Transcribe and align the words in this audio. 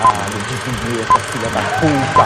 Caralho, 0.00 0.40
desvia 0.48 1.02
essa 1.02 1.20
filha 1.20 1.48
da 1.50 1.60
puta. 1.78 2.24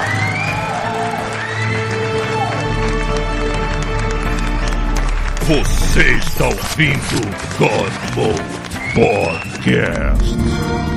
Você 5.47 6.13
está 6.13 6.47
ouvindo 6.47 7.21
God 7.59 7.93
Mode 8.15 8.65
Podcast. 8.95 10.94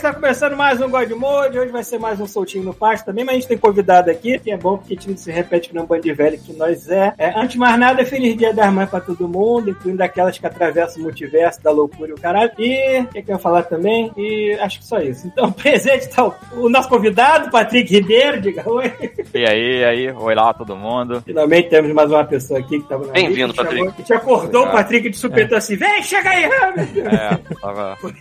Está 0.00 0.14
começando 0.14 0.56
mais 0.56 0.80
um 0.80 0.88
God 0.88 1.10
Mode. 1.10 1.58
Hoje 1.58 1.70
vai 1.70 1.84
ser 1.84 1.98
mais 1.98 2.18
um 2.18 2.26
soltinho 2.26 2.64
no 2.64 2.72
pasto 2.72 3.04
também, 3.04 3.22
mas 3.22 3.34
a 3.34 3.38
gente 3.38 3.48
tem 3.48 3.58
convidado 3.58 4.10
aqui, 4.10 4.38
que 4.38 4.50
é 4.50 4.56
bom 4.56 4.78
porque 4.78 4.94
a 4.94 4.96
gente 4.96 5.10
não 5.10 5.16
se 5.18 5.30
repete 5.30 5.68
que 5.68 5.74
não 5.74 5.84
bando 5.84 6.04
de 6.04 6.12
velho 6.14 6.38
que 6.38 6.54
nós 6.54 6.88
é. 6.88 7.12
é. 7.18 7.38
Antes 7.38 7.50
de 7.50 7.58
mais 7.58 7.78
nada, 7.78 8.02
feliz 8.06 8.34
dia 8.34 8.54
das 8.54 8.72
mães 8.72 8.88
pra 8.88 8.98
todo 8.98 9.28
mundo, 9.28 9.68
incluindo 9.68 10.02
aquelas 10.02 10.38
que 10.38 10.46
atravessam 10.46 11.02
o 11.02 11.04
multiverso 11.04 11.62
da 11.62 11.70
loucura 11.70 12.12
e 12.12 12.14
o 12.14 12.18
caralho. 12.18 12.50
E 12.58 13.00
o 13.00 13.06
que, 13.08 13.22
que 13.22 13.30
eu 13.30 13.34
ia 13.34 13.38
falar 13.38 13.64
também? 13.64 14.10
E 14.16 14.56
acho 14.58 14.78
que 14.78 14.86
só 14.86 15.00
isso. 15.00 15.26
Então, 15.26 15.52
presente 15.52 16.06
está 16.06 16.26
o, 16.26 16.34
o 16.54 16.70
nosso 16.70 16.88
convidado, 16.88 17.50
Patrick 17.50 17.92
Ribeiro, 17.92 18.40
diga 18.40 18.66
oi. 18.70 18.90
E 19.34 19.44
aí, 19.46 19.80
e 19.80 19.84
aí, 19.84 20.12
oi 20.12 20.34
lá 20.34 20.54
todo 20.54 20.74
mundo. 20.74 21.20
Finalmente 21.26 21.68
temos 21.68 21.92
mais 21.92 22.10
uma 22.10 22.24
pessoa 22.24 22.58
aqui 22.58 22.78
que 22.78 22.84
estava 22.84 23.06
na 23.06 23.12
Bem-vindo. 23.12 23.52
Patrick. 23.52 23.86
A 23.86 23.90
gente 23.90 24.12
acordou 24.14 24.62
o 24.62 24.64
Obrigado. 24.64 24.72
Patrick 24.72 25.10
de 25.10 25.18
supetão 25.18 25.58
assim, 25.58 25.76
vem, 25.76 26.02
chega 26.02 26.30
aí. 26.30 26.44
É, 26.44 27.54
tava. 27.60 27.96
Foi 28.00 28.14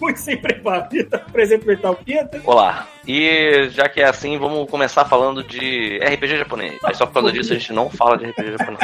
muito 0.00 0.20
sem 0.20 0.36
preparo. 0.36 0.86
Presente 1.32 1.66
Metal 1.66 1.94
Pita. 1.94 2.40
Olá. 2.44 2.86
E 3.06 3.68
já 3.70 3.88
que 3.88 4.00
é 4.00 4.08
assim, 4.08 4.36
vamos 4.36 4.68
começar 4.68 5.04
falando 5.04 5.42
de 5.44 5.98
RPG 5.98 6.38
japonês. 6.38 6.74
Aí 6.82 6.94
só 6.94 7.06
por 7.06 7.14
causa 7.14 7.32
disso 7.32 7.52
a 7.52 7.56
gente 7.56 7.72
não 7.72 7.88
fala 7.88 8.18
de 8.18 8.26
RPG 8.26 8.56
japonês. 8.58 8.80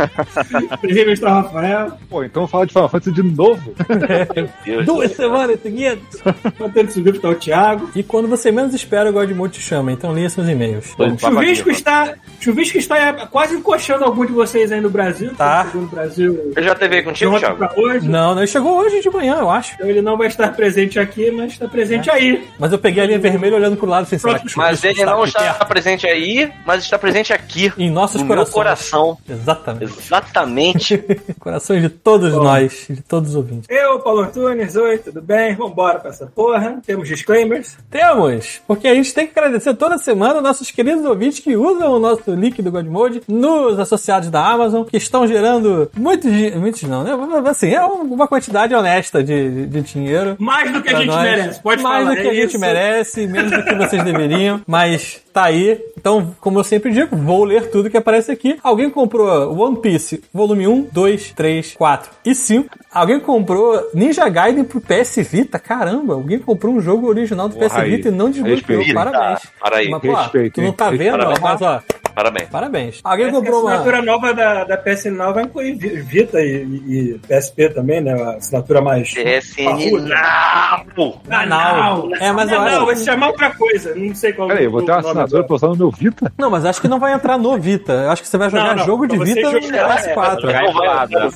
Presente 0.80 1.24
Rafael. 1.24 1.92
Pô, 2.08 2.22
então 2.22 2.46
fala 2.46 2.66
de 2.66 2.72
Final 2.74 2.88
Fantasy 2.88 3.12
de 3.12 3.22
novo. 3.22 3.74
Deus 4.64 4.84
Duas 4.84 5.12
semanas 5.12 5.58
seguidas. 5.62 6.22
Mantendo 6.58 6.92
subiu 6.92 7.18
tá 7.18 7.28
o 7.30 7.34
Thiago. 7.34 7.90
E 7.94 8.02
quando 8.02 8.28
você 8.28 8.52
menos 8.52 8.74
espera, 8.74 9.08
o 9.08 9.12
Godmode 9.12 9.54
te 9.54 9.62
chama. 9.62 9.90
Então 9.90 10.12
leia 10.12 10.28
seus 10.28 10.46
e-mails. 10.46 10.94
Chuvisco 11.18 11.70
está, 11.70 12.14
Chuvisco 12.40 12.76
está 12.76 13.26
quase 13.26 13.56
encoxando 13.56 14.04
algum 14.04 14.26
de 14.26 14.32
vocês 14.32 14.70
aí 14.70 14.82
no 14.82 14.90
Brasil. 14.90 15.34
Tá. 15.34 15.70
No 15.72 15.86
Brasil 15.86 16.52
Eu 16.54 16.62
já 16.62 16.74
teve 16.74 17.02
contigo, 17.02 17.38
Thiago? 17.38 17.58
Não, 18.02 18.34
não, 18.34 18.38
ele 18.42 18.46
chegou 18.46 18.76
hoje 18.76 19.00
de 19.00 19.08
manhã, 19.08 19.38
eu 19.38 19.50
acho. 19.50 19.74
Então 19.74 19.88
ele 19.88 20.02
não 20.02 20.18
vai 20.18 20.28
estar 20.28 20.54
presente 20.54 20.98
aqui, 20.98 21.30
mas 21.40 21.52
está 21.52 21.68
presente 21.68 22.10
aí. 22.10 22.46
Mas 22.58 22.72
eu 22.72 22.78
peguei 22.78 23.02
a 23.02 23.06
linha 23.06 23.18
vermelha 23.18 23.56
olhando 23.56 23.76
pro 23.76 23.86
lado 23.86 24.06
sem 24.06 24.18
que 24.18 24.56
Mas 24.56 24.84
ele 24.84 25.04
não 25.04 25.24
está 25.24 25.40
perto? 25.54 25.66
presente 25.66 26.06
aí, 26.06 26.50
mas 26.66 26.82
está 26.82 26.98
presente 26.98 27.32
aqui. 27.32 27.72
Em 27.78 27.90
nossos 27.90 28.20
no 28.20 28.26
meu 28.26 28.36
corações. 28.36 28.54
coração. 28.54 29.18
Exatamente. 29.28 29.92
Exatamente. 29.98 30.98
Corações 31.40 31.82
de 31.82 31.88
todos 31.88 32.34
nós, 32.34 32.86
de 32.88 33.02
todos 33.02 33.30
os 33.30 33.36
ouvintes. 33.36 33.66
Eu, 33.68 33.98
Paulo 34.00 34.20
Antunes, 34.20 34.76
oi, 34.76 34.98
tudo 34.98 35.22
bem? 35.22 35.54
Vambora 35.54 35.98
pra 35.98 36.10
essa 36.10 36.26
porra. 36.26 36.80
Temos 36.86 37.08
disclaimers. 37.08 37.76
Temos, 37.90 38.60
porque 38.66 38.88
a 38.88 38.94
gente 38.94 39.12
tem 39.14 39.26
que 39.26 39.38
agradecer 39.38 39.74
toda 39.74 39.96
semana 39.98 40.40
nossos 40.40 40.70
queridos 40.70 41.04
ouvintes 41.04 41.40
que 41.40 41.56
usam 41.56 41.92
o 41.92 41.98
nosso 41.98 42.34
link 42.34 42.60
do 42.62 42.70
Godmode 42.70 43.22
nos 43.28 43.78
associados 43.78 44.30
da 44.30 44.44
Amazon, 44.46 44.84
que 44.84 44.96
estão 44.96 45.26
gerando 45.26 45.90
muitos, 45.96 46.30
muitos 46.56 46.82
não, 46.82 47.02
né? 47.04 47.12
Assim, 47.46 47.72
é 47.74 47.84
uma 47.84 48.26
quantidade 48.28 48.74
honesta 48.74 49.22
de, 49.22 49.50
de, 49.50 49.66
de 49.66 49.82
dinheiro. 49.82 50.36
Mais 50.38 50.72
do 50.72 50.82
que 50.82 50.90
a 50.90 50.98
gente 50.98 51.06
nós. 51.06 51.22
Merece. 51.36 51.62
Pode 51.62 51.82
Mais 51.82 51.98
falar. 52.04 52.14
do 52.14 52.20
que 52.20 52.26
é 52.28 52.30
a 52.30 52.34
gente 52.34 52.48
isso. 52.50 52.58
merece, 52.60 53.26
menos 53.26 53.50
do 53.52 53.64
que 53.64 53.74
vocês 53.74 54.02
deveriam, 54.04 54.60
mas 54.66 55.20
tá 55.32 55.44
aí. 55.44 55.80
Então, 55.98 56.34
como 56.40 56.58
eu 56.58 56.64
sempre 56.64 56.90
digo, 56.92 57.14
vou 57.16 57.44
ler 57.44 57.70
tudo 57.70 57.90
que 57.90 57.96
aparece 57.96 58.32
aqui. 58.32 58.58
Alguém 58.62 58.88
comprou 58.90 59.26
One 59.58 59.76
Piece, 59.80 60.22
volume 60.32 60.66
1, 60.66 60.88
2, 60.92 61.32
3, 61.32 61.74
4 61.74 62.10
e 62.24 62.34
5. 62.34 62.68
Alguém 62.92 63.20
comprou 63.20 63.90
Ninja 63.94 64.28
Gaiden 64.28 64.64
pro 64.64 64.80
PS 64.80 65.16
Vita. 65.30 65.58
Caramba, 65.58 66.14
alguém 66.14 66.38
comprou 66.38 66.74
um 66.74 66.80
jogo 66.80 67.06
original 67.06 67.48
do 67.48 67.56
PS. 67.56 67.74
Vita 67.84 68.08
e 68.08 68.10
não 68.10 68.30
desbloqueou. 68.30 68.82
Parabéns. 68.94 69.40
Para 69.60 69.76
aí. 69.76 69.88
Mas, 69.90 70.00
pô, 70.02 70.14
Respeito, 70.14 70.54
tu 70.54 70.62
não 70.62 70.72
tá 70.72 70.90
vendo, 70.90 71.12
Parabéns. 71.18 71.38
ó, 71.38 71.42
mas 71.42 71.62
ó, 71.62 71.82
Parabéns. 72.20 72.48
parabéns. 72.50 73.00
Alguém 73.02 73.30
comprou 73.30 73.60
a 73.60 73.60
uma. 73.62 73.70
assinatura 73.74 74.02
nova 74.02 74.34
da, 74.34 74.64
da 74.64 74.76
PSN 74.76 75.16
vai 75.32 75.44
incluir 75.44 75.74
Vi- 75.74 76.00
Vita 76.02 76.40
e, 76.40 76.62
e- 76.86 77.20
PSP 77.26 77.70
também, 77.70 78.00
né? 78.00 78.12
A 78.12 78.36
assinatura 78.36 78.80
mais. 78.82 79.12
PSN 79.14 79.64
não! 80.00 81.20
Ah, 81.30 81.46
não. 81.46 82.14
É, 82.16 82.32
mas 82.32 82.50
eu 82.52 82.60
acho- 82.60 82.76
não, 82.76 82.86
vai 82.86 82.96
se 82.96 83.04
chamar 83.04 83.28
outra 83.28 83.50
coisa. 83.50 83.94
Não 83.94 84.14
sei 84.14 84.32
qual 84.32 84.48
Peraí, 84.48 84.64
eu 84.64 84.70
vou 84.70 84.82
ter 84.82 84.92
uma 84.92 85.00
assinatura 85.00 85.44
pra 85.44 85.56
usar 85.56 85.68
no 85.68 85.76
meu 85.76 85.90
Vita? 85.90 86.32
Não, 86.38 86.50
mas 86.50 86.64
acho 86.64 86.80
que 86.80 86.88
não 86.88 86.98
vai 86.98 87.12
entrar 87.14 87.38
no 87.38 87.58
Vita. 87.58 87.92
Eu 87.92 88.10
acho 88.10 88.22
que 88.22 88.28
você 88.28 88.36
vai 88.38 88.50
jogar 88.50 88.64
Não, 88.70 88.76
não, 88.76 88.84
jogo 88.84 89.06
de 89.06 89.16
pra 89.16 89.24
Vita 89.24 89.52
no 89.52 89.62
jogar, 89.62 89.78
é, 89.98 90.14
PS4. 90.14 90.40
jogar 90.42 90.62
Não 90.62 90.72
vai- 90.74 90.86
nada. 90.88 91.28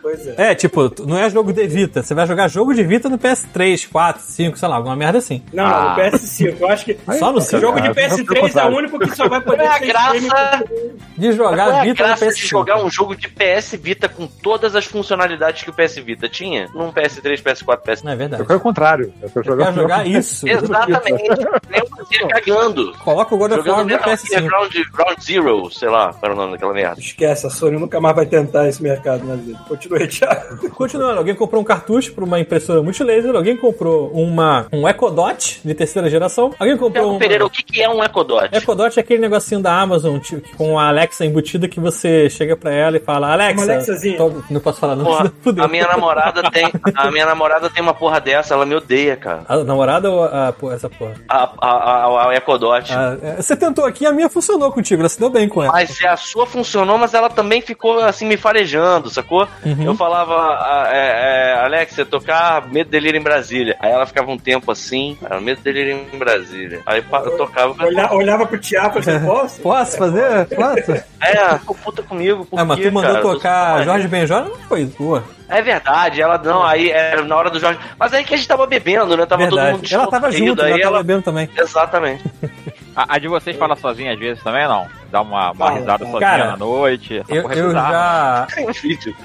Pois 0.00 0.26
é. 0.26 0.34
É, 0.50 0.54
tipo, 0.54 0.92
não 1.06 1.18
é 1.18 1.28
jogo 1.30 1.52
de 1.52 1.66
Vita. 1.66 2.02
Você 2.02 2.14
vai 2.14 2.26
jogar 2.26 2.48
jogo 2.48 2.72
de 2.74 2.82
Vita 2.84 3.08
no 3.08 3.18
PS3, 3.18 3.88
4, 3.90 4.22
5, 4.22 4.56
sei 4.58 4.68
lá, 4.68 4.76
alguma 4.76 4.96
merda 4.96 5.18
assim. 5.18 5.42
Não, 5.52 5.64
não, 5.68 5.90
no 5.90 5.96
PS5. 5.96 6.56
Eu 6.60 6.68
acho 6.68 6.84
que. 6.84 6.98
Só 7.18 7.32
no 7.32 7.38
Esse 7.38 7.58
jogo 7.60 7.80
de 7.80 7.82
cara, 7.82 7.94
pelo 7.94 8.16
PS3 8.24 8.56
é 8.60 8.64
o 8.64 8.76
único 8.76 8.98
que 8.98 9.16
só 9.16 9.28
vai 9.28 9.40
poder 9.40 9.62
é 9.64 9.66
a 9.68 9.78
graça? 10.20 10.64
De 11.16 11.32
jogar 11.32 11.66
Qual 11.66 11.76
é 11.76 11.80
a 11.80 11.82
Vita 11.84 12.02
no 12.02 12.08
graça 12.08 12.26
de 12.26 12.32
PS5. 12.32 12.48
jogar 12.48 12.84
um 12.84 12.90
jogo 12.90 13.14
de 13.14 13.28
PS 13.28 13.76
Vita 13.80 14.08
com 14.08 14.26
todas 14.26 14.74
as 14.74 14.84
funcionalidades 14.84 15.62
que 15.62 15.70
o 15.70 15.72
PS 15.72 15.96
Vita 15.96 16.28
tinha? 16.28 16.68
Num 16.74 16.92
PS3, 16.92 17.42
PS4, 17.42 17.82
PS5. 17.82 18.04
Não 18.04 18.12
é 18.12 18.16
verdade. 18.16 18.42
Eu 18.42 18.46
quero 18.46 18.58
o 18.58 18.62
contrário. 18.62 19.12
Eu 19.22 19.28
quero 19.28 19.40
Eu 19.40 19.44
jogar, 19.44 19.64
quero 19.66 19.82
jogar 19.82 20.06
isso. 20.06 20.46
Exatamente. 20.48 21.22
Nem 21.70 21.82
você 21.90 22.26
cagando. 22.28 22.92
Coloca 22.98 23.34
o 23.34 23.38
God 23.38 23.52
of 23.52 23.68
War 23.68 23.78
no 23.80 23.84
Metal 23.84 24.16
Gear 24.16 24.42
PS5. 24.42 24.46
Ground, 24.48 24.72
Ground 24.92 25.18
Zero, 25.20 25.70
sei 25.70 25.88
lá, 25.88 26.14
era 26.22 26.32
o 26.32 26.36
nome 26.36 26.52
daquela 26.52 26.72
merda. 26.72 27.00
Esquece, 27.00 27.46
a 27.46 27.50
Sony 27.50 27.78
nunca 27.78 28.00
mais 28.00 28.16
vai 28.16 28.26
tentar 28.26 28.68
esse 28.68 28.82
mercado 28.82 29.24
na 29.24 29.36
vida. 29.36 29.58
Continue, 29.68 30.06
Thiago. 30.08 30.70
Continuando, 30.70 31.18
alguém 31.18 31.34
comprou 31.34 31.60
um 31.60 31.64
cartucho 31.64 32.12
para 32.12 32.24
uma 32.24 32.40
impressora 32.40 32.82
multilaser, 32.82 33.34
alguém 33.34 33.56
comprou 33.56 34.10
uma, 34.12 34.66
um 34.72 34.88
Echo 34.88 35.10
Dot 35.10 35.60
de 35.64 35.74
terceira 35.74 36.08
geração, 36.08 36.54
alguém 36.58 36.76
comprou 36.76 36.92
Thiago 37.04 37.16
um. 37.16 37.18
Pereira, 37.18 37.46
o 37.46 37.50
que, 37.50 37.62
que 37.62 37.82
é 37.82 37.88
um 37.88 38.02
Ecodot? 38.02 38.48
Echo 38.52 38.74
Dot 38.74 38.98
é 38.98 39.00
aquele 39.00 39.20
negocinho 39.20 39.60
da 39.60 39.72
Amazon 39.80 39.91
tipo, 40.20 40.56
com 40.56 40.78
a 40.78 40.88
Alexa 40.88 41.24
embutida 41.24 41.68
que 41.68 41.80
você 41.80 42.28
chega 42.30 42.56
pra 42.56 42.72
ela 42.72 42.96
e 42.96 43.00
fala, 43.00 43.32
Alexa. 43.32 43.82
Tô- 44.16 44.42
Não 44.50 44.60
posso 44.60 44.80
falar, 44.80 44.96
não. 44.96 45.30
Fudeu. 45.42 45.64
a 45.64 45.68
minha 45.68 45.86
namorada 45.86 46.42
tem. 46.50 46.70
A 46.94 47.10
minha 47.10 47.26
namorada 47.26 47.68
tem 47.70 47.82
uma 47.82 47.94
porra 47.94 48.20
dessa, 48.20 48.54
ela 48.54 48.64
me 48.66 48.74
odeia, 48.74 49.16
cara. 49.16 49.42
A 49.48 49.56
namorada 49.58 50.10
ou 50.10 50.24
a, 50.24 50.52
pô, 50.52 50.70
essa 50.72 50.88
porra? 50.88 51.14
A, 51.28 51.48
a, 51.60 51.70
a, 51.70 52.30
a 52.30 52.34
Ecodot. 52.36 52.92
Ah, 52.92 53.16
é, 53.22 53.36
você 53.42 53.56
tentou 53.56 53.84
aqui, 53.84 54.06
a 54.06 54.12
minha 54.12 54.28
funcionou 54.28 54.70
contigo, 54.72 55.02
ela 55.02 55.08
se 55.08 55.18
deu 55.18 55.30
bem 55.30 55.48
com 55.48 55.62
ela. 55.62 55.72
Mas 55.72 55.98
a 56.04 56.16
sua 56.16 56.46
funcionou, 56.46 56.98
mas 56.98 57.14
ela 57.14 57.28
também 57.30 57.60
ficou 57.60 57.98
assim 58.00 58.26
me 58.26 58.36
farejando, 58.36 59.10
sacou? 59.10 59.46
Uhum. 59.64 59.82
Eu 59.84 59.94
falava, 59.94 60.34
ah, 60.34 60.88
é, 60.90 61.50
é, 61.50 61.64
Alexa, 61.64 62.04
tocar 62.04 62.68
Medo 62.70 62.90
Delírio 62.90 63.18
em 63.18 63.22
Brasília. 63.22 63.76
Aí 63.80 63.90
ela 63.90 64.06
ficava 64.06 64.30
um 64.30 64.38
tempo 64.38 64.70
assim, 64.70 65.16
ah, 65.28 65.40
Medo 65.40 65.60
Delírio 65.62 66.04
em 66.12 66.18
Brasília. 66.18 66.80
Aí 66.86 67.02
pa- 67.02 67.22
eu 67.24 67.36
tocava, 67.36 67.74
Olha- 67.84 68.12
olhava 68.12 68.46
pro 68.46 68.58
e 68.98 69.02
falava, 69.02 69.26
posso? 69.26 69.60
Posso 69.84 69.96
fazer? 69.98 70.46
Posso? 70.46 70.92
é, 71.20 71.58
ficou 71.58 71.76
puta 71.76 72.02
comigo, 72.02 72.44
por 72.44 72.58
Ah, 72.58 72.64
mas 72.64 72.78
quê, 72.78 72.88
tu 72.88 72.92
mandou 72.92 73.12
cara? 73.12 73.22
Tocar 73.22 73.84
Jorge 73.84 74.08
Benjora? 74.08 74.44
Não 74.44 74.56
foi 74.56 74.86
tua. 74.86 75.24
É 75.48 75.60
verdade, 75.60 76.22
ela 76.22 76.38
não, 76.38 76.62
aí 76.62 76.90
era 76.90 77.22
na 77.22 77.36
hora 77.36 77.50
do 77.50 77.60
Jorge. 77.60 77.78
Mas 77.98 78.14
aí 78.14 78.24
que 78.24 78.34
a 78.34 78.36
gente 78.36 78.48
tava 78.48 78.66
bebendo, 78.66 79.16
né? 79.16 79.26
Tava 79.26 79.48
todo 79.48 79.60
mundo 79.60 79.72
Verdade. 79.72 79.94
Ela 79.94 80.06
tava 80.06 80.30
junto, 80.30 80.62
aí 80.62 80.70
ela 80.72 80.80
tava 80.80 80.94
ela... 80.94 81.02
bebendo 81.02 81.22
também. 81.22 81.50
Exatamente. 81.56 82.24
A, 82.94 83.14
a 83.14 83.18
de 83.18 83.26
vocês 83.26 83.56
fala 83.56 83.74
sozinha 83.74 84.12
às 84.12 84.18
vezes 84.18 84.42
também, 84.42 84.68
não? 84.68 84.86
Dá 85.12 85.20
uma, 85.20 85.52
uma 85.52 85.54
Fala, 85.54 85.70
risada 85.78 85.98
fala. 85.98 86.10
sozinha 86.10 86.20
Cara, 86.30 86.46
na 86.52 86.56
noite. 86.56 87.18
Essa 87.18 87.34
Eu, 87.34 87.42
porra 87.42 87.54
é 87.54 87.60
eu 87.60 87.70
já. 87.72 88.46
Tem 88.54 88.68
um 88.68 88.72
vídeo. 88.72 89.14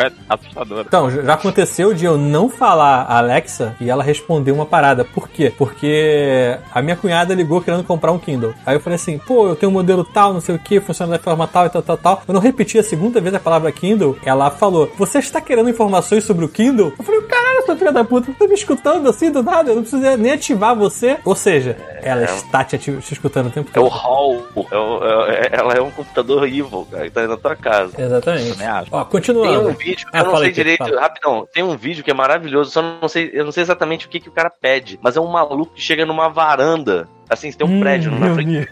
É 0.00 0.10
assustadora. 0.30 0.84
Então, 0.86 1.10
já 1.10 1.34
aconteceu 1.34 1.92
de 1.92 2.04
eu 2.06 2.16
não 2.16 2.48
falar 2.48 3.02
a 3.02 3.18
Alexa 3.18 3.76
e 3.80 3.90
ela 3.90 4.02
responder 4.02 4.50
uma 4.52 4.64
parada. 4.64 5.04
Por 5.04 5.28
quê? 5.28 5.52
Porque 5.56 6.56
a 6.72 6.80
minha 6.80 6.96
cunhada 6.96 7.34
ligou 7.34 7.60
querendo 7.60 7.84
comprar 7.84 8.12
um 8.12 8.18
Kindle. 8.18 8.54
Aí 8.64 8.74
eu 8.76 8.80
falei 8.80 8.94
assim, 8.96 9.18
pô, 9.18 9.48
eu 9.48 9.56
tenho 9.56 9.70
um 9.70 9.72
modelo 9.74 10.04
tal, 10.04 10.32
não 10.32 10.40
sei 10.40 10.54
o 10.54 10.58
que, 10.58 10.80
funciona 10.80 11.12
da 11.12 11.22
forma 11.22 11.46
tal 11.46 11.66
e 11.66 11.70
tal, 11.70 11.82
tal, 11.82 11.96
tal. 11.98 12.22
Eu 12.26 12.32
não 12.32 12.40
repeti 12.40 12.78
a 12.78 12.82
segunda 12.82 13.20
vez 13.20 13.34
a 13.34 13.40
palavra 13.40 13.70
Kindle. 13.72 14.16
Ela 14.24 14.50
falou, 14.50 14.90
você 14.96 15.18
está 15.18 15.40
querendo 15.40 15.68
informações 15.68 16.24
sobre 16.24 16.44
o 16.44 16.48
Kindle? 16.48 16.92
Eu 16.98 17.04
falei, 17.04 17.20
caralho, 17.22 17.66
sua 17.66 17.76
filha 17.76 17.92
da 17.92 18.04
puta, 18.04 18.32
tá 18.38 18.46
me 18.46 18.54
escutando 18.54 19.08
assim 19.08 19.30
do 19.30 19.42
nada? 19.42 19.70
Eu 19.70 19.76
não 19.76 19.82
preciso 19.82 20.16
nem 20.16 20.32
ativar 20.32 20.74
você. 20.74 21.18
Ou 21.24 21.34
seja, 21.34 21.76
ela 22.02 22.24
está 22.24 22.64
te, 22.64 22.78
te 22.78 23.12
escutando 23.12 23.48
o 23.48 23.50
tempo 23.50 23.70
É 23.74 23.80
o 23.80 23.82
todo. 23.84 23.92
hall. 23.92 24.46
É 24.70 24.76
o- 24.76 25.26
é- 25.28 25.48
ela 25.52 25.74
é 25.74 25.80
um 25.80 25.90
computador 25.90 26.44
evil, 26.46 26.86
cara, 26.90 27.04
que 27.04 27.10
tá 27.10 27.20
aí 27.22 27.26
na 27.26 27.36
tua 27.36 27.56
casa. 27.56 27.92
Exatamente. 28.00 28.52
Também 28.52 28.66
acho. 28.68 28.88
Ó, 28.92 29.00
Tem 29.02 29.10
continuando. 29.10 29.68
um 29.68 29.72
vídeo, 29.74 30.06
Ah, 30.12 30.18
eu 30.20 30.24
não 30.26 30.36
sei 30.36 30.46
aí, 30.46 30.52
direito, 30.52 30.84
fala. 30.84 31.00
rapidão, 31.00 31.48
tem 31.52 31.62
um 31.64 31.76
vídeo 31.76 32.04
que 32.04 32.10
é 32.10 32.14
maravilhoso, 32.14 32.70
só 32.70 32.80
não 32.80 33.08
sei, 33.08 33.30
eu 33.32 33.44
não 33.44 33.50
sei 33.52 33.62
exatamente 33.62 34.06
o 34.06 34.08
que, 34.08 34.20
que 34.20 34.28
o 34.28 34.32
cara 34.32 34.48
pede, 34.50 34.98
mas 35.02 35.16
é 35.16 35.20
um 35.20 35.26
maluco 35.26 35.74
que 35.74 35.80
chega 35.80 36.06
numa 36.06 36.28
varanda, 36.28 37.08
assim, 37.28 37.50
tem 37.52 37.66
um 37.66 37.70
Hum, 37.78 37.80
prédio 37.80 38.12
na 38.12 38.32
frente, 38.34 38.68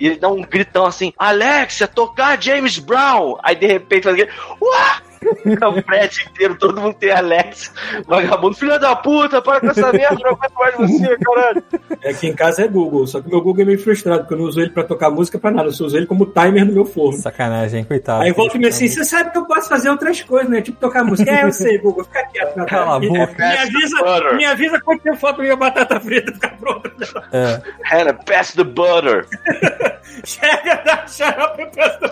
e 0.00 0.06
ele 0.06 0.16
dá 0.16 0.28
um 0.28 0.40
gritão 0.42 0.86
assim, 0.86 1.12
Alexia, 1.18 1.86
tocar 1.86 2.40
James 2.42 2.78
Brown! 2.78 3.36
Aí 3.42 3.54
de 3.54 3.66
repente 3.66 4.04
faz 4.04 4.14
aquele, 4.14 4.30
Uá! 4.62 5.02
o 5.78 5.82
prédio 5.82 6.28
inteiro, 6.28 6.54
todo 6.56 6.80
mundo 6.80 6.94
tem 6.94 7.10
Alexa. 7.10 7.70
Vagabundo, 8.06 8.56
filho 8.56 8.78
da 8.78 8.94
puta, 8.96 9.40
para 9.42 9.60
com 9.60 9.68
essa 9.70 9.92
merda, 9.92 10.16
não 10.22 10.30
aguento 10.32 10.54
mais 10.54 10.76
você, 10.76 11.16
caralho. 11.18 11.62
Aqui 12.08 12.28
em 12.28 12.34
casa 12.34 12.62
é 12.64 12.68
Google, 12.68 13.06
só 13.06 13.20
que 13.20 13.28
meu 13.28 13.40
Google 13.40 13.62
é 13.62 13.66
meio 13.66 13.78
frustrado, 13.82 14.20
porque 14.20 14.34
eu 14.34 14.38
não 14.38 14.44
uso 14.46 14.60
ele 14.60 14.70
pra 14.70 14.84
tocar 14.84 15.10
música 15.10 15.38
pra 15.38 15.50
nada, 15.50 15.68
eu 15.68 15.72
só 15.72 15.84
uso 15.84 15.96
ele 15.96 16.06
como 16.06 16.26
timer 16.26 16.64
no 16.64 16.72
meu 16.72 16.84
forno. 16.84 17.18
Sacanagem, 17.18 17.84
coitado. 17.84 18.22
Aí 18.22 18.32
volta 18.32 18.56
e 18.56 18.60
me 18.60 18.66
assim, 18.68 18.88
você 18.88 19.04
sabe 19.04 19.30
que 19.30 19.38
eu 19.38 19.44
posso 19.46 19.68
fazer 19.68 19.90
outras 19.90 20.20
coisas, 20.22 20.48
né? 20.50 20.60
Tipo 20.62 20.78
tocar 20.78 21.04
música. 21.04 21.30
É, 21.30 21.44
eu 21.44 21.52
sei, 21.52 21.78
Google, 21.78 22.04
fica 22.04 22.24
quieto. 22.26 22.56
Né? 22.56 22.64
Cala 22.66 22.96
a 22.96 23.00
Me- 23.00 23.08
boca. 23.08 23.34
Me 23.36 23.56
avisa, 23.58 23.96
Butter. 23.98 24.36
me 24.36 24.44
avisa 24.44 24.80
quando 24.80 25.00
tem 25.00 25.16
foto 25.16 25.40
minha 25.40 25.56
batata 25.56 26.00
frita 26.00 26.32
ficar 26.32 26.56
pronta. 26.56 26.90
É. 27.32 27.60
Hannah, 27.84 28.14
pass 28.14 28.52
the 28.52 28.64
butter. 28.64 29.26
Chega 30.24 30.76
da 30.84 31.06
xarope 31.06 31.62
e 31.62 31.66
peça. 31.66 32.10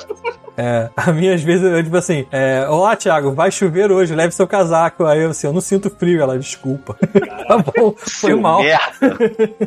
É, 0.56 0.88
a 0.96 1.12
minha 1.12 1.34
às 1.34 1.42
vezes 1.42 1.64
eu 1.70 1.82
tipo 1.82 1.96
assim, 1.96 2.26
é, 2.30 2.66
olá 2.68 2.96
Thiago, 3.06 3.32
vai 3.32 3.52
chover 3.52 3.92
hoje, 3.92 4.14
leve 4.16 4.34
seu 4.34 4.46
casaco. 4.48 5.04
Aí 5.06 5.22
eu 5.22 5.30
assim, 5.30 5.46
eu 5.46 5.52
não 5.52 5.60
sinto 5.60 5.88
frio, 5.88 6.20
ela, 6.20 6.36
desculpa. 6.38 6.96
tá 7.46 7.58
bom, 7.58 7.94
foi 7.96 8.34
mal. 8.34 8.60
merda. 8.62 9.16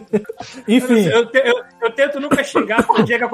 Enfim, 0.67 1.05
Eu, 1.07 1.27
eu- 1.33 1.63
eu 1.81 1.91
tento 1.91 2.19
nunca 2.19 2.43
xingar 2.43 2.83
porque 2.85 3.01
o 3.01 3.05
dia 3.05 3.17
que 3.17 3.23
no 3.23 3.29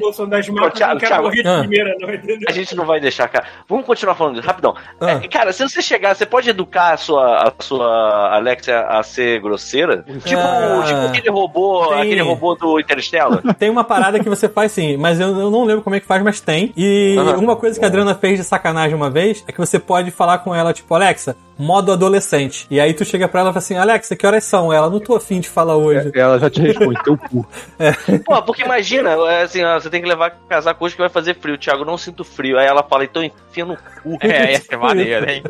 Bolsonaro 0.00 0.30
das 0.30 0.48
eu 0.48 0.54
Thiago, 0.70 0.94
não 0.94 0.98
quero 1.00 1.10
Thiago. 1.10 1.22
morrer 1.24 1.42
de 1.42 1.48
Ah. 1.48 1.58
primeira, 1.60 1.94
não, 2.00 2.14
entendeu? 2.14 2.38
A 2.48 2.52
gente 2.52 2.74
não 2.74 2.86
vai 2.86 2.98
deixar, 3.00 3.28
cara. 3.28 3.44
Vamos 3.68 3.84
continuar 3.84 4.14
falando 4.14 4.36
disso, 4.36 4.46
rapidão. 4.46 4.74
Ah. 5.00 5.10
É, 5.22 5.28
cara, 5.28 5.52
se 5.52 5.62
você 5.68 5.82
chegar, 5.82 6.14
você 6.14 6.24
pode 6.24 6.48
educar 6.48 6.94
a 6.94 6.96
sua, 6.96 7.48
a 7.48 7.62
sua 7.62 8.34
Alexia 8.34 8.80
a 8.80 9.02
ser 9.02 9.40
grosseira? 9.40 10.02
Tipo, 10.24 10.40
Ah. 10.40 10.82
tipo 10.86 10.98
aquele 11.00 11.30
robô, 11.30 11.86
Tem. 11.88 11.98
aquele 12.00 12.22
robô 12.22 12.54
do 12.54 12.80
Interstellar. 12.80 13.42
tem 13.58 13.68
uma 13.68 13.84
parada 13.84 14.18
que 14.18 14.28
você 14.28 14.48
faz 14.48 14.72
sim, 14.72 14.96
mas 14.96 15.20
eu, 15.20 15.28
eu 15.38 15.50
não 15.50 15.64
lembro 15.64 15.82
como 15.82 15.96
é 15.96 16.00
que 16.00 16.06
faz, 16.06 16.22
mas 16.22 16.40
tem. 16.40 16.72
E 16.76 17.16
Aham. 17.18 17.36
uma 17.38 17.56
coisa 17.56 17.78
que 17.78 17.84
a 17.84 17.88
Adriana 17.88 18.14
fez 18.14 18.38
de 18.38 18.44
sacanagem 18.44 18.96
uma 18.96 19.10
vez 19.10 19.44
é 19.50 19.52
que 19.52 19.58
você 19.58 19.78
pode 19.78 20.10
falar 20.10 20.38
com 20.38 20.54
ela, 20.54 20.72
tipo, 20.72 20.94
Alexa, 20.94 21.36
modo 21.58 21.92
adolescente. 21.92 22.66
E 22.70 22.80
aí 22.80 22.94
tu 22.94 23.04
chega 23.04 23.28
pra 23.28 23.40
ela 23.40 23.50
e 23.50 23.52
fala 23.52 23.58
assim, 23.58 23.76
Alexa, 23.76 24.16
que 24.16 24.26
horas 24.26 24.44
são? 24.44 24.72
Ela, 24.72 24.88
não 24.88 24.98
tô 24.98 25.14
afim 25.14 25.40
de 25.40 25.48
falar 25.48 25.76
hoje. 25.76 26.10
Ela 26.14 26.38
já 26.38 26.48
te 26.48 26.60
responde, 26.62 27.02
teu 27.04 27.16
cu. 27.18 27.46
Pô, 28.24 28.42
porque 28.42 28.62
imagina, 28.62 29.10
é 29.28 29.42
assim, 29.42 29.62
ó, 29.62 29.78
você 29.78 29.90
tem 29.90 30.00
que 30.00 30.08
levar 30.08 30.30
casaco 30.48 30.84
hoje 30.84 30.94
que 30.94 31.00
vai 31.00 31.10
fazer 31.10 31.34
frio. 31.36 31.58
Thiago, 31.58 31.84
não 31.84 31.98
sinto 31.98 32.24
frio. 32.24 32.58
Aí 32.58 32.66
ela 32.66 32.82
fala, 32.82 33.04
então 33.04 33.22
enfia 33.22 33.64
no 33.66 33.76
cu. 33.76 34.16
É, 34.22 34.52
ia 34.52 34.60
ser 34.60 34.76
maneiro, 34.78 35.28
hein? 35.30 35.42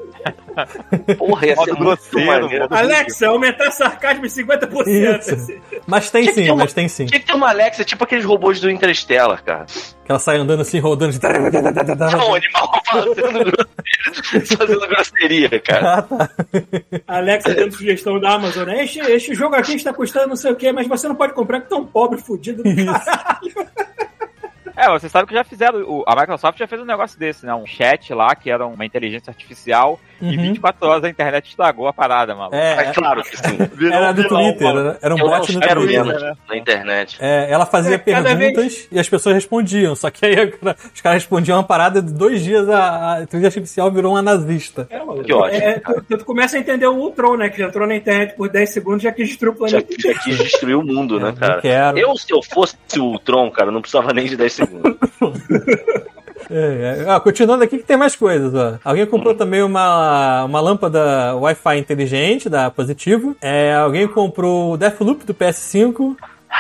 Porra, 1.17 1.47
ia 1.47 1.57
ser 1.57 1.75
grosseiro, 1.77 2.49
Alexa, 2.71 3.29
aumentar 3.29 3.71
sarcasmo 3.71 4.27
em 4.27 4.29
50%. 4.29 4.87
Isso. 4.89 5.35
assim. 5.35 5.61
Mas 5.87 6.11
tem 6.11 6.23
Tinha 6.23 6.35
que 6.35 6.41
sim, 6.43 6.51
uma- 6.51 6.57
mas 6.65 6.73
tem 6.73 6.89
sim. 6.89 7.07
Tinha 7.07 7.21
que 7.21 7.27
ter 7.27 7.35
uma 7.35 7.49
Alexa, 7.51 7.85
tipo 7.85 8.03
aqueles 8.05 8.25
robôs 8.25 8.59
do 8.61 8.69
Interstellar, 8.71 9.43
cara. 9.45 9.67
Que 10.05 10.11
ela 10.11 10.19
sai 10.19 10.39
andando 10.39 10.61
assim, 10.61 10.79
rodando 10.81 11.13
de... 11.17 11.21
É 11.25 12.17
um 12.17 12.35
animal 12.35 12.83
fazendo 12.85 13.53
fazendo 14.59 14.89
grosseria, 14.89 15.61
cara. 15.61 15.95
Ah, 15.95 16.03
tá. 16.03 16.31
Alexa 17.07 17.55
dando 17.55 17.73
sugestão 17.73 18.19
da 18.21 18.35
Amazon. 18.35 18.67
né? 18.67 18.85
Este, 18.85 19.01
este 19.01 19.35
jogo 19.35 19.55
aqui 19.55 19.75
está 19.75 19.93
custando 19.93 20.29
não 20.29 20.37
sei 20.37 20.53
o 20.53 20.57
que, 20.57 20.73
mas 20.73 20.87
você 20.87 21.09
não 21.09 21.15
pode 21.15 21.33
comprar 21.35 21.59
é 21.59 21.61
tão 21.61 21.85
pobre, 21.85 22.21
fudido 22.21 22.63
do 22.63 22.85
caralho. 22.85 23.71
É, 24.77 24.89
você 24.89 25.09
sabe 25.09 25.29
que 25.29 25.35
já 25.35 25.45
fizeram. 25.45 26.05
a 26.07 26.17
Microsoft 26.17 26.59
já 26.59 26.67
fez 26.67 26.81
um 26.81 26.87
negócio 26.87 27.19
desse, 27.19 27.45
né? 27.45 27.55
Um 27.55 27.67
chat 27.67 28.15
lá 28.15 28.35
que 28.35 28.51
era 28.51 28.67
uma 28.67 28.87
inteligência 28.87 29.31
artificial 29.31 30.01
e 30.21 30.37
Uhum. 30.37 30.43
24 30.43 30.89
horas 30.89 31.05
a 31.05 31.09
internet 31.09 31.49
estragou 31.49 31.87
a 31.89 31.93
parada, 31.93 32.35
mano. 32.35 32.51
É, 32.55 32.77
Mas 32.77 32.95
claro 32.97 33.23
que 33.23 33.37
sim. 33.37 33.59
era 33.93 34.13
do 34.13 34.29
Twitter, 34.29 34.69
era, 34.69 34.99
era 35.03 35.15
um 35.15 35.19
Eu 35.19 35.27
bot 35.29 35.53
no 35.53 35.61
Twitter. 35.61 36.05
menos 36.05 36.23
na 36.49 36.57
internet. 36.57 37.17
É, 37.21 37.51
ela 37.51 37.67
fazia 37.67 37.95
É, 37.95 37.99
perguntas 37.99 38.89
e 38.91 38.99
as 38.99 39.09
pessoas 39.09 39.35
respondiam. 39.35 39.95
Só 39.95 40.11
que 40.11 40.25
aí 40.27 40.35
os 40.95 41.01
caras 41.01 41.23
respondiam 41.23 41.57
uma 41.59 41.65
parada 41.65 42.03
de 42.03 42.13
dois 42.13 42.43
dias 42.45 42.69
a, 42.69 43.15
a 43.15 43.23
inteligência 43.23 43.59
artificial 43.61 43.91
virou 43.91 44.13
uma 44.13 44.23
nazista. 44.23 44.87
É, 44.91 44.99
mano. 45.03 45.23
Que 45.23 45.33
ótimo, 45.33 45.63
É, 45.63 45.81
tu, 46.09 46.19
tu 46.19 46.25
começa 46.25 46.57
a 46.57 46.61
entender 46.61 46.87
o 46.87 46.95
Ultron, 46.97 47.37
né? 47.37 47.49
Que 47.49 47.63
entrou 47.63 47.87
na 47.87 47.97
internet 47.97 48.35
por 48.37 48.49
10 48.49 48.71
segundos 48.71 49.03
já 49.03 49.13
quis 49.13 49.29
destruir 49.29 49.51
o 49.53 49.69
Já, 49.69 49.81
planeta. 49.81 49.95
já 49.99 50.15
quis 50.21 50.39
destruir 50.39 50.75
o 50.77 50.83
mundo, 50.85 51.19
né, 51.19 51.29
É, 51.29 51.33
não 51.33 51.39
cara? 51.39 51.61
quero. 51.61 51.99
Eu, 51.99 52.17
se 52.17 52.33
eu 52.33 52.43
fosse 52.43 52.77
o 52.99 53.19
Tron, 53.19 53.51
cara, 53.51 53.71
não 53.71 53.81
precisava 53.81 54.13
nem 54.13 54.27
de 54.27 54.37
10 54.37 54.53
segundos. 54.53 54.97
É, 56.49 57.05
é. 57.05 57.11
Ah, 57.11 57.21
continuando 57.21 57.65
aqui 57.65 57.79
que 57.79 57.85
tem 57.85 57.97
mais 57.97 58.15
coisas. 58.17 58.55
Ó. 58.55 58.79
Alguém 58.85 59.07
comprou 59.07 59.35
também 59.35 59.63
uma, 59.63 60.45
uma 60.45 60.61
lâmpada 60.61 61.35
Wi-Fi 61.37 61.79
inteligente 61.79 62.49
da 62.49 62.71
Positivo. 62.71 63.37
É, 63.41 63.75
alguém 63.75 64.07
comprou 64.07 64.73
o 64.73 64.77
Deathloop 64.77 65.25
do 65.25 65.35
PS5. 65.35 66.17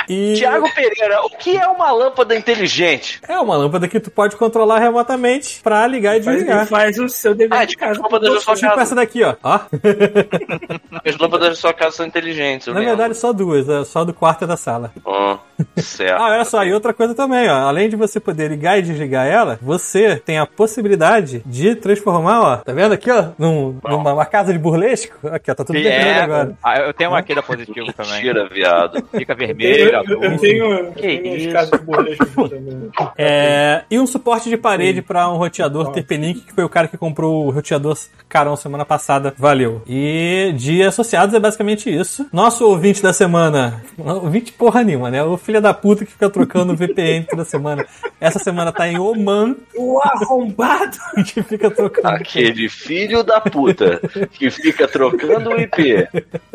E 0.08 0.34
Tiago 0.34 0.69
Pereira, 0.75 1.20
o 1.25 1.31
que 1.31 1.56
é 1.56 1.66
uma 1.66 1.90
lâmpada 1.92 2.34
inteligente? 2.37 3.20
é 3.28 3.38
uma 3.38 3.56
lâmpada 3.56 3.87
que 3.88 4.00
tu 4.00 4.10
pode 4.10 4.37
controlar 4.37 4.78
remotamente 4.78 5.60
pra 5.62 5.87
ligar 5.87 6.16
e 6.19 6.22
Faz, 6.22 6.37
desligar. 6.37 6.66
faz 6.66 6.98
o 6.98 7.08
seu 7.08 7.34
dever 7.34 7.56
Ah, 7.56 7.64
de 7.64 7.72
tipo, 7.72 7.84
casa. 7.84 8.00
lâmpada 8.02 8.31
da 8.32 8.40
sua 8.40 8.54
Tipo 8.54 8.66
essa 8.66 8.76
casa. 8.76 8.94
daqui, 8.94 9.22
ó. 9.22 9.34
ó. 9.42 9.60
As 11.04 11.16
lâmpadas 11.19 11.48
da 11.50 11.54
sua 11.54 11.72
casa 11.72 11.96
são 11.96 12.06
inteligentes, 12.06 12.66
Na 12.69 12.75
lembro. 12.75 12.88
verdade, 12.88 13.16
só 13.16 13.32
duas. 13.32 13.69
é 13.69 13.84
Só 13.84 14.04
do 14.04 14.12
quarto 14.12 14.44
e 14.44 14.46
da 14.46 14.56
sala. 14.56 14.92
Ó, 15.04 15.38
certo. 15.78 16.20
Ah, 16.20 16.31
olha 16.34 16.44
só, 16.44 16.64
e 16.64 16.72
outra 16.72 16.92
coisa 16.92 17.14
também, 17.14 17.48
ó. 17.48 17.54
Além 17.69 17.88
de 17.88 17.96
você 17.96 18.19
poder 18.20 18.48
ligar 18.50 18.78
e 18.78 18.82
desligar 18.82 19.26
ela, 19.26 19.58
você 19.62 20.16
tem 20.16 20.38
a 20.38 20.46
possibilidade 20.46 21.42
de 21.46 21.75
transformar, 21.75 22.40
ó. 22.42 22.56
Tá 22.58 22.72
vendo 22.72 22.92
aqui, 22.92 23.10
ó? 23.10 23.28
Num, 23.38 23.78
numa 23.84 24.12
uma 24.14 24.26
casa 24.26 24.52
de 24.52 24.58
burlesco. 24.58 25.28
Aqui, 25.28 25.50
ó, 25.50 25.54
tá 25.54 25.64
tudo 25.64 25.75
definido 25.81 25.98
é, 26.08 26.20
agora. 26.22 26.56
Ah, 26.62 26.78
eu 26.81 26.94
tenho 26.94 27.10
uma 27.10 27.19
aqui 27.19 27.34
da 27.34 27.42
Positivo 27.42 27.92
também. 27.92 28.12
Mentira, 28.14 28.48
viado. 28.48 29.02
Fica 29.12 29.34
vermelho, 29.34 29.80
eu, 29.82 30.38
tenho, 30.38 30.65
eu 30.73 30.93
Que 30.93 31.19
tenho 31.19 31.35
uns 31.35 31.43
isso? 31.43 31.53
casos 31.53 31.71
de 31.81 32.17
também. 32.49 32.91
É, 33.17 33.82
e 33.91 33.99
um 33.99 34.06
suporte 34.06 34.49
de 34.49 34.56
parede 34.56 35.03
pra 35.03 35.29
um 35.29 35.37
roteador 35.37 35.91
TP-Link, 35.93 36.41
que 36.41 36.53
foi 36.53 36.65
o 36.65 36.69
cara 36.69 36.88
que 36.88 36.97
comprou 36.97 37.47
o 37.47 37.50
roteador 37.50 37.97
carão 38.29 38.56
semana 38.56 38.85
passada. 38.85 39.35
Valeu. 39.37 39.82
E 39.87 40.53
de 40.56 40.82
associados 40.82 41.35
é 41.35 41.41
basicamente 41.41 41.91
isso. 41.94 42.27
Nosso 42.32 42.67
ouvinte 42.67 43.03
da 43.03 43.12
semana. 43.12 43.82
Ouvinte 43.99 44.53
porra 44.53 44.82
nenhuma, 44.82 45.11
né? 45.11 45.23
O 45.23 45.37
filho 45.37 45.61
da 45.61 45.75
puta 45.75 46.05
que 46.05 46.12
fica 46.12 46.31
trocando 46.31 46.76
VPN 46.76 47.26
toda 47.29 47.44
semana. 47.44 47.85
Essa 48.21 48.38
semana 48.38 48.73
tá 48.73 48.88
em 48.88 48.99
Oman, 48.99 49.56
O 49.76 49.99
arrombado! 50.03 50.97
que 51.25 51.43
fica 51.43 51.71
trocando. 51.71 52.09
Aquele 52.09 52.69
filho 52.69 53.23
da 53.23 53.41
puta 53.41 54.00
que 54.33 54.50
fica 54.50 54.87
trocando 54.88 55.50
o 55.50 55.61
IP 55.61 56.09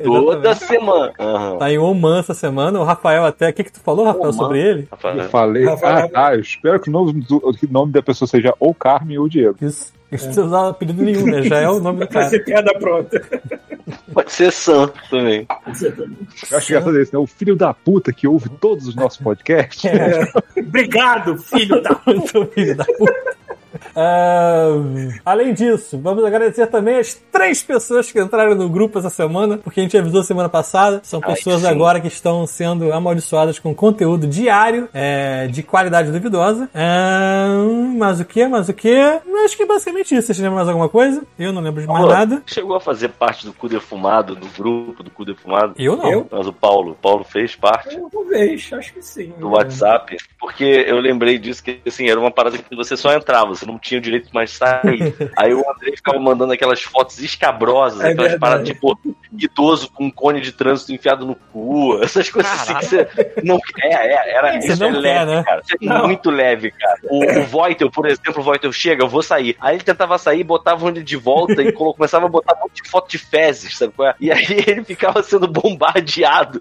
toda 0.03 0.55
semana. 0.55 1.13
Aham. 1.19 1.57
Tá 1.57 1.71
em 1.71 1.77
Oman 1.77 2.19
essa 2.19 2.33
semana. 2.33 2.79
O 2.79 2.83
Rafael 2.83 3.14
até. 3.23 3.49
O 3.49 3.53
que, 3.53 3.63
que 3.63 3.71
tu 3.71 3.79
falou, 3.79 4.05
Rafael, 4.05 4.23
Oman? 4.23 4.33
sobre 4.33 4.59
ele? 4.61 4.87
Rafael, 4.91 5.17
Eu 5.17 5.29
falei, 5.29 5.65
Rafael. 5.65 6.05
ah, 6.05 6.09
tá, 6.09 6.35
eu 6.35 6.41
espero 6.41 6.79
que 6.79 6.89
o 6.89 6.91
nome, 6.91 7.23
que 7.23 7.65
o 7.65 7.71
nome 7.71 7.91
da 7.91 8.01
pessoa 8.01 8.27
seja 8.27 8.53
ou 8.59 8.73
Carmen 8.73 9.17
ou 9.17 9.29
Diego. 9.29 9.55
Isso. 9.61 9.93
Não 10.11 10.17
precisa 10.19 10.45
usar 10.45 10.69
apelido 10.69 11.03
nenhum, 11.03 11.25
né? 11.25 11.41
Já 11.43 11.57
é 11.59 11.69
o 11.69 11.79
nome 11.79 11.99
do 11.99 12.07
cara. 12.07 12.29
ser 12.29 12.39
piada 12.45 12.71
pronta. 12.79 13.21
Pode 14.13 14.31
ser 14.31 14.51
Sam 14.51 14.89
também. 15.09 15.45
Eu 16.51 16.57
acho 16.57 16.71
engraçado 16.71 17.01
isso, 17.01 17.11
né? 17.13 17.19
O 17.19 17.27
filho 17.27 17.55
da 17.55 17.73
puta 17.73 18.13
que 18.13 18.27
ouve 18.27 18.47
todos 18.49 18.87
os 18.87 18.95
nossos 18.95 19.19
podcasts. 19.19 19.83
Obrigado, 20.57 21.37
filho 21.37 21.81
da 21.81 21.99
Muito 22.05 22.45
filho 22.47 22.75
da 22.77 22.85
puta. 22.85 23.35
Ah, 23.95 24.67
além 25.25 25.53
disso, 25.53 25.99
vamos 26.01 26.23
agradecer 26.23 26.67
também 26.67 26.97
as 26.99 27.13
três 27.31 27.61
pessoas 27.61 28.11
que 28.11 28.19
entraram 28.19 28.55
no 28.55 28.69
grupo 28.69 28.99
essa 28.99 29.09
semana, 29.09 29.57
porque 29.57 29.79
a 29.79 29.83
gente 29.83 29.97
avisou 29.97 30.23
semana 30.23 30.49
passada. 30.49 31.01
São 31.03 31.19
Ai, 31.23 31.33
pessoas 31.33 31.61
sim. 31.61 31.67
agora 31.67 31.99
que 31.99 32.07
estão 32.07 32.45
sendo 32.47 32.91
amaldiçoadas 32.93 33.59
com 33.59 33.73
conteúdo 33.73 34.27
diário 34.27 34.89
é, 34.93 35.47
de 35.47 35.63
qualidade 35.63 36.11
duvidosa. 36.11 36.69
Ah, 36.73 37.47
mas 37.97 38.19
o 38.19 38.25
que? 38.25 38.47
Mas 38.47 38.69
o 38.69 38.73
que? 38.73 38.95
Acho 39.43 39.57
que 39.57 39.63
é 39.63 39.65
basicamente 39.65 40.15
isso. 40.15 40.27
Vocês 40.27 40.39
lembram 40.39 40.55
mais 40.55 40.67
alguma 40.67 40.89
coisa? 40.89 41.23
Eu 41.37 41.51
não 41.51 41.61
lembro 41.61 41.81
de 41.81 41.87
mais 41.87 42.01
Pô, 42.01 42.11
nada. 42.11 42.41
Chegou 42.45 42.75
a 42.75 42.81
fazer 42.81 43.09
parte 43.09 43.45
do 43.45 43.53
cu 43.53 43.67
defumado, 43.67 44.35
do 44.35 44.47
grupo 44.47 45.03
do 45.03 45.11
cu 45.11 45.25
defumado. 45.25 45.73
Eu 45.77 45.95
não. 45.95 46.11
Eu? 46.11 46.27
Mas 46.31 46.47
o 46.47 46.53
Paulo, 46.53 46.91
o 46.91 46.95
Paulo 46.95 47.23
fez 47.23 47.55
parte 47.55 47.95
Talvez, 48.11 48.71
acho 48.73 48.93
que 48.93 49.01
sim. 49.01 49.33
do 49.37 49.49
WhatsApp, 49.49 50.17
porque 50.39 50.63
eu 50.63 50.99
lembrei 50.99 51.37
disso 51.37 51.63
que 51.63 51.79
assim, 51.85 52.09
era 52.09 52.19
uma 52.19 52.31
parada 52.31 52.57
que 52.57 52.75
você 52.75 52.95
só 52.95 53.13
entrava, 53.13 53.47
você 53.47 53.65
não 53.65 53.74
tinha 53.79 53.99
o 53.99 54.01
direito 54.01 54.29
mais 54.33 54.51
de 54.51 54.57
sair. 54.57 55.15
Aí 55.37 55.53
o 55.53 55.59
André 55.69 55.91
ficava 55.95 56.19
mandando 56.19 56.53
aquelas 56.53 56.81
fotos 56.81 57.19
escabrosas, 57.19 57.99
É 58.01 58.09
aquelas 58.11 58.31
verdade. 58.31 58.39
paradas 58.39 58.67
tipo 58.67 58.99
idoso 59.37 59.89
com 59.91 60.05
um 60.05 60.11
cone 60.11 60.39
de 60.41 60.51
trânsito 60.51 60.93
enfiado 60.93 61.25
no 61.25 61.35
cu, 61.35 61.99
essas 62.03 62.29
coisas 62.29 62.51
assim 62.51 62.73
que 62.75 62.85
você 62.85 63.07
não 63.43 63.59
quer, 63.59 63.91
é, 63.91 64.31
era 64.35 64.61
Você 64.61 64.67
isso 64.73 64.79
não 64.81 64.87
é 64.89 64.91
quer, 64.93 64.99
leve, 64.99 65.31
né? 65.35 65.43
cara. 65.43 65.61
Isso 65.65 65.75
é 65.81 65.85
Não. 65.85 66.07
muito 66.07 66.29
leve, 66.31 66.71
cara. 66.71 66.99
O, 67.03 67.39
o 67.39 67.43
Voitel, 67.43 67.91
por 67.91 68.05
exemplo, 68.07 68.39
o 68.39 68.43
Voitel 68.43 68.71
chega, 68.71 69.03
eu 69.03 69.09
vou 69.09 69.21
sair. 69.21 69.55
Aí 69.59 69.75
ele 69.75 69.83
tentava 69.83 70.17
sair, 70.17 70.43
botava 70.43 70.87
ele 70.87 71.03
de 71.03 71.15
volta 71.17 71.61
e 71.61 71.71
começava 71.71 72.25
a 72.25 72.29
botar 72.29 72.55
um 72.55 72.61
monte 72.61 72.81
de 72.83 72.89
foto 72.89 73.09
de 73.09 73.17
fezes, 73.17 73.77
sabe 73.77 73.93
qual 73.93 74.09
é? 74.09 74.15
E 74.19 74.31
aí 74.31 74.45
ele 74.67 74.83
ficava 74.83 75.21
sendo 75.23 75.47
bombardeado 75.47 76.59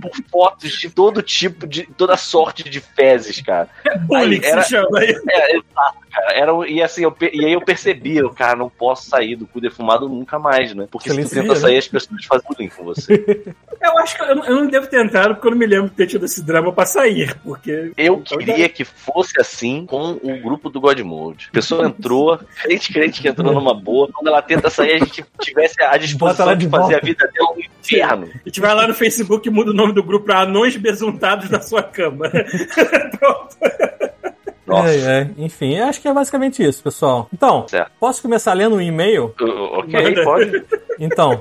por 0.00 0.10
fotos 0.30 0.72
de 0.72 0.90
todo 0.90 1.22
tipo, 1.22 1.66
de 1.66 1.84
toda 1.96 2.16
sorte 2.16 2.68
de 2.68 2.80
fezes, 2.80 3.40
cara. 3.42 3.68
Bullying 4.00 4.40
era- 4.44 4.62
se 4.62 4.70
chama 4.70 4.98
aí. 4.98 5.14
É, 5.28 5.56
exato, 5.56 5.98
cara. 6.12 6.32
Era, 6.34 6.52
e 6.68 6.82
assim, 6.82 7.02
eu, 7.04 7.14
e 7.32 7.44
aí 7.44 7.52
eu 7.52 7.60
percebi, 7.60 8.16
eu, 8.18 8.30
cara, 8.30 8.56
não 8.56 8.68
posso 8.68 9.08
sair 9.08 9.36
do 9.36 9.46
cu 9.46 9.60
defumado 9.60 10.08
nunca 10.08 10.38
mais, 10.38 10.74
né? 10.74 10.86
Porque 10.90 11.08
se 11.08 11.14
tu 11.14 11.28
Silencia, 11.28 11.42
tenta 11.42 11.54
né? 11.54 11.60
sair, 11.60 11.78
as 11.78 11.88
pessoas 11.88 12.24
fazem 12.24 12.46
bullying 12.48 12.68
com 12.68 12.84
você. 12.84 13.44
Eu 13.82 13.98
acho 13.98 14.14
que 14.16 14.22
eu, 14.22 14.36
não- 14.36 14.44
eu 14.44 14.54
não 14.54 14.66
devo 14.68 14.86
ter 14.86 15.04
entrado 15.04 15.34
porque 15.34 15.48
eu 15.48 15.50
não 15.50 15.58
me 15.58 15.66
lembro 15.66 15.90
de 15.90 15.96
ter 15.96 16.06
tido 16.06 16.24
esse 16.24 16.40
drama 16.40 16.72
pra 16.72 16.86
sair. 16.86 17.34
Porque. 17.42 17.90
Eu 17.96 18.20
queria 18.20 18.68
que 18.68 18.84
fosse 18.84 19.40
assim 19.40 19.84
com 19.86 20.12
o 20.22 20.40
grupo 20.40 20.70
do 20.70 20.80
God 20.80 21.00
Mode. 21.00 21.48
A 21.50 21.52
pessoa 21.52 21.84
entrou, 21.88 22.38
crente, 22.62 22.92
crente 22.92 23.20
que 23.20 23.26
entrou 23.26 23.52
numa 23.52 23.74
boa. 23.74 24.08
Quando 24.12 24.28
ela 24.28 24.40
tenta 24.40 24.70
sair, 24.70 24.92
a 24.92 24.98
gente 25.00 25.24
tivesse 25.40 25.82
a 25.82 25.96
disposição 25.96 26.54
de 26.56 26.62
de 26.66 26.68
fazer 26.70 26.94
a 26.94 27.00
vida 27.00 27.28
dela 27.34 27.54
um 27.56 27.58
inferno. 27.58 28.28
A 28.32 28.48
gente 28.48 28.60
vai 28.60 28.72
lá 28.72 28.86
no 28.86 28.94
Facebook 28.94 29.48
e 29.48 29.50
muda 29.50 29.72
o 29.72 29.74
nome 29.74 29.92
do 29.92 30.04
grupo 30.04 30.26
pra 30.26 30.42
Anões 30.42 30.76
Besuntados 30.76 31.48
da 31.48 31.60
sua 31.60 31.82
cama. 31.82 32.30
Pronto. 33.18 33.56
Nossa. 34.72 34.90
É, 34.90 35.20
é. 35.20 35.30
Enfim, 35.38 35.78
acho 35.78 36.00
que 36.00 36.08
é 36.08 36.12
basicamente 36.12 36.62
isso, 36.62 36.82
pessoal. 36.82 37.28
Então, 37.32 37.66
Certo. 37.68 37.90
posso 38.00 38.20
começar 38.22 38.52
lendo 38.54 38.76
um 38.76 38.80
e-mail? 38.80 39.34
O- 39.40 39.78
Ok, 39.80 40.00
Manda. 40.02 40.24
pode. 40.24 40.64
Então, 40.98 41.40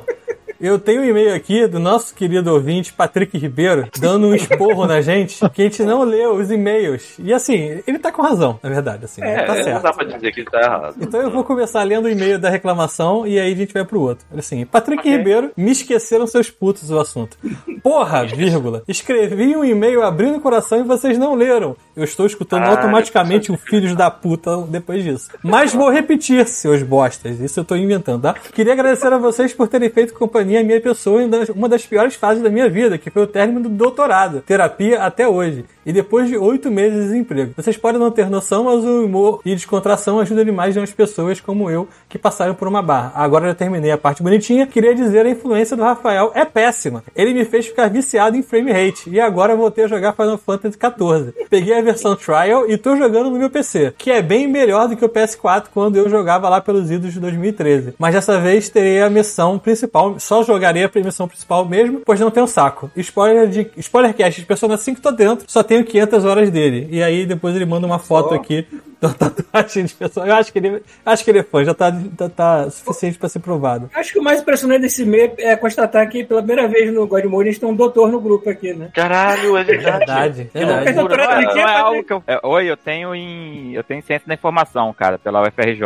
eu 0.61 0.77
tenho 0.79 1.01
um 1.01 1.05
e-mail 1.05 1.33
aqui 1.35 1.67
do 1.67 1.79
nosso 1.79 2.13
querido 2.13 2.53
ouvinte, 2.53 2.93
Patrick 2.93 3.37
Ribeiro, 3.37 3.87
dando 3.99 4.27
um 4.27 4.35
esporro 4.35 4.85
na 4.85 5.01
gente, 5.01 5.37
que 5.49 5.61
a 5.61 5.65
gente 5.65 5.83
não 5.83 6.03
leu 6.03 6.35
os 6.35 6.51
e-mails. 6.51 7.15
E 7.19 7.33
assim, 7.33 7.81
ele 7.87 7.97
tá 7.99 8.11
com 8.11 8.21
razão, 8.21 8.59
na 8.61 8.69
verdade, 8.69 9.05
assim, 9.05 9.21
É, 9.23 9.43
tá 9.43 9.55
não 9.55 9.63
certo. 9.63 9.81
dá 9.83 9.93
pra 9.93 10.05
dizer 10.05 10.31
que 10.31 10.39
ele 10.41 10.49
tá 10.49 10.61
errado. 10.61 10.95
Então 11.01 11.21
eu 11.21 11.31
vou 11.31 11.43
começar 11.43 11.81
lendo 11.83 12.05
o 12.05 12.09
e-mail 12.09 12.37
da 12.39 12.49
reclamação 12.49 13.25
e 13.25 13.39
aí 13.39 13.51
a 13.51 13.55
gente 13.55 13.73
vai 13.73 13.83
pro 13.83 13.99
outro. 14.01 14.25
Assim, 14.37 14.65
Patrick 14.65 15.07
Ribeiro, 15.09 15.51
me 15.57 15.71
esqueceram 15.71 16.27
seus 16.27 16.49
putos 16.49 16.89
o 16.91 16.99
assunto. 16.99 17.37
Porra, 17.81 18.25
vírgula. 18.27 18.83
Escrevi 18.87 19.55
um 19.55 19.63
e-mail 19.65 20.03
abrindo 20.03 20.37
o 20.37 20.41
coração 20.41 20.79
e 20.79 20.83
vocês 20.83 21.17
não 21.17 21.33
leram. 21.35 21.75
Eu 21.95 22.03
estou 22.03 22.25
escutando 22.25 22.61
Caralho. 22.61 22.77
automaticamente 22.77 23.51
o 23.51 23.57
Filhos 23.57 23.95
da 23.95 24.09
Puta 24.11 24.57
depois 24.67 25.03
disso. 25.03 25.29
Mas 25.43 25.73
vou 25.73 25.89
repetir, 25.89 26.45
seus 26.47 26.83
bostas. 26.83 27.39
Isso 27.39 27.59
eu 27.59 27.65
tô 27.65 27.75
inventando, 27.75 28.21
tá? 28.23 28.33
Queria 28.33 28.73
agradecer 28.73 29.11
a 29.11 29.17
vocês 29.17 29.53
por 29.53 29.67
terem 29.67 29.89
feito 29.89 30.13
companhia 30.13 30.50
à 30.57 30.63
minha 30.63 30.79
pessoa 30.81 31.21
em 31.21 31.29
uma 31.55 31.69
das 31.69 31.85
piores 31.85 32.15
fases 32.15 32.43
da 32.43 32.49
minha 32.49 32.69
vida, 32.69 32.97
que 32.97 33.09
foi 33.09 33.23
o 33.23 33.27
término 33.27 33.61
do 33.61 33.69
doutorado. 33.69 34.41
Terapia 34.41 35.03
até 35.03 35.27
hoje. 35.27 35.65
E 35.85 35.91
depois 35.91 36.27
de 36.29 36.37
oito 36.37 36.69
meses 36.69 36.97
de 36.97 37.03
desemprego. 37.05 37.53
Vocês 37.55 37.77
podem 37.77 37.99
não 37.99 38.11
ter 38.11 38.29
noção, 38.29 38.65
mas 38.65 38.83
o 38.83 39.05
humor 39.05 39.41
e 39.45 39.55
descontração 39.55 40.19
ajudam 40.19 40.45
demais 40.45 40.77
as 40.77 40.91
pessoas 40.91 41.39
como 41.39 41.69
eu 41.69 41.87
que 42.07 42.17
passaram 42.17 42.53
por 42.53 42.67
uma 42.67 42.81
barra. 42.81 43.11
Agora 43.15 43.47
já 43.47 43.55
terminei 43.55 43.91
a 43.91 43.97
parte 43.97 44.21
bonitinha. 44.21 44.67
Queria 44.67 44.93
dizer 44.93 45.25
a 45.25 45.29
influência 45.29 45.75
do 45.75 45.83
Rafael 45.83 46.31
é 46.35 46.45
péssima. 46.45 47.03
Ele 47.15 47.33
me 47.33 47.45
fez 47.45 47.67
ficar 47.67 47.89
viciado 47.89 48.37
em 48.37 48.43
frame 48.43 48.71
rate. 48.71 49.09
E 49.09 49.19
agora 49.19 49.55
voltei 49.55 49.85
a 49.85 49.87
jogar 49.87 50.13
Final 50.13 50.37
Fantasy 50.37 50.77
XIV. 50.77 51.47
Peguei 51.49 51.77
a 51.77 51.81
versão 51.81 52.15
trial 52.15 52.69
e 52.69 52.77
tô 52.77 52.95
jogando 52.95 53.29
no 53.29 53.37
meu 53.37 53.49
PC, 53.49 53.93
que 53.97 54.11
é 54.11 54.21
bem 54.21 54.47
melhor 54.47 54.87
do 54.87 54.95
que 54.95 55.05
o 55.05 55.09
PS4 55.09 55.65
quando 55.73 55.97
eu 55.97 56.09
jogava 56.09 56.47
lá 56.49 56.61
pelos 56.61 56.89
idos 56.91 57.13
de 57.13 57.19
2013. 57.19 57.95
Mas 57.97 58.13
dessa 58.13 58.39
vez 58.39 58.69
terei 58.69 59.01
a 59.01 59.09
missão 59.09 59.59
principal, 59.59 60.19
só 60.19 60.43
jogarei 60.43 60.83
a 60.83 60.91
missão 60.95 61.27
principal 61.27 61.65
mesmo, 61.65 62.01
pois 62.05 62.19
não 62.19 62.31
tenho 62.31 62.47
saco. 62.47 62.89
Spoiler 62.95 63.47
de 63.47 63.69
Spoilercast 63.77 64.41
de 64.41 64.47
Persona 64.47 64.77
5 64.77 65.01
tô 65.01 65.11
dentro, 65.11 65.45
só 65.47 65.63
tenho 65.71 65.85
500 65.85 66.25
horas 66.25 66.51
dele. 66.51 66.89
E 66.91 67.01
aí 67.01 67.25
depois 67.25 67.55
ele 67.55 67.65
manda 67.65 67.87
uma 67.87 67.97
foto 67.97 68.33
aqui 68.33 68.67
da 69.09 69.09
tatuagem 69.09 69.85
de 69.85 69.93
pessoa. 69.95 70.27
Eu 70.27 70.35
acho 70.35 70.51
que 70.53 70.59
ele, 70.59 70.83
acho 71.05 71.23
que 71.23 71.31
ele 71.31 71.39
é 71.39 71.43
fã, 71.43 71.63
já 71.63 71.73
tá, 71.73 71.91
tá, 72.17 72.29
tá 72.29 72.69
suficiente 72.69 73.17
pra 73.17 73.27
ser 73.27 73.39
provado. 73.39 73.89
Acho 73.95 74.13
que 74.13 74.19
o 74.19 74.23
mais 74.23 74.41
impressionante 74.41 74.81
desse 74.81 75.03
meio 75.05 75.33
é 75.39 75.55
constatar 75.55 76.07
que 76.09 76.23
pela 76.23 76.41
primeira 76.41 76.67
vez 76.67 76.93
no 76.93 77.07
God 77.07 77.25
Mode 77.25 77.49
a 77.49 77.51
gente 77.51 77.59
tem 77.61 77.69
um 77.69 77.75
doutor 77.75 78.11
no 78.11 78.19
grupo 78.21 78.49
aqui, 78.49 78.73
né? 78.73 78.89
Caralho, 78.93 79.57
é 79.57 79.63
verdade. 79.63 80.49
Verdade, 80.53 80.83
Mas 80.85 80.95
verdade. 80.95 81.45
Não, 81.45 81.51
é, 81.51 81.55
não 81.55 81.69
é 81.69 81.75
algo 81.77 82.03
que 82.03 82.13
eu. 82.13 82.23
é, 82.27 82.39
oi, 82.43 82.65
eu 82.69 82.77
tenho 82.77 83.15
em. 83.15 83.73
Eu 83.73 83.83
tenho 83.83 84.01
ciência 84.03 84.27
da 84.27 84.33
informação, 84.33 84.93
cara, 84.93 85.17
pela 85.17 85.41
UFRJ. 85.41 85.81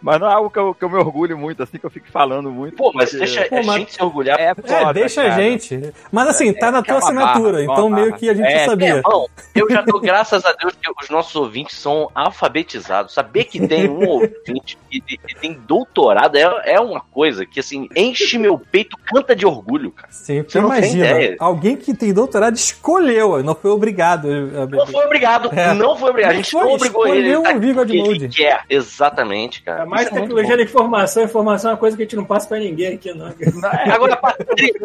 Mas 0.00 0.20
não 0.20 0.30
é 0.30 0.34
algo 0.34 0.50
que 0.50 0.58
eu, 0.58 0.74
que 0.74 0.84
eu 0.84 0.88
me 0.90 0.96
orgulho 0.96 1.36
muito, 1.36 1.62
assim, 1.62 1.78
que 1.78 1.84
eu 1.86 1.90
fico 1.90 2.06
falando 2.10 2.50
muito. 2.50 2.76
Pô, 2.76 2.92
mas 2.94 3.10
porque- 3.10 3.24
deixa 3.24 3.44
Pô, 3.48 3.56
a 3.56 3.62
mas- 3.64 3.76
gente 3.76 3.92
se 3.94 4.02
orgulhar. 4.02 4.38
É, 4.38 4.44
É, 4.50 4.54
foda, 4.54 4.92
deixa 4.94 5.22
a 5.22 5.28
cara. 5.30 5.42
gente. 5.42 5.92
Mas 6.10 6.28
assim, 6.28 6.52
tá 6.52 6.70
na 6.70 6.78
é 6.78 6.82
tua 6.82 6.94
barra, 7.00 7.06
assinatura, 7.06 7.62
é 7.62 7.64
uma 7.64 7.72
então 7.72 7.88
meio 7.90 8.06
barra. 8.08 8.18
que 8.18 8.30
a 8.30 8.34
gente 8.34 8.46
É, 8.46 8.58
já 8.60 8.64
sabia. 8.66 8.88
Irmão, 8.96 9.26
eu 9.54 9.70
já 9.70 9.82
tô, 9.82 9.98
graças 10.00 10.44
a 10.44 10.52
Deus, 10.52 10.74
que 10.80 10.90
os 11.02 11.10
nossos 11.10 11.34
ouvintes 11.34 11.76
são 11.78 12.10
alfabetizados. 12.52 13.14
Saber 13.14 13.44
que 13.44 13.66
tem 13.66 13.88
um 13.88 14.06
ouvinte 14.08 14.78
que, 14.90 15.00
que 15.00 15.34
tem 15.40 15.54
doutorado 15.66 16.36
é, 16.36 16.74
é 16.74 16.80
uma 16.80 17.00
coisa 17.00 17.46
que, 17.46 17.60
assim, 17.60 17.88
enche 17.96 18.38
meu 18.38 18.58
peito, 18.58 18.96
canta 19.06 19.34
de 19.34 19.46
orgulho, 19.46 19.90
cara. 19.90 20.08
Sim, 20.12 20.42
porque 20.42 20.58
imagina, 20.58 21.06
alguém 21.38 21.76
que 21.76 21.94
tem 21.94 22.12
doutorado 22.12 22.54
escolheu, 22.54 23.42
não 23.42 23.54
foi 23.54 23.70
obrigado. 23.70 24.28
a- 24.28 24.66
Não 24.66 24.86
foi 24.86 25.04
obrigado, 25.04 25.50
É. 25.58 25.74
não 25.74 25.96
foi 25.96 26.10
obrigado. 26.10 26.30
A 26.30 26.34
Não 26.34 26.42
gente 26.42 26.50
foi, 26.52 26.64
não 26.64 26.72
obrigou 26.74 27.06
ele. 27.06 27.28
escolheu 27.28 27.38
Ele 27.40 27.42
tá 27.42 27.52
God 27.52 27.74
porque 27.74 27.96
ele 27.96 28.28
quer. 28.28 28.64
Exatamente, 28.68 29.62
cara. 29.62 29.82
É 29.82 29.86
mais 29.86 30.06
Isso 30.06 30.16
é 30.16 30.20
tecnologia 30.20 30.56
da 30.56 30.62
informação. 30.62 31.22
Informação 31.24 31.70
é 31.70 31.74
uma 31.74 31.78
coisa 31.80 31.96
que 31.96 32.02
a 32.02 32.06
gente 32.06 32.16
não 32.16 32.24
passa 32.24 32.48
pra 32.48 32.58
ninguém 32.58 32.94
aqui, 32.94 33.12
não. 33.14 33.28
É, 33.28 33.90
Agora, 33.90 34.18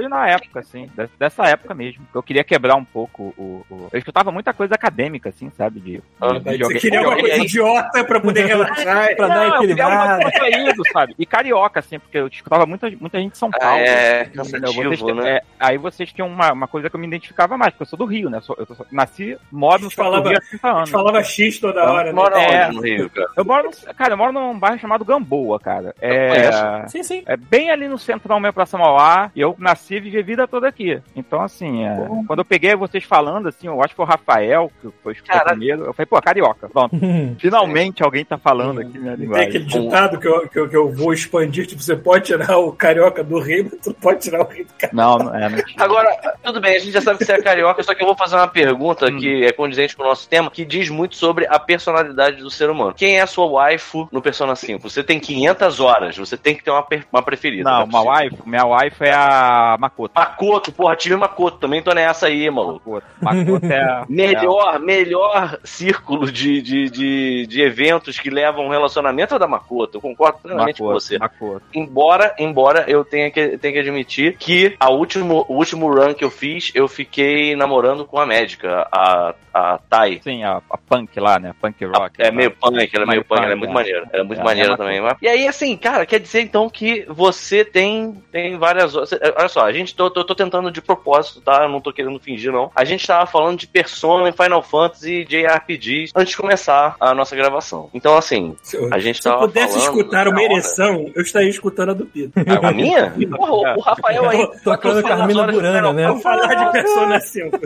na 0.10 0.30
época, 0.30 0.60
assim, 0.60 0.90
des- 0.96 1.10
dessa 1.20 1.44
época 1.46 1.74
mesmo. 1.74 2.06
Eu 2.14 2.24
queria 2.24 2.44
quebrar 2.44 2.76
um 2.76 2.84
pouco 2.86 3.34
o. 3.38 3.66
o- 3.70 3.88
Eu 3.92 3.98
escutava 4.00 4.32
muita 4.32 4.54
coisa 4.54 4.76
acadêmica, 4.76 5.30
assim, 5.30 5.52
sabe? 5.58 5.80
De, 5.80 5.92
de, 5.92 6.00
de 6.00 6.04
Você 6.44 6.58
jogue- 6.58 6.80
queria 6.80 7.02
uma 7.02 7.10
jogue- 7.12 7.22
coisa 7.22 7.36
idiota 7.58 8.04
pra 8.04 8.20
poder 8.20 8.46
relaxar. 8.46 9.16
Pra 9.16 9.28
dar 9.28 9.50
mais 9.50 9.68
descontraído, 9.68 10.84
sabe? 10.92 11.16
E 11.18 11.26
carioca, 11.26 11.80
assim, 11.80 12.00
porque 12.00 12.18
eu 12.18 12.28
escutava 12.28 12.66
muita, 12.66 12.90
muita 13.00 13.20
gente 13.20 13.32
de 13.34 13.38
São 13.38 13.50
Ah, 13.54 13.60
Paulo. 13.60 13.78
é, 13.80 14.22
entendeu? 14.22 14.44
cansativo, 14.44 14.90
Vocês- 14.98 15.16
né? 15.16 15.30
é, 15.38 15.42
aí 15.60 15.78
vocês 15.78 16.12
tinham 16.14 16.28
uma, 16.28 16.52
uma 16.54 16.68
coisa 16.68 16.90
que 16.90 16.96
eu 16.96 17.00
me 17.00 17.08
identificava 17.08 17.58
mais, 17.58 17.72
porque 17.74 17.84
eu 17.84 17.88
sou 17.88 18.00
do 18.00 18.06
Rio, 18.06 18.30
né? 18.30 18.38
Eu, 18.38 18.42
sou- 18.42 18.56
eu 18.60 18.66
sou- 18.66 18.86
nasci, 18.92 19.38
moro 19.52 19.84
no 19.84 19.90
do 19.90 19.96
Falava- 19.96 20.30
Rio 20.30 20.38
há 20.38 20.42
30 20.42 20.68
A 20.68 20.72
anos. 20.78 20.90
falava 20.90 21.24
X 21.24 21.60
toda 21.60 21.84
hora, 21.92 22.06
né? 22.06 22.12
Mora 22.14 22.40
É. 22.42 22.68
onde 22.68 22.76
no 22.76 22.82
Rio, 22.82 23.10
cara? 23.10 23.28
Eu 23.36 23.46
moro, 23.46 23.70
no, 23.70 23.94
cara, 23.96 24.14
eu 24.14 24.18
moro 24.18 24.32
num 24.32 24.58
bairro 24.58 24.80
chamado 24.80 25.06
Gamboa, 25.06 25.60
cara. 25.60 25.94
É, 26.02 26.28
conheço. 26.28 26.90
Sim, 26.92 27.04
sim. 27.04 27.24
é 27.26 27.36
bem 27.38 27.70
ali 27.72 27.88
no 27.88 27.98
centro 27.98 28.28
da 28.30 28.38
pra 28.54 28.66
Samauá, 28.66 29.32
e 29.36 29.42
eu 29.42 29.56
nasci 29.58 29.96
e 29.96 30.00
vivi 30.00 30.20
a 30.20 30.24
vida 30.24 30.48
toda 30.48 30.68
aqui. 30.68 31.02
Então, 31.16 31.42
assim, 31.42 31.84
é, 31.86 32.08
quando 32.28 32.40
eu 32.40 32.46
peguei 32.46 32.76
vocês 32.76 33.04
falando, 33.04 33.48
assim, 33.50 33.68
eu 33.68 33.80
acho 33.82 33.90
que 33.90 33.96
foi 33.96 34.06
o 34.06 34.08
Rafael, 34.08 34.72
que 34.82 34.90
foi 35.04 35.14
escutar 35.14 35.40
Caralho. 35.40 35.58
primeiro, 35.58 35.84
eu 35.86 35.94
falei, 35.94 36.06
pô, 36.06 36.22
carioca, 36.22 36.70
pronto. 36.70 36.96
Finalmente 37.48 38.04
alguém 38.04 38.26
tá 38.26 38.38
falando 38.38 38.82
aqui 38.82 38.98
minha 39.00 39.16
Tem 39.16 39.22
linguagem. 39.22 39.48
aquele 39.48 39.64
ditado 39.64 40.20
que 40.20 40.28
eu, 40.28 40.50
que, 40.50 40.60
eu, 40.60 40.70
que 40.70 40.76
eu 40.76 40.92
vou 40.92 41.14
expandir, 41.14 41.66
tipo, 41.66 41.82
você 41.82 41.96
pode 41.96 42.26
tirar 42.26 42.58
o 42.58 42.74
carioca 42.74 43.24
do 43.24 43.40
rei, 43.40 43.64
mas 43.64 43.80
tu 43.82 43.94
pode 43.94 44.20
tirar 44.20 44.42
o 44.42 44.48
rei 44.50 44.66
do 44.66 44.74
carioca. 44.74 44.96
Não, 44.96 45.18
não 45.18 45.34
é, 45.36 45.50
não 45.50 45.58
tinha. 45.64 45.78
Agora, 45.84 46.38
tudo 46.44 46.60
bem, 46.60 46.76
a 46.76 46.80
gente 46.80 46.92
já 46.92 47.00
sabe 47.00 47.20
que 47.20 47.26
você 47.26 47.32
é 47.32 47.42
carioca, 47.42 47.82
só 47.84 47.94
que 47.96 48.02
eu 48.02 48.08
vou 48.08 48.18
fazer 48.18 48.36
uma 48.36 48.48
pergunta 48.48 49.08
Hum. 49.08 49.18
que 49.18 49.46
é 49.46 49.52
condizente 49.52 49.96
com 49.96 50.04
o 50.04 50.08
nosso 50.08 50.28
tema, 50.28 50.52
que 50.52 50.66
diz 50.66 50.90
muito 50.90 51.16
sobre 51.16 51.46
a 51.48 51.60
personalidade 51.60 52.38
do 52.38 52.50
ser 52.50 52.70
humano. 52.70 52.94
Quem 52.94 53.18
é 53.18 53.22
a 53.22 53.28
sua 53.28 53.46
waifu 53.46 54.10
no 54.12 54.22
Persona 54.22 54.56
5? 54.56 54.90
Você 54.90 55.04
tem 55.04 55.20
500 55.20 55.80
horas, 55.80 56.18
você 56.18 56.36
tem 56.36 56.56
que 56.56 56.64
ter 56.64 56.72
uma, 56.72 56.86
uma 57.14 57.22
preferida. 57.22 57.70
Não, 57.70 57.82
é 57.82 57.84
uma 57.84 58.02
wife, 58.02 58.38
minha 58.46 58.66
wife 58.66 59.04
é 59.04 59.14
a 59.14 59.78
Makoto. 59.80 60.14
Makoto, 60.16 60.72
porra, 60.72 60.96
tive 60.96 61.16
Makoto, 61.16 61.58
também 61.60 61.82
tô 61.82 61.94
nessa 61.94 62.28
aí, 62.28 62.50
maluco. 62.50 63.02
Makoto, 63.22 63.46
Makoto 63.46 63.66
é 63.68 63.80
a... 63.82 64.06
Melhor, 64.10 64.80
melhor 64.80 65.60
círculo 65.64 66.32
de, 66.32 66.62
de, 66.62 66.90
de, 66.90 67.37
de 67.46 67.62
eventos 67.62 68.20
que 68.20 68.30
levam 68.30 68.66
um 68.66 68.70
relacionamento 68.70 69.36
é 69.36 69.40
da 69.40 69.48
Makoto. 69.48 69.98
Eu 69.98 70.02
concordo 70.02 70.38
a 70.38 70.42
plenamente 70.42 70.80
com 70.80 70.88
você. 70.88 71.18
Makoto. 71.20 71.62
Embora, 71.74 72.34
embora 72.40 72.86
eu 72.88 73.04
tenha 73.04 73.30
que, 73.30 73.58
tenha 73.58 73.74
que 73.74 73.80
admitir 73.80 74.38
que 74.38 74.76
a 74.80 74.90
último, 74.90 75.46
o 75.48 75.54
último 75.56 75.94
run 75.94 76.14
que 76.14 76.24
eu 76.24 76.32
fiz, 76.32 76.72
eu 76.74 76.88
fiquei 76.88 77.56
namorando 77.56 78.06
com 78.06 78.20
a 78.20 78.26
médica, 78.26 78.88
a, 78.92 79.36
a 79.54 79.78
Tai. 79.90 80.20
Sim, 80.24 80.44
a, 80.44 80.62
a 80.70 80.78
punk 80.78 81.20
lá, 81.20 81.38
né? 81.40 81.54
Punk 81.62 81.84
rock. 81.86 82.22
É 82.22 82.32
meio 82.32 82.52
punk, 82.52 82.90
ela 82.94 83.04
é 83.04 83.08
meio 83.08 83.08
Meio 83.08 83.26
punk, 83.26 83.38
ela 83.44 83.48
é 83.48 83.56
punk, 83.56 83.58
muito 83.60 83.72
é. 83.72 83.74
maneira. 83.74 84.10
Ela 84.14 84.22
é 84.24 84.26
muito 84.26 84.42
É, 84.42 84.44
maneira 84.44 84.74
é 84.74 84.78
também. 84.78 85.02
mas- 85.02 85.18
E 85.22 85.28
aí, 85.28 85.48
assim, 85.48 85.76
cara, 85.76 86.06
quer 86.06 86.20
dizer 86.20 86.42
então 86.42 86.70
que 86.70 87.06
você 87.10 87.66
tem, 87.66 88.14
tem 88.32 88.58
várias. 88.58 88.96
Olha 88.96 89.48
só, 89.50 89.66
a 89.66 89.72
gente 89.72 89.96
tô, 89.96 90.10
tô, 90.10 90.24
tô 90.24 90.36
tentando 90.36 90.72
de 90.72 90.82
propósito, 90.82 91.42
tá? 91.42 91.64
Eu 91.64 91.70
não 91.70 91.82
tô 91.82 91.92
querendo 91.92 92.20
fingir, 92.20 92.52
não. 92.52 92.72
A 92.76 92.86
gente 92.86 93.06
tava 93.06 93.26
falando 93.26 93.58
de 93.58 93.68
Persona, 93.68 94.32
Final 94.32 94.62
Fantasy 94.62 95.22
e 95.22 95.26
JRPGs 95.26 96.12
antes 96.16 96.32
de 96.32 96.38
começar 96.38 96.96
a 97.00 97.14
nossa 97.18 97.36
gravação. 97.36 97.90
Então, 97.94 98.16
assim, 98.16 98.56
a 98.92 99.00
gente 99.00 99.22
se 99.22 99.28
eu 99.28 99.38
pudesse 99.40 99.74
falando 99.74 99.98
escutar 99.98 100.28
uma 100.28 100.36
na 100.36 100.42
hora. 100.42 100.54
ereção, 100.54 101.12
eu 101.16 101.22
estaria 101.22 101.50
escutando 101.50 101.90
a 101.90 101.94
do 101.94 102.06
Pito. 102.06 102.32
a 102.64 102.72
minha? 102.72 103.14
Porra, 103.36 103.52
o- 103.76 103.80
Rafael 103.82 104.30
aí. 104.30 104.48
Tocando 104.64 105.04
Carmina 105.04 105.48
Burana, 105.48 105.92
né? 105.94 106.08
Vamos 106.08 106.24
falar 106.24 106.54
de 106.54 106.72
Persona 106.72 107.20
5. 107.20 107.60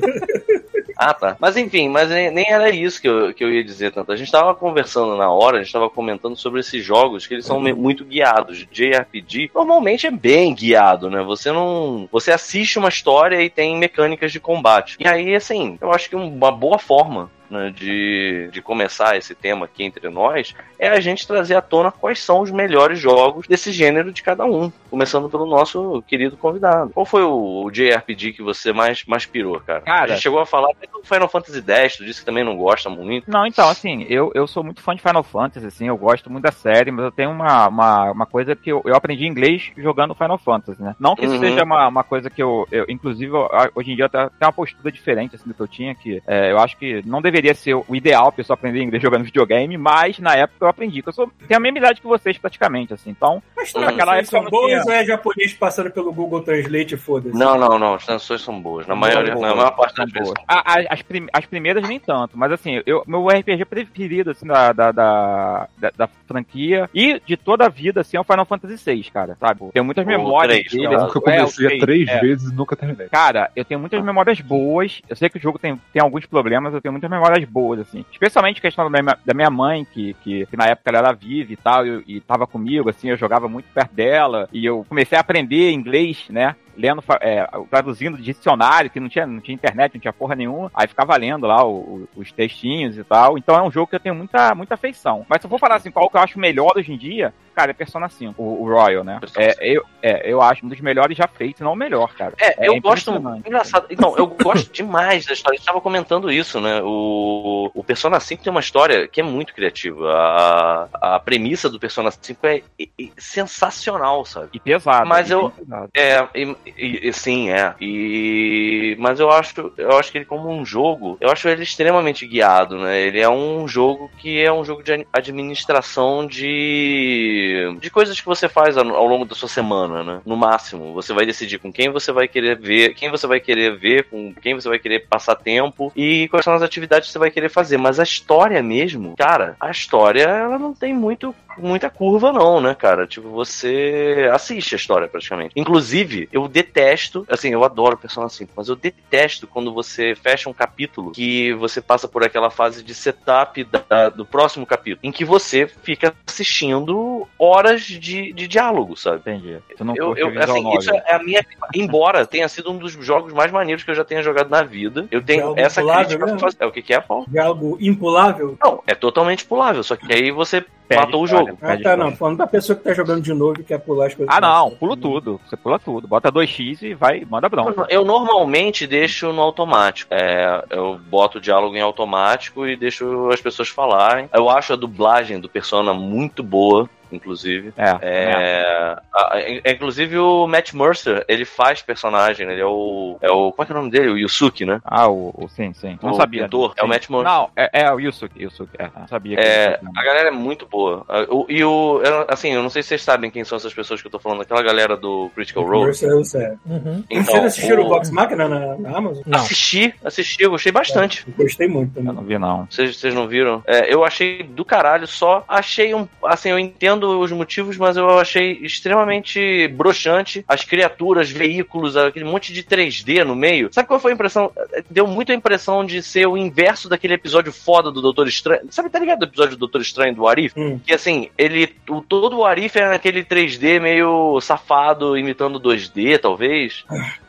Ah, 0.98 1.14
tá. 1.14 1.36
Mas 1.40 1.58
enfim, 1.58 1.90
mas 1.90 2.10
nem, 2.10 2.30
nem 2.32 2.52
era 2.52 2.70
isso 2.70 3.02
que 3.02 3.08
eu, 3.08 3.34
que 3.34 3.44
eu 3.44 3.52
ia 3.52 3.64
dizer 3.64 3.92
tanto. 3.92 4.12
A 4.12 4.16
gente 4.16 4.32
tava 4.32 4.54
conversando 4.54 5.16
na 5.18 5.32
hora, 5.32 5.58
a 5.58 5.64
gente 5.64 5.74
tava 5.74 5.90
comentando 5.90 6.36
sobre 6.36 6.60
esses 6.60 6.84
jogos 6.84 7.26
que 7.26 7.34
eles 7.34 7.46
são 7.46 7.60
me- 7.60 7.74
muito 7.74 8.06
guiados. 8.06 8.68
JRPG 8.72 9.50
normalmente 9.56 10.06
é 10.08 10.12
bem 10.12 10.54
guiado, 10.54 11.10
né? 11.10 11.24
Você 11.24 11.52
não. 11.52 12.08
Você 12.12 12.32
assiste 12.32 12.78
uma 12.78 12.90
história 12.90 13.42
e 13.42 13.50
tem 13.50 13.78
mecânicas 13.78 14.32
de 14.32 14.40
combate. 14.40 14.98
E 15.00 15.08
aí, 15.08 15.34
assim, 15.36 15.78
eu 15.82 15.92
acho 15.92 16.10
que 16.10 16.16
uma 16.16 16.52
boa 16.52 16.78
forma 16.78 17.32
né, 17.52 17.72
de, 17.76 18.50
de 18.52 18.62
começar 18.62 19.16
esse 19.18 19.36
tema 19.36 19.66
aqui 19.66 19.84
entre 19.84 20.10
nós 20.10 20.54
é 20.80 20.88
a 20.90 21.00
gente 21.00 21.28
trazer 21.28 21.56
à 21.56 21.62
tona 21.62 21.92
quais 21.92 22.20
são 22.20 22.42
os 22.42 22.50
melhores 22.52 23.00
jogos 23.00 23.48
desse 23.48 23.72
gênero 23.72 24.12
de 24.12 24.24
cada 24.24 24.46
um. 24.46 24.72
Começando 24.90 25.30
pelo 25.30 25.46
nosso 25.46 26.02
querido 26.08 26.36
convidado. 26.38 26.92
Qual 26.92 27.06
foi 27.06 27.24
o, 27.24 27.64
o 27.66 27.72
JRPG 27.72 28.34
que 28.34 28.42
você 28.42 28.74
mais, 28.74 29.04
mais 29.06 29.26
pirou, 29.26 29.60
cara? 29.60 29.82
Cara- 29.82 30.04
a 30.04 30.08
gente 30.08 30.22
chegou 30.24 30.40
a 30.40 30.46
falar 30.46 30.72
até 30.72 30.88
do 30.88 31.02
Final 31.04 31.28
Fantasy 31.30 31.64
X, 31.66 31.98
tu 31.98 32.06
disse 32.06 32.20
que 32.22 32.26
também 32.26 32.44
não 32.44 32.58
gosta 32.58 32.90
muito. 32.90 33.30
Não, 33.30 33.46
então, 33.46 33.68
assim, 33.70 34.06
eu, 34.10 34.32
eu 34.34 34.48
sou 34.48 34.64
muito 34.64 34.82
fã 34.82 34.96
de 34.96 35.02
Final 35.02 35.24
Fantasy, 35.24 35.66
assim, 35.66 35.88
eu 35.88 35.98
gosto 35.98 36.30
muito 36.32 36.44
da 36.44 36.52
série, 36.52 36.92
mas 36.92 37.06
eu 37.06 37.12
tenho 37.12 37.32
uma, 37.32 37.68
uma, 37.68 38.12
uma 38.12 38.26
coisa 38.26 38.56
que 38.56 38.72
eu, 38.72 38.82
eu 38.86 38.96
aprendi 38.96 39.26
inglês 39.26 39.72
jogando 39.78 40.16
Final 40.16 40.38
Fantasy, 40.38 40.82
né? 40.82 40.96
Não 41.00 41.16
que 41.16 41.26
isso 41.26 41.34
Uhum. 41.36 41.40
seja 41.40 41.64
uma, 41.64 41.88
uma 41.88 42.04
coisa 42.04 42.30
que 42.30 42.42
eu, 42.42 42.68
eu 42.72 42.86
inclusive, 42.90 43.32
eu- 43.34 43.50
hoje 43.76 43.92
em 43.92 43.96
dia 43.96 44.08
tem 44.10 44.30
uma 44.42 44.52
postura 44.54 44.92
diferente, 44.92 45.36
assim, 45.36 45.48
do 45.48 45.54
que 45.54 45.62
eu 45.62 45.68
tinha, 45.68 45.96
que 45.96 46.22
é, 46.28 46.52
eu 46.52 46.60
acho 46.60 46.78
que 46.78 47.02
não 47.06 47.22
deveria 47.22 47.41
ser 47.56 47.74
o 47.76 47.86
ideal 47.96 48.28
a 48.28 48.32
pessoa 48.32 48.56
aprender 48.56 48.82
inglês 48.82 49.02
jogando 49.02 49.24
videogame, 49.24 49.78
mas 49.78 50.20
na 50.20 50.36
época 50.36 50.66
eu 50.66 50.70
aprendi, 50.70 51.04
eu 51.06 51.12
sou, 51.14 51.32
tenho 51.48 51.58
a 51.58 51.62
mesma 51.62 51.78
idade 51.80 52.02
que 52.02 52.08
vocês, 52.08 52.38
praticamente, 52.38 52.94
assim, 52.94 53.10
então, 53.12 53.42
Mas 53.56 53.74
Hum. 53.76 53.82
naquela 53.82 54.14
época 54.18 54.32
são 54.32 54.44
não 54.44 54.50
boas 54.50 54.72
tinha- 54.84 54.84
ou 54.86 54.92
é 54.92 55.06
japonês 55.06 55.54
passando 55.54 55.92
pelo 55.92 56.12
Google 56.12 56.42
Translate 56.42 56.96
e 56.96 56.98
foda-se? 56.98 57.38
Não, 57.38 57.58
não, 57.58 57.78
não. 57.80 57.94
As 57.96 58.06
traduções 58.06 58.42
são 58.42 58.60
boas. 58.60 58.88
Na, 58.88 58.96
maioria, 58.96 59.34
boas, 59.34 59.48
na 59.50 59.56
maior 59.56 59.72
parte 59.72 59.96
das 59.96 60.12
vezes. 60.12 60.34
boas. 60.34 60.46
A- 60.48 60.74
a- 60.80 60.86
as, 60.94 61.02
prim- 61.02 61.28
as 61.32 61.46
primeiras 61.46 61.88
nem 61.88 62.00
tanto, 62.00 62.38
mas 62.38 62.52
assim, 62.52 62.82
eu, 62.86 63.04
meu 63.08 63.28
RPG 63.28 63.66
preferido 63.66 64.32
assim, 64.32 64.46
da, 64.48 64.72
da, 64.74 64.92
da, 64.92 65.68
da- 65.78 65.92
da 65.98 66.08
franquia 66.28 66.90
e 66.94 67.20
de 67.26 67.38
toda 67.38 67.66
a 67.66 67.70
vida 67.70 68.02
assim, 68.02 68.18
é 68.18 68.20
o 68.20 68.24
Final 68.24 68.46
Fantasy 68.46 68.84
VI, 68.84 69.04
cara, 69.12 69.36
sabe? 69.40 69.62
Tenho 69.74 69.86
muitas 69.86 70.04
O 70.06 70.08
memórias 70.08 70.58
três, 70.58 70.72
dele. 70.72 70.84
cara. 70.84 70.96
Eu 70.96 71.02
É, 71.02 71.08
o 71.10 71.22
comecei 71.22 71.68
três, 71.68 71.82
três 71.82 72.10
é. 72.10 72.20
vezes 72.20 72.52
e 72.52 72.56
nunca 72.56 72.76
terminei. 72.76 73.08
Cara, 73.10 73.52
eu 73.56 73.64
tenho 73.66 73.80
muitas 73.80 74.04
memórias 74.04 74.40
boas. 74.42 75.02
Eu 75.10 75.16
sei 75.16 75.30
que 75.30 75.38
o 75.38 75.42
jogo 75.42 75.60
tem, 75.60 75.80
tem 75.94 76.02
alguns 76.02 76.26
problemas, 76.26 76.74
eu 76.74 76.82
tenho 76.82 76.92
muitas 76.92 77.10
memórias 77.10 77.31
boas, 77.46 77.80
assim. 77.80 78.06
Especialmente 78.12 78.60
a 78.60 78.62
questão 78.62 78.90
da 78.90 79.02
minha, 79.02 79.18
da 79.26 79.34
minha 79.34 79.50
mãe, 79.50 79.86
que, 79.86 80.14
que, 80.24 80.46
que 80.46 80.58
na 80.58 80.66
época 80.66 80.90
ela 80.90 81.00
era 81.00 81.14
viva 81.14 81.54
e 81.54 81.58
tal, 81.58 81.86
e, 81.86 82.04
e 82.08 82.22
tava 82.22 82.48
comigo, 82.48 82.90
assim, 82.90 83.10
eu 83.10 83.18
jogava 83.18 83.48
muito 83.48 83.66
perto 83.74 83.94
dela. 83.94 84.48
E 84.52 84.66
eu 84.66 84.86
comecei 84.88 85.18
a 85.18 85.22
aprender 85.22 85.72
inglês, 85.72 86.26
né? 86.30 86.56
Lendo, 86.78 87.04
é, 87.22 87.48
traduzindo 87.70 88.18
dicionário, 88.18 88.90
que 88.90 89.00
não 89.00 89.10
tinha, 89.10 89.26
não 89.28 89.40
tinha 89.42 89.56
internet, 89.56 89.94
não 89.94 90.02
tinha 90.02 90.14
porra 90.14 90.36
nenhuma. 90.36 90.72
Aí 90.74 90.88
ficava 90.88 91.16
lendo 91.18 91.46
lá 91.48 91.64
o- 91.64 92.08
o- 92.16 92.22
os 92.22 92.32
textinhos 92.32 92.98
e 92.98 93.04
tal. 93.04 93.38
Então 93.38 93.56
é 93.56 93.62
um 93.62 93.72
jogo 93.72 93.88
que 93.88 93.96
eu 93.96 94.00
tenho 94.00 94.16
muita, 94.16 94.54
muita 94.56 94.74
afeição. 94.76 95.26
Mas 95.30 95.42
se 95.42 95.46
eu 95.48 95.50
for 95.50 95.60
falar 95.60 95.76
assim, 95.76 95.92
qual 95.92 96.10
que 96.10 96.18
eu 96.18 96.22
acho 96.22 96.40
melhor 96.40 96.74
hoje 96.76 96.92
em 96.94 96.98
dia, 96.98 97.34
cara, 97.56 97.72
é 97.72 97.74
Persona 97.74 98.08
5, 98.10 98.42
o, 98.42 98.64
o 98.64 98.68
Royal, 98.70 99.04
né? 99.04 99.20
É, 99.38 99.56
eu, 99.62 99.84
é, 100.02 100.32
eu 100.32 100.42
acho 100.42 100.66
um 100.66 100.70
dos 100.70 100.80
melhores 100.80 101.18
já 101.18 101.28
feitos, 101.28 101.62
não 101.62 101.74
o 101.74 101.76
melhor, 101.76 102.14
cara. 102.16 102.34
É, 102.40 102.68
eu 102.68 102.80
gosto. 102.82 103.12
Engraçado. 103.46 103.86
Então, 103.90 104.16
eu 104.18 104.28
gosto 104.28 104.72
demais 104.74 105.26
da 105.26 105.34
história. 105.34 105.56
A 105.56 105.58
gente 105.58 105.66
tava 105.66 105.82
comentando 105.82 106.32
isso, 106.32 106.60
né? 106.62 106.82
O, 106.84 107.70
o 107.74 107.84
Persona 107.84 108.20
5 108.20 108.44
tem 108.44 108.52
uma 108.52 108.60
história 108.60 109.08
que 109.08 109.20
é 109.20 109.24
muito 109.24 109.54
criativa. 109.54 110.12
A, 110.14 111.16
a 111.16 111.20
premissa 111.20 111.70
do 111.70 111.80
Persona 111.80 112.10
5 112.12 112.46
é, 112.48 112.62
é- 112.80 112.84
é 113.00 113.08
sensacional, 113.18 114.26
sabe? 114.26 114.50
E 114.54 114.60
pesado. 114.60 115.08
Mas 115.08 115.30
e 115.30 115.34
eu- 115.34 115.50
pesado. 115.52 115.90
É, 115.96 116.28
e- 116.36 116.56
e- 116.66 117.08
e- 117.10 117.14
sim, 117.14 117.50
é. 117.50 117.74
E 117.82 118.96
mas 119.00 119.20
eu 119.20 119.30
acho, 119.32 119.72
eu 119.78 119.98
acho 119.98 120.12
que 120.12 120.18
ele 120.20 120.26
como 120.26 120.50
um 120.50 120.66
jogo, 120.66 121.18
eu 121.20 121.30
acho 121.32 121.48
ele 121.48 121.64
extremamente 121.64 122.26
guiado, 122.28 122.78
né? 122.78 123.00
Ele 123.02 123.20
é 123.20 123.30
um 123.30 123.68
jogo 123.68 124.10
que 124.18 124.40
é 124.40 124.52
um 124.52 124.64
jogo 124.64 124.84
de 124.84 125.06
administração 125.12 126.26
de 126.28 127.76
de 127.80 127.90
coisas 127.90 128.20
que 128.20 128.26
você 128.26 128.48
faz 128.48 128.78
ao, 128.78 128.88
ao 128.96 129.06
longo 129.08 129.26
da 129.26 129.36
sua 129.36 129.50
semana, 129.50 130.04
né? 130.04 130.22
No 130.26 130.36
máximo, 130.38 130.94
você 130.94 131.14
vai 131.14 131.26
decidir 131.26 131.60
com 131.60 131.72
quem 131.72 131.90
você 131.90 132.12
vai 132.12 132.28
querer 132.28 132.58
ver, 132.58 132.94
quem 132.94 133.10
você 133.10 133.28
vai 133.28 133.40
querer 133.40 133.76
ver, 133.78 134.06
com 134.06 134.34
quem 134.34 134.54
você 134.56 134.70
vai 134.70 134.80
querer 134.80 135.08
passar 135.08 135.36
tempo 135.36 135.92
e 135.96 136.28
quais 136.30 136.44
são 136.46 136.54
as 136.54 136.62
atividades 136.62 137.08
que 137.08 137.14
você 137.14 137.20
vai 137.20 137.32
querer 137.32 137.50
fazer. 137.50 137.78
Mas 137.78 138.00
a 138.00 138.04
história 138.04 138.62
mesmo, 138.62 139.16
cara, 139.18 139.56
a 139.60 139.70
história 139.72 140.24
ela 140.24 140.58
não 140.60 140.74
tem 140.74 140.94
muito 140.94 141.34
muita 141.58 141.90
curva 141.90 142.32
não, 142.32 142.60
né, 142.62 142.74
cara? 142.76 143.06
Tipo, 143.08 143.30
você 143.30 144.30
assiste 144.34 144.76
a 144.76 144.78
história 144.78 145.08
praticamente. 145.08 145.54
Inclusive, 145.56 146.30
eu 146.32 146.48
detesto, 146.48 147.26
assim, 147.30 147.50
eu 147.50 147.64
adoro 147.64 147.98
Persona 147.98 148.30
5, 148.30 148.52
mas 148.56 148.68
eu 148.70 148.76
detesto 148.76 149.48
quando 149.48 149.74
você 149.74 150.16
fecha 150.16 150.50
um 150.50 150.54
capítulo 150.54 151.12
que 151.12 151.54
você 151.54 151.82
passa 151.82 152.08
por 152.08 152.24
aquela 152.24 152.50
fase 152.50 152.84
de 152.84 152.94
setup 152.94 153.64
da- 153.90 154.10
do 154.10 154.26
próximo 154.26 154.66
capítulo, 154.66 155.00
em 155.04 155.12
que 155.12 155.26
você 155.26 155.68
fica 155.68 156.14
assistindo 156.28 157.28
horas 157.40 157.84
de, 157.84 158.34
de 158.34 158.48
diálogo, 158.48 158.96
sabe? 158.96 159.18
Entendi. 159.20 159.58
Tu 159.78 159.84
não 159.84 159.96
Eu, 159.96 160.16
eu, 160.16 160.28
assim, 160.42 160.64
novel. 160.64 160.80
isso 160.80 160.92
é 160.92 161.14
a 161.14 161.20
minha. 161.24 161.42
Embora 161.74 162.26
tenha 162.26 162.48
sido 162.48 162.72
um 162.72 162.78
dos 162.78 162.94
jogos 162.94 163.34
mais 163.34 163.52
maneiros 163.52 163.84
que 163.84 163.92
eu 163.92 163.96
já 163.96 164.04
tenha 164.04 164.22
jogado 164.22 164.50
na 164.50 164.64
vida, 164.64 165.08
eu 165.12 165.22
tenho 165.22 165.40
Diálogo 165.42 165.60
essa 165.60 165.82
crítica 165.84 166.18
pra 166.18 166.26
mesmo? 166.28 166.40
fazer. 166.40 166.58
É 166.60 166.66
o 166.66 166.72
que, 166.72 166.82
que 166.82 166.94
é, 166.94 167.00
Paulo? 167.00 167.26
De 167.28 167.40
algo 167.40 167.78
impulável? 167.80 168.58
Não, 168.64 168.84
é 168.86 168.94
totalmente 168.96 169.46
pulável, 169.46 169.84
só 169.84 169.96
que 169.96 170.12
aí 170.14 170.32
você 170.32 170.64
Perde 170.92 171.06
matou 171.06 171.24
o 171.24 171.28
jogo. 171.28 171.58
Ah, 171.62 171.68
tá, 171.68 171.76
história. 171.76 172.04
não. 172.04 172.16
Falando 172.16 172.38
da 172.38 172.48
pessoa 172.48 172.76
que 172.76 172.84
tá 172.84 172.94
jogando 172.94 173.22
de 173.22 173.34
novo 173.34 173.62
e 173.62 173.64
quer 173.64 173.80
pular 173.80 174.08
as 174.08 174.14
coisas. 174.14 174.34
Ah, 174.36 174.42
não, 174.42 174.72
pula 174.72 174.98
tudo. 174.98 175.40
Você 175.46 175.58
pula 175.58 175.80
tudo. 175.80 176.08
Bota 176.08 176.32
2x 176.32 176.82
e 176.82 176.94
vai, 176.94 177.26
manda 177.30 177.50
bronca. 177.50 177.86
Eu 177.90 178.04
normalmente 178.06 178.86
deixo 178.86 179.32
no 179.32 179.42
automático. 179.42 180.14
É, 180.14 180.64
eu 180.70 181.00
boto 181.10 181.38
o 181.38 181.42
diálogo 181.42 181.76
em 181.76 181.82
automático 181.82 182.68
e 182.68 182.76
deixo 182.76 183.30
as 183.32 183.42
pessoas 183.42 183.70
falarem. 183.70 184.30
Eu 184.34 184.50
acho 184.50 184.74
a 184.74 184.76
dublagem 184.76 185.40
do 185.40 185.50
Persona 185.50 185.94
muito 185.94 186.44
boa, 186.44 186.90
inclusive. 187.16 187.74
É. 187.78 187.90
é. 188.02 188.32
É, 188.32 188.98
a- 189.14 189.36
a- 189.36 189.72
inclusive 189.72 190.18
o 190.18 190.48
Matt 190.48 190.74
Mercer, 190.74 191.24
ele 191.28 191.46
faz 191.46 191.82
personagem, 191.82 192.50
ele 192.50 192.62
é 192.62 192.66
o. 192.66 193.18
É 193.22 193.30
o. 193.30 193.52
Como 193.52 193.64
é 193.64 193.66
que 193.66 193.72
é 193.72 193.76
o 193.76 193.78
nome 193.80 193.92
dele? 193.92 194.10
O 194.10 194.18
Yusuke, 194.18 194.66
né? 194.66 194.80
Ah, 194.84 195.08
o, 195.08 195.34
o- 195.38 195.48
sim, 195.50 195.74
sim. 195.74 195.98
Não 196.02 196.12
O 196.12 196.16
sabia. 196.16 196.44
pintor, 196.44 196.74
é 196.78 196.84
o. 196.84 196.88
Matt 196.88 197.10
Mercer. 197.10 197.26
Não, 197.32 197.50
é, 197.56 197.82
é 197.84 197.92
o 197.94 198.00
Yusuke, 198.00 198.42
Yusuke. 198.44 198.72
É, 198.78 198.90
não 198.98 199.08
sabia 199.08 199.36
que 199.38 199.42
É, 199.42 199.80
ele- 199.82 199.90
a 199.98 200.04
galera 200.04 200.28
é 200.30 200.32
muito 200.32 200.66
boa. 200.66 201.06
O- 201.30 201.46
E 201.50 201.64
o. 201.64 202.02
eu- 202.04 202.26
Assim, 202.28 202.54
eu 202.54 202.62
não 202.62 202.70
sei 202.70 202.82
se 202.84 202.90
vocês 202.90 203.04
sabem 203.04 203.30
quem 203.32 203.44
são 203.44 203.56
essas 203.58 203.74
pessoas 203.74 204.02
que 204.02 204.08
eu 204.08 204.12
tô 204.12 204.20
falando, 204.20 204.42
aquela 204.42 204.62
galera 204.62 204.96
do 204.96 205.30
Critical 205.36 205.64
Role. 205.66 205.86
Mercer, 205.86 206.10
eu 206.10 206.24
sei. 206.24 206.48
Uhum. 206.66 207.04
Então, 207.10 207.24
Vocês 207.26 207.46
assistiram 207.46 207.84
o 207.86 207.90
Vox 207.90 208.10
Machina 208.12 208.48
na, 208.48 208.78
na 208.78 208.98
Amazon? 208.98 209.24
Não. 209.26 209.40
Assisti, 209.40 209.94
assisti, 210.04 210.44
eu 210.44 210.52
gostei 210.52 210.72
bastante. 210.72 211.26
Eu 211.28 211.34
gostei 211.44 211.68
muito 211.68 211.92
Eu 211.92 212.04
também. 212.04 212.16
não 212.16 212.24
vi, 212.24 212.38
não. 212.38 212.68
Vocês 212.70 212.98
vocês 212.98 213.14
não 213.14 213.28
viram? 213.28 213.64
É, 213.68 213.94
eu 213.94 214.04
achei 214.04 214.44
do 214.44 214.64
caralho, 214.64 215.08
só 215.08 215.44
achei 215.48 215.94
um. 215.94 216.08
Assim, 216.24 216.50
eu 216.50 216.60
entendo 216.60 217.01
os 217.04 217.32
motivos, 217.32 217.78
mas 217.78 217.98
eu 217.98 218.20
achei 218.20 218.54
extremamente 218.62 219.68
broxante. 219.70 220.44
As 220.48 220.64
criaturas, 220.64 221.30
veículos, 221.30 221.98
aquele 221.98 222.26
monte 222.26 222.54
de 222.54 222.64
3D 222.64 223.24
no 223.24 223.36
meio. 223.36 223.70
Sabe 223.72 223.88
qual 223.88 224.00
foi 224.00 224.12
a 224.12 224.16
impressão? 224.16 224.52
Deu 224.90 225.08
muito 225.08 225.32
a 225.32 225.36
impressão 225.36 225.86
de 225.86 226.02
ser 226.02 226.28
o 226.28 226.38
inverso 226.38 226.90
daquele 226.90 227.14
episódio 227.14 227.52
foda 227.52 227.92
do 227.92 228.02
Doutor 228.02 228.28
Estranho. 228.28 228.62
Sabe, 228.70 228.90
tá 228.90 229.00
ligado 229.00 229.22
o 229.22 229.26
episódio 229.26 229.56
do 229.56 229.60
Doutor 229.60 229.82
Estranho 229.82 230.16
do 230.16 230.28
Arif? 230.28 230.54
Hum. 230.58 230.80
Que 230.86 230.94
assim, 230.94 231.30
ele. 231.38 231.76
O, 231.90 232.02
todo 232.02 232.38
o 232.38 232.46
Arif 232.46 232.78
era 232.78 232.90
naquele 232.90 233.24
3D 233.24 233.80
meio 233.80 234.40
safado, 234.42 235.18
imitando 235.18 235.60
2D, 235.60 236.20
talvez. 236.20 236.84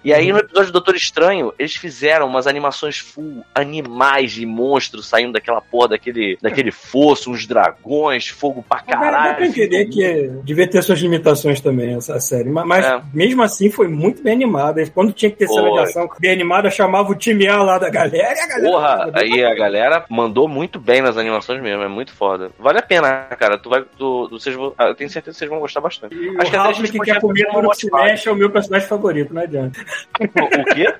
E 0.04 0.12
aí 0.12 0.32
no 0.32 0.38
episódio 0.38 0.70
do 0.70 0.74
Doutor 0.74 0.96
Estranho, 0.96 1.52
eles 1.58 1.76
fizeram 1.76 2.26
umas 2.26 2.46
animações 2.46 2.98
full 2.98 3.44
animais 3.54 4.32
de 4.32 4.44
monstros 4.44 5.06
saindo 5.06 5.32
daquela 5.32 5.60
porra, 5.60 5.88
daquele, 5.88 6.38
daquele 6.40 6.70
fosso, 6.70 7.30
uns 7.30 7.46
dragões, 7.46 8.28
fogo 8.28 8.64
pra 8.68 8.80
caralho. 8.80 9.52
Entender 9.64 9.86
que 9.86 10.04
é- 10.04 10.28
devia 10.44 10.66
ter 10.68 10.82
suas 10.82 10.98
limitações 11.00 11.60
também, 11.60 11.94
essa 11.94 12.18
série. 12.20 12.48
Ma- 12.50 12.64
Mas, 12.64 12.84
É. 12.84 13.00
mesmo 13.12 13.42
assim, 13.42 13.70
foi 13.70 13.88
muito 13.88 14.22
bem 14.22 14.32
animada. 14.34 14.82
Quando 14.94 15.12
tinha 15.12 15.30
que 15.30 15.36
ter 15.38 15.48
cena 15.48 15.70
de 15.72 15.78
ação 15.80 16.08
bem 16.18 16.32
animada, 16.32 16.70
chamava 16.70 17.10
o 17.10 17.14
time 17.14 17.46
A 17.46 17.62
lá 17.62 17.78
da 17.78 17.90
galera 17.90 18.34
e 18.34 18.40
a 18.40 18.46
galera. 18.46 18.70
Porra, 18.70 19.10
aí 19.14 19.44
a 19.44 19.54
galera 19.54 20.04
mandou 20.08 20.48
muito 20.48 20.78
bem 20.80 21.00
nas 21.02 21.16
animações 21.16 21.60
mesmo, 21.62 21.82
é 21.82 21.88
muito 21.88 22.12
foda. 22.14 22.50
Vale 22.58 22.78
a 22.78 22.82
pena, 22.82 23.26
cara. 23.38 23.58
Tu 23.58 23.68
vai. 23.68 23.84
Tu, 23.98 24.28
vocês 24.30 24.54
vão, 24.54 24.72
ah, 24.78 24.86
eu 24.86 24.94
tenho 24.94 25.10
certeza 25.10 25.34
que 25.34 25.38
vocês 25.38 25.50
vão 25.50 25.60
gostar 25.60 25.80
bastante. 25.80 26.14
E 26.14 26.28
Acho 26.38 26.50
que 26.50 26.56
o 26.56 26.60
a 26.60 26.62
Ralph 26.64 26.80
que 26.82 26.98
quer 27.00 27.20
comer 27.20 27.46
tudo 27.52 27.68
que 27.70 27.76
se 27.76 27.90
mexe 27.92 28.28
é 28.28 28.32
o 28.32 28.36
meu 28.36 28.50
personagem 28.50 28.88
favorito, 28.88 29.32
não 29.34 29.42
adianta. 29.42 29.78
O, 30.20 30.24
o 30.60 30.64
quê? 30.74 30.92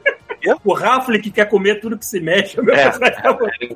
O 0.65 0.73
Ralph 0.75 1.09
que 1.23 1.31
quer 1.31 1.47
comer 1.49 1.81
tudo 1.81 1.99
que 1.99 2.05
se 2.07 2.21
mexe 2.21 2.59
é 2.59 2.63
É. 2.63 2.91
personagem. 2.91 3.53
Ele 3.61 3.75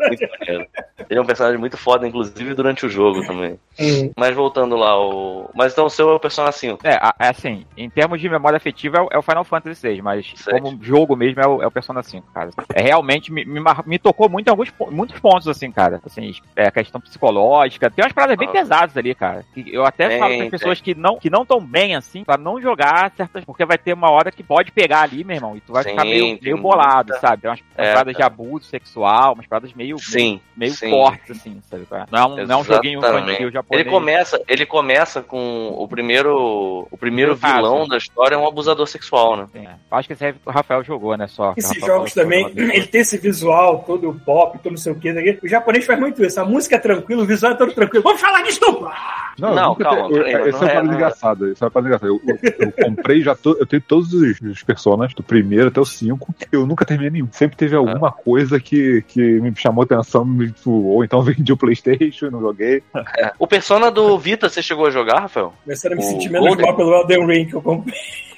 é. 0.62 0.66
Ele 1.08 1.18
é 1.18 1.22
um 1.22 1.26
personagem 1.26 1.58
muito 1.58 1.76
foda, 1.76 2.06
inclusive 2.08 2.54
durante 2.54 2.84
o 2.84 2.88
jogo 2.88 3.24
também. 3.26 3.58
Hum. 3.78 4.10
Mas 4.16 4.34
voltando 4.34 4.74
lá, 4.76 4.98
o. 4.98 5.48
Mas 5.54 5.72
então 5.72 5.86
o 5.86 5.90
seu 5.90 6.08
é 6.10 6.14
o 6.14 6.18
Persona 6.20 6.50
5. 6.50 6.80
É, 6.84 6.94
a- 6.94 7.14
é 7.18 7.28
assim, 7.28 7.64
em 7.76 7.88
termos 7.88 8.20
de 8.20 8.28
memória 8.28 8.56
afetiva 8.56 9.06
é 9.10 9.18
o- 9.18 9.22
Final 9.22 9.44
Fantasy 9.44 9.88
VI, 9.88 10.02
mas 10.02 10.32
Sete. 10.36 10.60
como 10.60 10.82
jogo 10.82 11.14
mesmo 11.14 11.40
é 11.40 11.46
o, 11.46 11.62
é 11.62 11.66
o 11.66 11.70
Persona 11.70 12.02
5, 12.02 12.26
cara. 12.32 12.50
É, 12.74 12.80
realmente 12.82 13.32
me, 13.32 13.44
me, 13.44 13.60
me 13.84 13.98
tocou 13.98 14.28
muito 14.28 14.46
em 14.48 14.50
alguns 14.50 14.72
muitos 14.90 15.18
pontos, 15.20 15.46
assim, 15.48 15.70
cara. 15.70 16.00
Assim, 16.04 16.32
é, 16.56 16.66
a 16.68 16.70
questão 16.70 17.00
psicológica, 17.00 17.90
tem 17.90 18.04
umas 18.04 18.12
paradas 18.12 18.36
bem 18.36 18.48
Ah. 18.48 18.52
pesadas 18.52 18.96
ali, 18.96 19.14
cara. 19.14 19.44
Que 19.54 19.72
eu 19.72 19.84
até 19.84 20.08
Tem, 20.08 20.18
falo 20.18 20.30
para 20.32 20.40
tem. 20.42 20.50
pessoas 20.50 20.80
que 20.80 20.94
não 20.94 21.18
que 21.18 21.28
não 21.30 21.44
tão 21.44 21.60
bem, 21.60 21.94
assim, 21.94 22.24
pra 22.24 22.36
não 22.38 22.60
jogar 22.60 23.12
certas... 23.16 23.44
Porque 23.44 23.64
vai 23.64 23.78
ter 23.78 23.92
uma 23.92 24.10
hora 24.10 24.30
que 24.32 24.42
pode 24.42 24.72
pegar 24.72 25.02
ali, 25.02 25.22
meu 25.24 25.36
irmão, 25.36 25.56
e 25.56 25.60
tu 25.60 25.72
vai 25.72 25.84
ficar 25.84 26.02
Sim, 26.02 26.08
meio, 26.10 26.24
tem 26.38 26.40
meio 26.42 26.55
meio 26.56 26.62
bolado, 26.62 27.08
muita- 27.12 27.20
sabe? 27.26 27.42
Tem 27.42 27.50
umas, 27.50 27.60
umas 27.60 27.86
É, 27.88 27.92
paradas 27.92 28.12
de 28.14 28.18
cara. 28.20 28.32
abuso 28.32 28.64
sexual, 28.66 29.34
umas 29.34 29.46
paradas 29.46 29.72
meio, 29.74 29.98
Sim. 29.98 30.40
meio 30.56 30.72
sim. 30.72 30.90
fortes, 30.90 31.30
assim, 31.38 31.60
sabe? 31.70 31.86
é? 31.90 32.04
Não 32.10 32.18
é 32.18 32.26
um, 32.26 32.46
não 32.46 32.54
é 32.56 32.60
um 32.60 32.64
joguinho 32.64 32.98
infantil 32.98 33.50
japonês. 33.50 33.80
Ele 33.86 33.90
começa, 33.90 34.40
ele 34.48 34.66
começa 34.66 35.22
com 35.22 35.68
o 35.76 35.86
primeiro, 35.88 36.86
o 36.90 36.96
primeiro 36.98 37.34
vilão 37.36 37.86
da 37.86 37.96
história 37.96 38.34
é 38.34 38.38
um 38.38 38.46
abusador 38.46 38.86
sexual, 38.86 39.36
né? 39.36 39.46
É. 39.54 39.68
Acho 39.90 40.08
que 40.08 40.14
esse 40.14 40.24
aí 40.24 40.34
o 40.44 40.50
Rafael 40.50 40.82
jogou, 40.84 41.16
né? 41.16 41.26
Só. 41.26 41.54
Esses 41.56 41.84
jogos 41.84 42.12
também, 42.14 42.46
ele 42.56 42.86
tem 42.86 43.00
esse 43.00 43.18
visual 43.18 43.84
todo 43.86 44.12
pop, 44.24 44.58
todo 44.58 44.72
não 44.72 44.78
sei 44.78 44.92
o 44.92 44.96
que. 44.98 45.12
daqui. 45.12 45.38
O 45.42 45.48
japonês 45.48 45.84
faz 45.86 45.98
muito 45.98 46.24
isso. 46.24 46.40
A 46.40 46.44
música 46.44 46.76
é 46.76 46.78
tranquila, 46.78 47.22
o 47.22 47.26
visual 47.26 47.52
é 47.52 47.56
todo 47.56 47.72
tranquilo. 47.72 48.02
Vamos 48.02 48.20
falar 48.20 48.42
de 48.42 48.50
estupro! 48.50 48.90
Não, 49.38 49.54
Não, 49.54 49.74
calma, 49.74 50.08
te- 50.08 50.14
eu- 50.14 50.26
essa 50.26 50.38
é 50.38 50.50
uma 50.62 50.64
é- 50.70 50.74
parada 50.74 50.90
é- 50.90 50.94
engraçada. 50.94 51.50
Essa 51.52 51.64
é 51.64 51.66
uma 51.66 51.70
parada 51.70 51.88
engraçada. 51.88 52.12
Eu, 52.12 52.20
eu- 52.26 52.62
eu 52.66 52.72
comprei 52.72 53.20
já 53.20 53.34
to- 53.34 53.56
eu 53.60 53.66
tenho 53.66 53.82
todos 53.82 54.12
os, 54.14 54.40
os 54.40 54.62
personagens, 54.62 55.14
do 55.14 55.22
primeiro 55.22 55.68
até 55.68 55.78
o 55.80 55.84
5. 55.84 56.34
Eu 56.52 56.66
nunca 56.66 56.84
terminei 56.84 57.10
nenhum. 57.10 57.28
Sempre 57.32 57.56
teve 57.56 57.74
alguma 57.76 58.10
coisa 58.12 58.58
que, 58.60 59.02
que 59.08 59.20
me 59.40 59.54
chamou 59.56 59.84
atenção, 59.84 60.24
me- 60.24 60.52
ou 60.64 61.04
então 61.04 61.20
vendi 61.22 61.52
o 61.52 61.56
Playstation 61.56 62.26
e 62.26 62.30
não 62.30 62.40
joguei. 62.40 62.82
É. 63.18 63.32
O 63.38 63.46
Persona 63.46 63.90
do 63.90 64.18
Vita, 64.18 64.48
você 64.48 64.62
chegou 64.62 64.86
a 64.86 64.90
jogar, 64.90 65.20
Rafael? 65.20 65.52
Começando 65.64 65.92
a 65.92 65.96
me 65.96 66.02
sentir 66.02 66.28
menos 66.30 66.46
Golden- 66.48 66.66
mal 66.66 66.76
pelo 66.76 66.94
Elden 66.94 67.26
Ring 67.26 67.44
que 67.46 67.54
eu 67.54 67.62
comprei. 67.62 67.94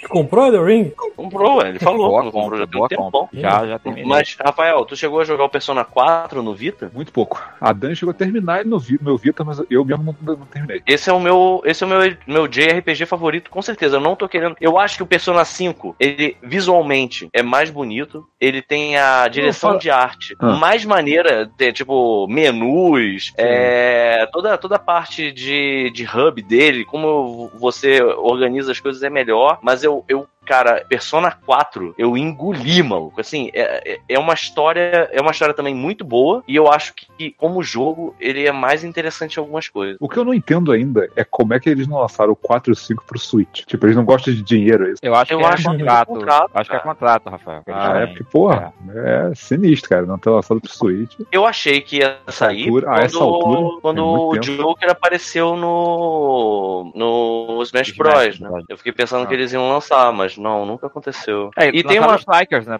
Comprou 0.08 0.50
The 0.50 0.62
Ring? 0.64 0.92
Comprou, 1.16 1.60
ele 1.60 1.78
falou. 1.80 2.08
Boa 2.08 2.30
comprou, 2.30 2.56
já 2.58 2.66
tem 2.66 2.80
um 2.80 2.86
tempão. 2.88 3.28
Já, 3.32 3.66
já 3.66 3.78
terminei. 3.80 4.08
Mas, 4.08 4.36
Rafael, 4.40 4.82
tu 4.86 4.96
chegou 4.96 5.20
a 5.20 5.24
jogar 5.24 5.44
o 5.44 5.48
Persona 5.50 5.84
4 5.84 6.40
no 6.40 6.54
Vita? 6.54 6.90
Muito 6.94 7.12
pouco. 7.12 7.42
A 7.60 7.72
Dani 7.72 7.96
chegou 7.96 8.12
a 8.12 8.14
terminar 8.14 8.64
no 8.64 8.80
meu 9.02 9.18
Vita, 9.18 9.42
mas 9.44 9.60
eu 9.68 9.84
mesmo 9.84 10.16
não, 10.22 10.36
não 10.36 10.46
terminei. 10.46 10.80
Esse 10.86 11.10
é 11.10 11.12
o 11.12 11.18
meu, 11.20 11.60
esse 11.64 11.82
é 11.82 11.86
o 11.86 11.90
meu, 11.90 12.16
meu 12.26 12.46
JRPG 12.48 13.04
favorito, 13.06 13.50
com 13.50 13.60
certeza. 13.60 13.96
Eu 13.96 14.00
não 14.00 14.14
tô 14.14 14.28
querendo. 14.28 14.56
Eu 14.60 14.78
acho 14.78 14.96
que 14.96 15.02
o 15.02 15.06
Persona 15.06 15.44
5, 15.44 15.96
ele 15.98 16.36
visualmente 16.42 17.28
é 17.32 17.42
mais 17.42 17.68
bonito. 17.68 17.97
Ele 18.40 18.62
tem 18.62 18.96
a 18.96 19.26
direção 19.28 19.78
de 19.78 19.90
arte 19.90 20.34
Ah. 20.38 20.54
mais 20.54 20.84
maneira, 20.84 21.50
tem, 21.56 21.72
tipo 21.72 22.26
menus, 22.28 23.32
é, 23.36 24.26
toda 24.32 24.56
toda 24.58 24.76
a 24.76 24.80
parte 24.80 25.32
de, 25.32 25.90
de 25.90 26.04
hub 26.04 26.42
dele, 26.42 26.84
como 26.84 27.50
você 27.54 28.02
organiza 28.02 28.72
as 28.72 28.80
coisas 28.80 29.02
é 29.02 29.10
melhor. 29.10 29.58
Mas 29.62 29.82
eu, 29.82 30.04
eu 30.08 30.26
cara, 30.48 30.82
Persona 30.88 31.30
4, 31.30 31.94
eu 31.98 32.16
engoli, 32.16 32.82
maluco. 32.82 33.20
Assim, 33.20 33.50
é, 33.52 33.92
é- 33.94 34.00
é 34.08 34.18
uma 34.18 34.32
história, 34.32 35.08
é 35.12 35.20
uma 35.20 35.30
história 35.30 35.52
também 35.54 35.74
muito 35.74 36.04
boa 36.04 36.42
e 36.48 36.56
eu 36.56 36.72
acho 36.72 36.94
que 36.94 37.30
como 37.32 37.62
jogo 37.62 38.14
ele 38.18 38.46
é 38.46 38.52
mais 38.52 38.82
interessante 38.82 39.36
em 39.36 39.40
algumas 39.40 39.68
coisas. 39.68 39.98
O 40.00 40.08
que 40.08 40.18
eu 40.18 40.24
não 40.24 40.32
entendo 40.32 40.72
ainda 40.72 41.06
é 41.14 41.22
como 41.24 41.52
é 41.52 41.60
que 41.60 41.68
eles 41.68 41.86
não 41.86 41.98
lançaram 42.00 42.32
o 42.32 42.36
4 42.36 42.70
e 42.70 42.72
o 42.72 42.76
5 42.76 43.04
pro 43.06 43.18
Switch. 43.18 43.64
Tipo, 43.66 43.84
eles 43.86 43.96
não 43.96 44.04
gostam 44.04 44.32
de 44.32 44.42
dinheiro, 44.42 44.86
é 44.88 44.92
isso? 44.92 45.00
Eu 45.02 45.14
acho 45.14 45.32
Eu 45.34 45.38
que 45.38 45.44
acho 45.44 45.54
é 45.54 45.62
que 45.62 45.68
é 45.68 45.78
contrato. 45.78 46.08
contrato, 46.08 46.50
acho 46.54 46.70
que 46.70 46.76
é 46.76 46.80
contrato, 46.80 47.28
Rafael. 47.28 47.62
Ah, 47.68 47.98
é 47.98 48.06
porque, 48.06 48.24
porra, 48.24 48.72
é. 48.94 49.32
sinistro, 49.34 49.90
cara, 49.90 50.06
não 50.06 50.18
ter 50.18 50.30
lançado 50.30 50.60
pro 50.60 50.72
Switch. 50.72 51.14
Eu 51.30 51.44
achei 51.44 51.80
que 51.82 51.98
ia 51.98 52.16
sair 52.28 52.64
altura- 52.64 52.86
a 52.90 52.94
quando, 52.94 53.04
essa 53.04 53.18
altura, 53.22 53.80
quando 53.82 54.04
o. 54.06 54.38
Joker 54.38 54.90
apareceu 54.90 55.56
no, 55.56 56.92
no 56.94 57.62
Smash 57.64 57.88
Smash 57.88 57.96
Bros. 57.96 58.40
Né? 58.40 58.48
Eu 58.68 58.76
fiquei 58.78 58.92
pensando 58.92 59.24
Ah. 59.24 59.26
que 59.26 59.34
eles 59.34 59.52
iam 59.52 59.68
lançar, 59.68 60.12
mas 60.12 60.36
não, 60.38 60.64
nunca 60.64 60.86
aconteceu. 60.86 61.50
É, 61.56 61.68
e 61.68 61.82
tem 61.82 61.98
uma. 61.98 62.16
Strikers, 62.16 62.66
né? 62.66 62.78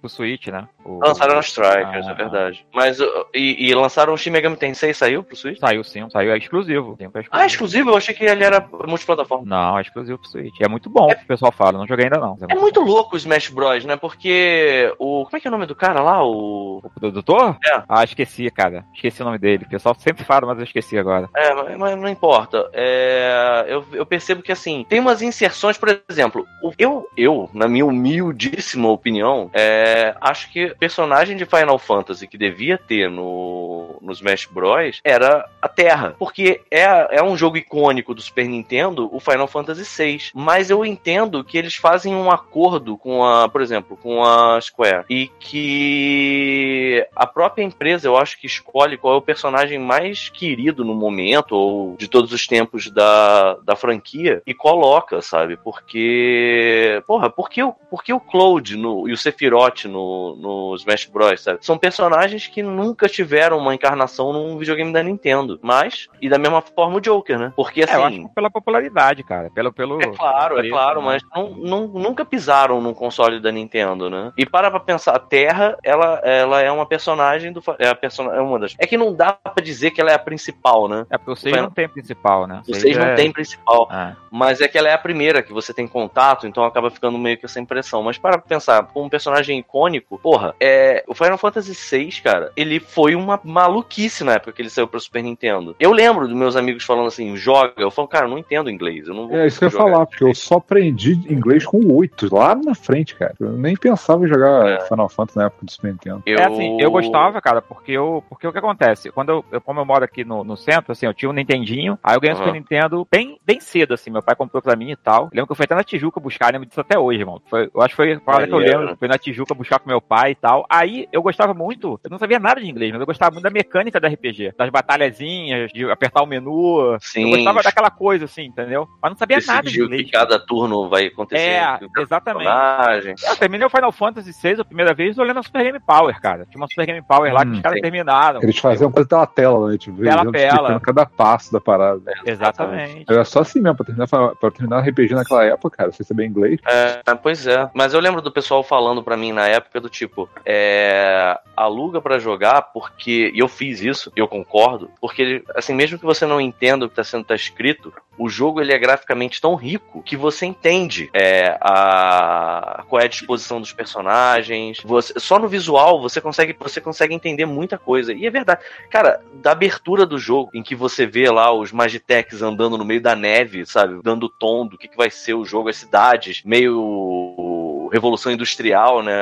Pro, 0.00 0.08
Switch, 0.08 0.46
né? 0.48 0.68
O- 0.84 0.98
Lançaram 1.04 1.38
Strikers, 1.40 2.06
Ah, 2.06 2.10
é 2.10 2.14
verdade. 2.14 2.66
Mas 2.72 2.98
e, 3.34 3.68
e 3.68 3.74
lançaram 3.74 4.12
o 4.14 4.16
Shin 4.18 4.30
Megami 4.30 4.56
Tensei, 4.56 4.94
saiu 4.94 5.22
pro 5.22 5.36
Switch? 5.36 5.58
Saiu 5.58 5.84
sim, 5.84 6.08
saiu. 6.10 6.32
É 6.32 6.38
exclusivo. 6.38 6.96
Tem 6.96 7.10
pra 7.10 7.22
Ah, 7.30 7.46
exclusivo? 7.46 7.90
Eu 7.90 7.96
achei 7.96 8.14
que 8.14 8.24
ele 8.24 8.44
era 8.44 8.66
multiplataforma. 8.86 9.44
Não, 9.46 9.78
é 9.78 9.82
exclusivo 9.82 10.18
pro 10.18 10.28
Switch. 10.28 10.60
É 10.60 10.68
muito 10.68 10.88
bom, 10.88 11.06
o 11.06 11.26
pessoal 11.26 11.52
fala. 11.52 11.78
Não 11.78 11.86
joguei 11.86 12.04
ainda 12.06 12.18
não. 12.18 12.36
É 12.48 12.54
muito 12.54 12.80
louco 12.80 13.14
o 13.14 13.18
Smash 13.18 13.48
Bros, 13.48 13.84
né? 13.84 13.96
Porque 13.96 14.92
o. 14.98 15.24
Como 15.24 15.36
é 15.36 15.40
que 15.40 15.46
é 15.46 15.50
o 15.50 15.52
nome 15.52 15.66
do 15.66 15.74
cara 15.74 16.00
lá? 16.00 16.22
O. 16.24 16.78
O 16.96 17.00
do 17.00 17.10
doutor? 17.12 17.56
É. 17.66 17.82
Ah, 17.88 18.04
esqueci, 18.04 18.50
cara. 18.50 18.84
Esqueci 18.94 19.20
o 19.22 19.24
nome 19.24 19.38
dele. 19.38 19.64
O 19.64 19.68
pessoal 19.68 19.94
sempre 19.98 20.24
fala, 20.24 20.46
mas 20.46 20.58
eu 20.58 20.64
esqueci 20.64 20.98
agora. 20.98 21.28
É, 21.36 21.54
mas, 21.54 21.76
mas 21.78 21.98
não 21.98 22.08
importa. 22.08 22.68
É, 22.72 23.64
eu, 23.68 23.84
eu 23.92 24.06
percebo 24.06 24.42
que, 24.42 24.52
assim, 24.52 24.84
tem 24.88 25.00
umas 25.00 25.22
inserções, 25.22 25.76
por 25.76 25.88
exemplo, 26.08 26.46
o- 26.62 26.72
eu, 27.16 27.48
na 27.52 27.68
minha 27.68 27.86
humildíssima 27.86 28.88
opinião, 28.88 29.50
é, 29.52 30.14
acho 30.20 30.50
que 30.52 30.74
personagem 30.78 31.36
de 31.36 31.46
Final 31.46 31.78
Fantasy 31.78 32.26
que 32.26 32.38
devia 32.38 32.78
ter 32.78 33.10
no, 33.10 33.96
no 34.00 34.12
Smash 34.12 34.46
Bros. 34.46 35.00
era 35.04 35.48
a 35.60 35.68
Terra. 35.68 36.14
Porque 36.18 36.60
é, 36.70 37.18
é 37.18 37.22
um 37.22 37.36
jogo 37.36 37.56
icônico 37.56 38.14
do 38.14 38.22
Super 38.22 38.48
Nintendo, 38.48 39.08
o 39.12 39.20
Final 39.20 39.46
Fantasy 39.46 39.84
VI. 39.84 40.30
Mas 40.34 40.70
eu 40.70 40.84
entendo 40.84 41.44
que 41.44 41.58
eles 41.58 41.76
fazem 41.76 42.14
um 42.14 42.30
acordo 42.30 42.96
com 42.96 43.24
a, 43.24 43.48
por 43.48 43.60
exemplo, 43.60 43.96
com 43.96 44.24
a 44.24 44.60
Square. 44.60 45.04
E 45.08 45.28
que 45.40 47.06
a 47.14 47.26
própria 47.26 47.62
empresa, 47.62 48.06
eu 48.06 48.16
acho 48.16 48.38
que 48.40 48.46
escolhe 48.46 48.96
qual 48.96 49.14
é 49.14 49.16
o 49.16 49.22
personagem 49.22 49.78
mais 49.78 50.28
querido 50.28 50.84
no 50.84 50.94
momento, 50.94 51.52
ou 51.52 51.96
de 51.96 52.08
todos 52.08 52.32
os 52.32 52.46
tempos 52.46 52.90
da, 52.90 53.54
da 53.64 53.76
franquia, 53.76 54.42
e 54.46 54.54
coloca, 54.54 55.20
sabe? 55.20 55.56
Porque. 55.56 56.87
Porra, 57.06 57.30
por 57.30 57.48
que 57.48 57.62
o, 57.62 57.72
por 57.90 58.02
que 58.02 58.12
o 58.12 58.20
Cloud 58.20 58.76
no, 58.76 59.08
e 59.08 59.12
o 59.12 59.16
Sephiroth 59.16 59.84
no, 59.86 60.36
no 60.36 60.74
Smash 60.76 61.06
Bros, 61.06 61.42
sabe? 61.42 61.58
São 61.62 61.78
personagens 61.78 62.46
que 62.46 62.62
nunca 62.62 63.08
tiveram 63.08 63.58
uma 63.58 63.74
encarnação 63.74 64.32
num 64.32 64.58
videogame 64.58 64.92
da 64.92 65.02
Nintendo. 65.02 65.58
Mas, 65.62 66.08
e 66.20 66.28
da 66.28 66.38
mesma 66.38 66.60
forma 66.60 66.96
o 66.96 67.00
Joker, 67.00 67.38
né? 67.38 67.52
Porque 67.56 67.82
assim. 67.82 67.92
É, 67.92 67.96
eu 67.96 68.04
acho 68.04 68.20
que 68.20 68.28
pela 68.34 68.50
popularidade, 68.50 69.22
cara. 69.22 69.50
Pelo, 69.50 69.72
pelo, 69.72 70.00
É 70.02 70.06
claro, 70.06 70.58
é 70.58 70.68
claro, 70.68 71.00
preço, 71.02 71.06
mas 71.06 71.22
não, 71.34 71.50
não- 71.50 71.88
nunca 71.88 72.24
pisaram 72.24 72.80
num 72.80 72.94
console 72.94 73.40
da 73.40 73.50
Nintendo, 73.52 74.08
né? 74.10 74.32
E 74.36 74.44
para 74.46 74.70
pra 74.70 74.80
pensar, 74.80 75.14
a 75.14 75.18
Terra, 75.18 75.76
ela, 75.82 76.20
ela 76.24 76.60
é 76.60 76.70
uma 76.70 76.86
personagem 76.86 77.52
do. 77.52 77.62
É, 77.78 77.88
a 77.88 77.94
persona, 77.94 78.34
é 78.34 78.40
uma 78.40 78.58
das. 78.58 78.74
É 78.78 78.86
que 78.86 78.96
não 78.96 79.14
dá 79.14 79.32
pra 79.32 79.62
dizer 79.62 79.90
que 79.90 80.00
ela 80.00 80.10
é 80.10 80.14
a 80.14 80.18
principal, 80.18 80.88
né? 80.88 81.06
É 81.10 81.18
porque 81.18 81.40
6 81.40 81.54
Foi- 81.54 81.62
não 81.62 81.70
tem 81.70 81.88
principal, 81.88 82.46
né? 82.46 82.62
6 82.64 82.96
não 82.96 83.06
é- 83.06 83.14
tem 83.14 83.32
principal. 83.32 83.88
Ah, 83.90 84.14
Mas 84.30 84.60
é 84.60 84.68
que 84.68 84.76
ela 84.78 84.88
é 84.88 84.92
a 84.92 84.98
primeira 84.98 85.42
que 85.42 85.52
você 85.52 85.72
tem 85.72 85.86
contato, 85.86 86.46
então 86.46 86.64
acaba 86.68 86.90
ficando 86.90 87.18
meio 87.18 87.36
que 87.36 87.46
essa 87.46 87.60
impressão. 87.60 88.02
Mas 88.02 88.18
para 88.18 88.38
pra 88.38 88.46
pensar, 88.48 88.82
como 88.84 89.06
um 89.06 89.08
personagem 89.08 89.58
icônico, 89.58 90.18
porra, 90.18 90.54
é, 90.60 91.04
o 91.06 91.14
Final 91.14 91.38
Fantasy 91.38 91.72
VI, 91.74 92.20
cara, 92.22 92.52
ele 92.56 92.78
foi 92.80 93.14
uma 93.14 93.40
maluquice 93.42 94.24
na 94.24 94.34
época 94.34 94.52
que 94.52 94.62
ele 94.62 94.70
saiu 94.70 94.86
pro 94.88 95.00
Super 95.00 95.22
Nintendo. 95.22 95.74
Eu 95.78 95.92
lembro 95.92 96.26
dos 96.26 96.36
meus 96.36 96.56
amigos 96.56 96.84
falando 96.84 97.06
assim, 97.08 97.36
joga. 97.36 97.72
Eu 97.76 97.90
falo, 97.90 98.08
cara, 98.08 98.26
eu 98.26 98.30
não 98.30 98.38
entendo 98.38 98.70
inglês. 98.70 99.08
Eu 99.08 99.14
não 99.14 99.28
vou 99.28 99.36
É 99.36 99.46
isso 99.46 99.58
que 99.58 99.64
eu 99.64 99.68
ia 99.68 99.76
falar, 99.76 100.06
porque 100.06 100.24
eu 100.24 100.34
só 100.34 100.56
aprendi 100.56 101.12
inglês 101.28 101.64
com 101.64 101.78
o 101.78 101.96
8, 101.96 102.34
lá 102.34 102.54
na 102.54 102.74
frente, 102.74 103.14
cara. 103.14 103.34
Eu 103.40 103.52
nem 103.52 103.76
pensava 103.76 104.24
em 104.24 104.28
jogar 104.28 104.66
É. 104.68 104.80
Final 104.86 105.08
Fantasy 105.08 105.38
na 105.38 105.46
época 105.46 105.66
do 105.66 105.70
Super 105.72 105.92
Nintendo. 105.92 106.22
Eu... 106.26 106.38
É 106.38 106.44
assim, 106.46 106.76
eu 106.80 106.90
gostava, 106.90 107.40
cara, 107.40 107.60
porque 107.62 107.92
eu, 107.92 108.22
porque 108.28 108.46
o 108.46 108.52
que 108.52 108.58
acontece? 108.58 109.10
Quando 109.10 109.30
eu, 109.30 109.44
eu- 109.52 109.60
como 109.60 109.80
eu 109.80 109.84
moro 109.84 110.04
aqui 110.04 110.24
no, 110.24 110.44
no 110.44 110.56
centro, 110.56 110.92
assim, 110.92 111.06
eu 111.06 111.14
tinha 111.14 111.28
um 111.30 111.32
Nintendinho, 111.32 111.98
aí 112.02 112.16
eu 112.16 112.20
ganhei 112.20 112.34
o 112.34 112.36
Aham. 112.38 112.46
Super 112.46 112.58
Nintendo 112.58 113.06
bem, 113.10 113.38
bem 113.44 113.60
cedo, 113.60 113.94
assim, 113.94 114.10
meu 114.10 114.22
pai 114.22 114.34
comprou 114.36 114.62
pra 114.62 114.76
mim 114.76 114.90
e 114.90 114.96
tal. 114.96 115.24
Eu 115.24 115.30
lembro 115.32 115.46
que 115.46 115.52
eu 115.52 115.56
fui 115.56 115.64
até 115.64 115.74
na 115.74 115.84
Tijuca 115.84 116.20
buscar, 116.20 116.52
lembro 116.58 116.68
disso 116.68 116.80
até 116.80 116.98
hoje, 116.98 117.20
irmão. 117.20 117.40
Foi, 117.48 117.70
eu 117.74 117.80
acho 117.80 117.90
que 117.90 117.96
foi 117.96 118.12
a 118.12 118.20
parada 118.20 118.46
que 118.46 118.52
eu 118.52 118.58
lembro, 118.58 118.96
fui 118.96 119.08
na 119.08 119.18
Tijuca 119.18 119.54
buscar 119.54 119.78
com 119.78 119.88
meu 119.88 120.00
pai 120.00 120.32
e 120.32 120.34
tal. 120.34 120.66
Aí 120.68 121.08
eu 121.12 121.22
gostava 121.22 121.54
muito, 121.54 121.98
eu 122.04 122.10
não 122.10 122.18
sabia 122.18 122.38
nada 122.38 122.60
de 122.60 122.68
inglês, 122.68 122.90
mas 122.92 123.00
eu 123.00 123.06
gostava 123.06 123.32
muito 123.32 123.44
da 123.44 123.50
mecânica 123.50 124.00
da 124.00 124.08
RPG, 124.08 124.52
das 124.56 124.70
batalhazinhas, 124.70 125.70
de 125.72 125.90
apertar 125.90 126.22
o 126.22 126.26
menu. 126.26 126.96
Sim, 127.00 127.24
Eu 127.30 127.36
gostava 127.36 127.62
daquela 127.62 127.90
coisa, 127.90 128.24
assim, 128.24 128.44
entendeu? 128.44 128.86
Mas 129.02 129.12
não 129.12 129.18
sabia 129.18 129.38
nada 129.46 129.70
de 129.70 129.80
inglês. 129.82 130.04
que 130.06 130.10
cada 130.12 130.38
turno 130.38 130.88
vai 130.88 131.06
acontecer. 131.06 131.42
É, 131.42 131.60
cada 131.60 131.88
exatamente. 132.02 132.44
personagem. 132.44 133.14
Eu 133.26 133.36
terminei 133.36 133.66
o 133.66 133.70
Final 133.70 133.92
Fantasy 133.92 134.32
VI 134.32 134.60
a 134.60 134.64
primeira 134.64 134.94
vez 134.94 135.18
olhando 135.18 135.40
a 135.40 135.42
Super 135.42 135.62
Game 135.64 135.80
Power, 135.80 136.20
cara. 136.20 136.44
Tinha 136.46 136.60
uma 136.60 136.66
Super 136.68 136.86
Game 136.86 137.02
Power 137.06 137.32
lá 137.32 137.42
que 137.44 137.48
Hum, 137.50 137.54
os 137.54 137.60
caras 137.60 137.76
sim. 137.76 137.82
terminaram. 137.82 138.42
Eles 138.42 138.58
faziam 138.58 138.90
coisa 138.90 139.08
pela 139.08 139.26
tela, 139.26 139.70
né? 139.70 139.78
Tipo, 139.78 140.02
Tela, 140.02 140.30
tela. 140.32 140.80
cada 140.80 141.06
passo 141.06 141.52
da 141.52 141.60
parada. 141.60 142.12
Exatamente. 142.24 143.04
Era 143.08 143.24
só 143.24 143.40
assim 143.40 143.60
mesmo, 143.60 143.76
pra 143.76 143.86
terminar, 143.86 144.06
pra 144.36 144.50
terminar 144.50 144.80
RPG 144.80 145.14
naquela 145.14 145.44
época, 145.44 145.76
cara, 145.76 145.92
sem 145.92 146.04
saber 146.04 146.26
inglês. 146.26 146.47
É, 146.66 147.14
pois 147.14 147.46
é. 147.46 147.68
Mas 147.74 147.94
eu 147.94 148.00
lembro 148.00 148.22
do 148.22 148.32
pessoal 148.32 148.62
falando 148.62 149.02
pra 149.02 149.16
mim 149.16 149.32
na 149.32 149.46
época 149.48 149.80
do 149.80 149.88
tipo, 149.88 150.28
é, 150.44 151.38
aluga 151.56 152.00
pra 152.00 152.18
jogar 152.18 152.62
porque 152.62 153.30
e 153.34 153.38
eu 153.38 153.48
fiz 153.48 153.80
isso, 153.80 154.12
eu 154.16 154.28
concordo, 154.28 154.90
porque 155.00 155.42
assim, 155.54 155.74
mesmo 155.74 155.98
que 155.98 156.04
você 156.04 156.26
não 156.26 156.40
entenda 156.40 156.86
o 156.86 156.88
que 156.88 156.96
tá 156.96 157.04
sendo 157.04 157.24
tá 157.24 157.34
escrito, 157.34 157.92
o 158.18 158.28
jogo 158.28 158.60
ele 158.60 158.72
é 158.72 158.78
graficamente 158.78 159.40
tão 159.40 159.54
rico 159.54 160.02
que 160.02 160.16
você 160.16 160.44
entende 160.44 161.08
é, 161.14 161.56
a 161.60 162.84
qual 162.88 163.00
é 163.00 163.04
a 163.04 163.08
disposição 163.08 163.60
dos 163.60 163.72
personagens. 163.72 164.80
Você, 164.84 165.14
só 165.18 165.38
no 165.38 165.48
visual 165.48 166.00
você 166.00 166.20
consegue 166.20 166.56
você 166.58 166.80
consegue 166.80 167.14
entender 167.14 167.46
muita 167.46 167.78
coisa. 167.78 168.12
E 168.12 168.26
é 168.26 168.30
verdade. 168.30 168.60
Cara, 168.90 169.20
da 169.34 169.52
abertura 169.52 170.04
do 170.04 170.18
jogo, 170.18 170.50
em 170.52 170.62
que 170.62 170.74
você 170.74 171.06
vê 171.06 171.30
lá 171.30 171.52
os 171.52 171.72
Magitex 171.72 172.42
andando 172.42 172.76
no 172.76 172.84
meio 172.84 173.00
da 173.00 173.14
neve, 173.14 173.64
sabe? 173.64 174.00
Dando 174.02 174.28
tom 174.28 174.66
do 174.66 174.76
que, 174.76 174.88
que 174.88 174.96
vai 174.96 175.10
ser 175.10 175.34
o 175.34 175.44
jogo, 175.44 175.68
as 175.68 175.76
cidades, 175.76 176.42
meio 176.44 177.57
Revolução 177.88 178.32
Industrial, 178.32 179.02
né? 179.02 179.12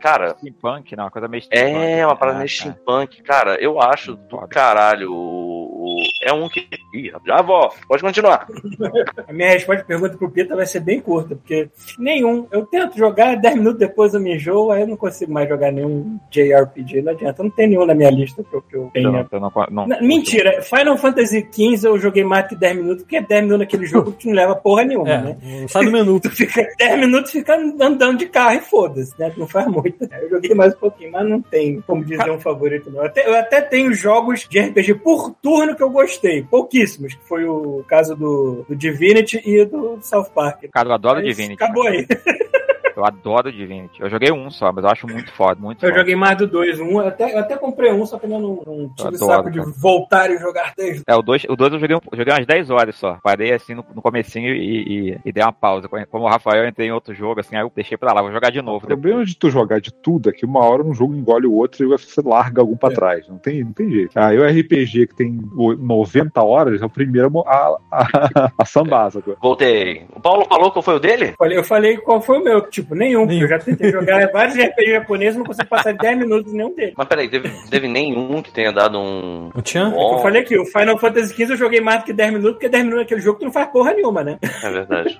Cara, 0.00 0.36
Steampunk, 0.38 0.94
não, 0.96 1.04
uma 1.04 1.10
coisa 1.10 1.28
meio 1.28 1.42
steampunk. 1.42 1.76
é 1.84 2.06
uma 2.06 2.16
parada 2.16 2.38
né? 2.38 2.44
meio 2.44 2.48
steampunk. 2.50 3.22
Cara, 3.22 3.56
eu 3.60 3.80
acho 3.80 4.14
do 4.16 4.28
Foda. 4.30 4.46
caralho 4.48 5.12
o, 5.12 6.02
É 6.22 6.32
um 6.32 6.48
que. 6.48 6.66
Ih, 6.94 7.10
já 7.26 7.40
vou. 7.42 7.70
Pode 7.88 8.02
continuar. 8.02 8.46
A 9.28 9.32
minha 9.32 9.50
resposta 9.50 9.82
à 9.82 9.84
pergunta 9.86 10.16
pro 10.16 10.30
Pita 10.30 10.56
vai 10.56 10.66
ser 10.66 10.80
bem 10.80 11.00
curta, 11.00 11.34
porque 11.36 11.68
nenhum. 11.98 12.46
Eu 12.50 12.66
tento 12.66 12.96
jogar, 12.98 13.36
10 13.36 13.56
minutos 13.56 13.78
depois 13.78 14.12
eu 14.14 14.20
me 14.20 14.34
enjoo, 14.36 14.70
aí 14.72 14.82
eu 14.82 14.86
não 14.86 14.96
consigo 14.96 15.32
mais 15.32 15.48
jogar 15.48 15.70
nenhum 15.72 16.18
JRPG. 16.30 17.02
Não 17.02 17.12
adianta, 17.12 17.42
não 17.42 17.50
tem 17.50 17.68
nenhum 17.68 17.86
na 17.86 17.94
minha 17.94 18.10
lista 18.10 18.42
que 18.42 18.54
eu, 18.54 18.62
que 18.62 18.76
eu 18.76 18.90
tenha. 18.92 19.26
Eu 19.30 19.40
não- 19.40 19.52
não- 19.70 19.86
N- 19.86 20.00
Mentira, 20.06 20.60
Final 20.62 20.96
Fantasy 20.98 21.46
XV 21.52 21.86
eu 21.88 21.98
joguei 21.98 22.24
mais 22.24 22.46
que 22.48 22.56
10 22.56 22.76
minutos, 22.76 23.02
porque 23.02 23.20
10 23.20 23.42
minutos 23.42 23.60
naquele 23.60 23.86
jogo 23.86 24.12
que 24.12 24.26
não 24.26 24.34
leva 24.34 24.54
porra 24.56 24.84
nenhuma, 24.84 25.16
né? 25.18 25.36
É, 25.42 25.60
não 25.62 25.68
sai 25.68 25.84
do 25.84 25.92
menu. 25.92 26.20
Tu 26.20 26.30
fica 26.30 26.66
10 26.78 26.98
minutos 26.98 27.30
fica 27.30 27.54
andando 27.56 28.09
de 28.18 28.26
carro 28.26 28.56
e 28.56 28.60
foda-se, 28.60 29.14
né? 29.18 29.32
Não 29.36 29.46
faz 29.46 29.66
muito. 29.66 30.08
Eu 30.20 30.30
joguei 30.30 30.54
mais 30.54 30.74
um 30.74 30.78
pouquinho, 30.78 31.12
mas 31.12 31.28
não 31.28 31.40
tem 31.40 31.80
como 31.82 32.04
dizer 32.04 32.30
um 32.30 32.40
favorito, 32.40 32.90
não. 32.90 33.00
Eu 33.00 33.06
até, 33.06 33.28
eu 33.28 33.34
até 33.34 33.60
tenho 33.60 33.92
jogos 33.92 34.46
de 34.48 34.60
RPG 34.60 34.94
por 34.96 35.34
turno 35.42 35.76
que 35.76 35.82
eu 35.82 35.90
gostei, 35.90 36.42
pouquíssimos, 36.42 37.14
que 37.14 37.28
foi 37.28 37.44
o 37.44 37.84
caso 37.88 38.14
do, 38.14 38.64
do 38.68 38.76
Divinity 38.76 39.40
e 39.44 39.64
do 39.64 39.98
South 40.02 40.30
Park. 40.34 40.64
Cara, 40.72 40.88
eu 40.88 40.94
adoro 40.94 41.20
Mas 41.20 41.28
Divinity. 41.28 41.62
Acabou 41.62 41.86
aí. 41.86 42.06
Eu 43.00 43.06
adoro 43.06 43.50
Divinity. 43.52 44.00
Eu 44.00 44.10
joguei 44.10 44.30
um 44.30 44.50
só, 44.50 44.70
mas 44.72 44.84
eu 44.84 44.90
acho 44.90 45.06
muito 45.06 45.32
foda, 45.32 45.58
muito 45.60 45.82
Eu 45.84 45.88
foda. 45.88 46.00
joguei 46.00 46.14
mais 46.16 46.36
do 46.36 46.46
2. 46.46 46.78
Um, 46.80 47.00
eu 47.00 47.08
até, 47.08 47.34
eu 47.34 47.38
até 47.38 47.56
comprei 47.56 47.92
um, 47.92 48.04
só 48.04 48.18
que 48.18 48.26
eu 48.26 48.30
não, 48.30 48.40
não 48.40 48.88
tive 48.94 49.08
adoro, 49.16 49.16
saco 49.18 49.50
de 49.50 49.58
cara. 49.58 49.72
voltar 49.78 50.30
e 50.30 50.38
jogar 50.38 50.72
10. 50.76 51.02
É, 51.06 51.14
o 51.16 51.22
2 51.22 51.44
o 51.48 51.56
dois 51.56 51.72
eu 51.72 51.78
joguei, 51.78 51.96
um- 51.96 52.00
eu 52.12 52.18
joguei 52.18 52.34
umas 52.34 52.46
10 52.46 52.70
horas 52.70 52.94
só. 52.96 53.18
Parei 53.22 53.52
assim 53.52 53.74
no, 53.74 53.84
no 53.94 54.02
comecinho 54.02 54.54
e, 54.54 55.10
e, 55.12 55.18
e 55.24 55.32
dei 55.32 55.42
uma 55.42 55.52
pausa. 55.52 55.88
Como 55.88 56.24
o 56.24 56.28
Rafael 56.28 56.62
eu 56.64 56.68
entrei 56.68 56.88
em 56.88 56.92
outro 56.92 57.14
jogo, 57.14 57.40
assim, 57.40 57.56
aí 57.56 57.62
eu 57.62 57.72
deixei 57.74 57.96
pra 57.96 58.12
lá, 58.12 58.20
vou 58.22 58.32
jogar 58.32 58.50
de 58.50 58.58
O 58.60 58.62
novo. 58.62 58.86
problema 58.86 59.24
de 59.24 59.36
tu 59.36 59.48
jogar 59.50 59.80
de 59.80 59.92
tudo 59.92 60.28
é 60.28 60.32
que 60.32 60.44
uma 60.44 60.60
hora 60.64 60.82
um 60.82 60.92
jogo 60.94 61.14
engole 61.14 61.46
o 61.46 61.54
outro 61.54 61.82
e 61.84 61.88
você 61.88 62.20
larga 62.24 62.60
algum 62.60 62.76
pra 62.76 62.90
trás. 62.90 63.26
Não 63.28 63.38
tem, 63.38 63.64
não 63.64 63.72
tem 63.72 63.90
jeito. 63.90 64.16
Aí 64.18 64.38
o 64.38 64.44
RPG 64.46 65.06
que 65.08 65.14
tem 65.16 65.40
o- 65.56 65.74
90 65.74 66.42
horas 66.44 66.82
é 66.82 66.84
o 66.84 66.90
primeiro 66.90 67.30
a, 67.46 67.76
a, 67.90 68.52
a 68.58 68.64
sambasa. 68.64 69.18
agora. 69.20 69.38
Voltei. 69.40 70.04
O 70.14 70.20
Paulo 70.20 70.44
falou 70.46 70.70
qual 70.70 70.82
foi 70.82 70.96
o 70.96 70.98
dele? 71.00 71.34
Eu 71.40 71.64
falei 71.64 71.96
qual 71.96 72.20
foi 72.20 72.38
o 72.38 72.44
meu, 72.44 72.60
tipo, 72.68 72.89
nenhum. 72.94 73.20
porque 73.20 73.34
Nenhum. 73.34 73.42
Eu 73.42 73.48
já 73.48 73.58
tentei 73.58 73.90
jogar 73.90 74.30
vários 74.32 74.56
RPG 74.56 74.90
japoneses, 74.90 75.36
não 75.36 75.44
consigo 75.44 75.68
passar 75.68 75.94
10 75.94 76.18
minutos 76.18 76.52
em 76.52 76.56
nenhum 76.56 76.74
deles. 76.74 76.94
Mas 76.96 77.08
peraí, 77.08 77.28
teve, 77.28 77.50
teve 77.70 77.88
nenhum 77.88 78.42
que 78.42 78.52
tenha 78.52 78.72
dado 78.72 78.98
um. 78.98 79.50
Tinha? 79.62 79.90
Bom, 79.90 80.16
Eu 80.16 80.22
falei 80.22 80.42
aqui, 80.42 80.58
o 80.58 80.66
Final 80.66 80.98
Fantasy 80.98 81.34
XV 81.34 81.52
eu 81.52 81.56
joguei 81.56 81.80
mais 81.80 82.00
do 82.00 82.04
que 82.06 82.12
10 82.12 82.32
minutos, 82.32 82.52
porque 82.52 82.68
10 82.68 82.84
minutos 82.84 83.04
naquele 83.04 83.20
jogo 83.20 83.38
tu 83.38 83.44
não 83.44 83.52
faz 83.52 83.68
porra 83.68 83.92
nenhuma, 83.92 84.22
né? 84.24 84.38
É 84.62 84.70
verdade. 84.70 85.18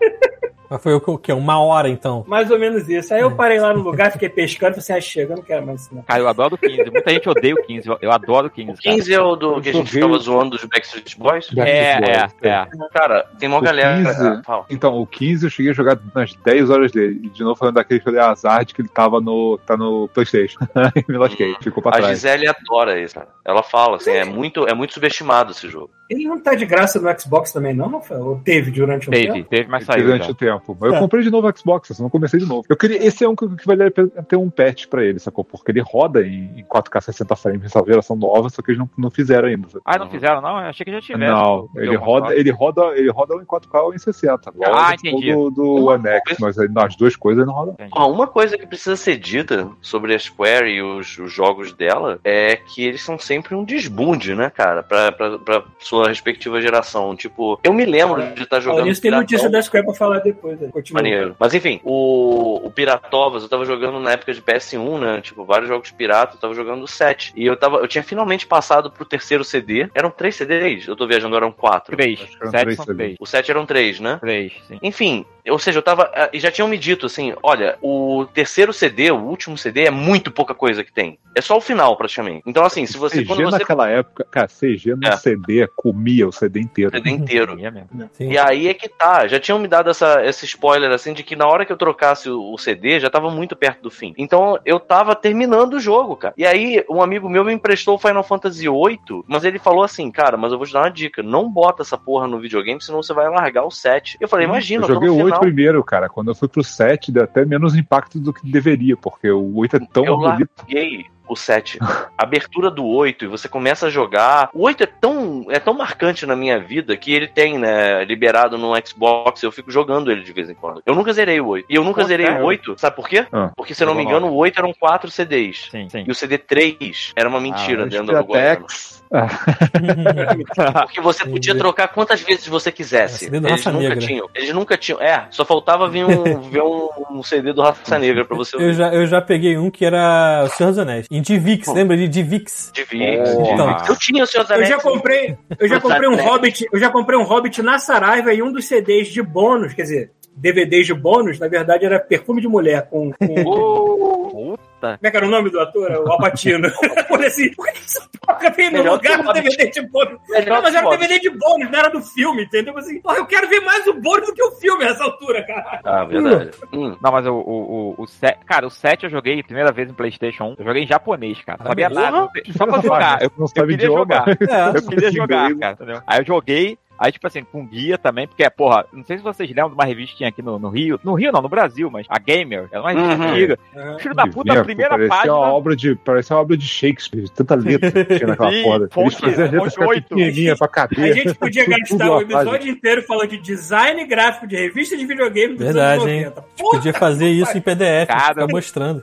Mas 0.71 0.81
foi 0.85 0.95
o 0.95 1.19
quê? 1.19 1.33
Uma 1.33 1.61
hora 1.61 1.89
então. 1.89 2.25
Mais 2.29 2.49
ou 2.49 2.57
menos 2.57 2.89
isso. 2.89 3.13
Aí 3.13 3.23
eu 3.23 3.33
parei 3.33 3.59
lá 3.59 3.75
no 3.75 3.83
lugar, 3.83 4.13
fiquei 4.13 4.29
pescando, 4.29 4.75
falei 4.75 4.79
assim, 4.79 4.93
ah, 4.93 5.01
chega, 5.01 5.33
eu 5.33 5.39
não 5.39 5.43
quero 5.43 5.67
mais 5.67 5.81
isso 5.81 5.93
não. 5.93 6.03
Cara, 6.03 6.21
eu 6.21 6.29
adoro 6.29 6.55
o 6.55 6.59
15. 6.59 6.91
Muita 6.93 7.11
gente 7.11 7.29
odeia 7.29 7.55
o 7.55 7.63
15. 7.65 7.89
Eu, 8.01 8.13
adoro 8.13 8.47
o 8.47 8.51
15. 8.51 8.71
O 8.71 8.75
15 8.77 9.13
é 9.13 9.21
o 9.21 9.35
do 9.35 9.61
que 9.61 9.71
a 9.71 9.73
gente 9.73 9.91
ficava 9.91 10.17
zoando 10.19 10.51
dos 10.51 10.65
Backstreet 10.65 11.19
Boys? 11.19 11.49
Cara. 11.51 11.69
É, 11.69 12.01
é, 12.43 12.49
é. 12.49 12.67
Cara, 12.93 13.27
tem 13.37 13.49
uma 13.49 13.59
O 13.59 13.63
galera. 13.63 13.97
15? 13.97 14.43
Ah. 14.47 14.65
Então, 14.71 14.97
o 14.97 15.05
15 15.05 15.47
eu 15.47 15.51
cheguei 15.51 15.73
a 15.73 15.75
jogar 15.75 15.99
nas 16.15 16.37
10 16.37 16.71
horas 16.71 16.93
dele. 16.93 17.21
E 17.25 17.29
de 17.31 17.43
novo 17.43 17.59
falando 17.61 17.75
daquele 17.75 18.01
que 18.01 18.09
eu 18.09 18.13
dei 18.13 18.23
azar 18.23 18.65
de 18.65 18.75
que 18.75 18.81
ele 18.81 18.89
tava 18.89 19.21
no, 19.21 19.59
tá 19.59 19.77
no 19.77 20.09
Playstation. 20.09 20.59
Me 21.07 21.19
lasquei, 21.19 21.55
ficou 21.61 21.83
pra 21.83 21.93
A 21.93 21.99
trás. 21.99 22.19
Gisele 22.19 22.49
adora 22.49 22.99
isso, 22.99 23.15
cara. 23.15 23.29
Ela 23.45 23.63
fala 23.63 23.97
assim, 23.97 24.13
é 24.13 24.25
muito, 24.25 24.67
é 24.67 24.75
muito 24.75 24.95
subestimado 24.95 25.53
esse 25.53 25.69
jogo. 25.69 25.91
Ele 26.11 26.25
não 26.25 26.41
tá 26.41 26.55
de 26.57 26.67
graça 26.67 27.01
no 27.01 27.21
Xbox 27.21 27.53
também, 27.53 27.73
não, 27.73 27.89
Rafael? 27.89 28.21
Ou 28.27 28.41
teve 28.41 28.71
durante 28.73 29.09
um 29.09 29.13
Teve, 29.13 29.33
tempo? 29.33 29.49
teve, 29.49 29.69
mas 29.69 29.83
Ele 29.83 29.93
saiu. 29.93 30.05
durante 30.07 30.25
já. 30.25 30.31
o 30.31 30.35
tempo. 30.35 30.77
Mas 30.81 30.91
eu 30.91 30.97
É. 30.97 30.99
comprei 30.99 31.23
de 31.23 31.31
novo 31.31 31.49
o 31.49 31.57
Xbox, 31.57 31.91
eu 31.91 32.03
não 32.03 32.11
comecei 32.11 32.41
de 32.41 32.47
novo. 32.47 32.65
Eu 32.69 32.77
queria, 32.77 32.97
esse 33.07 33.25
é 33.25 33.29
um 33.29 33.37
que, 33.37 33.47
pena 33.65 33.91
ter 34.29 34.37
um 34.37 34.51
patch 34.51 34.87
pra 34.89 35.05
ele, 35.05 35.19
sacou? 35.21 35.45
Porque 35.45 35.71
ele 35.71 35.81
roda 35.81 36.21
em, 36.27 36.51
em 36.59 36.65
4K 36.65 37.01
60 37.01 37.37
frames, 37.37 37.65
essa 37.65 37.85
geração 37.87 38.17
nova, 38.17 38.49
só 38.51 38.61
que 38.61 38.73
eles 38.73 38.79
não, 38.81 38.91
não 38.99 39.11
fizeram 39.11 39.47
ainda. 39.49 39.69
Ah, 39.85 39.99
não 39.99 40.11
fizeram, 40.11 40.41
não? 40.41 40.61
Eu 40.61 40.67
achei 40.69 40.85
que 40.85 40.91
já 40.93 41.01
tivesse. 41.01 41.31
Não, 41.33 41.69
ele 41.77 41.95
roda, 41.97 42.35
ele 42.35 42.51
roda, 42.51 42.83
ele 42.97 43.11
roda 43.11 43.35
em 43.37 43.45
4K 43.45 43.81
ou 43.83 43.95
em 43.95 43.99
60. 43.99 44.51
igual 44.55 44.75
Ah, 44.75 44.95
entendi. 44.95 45.33
Do, 45.33 45.51
do 45.51 45.75
Uma 45.77 45.93
One 45.93 46.09
X, 46.09 46.39
mas 46.41 46.57
nas 46.73 46.97
duas 46.97 47.15
coisas 47.15 47.47
não 47.47 47.55
roda. 47.55 47.77
Ó, 47.93 48.11
uma 48.11 48.27
coisa 48.27 48.59
que 48.59 48.67
precisa 48.67 48.97
ser 48.97 49.17
dita 49.17 49.69
sobre 49.81 50.13
a 50.15 50.19
Square 50.19 50.69
e 50.69 50.83
os, 50.83 51.17
os 51.19 51.33
jogos 51.33 51.73
dela 51.73 52.19
é 52.25 52.57
que 52.57 52.83
eles 52.85 53.03
são 53.03 53.17
sempre 53.19 53.55
um 53.55 53.63
desbunde, 53.65 54.35
né, 54.35 54.51
cara? 54.51 54.83
Pra, 54.83 55.13
pra, 55.13 55.39
pra 55.39 55.63
sua 55.79 56.00
respectiva 56.09 56.61
geração. 56.61 57.15
Tipo, 57.17 57.59
eu 57.63 57.73
me 57.73 57.85
lembro 57.85 58.23
de 58.35 58.43
estar 58.43 58.61
jogando. 58.61 58.79
Falando 58.79 58.93
isso, 58.93 59.01
tem 59.03 59.11
notícia 59.11 59.49
da 59.51 59.61
Square 59.63 59.87
pra 59.87 59.95
falar 59.95 60.19
depois. 60.21 60.59
Continua. 60.71 61.03
Maneiro. 61.03 61.37
Mas 61.39 61.55
enfim, 61.55 61.81
o, 61.85 62.61
o 62.67 62.71
Piratovas, 62.71 63.43
eu 63.43 63.49
tava 63.49 63.65
jogando 63.65 63.99
na 64.01 64.13
época 64.13 64.33
de 64.33 64.41
PS1, 64.43 64.99
né? 64.99 65.21
Tipo, 65.21 65.45
vários 65.45 65.69
jogos 65.69 65.91
pirata, 65.91 66.37
eu 66.37 66.41
tava 66.41 66.55
jogando 66.55 66.83
o 66.83 66.89
7. 66.89 67.33
E 67.37 67.47
eu 67.47 67.57
tava. 67.57 67.79
Eu 67.79 67.89
tinha 67.89 68.03
finalmente 68.03 68.47
passado 68.47 68.91
pro 68.91 69.05
terceiro 69.05 69.45
CD. 69.45 69.89
Eram 69.95 70.11
três 70.11 70.37
CDs? 70.37 70.87
Eu 70.87 70.97
tô 70.97 71.07
viajando, 71.07 71.37
eram 71.37 71.53
quatro. 71.53 71.97
Três. 71.97 72.21
Eram 72.41 72.51
Sete 72.51 72.63
três 72.63 72.77
são 72.77 72.87
três. 72.87 73.17
O 73.21 73.27
7 73.27 73.51
eram 73.51 73.67
três, 73.67 74.01
né? 74.01 74.19
Três, 74.21 74.53
sim. 74.67 74.79
Enfim, 74.83 75.25
ou 75.49 75.59
seja, 75.59 75.79
eu 75.79 75.83
tava. 75.83 76.11
ah, 76.15 76.29
E 76.33 76.39
já 76.41 76.51
tinham 76.51 76.69
me 76.69 76.79
dito 76.79 77.07
assim: 77.07 77.35
olha, 77.43 77.77
o 77.83 78.27
terceiro 78.33 78.73
CD, 78.73 79.11
o 79.11 79.17
último 79.19 79.57
CD, 79.59 79.85
é 79.87 79.91
muito 79.91 80.31
pouca 80.31 80.55
coisa 80.55 80.85
que 80.85 80.93
tem. 80.93 81.19
É 81.35 81.41
só 81.41 81.57
o 81.57 81.61
final, 81.61 81.97
praticamente. 81.97 82.43
Então, 82.47 82.65
assim, 82.65 82.87
se 82.87 82.97
você. 82.99 83.19
CG 83.19 83.27
Quando 83.27 83.43
você. 83.45 83.59
naquela 83.59 83.89
época, 83.89 84.27
cara, 84.31 84.49
CG 84.49 84.95
no 84.97 85.07
É. 85.09 85.17
CD 85.17 85.67
comia 85.93 86.29
o 86.29 86.33
CD 86.33 86.61
inteiro. 86.61 86.91
CD 86.91 87.11
inteiro. 87.11 87.59
É. 87.61 88.25
E 88.25 88.39
aí 88.39 88.69
é 88.69 88.75
que 88.75 88.89
tá, 88.89 89.27
já 89.27 89.39
tinham 89.41 89.59
me 89.59 89.69
dado 89.69 89.91
essa, 89.91 90.25
esse 90.25 90.45
spoiler 90.47 90.91
assim 90.91 91.13
de 91.13 91.23
que 91.23 91.35
na 91.37 91.47
hora 91.47 91.65
que 91.65 91.73
eu 91.73 91.77
trocasse 91.77 92.31
o, 92.31 92.53
o 92.53 92.59
CD 92.59 93.01
já 93.01 93.11
tava 93.11 93.31
muito 93.31 93.57
perto 93.57 93.83
do 93.83 93.91
fim. 93.91 94.15
Então 94.17 94.59
eu 94.65 94.79
tava 94.79 95.15
terminando 95.15 95.75
o 95.75 95.81
jogo, 95.81 96.17
cara. 96.17 96.35
E 96.37 96.47
aí 96.47 96.85
um 96.89 97.03
amigo 97.03 97.29
meu 97.29 97.45
me 97.45 97.53
emprestou 97.53 97.95
o 97.95 97.99
Final 97.99 98.23
Fantasy 98.23 98.69
VIII, 98.69 99.25
mas 99.27 99.45
ele 99.45 99.59
falou 99.59 99.83
assim, 99.83 100.11
cara, 100.11 100.37
mas 100.37 100.53
eu 100.53 100.59
vou 100.59 100.67
te 100.67 100.73
dar 100.73 100.83
uma 100.83 100.91
dica, 100.91 101.23
não 101.23 101.51
bota 101.51 101.83
essa 101.83 101.99
porra 101.99 102.27
no 102.27 102.41
videogame, 102.41 102.81
senão 102.83 103.03
você 103.03 103.13
vai 103.13 103.29
largar 103.29 103.65
o 103.65 103.71
7. 103.71 104.17
Eu 104.21 104.29
falei, 104.29 104.47
imagina, 104.47 104.85
eu 104.85 104.89
eu 104.89 104.95
tô 104.95 104.95
joguei 104.95 105.09
no 105.09 105.15
o 105.15 105.19
8 105.19 105.25
final. 105.27 105.41
primeiro, 105.41 105.85
cara. 105.85 106.09
Quando 106.09 106.29
eu 106.31 106.35
fui 106.35 106.49
pro 106.49 106.63
7, 106.63 107.13
deu 107.13 107.25
até 107.25 107.45
menos 107.45 107.77
impacto 107.77 108.19
do 108.19 108.33
que 108.33 108.49
deveria, 108.51 108.97
porque 108.97 109.31
o 109.31 109.57
8 109.57 109.77
é 109.77 109.81
tão 109.93 110.05
Eu 110.05 110.17
bonito. 110.17 110.51
larguei 110.59 111.07
o 111.31 111.37
7. 111.37 111.79
Abertura 112.19 112.71
do 112.71 112.85
8 112.85 113.25
e 113.25 113.29
você 113.29 113.49
começa 113.49 113.87
a 113.87 113.91
jogar. 113.91 114.51
O 114.53 114.65
8 114.65 114.83
é 114.83 114.87
tão, 114.87 115.47
é 115.49 115.59
tão 115.59 115.73
marcante 115.75 116.27
na 116.27 116.35
minha 116.35 116.59
vida 116.59 116.97
que 116.97 117.13
ele 117.13 117.29
tem, 117.29 117.59
né, 117.59 118.05
liberado 118.05 118.59
no 118.59 118.73
Xbox. 118.85 119.43
Eu 119.43 119.53
fico 119.53 119.71
jogando 119.71 120.11
ele 120.11 120.23
de 120.23 120.33
vez 120.33 120.51
em 120.51 120.55
quando. 120.55 120.83
Eu 120.85 120.95
nunca 120.95 121.13
zerei 121.13 121.41
o 121.41 121.47
8. 121.47 121.67
E 121.69 121.75
eu 121.75 121.85
nunca 121.85 122.03
Pô, 122.03 122.09
zerei 122.09 122.27
sério? 122.27 122.43
o 122.43 122.47
8, 122.47 122.75
sabe 122.79 122.97
por 122.97 123.09
quê? 123.09 123.27
Ah. 123.33 123.51
Porque, 123.57 123.75
se 123.75 123.83
eu 123.83 123.87
não 123.87 123.95
me 123.95 124.03
engano, 124.03 124.29
o 124.29 124.37
8 124.37 124.59
eram 124.59 124.73
4 124.73 125.11
CDs. 125.11 125.69
Sim, 125.71 125.89
sim. 125.89 126.05
E 126.07 126.11
o 126.11 126.15
CD 126.15 126.39
3 126.39 127.13
era 127.15 127.29
uma 127.29 127.41
mentira 127.41 127.85
Ah, 127.85 127.87
dentro 127.87 128.15
do 128.17 128.25
Goiânia. 128.25 128.65
Porque 130.85 131.01
você 131.01 131.25
podia 131.27 131.55
trocar 131.55 131.89
quantas 131.89 132.21
vezes 132.21 132.47
você 132.47 132.71
quisesse. 132.71 133.15
É, 133.15 133.19
CD 133.19 133.41
do 133.41 133.49
Eles 133.49 133.65
Raça 133.65 133.73
nunca 133.73 133.89
Negra. 133.89 134.07
tinham. 134.07 134.29
Eles 134.35 134.55
nunca 134.55 134.77
tinham. 134.77 135.01
É, 135.01 135.27
só 135.31 135.45
faltava 135.45 135.89
vir 135.89 136.05
um, 136.05 136.41
ver 136.49 136.63
um, 136.63 136.89
um 137.11 137.23
CD 137.23 137.53
do 137.53 137.63
Raça 137.63 137.99
Negra 137.99 138.25
pra 138.25 138.37
você 138.37 138.57
Eu 138.57 138.73
já, 138.73 138.95
eu 138.95 139.07
já 139.07 139.21
peguei 139.21 139.59
um 139.59 139.71
que 139.71 139.85
era 139.85 140.45
o 140.45 140.49
Senhor 140.51 140.71
dos 140.71 140.79
Anéis. 140.79 141.07
Em 141.11 141.21
Divix, 141.21 141.67
lembra 141.69 141.97
de 141.97 142.09
Divix? 142.09 142.71
de 142.73 142.85
Vix. 142.85 143.31
Porra. 143.35 143.53
Então. 143.53 143.77
Eu 143.89 143.97
tinha 143.97 144.23
o 144.23 144.27
Senhor 144.27 144.45
dos 144.45 144.51
Eu 144.51 144.57
Anéis. 144.57 144.69
já 144.71 144.79
comprei, 144.79 145.37
eu 145.59 145.69
já 145.69 145.81
comprei 145.81 146.09
um 146.09 146.17
Hobbit, 146.17 146.67
eu 146.73 146.79
já 146.79 146.91
comprei 146.91 147.19
um 147.19 147.25
Hobbit 147.25 147.63
na 147.63 147.79
Saraiva 147.79 148.33
e 148.33 148.43
um 148.43 148.53
dos 148.53 148.67
CDs 148.67 149.09
de 149.09 149.23
bônus, 149.23 149.75
quer 149.75 149.83
dizer, 149.83 150.13
DVDs 150.37 150.87
de 150.87 150.95
bônus, 150.95 151.39
na 151.39 151.49
verdade 151.49 151.85
era 151.85 151.99
Perfume 151.99 152.41
de 152.41 152.49
Mulher 152.49 152.89
com, 152.89 153.13
com 153.13 154.50
Puta. 154.81 154.97
Como 154.97 155.07
é 155.07 155.11
que 155.11 155.17
era 155.17 155.27
o 155.27 155.31
nome 155.31 155.51
do 155.51 155.61
ator? 155.61 155.91
O 155.91 156.13
Alpatino. 156.13 156.67
Eu 156.69 157.05
falei 157.05 157.29
assim, 157.29 157.55
por 157.55 157.67
que 157.67 157.79
isso 157.81 158.01
toca 158.27 158.51
bem 158.51 158.71
no 158.71 158.79
Melhor 158.79 158.95
lugar 158.95 159.23
do 159.23 159.33
DVD 159.33 159.71
de 159.71 159.83
bônus? 159.89 160.19
Não, 160.47 160.63
mas 160.63 160.71
que 160.71 160.77
era 160.77 160.87
o 160.87 160.91
DVD 160.91 161.21
de 161.21 161.31
bônus, 161.31 161.71
não 161.71 161.79
era 161.79 161.91
do 161.91 162.01
filme, 162.01 162.45
entendeu? 162.45 162.73
Eu 162.73 162.79
assim, 162.79 163.01
porra, 163.01 163.17
eu 163.19 163.27
quero 163.27 163.49
ver 163.49 163.61
mais 163.61 163.87
o 163.87 163.95
bônus 163.95 164.27
do 164.29 164.35
que 164.35 164.43
o 164.43 164.53
filme 164.53 164.85
nessa 164.85 165.05
altura, 165.05 165.45
cara. 165.45 165.81
Ah, 165.85 166.05
verdade. 166.05 166.51
Hum. 166.73 166.97
Não, 167.03 167.13
mas 167.13 167.27
o, 167.27 167.33
o, 167.33 167.95
o, 167.99 168.03
o 168.03 168.07
7. 168.07 168.45
Cara, 168.47 168.67
o 168.67 168.71
7 168.71 169.05
eu 169.05 169.11
joguei 169.11 169.43
primeira 169.43 169.73
vez 169.73 169.91
em 169.91 169.95
PlayStation 169.95 170.45
1. 170.45 170.55
Eu 170.59 170.65
joguei 170.65 170.83
em 170.85 170.87
japonês, 170.87 171.41
cara. 171.45 171.59
Não 171.61 171.67
sabia 171.67 171.91
Porra. 171.91 172.11
nada. 172.11 172.29
Só 172.57 172.67
pra 172.67 172.81
jogar. 172.81 173.23
Eu, 173.23 173.31
não 173.37 173.47
eu 173.47 173.53
queria 173.67 173.75
idioma. 173.75 173.99
jogar. 173.99 174.25
É. 174.51 174.77
Eu 174.77 174.87
queria 174.87 175.13
jogar, 175.13 175.55
cara. 175.57 175.73
Entendeu? 175.75 176.03
Aí 176.07 176.19
eu 176.21 176.25
joguei. 176.25 176.79
Aí, 177.01 177.11
tipo 177.11 177.27
assim, 177.27 177.43
com 177.43 177.67
guia 177.67 177.97
também, 177.97 178.29
porque, 178.29 178.49
porra, 178.51 178.85
não 178.93 179.03
sei 179.05 179.17
se 179.17 179.25
vocês 179.25 179.49
lembram 179.49 179.71
de 179.71 179.75
uma 179.75 179.87
revista 179.87 180.11
que 180.13 180.17
tinha 180.19 180.29
aqui 180.29 180.43
no, 180.43 180.59
no 180.59 180.69
Rio. 180.69 181.01
No 181.03 181.15
Rio 181.15 181.33
não, 181.33 181.41
no 181.41 181.49
Brasil, 181.49 181.91
mas 181.91 182.07
a 182.11 182.19
Gamer. 182.19 182.69
Era 182.71 182.83
uma 182.83 182.93
revista 182.93 183.15
Uhum. 183.17 183.31
antiga. 183.31 183.59
Filho 184.01 184.15
da 184.15 184.27
puta, 184.27 184.61
a 184.61 184.63
primeira 184.65 184.91
parecia 184.91 185.09
página. 185.17 185.35
Uma 185.35 185.53
obra 185.55 185.75
de, 185.75 185.95
parecia 185.97 186.37
uma 186.37 186.43
obra 186.43 186.57
de 186.59 186.67
Shakespeare, 186.69 187.23
de 187.25 187.33
tanta 187.33 187.55
letra 187.55 187.91
que 188.05 188.17
tinha 188.19 188.27
naquela 188.29 188.51
Sim, 188.53 188.63
porra. 188.63 188.77
Eles 188.77 188.93
fonte- 188.93 189.21
faziam 189.21 189.89
oito. 189.89 190.09
pequenininhas 190.11 190.59
pra 190.59 190.67
A 190.67 190.71
caber. 190.71 191.15
gente 191.15 191.35
podia 191.35 191.65
gastar 191.67 192.11
o 192.11 192.21
episódio 192.21 192.71
inteiro 192.71 193.03
falando 193.03 193.29
de 193.31 193.39
design 193.39 194.05
gráfico 194.07 194.47
de 194.47 194.57
revista 194.57 194.95
de 194.95 195.07
videogame 195.07 195.55
dos 195.55 195.65
Verdade, 195.65 196.03
anos 196.03 196.13
hein? 196.13 196.21
90. 196.27 196.43
Puta 196.43 196.77
Podia 196.77 196.93
fazer 196.93 197.29
isso 197.31 197.57
em 197.57 197.61
PDF, 197.63 198.09
Cara, 198.09 198.35
ficar 198.35 198.47
mostrando. 198.49 199.03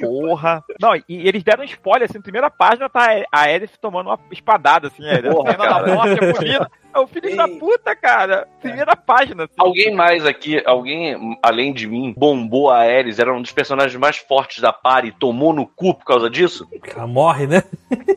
Porra. 0.00 0.64
Não, 0.80 0.94
e, 0.94 1.02
e 1.08 1.28
eles 1.28 1.42
deram 1.42 1.64
spoiler, 1.64 2.04
assim, 2.08 2.18
na 2.18 2.22
primeira 2.22 2.50
página 2.50 2.88
tá 2.88 3.08
a 3.32 3.50
Elif 3.50 3.76
tomando 3.80 4.08
uma 4.08 4.18
espadada, 4.30 4.88
assim, 4.88 5.04
a 5.08 5.14
Elif 5.14 5.30
Porra, 5.34 5.56
saindo 5.56 5.94
morte, 5.94 6.24
é 6.24 6.32
bonita. 6.32 6.70
Eu, 6.94 7.06
Filho 7.20 7.36
da 7.36 7.48
Ei. 7.48 7.58
puta, 7.58 7.96
cara. 7.96 8.46
Primeira 8.60 8.96
página. 8.96 9.44
assim. 9.44 9.54
Alguém 9.58 9.94
mais 9.94 10.24
aqui, 10.26 10.62
alguém 10.66 11.38
além 11.42 11.72
de 11.72 11.86
mim, 11.86 12.14
bombou 12.16 12.70
a 12.70 12.78
Ares, 12.78 13.18
era 13.18 13.32
um 13.34 13.40
dos 13.42 13.52
personagens 13.52 13.96
mais 13.98 14.16
fortes 14.16 14.60
da 14.60 14.72
party 14.72 15.08
e 15.08 15.12
tomou 15.12 15.52
no 15.52 15.66
cu 15.66 15.94
por 15.94 16.04
causa 16.04 16.28
disso? 16.30 16.66
Ela 16.94 17.06
morre, 17.06 17.46
né? 17.46 17.62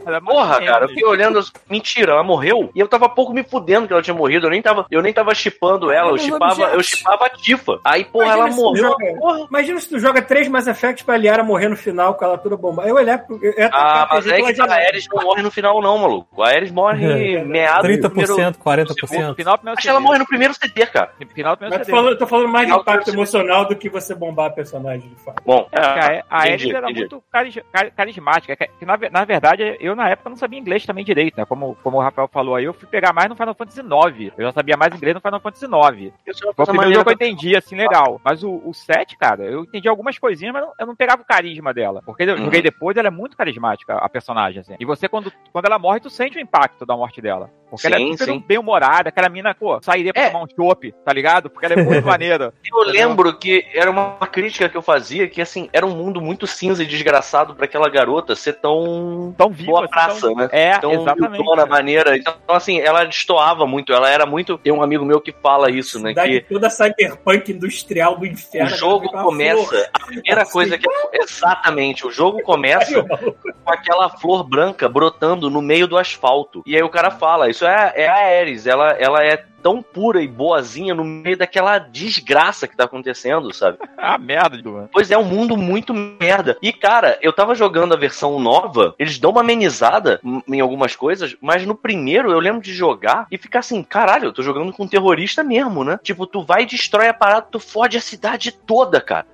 Era 0.05 0.19
mais 0.19 0.37
Porra, 0.39 0.61
cara, 0.63 0.85
eu 0.85 0.89
fiquei 0.89 1.05
olhando, 1.05 1.39
mentira, 1.69 2.13
ela 2.13 2.23
morreu. 2.23 2.69
E 2.75 2.79
eu 2.79 2.87
tava 2.87 3.07
pouco 3.09 3.33
me 3.33 3.43
fudendo 3.43 3.87
que 3.87 3.93
ela 3.93 4.01
tinha 4.01 4.13
morrido. 4.15 4.47
Eu 4.47 4.51
nem 4.51 4.61
tava, 4.61 4.85
eu 4.89 5.01
nem 5.01 5.13
tava 5.13 5.33
chipando 5.35 5.91
ela, 5.91 6.11
eu 6.11 6.17
chipava, 6.17 6.63
eu 6.73 6.83
chipava 6.83 7.25
a 7.25 7.29
Tifa. 7.29 7.79
Aí, 7.83 8.03
porra, 8.05 8.25
Imagina 8.35 8.47
ela 8.47 8.55
morreu. 8.55 8.83
joga- 8.83 9.13
Porra. 9.19 9.47
Imagina 9.49 9.79
se 9.79 9.89
tu 9.89 9.99
joga 9.99 10.21
três 10.21 10.47
Mass 10.47 10.67
Effect 10.67 11.03
pra 11.03 11.17
Liara 11.17 11.43
morrer 11.43 11.67
no 11.69 11.75
final 11.77 12.13
com 12.15 12.25
ela 12.25 12.37
toda 12.37 12.55
bombada. 12.57 12.87
Eu 12.89 12.95
olhar 12.95 13.19
pro. 13.19 13.39
Eu 13.43 13.53
Ah, 13.71 14.07
mas 14.11 14.27
é 14.27 14.41
que 14.53 14.61
a. 14.61 14.65
Ares 14.73 15.05
não 15.11 15.23
morre 15.23 15.41
no 15.41 15.51
final, 15.51 15.81
não, 15.81 15.97
maluco. 15.97 16.41
A 16.41 16.47
Ares 16.49 16.71
morre 16.71 17.05
É. 17.35 17.43
meado. 17.43 17.83
no 17.87 17.89
30%, 17.93 18.09
primeiro- 18.09 18.53
40%. 18.63 18.88
Final 18.93 19.29
do 19.31 19.35
primeiro 19.35 19.69
Acho 19.73 19.81
que 19.81 19.89
ela 19.89 19.99
morre 19.99 20.19
no 20.19 20.25
primeiro 20.27 20.53
CD, 20.53 20.85
cara. 20.85 21.11
Final 21.33 21.55
do 21.55 21.59
primeiro 21.59 21.77
Mas 21.79 21.85
CD. 21.87 21.91
falando, 21.91 22.11
eu 22.13 22.17
tô 22.17 22.27
falando 22.27 22.49
mais 22.49 22.67
de 22.67 22.73
impacto 22.73 23.09
emocional 23.09 23.65
do 23.65 23.75
que 23.75 23.89
você 23.89 24.13
bombar 24.15 24.47
a 24.47 24.49
personagem 24.49 25.09
de 25.09 25.15
fato. 25.15 25.41
Bom, 25.45 25.67
É, 25.71 25.79
a, 25.79 25.89
a 25.89 26.13
entendi, 26.15 26.25
Ares 26.29 26.69
era 26.69 26.79
entendi. 26.85 26.99
muito 27.01 27.23
caris- 27.31 27.59
cari- 27.71 27.91
carismática. 27.91 28.55
Que, 28.55 28.85
na, 28.85 28.97
na 29.11 29.25
verdade, 29.25 29.77
eu 29.79 29.95
na 29.95 30.09
época 30.09 30.29
não 30.29 30.37
sabia 30.37 30.59
inglês 30.59 30.85
também 30.85 31.03
direito, 31.05 31.37
né? 31.37 31.45
Como, 31.45 31.75
como 31.83 31.97
o 31.97 32.01
Rafael 32.01 32.27
falou 32.27 32.55
aí, 32.55 32.65
eu 32.65 32.73
fui 32.73 32.87
pegar 32.87 33.13
mais 33.13 33.29
no 33.29 33.35
Final 33.35 33.53
Fantasy 33.55 33.81
IX. 33.81 34.33
Eu 34.37 34.45
já 34.45 34.51
sabia 34.51 34.77
mais 34.77 34.93
inglês 34.95 35.15
no 35.15 35.21
Final 35.21 35.39
Fantasy 35.39 35.65
IX. 35.65 36.13
Foi 36.55 36.63
o 36.65 36.67
primeiro 36.67 36.93
jogo 36.93 37.05
que 37.05 37.09
eu 37.11 37.15
entendi, 37.15 37.55
assim, 37.55 37.75
legal. 37.75 38.19
Mas 38.23 38.43
o, 38.43 38.61
o 38.65 38.73
7, 38.73 39.17
cara, 39.17 39.43
eu 39.43 39.63
entendi 39.63 39.87
algumas 39.87 40.17
coisinhas, 40.17 40.53
mas 40.53 40.63
não- 40.63 40.73
eu 40.79 40.87
não 40.87 40.95
pegava 40.95 41.21
o 41.21 41.25
carisma 41.25 41.73
dela. 41.73 42.01
Porque 42.05 42.23
eu 42.23 42.35
Uhum. 42.35 42.45
joguei 42.45 42.61
depois, 42.61 42.95
ela 42.97 43.07
é 43.07 43.11
muito 43.11 43.35
carismática, 43.37 43.95
a 43.95 44.09
personagem, 44.09 44.61
assim. 44.61 44.75
E 44.79 44.85
você, 44.85 45.07
quando, 45.07 45.31
quando 45.51 45.65
ela 45.65 45.79
morre, 45.79 45.99
tu 45.99 46.09
sente 46.09 46.37
o 46.37 46.41
impacto 46.41 46.85
da 46.85 46.95
morte 46.95 47.21
dela. 47.21 47.49
Porque 47.69 47.85
ela 47.87 47.97
Sim, 47.97 48.09
é 48.09 48.11
super 48.13 48.25
sim. 48.25 48.31
Bem-humorada, 48.79 49.09
aquela 49.09 49.29
mina, 49.29 49.53
pô, 49.53 49.79
sairia 49.81 50.13
pra 50.13 50.23
É. 50.23 50.29
tomar 50.29 50.43
um 50.43 50.47
chopp, 50.47 50.93
tá 51.05 51.13
ligado? 51.13 51.49
Porque 51.49 51.65
ela 51.65 51.75
é 51.79 51.83
muito 51.83 52.05
maneira. 52.19 52.53
Eu 52.71 52.79
lembro 52.89 53.37
que 53.37 53.65
era 53.73 53.89
uma 53.91 54.15
crítica 54.27 54.69
que 54.69 54.77
eu 54.77 54.81
fazia 54.81 55.27
que, 55.27 55.41
assim, 55.41 55.69
era 55.73 55.85
um 55.85 55.95
mundo 55.95 56.21
muito 56.21 56.47
cinza 56.47 56.83
e 56.83 56.85
desgraçado 56.85 57.55
pra 57.55 57.65
aquela 57.65 57.89
garota 57.89 58.35
ser 58.35 58.53
tão. 58.53 59.33
Tão 59.37 59.49
viva, 59.49 59.71
boa 59.71 59.81
assim, 59.85 59.89
praça, 59.91 60.21
tão- 60.21 60.35
né? 60.35 60.49
É, 60.51 60.77
Tão 60.79 60.91
exatamente. 60.93 61.43
maneira. 61.69 62.17
Então, 62.17 62.33
assim, 62.47 62.79
ela 62.79 63.03
destoava 63.03 63.65
muito. 63.65 63.93
Ela 63.93 64.09
era 64.09 64.25
muito. 64.25 64.57
Tem 64.57 64.71
um 64.71 64.81
amigo 64.81 65.05
meu 65.05 65.19
que 65.21 65.31
fala 65.31 65.69
isso, 65.69 65.99
né? 66.01 66.09
Cidade 66.09 66.41
Que 66.41 66.53
toda 66.53 66.69
cyberpunk 66.69 67.51
industrial 67.51 68.15
do 68.15 68.23
o 68.23 68.25
inferno. 68.27 68.69
jogo 68.75 69.09
com 69.09 69.17
a 69.17 69.23
começa. 69.23 69.63
flor. 69.67 69.85
A 69.93 70.05
primeira 70.05 70.41
Assim. 70.43 70.51
coisa 70.53 70.77
que. 70.77 70.87
Exatamente. 71.13 72.05
O 72.07 72.11
jogo 72.11 72.41
começa 72.41 72.99
o 72.99 73.05
com 73.33 73.71
aquela 73.71 74.09
flor 74.09 74.43
branca 74.43 74.87
brotando 74.89 75.49
no 75.49 75.61
meio 75.61 75.87
do 75.87 75.97
asfalto. 75.97 76.61
E 76.65 76.75
aí 76.75 76.83
o 76.83 76.89
cara 76.89 77.11
fala: 77.11 77.49
Isso 77.49 77.65
é, 77.65 77.93
é 77.95 78.07
a 78.07 78.39
Ares. 78.39 78.65
Ela, 78.69 78.91
ela 78.91 79.23
é 79.23 79.43
tão 79.61 79.81
pura 79.81 80.21
e 80.21 80.27
boazinha 80.27 80.95
no 80.95 81.03
meio 81.03 81.35
daquela 81.37 81.77
desgraça 81.79 82.65
que 82.67 82.77
tá 82.77 82.85
acontecendo, 82.85 83.53
sabe? 83.53 83.77
Ah, 84.01 84.17
merda, 84.17 84.57
mano. 84.63 84.89
Pois 84.93 85.11
é, 85.11 85.17
um 85.17 85.25
mundo 85.25 85.57
muito 85.57 85.93
merda. 85.93 86.57
E, 86.61 86.71
cara, 86.71 87.17
eu 87.21 87.33
tava 87.33 87.53
jogando 87.53 87.93
a 87.93 87.97
versão 87.97 88.39
nova, 88.39 88.95
eles 88.97 89.19
dão 89.19 89.31
uma 89.31 89.41
amenizada 89.41 90.21
em- 90.23 90.41
em 90.55 90.59
algumas 90.61 90.95
coisas, 90.95 91.35
mas 91.41 91.65
no 91.65 91.75
primeiro 91.75 92.31
eu 92.31 92.39
lembro 92.39 92.61
de 92.61 92.73
jogar 92.73 93.27
e 93.29 93.37
ficar 93.37 93.59
assim, 93.59 93.83
caralho, 93.83 94.25
eu 94.25 94.31
tô 94.33 94.41
jogando 94.41 94.71
com 94.71 94.83
um 94.83 94.87
terrorista 94.87 95.43
mesmo, 95.43 95.83
né? 95.83 95.99
Tipo, 96.01 96.25
tu 96.25 96.41
vai 96.43 96.63
e 96.63 96.65
destrói 96.65 97.09
a 97.09 97.13
parada, 97.13 97.47
tu 97.51 97.59
fode 97.59 97.97
a 97.97 98.01
cidade 98.01 98.51
toda, 98.53 99.01
cara. 99.01 99.25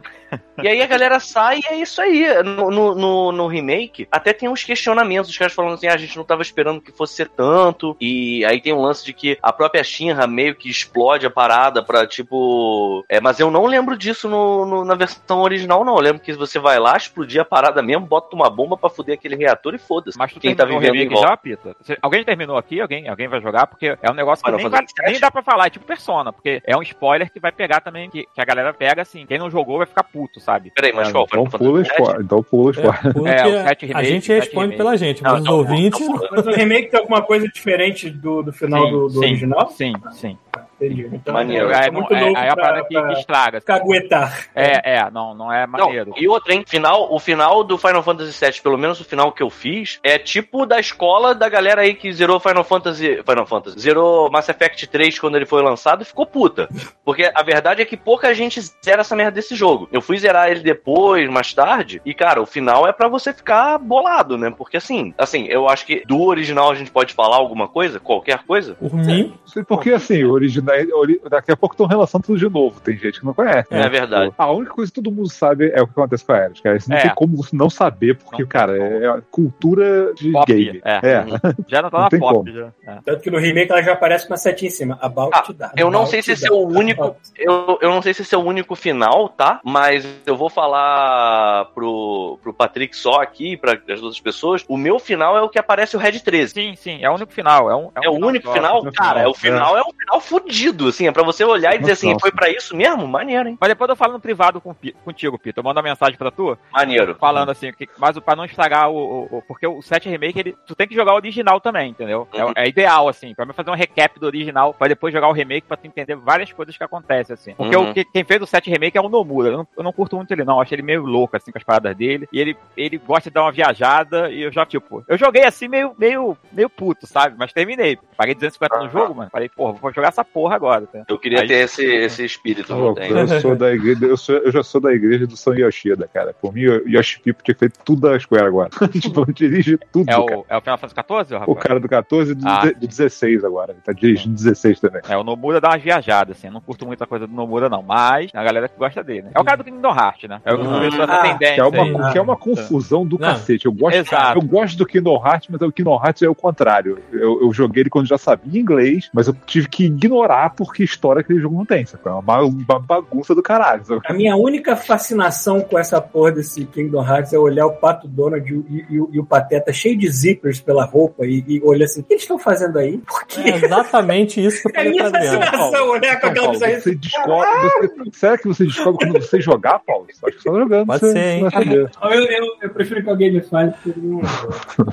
E 0.62 0.68
aí 0.68 0.82
a 0.82 0.88
galera 0.88 1.20
sai 1.20 1.60
e 1.60 1.74
é 1.74 1.76
isso 1.76 2.02
aí. 2.02 2.26
No, 2.44 2.72
no, 2.72 3.32
no- 3.32 3.48
remake, 3.48 4.08
até 4.12 4.34
tem 4.34 4.50
uns 4.50 4.64
questionamentos, 4.64 5.30
os 5.30 5.38
caras 5.38 5.54
falando 5.54 5.74
assim, 5.76 5.88
ah, 5.88 5.94
a 5.94 5.98
gente 5.98 6.16
não 6.18 6.24
tava 6.24 6.42
esperando 6.42 6.82
que 6.82 6.92
fosse 6.92 7.14
ser 7.16 7.30
tanto. 7.30 7.96
E 8.02 8.44
aí 8.46 8.60
tem 8.62 8.74
um 8.74 8.82
lance 8.82 9.06
de 9.06 9.14
que 9.14 9.38
a 9.42 9.54
própria 9.54 9.84
Shinra 9.84 10.26
meio 10.28 10.56
que 10.56 10.70
explode 10.70 11.26
a 11.26 11.30
parada 11.30 11.84
pra, 11.84 12.08
tipo... 12.08 13.04
É, 13.10 13.20
mas 13.22 13.40
eu 13.40 13.52
não 13.52 13.66
lembro 13.66 13.98
disso 13.98 14.28
no, 14.28 14.66
no- 14.66 14.86
na 14.86 14.96
versão 14.96 15.42
original, 15.42 15.84
não. 15.86 15.96
Eu 15.96 16.02
lembro 16.02 16.22
que 16.22 16.34
você 16.34 16.58
vai 16.60 16.80
lá, 16.80 16.96
explodir 16.98 17.40
a 17.42 17.46
parada 17.46 17.82
mesmo, 17.82 18.06
bota 18.06 18.36
uma 18.36 18.50
bomba 18.50 18.76
pra 18.78 18.90
fuder 18.90 19.16
aquele 19.16 19.36
reator 19.36 19.76
e 19.76 19.78
foda-se. 19.78 20.18
Mas 20.18 20.34
tu 20.34 20.40
Quem 20.40 20.56
tá 20.56 20.64
o 20.64 20.68
vivendo 20.68 20.96
em 20.96 21.00
remake 21.00 21.14
volta. 21.14 21.28
já, 21.30 21.38
Pita? 21.38 21.76
Alguém 22.02 22.24
terminou 22.24 22.58
aqui? 22.58 22.82
Alguém, 22.82 23.08
alguém 23.08 23.28
vai 23.28 23.42
jogar? 23.42 23.68
Porque 23.68 23.98
é 24.02 24.10
um 24.12 24.16
negócio 24.16 24.44
que 24.44 24.52
nem, 24.52 24.70
vai- 24.70 24.86
nem 25.06 25.20
dá 25.20 25.30
pra 25.30 25.44
falar. 25.44 25.68
É 25.68 25.70
tipo 25.70 25.86
Persona, 25.86 26.34
porque 26.34 26.62
é 26.66 26.76
um 26.76 26.82
spoiler 26.82 27.32
que 27.32 27.40
vai 27.40 27.52
pegar 27.52 27.80
também, 27.82 28.10
que, 28.10 28.28
que 28.34 28.42
a 28.42 28.46
galera 28.46 28.74
pega 28.74 29.02
assim. 29.02 29.26
Quem 29.26 29.38
não 29.38 29.50
jogou 29.52 29.78
vai 29.78 29.88
ficar 29.88 30.04
puto, 30.16 30.40
sabe? 30.40 30.72
Peraí, 30.74 30.94
mas 30.94 31.12
qual? 31.12 31.26
Então 31.26 31.46
Final 31.46 31.60
pula 31.60 31.82
os 31.82 31.88
fora. 31.90 32.24
Então 32.24 32.42
pula 32.44 32.74
fora. 32.74 33.00
É, 33.30 33.36
É, 33.36 33.48
o 33.48 33.60
a 33.60 33.76
remake, 33.76 34.06
gente 34.06 34.26
sete 34.28 34.46
responde 34.46 34.78
pela 34.78 34.96
gente, 34.96 35.22
mas 35.22 35.34
os 35.34 35.40
então, 35.42 35.58
ouvintes. 35.58 36.00
então, 36.00 36.28
Mas 36.32 36.48
o 36.48 36.52
remake 36.52 36.90
tem 36.90 37.00
alguma 37.00 37.22
coisa 37.22 37.48
diferente 37.50 38.10
do, 38.10 38.42
do 38.42 38.54
final 38.54 38.90
do, 38.90 39.20
original? 39.20 39.70
Sim, 39.72 39.94
sim. 40.14 40.38
Entendi. 40.80 41.10
Então, 41.14 41.34
Maneiro. 41.34 41.72
é 41.72 41.86
É, 41.88 41.92
não, 41.92 41.94
muito 42.00 42.14
é, 42.14 42.20
novo 42.20 42.38
aí 42.38 42.46
é 42.48 42.50
a 42.50 42.54
pra, 42.56 42.64
parada 42.66 42.88
que, 42.88 42.94
pra 42.94 43.08
que 43.08 43.20
estraga. 43.20 43.62
caguetar. 43.62 44.48
É, 44.56 44.96
é, 44.98 45.10
não, 45.12 45.34
não 45.34 45.52
é 45.52 45.66
Não, 45.68 45.80
maneiro. 45.80 46.14
e 46.18 46.28
outra, 46.28 46.54
hein? 46.54 46.64
Final, 46.68 47.14
o 47.14 47.20
final 47.20 47.64
do 47.64 47.78
Final 47.78 48.04
Fantasy 48.04 48.46
VII, 48.46 48.62
pelo 48.62 48.78
menos 48.78 49.00
o 49.00 49.06
final 49.06 49.32
que 49.32 49.42
eu 49.44 49.50
fiz, 49.50 50.00
é 50.04 50.18
tipo 50.18 50.66
da 50.66 50.80
escola 50.80 51.34
da 51.34 51.48
galera 51.50 51.82
aí 51.82 51.94
que 51.94 52.12
zerou 52.12 52.40
Final 52.40 52.64
Fantasy. 52.64 53.22
Final 53.28 53.46
Fantasy. 53.46 53.80
Zerou 53.80 54.30
Mass 54.32 54.50
Effect 54.50 54.88
3 54.88 55.20
quando 55.20 55.36
ele 55.36 55.46
foi 55.46 55.62
lançado 55.62 56.02
e 56.02 56.06
ficou 56.06 56.26
puta. 56.26 56.68
Porque 57.04 57.32
a 57.34 57.44
verdade 57.44 57.82
é 57.82 57.86
que 57.86 57.98
pouca 57.98 58.34
gente 58.34 58.60
zera 58.84 59.02
essa 59.02 59.16
merda 59.16 59.32
desse 59.32 59.56
jogo. 59.56 59.88
Eu 59.92 60.02
fui 60.02 60.18
zerar 60.18 60.50
ele 60.50 60.62
depois, 60.62 61.30
mais 61.30 61.54
tarde, 61.54 62.02
e 62.06 62.14
cara, 62.14 62.42
o 62.42 62.46
final 62.46 62.88
é 62.88 62.92
pra 62.94 63.08
você 63.08 63.34
ficar 63.34 63.78
bolado, 63.78 64.38
né? 64.38 64.52
Porque 64.56 64.78
assim, 64.78 65.14
assim, 65.18 65.46
eu 65.48 65.68
acho 65.70 65.86
que 65.86 66.04
do 66.06 66.22
original 66.24 66.72
a 66.72 66.76
gente 66.76 66.92
pode 66.92 67.14
falar 67.14 67.38
alguma 67.38 67.68
coisa, 67.68 68.00
qualquer 68.00 68.40
coisa. 68.46 68.76
Por 68.76 68.94
mim, 68.94 69.34
Sei 69.46 69.64
Porque 69.64 69.92
assim, 69.92 70.24
o 70.24 70.32
original, 70.46 70.76
ori- 71.00 71.22
daqui 71.30 71.52
a 71.52 71.58
pouco 71.58 71.74
estão 71.74 71.86
relançando 71.88 72.26
tudo 72.26 72.38
de 72.40 72.50
novo. 72.50 72.80
Tem 72.80 72.98
gente 72.98 73.20
que 73.20 73.26
não 73.26 73.34
conhece. 73.34 73.68
É, 73.72 73.90
verdade. 73.90 74.34
A 74.38 74.52
única 74.52 74.74
coisa 74.74 74.92
que 74.92 75.02
todo 75.02 75.14
mundo 75.14 75.30
sabe 75.30 75.72
é 75.74 75.82
o 75.82 75.86
que 75.88 75.92
acontece 75.94 76.26
com 76.26 76.32
a 76.34 76.38
Ares, 76.38 76.60
cara. 76.62 76.78
Isso 76.78 76.90
não 76.90 76.98
É. 76.98 77.02
tem 77.02 77.12
como 77.16 77.38
você 77.38 77.56
não 77.56 77.70
saber, 77.70 78.18
porque, 78.18 78.44
Não 78.44 78.50
cara, 78.50 78.78
como. 78.78 79.04
é 79.04 79.08
a 79.08 79.22
cultura 79.22 80.14
de 80.14 80.32
Pop, 80.32 80.54
game. 80.54 80.82
é. 80.84 80.96
É. 81.04 81.26
Já 81.68 81.82
não 81.82 81.90
tá 81.90 81.98
Não 81.98 82.04
na 82.04 82.10
tem 82.10 82.20
pop. 82.20 82.34
como. 82.34 82.52
Já. 82.52 82.68
É. 82.86 82.98
Tanto 83.06 83.22
que 83.22 83.32
no 83.32 83.38
remake 83.38 83.72
ela 83.72 83.82
já 83.84 83.94
aparece 83.94 84.28
com 84.28 84.34
a 84.34 84.38
setinha 84.38 84.68
em 84.68 84.72
cima. 84.72 84.98
About 85.02 85.32
Ah, 85.34 85.72
eu 85.76 85.90
não 85.92 86.06
sei 86.06 86.22
se 86.22 86.32
esse 86.32 86.48
é 86.48 86.52
o 86.52 86.68
único- 86.68 87.16
Eu, 87.38 87.78
eu 87.82 87.90
não 87.90 88.02
sei 88.02 88.14
se 88.14 88.22
esse 88.22 88.34
é 88.34 88.38
o 88.38 88.42
único 88.44 88.76
final, 88.76 89.30
tá? 89.30 89.60
Mas 89.64 90.06
eu 90.26 90.36
vou 90.36 90.50
falar 90.50 91.66
pro, 91.74 92.38
pro 92.42 92.54
Patrick 92.54 92.96
só 92.96 93.22
aqui, 93.22 93.58
para 93.58 93.74
as 93.94 94.02
outras 94.02 94.20
pessoas. 94.20 94.64
O 94.68 94.78
meu 94.78 95.00
final 95.00 95.38
é 95.38 95.42
o 95.42 95.50
que 95.50 95.60
aparece 95.60 95.96
o 95.96 96.00
Red 96.00 96.20
13. 96.20 96.54
Sim, 96.54 96.76
sim, 96.76 97.00
é 97.04 97.10
o 97.10 97.14
único 97.16 97.32
final. 97.32 97.70
É, 97.70 97.76
um, 97.76 97.90
É 98.04 98.10
o 98.10 98.14
único 98.14 98.52
final? 98.52 98.78
é 98.86 98.90
o 98.90 98.92
Cara, 98.92 99.20
final, 99.20 99.26
é 99.26 99.28
o 99.30 99.34
final, 99.34 99.78
é 99.78 99.82
um 99.82 99.92
final 99.98 100.22
fudido, 100.40 100.88
assim. 100.88 101.08
É 101.08 101.12
pra 101.12 101.24
você 101.24 101.44
olhar 101.44 101.76
e 101.76 101.80
dizer 101.80 101.94
assim, 101.94 102.08
Nossa. 102.14 102.20
foi 102.20 102.32
pra 102.32 102.50
isso 102.50 102.76
mesmo? 102.76 103.08
Maneiro, 103.08 103.50
hein? 103.50 103.58
Mas 103.60 103.70
depois 103.70 103.90
eu 103.90 103.96
falo 103.96 104.14
no 104.14 104.20
privado 104.20 104.60
com, 104.60 104.76
contigo, 105.04 105.40
Pito. 105.40 105.60
Eu 105.60 105.64
mando 105.64 105.80
uma 105.80 105.84
mensagem 105.90 106.18
pra 106.18 106.32
tu, 106.32 106.58
Maneiro. 106.72 107.16
falando 107.16 107.50
assim, 107.52 107.72
que, 107.72 107.88
mas 107.98 108.18
pra 108.20 108.36
não 108.36 108.46
estragar 108.46 108.90
o, 108.90 108.96
o- 108.96 109.38
o- 109.38 109.42
Porque 109.48 109.66
o 109.68 109.82
7 109.82 110.10
Remake, 110.10 110.40
ele, 110.40 110.56
tu 110.68 110.76
tem 110.76 110.88
que 110.88 110.96
jogar 110.96 111.14
o 111.14 111.16
original 111.16 111.60
também, 111.60 111.92
entendeu? 111.92 112.28
É- 112.34 112.44
Uhum. 112.46 112.52
É, 112.56 112.68
ideal, 112.68 113.08
assim, 113.08 113.34
pra 113.34 113.46
mim 113.46 113.54
fazer 113.54 113.70
um 113.70 113.76
recap 113.76 114.20
do 114.20 114.26
original, 114.26 114.74
pra 114.74 114.88
depois 114.88 115.14
jogar 115.14 115.28
o 115.30 115.32
remake, 115.34 115.68
pra 115.68 115.78
tu 115.78 115.88
entender 115.88 116.16
várias 116.16 116.52
coisas 116.52 116.78
que 116.78 116.84
acontecem, 116.84 117.34
assim. 117.34 117.54
Porque 117.56 117.76
Uhum. 117.76 117.90
o, 117.92 117.94
que- 117.94 118.06
quem 118.06 118.24
fez 118.24 118.42
o 118.42 118.46
7 118.48 118.70
Remake 118.70 118.98
é 118.98 119.02
o 119.02 119.10
Nomura. 119.10 119.50
Eu 119.50 119.58
não, 119.58 119.68
eu 119.78 119.84
não 119.84 119.94
curto 119.94 120.16
muito 120.16 120.32
ele, 120.32 120.44
não. 120.44 120.56
Eu 120.56 120.62
acho 120.62 120.74
ele 120.74 120.82
meio 120.82 121.04
louco, 121.06 121.36
assim, 121.38 121.52
com 121.52 121.58
as 121.58 121.64
paradas 121.64 121.96
dele. 121.96 122.28
E 122.32 122.40
ele, 122.40 122.58
ele 122.76 122.98
gosta 122.98 123.30
de 123.30 123.34
dar 123.34 123.44
uma 123.44 123.52
viajada, 123.52 124.30
e 124.32 124.42
eu 124.42 124.52
já, 124.52 124.66
tipo. 124.66 125.04
Eu 125.08 125.18
joguei 125.18 125.44
assim, 125.46 125.68
meio, 125.68 125.94
meio, 125.98 126.38
meio 126.52 126.70
puto, 126.70 127.06
sabe? 127.08 127.36
Mas 127.38 127.54
terminei. 127.54 127.98
Paguei 128.18 128.34
250 128.36 128.80
no 128.80 128.90
jogo, 128.90 129.16
mano. 129.16 129.30
Falei, 129.32 129.50
porra, 129.50 129.74
vou 129.74 129.94
jogar 129.94 130.10
essa 130.10 130.25
porra 130.26 130.56
agora, 130.56 130.86
tá? 130.88 131.04
Eu 131.08 131.18
queria 131.20 131.42
Aí- 131.42 131.48
ter 131.48 131.64
esse, 131.64 131.84
esse 131.86 132.26
espírito, 132.26 132.76
não 132.76 132.94
tenho. 132.94 133.18
eu 133.18 133.28
sou 133.42 133.56
da 133.56 133.72
igreja, 133.74 134.06
eu, 134.06 134.18
sou- 134.18 134.36
eu 134.38 134.52
já 134.52 134.64
sou 134.64 134.82
da 134.82 134.92
igreja 134.94 135.26
do 135.28 135.38
São 135.38 135.54
Yoshida, 135.54 136.10
cara. 136.14 136.34
Por 136.42 136.54
mim, 136.54 136.66
o 136.66 136.88
Yoshi 136.90 137.20
Pipo 137.20 137.44
tinha 137.44 137.56
feito 137.56 137.80
tudo 137.86 138.02
da 138.10 138.20
Square 138.20 138.46
agora. 138.46 138.70
tipo, 139.00 139.32
dirige 139.32 139.78
tudo, 139.92 140.10
É 140.10 140.14
cara. 140.14 140.24
o, 140.40 140.46
é 140.50 140.58
o 140.58 140.62
Final 140.62 140.78
Fantasy 140.78 140.96
XIV, 140.96 141.38
Rafael? 141.40 141.44
O 141.48 141.56
cara 141.56 141.80
do 141.80 141.88
14 141.88 142.32
e 142.32 142.36
do 142.36 142.48
Ah. 142.48 142.66
de 142.78 142.88
16 142.88 143.44
agora. 143.44 143.72
Ele 143.72 143.82
tá 143.84 143.92
dirigindo 143.94 144.36
16 144.36 144.80
também. 144.80 145.02
É, 145.08 145.16
o 145.18 145.24
Nomura 145.24 145.62
dá 145.62 145.70
umas 145.70 145.82
viajadas, 145.82 146.38
assim. 146.38 146.48
Eu 146.48 146.54
não 146.54 146.62
curto 146.62 146.86
muita 146.86 147.06
coisa 147.06 147.26
do 147.28 147.34
Nomura, 147.34 147.70
não. 147.70 147.82
Mas 147.84 148.32
a 148.34 148.44
galera 148.44 148.68
que 148.68 148.78
gosta 148.78 149.04
dele, 149.04 149.24
né? 149.24 149.32
É 149.36 149.40
o 149.40 149.44
cara 149.44 149.58
do 149.58 149.64
Kingdom 149.64 149.96
Hearts, 149.96 150.30
né? 150.30 150.42
É 150.46 150.54
o 150.54 150.58
que 150.58 150.64
Hum. 150.68 150.72
começou 150.72 151.04
essa 151.04 151.14
Ah, 151.14 151.22
tendência 151.22 151.56
Que 151.56 151.62
é, 151.62 151.64
aí. 151.82 151.92
uma, 151.94 152.12
que 152.12 152.18
é 152.18 152.22
uma 152.22 152.36
confusão 152.38 153.06
do 153.06 153.18
Não. 153.20 153.28
cacete. 153.30 153.66
Eu 153.66 153.72
gosto, 153.74 153.96
Exato. 153.98 154.40
eu 154.40 154.42
gosto 154.44 154.78
do 154.78 154.86
Kingdom 154.86 155.22
Hearts, 155.26 155.48
mas 155.50 155.62
o 155.62 155.72
Kingdom 155.72 156.02
Hearts 156.04 156.22
é 156.22 156.30
o 156.30 156.36
contrário. 156.36 157.00
Eu, 157.12 157.42
eu 157.42 157.54
joguei 157.54 157.84
ele 157.84 157.90
quando 157.90 158.08
já 158.08 158.18
sabia 158.18 158.60
inglês, 158.60 159.10
mas 159.14 159.28
eu 159.28 159.36
tive 159.46 159.68
que 159.70 159.76
que 159.76 159.90
ignorar 160.16 160.54
porque 160.56 160.84
história 160.84 161.20
aquele 161.22 161.40
jogo 161.40 161.56
não 161.58 161.66
tem. 161.66 161.86
Sabe? 161.86 162.04
É 162.06 162.10
uma, 162.10 162.42
uma 162.42 162.80
bagunça 162.80 163.36
do 163.36 163.44
caralho. 163.44 163.84
Sabe? 163.86 164.02
A 164.06 164.14
minha 164.14 164.36
única 164.36 164.76
fascinação 164.76 165.62
com 165.62 165.78
essa 165.78 166.00
porra 166.02 166.32
desse 166.32 166.66
Kingdom 166.66 167.04
Hearts 167.06 167.34
é 167.34 167.38
olhar 167.38 167.66
o 167.66 167.74
Pato 167.74 168.08
Donald 168.08 168.50
e, 168.52 168.76
e- 168.76 168.86
e 168.90 169.00
o- 169.02 169.10
e 169.12 169.20
o 169.20 169.26
Pateta 169.26 169.72
cheio 169.74 169.98
de 169.98 170.08
zippers 170.10 170.60
pela 170.60 170.86
roupa 170.86 171.26
e, 171.26 171.44
e 171.48 171.62
olhar 171.64 171.86
assim, 171.86 172.02
o 172.02 172.04
que 172.04 172.14
eles 172.14 172.24
estão 172.24 172.40
fazendo 172.40 172.78
aí? 172.80 172.98
Por 173.00 173.26
quê? 173.28 173.42
É 173.42 173.56
exatamente 173.66 174.44
isso 174.44 174.62
que 174.64 174.68
eu 174.70 174.72
É 174.76 174.80
a 174.80 174.84
falei 174.84 174.92
minha 174.92 175.10
pra 175.10 175.20
Adriana. 175.20 175.46
fascinação 175.46 175.90
olhar 175.90 176.12
com 176.22 176.28
Então, 176.28 176.30
aquela 176.30 176.34
Paulo, 176.46 176.52
bizarrice. 176.60 176.82
você 176.82 176.96
descobre. 176.96 177.50
Você, 177.82 178.20
será 178.20 178.38
que 178.38 178.48
você 178.48 178.64
descobre 178.66 179.06
quando 179.12 179.22
você 179.22 179.42
jogar, 179.42 179.80
Paulo? 179.80 180.06
Acho 180.10 180.38
que 180.38 180.44
você 180.44 180.50
tá 180.50 180.58
jogando. 180.60 180.86
Pode 180.88 181.00
você, 181.00 181.12
ser, 181.12 181.20
hein? 181.20 181.40
você 181.44 181.50
vai 181.50 181.64
saber. 181.64 181.92
Eu, 182.16 182.22
eu, 182.24 182.46
eu 182.62 182.70
prefiro 182.70 183.04
que 183.04 183.10
alguém 183.10 183.32
me 183.34 183.42
fale, 183.42 183.72
porque 183.72 184.00
não, 184.00 184.22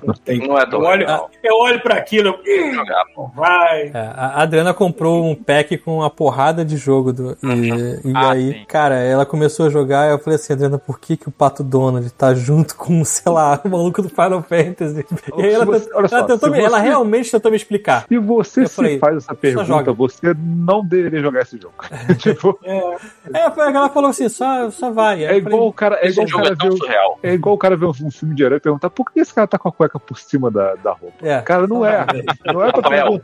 não 0.07 0.15
tem. 0.25 0.39
Não 0.47 0.59
é 0.59 0.67
eu 0.71 0.81
olho, 0.81 1.07
eu 1.43 1.55
olho 1.57 1.81
pra 1.83 1.97
aquilo, 1.97 2.29
eu, 2.45 2.67
hum, 2.69 2.75
Jogar. 2.75 3.05
vai. 3.35 3.83
É, 3.89 3.93
a 4.17 4.43
Adriana 4.43 4.73
comprou 4.75 5.02
um 5.07 5.35
pack 5.35 5.77
com 5.79 5.97
uma 5.99 6.11
porrada 6.11 6.65
de 6.65 6.77
jogo 6.77 7.13
do, 7.13 7.37
e, 7.43 8.09
e 8.09 8.13
Ah, 8.15 8.31
aí, 8.33 8.53
sim. 8.53 8.65
cara, 8.67 8.97
ela 8.97 9.25
começou 9.27 9.67
a 9.67 9.71
jogar 9.71 10.09
e 10.09 10.13
eu 10.13 10.19
falei 10.19 10.37
assim, 10.37 10.53
Adriana, 10.53 10.79
por 10.79 10.99
que 10.99 11.17
que 11.17 11.29
o 11.29 11.33
Pato 11.33 11.63
Donald 11.63 12.09
tá 12.13 12.35
junto 12.35 12.75
com, 12.77 13.03
sei 13.05 13.31
lá, 13.33 13.61
o 13.65 13.69
maluco 13.69 14.03
do 14.03 14.09
Final 14.09 14.43
Fantasy? 14.43 15.05
E 15.37 15.43
aí 15.43 15.53
ela, 15.53 15.65
você- 15.65 15.91
ela 15.93 16.09
só, 16.09 16.23
tentou 16.25 16.51
me- 16.51 16.59
ela 16.61 16.79
você- 16.79 16.85
realmente 16.87 17.31
tentou 17.31 17.51
me 17.51 17.57
explicar. 17.57 18.05
Se 18.09 18.19
você 18.19 18.67
falei, 18.69 18.99
faz 18.99 19.17
essa 19.19 19.35
pergunta, 19.35 19.65
joga. 19.67 19.93
você 19.93 20.35
não 20.39 20.85
deveria 20.85 21.21
jogar 21.21 21.43
esse 21.43 21.59
jogo. 21.59 21.75
tipo, 22.19 22.59
É, 22.65 23.51
foi 23.51 23.73
ela 23.73 23.89
falou 23.89 24.11
assim, 24.11 24.29
só, 24.29 24.71
só 24.71 24.91
vai. 24.91 25.25
É 25.25 25.37
igual 25.37 25.67
o 25.69 25.73
cara, 25.73 25.99
é 26.03 26.09
igual 26.09 26.27
o 26.27 26.31
cara 26.31 26.49
é 26.61 26.71
surreal. 26.77 27.19
é 27.23 27.33
igual 27.35 27.55
o 27.55 27.59
cara 27.59 27.77
ver 27.77 27.87
um 27.87 27.95
filme 27.95 28.35
de 28.35 28.43
herói 28.43 28.59
e 28.59 28.61
perguntar 28.61 28.91
por 28.91 29.11
que 29.11 29.21
esse 29.21 29.33
cara 29.35 29.47
tá 29.47 29.59
com 29.59 29.69
a 29.69 29.73
cueca 29.73 29.99
por 29.99 30.19
cima 30.19 30.51
da, 30.51 30.75
da 30.77 30.91
roupa. 30.93 31.15
falei, 31.23 31.31
é. 31.31 31.41
Cara, 31.41 31.67
não 31.67 31.85
é. 31.85 32.07
Não 32.47 32.63
é 32.65 32.73
pra 32.73 32.91
meu. 32.91 33.21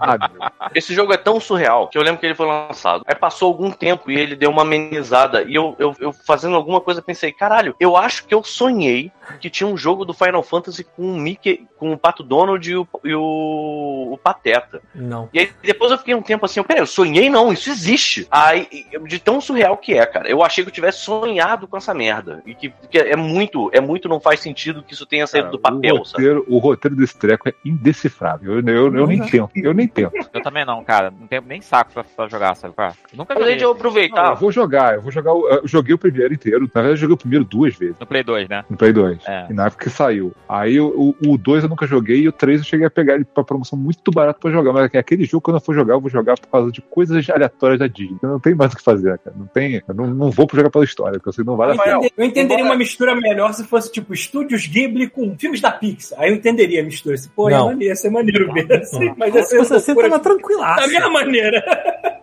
Esse 0.74 0.94
jogo 0.94 1.12
é 1.12 1.16
tão 1.16 1.40
surreal 1.40 1.67
que 1.90 1.98
eu 1.98 2.02
lembro 2.02 2.20
que 2.20 2.26
ele 2.26 2.34
foi 2.34 2.46
lançado. 2.46 3.02
Aí 3.06 3.14
passou 3.14 3.48
algum 3.48 3.70
tempo 3.70 4.10
e 4.10 4.18
ele 4.18 4.36
deu 4.36 4.50
uma 4.50 4.62
amenizada. 4.62 5.42
E 5.42 5.54
eu, 5.54 5.74
eu, 5.78 5.94
eu 5.98 6.12
fazendo 6.12 6.56
alguma 6.56 6.80
coisa 6.80 7.02
pensei, 7.02 7.32
caralho, 7.32 7.74
eu 7.78 7.96
acho 7.96 8.26
que 8.26 8.34
eu 8.34 8.42
sonhei 8.42 9.10
que 9.40 9.50
tinha 9.50 9.66
um 9.66 9.76
jogo 9.76 10.04
do 10.04 10.14
Final 10.14 10.42
Fantasy 10.42 10.84
com 10.84 11.02
o 11.02 11.16
Mickey, 11.16 11.66
com 11.76 11.92
o 11.92 11.98
Pato 11.98 12.22
Donald 12.22 12.68
e 12.68 12.76
o, 12.76 12.88
e 13.04 13.14
o, 13.14 14.12
o 14.12 14.18
Pateta. 14.18 14.80
Não. 14.94 15.28
E 15.32 15.40
aí 15.40 15.50
depois 15.62 15.90
eu 15.90 15.98
fiquei 15.98 16.14
um 16.14 16.22
tempo 16.22 16.44
assim, 16.46 16.62
peraí, 16.62 16.82
eu 16.82 16.86
sonhei 16.86 17.28
não, 17.28 17.52
isso 17.52 17.70
existe. 17.70 18.26
Aí, 18.30 18.68
de 19.06 19.18
tão 19.18 19.40
surreal 19.40 19.76
que 19.76 19.94
é, 19.94 20.04
cara. 20.06 20.28
Eu 20.28 20.42
achei 20.42 20.64
que 20.64 20.70
eu 20.70 20.74
tivesse 20.74 20.98
sonhado 20.98 21.68
com 21.68 21.76
essa 21.76 21.92
merda. 21.92 22.42
E 22.46 22.54
que, 22.54 22.72
que 22.90 22.98
é 22.98 23.16
muito, 23.16 23.70
é 23.72 23.80
muito, 23.80 24.08
não 24.08 24.20
faz 24.20 24.40
sentido 24.40 24.82
que 24.82 24.94
isso 24.94 25.06
tenha 25.06 25.26
saído 25.26 25.50
do 25.50 25.58
Cara, 25.58 25.74
papel, 25.74 25.96
o 25.96 26.04
sabe? 26.04 26.24
roteiro, 26.24 26.46
o 26.48 26.58
roteiro 26.58 26.96
desse 26.96 27.18
treco 27.18 27.48
é 27.48 27.54
indecifrável. 27.64 28.54
Eu, 28.54 28.66
eu, 28.66 28.94
eu 28.96 29.06
nem 29.06 29.20
tento. 29.26 29.50
Eu 29.54 29.74
nem 29.74 29.86
tento. 29.86 30.12
Eu 30.32 30.42
também 30.42 30.64
não, 30.64 30.82
cara. 30.82 31.10
Não 31.10 31.26
tenho 31.26 31.42
nem 31.42 31.57
saco 31.60 31.92
pra, 31.92 32.04
pra 32.04 32.28
jogar, 32.28 32.54
sabe? 32.54 32.74
é? 32.78 32.92
Nunca 33.16 33.34
joguei. 33.34 33.50
aí 33.52 33.56
de 33.56 33.64
eu 33.64 33.68
Não, 33.70 33.76
aproveitar. 33.76 34.30
eu 34.30 34.36
vou 34.36 34.52
jogar, 34.52 34.94
eu 34.94 35.02
vou 35.02 35.10
jogar. 35.12 35.32
o- 35.34 35.48
Eu 35.48 35.62
joguei 35.66 35.94
o 35.94 35.98
primeiro 35.98 36.32
inteiro. 36.34 36.60
Na 36.74 36.80
verdade, 36.82 36.92
eu 36.92 36.96
joguei 36.96 37.14
o 37.14 37.18
primeiro 37.18 37.44
duas 37.44 37.74
vezes. 37.76 37.96
No 37.98 38.06
Play 38.06 38.22
2, 38.22 38.48
né? 38.48 38.64
No 38.68 38.76
Play 38.76 38.92
2. 38.92 39.18
É. 39.26 39.46
E 39.50 39.52
na 39.52 39.66
época 39.66 39.84
que 39.84 39.90
saiu. 39.90 40.32
Aí 40.48 40.80
o, 40.80 41.14
o 41.26 41.38
2 41.38 41.64
eu 41.64 41.68
nunca 41.70 41.86
joguei 41.86 42.20
e 42.22 42.28
o 42.28 42.32
3 42.32 42.60
eu 42.60 42.64
cheguei 42.64 42.86
a 42.86 42.90
pegar 42.90 43.14
ele 43.14 43.24
pra 43.24 43.42
promoção 43.44 43.78
muito 43.78 44.10
barato 44.10 44.40
pra 44.40 44.50
jogar. 44.50 44.72
Mas 44.72 44.90
é 44.94 44.98
aquele 44.98 45.24
jogo, 45.24 45.42
quando 45.42 45.56
eu 45.56 45.60
for 45.60 45.74
jogar, 45.74 45.94
eu 45.94 46.00
vou 46.00 46.10
jogar 46.10 46.38
por 46.38 46.48
causa 46.48 46.70
de 46.72 46.80
coisas 46.82 47.28
aleatórias 47.30 47.78
da 47.78 47.86
Disney. 47.86 48.18
Eu 48.22 48.28
não 48.30 48.40
tem 48.40 48.54
mais 48.54 48.72
o 48.72 48.76
que 48.76 48.82
fazer, 48.82 49.18
cara. 49.18 49.36
Não 49.36 49.46
tem. 49.46 49.82
Eu 49.88 49.94
não, 49.94 50.06
não 50.06 50.30
vou 50.30 50.46
jogar 50.52 50.70
pela 50.70 50.84
história, 50.84 51.14
porque 51.18 51.28
eu 51.28 51.32
sei 51.32 51.44
que 51.44 51.50
não 51.50 51.56
vale 51.56 51.72
Eu, 51.76 51.80
a 51.80 51.84
pena. 51.84 52.08
eu 52.16 52.24
entenderia 52.24 52.64
uma 52.64 52.76
mistura 52.76 53.14
melhor 53.14 53.52
se 53.52 53.64
fosse 53.64 53.90
tipo 53.92 54.12
estúdios 54.14 54.66
Ghibli 54.66 55.08
com 55.08 55.36
filmes 55.38 55.60
da 55.60 55.70
Pixar. 55.70 56.18
Aí 56.20 56.30
eu 56.30 56.34
entenderia 56.36 56.80
a 56.80 56.84
mistura. 56.84 57.14
Assim, 57.14 57.28
Pô, 57.34 57.48
ia, 57.50 57.56
Não. 57.58 57.66
maneiro, 57.66 57.84
ia 57.92 57.96
ser 57.96 58.10
maneiro 58.10 58.52
ver. 58.52 58.72
Assim, 58.72 59.12
mas 59.16 59.34
ia 59.34 59.42
Se 59.42 59.50
ser 59.50 59.58
você 59.58 59.74
assim, 59.74 59.94
tava 59.94 60.18
tranquilaço. 60.18 60.80
da 60.80 60.86
mesma 60.88 61.10
maneira. 61.10 61.47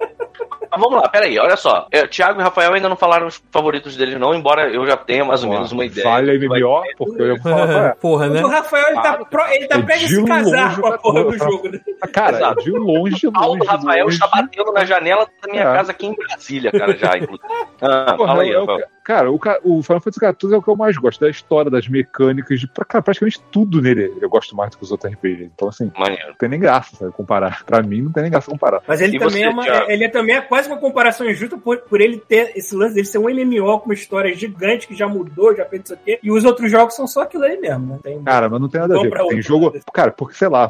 Mas 0.71 0.81
vamos 0.83 1.01
lá, 1.01 1.07
peraí, 1.07 1.39
olha 1.39 1.55
só. 1.55 1.87
É, 1.89 2.05
Thiago 2.05 2.41
e 2.41 2.43
Rafael 2.43 2.73
ainda 2.73 2.89
não 2.89 2.97
falaram 2.97 3.27
os 3.27 3.41
favoritos 3.49 3.95
deles, 3.95 4.19
não, 4.19 4.35
embora 4.35 4.67
eu 4.69 4.85
já 4.85 4.97
tenha 4.97 5.23
mais 5.23 5.41
ou 5.41 5.49
menos 5.49 5.71
uma 5.71 5.85
ideia. 5.85 6.03
Falha 6.05 6.33
MMO, 6.37 6.83
porque 6.97 7.21
eu 7.21 7.27
ia 7.33 7.41
falar 7.41 7.67
qual 7.67 7.85
é. 7.85 7.93
Porra, 7.95 8.27
né? 8.27 8.43
O 8.43 8.47
Rafael, 8.49 8.87
ele 8.89 9.01
tá, 9.01 9.13
pro- 9.25 9.47
ele 9.51 9.67
tá 9.67 9.77
É 9.77 9.81
prestes 9.81 10.09
de 10.09 10.15
a 10.17 10.19
se 10.21 10.25
casar 10.25 10.81
com 10.81 10.87
a 10.87 10.97
porra 10.97 11.23
do 11.23 11.37
porra. 11.37 11.37
jogo. 11.51 11.69
né? 11.71 11.79
Cara, 12.11 12.35
Exato. 12.37 12.61
de 12.63 12.71
longe, 12.71 13.27
O 13.27 13.31
longe. 13.31 13.59
do 13.59 13.65
Rafael 13.65 14.03
longe. 14.03 14.15
está 14.15 14.27
batendo 14.27 14.73
na 14.73 14.83
janela 14.83 15.25
da 15.41 15.49
minha 15.51 15.63
É. 15.63 15.73
casa 15.75 15.91
aqui 15.93 16.07
em 16.07 16.13
Brasília, 16.15 16.71
cara, 16.73 16.97
já, 16.97 17.17
inclusive. 17.17 17.47
Ah, 17.81 18.13
Porra, 18.17 18.27
fala 18.29 18.41
aí, 18.43 18.53
o 18.55 18.59
Rafael. 18.65 18.87
Ca- 19.05 19.15
Cara, 19.15 19.31
o, 19.31 19.35
o 19.63 19.81
Final 19.83 20.01
Fantasy 20.01 20.19
XIV 20.19 20.53
é 20.53 20.57
o 20.57 20.61
que 20.61 20.67
eu 20.67 20.75
mais 20.75 20.97
gosto, 20.97 21.21
da 21.21 21.29
história, 21.29 21.71
das 21.71 21.87
mecânicas, 21.87 22.59
de 22.59 22.67
cara, 22.67 23.01
praticamente 23.01 23.41
tudo 23.51 23.81
nele 23.81 24.13
eu 24.21 24.29
gosto 24.29 24.53
mais 24.55 24.71
do 24.71 24.77
que 24.77 24.83
os 24.83 24.91
outros 24.91 25.13
RPGs. 25.13 25.51
Então, 25.55 25.69
assim, 25.69 25.89
Maneiro. 25.97 26.27
não 26.29 26.35
tem 26.35 26.49
nem 26.49 26.59
graça 26.59 26.95
sabe, 26.97 27.11
comparar. 27.13 27.63
Pra 27.63 27.81
mim, 27.81 28.01
não 28.01 28.11
tem 28.11 28.23
nem 28.23 28.31
graça 28.31 28.51
comparar. 28.51 28.81
Mas 28.85 28.99
ele 28.99 29.15
E 29.15 29.19
também, 29.19 29.35
você, 29.37 29.43
é 29.43 29.49
uma, 29.49 29.63
Thiago? 29.63 29.89
ele 29.91 30.03
é 30.03 30.09
também 30.09 30.35
é 30.35 30.41
quase 30.41 30.67
uma 30.67 30.77
comparação 30.77 31.29
injusta 31.29 31.57
por, 31.57 31.77
por 31.83 32.01
ele 32.01 32.17
ter 32.17 32.51
esse 32.57 32.75
lance 32.75 32.93
dele 32.95 33.07
ser 33.07 33.19
um 33.19 33.29
MMO 33.29 33.79
com 33.79 33.85
uma 33.85 33.93
história 33.93 34.35
gigante 34.35 34.85
que 34.87 34.95
já 34.95 35.07
mudou, 35.07 35.55
já 35.55 35.63
fez 35.65 35.83
isso 35.85 35.93
aqui. 35.93 36.19
E 36.21 36.29
os 36.31 36.43
outros 36.43 36.69
jogos 36.69 36.93
são 36.95 37.07
só 37.07 37.21
aquilo 37.21 37.43
aí 37.45 37.57
mesmo, 37.57 37.85
né? 37.93 37.99
Tem, 38.03 38.21
Cara, 38.23 38.49
mas 38.49 38.59
não 38.59 38.67
tem 38.67 38.81
nada 38.81 38.97
a 38.99 39.01
ver. 39.01 39.11
Tem 39.11 39.21
outra. 39.23 39.41
jogo. 39.41 39.73
Cara, 39.93 40.11
porque 40.11 40.35
sei 40.35 40.49
lá, 40.49 40.69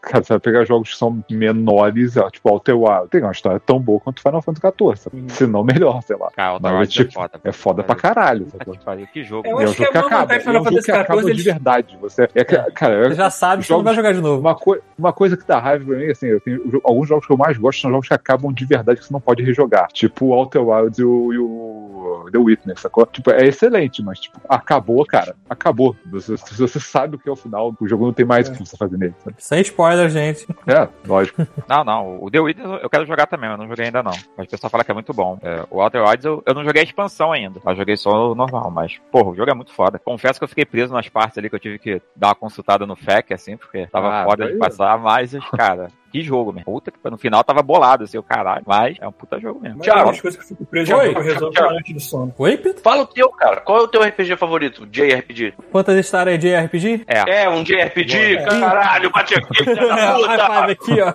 cara, 0.00 0.22
você 0.24 0.32
vai 0.32 0.40
pegar 0.40 0.64
jogos 0.64 0.90
que 0.92 0.96
são 0.96 1.22
menores, 1.30 2.14
tipo 2.32 2.48
Outer 2.48 2.76
Wild, 2.78 3.08
tem 3.10 3.20
uma 3.22 3.32
história 3.32 3.60
tão 3.60 3.78
boa 3.78 4.00
quanto 4.00 4.22
Final 4.22 4.40
Fantasy 4.40 4.74
XIV. 4.78 4.96
sabe? 4.96 5.32
Se 5.32 5.46
não 5.46 5.62
melhor, 5.64 6.02
sei 6.02 6.16
lá. 6.16 6.30
Cara, 6.30 6.56
o 6.56 6.62
Mas 6.62 6.72
é, 6.72 6.76
Wild 6.78 6.92
tipo, 6.92 7.12
foda. 7.12 7.39
É 7.44 7.52
foda 7.52 7.82
pra 7.82 7.94
caralho. 7.94 8.46
sabe? 8.84 9.06
Que 9.12 9.22
jogo. 9.24 9.46
E 9.46 9.50
é 9.50 9.54
um 9.54 9.60
jogo 9.68 9.74
que 9.74 9.82
é 9.84 10.00
acaba. 10.00 10.34
É 10.34 10.38
um 10.38 10.52
jogo 10.52 10.82
que 10.82 10.92
acaba 10.92 11.22
de 11.22 11.42
verdade. 11.42 11.98
Você, 12.00 12.28
é, 12.34 12.44
que- 12.44 12.70
cara, 12.72 13.08
Você 13.08 13.14
já 13.14 13.30
sabe 13.30 13.62
que 13.62 13.68
você 13.68 13.72
não 13.74 13.82
vai 13.82 13.94
jogar 13.94 14.12
de 14.12 14.20
novo. 14.20 14.40
Uma, 14.40 14.54
coi- 14.54 14.80
uma 14.98 15.12
coisa 15.12 15.36
que 15.36 15.46
dá 15.46 15.58
raiva 15.58 15.84
pra 15.84 15.96
mim, 15.96 16.10
assim, 16.10 16.26
eu 16.26 16.40
tenho 16.40 16.80
alguns 16.84 17.08
jogos 17.08 17.26
que 17.26 17.32
eu 17.32 17.36
mais 17.36 17.56
gosto 17.58 17.80
são 17.80 17.90
jogos 17.90 18.08
que 18.08 18.14
acabam 18.14 18.52
de 18.52 18.64
verdade 18.64 19.00
que 19.00 19.06
você 19.06 19.12
não 19.12 19.20
pode 19.20 19.42
rejogar. 19.42 19.88
Tipo 19.92 20.26
o 20.26 20.32
Outer 20.32 20.62
Wilds 20.66 20.98
e 20.98 21.04
o, 21.04 21.32
e 21.32 21.38
o 21.38 22.28
The 22.32 22.38
Witness, 22.38 22.80
sacou? 22.80 23.06
Tipo, 23.06 23.30
é 23.30 23.44
excelente, 23.46 24.02
mas 24.02 24.20
tipo, 24.20 24.40
acabou, 24.48 25.04
cara. 25.06 25.34
Acabou. 25.48 25.96
Você, 26.10 26.36
se 26.36 26.58
você 26.58 26.78
sabe 26.80 27.16
o 27.16 27.18
que 27.18 27.28
é 27.28 27.32
o 27.32 27.36
final, 27.36 27.74
o 27.80 27.88
jogo 27.88 28.04
não 28.06 28.12
tem 28.12 28.24
mais 28.26 28.48
o 28.48 28.52
que 28.52 28.58
você 28.58 28.76
fazer 28.76 28.96
nele. 28.96 29.14
sabe? 29.24 29.36
Sem 29.38 29.60
spoiler, 29.62 30.08
gente. 30.10 30.46
É, 30.66 30.88
lógico. 31.06 31.46
Não, 31.68 31.84
não. 31.84 32.18
O 32.22 32.30
The 32.30 32.40
Witness 32.40 32.80
eu 32.82 32.90
quero 32.90 33.06
jogar 33.06 33.26
também, 33.26 33.48
mas 33.48 33.58
não 33.58 33.68
joguei 33.68 33.86
ainda 33.86 34.02
não. 34.02 34.12
Mas 34.36 34.46
o 34.46 34.50
pessoal 34.50 34.70
fala 34.70 34.82
que 34.84 34.90
é 34.90 34.94
muito 34.94 35.12
bom. 35.12 35.38
É, 35.42 35.64
o 35.70 35.80
Outer 35.80 36.02
Wilds 36.04 36.24
eu, 36.24 36.42
eu 36.44 36.54
não 36.54 36.64
joguei 36.64 36.82
a 36.82 36.84
expansão 36.84 37.29
ainda. 37.32 37.60
Eu 37.64 37.76
joguei 37.76 37.96
só 37.96 38.32
o 38.32 38.34
normal, 38.34 38.70
mas, 38.70 39.00
porra, 39.10 39.30
o 39.30 39.34
jogo 39.34 39.50
é 39.50 39.54
muito 39.54 39.72
foda. 39.72 39.98
Confesso 39.98 40.38
que 40.38 40.44
eu 40.44 40.48
fiquei 40.48 40.64
preso 40.64 40.92
nas 40.92 41.08
partes 41.08 41.36
ali 41.38 41.48
que 41.48 41.54
eu 41.56 41.60
tive 41.60 41.78
que 41.78 42.02
dar 42.14 42.28
uma 42.28 42.34
consultada 42.34 42.86
no 42.86 42.96
FAQ, 42.96 43.34
assim, 43.34 43.56
porque 43.56 43.86
tava 43.86 44.22
Ah, 44.22 44.24
foda 44.24 44.46
de 44.50 44.58
passar, 44.58 44.98
mas, 44.98 45.32
cara, 45.56 45.88
que 46.10 46.22
jogo, 46.22 46.52
meu. 46.52 46.64
Puta 46.64 46.90
que 46.90 46.98
no 47.10 47.18
final 47.18 47.42
tava 47.44 47.62
bolado, 47.62 48.04
assim, 48.04 48.18
o 48.18 48.22
caralho. 48.22 48.62
Mas 48.66 48.96
é 49.00 49.06
um 49.06 49.12
puta 49.12 49.38
jogo 49.40 49.60
mesmo. 49.60 49.82
É 49.84 49.92
uma 49.92 50.06
das 50.06 50.20
coisas 50.20 50.38
que 50.38 50.44
eu 50.44 50.48
fico 50.56 50.64
preso 50.66 50.94
Oi. 50.94 51.14
eu 51.14 51.22
resolvo 51.22 51.60
antes 51.70 51.94
do 51.94 52.00
sono. 52.00 52.34
Oi, 52.38 52.56
Pito? 52.56 52.80
Fala 52.80 53.02
o 53.02 53.06
teu, 53.06 53.28
cara. 53.30 53.60
Qual 53.60 53.78
é 53.78 53.82
o 53.82 53.88
teu 53.88 54.02
RPG 54.02 54.36
favorito? 54.36 54.86
JRPG? 54.86 55.54
Quantas 55.70 55.96
histórias 55.98 56.38
de 56.38 56.54
RPG? 56.54 57.04
É, 57.06 57.44
É, 57.44 57.48
um 57.48 57.62
JRPG? 57.62 58.38
Caralho, 58.44 59.10
bate 59.10 59.34
aqui, 59.34 59.64
filha 59.64 59.74
da 59.74 60.14
puta! 60.14 60.72
aqui, 60.72 61.00
ó. 61.00 61.12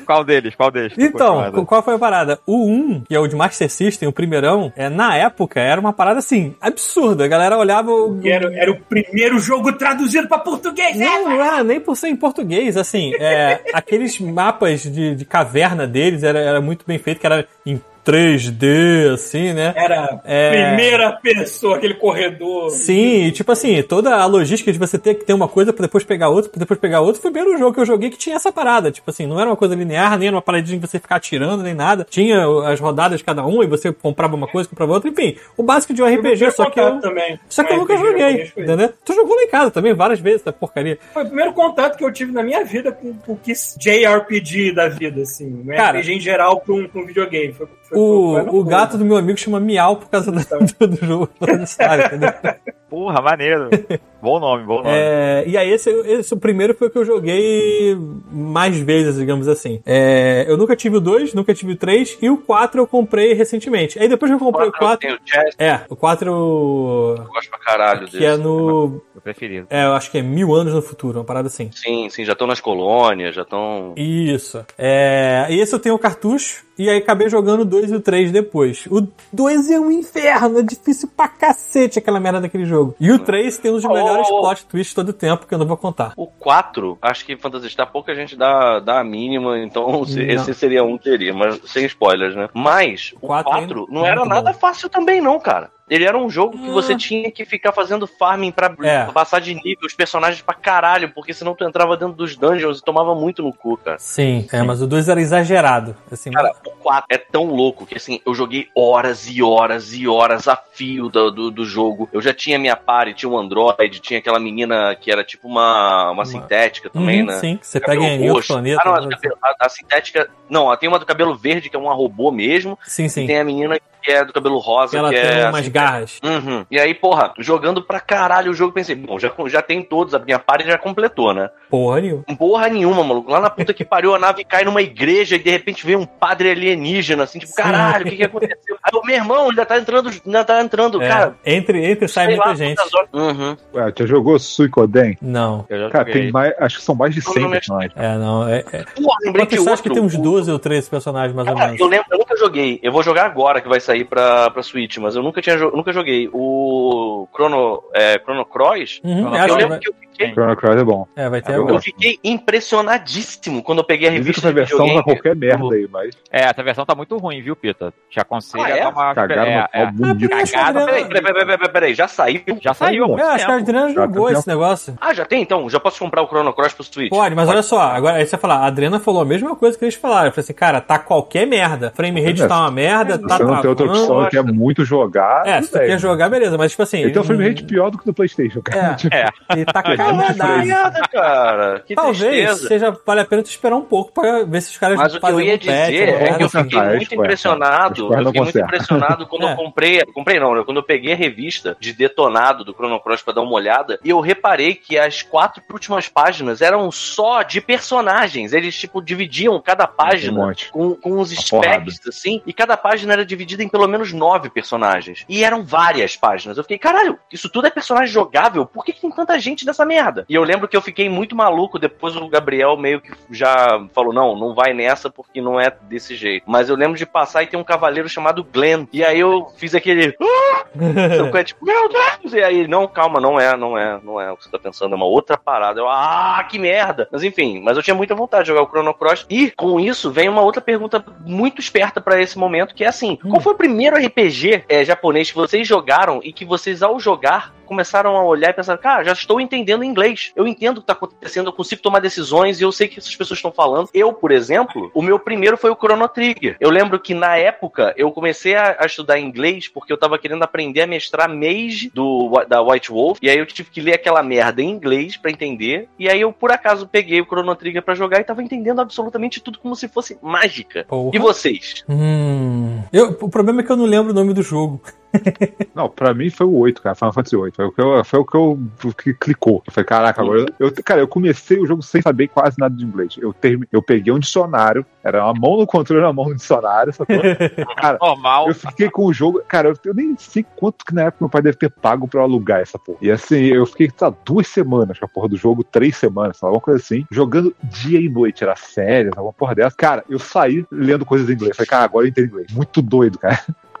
qual 0.06 0.24
deles? 0.24 0.54
Qual 0.54 0.70
deles? 0.70 0.94
Então, 0.98 1.64
qual 1.64 1.82
foi 1.82 1.94
a 1.94 1.98
parada? 1.98 2.38
O 2.46 2.66
1, 2.66 3.04
que 3.08 3.14
é 3.14 3.18
o 3.18 3.26
de 3.26 3.36
Master 3.36 3.70
System, 3.70 4.08
o 4.08 4.12
primeirão, 4.12 4.72
é, 4.76 4.88
na 4.88 5.16
época 5.16 5.60
era 5.60 5.80
uma 5.80 5.92
parada 5.92 6.18
assim, 6.18 6.54
absurda. 6.60 7.24
A 7.24 7.28
galera 7.28 7.56
olhava 7.56 7.90
o. 7.90 8.20
Era, 8.24 8.52
era 8.54 8.70
o 8.70 8.80
primeiro 8.80 9.38
jogo 9.38 9.72
traduzido 9.72 10.28
pra 10.28 10.38
português, 10.38 10.96
né? 10.96 11.06
Não, 11.06 11.24
não 11.30 11.42
era 11.42 11.64
nem 11.64 11.80
por 11.80 11.96
ser 11.96 12.08
em 12.08 12.16
português, 12.16 12.76
assim, 12.76 13.12
é, 13.18 13.60
aqueles 13.88 14.20
mapas 14.20 14.82
de, 14.82 15.14
de 15.14 15.24
caverna 15.24 15.86
deles 15.86 16.22
era, 16.22 16.38
era 16.38 16.60
muito 16.60 16.84
bem 16.86 16.98
feito, 16.98 17.18
que 17.18 17.26
era 17.26 17.48
em 17.64 17.80
3D, 18.12 19.12
assim, 19.14 19.52
né? 19.52 19.72
Era 19.76 20.20
É. 20.24 20.66
primeira 20.68 21.12
pessoa, 21.12 21.76
aquele 21.76 21.94
corredor. 21.94 22.70
Sim, 22.70 23.26
e 23.26 23.32
tipo 23.32 23.50
assim, 23.52 23.82
toda 23.82 24.14
a 24.16 24.26
logística 24.26 24.72
de 24.72 24.78
você 24.78 24.98
ter 24.98 25.14
que 25.14 25.24
ter 25.24 25.32
uma 25.32 25.48
coisa 25.48 25.72
pra 25.72 25.82
depois 25.86 26.04
pegar 26.04 26.28
outra, 26.28 26.50
pra 26.50 26.58
depois 26.58 26.78
pegar 26.80 27.00
outra, 27.00 27.20
foi 27.20 27.30
o 27.30 27.32
primeiro 27.34 27.58
jogo 27.58 27.74
que 27.74 27.80
eu 27.80 27.86
joguei 27.86 28.10
que 28.10 28.16
tinha 28.18 28.36
essa 28.36 28.50
parada. 28.52 28.90
Tipo 28.90 29.10
assim, 29.10 29.26
não 29.26 29.38
era 29.38 29.48
uma 29.48 29.56
coisa 29.56 29.74
linear, 29.74 30.18
nem 30.18 30.28
era 30.28 30.36
uma 30.36 30.42
paradinha 30.42 30.78
de 30.78 30.86
você 30.86 30.98
ficar 30.98 31.16
atirando, 31.16 31.62
nem 31.62 31.74
nada. 31.74 32.06
Tinha 32.08 32.44
as 32.66 32.80
rodadas 32.80 33.18
de 33.18 33.24
cada 33.24 33.44
um, 33.46 33.62
e 33.62 33.66
você 33.66 33.92
comprava 33.92 34.34
uma 34.36 34.46
coisa, 34.46 34.68
comprava 34.68 34.92
outra, 34.92 35.10
enfim. 35.10 35.36
O 35.56 35.62
básico 35.62 35.92
de 35.92 36.02
um 36.02 36.06
RPG, 36.06 36.50
só 36.52 36.70
que 36.70 36.80
eu. 36.80 37.00
também. 37.00 37.38
Só 37.48 37.62
que 37.64 37.72
eu 37.72 37.78
nunca 37.78 37.96
joguei, 37.96 38.50
entendeu? 38.56 38.92
Tu 39.04 39.12
jogou 39.14 39.36
lá 39.36 39.42
em 39.42 39.48
casa 39.48 39.70
também, 39.70 39.92
várias 39.94 40.20
vezes, 40.20 40.40
essa 40.42 40.52
porcaria. 40.52 40.98
Foi 41.12 41.22
o 41.22 41.26
primeiro 41.26 41.52
contato 41.52 41.96
que 41.96 42.04
eu 42.04 42.12
tive 42.12 42.32
na 42.32 42.42
minha 42.42 42.64
vida 42.64 42.92
com 42.92 43.14
o 43.26 43.36
que 43.36 43.52
JRPG 43.52 44.72
da 44.72 44.88
vida, 44.88 45.22
assim. 45.22 45.64
Cara, 45.76 45.98
RPG 45.98 46.12
em 46.14 46.20
geral 46.20 46.60
pra 46.60 46.74
um, 46.74 46.86
pra 46.86 47.00
um 47.00 47.06
videogame. 47.06 47.52
Foi, 47.52 47.66
O, 47.92 48.58
o 48.58 48.64
gato 48.64 48.98
do 48.98 49.04
meu 49.04 49.16
amigo 49.16 49.38
chama 49.38 49.58
Miau 49.60 49.96
por 49.96 50.08
causa 50.08 50.30
do, 50.30 50.40
do 50.86 51.06
jogo. 51.06 51.30
história, 51.62 52.06
entendeu? 52.06 52.32
Porra, 52.90 53.20
maneiro. 53.20 53.68
bom 54.22 54.40
nome, 54.40 54.64
bom 54.64 54.76
nome. 54.78 54.88
É, 54.90 55.44
e 55.46 55.56
aí, 55.56 55.70
esse, 55.70 55.90
esse 55.90 56.32
o 56.32 56.38
primeiro 56.38 56.74
foi 56.74 56.88
o 56.88 56.90
que 56.90 56.98
eu 56.98 57.04
joguei 57.04 57.96
mais 58.32 58.78
vezes, 58.78 59.16
digamos 59.16 59.46
assim. 59.46 59.80
É, 59.84 60.44
eu 60.48 60.56
nunca 60.56 60.74
tive 60.74 60.96
o 60.96 61.00
2, 61.00 61.34
nunca 61.34 61.52
tive 61.54 61.72
o 61.72 61.76
3, 61.76 62.18
e 62.22 62.30
o 62.30 62.38
4 62.38 62.80
eu 62.80 62.86
comprei 62.86 63.34
recentemente. 63.34 63.98
Aí 63.98 64.08
depois 64.08 64.30
que 64.30 64.34
eu 64.34 64.38
comprei 64.38 64.68
o 64.68 64.72
4. 64.72 64.98
Tem 64.98 65.12
o 65.14 65.18
Chess, 65.24 65.54
É, 65.58 65.80
o 65.88 65.96
4 65.96 66.30
eu 66.30 67.26
gosto 67.28 67.50
pra 67.50 67.58
caralho 67.58 68.06
que 68.06 68.12
desse. 68.12 68.24
é 68.24 68.36
no. 68.36 69.02
Meu 69.14 69.22
preferido. 69.22 69.66
É, 69.68 69.84
eu 69.84 69.92
acho 69.92 70.10
que 70.10 70.18
é 70.18 70.22
mil 70.22 70.54
anos 70.54 70.72
no 70.72 70.80
futuro, 70.80 71.18
uma 71.18 71.24
parada 71.24 71.48
assim. 71.48 71.70
Sim, 71.72 72.08
sim, 72.08 72.24
já 72.24 72.32
estão 72.32 72.46
nas 72.46 72.60
colônias, 72.60 73.34
já 73.34 73.42
estão. 73.42 73.92
Isso. 73.96 74.64
É, 74.78 75.46
e 75.50 75.60
esse 75.60 75.74
eu 75.74 75.78
tenho 75.78 75.94
o 75.94 75.98
cartucho, 75.98 76.64
e 76.78 76.88
aí 76.88 76.98
acabei 76.98 77.28
jogando 77.28 77.60
o 77.60 77.64
2 77.64 77.90
e 77.90 77.94
o 77.96 78.00
3 78.00 78.30
depois. 78.30 78.86
O 78.90 79.06
2 79.32 79.70
é 79.70 79.78
um 79.80 79.90
inferno, 79.90 80.60
é 80.60 80.62
difícil 80.62 81.08
pra 81.14 81.28
cacete 81.28 81.98
aquela 81.98 82.20
merda 82.20 82.40
daquele 82.40 82.64
jogo. 82.64 82.77
E 83.00 83.10
o 83.10 83.18
3 83.18 83.58
tem 83.58 83.70
um 83.70 83.74
dos 83.74 83.84
Oh, 83.84 83.92
melhores 83.92 84.28
oh, 84.30 84.36
oh. 84.38 84.40
plot 84.42 84.66
twists 84.66 84.94
todo 84.94 85.08
o 85.10 85.12
tempo, 85.12 85.46
que 85.46 85.54
eu 85.54 85.58
não 85.58 85.66
vou 85.66 85.76
contar. 85.76 86.12
O 86.16 86.26
4, 86.26 86.98
acho 87.02 87.24
que 87.24 87.36
Phantasy 87.36 87.70
Star 87.70 87.90
pouca 87.90 88.14
gente 88.14 88.36
dá, 88.36 88.78
dá 88.80 89.00
a 89.00 89.04
mínima, 89.04 89.58
então 89.58 90.04
se- 90.06 90.22
esse 90.22 90.52
seria 90.54 90.82
um 90.84 90.96
teria, 90.98 91.32
mas 91.34 91.60
sem 91.66 91.84
spoilers, 91.86 92.34
né? 92.36 92.48
Mas 92.54 93.12
o 93.20 93.26
Quatro 93.26 93.50
4, 93.50 93.80
ainda- 93.80 93.92
não 93.92 94.06
era 94.06 94.20
muito 94.20 94.28
nada 94.28 94.52
bom. 94.52 94.58
fácil 94.58 94.88
também, 94.88 95.20
não, 95.20 95.38
cara. 95.40 95.70
Ele 95.90 96.04
era 96.04 96.16
um 96.18 96.28
jogo 96.28 96.58
que 96.58 96.70
você 96.70 96.94
tinha 96.96 97.30
que 97.30 97.44
ficar 97.44 97.72
fazendo 97.72 98.06
farming 98.06 98.50
pra 98.52 98.74
É. 98.82 99.04
passar 99.06 99.40
de 99.40 99.54
nível 99.54 99.86
os 99.86 99.94
personagens 99.94 100.42
pra 100.42 100.54
caralho, 100.54 101.10
porque 101.14 101.32
senão 101.32 101.54
tu 101.54 101.64
entrava 101.64 101.96
dentro 101.96 102.14
dos 102.14 102.36
dungeons 102.36 102.78
e 102.78 102.84
tomava 102.84 103.14
muito 103.14 103.42
no 103.42 103.52
cu, 103.52 103.76
cara. 103.78 103.98
Sim, 103.98 104.46
é, 104.52 104.62
mas 104.62 104.82
o 104.82 104.86
2 104.86 105.08
era 105.08 105.20
exagerado. 105.20 105.96
Assim, 106.10 106.30
Cara, 106.30 106.52
o 106.66 106.70
4 106.70 107.06
é 107.10 107.18
tão 107.18 107.44
louco 107.46 107.86
que 107.86 107.96
assim, 107.96 108.20
eu 108.26 108.34
joguei 108.34 108.68
horas 108.76 109.28
e 109.28 109.42
horas 109.42 109.92
e 109.94 110.06
horas 110.06 110.46
a 110.48 110.56
fio 110.56 111.08
do, 111.08 111.30
do, 111.30 111.50
do 111.50 111.64
jogo. 111.64 112.08
Eu 112.12 112.20
já 112.20 112.34
tinha 112.34 112.58
minha 112.58 112.76
party, 112.76 113.14
tinha 113.14 113.30
um 113.30 113.38
Android, 113.38 114.00
tinha 114.00 114.18
aquela 114.18 114.38
menina 114.38 114.94
que 114.94 115.10
era 115.10 115.24
tipo 115.24 115.48
uma, 115.48 116.10
uma 116.10 116.24
sintética 116.24 116.90
também, 116.90 117.20
Uhum, 117.20 117.26
né? 117.26 117.38
Sim, 117.40 117.56
que 117.56 117.66
você 117.66 117.80
Cabelo 117.80 118.02
pega 118.02 118.14
em 118.24 118.30
outro 118.30 118.46
planeta. 118.48 118.82
Ah, 118.84 118.88
não, 118.88 118.94
a, 118.94 119.00
né? 119.00 119.08
cabelo- 119.10 119.38
a- 119.42 119.54
a 119.60 119.68
sintética. 119.68 120.28
Não, 120.50 120.66
ela 120.66 120.76
tem 120.76 120.88
uma 120.88 120.98
do 120.98 121.06
cabelo 121.06 121.34
verde, 121.34 121.68
que 121.70 121.76
é 121.76 121.78
uma 121.78 121.94
robô 121.94 122.30
mesmo. 122.30 122.78
Sim, 122.84 123.04
E 123.06 123.10
sim. 123.10 123.26
tem 123.26 123.38
a 123.38 123.44
menina 123.44 123.78
que 124.02 124.10
é 124.12 124.24
do 124.24 124.32
cabelo 124.32 124.58
rosa, 124.58 124.96
Ela 124.96 125.10
que 125.10 125.20
tem 125.20 125.30
é. 125.40 125.48
umas 125.48 125.60
assim, 125.60 125.70
garras. 125.70 126.20
Uhum. 126.22 126.64
E 126.70 126.78
aí, 126.78 126.94
porra, 126.94 127.32
jogando 127.38 127.82
pra 127.82 128.00
caralho 128.00 128.50
o 128.50 128.54
jogo, 128.54 128.72
pensei, 128.72 128.94
bom, 128.94 129.18
já, 129.18 129.30
já 129.46 129.62
tem 129.62 129.82
todos, 129.82 130.14
a 130.14 130.18
minha 130.18 130.38
party 130.38 130.66
já 130.66 130.78
completou, 130.78 131.32
né? 131.34 131.50
Porra 131.70 132.00
nenhuma. 132.00 132.24
Porra 132.38 132.68
nenhuma, 132.68 133.04
maluco. 133.04 133.30
Lá 133.30 133.40
na 133.40 133.50
puta 133.50 133.74
que 133.74 133.84
pariu, 133.84 134.14
a 134.14 134.18
nave 134.18 134.44
cai 134.44 134.64
numa 134.64 134.80
igreja 134.82 135.36
e 135.36 135.38
de 135.38 135.50
repente 135.50 135.84
vem 135.86 135.96
um 135.96 136.06
padre 136.06 136.50
alienígena, 136.50 137.24
assim, 137.24 137.38
tipo, 137.38 137.52
Sim. 137.52 137.62
caralho, 137.62 138.06
o 138.06 138.08
que 138.10 138.16
que 138.16 138.24
aconteceu? 138.24 138.76
Aí 138.82 138.92
o 138.98 139.04
meu 139.06 139.16
irmão 139.16 139.50
ainda 139.50 139.66
tá 139.66 139.78
entrando, 139.78 140.10
ainda 140.24 140.44
tá 140.44 140.62
entrando, 140.62 141.02
É, 141.02 141.08
cara. 141.08 141.34
entre, 141.44 141.84
entre 141.84 142.08
sai 142.08 142.26
muita 142.28 142.48
lá 142.48 142.54
gente. 142.54 142.80
Uhum. 143.12 143.56
Ué, 143.74 143.92
já 143.96 144.06
jogou 144.06 144.38
Suicoden? 144.38 145.16
Não. 145.20 145.64
Cara, 145.68 145.88
joguei. 146.06 146.12
tem 146.14 146.32
mais. 146.32 146.54
Acho 146.58 146.78
que 146.78 146.82
são 146.84 146.94
mais 146.94 147.14
de 147.14 147.24
Não, 147.24 147.32
100 147.32 147.42
não, 147.42 147.48
mas- 147.50 147.58
personagens. 147.58 147.92
É, 147.96 148.16
não. 148.18 148.48
É, 148.48 148.58
é. 148.72 148.84
Porra, 148.84 149.16
lembrei 149.24 149.46
de 149.46 149.54
acha 149.56 149.64
que 149.82 149.88
outro. 149.88 149.94
tem 149.94 150.02
uns 150.02 150.16
12 150.16 150.50
ou 150.50 150.58
13 150.58 150.88
personagens, 150.88 151.34
mais 151.34 151.48
ou 151.48 151.54
Cara, 151.54 151.66
menos? 151.66 151.80
eu 151.80 151.86
lembro, 151.86 152.06
eu 152.10 152.18
nunca 152.18 152.36
joguei. 152.36 152.78
Eu 152.82 152.92
vou 152.92 153.02
jogar 153.02 153.26
agora 153.26 153.60
que 153.60 153.68
vai 153.68 153.80
sair 153.88 154.04
pra, 154.04 154.50
pra 154.50 154.62
Switch, 154.62 154.98
mas 154.98 155.16
eu 155.16 155.22
nunca 155.22 155.40
tinha 155.40 155.56
nunca 155.56 155.92
joguei. 155.92 156.28
O 156.32 157.26
Chrono, 157.34 157.82
é, 157.94 158.18
Chrono 158.18 158.44
Cross. 158.44 159.00
Uhum, 159.02 159.34
Eu 159.34 159.46
que 159.46 159.52
lembro 159.52 159.68
vai, 159.68 159.78
que 159.78 159.88
eu 159.88 159.94
fiquei, 160.18 160.32
Chrono 160.32 160.56
Cross 160.56 160.76
é 160.80 160.84
bom. 160.84 161.06
é, 161.16 161.28
vai 161.28 161.40
ter 161.42 161.52
Eu 161.52 161.62
agora. 161.62 161.76
eu 161.76 161.80
fiquei 161.80 162.18
impressionadíssimo 162.24 163.62
quando 163.62 163.78
eu 163.78 163.84
peguei 163.84 164.08
a 164.08 164.10
Dizem 164.10 164.24
que 164.24 164.28
revista 164.40 164.48
essa 164.48 164.54
versão 164.54 164.94
tá 164.96 165.02
qualquer 165.02 165.36
merda 165.36 165.74
aí, 165.74 165.88
mas 165.90 166.14
É, 166.30 166.44
essa 166.44 166.62
versão 166.62 166.84
tá 166.84 166.94
muito 166.94 167.16
ruim, 167.16 167.40
viu, 167.42 167.54
Pita? 167.56 167.92
Te 168.10 168.20
aconselho 168.20 168.64
Ah, 168.64 168.68
é? 168.70 168.80
a 168.80 168.84
dar 168.84 168.90
uma. 168.90 169.14
cagaram 169.14 169.50
é, 169.50 169.68
é. 169.72 169.86
bonito. 169.90 170.28
Ah, 170.56 170.72
Peraí, 170.72 171.04
Peraí, 171.04 171.08
peraí, 171.08 171.22
peraí, 171.22 171.46
peraí, 171.58 171.72
peraí, 171.72 171.94
já 171.94 172.08
saiu? 172.08 172.40
Já 172.60 172.74
saiu, 172.74 173.04
há 173.04 173.08
muito 173.08 173.20
É, 173.22 173.26
acho 173.34 173.46
que 173.46 173.52
a. 173.52 173.56
Adriana 173.56 173.90
jogou 173.92 174.26
tá 174.26 174.32
esse 174.32 174.48
negócio. 174.48 174.98
Ah, 175.00 175.12
já 175.14 175.24
tem 175.24 175.42
então? 175.42 175.68
Já 175.68 175.80
posso 175.80 175.98
comprar 175.98 176.22
o 176.22 176.26
Chrono 176.26 176.52
Cross 176.52 176.74
pro 176.74 176.84
Switch? 176.84 177.10
Pode, 177.10 177.34
mas 177.34 177.48
olha 177.48 177.62
só, 177.62 177.80
agora 177.80 178.16
aí 178.16 178.24
você 178.24 178.32
vai 178.32 178.40
falar, 178.40 178.56
a 178.58 178.66
Adriana 178.66 179.00
falou 179.00 179.22
a 179.22 179.24
mesma 179.24 179.54
coisa 179.56 179.78
que 179.78 179.84
eles 179.84 179.94
falaram. 179.94 180.26
Eu 180.26 180.32
falei 180.32 180.44
assim, 180.44 180.52
cara, 180.54 180.80
tá 180.80 180.98
qualquer 180.98 181.46
merda. 181.46 181.92
Frame 181.94 182.20
rate 182.22 182.46
tá 182.46 182.60
uma 182.60 182.70
merda, 182.70 183.18
tá 183.18 183.36
Você 183.36 183.44
não 183.44 183.60
tem 183.60 183.70
outra 183.70 183.86
travando. 183.86 184.12
opção 184.12 184.28
que 184.30 184.38
é 184.38 184.42
muito 184.42 184.84
jogar. 184.84 185.46
É, 185.46 185.60
se 185.62 185.70
tu 185.70 185.78
quer 185.78 185.98
jogar, 185.98 186.28
beleza, 186.28 186.56
mas 186.56 186.70
tipo 186.72 186.82
assim. 186.82 186.98
Ele 187.02 187.10
tem 187.12 187.20
um 187.22 187.24
frame 187.24 187.48
rate 187.48 187.64
pior 187.64 187.90
do 187.90 187.98
que 187.98 188.04
do 188.04 188.14
PlayStation, 188.14 188.60
cara. 188.62 188.96
É. 189.12 189.16
É. 189.18 189.28
Ele 189.52 189.64
Que 190.12 190.34
cagadaço. 190.38 190.66
merda, 190.66 191.00
cara. 191.12 191.80
Que 191.80 191.94
Talvez 191.94 192.18
tristeza. 192.18 192.68
seja, 192.68 192.96
vale 193.06 193.20
a 193.20 193.24
pena 193.24 193.42
tu 193.42 193.46
esperar 193.46 193.76
um 193.76 193.82
pouco 193.84 194.12
pra 194.12 194.44
ver 194.44 194.60
se 194.62 194.70
os 194.70 194.78
caras 194.78 194.96
Mas 194.96 195.14
o 195.14 195.20
que 195.20 195.26
eu 195.26 195.40
ia 195.40 195.54
um 195.54 195.58
patch, 195.58 195.64
dizer 195.66 196.08
uma 196.08 196.28
é 196.28 196.34
que 196.36 196.42
eu 196.44 196.48
fiquei 196.48 196.80
muito 196.82 197.14
impressionado. 197.14 198.12
Eu 198.14 198.24
fiquei 198.26 198.40
muito 198.42 198.58
impressionado 198.58 199.26
quando 199.26 199.46
É. 199.48 199.52
eu 199.52 199.56
comprei. 199.56 200.04
Comprei 200.14 200.40
não, 200.40 200.54
né? 200.54 200.62
Quando 200.64 200.78
eu 200.78 200.82
peguei 200.82 201.12
a 201.12 201.16
revista 201.16 201.76
de 201.80 201.92
detonado 201.92 202.64
do 202.64 202.72
Chrono 202.74 203.00
Cross 203.00 203.22
pra 203.22 203.34
dar 203.34 203.40
uma 203.42 203.52
olhada, 203.52 203.98
e 204.04 204.10
eu 204.10 204.20
reparei 204.20 204.74
que 204.74 204.98
as 204.98 205.22
quatro 205.22 205.62
últimas 205.72 206.08
páginas 206.08 206.60
eram 206.60 206.90
só 206.90 207.42
de 207.42 207.60
personagens. 207.60 208.52
Eles, 208.52 208.76
tipo, 208.76 209.00
dividiam 209.02 209.60
cada 209.60 209.84
um 209.84 209.96
página 209.96 210.46
monte. 210.46 210.70
com, 210.70 210.94
com 210.94 211.18
uns 211.18 211.32
Uma 211.32 211.62
specs, 211.62 212.00
assim, 212.06 212.42
e 212.46 212.52
cada 212.52 212.76
página 212.76 213.12
era 213.12 213.24
dividida 213.24 213.62
em 213.62 213.68
pelo 213.68 213.86
menos 213.86 214.12
nove 214.12 214.50
personagens. 214.50 215.24
E 215.28 215.44
eram 215.44 215.64
várias 215.64 216.16
páginas. 216.16 216.56
Eu 216.56 216.64
fiquei, 216.64 216.78
caralho, 216.78 217.18
isso 217.32 217.48
tudo 217.48 217.66
é 217.66 217.70
personagem 217.70 218.12
jogável? 218.12 218.66
Por 218.66 218.84
que, 218.84 218.92
que 218.92 219.00
tem 219.00 219.10
tanta 219.10 219.38
gente 219.38 219.64
nessa 219.66 219.84
merda? 219.84 219.97
E 220.28 220.34
eu 220.34 220.42
lembro 220.42 220.68
que 220.68 220.76
eu 220.76 220.82
fiquei 220.82 221.08
muito 221.08 221.36
maluco. 221.36 221.78
Depois 221.78 222.16
o 222.16 222.28
Gabriel 222.28 222.76
meio 222.76 223.00
que 223.00 223.12
já 223.30 223.84
falou: 223.92 224.12
não, 224.12 224.36
não 224.36 224.54
vai 224.54 224.72
nessa 224.72 225.10
porque 225.10 225.40
não 225.40 225.60
é 225.60 225.72
desse 225.82 226.14
jeito. 226.14 226.44
Mas 226.46 226.68
eu 226.68 226.76
lembro 226.76 226.96
de 226.96 227.06
passar 227.06 227.42
e 227.42 227.46
ter 227.46 227.56
um 227.56 227.64
cavaleiro 227.64 228.08
chamado 228.08 228.44
Glenn. 228.44 228.86
E 228.92 229.04
aí 229.04 229.20
eu 229.20 229.48
fiz 229.56 229.74
aquele. 229.74 230.08
É? 230.08 231.44
tipo, 231.44 231.64
meu 231.64 231.88
Deus! 231.88 232.32
E 232.32 232.42
aí, 232.42 232.68
não, 232.68 232.86
calma, 232.86 233.20
não 233.20 233.38
é, 233.38 233.56
não 233.56 233.76
é, 233.76 234.00
não 234.02 234.20
é 234.20 234.30
o 234.30 234.36
que 234.36 234.44
você 234.44 234.50
tá 234.50 234.58
pensando, 234.58 234.92
é 234.92 234.96
uma 234.96 235.06
outra 235.06 235.36
parada. 235.36 235.80
Eu, 235.80 235.88
ah, 235.88 236.44
que 236.48 236.58
merda! 236.58 237.08
Mas 237.10 237.22
enfim, 237.22 237.60
mas 237.60 237.76
eu 237.76 237.82
tinha 237.82 237.94
muita 237.94 238.14
vontade 238.14 238.44
de 238.44 238.48
jogar 238.48 238.62
o 238.62 238.68
Chrono 238.68 238.94
Cross. 238.94 239.26
E 239.28 239.50
com 239.50 239.80
isso 239.80 240.10
vem 240.10 240.28
uma 240.28 240.42
outra 240.42 240.60
pergunta 240.60 241.04
muito 241.24 241.60
esperta 241.60 242.00
pra 242.00 242.20
esse 242.20 242.38
momento, 242.38 242.74
que 242.74 242.84
é 242.84 242.88
assim: 242.88 243.16
qual 243.16 243.40
foi 243.40 243.52
o 243.52 243.56
primeiro 243.56 243.96
RPG 243.96 244.64
é, 244.68 244.84
japonês 244.84 245.30
que 245.30 245.36
vocês 245.36 245.66
jogaram 245.66 246.20
e 246.22 246.32
que 246.32 246.44
vocês, 246.44 246.82
ao 246.82 246.98
jogar, 247.00 247.52
começaram 247.68 248.16
a 248.16 248.24
olhar 248.24 248.50
e 248.50 248.54
pensar, 248.54 248.78
cara, 248.78 249.04
já 249.04 249.12
estou 249.12 249.40
entendendo 249.40 249.84
inglês. 249.88 250.32
Eu 250.36 250.46
entendo 250.46 250.78
o 250.78 250.80
que 250.80 250.84
está 250.84 250.92
acontecendo, 250.92 251.46
eu 251.46 251.52
consigo 251.52 251.82
tomar 251.82 252.00
decisões 252.00 252.60
e 252.60 252.64
eu 252.64 252.72
sei 252.72 252.86
o 252.86 252.90
que 252.90 252.98
essas 252.98 253.14
pessoas 253.14 253.38
estão 253.38 253.52
falando. 253.52 253.88
Eu, 253.92 254.12
por 254.12 254.30
exemplo, 254.30 254.90
o 254.94 255.02
meu 255.02 255.18
primeiro 255.18 255.56
foi 255.56 255.70
o 255.70 255.76
Chrono 255.76 256.08
Trigger. 256.08 256.56
Eu 256.60 256.70
lembro 256.70 256.98
que 256.98 257.14
na 257.14 257.36
época 257.36 257.94
eu 257.96 258.10
comecei 258.12 258.54
a, 258.54 258.76
a 258.78 258.86
estudar 258.86 259.18
inglês 259.18 259.68
porque 259.68 259.92
eu 259.92 259.96
estava 259.96 260.18
querendo 260.18 260.42
aprender 260.42 260.82
a 260.82 260.86
mestrar 260.86 261.28
Mage 261.28 261.90
do, 261.92 262.44
da 262.48 262.62
White 262.62 262.90
Wolf. 262.90 263.18
E 263.22 263.28
aí 263.28 263.38
eu 263.38 263.46
tive 263.46 263.70
que 263.70 263.80
ler 263.80 263.94
aquela 263.94 264.22
merda 264.22 264.62
em 264.62 264.70
inglês 264.70 265.16
para 265.16 265.30
entender. 265.30 265.88
E 265.98 266.08
aí 266.08 266.20
eu, 266.20 266.32
por 266.32 266.52
acaso, 266.52 266.86
peguei 266.86 267.20
o 267.20 267.24
Chrono 267.24 267.54
Trigger 267.54 267.82
para 267.82 267.94
jogar 267.94 268.20
e 268.20 268.24
tava 268.24 268.42
entendendo 268.42 268.80
absolutamente 268.80 269.40
tudo 269.40 269.58
como 269.58 269.74
se 269.74 269.88
fosse 269.88 270.18
mágica. 270.22 270.84
Porra. 270.88 271.10
E 271.14 271.18
vocês? 271.18 271.84
Hum. 271.88 272.82
Eu, 272.92 273.16
o 273.20 273.28
problema 273.28 273.60
é 273.60 273.64
que 273.64 273.72
eu 273.72 273.76
não 273.76 273.86
lembro 273.86 274.12
o 274.12 274.14
nome 274.14 274.32
do 274.32 274.42
jogo. 274.42 274.80
Não, 275.74 275.88
pra 275.88 276.12
mim 276.14 276.30
foi 276.30 276.46
o 276.46 276.54
8, 276.56 276.82
cara. 276.82 276.94
Final 276.94 277.12
Fantasy 277.12 277.36
8. 277.36 277.56
Foi 277.56 277.66
o 277.66 277.72
que, 277.72 277.80
eu, 277.80 278.04
foi 278.04 278.20
o 278.20 278.24
que 278.24 278.36
eu 278.36 278.58
o 278.84 278.92
que 278.94 279.14
clicou. 279.14 279.62
Eu 279.66 279.72
falei, 279.72 279.86
caraca, 279.86 280.22
agora. 280.22 280.46
Eu, 280.58 280.72
cara, 280.84 281.00
eu 281.00 281.08
comecei 281.08 281.58
o 281.58 281.66
jogo 281.66 281.82
sem 281.82 282.02
saber 282.02 282.28
quase 282.28 282.56
nada 282.58 282.74
de 282.74 282.84
inglês. 282.84 283.16
Eu, 283.18 283.32
termi, 283.32 283.66
eu 283.72 283.82
peguei 283.82 284.12
um 284.12 284.18
dicionário, 284.18 284.84
era 285.02 285.24
uma 285.24 285.34
mão 285.34 285.58
no 285.58 285.66
controle 285.66 286.04
uma 286.04 286.12
mão 286.12 286.28
no 286.28 286.36
dicionário, 286.36 286.92
sacou? 286.92 287.16
Cara, 287.76 287.98
Normal. 288.00 288.48
eu 288.48 288.54
fiquei 288.54 288.90
com 288.90 289.06
o 289.06 289.12
jogo. 289.12 289.42
Cara, 289.46 289.68
eu, 289.68 289.74
eu 289.84 289.94
nem 289.94 290.16
sei 290.18 290.44
quanto 290.56 290.84
que 290.84 290.94
na 290.94 291.02
época 291.02 291.24
meu 291.24 291.30
pai 291.30 291.42
deve 291.42 291.56
ter 291.56 291.70
pago 291.70 292.06
pra 292.06 292.20
eu 292.20 292.24
alugar 292.24 292.60
essa 292.60 292.78
porra. 292.78 292.98
E 293.00 293.10
assim, 293.10 293.44
eu 293.44 293.64
fiquei, 293.66 293.90
tá, 293.90 294.12
duas 294.24 294.46
semanas 294.46 294.98
com 294.98 295.04
a 295.04 295.08
porra 295.08 295.28
do 295.28 295.36
jogo, 295.36 295.64
três 295.64 295.96
semanas, 295.96 296.36
sabe? 296.36 296.48
Alguma 296.48 296.62
coisa 296.62 296.80
assim, 296.80 297.06
jogando 297.10 297.54
dia 297.62 298.00
e 298.00 298.08
noite, 298.08 298.44
era 298.44 298.56
sério, 298.56 299.12
alguma 299.16 299.32
porra 299.32 299.54
dessa. 299.54 299.76
Cara, 299.76 300.04
eu 300.08 300.18
saí 300.18 300.66
lendo 300.70 301.04
coisas 301.04 301.28
em 301.28 301.32
inglês. 301.32 301.56
Falei, 301.56 301.68
cara, 301.68 301.84
agora 301.84 302.06
eu 302.06 302.10
entendo 302.10 302.26
inglês. 302.26 302.52
Muito 302.52 302.82
doido, 302.82 303.18
cara. 303.18 303.38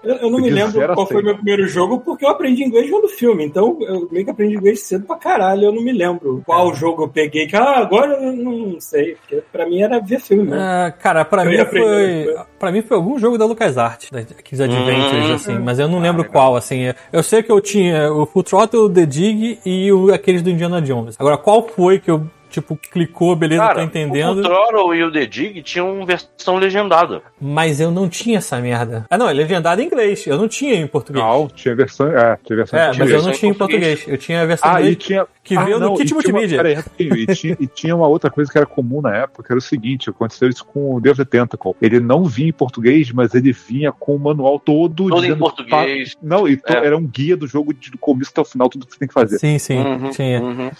Eu, 0.08 0.16
eu 0.16 0.30
não 0.30 0.38
me 0.38 0.48
lembro 0.48 0.94
qual 0.94 1.06
foi 1.06 1.22
meu 1.22 1.34
primeiro 1.34 1.66
jogo, 1.68 2.00
porque 2.00 2.24
eu 2.24 2.30
aprendi 2.30 2.64
inglês 2.64 2.88
vendo 2.88 3.06
filme. 3.08 3.44
Então, 3.44 3.76
eu 3.82 4.08
meio 4.10 4.24
que 4.24 4.30
aprendi 4.30 4.56
inglês 4.56 4.80
cedo 4.80 5.04
pra 5.06 5.16
caralho. 5.16 5.64
Eu 5.64 5.72
não 5.72 5.82
me 5.82 5.92
lembro 5.92 6.42
qual 6.46 6.74
jogo 6.74 7.02
eu 7.04 7.08
peguei. 7.08 7.46
Que, 7.46 7.54
ah, 7.56 7.78
agora 7.78 8.12
eu 8.14 8.32
não 8.32 8.80
sei. 8.80 9.16
Porque 9.16 9.42
pra 9.52 9.66
mim 9.66 9.82
era 9.82 9.98
ver 10.00 10.20
filme 10.20 10.44
mesmo. 10.44 10.58
Ah, 10.60 10.90
cara, 10.98 11.24
pra 11.24 11.44
Eu 11.44 11.50
mim 11.50 11.64
foi. 11.66 12.36
Pra 12.58 12.72
mim 12.72 12.80
foi 12.82 12.96
algum 12.96 13.18
jogo 13.18 13.36
da 13.36 13.44
LucasArts, 13.44 14.10
da 14.10 14.22
Kids 14.24 14.60
Adventures, 14.60 15.28
Hum. 15.30 15.34
assim, 15.34 15.58
mas 15.58 15.78
eu 15.78 15.88
não 15.88 15.98
lembro 16.00 16.24
qual, 16.24 16.56
assim. 16.56 16.92
Eu 17.12 17.22
sei 17.22 17.42
que 17.42 17.52
eu 17.52 17.60
tinha 17.60 18.12
o 18.12 18.24
Full 18.24 18.42
Throttle, 18.44 18.80
o 18.84 18.90
The 18.90 19.04
Dig 19.06 19.58
e 19.64 19.92
o, 19.92 20.12
aqueles 20.12 20.40
do 20.42 20.50
Indiana 20.50 20.80
Jones. 20.80 21.16
Agora, 21.18 21.36
qual 21.36 21.66
foi 21.68 21.98
que 21.98 22.10
eu 22.10 22.26
tipo, 22.50 22.76
clicou, 22.76 23.34
beleza, 23.36 23.62
tô 23.62 23.68
Cara, 23.68 23.82
entendendo. 23.84 24.40
o 24.40 24.42
Control 24.42 24.94
e 24.94 25.02
o 25.04 25.12
The 25.12 25.26
Dig 25.26 25.62
tinham 25.62 26.04
versão 26.06 26.56
legendada. 26.56 27.22
Mas 27.40 27.80
eu 27.80 27.90
não 27.90 28.08
tinha 28.08 28.38
essa 28.38 28.58
merda. 28.60 29.04
Ah, 29.10 29.18
não, 29.18 29.28
é 29.28 29.32
legendado 29.32 29.80
em 29.80 29.86
inglês. 29.86 30.26
Eu 30.26 30.36
não 30.36 30.48
tinha 30.48 30.74
em 30.74 30.86
português. 30.86 31.24
Não, 31.24 31.48
tinha 31.48 31.74
versão. 31.74 32.06
É, 32.16 32.38
tinha 32.44 32.56
versão 32.56 32.78
É, 32.78 32.90
em 32.92 32.98
mas 32.98 33.10
eu 33.10 33.22
não 33.22 33.32
tinha 33.32 33.50
em 33.50 33.54
português. 33.54 33.82
português. 34.00 34.08
Eu 34.08 34.18
tinha 34.18 34.42
a 34.42 34.46
versão 34.46 34.70
Ah, 34.70 34.74
em 34.74 34.76
e 34.76 34.80
inglês. 34.90 34.98
tinha. 34.98 35.26
que 35.44 35.56
ah, 35.56 35.64
veio 35.64 35.78
no 35.80 35.86
não, 35.86 35.94
kit 35.94 36.02
e 36.02 36.06
tinha 36.08 36.16
uma- 36.16 36.22
multimídia. 36.22 36.56
peraí, 36.62 36.84
e, 36.98 37.34
tinha, 37.34 37.56
e 37.58 37.66
tinha 37.66 37.96
uma 37.96 38.06
outra 38.06 38.30
coisa 38.30 38.52
que 38.52 38.58
era 38.58 38.66
comum 38.66 39.00
na 39.00 39.16
época, 39.16 39.42
que 39.44 39.50
era 39.50 39.58
o 39.58 39.62
seguinte: 39.62 40.10
aconteceu 40.10 40.46
isso 40.48 40.62
com 40.64 40.94
o 40.96 41.00
Deus 41.00 41.16
the 41.16 41.24
Tentacle. 41.24 41.74
Ele 41.80 42.00
não 42.00 42.24
vinha 42.24 42.50
em 42.50 42.52
português, 42.52 43.10
mas 43.12 43.34
ele 43.34 43.50
vinha 43.52 43.90
com 43.90 44.14
o 44.14 44.18
manual 44.18 44.58
todo. 44.60 45.08
Todo 45.08 45.24
em 45.24 45.34
português. 45.36 46.14
pa- 46.14 46.20
Não, 46.22 46.46
e 46.46 46.56
to- 46.58 46.70
É. 46.72 46.84
era 46.86 46.96
um 46.98 47.06
guia 47.06 47.34
do 47.36 47.46
jogo 47.46 47.72
de- 47.72 47.90
do 47.90 47.96
começo 47.98 48.30
até 48.30 48.40
o 48.42 48.44
final, 48.44 48.68
tudo 48.68 48.84
que 48.86 48.92
você 48.92 48.98
tem 48.98 49.08
que 49.08 49.14
fazer. 49.14 49.38
Sim, 49.38 49.58
sim, 49.58 49.78
Uhum, 49.78 50.10
tinha. 50.10 50.42
uhum. 50.42 50.70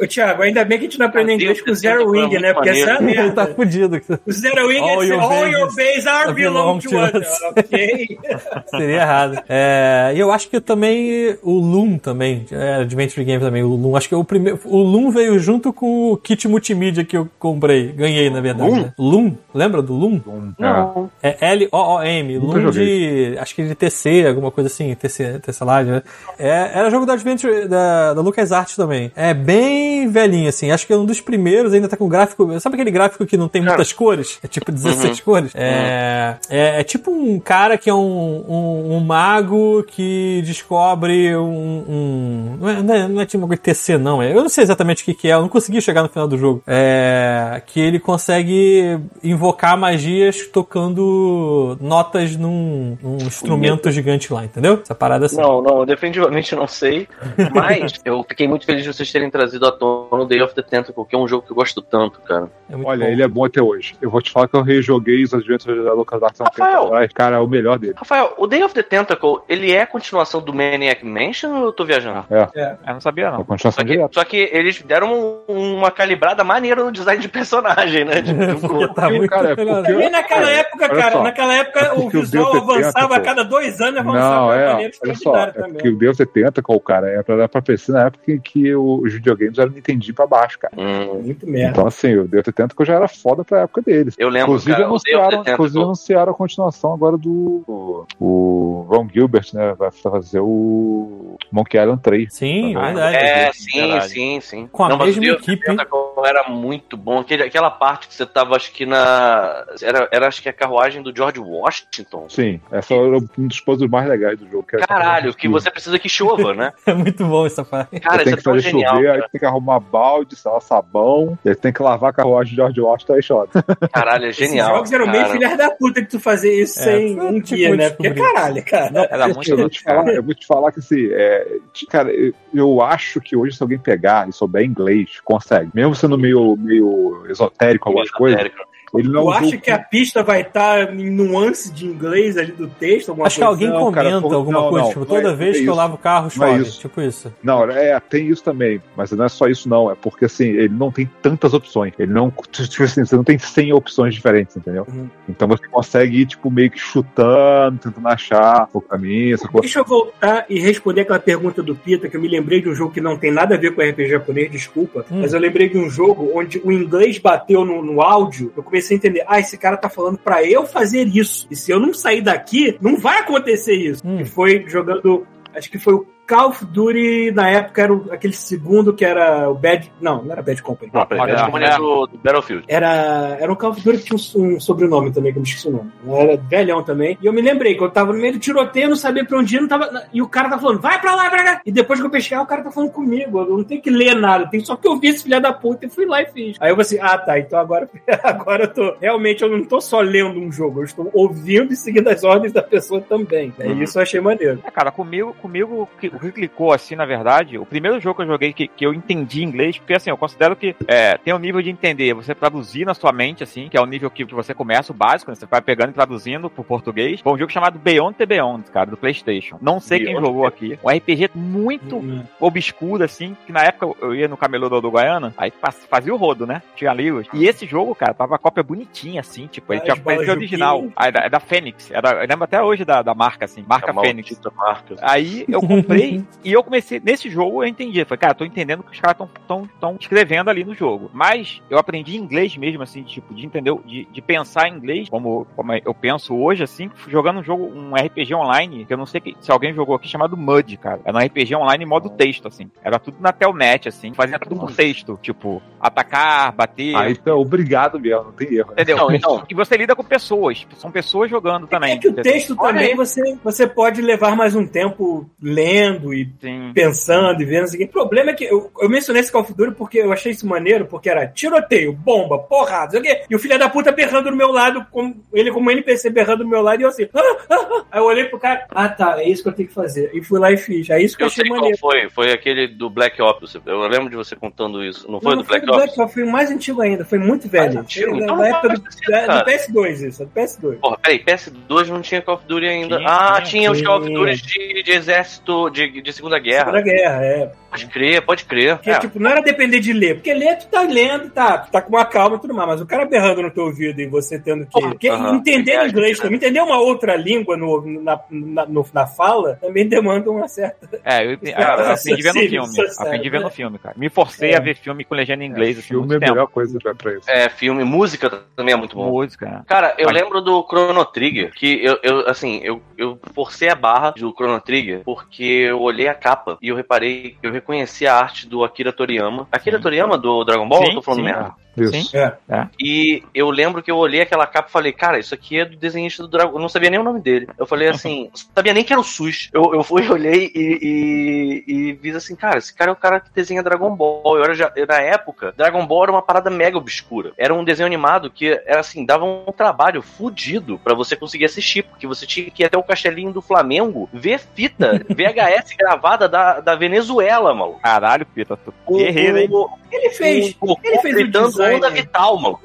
Ô, 0.00 0.06
Thiago, 0.06 0.42
ainda 0.42 0.64
bem 0.64 0.78
que 0.78 0.86
a 0.86 0.88
gente 0.88 0.98
não 0.98 1.05
aprende 1.06 1.32
Ah, 1.32 1.34
inglês 1.34 1.62
com 1.62 1.74
Zero 1.74 2.02
é 2.02 2.04
Wing, 2.06 2.20
muito 2.28 2.40
né? 2.40 2.52
Porque 2.54 2.68
essa 2.70 2.90
é 2.90 2.92
a. 2.92 3.02
Ele 3.02 3.30
tá 3.32 3.44
merda. 3.44 3.54
fudido. 3.54 4.00
O 4.26 4.32
Zero 4.32 4.66
Wing 4.68 4.78
é 4.78 4.80
All 4.94 5.00
dizer, 5.00 5.14
your 5.14 5.22
all 5.22 5.48
your 5.48 5.66
bases 5.74 6.06
are 6.06 6.32
belong 6.32 6.78
to 6.80 6.90
us. 6.96 7.42
Ok? 7.56 8.18
Seria 8.70 8.96
errado. 8.96 9.42
É, 9.48 10.12
e 10.14 10.20
eu 10.20 10.30
acho 10.32 10.48
que 10.48 10.60
também 10.60 11.36
o 11.42 11.58
Loom 11.58 11.98
também, 11.98 12.46
é, 12.50 12.76
Adventure 12.76 13.24
Game 13.24 13.42
também, 13.42 13.62
o 13.62 13.68
Loom. 13.68 13.96
Acho 13.96 14.08
que 14.08 14.14
o 14.14 14.24
primeiro. 14.24 14.58
O 14.64 14.78
Loom 14.78 15.10
veio 15.10 15.38
junto 15.38 15.72
com 15.72 16.12
o 16.12 16.16
kit 16.16 16.46
multimídia 16.48 17.04
que 17.04 17.16
eu 17.16 17.28
comprei. 17.38 17.92
Ganhei, 17.92 18.30
na 18.30 18.40
verdade. 18.40 18.70
Loom? 18.70 18.80
né? 18.80 18.92
Loom? 18.98 19.36
Lembra 19.54 19.82
do 19.82 19.94
Loom? 19.94 20.20
É. 20.58 20.62
Não. 20.62 21.10
É 21.22 21.36
L-O-O-M. 21.52 22.38
Loom 22.38 22.70
de. 22.70 23.36
Acho 23.38 23.54
que 23.54 23.62
de 23.64 23.74
TC, 23.74 24.26
alguma 24.26 24.50
coisa 24.50 24.68
assim. 24.68 24.94
TC, 24.94 25.38
TC 25.40 25.64
Live, 25.64 25.90
né? 25.90 26.02
É, 26.38 26.70
era 26.74 26.90
jogo 26.90 27.06
da 27.06 27.14
Adventure 27.14 27.66
da, 27.68 28.14
da 28.14 28.20
LucasArts 28.20 28.76
também. 28.76 29.10
É 29.16 29.32
bem 29.34 30.08
velhinho, 30.08 30.48
assim. 30.48 30.70
Acho 30.70 30.86
que 30.86 30.92
é 30.96 30.98
um 30.98 31.06
dos 31.06 31.20
primeiros, 31.20 31.72
ainda 31.72 31.88
tá 31.88 31.96
com 31.96 32.08
gráfico. 32.08 32.58
Sabe 32.60 32.74
aquele 32.74 32.90
gráfico 32.90 33.26
que 33.26 33.36
não 33.36 33.48
tem 33.48 33.62
muitas 33.62 33.92
cores? 33.92 34.38
É 34.42 34.48
tipo 34.48 34.72
16 34.72 35.20
cores? 35.20 35.52
É, 35.54 36.36
é, 36.48 36.80
é 36.80 36.84
tipo 36.84 37.10
um 37.10 37.38
cara 37.38 37.78
que 37.78 37.88
é 37.88 37.94
um, 37.94 38.44
um, 38.48 38.96
um 38.96 39.00
mago 39.00 39.82
que 39.84 40.42
descobre 40.44 41.36
um. 41.36 41.84
um- 41.88 42.56
não, 42.60 42.68
é, 42.68 42.82
não, 42.82 42.94
é, 42.94 43.08
não 43.08 43.20
é 43.20 43.26
tipo 43.26 43.44
uma 43.44 43.56
TC, 43.56 43.98
não. 43.98 44.22
É, 44.22 44.32
eu 44.32 44.42
não 44.42 44.48
sei 44.48 44.64
exatamente 44.64 45.02
o 45.02 45.04
que, 45.06 45.14
que 45.14 45.28
é, 45.28 45.34
eu 45.34 45.42
não 45.42 45.48
consegui 45.48 45.80
chegar 45.80 46.02
no 46.02 46.08
final 46.08 46.26
do 46.28 46.36
jogo. 46.36 46.62
É, 46.66 47.62
que 47.66 47.80
ele 47.80 47.98
consegue 47.98 48.98
invocar 49.22 49.76
magias 49.78 50.46
tocando 50.46 51.76
notas 51.80 52.36
num, 52.36 52.96
num 53.02 53.16
instrumento 53.18 53.90
gigante 53.90 54.32
lá, 54.32 54.44
entendeu? 54.44 54.80
Essa 54.82 54.94
parada 54.94 55.26
assim. 55.26 55.36
Não, 55.40 55.62
não, 55.62 55.80
eu 55.80 55.86
definitivamente 55.86 56.54
não 56.54 56.66
sei. 56.66 57.08
Mas 57.54 57.94
eu 58.04 58.24
fiquei 58.28 58.48
muito 58.48 58.64
feliz 58.66 58.82
de 58.82 58.92
vocês 58.92 59.10
terem 59.10 59.30
trazido 59.30 59.66
à 59.66 59.72
tona 59.72 60.22
o 60.22 60.24
Day 60.24 60.42
of 60.42 60.54
the 60.54 60.62
Tentacle, 60.86 61.04
que 61.08 61.14
é 61.16 61.18
um 61.18 61.28
jogo 61.28 61.44
que 61.46 61.52
eu 61.52 61.56
gosto 61.56 61.82
tanto, 61.82 62.20
cara. 62.20 62.48
É 62.70 62.76
Olha, 62.76 63.06
bom. 63.06 63.12
ele 63.12 63.22
é 63.22 63.28
bom 63.28 63.44
até 63.44 63.62
hoje. 63.62 63.94
Eu 64.00 64.10
vou 64.10 64.20
te 64.20 64.30
falar 64.30 64.48
que 64.48 64.56
eu 64.56 64.62
rejoguei 64.62 65.22
os 65.22 65.32
Adventures 65.34 65.84
da 65.84 65.92
LucasArts 65.92 66.40
há 66.40 66.44
um 66.44 66.46
tempo 66.48 66.62
Rafael. 66.62 66.84
atrás. 66.86 67.12
Cara, 67.12 67.36
é 67.36 67.38
o 67.38 67.46
melhor 67.46 67.78
dele. 67.78 67.94
Rafael, 67.96 68.34
o 68.38 68.46
Day 68.46 68.62
of 68.62 68.74
the 68.74 68.82
Tentacle, 68.82 69.38
ele 69.48 69.72
é 69.72 69.82
a 69.82 69.86
continuação 69.86 70.40
do 70.40 70.52
Maniac 70.52 71.04
Mansion 71.04 71.58
ou 71.58 71.64
eu 71.66 71.72
tô 71.72 71.84
viajando? 71.84 72.24
É, 72.30 72.76
Eu 72.86 72.94
não 72.94 73.00
sabia, 73.00 73.24
é 73.24 73.28
a 73.28 73.30
não. 73.32 73.44
continuação 73.44 73.84
Só 73.84 73.84
que, 73.84 74.14
só 74.14 74.24
que 74.24 74.36
eles 74.52 74.82
deram 74.82 75.42
um- 75.48 75.76
uma 75.76 75.90
calibrada 75.90 76.42
maneira 76.44 76.82
no 76.84 76.90
design 76.92 77.20
de 77.20 77.28
personagem, 77.28 78.04
né? 78.04 78.20
De- 78.20 78.34
Porque 78.60 78.88
tá 78.94 79.08
muito 79.10 79.28
cara, 79.28 79.50
é 79.52 79.56
porque- 79.56 79.92
E 79.92 80.08
naquela 80.10 80.50
É, 80.50 80.54
época, 80.60 80.88
cara, 80.88 81.12
só. 81.12 81.22
naquela 81.22 81.54
época 81.54 81.80
É 81.80 81.92
o 81.92 82.06
o 82.06 82.10
visual 82.10 82.52
Deus 82.52 82.62
avançava 82.62 83.14
a 83.16 83.20
Tentacle- 83.20 83.24
cada 83.24 83.42
dois 83.44 83.80
anos, 83.80 84.00
avançava 84.00 84.36
Não, 84.46 84.48
de 84.52 84.58
é, 84.58 84.66
maneira 84.72 84.92
olha 85.04 85.14
só, 85.14 85.36
é 85.36 85.50
também. 85.52 85.72
porque 85.72 85.88
o 85.88 85.96
Deus 85.96 86.16
70, 86.16 86.62
qual 86.62 86.80
cara, 86.80 87.08
é 87.08 87.22
pra, 87.22 87.48
pra 87.48 87.62
PC 87.62 87.92
na 87.92 88.06
época 88.06 88.30
em 88.30 88.38
que 88.38 88.74
os 88.74 89.12
videogames 89.12 89.58
eram 89.58 89.70
Nintendo 89.70 89.96
pra 90.14 90.26
baixo, 90.26 90.58
cara. 90.58 90.72
Hum, 90.76 91.22
Muito 91.22 91.46
merda. 91.48 91.70
Então, 91.70 91.86
assim, 91.86 92.14
o 92.16 92.28
Deus 92.28 92.44
70 92.44 92.84
já 92.84 92.94
era 92.94 93.08
foda 93.08 93.44
pra 93.44 93.60
época 93.62 93.80
deles. 93.82 94.14
eu 94.18 94.28
lembro, 94.28 94.48
Inclusive, 94.52 94.72
cara, 94.72 94.86
anunciaram, 94.86 95.42
inclusive 95.46 95.82
anunciaram 95.82 96.32
a 96.32 96.34
continuação 96.34 96.92
agora 96.94 97.16
do. 97.16 97.64
O, 97.66 98.06
o 98.20 98.86
Ron 98.88 99.08
Gilbert, 99.12 99.46
né? 99.54 99.74
Vai 99.74 99.90
fazer 99.90 100.40
o 100.40 101.36
Monkey 101.50 101.78
Island 101.78 102.00
3. 102.02 102.32
Sim, 102.34 102.76
Ah, 102.76 102.86
verdade. 102.86 103.16
É, 103.16 103.52
sim, 103.52 103.80
Verdade. 103.80 104.08
sim, 104.10 104.40
sim. 104.40 104.66
Com 104.70 104.84
a 104.84 104.96
mas 104.96 105.16
mesma 105.16 105.22
the 105.22 105.28
equipe. 105.42 105.64
Tentacle 105.64 105.98
era 106.24 106.48
muito 106.48 106.96
bom. 106.96 107.18
Aquele- 107.20 107.44
aquela 107.44 107.70
parte 107.70 108.08
que 108.08 108.14
você 108.14 108.26
tava, 108.26 108.54
acho 108.56 108.72
que 108.72 108.84
na. 108.86 109.64
Era, 109.82 110.08
era 110.12 110.26
acho 110.28 110.42
que 110.42 110.48
a 110.48 110.52
carruagem 110.52 111.02
do 111.02 111.14
George 111.14 111.40
Washington. 111.40 112.26
Sim, 112.28 112.60
essa 112.70 112.94
era 112.94 113.16
um 113.38 113.46
dos 113.46 113.60
puzzles 113.60 113.90
mais 113.90 114.08
legais 114.08 114.38
do 114.38 114.48
jogo. 114.48 114.64
Que 114.64 114.76
era 114.76 114.86
Caralho, 114.86 115.34
que 115.34 115.48
você 115.48 115.70
precisa 115.70 115.98
que 115.98 116.08
chova, 116.08 116.52
né? 116.54 116.72
É 116.86 116.94
muito 116.94 117.24
bom 117.26 117.44
essa 117.46 117.64
parte. 117.64 117.98
Cara, 118.00 118.22
tem 118.24 118.32
é 118.32 118.36
que 118.36 118.42
fazer 118.42 118.60
genial. 118.60 118.94
chover, 118.96 119.10
aí 119.10 119.16
cara. 119.18 119.28
tem 119.30 119.38
que 119.40 119.46
arrumar 119.46 119.80
balde, 119.80 120.36
sei 120.36 120.50
lá, 120.50 120.60
sabão, 120.66 121.38
e 121.44 121.48
aí 121.48 121.54
tem 121.54 121.72
que 121.72 121.82
lavar 121.82 122.10
a 122.10 122.12
carruagem 122.12 122.50
de 122.50 122.56
George 122.56 122.80
Washington 122.80 123.12
aí 123.14 123.20
chora. 123.26 123.48
Caralho, 123.92 124.26
é 124.26 124.32
genial. 124.32 124.76
jogos 124.76 124.92
eram 124.92 125.06
meio 125.06 125.22
cara. 125.22 125.32
filhas 125.32 125.58
da 125.58 125.70
puta 125.70 126.02
que 126.02 126.10
tu 126.10 126.20
fazer 126.20 126.52
isso 126.52 126.80
É, 126.80 126.82
sem 126.82 127.16
foi 127.16 127.26
um 127.26 127.40
tipo 127.40 127.56
dia, 127.56 127.76
né? 127.76 127.90
Porque 127.90 128.10
descobri. 128.10 128.34
caralho, 128.34 128.64
cara. 128.64 129.08
Era 129.10 129.28
muito 129.28 129.50
eu, 129.50 129.56
vou 129.56 129.68
te 129.70 129.82
falar, 129.82 130.14
eu 130.14 130.22
vou 130.22 130.34
te 130.34 130.46
falar 130.46 130.72
que 130.72 130.80
assim, 130.80 131.08
é, 131.12 131.58
cara, 131.88 132.10
eu, 132.12 132.32
eu 132.54 132.82
acho 132.82 133.20
que 133.20 133.36
hoje 133.36 133.56
se 133.56 133.62
alguém 133.62 133.78
pegar 133.78 134.28
e 134.28 134.32
souber 134.32 134.64
inglês, 134.64 135.20
consegue. 135.24 135.70
Mesmo 135.72 135.94
sendo 135.94 136.18
meio, 136.18 136.56
meio 136.56 137.24
esotérico 137.28 137.88
algumas 137.88 138.10
coisas, 138.10 138.40
Esotérico. 138.40 138.65
Ele 138.98 139.08
não 139.08 139.32
é 139.32 139.38
Tu 139.38 139.44
acha 139.46 139.56
que 139.58 139.70
a 139.70 139.78
pista 139.78 140.22
vai 140.22 140.40
estar 140.42 140.94
em 140.94 141.10
nuance 141.10 141.72
de 141.72 141.86
inglês 141.86 142.36
ali 142.36 142.52
do 142.52 142.68
texto? 142.68 143.10
Alguma 143.10 143.26
Acho 143.26 143.36
que 143.36 143.42
coisa 143.44 143.52
alguém 143.54 143.68
assim? 143.68 143.84
não, 143.84 143.92
cara, 143.92 144.08
comenta 144.10 144.28
pô, 144.28 144.34
alguma 144.34 144.60
não, 144.60 144.68
coisa, 144.70 144.82
não, 144.84 144.88
tipo, 144.88 145.00
não 145.00 145.06
toda 145.06 145.28
é- 145.30 145.34
vez 145.34 145.50
é 145.56 145.60
que 145.60 145.66
eu 145.66 145.72
isso. 145.72 145.74
lavo 145.74 145.94
o 145.94 145.98
carro, 145.98 146.28
Não 146.36 146.46
é 146.46 146.50
chove. 146.50 146.62
isso. 146.62 146.80
Tipo 146.80 147.00
isso. 147.00 147.32
Não, 147.42 147.64
é, 147.70 148.00
tem 148.00 148.28
isso 148.28 148.42
também, 148.42 148.80
mas 148.96 149.10
não 149.12 149.24
é 149.24 149.28
só 149.28 149.46
isso 149.46 149.68
não, 149.68 149.90
é 149.90 149.94
porque 149.94 150.24
assim, 150.26 150.48
ele 150.48 150.68
não 150.74 150.90
tem 150.90 151.10
tantas 151.22 151.54
opções, 151.54 151.92
ele 151.98 152.12
não, 152.12 152.30
tipo 152.50 152.82
assim, 152.84 153.04
você 153.04 153.16
não 153.16 153.24
tem 153.24 153.38
100 153.38 153.72
opções 153.72 154.14
diferentes, 154.14 154.56
entendeu? 154.56 154.86
Uhum. 154.92 155.08
Então 155.28 155.46
você 155.48 155.66
consegue 155.68 156.20
ir, 156.22 156.26
tipo, 156.26 156.50
meio 156.50 156.70
que 156.70 156.78
chutando, 156.78 157.78
tentando 157.78 158.08
achar 158.08 158.68
o 158.72 158.80
caminho, 158.80 159.34
essa 159.34 159.48
coisa. 159.48 159.62
Deixa 159.62 159.78
eu 159.80 159.84
voltar 159.84 160.44
e 160.48 160.58
responder 160.60 161.02
aquela 161.02 161.18
pergunta 161.18 161.62
do 161.62 161.74
Pita, 161.74 162.08
que 162.08 162.16
eu 162.16 162.20
me 162.20 162.28
lembrei 162.28 162.60
de 162.60 162.68
um 162.68 162.74
jogo 162.74 162.92
que 162.92 163.00
não 163.00 163.16
tem 163.16 163.30
nada 163.32 163.54
a 163.54 163.58
ver 163.58 163.74
com 163.74 163.82
RPG 163.82 164.08
japonês, 164.08 164.50
desculpa, 164.50 165.04
Hum. 165.10 165.20
mas 165.20 165.32
eu 165.32 165.40
lembrei 165.40 165.68
de 165.68 165.78
um 165.78 165.88
jogo 165.90 166.30
onde 166.34 166.60
o 166.64 166.70
inglês 166.72 167.18
bateu 167.18 167.64
no, 167.64 167.82
no 167.82 168.00
áudio, 168.00 168.52
eu 168.56 168.62
comecei 168.62 168.85
a 168.92 168.96
entender, 168.96 169.24
ah, 169.26 169.38
esse 169.38 169.56
cara 169.56 169.76
tá 169.76 169.88
falando 169.88 170.18
pra 170.18 170.42
eu 170.44 170.66
fazer 170.66 171.06
isso, 171.06 171.46
e 171.50 171.56
se 171.56 171.70
eu 171.70 171.80
não 171.80 171.92
sair 171.94 172.22
daqui, 172.22 172.76
não 172.80 172.96
vai 172.96 173.20
acontecer 173.20 173.74
isso. 173.74 174.06
Hum. 174.06 174.20
E 174.20 174.24
foi 174.24 174.64
jogando, 174.68 175.26
acho 175.54 175.70
que 175.70 175.78
foi 175.78 175.94
o 175.94 176.06
Call 176.26 176.48
of 176.48 176.64
Duty, 176.64 177.30
na 177.32 177.48
época 177.48 177.82
era 177.82 177.92
o- 177.94 178.06
aquele 178.10 178.32
segundo 178.32 178.92
que 178.92 179.04
era 179.04 179.48
o 179.48 179.54
Bad, 179.54 179.92
não, 180.00 180.22
não 180.22 180.32
era 180.32 180.42
Bad 180.42 180.60
Company. 180.62 180.90
Não, 180.92 181.06
como 181.06 181.58
é 181.58 181.76
do, 181.76 182.06
do 182.06 182.18
Battlefield. 182.18 182.64
Era, 182.68 183.36
era 183.40 183.52
um 183.52 183.54
Call 183.54 183.70
of 183.70 183.80
Duty 183.80 183.98
que 183.98 184.04
tinha 184.16 184.42
um, 184.42 184.56
um 184.56 184.60
sobrenome 184.60 185.12
também, 185.12 185.32
que 185.32 185.38
eu 185.38 185.42
me 185.42 185.48
esqueci 185.48 185.68
o 185.68 185.70
nome. 185.72 185.92
Era 186.08 186.36
velhão 186.36 186.82
também. 186.82 187.16
E 187.22 187.26
eu 187.26 187.32
me 187.32 187.40
lembrei 187.40 187.74
que 187.76 187.82
eu 187.84 187.90
tava 187.90 188.12
no 188.12 188.18
meio 188.18 188.32
do 188.34 188.38
tiroteio, 188.38 188.88
não 188.88 188.96
sabia 188.96 189.24
pra 189.24 189.38
onde 189.38 189.56
ir, 189.56 189.60
não 189.60 189.68
tava. 189.68 189.88
E 190.12 190.20
o 190.20 190.28
cara 190.28 190.48
tá 190.48 190.58
falando, 190.58 190.80
vai 190.80 191.00
pra 191.00 191.14
lá, 191.14 191.28
vai 191.28 191.30
pra 191.30 191.44
cá. 191.44 191.60
E 191.64 191.70
depois 191.72 192.00
que 192.00 192.06
eu 192.06 192.10
pesquei, 192.10 192.36
o 192.38 192.46
cara 192.46 192.62
tá 192.62 192.70
falando 192.70 192.90
comigo. 192.90 193.40
Eu 193.40 193.56
não 193.58 193.64
tenho 193.64 193.80
que 193.82 193.90
ler 193.90 194.14
nada, 194.16 194.48
tem 194.48 194.60
só 194.60 194.74
que 194.76 194.88
ouvir 194.88 195.08
esse 195.08 195.22
filho 195.24 195.40
da 195.40 195.52
puta 195.52 195.86
e 195.86 195.90
fui 195.90 196.06
lá 196.06 196.22
e 196.22 196.26
fiz. 196.26 196.56
Aí 196.60 196.70
eu 196.70 196.74
falei 196.76 196.80
assim, 196.86 196.98
ah 197.00 197.18
tá, 197.18 197.38
então 197.38 197.58
agora, 197.58 197.88
agora 198.24 198.64
eu 198.64 198.72
tô. 198.74 198.94
Realmente 199.00 199.42
eu 199.42 199.48
não 199.50 199.64
tô 199.64 199.80
só 199.80 200.00
lendo 200.00 200.38
um 200.40 200.50
jogo, 200.50 200.80
eu 200.80 200.84
estou 200.84 201.10
ouvindo 201.12 201.72
e 201.72 201.76
seguindo 201.76 202.08
as 202.08 202.24
ordens 202.24 202.52
da 202.52 202.62
pessoa 202.62 203.00
também. 203.00 203.52
É 203.58 203.66
Uhum. 203.68 203.82
isso 203.82 203.98
eu 203.98 204.02
achei 204.02 204.20
maneiro. 204.20 204.60
É, 204.64 204.70
cara, 204.70 204.90
comigo, 204.90 205.34
comigo 205.40 205.88
o 206.16 206.20
que- 206.20 206.32
clicou 206.32 206.72
assim, 206.72 206.94
na 206.94 207.04
verdade, 207.06 207.58
o 207.58 207.64
primeiro 207.66 207.98
jogo 208.00 208.16
que 208.16 208.22
eu 208.22 208.26
joguei 208.26 208.52
que, 208.52 208.68
que 208.68 208.84
eu 208.84 208.92
entendi 208.92 209.42
inglês, 209.42 209.78
porque 209.78 209.94
assim, 209.94 210.10
eu 210.10 210.16
considero 210.16 210.54
que 210.56 210.74
é, 210.86 211.16
tem 211.18 211.32
um 211.32 211.38
nível 211.38 211.62
de 211.62 211.70
entender, 211.70 212.12
você 212.14 212.34
traduzir 212.34 212.84
na 212.84 212.94
sua 212.94 213.12
mente, 213.12 213.42
assim, 213.42 213.68
que 213.68 213.76
é 213.76 213.80
o 213.80 213.86
nível 213.86 214.10
que, 214.10 214.24
que 214.26 214.34
você 214.34 214.52
começa, 214.54 214.92
o 214.92 214.94
básico, 214.94 215.30
né, 215.30 215.34
você 215.34 215.46
vai 215.46 215.60
pegando 215.60 215.90
e 215.90 215.94
traduzindo 215.94 216.50
pro 216.50 216.64
português. 216.64 217.20
Foi 217.20 217.32
um 217.32 217.38
jogo 217.38 217.52
chamado 217.52 217.78
Beyond 217.78 218.16
the 218.16 218.26
Beyond, 218.26 218.70
cara, 218.70 218.90
do 218.90 218.96
Playstation. 218.96 219.58
Não 219.60 219.80
sei 219.80 219.98
quem 219.98 220.08
Beyond 220.08 220.26
jogou 220.26 220.46
aqui. 220.46 220.78
Um 220.84 220.90
RPG 220.90 221.30
muito 221.34 221.96
Hum. 221.96 222.22
obscuro, 222.40 223.04
assim, 223.04 223.36
que 223.46 223.52
na 223.52 223.62
época 223.62 223.94
eu 224.02 224.14
ia 224.14 224.28
no 224.28 224.36
camelô 224.36 224.68
do, 224.68 224.80
do 224.80 224.90
Guaiana, 224.90 225.32
aí 225.36 225.50
faz- 225.50 225.86
fazia 225.88 226.12
o 226.14 226.16
rodo, 226.16 226.46
né? 226.46 226.62
Tinha 226.74 226.92
livros. 226.92 227.26
E 227.32 227.46
esse 227.46 227.66
jogo, 227.66 227.94
cara, 227.94 228.14
tava 228.14 228.34
a 228.34 228.38
cópia 228.38 228.62
bonitinha, 228.62 229.20
assim, 229.20 229.46
tipo, 229.46 229.72
ele 229.72 229.80
Ah, 229.82 229.84
tinha 229.84 229.96
parecia 229.96 230.32
original. 230.32 230.86
É 231.00 231.10
da, 231.12 231.20
é 231.20 231.28
da 231.28 231.40
Fênix. 231.40 231.90
Era, 231.90 232.10
eu 232.22 232.28
lembro 232.28 232.44
até 232.44 232.62
hoje 232.62 232.84
da, 232.84 233.02
da 233.02 233.14
marca, 233.14 233.44
assim, 233.44 233.64
marca 233.66 233.90
A 233.90 233.94
Fênix. 234.00 234.40
marca. 234.54 234.94
Aí 235.02 235.44
eu 235.48 235.60
comprei 235.60 236.05
e 236.44 236.52
eu 236.52 236.62
comecei. 236.62 237.00
Nesse 237.02 237.28
jogo 237.30 237.62
eu 237.62 237.68
entendi. 237.68 238.04
Falei, 238.04 238.18
cara, 238.18 238.34
tô 238.34 238.44
entendendo 238.44 238.80
o 238.80 238.82
que 238.82 238.92
os 238.92 239.00
caras 239.00 239.14
estão 239.20 239.30
tão, 239.46 239.68
tão 239.80 239.96
escrevendo 240.00 240.48
ali 240.50 240.64
no 240.64 240.74
jogo. 240.74 241.10
Mas 241.12 241.62
eu 241.70 241.78
aprendi 241.78 242.16
inglês 242.16 242.56
mesmo, 242.56 242.82
assim, 242.82 243.02
tipo, 243.02 243.34
de 243.34 243.44
entender, 243.44 243.74
de, 243.84 244.04
de 244.06 244.22
pensar 244.22 244.68
em 244.68 244.74
inglês, 244.74 245.08
como, 245.08 245.46
como 245.56 245.72
eu 245.72 245.94
penso 245.94 246.34
hoje, 246.36 246.62
assim, 246.62 246.90
jogando 247.08 247.40
um 247.40 247.44
jogo, 247.44 247.64
um 247.74 247.94
RPG 247.94 248.34
online, 248.34 248.84
que 248.84 248.92
eu 248.92 248.98
não 248.98 249.06
sei 249.06 249.20
que- 249.20 249.36
se 249.40 249.50
alguém 249.50 249.72
jogou 249.74 249.94
aqui, 249.96 250.08
chamado 250.08 250.36
Mud, 250.36 250.76
cara. 250.76 251.00
Era 251.04 251.16
um 251.16 251.20
RPG 251.20 251.54
online 251.54 251.84
em 251.84 251.88
modo 251.88 252.08
texto, 252.10 252.48
assim. 252.48 252.70
Era 252.82 252.98
tudo 252.98 253.16
na 253.20 253.32
Telnet, 253.32 253.88
assim, 253.88 254.12
fazia 254.14 254.38
tudo 254.38 254.56
por 254.60 254.72
texto. 254.72 255.18
Tipo, 255.22 255.62
atacar, 255.80 256.52
bater. 256.52 256.94
Aí 256.96 257.12
então, 257.12 257.38
obrigado 257.38 257.98
mesmo, 257.98 258.24
não 258.24 258.32
tem 258.32 258.54
erro. 258.54 258.72
Entendeu? 258.72 258.96
Então, 258.96 259.12
então. 259.14 259.44
E 259.48 259.54
você 259.54 259.76
lida 259.76 259.94
com 259.96 260.04
pessoas. 260.04 260.66
São 260.76 260.90
pessoas 260.90 261.30
jogando 261.30 261.66
também. 261.66 261.92
É 261.94 261.98
que 261.98 262.08
o 262.08 262.10
entendeu? 262.10 262.32
texto 262.32 262.54
Olha 262.58 262.72
também 262.72 262.94
você, 262.96 263.36
você 263.42 263.66
pode 263.66 264.00
levar 264.02 264.36
mais 264.36 264.54
um 264.54 264.66
tempo 264.66 265.28
lendo 265.40 265.95
lendo 265.96 266.14
e 266.14 266.28
Sim. 266.40 266.72
pensando 266.74 267.40
e 267.42 267.44
vendo 267.44 267.64
assim. 267.64 267.82
O 267.82 267.88
problema 267.88 268.30
é 268.30 268.34
que 268.34 268.44
eu, 268.44 268.70
eu 268.80 268.88
mencionei 268.88 269.20
esse 269.20 269.32
Call 269.32 269.42
of 269.42 269.54
Duty 269.54 269.74
porque 269.74 269.98
eu 269.98 270.12
achei 270.12 270.32
isso 270.32 270.46
maneiro, 270.46 270.86
porque 270.86 271.08
era 271.08 271.26
tiroteio, 271.26 271.92
bomba, 271.92 272.38
porrada, 272.38 272.92
sei 272.92 273.00
o 273.00 273.02
quê. 273.02 273.22
E 273.28 273.34
o 273.34 273.38
filho 273.38 273.58
da 273.58 273.68
puta 273.68 273.92
berrando 273.92 274.30
no 274.30 274.36
meu 274.36 274.52
lado, 274.52 274.86
com, 274.90 275.14
ele 275.32 275.50
como 275.50 275.70
NPC 275.70 276.10
berrando 276.10 276.44
no 276.44 276.50
meu 276.50 276.62
lado, 276.62 276.80
e 276.80 276.84
eu 276.84 276.88
assim. 276.88 277.08
"Ah, 277.14 277.36
ah, 277.50 277.54
ah." 277.54 277.84
Aí 277.90 278.00
eu 278.00 278.04
olhei 278.04 278.24
pro 278.24 278.38
cara, 278.38 278.66
ah 278.70 278.88
tá, 278.88 279.20
é 279.22 279.28
isso 279.28 279.42
que 279.42 279.48
eu 279.48 279.52
tenho 279.52 279.68
que 279.68 279.74
fazer. 279.74 280.10
E 280.12 280.22
fui 280.22 280.38
lá 280.38 280.50
e 280.52 280.56
fiz. 280.56 280.88
É 280.90 281.00
isso 281.00 281.16
que 281.16 281.22
eu, 281.22 281.26
Eu 281.26 281.30
achei 281.30 281.42
sei 281.44 281.48
qual 281.48 281.60
maneiro. 281.60 281.78
foi. 281.78 282.08
Foi 282.10 282.32
aquele 282.32 282.66
do 282.68 282.90
Black 282.90 283.20
Ops. 283.22 283.56
Eu 283.64 283.80
lembro 283.88 284.10
de 284.10 284.16
você 284.16 284.36
contando 284.36 284.84
isso. 284.84 285.10
Não 285.10 285.20
foi 285.20 285.34
não, 285.34 285.42
do 285.42 285.48
Black 285.48 285.64
foi 285.66 285.74
Ops? 285.74 285.84
Black 285.84 286.00
Ops, 286.00 286.14
foi 286.14 286.22
o 286.24 286.30
mais 286.30 286.50
antigo 286.50 286.80
ainda, 286.82 287.04
foi 287.04 287.18
muito 287.18 287.48
velho. 287.48 287.80
antigo? 287.80 288.10
Foi 288.10 288.20
Então 288.22 288.36
na 288.36 288.42
não 288.42 288.44
época 288.44 288.68
do, 288.70 288.80
do 288.80 288.96
cara. 289.06 289.44
PS2, 289.44 290.08
isso, 290.08 290.22
é 290.22 290.26
do 290.26 290.32
PS2. 290.32 290.78
Porra, 290.78 290.98
peraí, 290.98 291.24
PS2 291.24 291.86
não 291.88 292.00
tinha 292.00 292.22
Call 292.22 292.34
of 292.36 292.44
Duty 292.46 292.66
ainda. 292.66 292.96
Tinha, 292.98 293.08
ah, 293.08 293.32
tinha, 293.34 293.44
tinha, 293.46 293.72
os 293.72 293.82
Call 293.82 293.98
of. 294.00 294.12
Duty 294.12 294.42
de, 294.42 294.82
de 294.82 294.92
exército, 294.92 295.70
de, 295.70 295.85
de 295.88 296.12
Segunda 296.12 296.38
Guerra. 296.38 296.72
Segunda 296.72 296.82
Guerra, 296.82 297.24
é. 297.24 297.52
Pode 297.70 297.86
crer, 297.86 298.22
pode 298.22 298.44
crer. 298.44 298.76
Porque, 298.76 298.90
É. 298.90 298.98
tipo, 298.98 299.18
não 299.18 299.30
era 299.30 299.40
depender 299.42 299.80
de 299.80 299.92
ler. 299.92 300.14
Porque 300.14 300.32
ler, 300.32 300.56
tu 300.58 300.68
tá 300.68 300.82
lendo, 300.82 301.30
tá, 301.30 301.58
tu 301.58 301.70
tá 301.70 301.82
com 301.82 301.90
uma 301.94 302.04
calma 302.04 302.36
e 302.36 302.40
tudo 302.40 302.54
mais. 302.54 302.68
Mas 302.68 302.80
o 302.80 302.86
cara 302.86 303.04
berrando 303.04 303.42
no 303.42 303.50
teu 303.50 303.64
ouvido 303.64 304.00
e 304.00 304.06
você 304.06 304.38
tendo 304.38 304.64
que. 304.66 304.80
porque 304.80 305.08
entender 305.08 305.72
É, 305.72 305.88
inglês 305.88 306.18
é. 306.18 306.22
também, 306.22 306.36
entender 306.36 306.60
uma 306.60 306.78
outra 306.78 307.16
língua 307.16 307.56
no, 307.56 307.82
na, 308.02 308.20
na, 308.30 308.66
no- 308.66 308.86
na 308.94 309.06
fala, 309.06 309.56
também 309.60 309.86
demanda 309.88 310.30
uma 310.30 310.48
certa. 310.48 310.88
É, 311.04 311.24
eu, 311.26 311.32
eu 311.32 311.38
Cara, 311.54 311.92
aprendi 311.92 312.22
vendo 312.22 312.48
filme. 312.48 312.88
Aprendi 312.98 313.30
vendo 313.30 313.50
filme, 313.50 313.78
cara. 313.78 313.94
Me 313.98 314.08
forcei 314.08 314.52
É. 314.52 314.56
a 314.56 314.60
ver 314.60 314.76
filme 314.76 315.04
com 315.04 315.14
legenda 315.14 315.44
em 315.44 315.48
inglês. 315.48 315.78
assim, 315.78 315.88
Filme 315.88 316.14
é 316.14 316.16
a 316.16 316.20
tempo. 316.20 316.32
melhor 316.32 316.46
coisa 316.48 316.78
pra, 316.78 317.12
isso. 317.12 317.28
É, 317.30 317.48
filme, 317.48 317.84
música 317.84 318.30
também 318.54 318.74
é 318.74 318.76
muito 318.76 318.96
bom. 318.96 319.10
Música. 319.10 319.46
né? 319.46 319.62
Cara, 319.66 319.94
eu 319.98 320.06
Mas- 320.06 320.14
lembro 320.22 320.40
do 320.40 320.64
Chrono 320.68 321.04
Trigger, 321.04 321.52
que 321.52 321.84
eu, 321.84 321.98
eu 322.02 322.28
assim, 322.28 322.60
eu, 322.62 322.80
eu 322.96 323.18
forcei 323.34 323.68
a 323.68 323.74
barra 323.74 324.10
do 324.10 324.32
Chrono 324.32 324.60
Trigger 324.60 325.02
porque 325.04 325.44
eu 325.44 325.80
olhei 325.80 326.08
a 326.08 326.14
capa 326.14 326.56
e 326.62 326.68
eu 326.68 326.76
reparei, 326.76 327.36
eu 327.42 327.52
reconheci 327.56 328.06
a 328.06 328.14
arte 328.14 328.46
do 328.46 328.64
Akira 328.64 328.92
Toriyama. 328.92 329.48
Akira 329.50 329.76
Sim. 329.76 329.82
Toriyama 329.82 330.16
do 330.16 330.44
Dragon 330.44 330.68
Ball? 330.68 330.82
Sim, 330.82 330.88
eu 330.88 330.94
tô 330.94 331.02
falando 331.02 331.20
sim. 331.20 331.24
merda. 331.24 331.54
Isso. 331.76 332.16
É. 332.16 332.36
E 332.80 333.22
eu 333.34 333.50
lembro 333.50 333.82
que 333.82 333.90
eu 333.90 333.96
olhei 333.96 334.20
aquela 334.22 334.46
capa 334.46 334.68
e 334.68 334.72
falei, 334.72 334.92
cara, 334.92 335.18
isso 335.18 335.34
aqui 335.34 335.58
é 335.60 335.64
do 335.64 335.76
desenhista 335.76 336.22
do 336.22 336.28
Dragon. 336.28 336.52
Eu 336.56 336.60
não 336.60 336.68
sabia 336.68 336.90
nem 336.90 336.98
o 337.00 337.04
nome 337.04 337.20
dele. 337.20 337.48
Eu 337.58 337.66
falei 337.66 337.88
assim, 337.88 338.24
não 338.34 338.52
sabia 338.54 338.72
nem 338.74 338.84
que 338.84 338.92
era 338.92 339.00
o 339.00 339.04
SUS. 339.04 339.48
Eu, 339.52 339.74
eu 339.74 339.82
fui, 339.82 340.06
olhei 340.10 340.50
e, 340.54 341.64
e, 341.66 341.72
e 341.72 341.92
vi 341.94 342.10
assim, 342.10 342.34
cara, 342.36 342.58
esse 342.58 342.74
cara 342.74 342.90
é 342.90 342.92
o 342.92 342.96
cara 342.96 343.20
que 343.20 343.30
desenha 343.34 343.62
Dragon 343.62 343.94
Ball. 343.94 344.36
Eu 344.38 344.44
era 344.44 344.54
já, 344.54 344.72
eu, 344.76 344.86
na 344.86 345.00
época, 345.00 345.52
Dragon 345.56 345.86
Ball 345.86 346.04
era 346.04 346.12
uma 346.12 346.22
parada 346.22 346.50
mega 346.50 346.78
obscura. 346.78 347.32
Era 347.36 347.52
um 347.54 347.64
desenho 347.64 347.86
animado 347.86 348.30
que 348.30 348.48
era 348.66 348.80
assim, 348.80 349.04
dava 349.04 349.24
um 349.24 349.52
trabalho 349.56 350.02
fudido 350.02 350.78
pra 350.82 350.94
você 350.94 351.16
conseguir 351.16 351.44
assistir, 351.46 351.82
porque 351.82 352.06
você 352.06 352.26
tinha 352.26 352.50
que 352.50 352.62
ir 352.62 352.66
até 352.66 352.76
o 352.78 352.82
castelinho 352.82 353.32
do 353.32 353.42
Flamengo 353.42 354.08
ver 354.12 354.40
fita 354.54 355.00
VHS 355.08 355.74
gravada 355.78 356.28
da, 356.28 356.60
da 356.60 356.74
Venezuela, 356.74 357.54
maluco. 357.54 357.80
Caralho, 357.80 358.26
Pita, 358.26 358.56
tu 358.56 358.72
O- 358.86 358.96
guerreiro, 358.98 359.38
hein? 359.38 359.48
o- 359.50 359.68
Ele 359.90 360.10
fez. 360.10 360.56
o 360.60 360.76
ele 360.82 360.98
fez 360.98 361.14
o 361.16 361.28
design. 361.28 361.65
Onda 361.74 361.90
vital, 361.90 362.38
mano. 362.38 362.58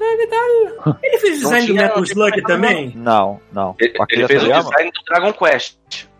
Ele 1.02 1.18
fez 1.18 1.38
o 1.38 1.42
Não 1.42 1.50
design 1.50 1.66
do 1.66 1.74
Metal 1.74 2.02
Slug 2.04 2.42
também? 2.42 2.92
Não, 2.96 3.40
não. 3.52 3.74
Ele, 3.80 3.92
ele 4.10 4.26
fez 4.26 4.42
o 4.42 4.46
Toriyama? 4.46 4.70
design 4.70 4.90
do 4.92 5.04
Dragon 5.04 5.32
Quest. 5.32 5.76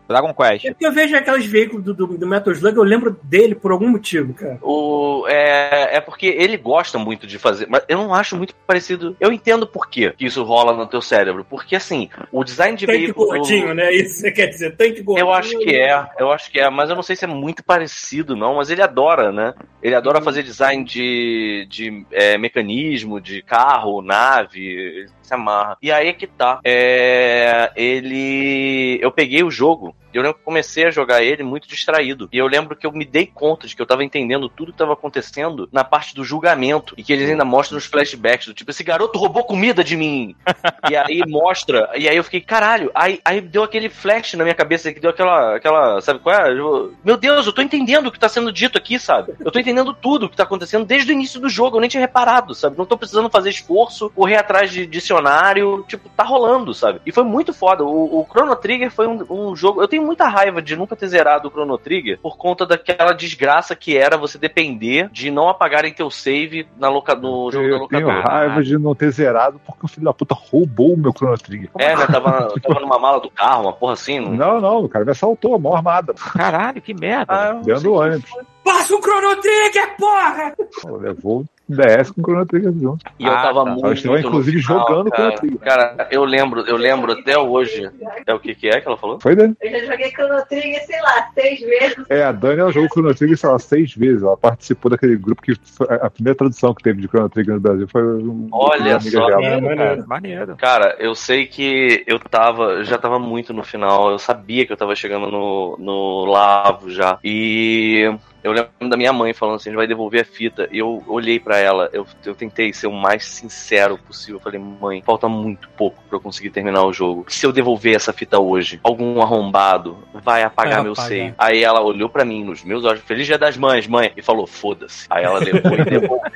Dragon 0.08 0.34
Quest. 0.34 0.64
É 0.66 0.70
porque 0.70 0.86
eu 0.86 0.92
vejo 0.92 1.16
aqueles 1.16 1.46
veículos 1.46 1.84
do, 1.84 1.94
do, 1.94 2.06
do 2.18 2.26
Metal 2.26 2.52
Slug, 2.52 2.76
eu 2.76 2.82
lembro 2.82 3.18
dele 3.22 3.54
por 3.54 3.72
algum 3.72 3.88
motivo, 3.88 4.34
cara. 4.34 4.58
O, 4.62 5.24
é, 5.28 5.96
é 5.96 6.00
porque 6.00 6.26
ele 6.26 6.56
gosta 6.56 6.98
muito 6.98 7.26
de 7.26 7.38
fazer, 7.38 7.66
mas 7.68 7.82
eu 7.88 7.98
não 7.98 8.14
acho 8.14 8.36
muito 8.36 8.54
parecido. 8.66 9.16
Eu 9.20 9.32
entendo 9.32 9.66
por 9.66 9.88
quê 9.88 10.12
que 10.16 10.26
isso 10.26 10.42
rola 10.42 10.72
no 10.72 10.86
teu 10.86 11.00
cérebro. 11.00 11.44
Porque 11.48 11.76
assim, 11.76 12.08
o 12.30 12.44
design 12.44 12.76
de 12.76 12.86
Tanque 12.86 12.98
veículo. 12.98 13.26
gordinho, 13.28 13.74
né? 13.74 13.92
Isso 13.92 14.20
você 14.20 14.30
quer 14.30 14.46
dizer, 14.48 14.76
tanque 14.76 15.02
gordinho. 15.02 15.26
Eu 15.26 15.32
acho 15.32 15.58
que 15.58 15.74
é, 15.74 16.06
eu 16.18 16.30
acho 16.32 16.50
que 16.50 16.60
é, 16.60 16.68
mas 16.70 16.90
eu 16.90 16.96
não 16.96 17.02
sei 17.02 17.16
se 17.16 17.24
é 17.24 17.28
muito 17.28 17.64
parecido, 17.64 18.36
não. 18.36 18.56
Mas 18.56 18.70
ele 18.70 18.82
adora, 18.82 19.32
né? 19.32 19.54
Ele 19.82 19.94
adora 19.94 20.18
Uhum. 20.18 20.24
fazer 20.24 20.42
design 20.42 20.84
de, 20.84 21.66
de 21.68 22.04
é, 22.12 22.36
mecanismo, 22.38 23.20
de 23.20 23.42
carro, 23.42 24.02
nave, 24.02 25.06
se 25.32 25.34
amarra. 25.34 25.78
E 25.80 25.90
aí 25.90 26.08
é 26.08 26.12
que 26.12 26.26
tá. 26.26 26.60
É, 26.64 27.72
ele. 27.74 28.98
Eu 29.00 29.10
peguei 29.10 29.42
o 29.42 29.50
jogo. 29.50 29.94
Eu 30.18 30.22
lembro 30.22 30.38
que 30.38 30.44
comecei 30.44 30.84
a 30.86 30.90
jogar 30.90 31.22
ele 31.22 31.42
muito 31.42 31.68
distraído. 31.68 32.28
E 32.32 32.38
eu 32.38 32.46
lembro 32.46 32.76
que 32.76 32.86
eu 32.86 32.92
me 32.92 33.04
dei 33.04 33.26
conta 33.26 33.66
de 33.66 33.74
que 33.74 33.82
eu 33.82 33.86
tava 33.86 34.04
entendendo 34.04 34.48
tudo 34.48 34.72
que 34.72 34.78
tava 34.78 34.92
acontecendo 34.92 35.68
na 35.72 35.84
parte 35.84 36.14
do 36.14 36.24
julgamento. 36.24 36.94
E 36.96 37.02
que 37.02 37.12
eles 37.12 37.28
ainda 37.28 37.44
mostram 37.44 37.76
nos 37.76 37.86
flashbacks 37.86 38.46
do 38.46 38.54
tipo, 38.54 38.70
esse 38.70 38.84
garoto 38.84 39.18
roubou 39.18 39.44
comida 39.44 39.82
de 39.82 39.96
mim. 39.96 40.34
e 40.90 40.96
aí 40.96 41.22
mostra. 41.26 41.90
E 41.96 42.08
aí 42.08 42.16
eu 42.16 42.24
fiquei, 42.24 42.40
caralho. 42.40 42.90
Aí, 42.94 43.20
aí 43.24 43.40
deu 43.40 43.62
aquele 43.62 43.88
flash 43.88 44.34
na 44.34 44.44
minha 44.44 44.54
cabeça 44.54 44.92
que 44.92 45.00
deu 45.00 45.10
aquela. 45.10 45.56
aquela 45.56 46.00
sabe 46.00 46.20
qual 46.20 46.34
é? 46.34 46.52
Eu- 46.52 46.94
meu 47.04 47.16
Deus, 47.16 47.46
eu 47.46 47.52
tô 47.52 47.62
entendendo 47.62 48.06
o 48.06 48.12
que 48.12 48.18
tá 48.18 48.28
sendo 48.28 48.52
dito 48.52 48.78
aqui, 48.78 48.98
sabe? 48.98 49.34
Eu 49.40 49.50
tô 49.50 49.58
entendendo 49.58 49.94
tudo 49.94 50.26
o 50.26 50.28
que 50.28 50.36
tá 50.36 50.42
acontecendo 50.44 50.84
desde 50.84 51.10
o 51.10 51.14
início 51.14 51.40
do 51.40 51.48
jogo. 51.48 51.76
Eu 51.76 51.80
nem 51.80 51.90
tinha 51.90 52.00
reparado, 52.00 52.54
sabe? 52.54 52.76
Não 52.78 52.86
tô 52.86 52.96
precisando 52.96 53.30
fazer 53.30 53.50
esforço, 53.50 54.10
correr 54.10 54.36
atrás 54.36 54.70
de 54.70 54.86
dicionário. 54.86 55.84
Tipo, 55.88 56.08
tá 56.10 56.22
rolando, 56.22 56.74
sabe? 56.74 57.00
E 57.06 57.12
foi 57.12 57.24
muito 57.24 57.52
foda. 57.52 57.84
O, 57.84 58.20
o 58.20 58.26
Chrono 58.30 58.56
Trigger 58.56 58.90
foi 58.90 59.06
um, 59.06 59.24
um 59.30 59.56
jogo. 59.56 59.82
Eu 59.82 59.88
tenho 59.88 60.01
muita 60.02 60.28
raiva 60.28 60.60
de 60.60 60.76
nunca 60.76 60.96
ter 60.96 61.08
zerado 61.08 61.48
o 61.48 61.50
Chrono 61.50 61.78
Trigger 61.78 62.18
por 62.20 62.36
conta 62.36 62.66
daquela 62.66 63.12
desgraça 63.12 63.74
que 63.74 63.96
era 63.96 64.16
você 64.16 64.38
depender 64.38 65.08
de 65.10 65.30
não 65.30 65.48
apagarem 65.48 65.92
teu 65.92 66.10
save 66.10 66.66
na 66.78 66.88
loca, 66.88 67.14
no 67.14 67.50
jogo 67.50 67.68
da 67.68 67.74
Eu 67.74 67.88
tenho 67.88 68.06
locadora. 68.06 68.22
raiva 68.22 68.62
de 68.62 68.78
não 68.78 68.94
ter 68.94 69.10
zerado 69.10 69.60
porque 69.64 69.86
o 69.86 69.88
filho 69.88 70.04
da 70.04 70.12
puta 70.12 70.34
roubou 70.34 70.94
o 70.94 70.98
meu 70.98 71.12
Chrono 71.12 71.38
Trigger. 71.38 71.70
É, 71.78 71.96
né? 71.96 72.06
Tava, 72.06 72.52
tava 72.60 72.80
numa 72.80 72.98
mala 72.98 73.20
do 73.20 73.30
carro, 73.30 73.62
uma 73.62 73.72
porra 73.72 73.94
assim. 73.94 74.20
Não... 74.20 74.32
Não, 74.32 74.60
não, 74.60 74.84
o 74.84 74.88
cara 74.88 75.04
me 75.04 75.10
assaltou, 75.10 75.54
a 75.54 75.58
mão 75.58 75.74
armada. 75.74 76.14
Caralho, 76.14 76.80
que 76.82 76.94
merda. 76.94 77.32
Ah, 77.32 77.48
eu 77.54 77.62
Dentro 77.62 77.82
do 77.82 77.94
ônibus. 77.94 78.30
Passa 78.64 78.94
o 78.94 79.02
Chrono 79.02 79.36
Trigger, 79.40 79.96
porra! 79.96 80.54
Levou 81.00 81.40
o 81.40 81.46
DS 81.68 82.10
com 82.10 82.20
o 82.20 82.24
Chrono 82.24 82.46
Trigger 82.46 82.72
junto. 82.72 83.04
E 83.18 83.24
eu 83.24 83.32
Ah, 83.32 83.42
tava 83.42 83.64
tá. 83.64 83.70
muito. 83.70 83.92
Estava, 83.92 84.14
no 84.14 84.20
inclusive, 84.20 84.62
final, 84.62 84.78
jogando 84.88 85.10
cara. 85.10 85.22
Chrono 85.22 85.38
Trigger. 85.40 85.58
Cara, 85.60 86.08
eu 86.10 86.24
lembro, 86.24 86.60
eu 86.62 86.76
lembro 86.76 87.12
até 87.12 87.38
hoje. 87.38 87.90
É 88.26 88.34
o 88.34 88.40
que 88.40 88.54
que 88.54 88.68
é 88.68 88.80
que 88.80 88.86
ela 88.88 88.96
falou? 88.96 89.18
Foi, 89.20 89.34
Dani? 89.36 89.54
Eu 89.60 89.70
já 89.70 89.92
joguei 89.92 90.10
Chrono 90.10 90.44
Trigger, 90.46 90.86
sei 90.86 91.00
lá, 91.00 91.28
seis 91.34 91.60
vezes. 91.60 92.04
É, 92.08 92.24
a 92.24 92.32
Dani 92.32 92.60
ela 92.60 92.72
jogou 92.72 92.88
Chrono 92.90 93.14
Trigger, 93.14 93.36
sei 93.38 93.50
lá, 93.50 93.58
seis 93.58 93.94
vezes. 93.94 94.22
Ela 94.22 94.36
participou 94.36 94.90
daquele 94.90 95.16
grupo 95.16 95.42
que 95.42 95.54
foi 95.64 95.86
a 95.90 96.10
primeira 96.10 96.36
tradução 96.36 96.74
que 96.74 96.82
teve 96.82 97.00
de 97.00 97.08
Chrono 97.08 97.28
Trigger 97.30 97.54
no 97.54 97.60
Brasil 97.60 97.88
foi 97.88 98.02
um 98.02 98.48
Olha 98.52 99.00
só. 99.00 99.26
dela. 99.26 99.42
É, 99.44 99.60
maneiro. 99.60 100.08
Maneiro. 100.08 100.56
Cara, 100.56 100.96
eu 100.98 101.14
sei 101.14 101.46
que 101.46 102.02
eu 102.06 102.18
tava, 102.18 102.84
já 102.84 102.98
tava 102.98 103.18
muito 103.18 103.52
no 103.52 103.62
final, 103.62 104.10
eu 104.10 104.18
sabia 104.18 104.66
que 104.66 104.72
eu 104.72 104.76
tava 104.76 104.94
chegando 104.94 105.30
no, 105.30 105.76
no 105.78 106.24
lavo 106.24 106.90
já. 106.90 107.18
E 107.24 108.12
eu 108.42 108.52
lembro 108.52 108.88
da 108.88 108.96
minha 108.96 109.12
mãe 109.12 109.32
falando 109.32 109.56
assim, 109.56 109.68
a 109.68 109.72
gente 109.72 109.78
vai 109.78 109.86
devolver 109.86 110.22
a 110.22 110.24
fita. 110.24 110.68
E 110.72 110.78
eu 110.78 111.02
olhei 111.06 111.38
pra 111.38 111.58
ela, 111.58 111.88
eu, 111.92 112.06
eu 112.24 112.34
tentei 112.34 112.72
ser 112.72 112.88
o 112.88 112.92
mais 112.92 113.24
sincero 113.24 113.96
possível. 113.98 114.36
Eu 114.36 114.40
falei, 114.40 114.60
mãe, 114.60 115.02
falta 115.02 115.28
muito 115.28 115.68
pouco 115.70 116.02
pra 116.08 116.16
eu 116.16 116.20
conseguir 116.20 116.50
terminar 116.50 116.84
o 116.84 116.92
jogo. 116.92 117.24
Se 117.28 117.46
eu 117.46 117.52
devolver 117.52 117.94
essa 117.94 118.12
fita 118.12 118.40
hoje, 118.40 118.80
algum 118.82 119.22
arrombado 119.22 119.96
vai 120.12 120.42
apagar 120.42 120.82
meu 120.82 120.94
save. 120.94 121.34
Aí 121.38 121.62
ela 121.62 121.80
olhou 121.80 122.08
pra 122.08 122.24
mim 122.24 122.44
nos 122.44 122.64
meus 122.64 122.84
olhos, 122.84 123.02
feliz 123.02 123.26
dia 123.26 123.38
das 123.38 123.56
mães, 123.56 123.86
mãe, 123.86 124.12
e 124.16 124.22
falou, 124.22 124.46
foda-se. 124.46 125.06
Aí 125.08 125.24
ela 125.24 125.38
levou 125.38 125.72
e 125.78 125.84
devolveu 125.88 126.32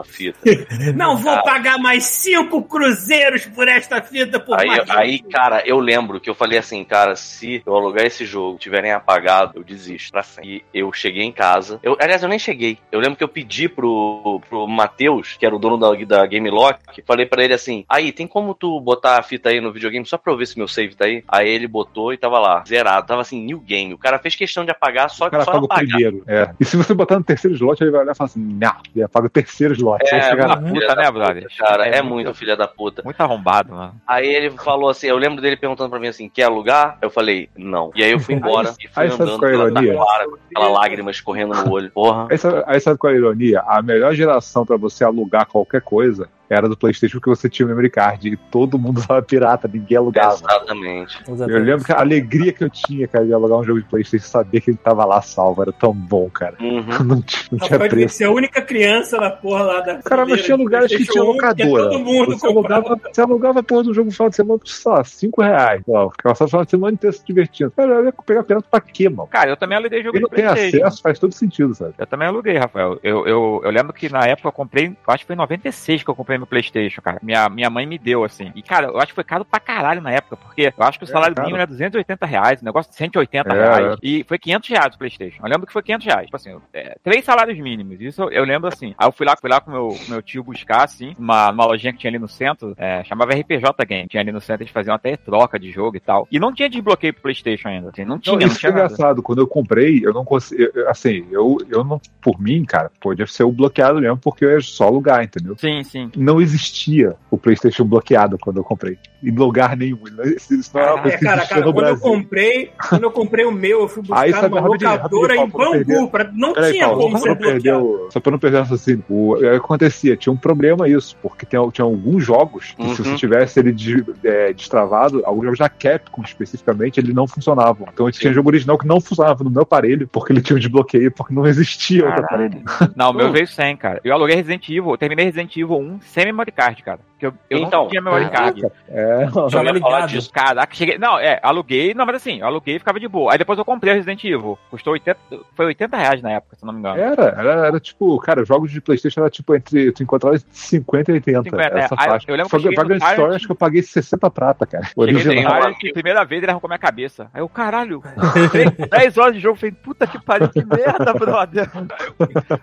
a 0.00 0.04
fita. 0.04 0.38
Não 0.94 1.16
vou 1.16 1.42
pagar 1.42 1.78
mais 1.78 2.04
cinco 2.04 2.62
cruzeiros 2.62 3.46
por 3.46 3.68
esta 3.68 4.00
fita 4.02 4.38
por 4.40 4.58
Aí, 4.58 4.66
mais. 4.66 4.90
aí, 4.90 5.18
cara, 5.20 5.62
eu 5.66 5.78
lembro 5.78 6.20
que 6.20 6.28
eu 6.30 6.34
falei 6.34 6.58
assim, 6.58 6.82
cara, 6.84 7.14
se 7.16 7.62
eu 7.66 7.74
alugar 7.74 8.04
esse 8.06 8.24
jogo 8.24 8.58
tiverem 8.58 8.92
apagado, 8.92 9.52
eu 9.56 9.64
desisto 9.64 10.12
pra 10.12 10.22
sempre. 10.22 10.64
E 10.72 10.78
eu 10.78 10.92
cheguei 10.92 11.22
em 11.24 11.32
casa. 11.32 11.78
Eu, 11.82 11.96
aliás, 12.00 12.22
eu 12.22 12.28
nem 12.28 12.38
cheguei. 12.38 12.78
Eu 12.90 13.00
lembro 13.00 13.16
que 13.16 13.24
eu 13.24 13.28
pedi 13.28 13.68
pro, 13.68 14.40
pro 14.48 14.66
Matheus, 14.66 15.36
que 15.38 15.44
era 15.46 15.54
o 15.54 15.58
dono 15.58 15.76
da, 15.76 15.92
da 16.04 16.26
Game 16.26 16.48
Lock, 16.50 17.02
falei 17.06 17.26
pra 17.26 17.44
ele 17.44 17.54
assim: 17.54 17.84
aí, 17.88 18.12
tem 18.12 18.26
como 18.26 18.54
tu 18.54 18.80
botar 18.80 19.18
a 19.18 19.22
fita 19.22 19.48
aí 19.50 19.60
no 19.60 19.72
videogame 19.72 20.06
só 20.06 20.16
pra 20.18 20.32
eu 20.32 20.36
ver 20.36 20.46
se 20.46 20.58
meu 20.58 20.68
save 20.68 20.94
tá 20.94 21.04
aí? 21.06 21.22
Aí 21.28 21.48
ele 21.48 21.66
botou 21.66 22.12
e 22.12 22.16
tava 22.16 22.38
lá, 22.38 22.62
zerado. 22.66 23.06
Tava 23.06 23.22
assim, 23.22 23.40
new 23.44 23.60
game. 23.60 23.94
O 23.94 23.98
cara 23.98 24.18
fez 24.18 24.34
questão 24.34 24.64
de 24.64 24.70
apagar 24.70 25.10
só, 25.10 25.26
O 25.26 25.30
cara 25.30 25.44
só 25.44 25.52
o 25.52 25.64
apagar. 25.64 25.86
primeiro. 25.86 26.22
É. 26.26 26.50
E 26.58 26.64
se 26.64 26.76
você 26.76 26.94
botar 26.94 27.18
no 27.18 27.24
terceiro 27.24 27.54
slot, 27.56 27.80
ele 27.82 27.90
vai 27.90 28.02
olhar 28.02 28.12
e 28.12 28.14
falar 28.14 28.26
assim, 28.28 28.40
não, 28.40 28.74
ele 28.94 29.04
apaga 29.04 29.26
o 29.26 29.30
terceiro 29.30 29.74
slot. 29.74 29.87
Vai 29.90 30.00
É, 30.02 30.06
filha 30.06 30.36
puta, 30.36 30.48
da 30.48 30.56
né, 30.96 31.04
puta, 31.04 31.12
brother? 31.12 31.46
Cara, 31.58 31.86
é, 31.86 31.96
É 31.98 32.02
muito 32.02 32.26
muito- 32.26 32.34
filha 32.34 32.56
da 32.56 32.68
puta. 32.68 33.02
Muito 33.04 33.20
arrombado, 33.20 33.74
mano. 33.74 33.94
Aí 34.06 34.26
ele 34.28 34.50
falou 34.50 34.90
assim, 34.90 35.06
eu 35.06 35.16
lembro 35.16 35.40
dele 35.40 35.56
perguntando 35.56 35.90
pra 35.90 35.98
mim 35.98 36.08
assim, 36.08 36.28
quer 36.28 36.44
alugar? 36.44 36.98
Eu 37.00 37.10
falei, 37.10 37.48
não. 37.56 37.90
E 37.94 38.02
aí 38.02 38.12
eu 38.12 38.20
fui 38.20 38.34
embora 38.34 38.72
e 38.80 38.88
fui 38.88 39.02
aí 39.04 39.08
andando 39.10 39.32
é 39.32 39.34
a 39.48 39.50
pela 39.50 39.70
ironia? 39.70 39.94
taquara, 39.94 40.26
aquela 40.54 40.68
lágrima 40.68 41.10
escorrendo 41.10 41.54
no 41.54 41.72
olho. 41.72 41.90
Porra. 41.90 42.26
Aí 42.30 42.38
sabe, 42.38 42.62
aí 42.66 42.80
sabe 42.80 42.98
qual 42.98 43.12
é 43.12 43.16
a 43.16 43.18
ironia? 43.18 43.60
A 43.66 43.82
melhor 43.82 44.14
geração 44.14 44.64
pra 44.66 44.76
você 44.76 45.04
alugar 45.04 45.46
qualquer 45.46 45.80
coisa 45.82 46.28
era 46.50 46.68
do 46.68 46.76
PlayStation 46.76 47.18
porque 47.18 47.30
você 47.30 47.48
tinha 47.48 47.66
o 47.66 47.68
memory 47.68 47.90
card 47.90 48.28
e 48.28 48.36
todo 48.36 48.78
mundo 48.78 48.98
usava 49.00 49.22
pirata, 49.22 49.68
ninguém 49.72 49.96
alugava. 49.98 50.34
Exatamente. 50.34 51.18
Eu 51.28 51.62
lembro 51.62 51.84
que 51.84 51.92
a 51.92 52.00
alegria 52.00 52.52
que 52.52 52.64
eu 52.64 52.70
tinha, 52.70 53.06
cara, 53.08 53.24
de 53.26 53.32
alugar 53.32 53.58
um 53.58 53.64
jogo 53.64 53.80
de 53.80 53.86
PlayStation 53.88 54.24
e 54.26 54.28
saber 54.28 54.60
que 54.60 54.70
ele 54.70 54.78
tava 54.82 55.04
lá 55.04 55.20
salvo, 55.22 55.62
era 55.62 55.72
tão 55.72 55.92
bom, 55.92 56.28
cara. 56.30 56.54
Uhum. 56.60 56.82
Não, 57.04 57.22
tinha- 57.22 57.48
não 57.52 57.58
tinha 57.58 57.78
preço. 57.78 58.16
ser 58.16 58.24
a 58.24 58.30
única 58.30 58.60
criança 58.62 59.16
na 59.18 59.30
porra 59.30 59.62
lá 59.64 59.80
da. 59.80 60.02
Cara, 60.02 60.26
mas 60.26 60.42
tinha 60.42 60.56
lugares 60.56 60.94
que 60.94 61.04
tinha 61.04 61.22
locadora. 61.22 61.90
Todo 61.90 61.98
mundo 62.00 62.38
Você 62.38 62.46
alugava, 62.46 63.00
você 63.12 63.20
alugava 63.20 63.60
a 63.60 63.62
porra 63.62 63.82
do 63.84 63.94
jogo 63.94 64.06
no 64.06 64.12
final 64.12 64.28
de 64.30 64.36
semana 64.36 64.58
por, 64.58 64.68
sei 64.68 64.92
lá, 64.92 65.04
5 65.04 65.42
reais. 65.42 65.82
Ó, 65.88 66.10
ficava 66.10 66.34
só 66.34 66.44
no 66.44 66.50
final 66.50 66.64
de 66.64 66.70
semana 66.70 66.92
inteiro 66.92 67.16
se 67.16 67.24
divertindo. 67.24 67.70
Cara, 67.70 67.92
eu 67.94 68.04
ia 68.06 68.12
pegar 68.12 68.42
pirata 68.42 68.66
pra 68.70 68.80
quê, 68.80 69.08
mano? 69.08 69.28
Cara, 69.28 69.50
eu 69.50 69.56
também 69.56 69.76
aluguei 69.78 70.02
jogo 70.02 70.12
Quem 70.12 70.22
não 70.22 70.28
de 70.28 70.34
tem 70.36 70.44
Playstation. 70.44 70.86
acesso 70.86 71.02
faz 71.02 71.18
todo 71.18 71.32
sentido, 71.32 71.74
sabe? 71.74 71.94
Eu 71.98 72.06
também 72.06 72.28
aluguei, 72.28 72.56
Rafael. 72.58 72.98
Eu, 73.02 73.26
eu, 73.26 73.60
eu 73.64 73.70
lembro 73.70 73.92
que 73.92 74.08
na 74.10 74.20
época 74.26 74.48
eu 74.48 74.52
comprei, 74.52 74.94
acho 75.06 75.18
que 75.20 75.26
foi 75.26 75.34
em 75.34 75.38
96 75.38 76.02
que 76.02 76.10
eu 76.10 76.14
comprei 76.14 76.37
meu 76.38 76.46
Playstation, 76.46 77.00
cara. 77.02 77.18
Minha, 77.22 77.48
minha 77.48 77.68
mãe 77.70 77.86
me 77.86 77.98
deu, 77.98 78.24
assim. 78.24 78.50
E, 78.54 78.62
cara, 78.62 78.86
eu 78.88 78.98
acho 78.98 79.08
que 79.08 79.14
foi 79.14 79.24
caro 79.24 79.44
pra 79.44 79.60
caralho 79.60 80.00
na 80.00 80.10
época, 80.10 80.36
porque 80.36 80.72
eu 80.76 80.84
acho 80.84 80.98
que 80.98 81.04
o 81.04 81.08
É, 81.08 81.12
salário 81.12 81.34
caro. 81.34 81.46
mínimo 81.46 81.58
era 81.60 81.66
280 81.66 82.26
reais, 82.26 82.60
o 82.62 82.64
negócio 82.64 82.90
de 82.90 82.96
180 82.96 83.48
É, 83.48 83.52
reais. 83.52 83.98
E 84.02 84.24
foi 84.28 84.38
500 84.38 84.68
reais 84.70 84.94
o 84.94 84.98
Playstation. 84.98 85.42
Eu 85.42 85.48
lembro 85.50 85.66
que 85.66 85.72
foi 85.72 85.82
500 85.82 86.06
reais. 86.06 86.24
Tipo 86.26 86.36
assim, 86.36 86.56
é, 86.72 86.96
três 87.02 87.24
salários 87.24 87.58
mínimos. 87.58 88.00
Isso 88.00 88.22
eu, 88.22 88.30
eu 88.30 88.44
lembro 88.44 88.68
assim. 88.68 88.94
Aí 88.98 89.06
eu 89.06 89.12
fui 89.12 89.26
lá, 89.26 89.36
fui 89.36 89.50
lá 89.50 89.60
com 89.60 89.70
meu, 89.70 89.88
com 89.88 90.10
meu 90.12 90.22
tio 90.22 90.42
buscar, 90.44 90.84
assim, 90.84 91.14
uma, 91.18 91.50
uma 91.50 91.64
lojinha 91.66 91.92
que 91.92 91.98
tinha 91.98 92.10
ali 92.10 92.18
no 92.18 92.28
centro, 92.28 92.74
é, 92.76 93.02
chamava 93.04 93.32
RPJ 93.34 93.84
Game. 93.86 94.08
Tinha 94.08 94.20
ali 94.20 94.32
no 94.32 94.40
centro, 94.40 94.62
eles 94.62 94.72
faziam 94.72 94.94
até 94.94 95.16
troca 95.16 95.58
de 95.58 95.70
jogo 95.70 95.96
e 95.96 96.00
tal. 96.00 96.26
E 96.30 96.38
não 96.38 96.52
tinha 96.52 96.68
desbloqueio 96.68 97.12
pro 97.12 97.22
Playstation 97.22 97.68
ainda. 97.68 97.90
Assim, 97.90 98.04
não 98.04 98.18
tinha, 98.18 98.32
Não, 98.34 98.40
não, 98.40 98.46
isso 98.46 98.58
tinha 98.58 98.70
é 98.70 98.72
nada. 98.74 98.84
engraçado. 98.86 99.22
Quando 99.22 99.40
eu 99.40 99.46
comprei, 99.46 100.00
eu 100.04 100.12
não 100.12 100.24
consegui. 100.24 100.68
Assim, 100.86 101.26
eu, 101.30 101.56
eu 101.68 101.84
não. 101.84 102.00
Por 102.20 102.40
mim, 102.40 102.64
cara, 102.64 102.90
podia 103.00 103.26
ser 103.26 103.44
o 103.44 103.52
bloqueado 103.52 104.00
mesmo, 104.00 104.16
porque 104.18 104.44
eu 104.44 104.50
ia 104.52 104.60
só 104.60 104.84
alugar, 104.86 105.22
entendeu? 105.22 105.56
Sim, 105.58 105.82
sim. 105.82 106.10
Não 106.28 106.40
existia 106.42 107.14
o 107.30 107.38
PlayStation 107.38 107.84
bloqueado 107.84 108.36
quando 108.38 108.58
eu 108.58 108.64
comprei. 108.64 108.98
Em 109.24 109.30
lugar 109.30 109.76
nenhum. 109.76 109.98
Isso 110.36 110.54
isso 110.54 110.70
não 110.74 110.80
é 110.82 110.90
uma 110.92 110.98
É, 110.98 111.02
coisa 111.02 111.18
que 111.18 111.24
cara, 111.24 111.46
cara, 111.46 111.64
no 111.64 111.72
quando 111.72 111.86
eu 111.88 111.98
comprei, 111.98 112.70
quando 112.88 113.02
eu 113.04 113.10
comprei 113.10 113.44
o 113.46 113.50
meu, 113.50 113.80
eu 113.80 113.88
fui 113.88 114.02
buscar 114.02 114.20
Aí, 114.20 114.30
sabe, 114.32 114.50
numa 114.54 114.60
locadora 114.68 115.36
em 115.36 115.48
Bangu, 115.48 116.08
pra, 116.10 116.30
não 116.34 116.52
Peraí, 116.52 116.72
tinha 116.74 116.84
Paulo, 116.86 117.00
como 117.02 117.18
só 117.18 117.22
pra, 117.24 117.32
ser 117.32 117.34
não 117.34 117.36
perder 117.52 117.72
bloqueado. 117.72 118.06
o, 118.06 118.10
só 118.12 118.20
pra 118.20 118.30
não 118.32 118.38
perder 118.38 118.56
o 118.56 118.60
raciocínio. 118.60 119.04
O, 119.08 119.36
que 119.38 119.46
acontecia? 119.46 120.16
Tinha 120.16 120.32
um 120.32 120.36
problema 120.36 120.88
isso, 120.88 121.16
porque 121.22 121.46
tem, 121.46 121.70
tinha 121.70 121.84
alguns 121.84 122.22
jogos 122.24 122.74
que 122.76 122.82
se 122.94 123.00
Uhum. 123.02 123.08
você 123.08 123.14
tivesse 123.16 123.58
ele 123.58 123.72
de- 123.72 124.04
é, 124.22 124.52
destravado, 124.52 125.22
alguns 125.24 125.44
jogos 125.44 125.58
da 125.58 125.68
Capcom 125.68 126.22
especificamente, 126.22 127.00
ele 127.00 127.12
não 127.12 127.26
funcionavam. 127.26 127.88
Então 127.92 128.10
tinha 128.10 128.32
jogo 128.32 128.50
original 128.50 128.76
que 128.78 128.86
não 128.86 129.00
funcionava 129.00 129.42
no 129.42 129.50
meu 129.50 129.62
aparelho, 129.62 130.06
porque 130.08 130.32
ele 130.32 130.42
tinha 130.42 130.56
um 130.56 130.60
desbloqueio, 130.60 131.10
porque 131.10 131.32
não 131.34 131.46
existia 131.46 132.04
outro 132.06 132.22
Caralho. 132.22 132.62
aparelho. 132.66 132.92
Não, 132.94 133.10
o 133.10 133.14
meu 133.14 133.32
veio 133.32 133.46
sem, 133.48 133.76
cara. 133.76 134.00
Eu 134.04 134.12
aluguei 134.14 134.36
Resident 134.36 134.68
Evil, 134.68 134.90
eu 134.90 134.98
terminei 134.98 135.24
Resident 135.24 135.56
Evil 135.56 135.78
1 135.78 135.98
sem 136.18 136.26
memory 136.26 136.50
card, 136.50 136.82
cara. 136.82 137.07
Porque 137.18 137.26
eu, 137.26 137.34
eu 137.50 137.58
Então, 137.66 137.82
não 137.82 137.88
tinha 137.88 138.00
memory 138.00 138.30
card. 138.30 138.64
É, 138.88 139.24
Eu 139.24 139.64
ia 139.64 139.80
falar 139.80 140.06
disso. 140.06 140.30
Caraca, 140.32 140.72
cheguei. 140.74 140.98
Não, 140.98 141.18
é, 141.18 141.40
aluguei. 141.42 141.92
Não, 141.92 142.06
mas 142.06 142.14
assim, 142.16 142.40
aluguei 142.40 142.76
e 142.76 142.78
ficava 142.78 143.00
de 143.00 143.08
boa. 143.08 143.32
Aí 143.32 143.38
depois 143.38 143.58
eu 143.58 143.64
comprei 143.64 143.92
o 143.92 143.96
Resident 143.96 144.22
Evil. 144.22 144.56
Custou 144.70 144.92
80. 144.92 145.18
Foi 145.56 145.66
80 145.66 145.96
reais 145.96 146.22
na 146.22 146.30
época, 146.30 146.54
se 146.56 146.64
não 146.64 146.72
me 146.72 146.78
engano. 146.78 147.00
era, 147.00 147.22
era, 147.36 147.66
era 147.66 147.80
tipo, 147.80 148.16
cara, 148.20 148.44
jogos 148.44 148.70
de 148.70 148.80
Playstation 148.80 149.20
era 149.22 149.30
tipo 149.30 149.52
entre, 149.54 149.90
tu 149.90 150.02
encontrava 150.04 150.38
50 150.50 151.10
e 151.10 151.14
80, 151.14 151.42
50, 151.42 151.78
essa 151.78 151.94
é. 151.94 151.98
Faixa. 151.98 152.26
eu 152.30 152.36
lembro 152.36 152.50
que 152.50 152.62
Foi 152.62 152.74
pra 152.74 152.84
Grand 152.84 152.98
Tyrant- 152.98 153.12
Story, 153.14 153.34
acho 153.34 153.46
que 153.46 153.52
eu 153.52 153.56
paguei 153.56 153.82
60 153.82 154.30
prata, 154.30 154.64
cara. 154.66 154.88
Original. 154.94 155.60
Tyrant, 155.60 155.76
primeira 155.92 156.24
vez 156.24 156.42
ele 156.42 156.50
arrancou 156.52 156.68
minha 156.68 156.78
cabeça. 156.78 157.28
Aí 157.34 157.40
eu, 157.42 157.48
caralho, 157.48 158.00
10 158.90 159.18
horas 159.18 159.34
de 159.34 159.40
jogo, 159.40 159.56
falei, 159.56 159.72
puta 159.72 160.06
que 160.06 160.22
pariu, 160.22 160.48
que 160.48 160.64
merda, 160.64 161.12
brother. 161.14 161.68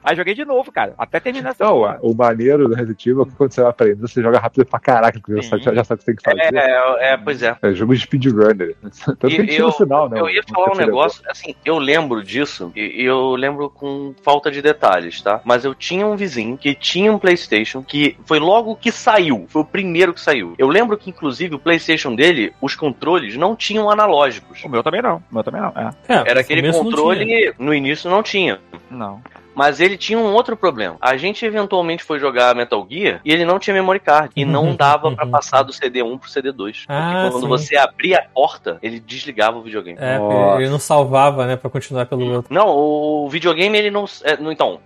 Aí 0.03 0.16
joguei 0.16 0.34
de 0.34 0.45
novo, 0.45 0.72
cara, 0.72 0.93
até 0.97 1.20
terminar 1.20 1.49
essa 1.51 1.66
Não, 1.66 1.82
o 2.01 2.14
maneiro 2.16 2.68
do 2.70 2.74
Resident 2.76 3.06
Evil 3.06 3.24
é 3.24 3.26
que 3.26 3.32
quando 3.36 3.51
você 3.51 3.62
vai 3.62 3.70
aprendendo, 3.72 4.08
você 4.08 4.22
joga 4.22 4.39
rápido 4.45 4.65
pra 4.65 4.79
caraca, 4.79 5.19
porque 5.19 5.41
já, 5.41 5.57
já 5.57 5.83
sabe 5.83 5.99
o 6.01 6.05
que 6.05 6.05
tem 6.05 6.15
que 6.15 6.23
fazer. 6.23 6.55
É, 6.55 7.13
é, 7.13 7.17
pois 7.17 7.41
é. 7.41 7.55
É 7.61 7.73
jogo 7.73 7.95
de 7.95 8.01
speedrunner. 8.01 8.75
Tanto 9.05 9.27
que 9.27 9.41
E 9.41 9.47
tinha 9.47 9.63
no 9.63 9.71
final, 9.71 10.09
né? 10.09 10.19
Eu 10.19 10.29
ia 10.29 10.41
falar 10.43 10.73
um 10.73 10.77
negócio, 10.77 11.21
assim, 11.29 11.55
eu 11.63 11.77
lembro 11.77 12.23
disso, 12.23 12.71
e 12.75 13.03
eu 13.03 13.35
lembro 13.35 13.69
com 13.69 14.13
falta 14.23 14.51
de 14.51 14.61
detalhes, 14.61 15.21
tá? 15.21 15.41
Mas 15.43 15.65
eu 15.65 15.73
tinha 15.73 16.05
um 16.05 16.15
vizinho 16.15 16.57
que 16.57 16.73
tinha 16.73 17.11
um 17.11 17.17
PlayStation 17.19 17.83
que 17.83 18.17
foi 18.25 18.39
logo 18.39 18.75
que 18.75 18.91
saiu, 18.91 19.45
foi 19.49 19.61
o 19.61 19.65
primeiro 19.65 20.13
que 20.13 20.21
saiu. 20.21 20.53
Eu 20.57 20.67
lembro 20.67 20.97
que, 20.97 21.09
inclusive, 21.09 21.55
o 21.55 21.59
PlayStation 21.59 22.15
dele, 22.15 22.53
os 22.61 22.75
controles 22.75 23.35
não 23.35 23.55
tinham 23.55 23.89
analógicos. 23.89 24.63
O 24.63 24.69
meu 24.69 24.83
também 24.83 25.01
não, 25.01 25.17
o 25.17 25.33
meu 25.33 25.43
também 25.43 25.61
não. 25.61 25.69
É, 25.69 26.13
É, 26.13 26.29
Era 26.29 26.39
aquele 26.41 26.71
controle, 26.71 27.53
no 27.57 27.73
início 27.73 28.09
não 28.09 28.21
tinha. 28.21 28.59
não. 28.89 29.21
Mas 29.56 29.80
ele 29.80 29.97
tinha 29.97 30.20
um 30.20 30.34
outro 30.34 30.56
problema. 30.58 30.97
A 31.01 31.16
gente 31.18 31.45
eventualmente 31.45 32.03
foi 32.03 32.20
jogar 32.20 32.53
Metal 32.56 32.86
Gear 32.89 33.22
e 33.24 33.32
ele 33.32 33.45
não 33.45 33.58
tinha 33.58 33.74
memory 33.74 33.99
card. 33.99 34.32
E 34.36 34.43
não 34.45 34.76
dava 34.76 35.12
pra 35.12 35.26
passar 35.26 35.64
do 35.64 35.72
CD1 35.72 36.20
pro 36.20 36.30
CD2. 36.30 36.56
Porque 36.56 36.86
Ah, 36.89 37.30
quando 37.32 37.43
sim. 37.43 37.47
você 37.47 37.78
abria 37.78 38.20
a 38.20 38.24
porta, 38.24 38.78
ele 38.84 38.99
desligava 38.99 39.58
o 39.58 39.62
videogame. 39.62 39.97
É, 39.99 40.18
Nossa. 40.20 40.62
ele 40.62 40.70
não 40.70 40.80
salvava, 40.80 41.45
né, 41.45 41.56
pra 41.56 41.70
continuar 41.70 42.06
pelo 42.06 42.30
outro. 42.32 42.53
Não, 42.53 42.68
o 42.68 43.30
videogame 43.30 43.78
ele 43.78 43.89
não. 43.89 44.06
é, 44.24 44.36
no- 44.38 44.51
então, 44.51 44.80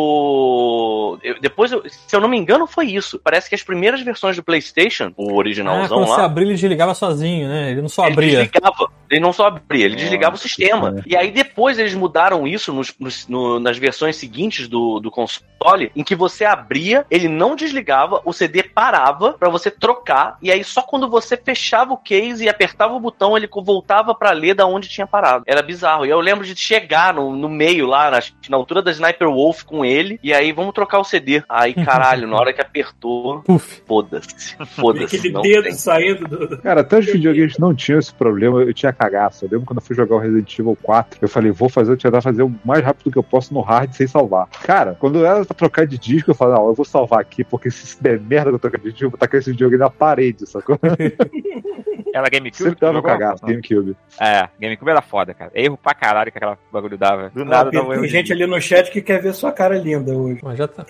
no. 0.00 1.18
eu- 1.22 1.40
depois, 1.40 1.72
eu- 1.72 1.82
se 1.88 2.14
eu 2.14 2.20
não 2.20 2.28
me 2.28 2.36
engano, 2.36 2.66
foi 2.66 2.86
isso. 2.86 3.18
Parece 3.22 3.48
que 3.48 3.54
as 3.54 3.62
primeiras 3.62 4.00
versões 4.02 4.36
do 4.36 4.42
PlayStation, 4.42 5.12
o 5.16 5.30
Ah, 5.30 5.34
originalzão 5.34 5.98
quando 5.98 6.08
você 6.08 6.20
lá. 6.20 6.26
abria, 6.26 6.46
ele 6.46 6.54
desligava 6.54 6.94
sozinho, 6.94 7.48
né? 7.48 7.70
Ele 7.70 7.82
não 7.82 7.88
só 7.88 8.04
Ele 8.04 8.12
abria. 8.12 8.30
desligava, 8.44 8.88
ele 9.10 9.20
não 9.20 9.32
só 9.32 9.46
abria, 9.46 9.84
ele 9.84 9.96
desligava 9.96 10.30
o 10.30 10.32
Nossa, 10.34 10.42
sistema. 10.42 10.90
cara. 10.92 11.04
E 11.06 11.16
aí 11.16 11.30
depois 11.30 11.78
eles 11.78 11.94
mudaram 11.94 12.46
isso 12.46 12.72
nos- 12.72 12.94
nos- 12.98 13.26
no- 13.28 13.58
nas 13.60 13.78
versões 13.78 14.09
seguintes 14.16 14.68
do, 14.68 14.98
do 15.00 15.10
console, 15.10 15.90
em 15.94 16.02
que 16.02 16.14
você 16.14 16.44
abria, 16.44 17.04
ele 17.10 17.28
não 17.28 17.54
desligava, 17.54 18.20
o 18.24 18.32
CD 18.32 18.62
parava 18.62 19.32
pra 19.34 19.48
você 19.48 19.70
trocar, 19.70 20.36
e 20.42 20.50
aí 20.50 20.64
só 20.64 20.82
quando 20.82 21.08
você 21.08 21.36
fechava 21.36 21.92
o 21.92 21.96
case 21.96 22.44
e 22.44 22.48
apertava 22.48 22.94
o 22.94 23.00
botão, 23.00 23.36
ele 23.36 23.48
voltava 23.62 24.14
pra 24.14 24.30
ler 24.32 24.54
da 24.54 24.66
onde 24.66 24.88
tinha 24.88 25.06
parado. 25.06 25.44
Era 25.46 25.62
bizarro. 25.62 26.06
E 26.06 26.10
eu 26.10 26.20
lembro 26.20 26.44
de 26.46 26.56
chegar 26.56 27.12
no, 27.14 27.36
no 27.36 27.48
meio 27.48 27.86
lá, 27.86 28.10
na, 28.10 28.20
na 28.48 28.56
altura 28.56 28.82
da 28.82 28.90
Sniper 28.90 29.28
Wolf 29.30 29.62
com 29.64 29.84
ele, 29.84 30.18
e 30.22 30.32
aí 30.32 30.52
vamos 30.52 30.72
trocar 30.74 30.98
o 30.98 31.04
CD. 31.04 31.42
Aí, 31.48 31.74
caralho, 31.74 32.26
na 32.26 32.36
hora 32.36 32.52
que 32.52 32.60
apertou, 32.60 33.42
foda-se. 33.86 34.56
Foda-se. 34.80 35.16
Aquele 35.16 35.32
não 35.32 35.42
dedo 35.42 35.62
tem. 35.64 35.72
saindo 35.72 36.26
do. 36.28 36.46
do- 36.48 36.58
Cara, 36.62 36.80
até 36.80 36.98
os 36.98 37.06
videogames 37.06 37.58
não 37.58 37.74
tinham 37.74 37.98
esse 37.98 38.12
problema, 38.14 38.60
eu 38.62 38.72
tinha 38.72 38.92
cagaço. 38.92 39.44
Eu 39.44 39.50
lembro 39.52 39.66
quando 39.66 39.78
eu 39.78 39.84
fui 39.84 39.94
jogar 39.96 40.16
o 40.16 40.18
Resident 40.18 40.58
Evil 40.58 40.76
4, 40.82 41.18
eu 41.22 41.28
falei, 41.28 41.50
vou 41.50 41.68
fazer, 41.68 41.92
eu 41.92 41.96
tentar 41.96 42.20
fazer 42.20 42.42
o 42.42 42.54
mais 42.64 42.84
rápido 42.84 43.10
que 43.10 43.18
eu 43.18 43.22
posso 43.22 43.52
no 43.52 43.60
hard 43.60 43.92
sem 44.00 44.06
salvar. 44.06 44.48
Cara, 44.62 44.96
quando 44.98 45.24
era 45.26 45.44
pra 45.44 45.54
trocar 45.54 45.86
de 45.86 45.98
disco, 45.98 46.30
eu 46.30 46.34
falei, 46.34 46.54
não, 46.54 46.68
eu 46.68 46.74
vou 46.74 46.86
salvar 46.86 47.20
aqui, 47.20 47.44
porque 47.44 47.70
se 47.70 48.02
der 48.02 48.18
merda 48.18 48.48
que 48.48 48.54
eu 48.54 48.58
trocar 48.58 48.78
de 48.78 48.90
disco, 48.90 49.04
eu 49.04 49.10
vou 49.10 49.18
tacar 49.18 49.38
esse 49.40 49.50
videogame 49.50 49.78
na 49.82 49.90
parede, 49.90 50.46
sacou? 50.48 50.78
Era 52.12 52.28
GameCube? 52.28 52.56
Sempre 52.64 52.80
dava 52.80 52.94
jogou? 52.94 53.10
cagaço, 53.10 53.42
Não. 53.44 53.50
GameCube. 53.50 53.96
É, 54.20 54.48
GameCube 54.58 54.90
era 54.90 55.00
foda, 55.02 55.32
cara. 55.32 55.50
Erro 55.54 55.76
pra 55.80 55.94
caralho 55.94 56.32
que 56.32 56.38
aquela 56.38 56.58
bagulho 56.72 56.98
dava. 56.98 57.30
Do 57.32 57.44
nada 57.44 57.70
Tem 57.70 57.78
dava 57.80 57.92
erro. 57.92 58.02
tem 58.02 58.10
gente 58.10 58.32
ali 58.32 58.46
no 58.46 58.60
chat 58.60 58.90
que 58.90 59.00
quer 59.00 59.22
ver 59.22 59.32
sua 59.32 59.52
cara 59.52 59.78
linda 59.78 60.12
hoje. 60.12 60.40
Mas 60.42 60.58
já 60.58 60.66
tá. 60.66 60.84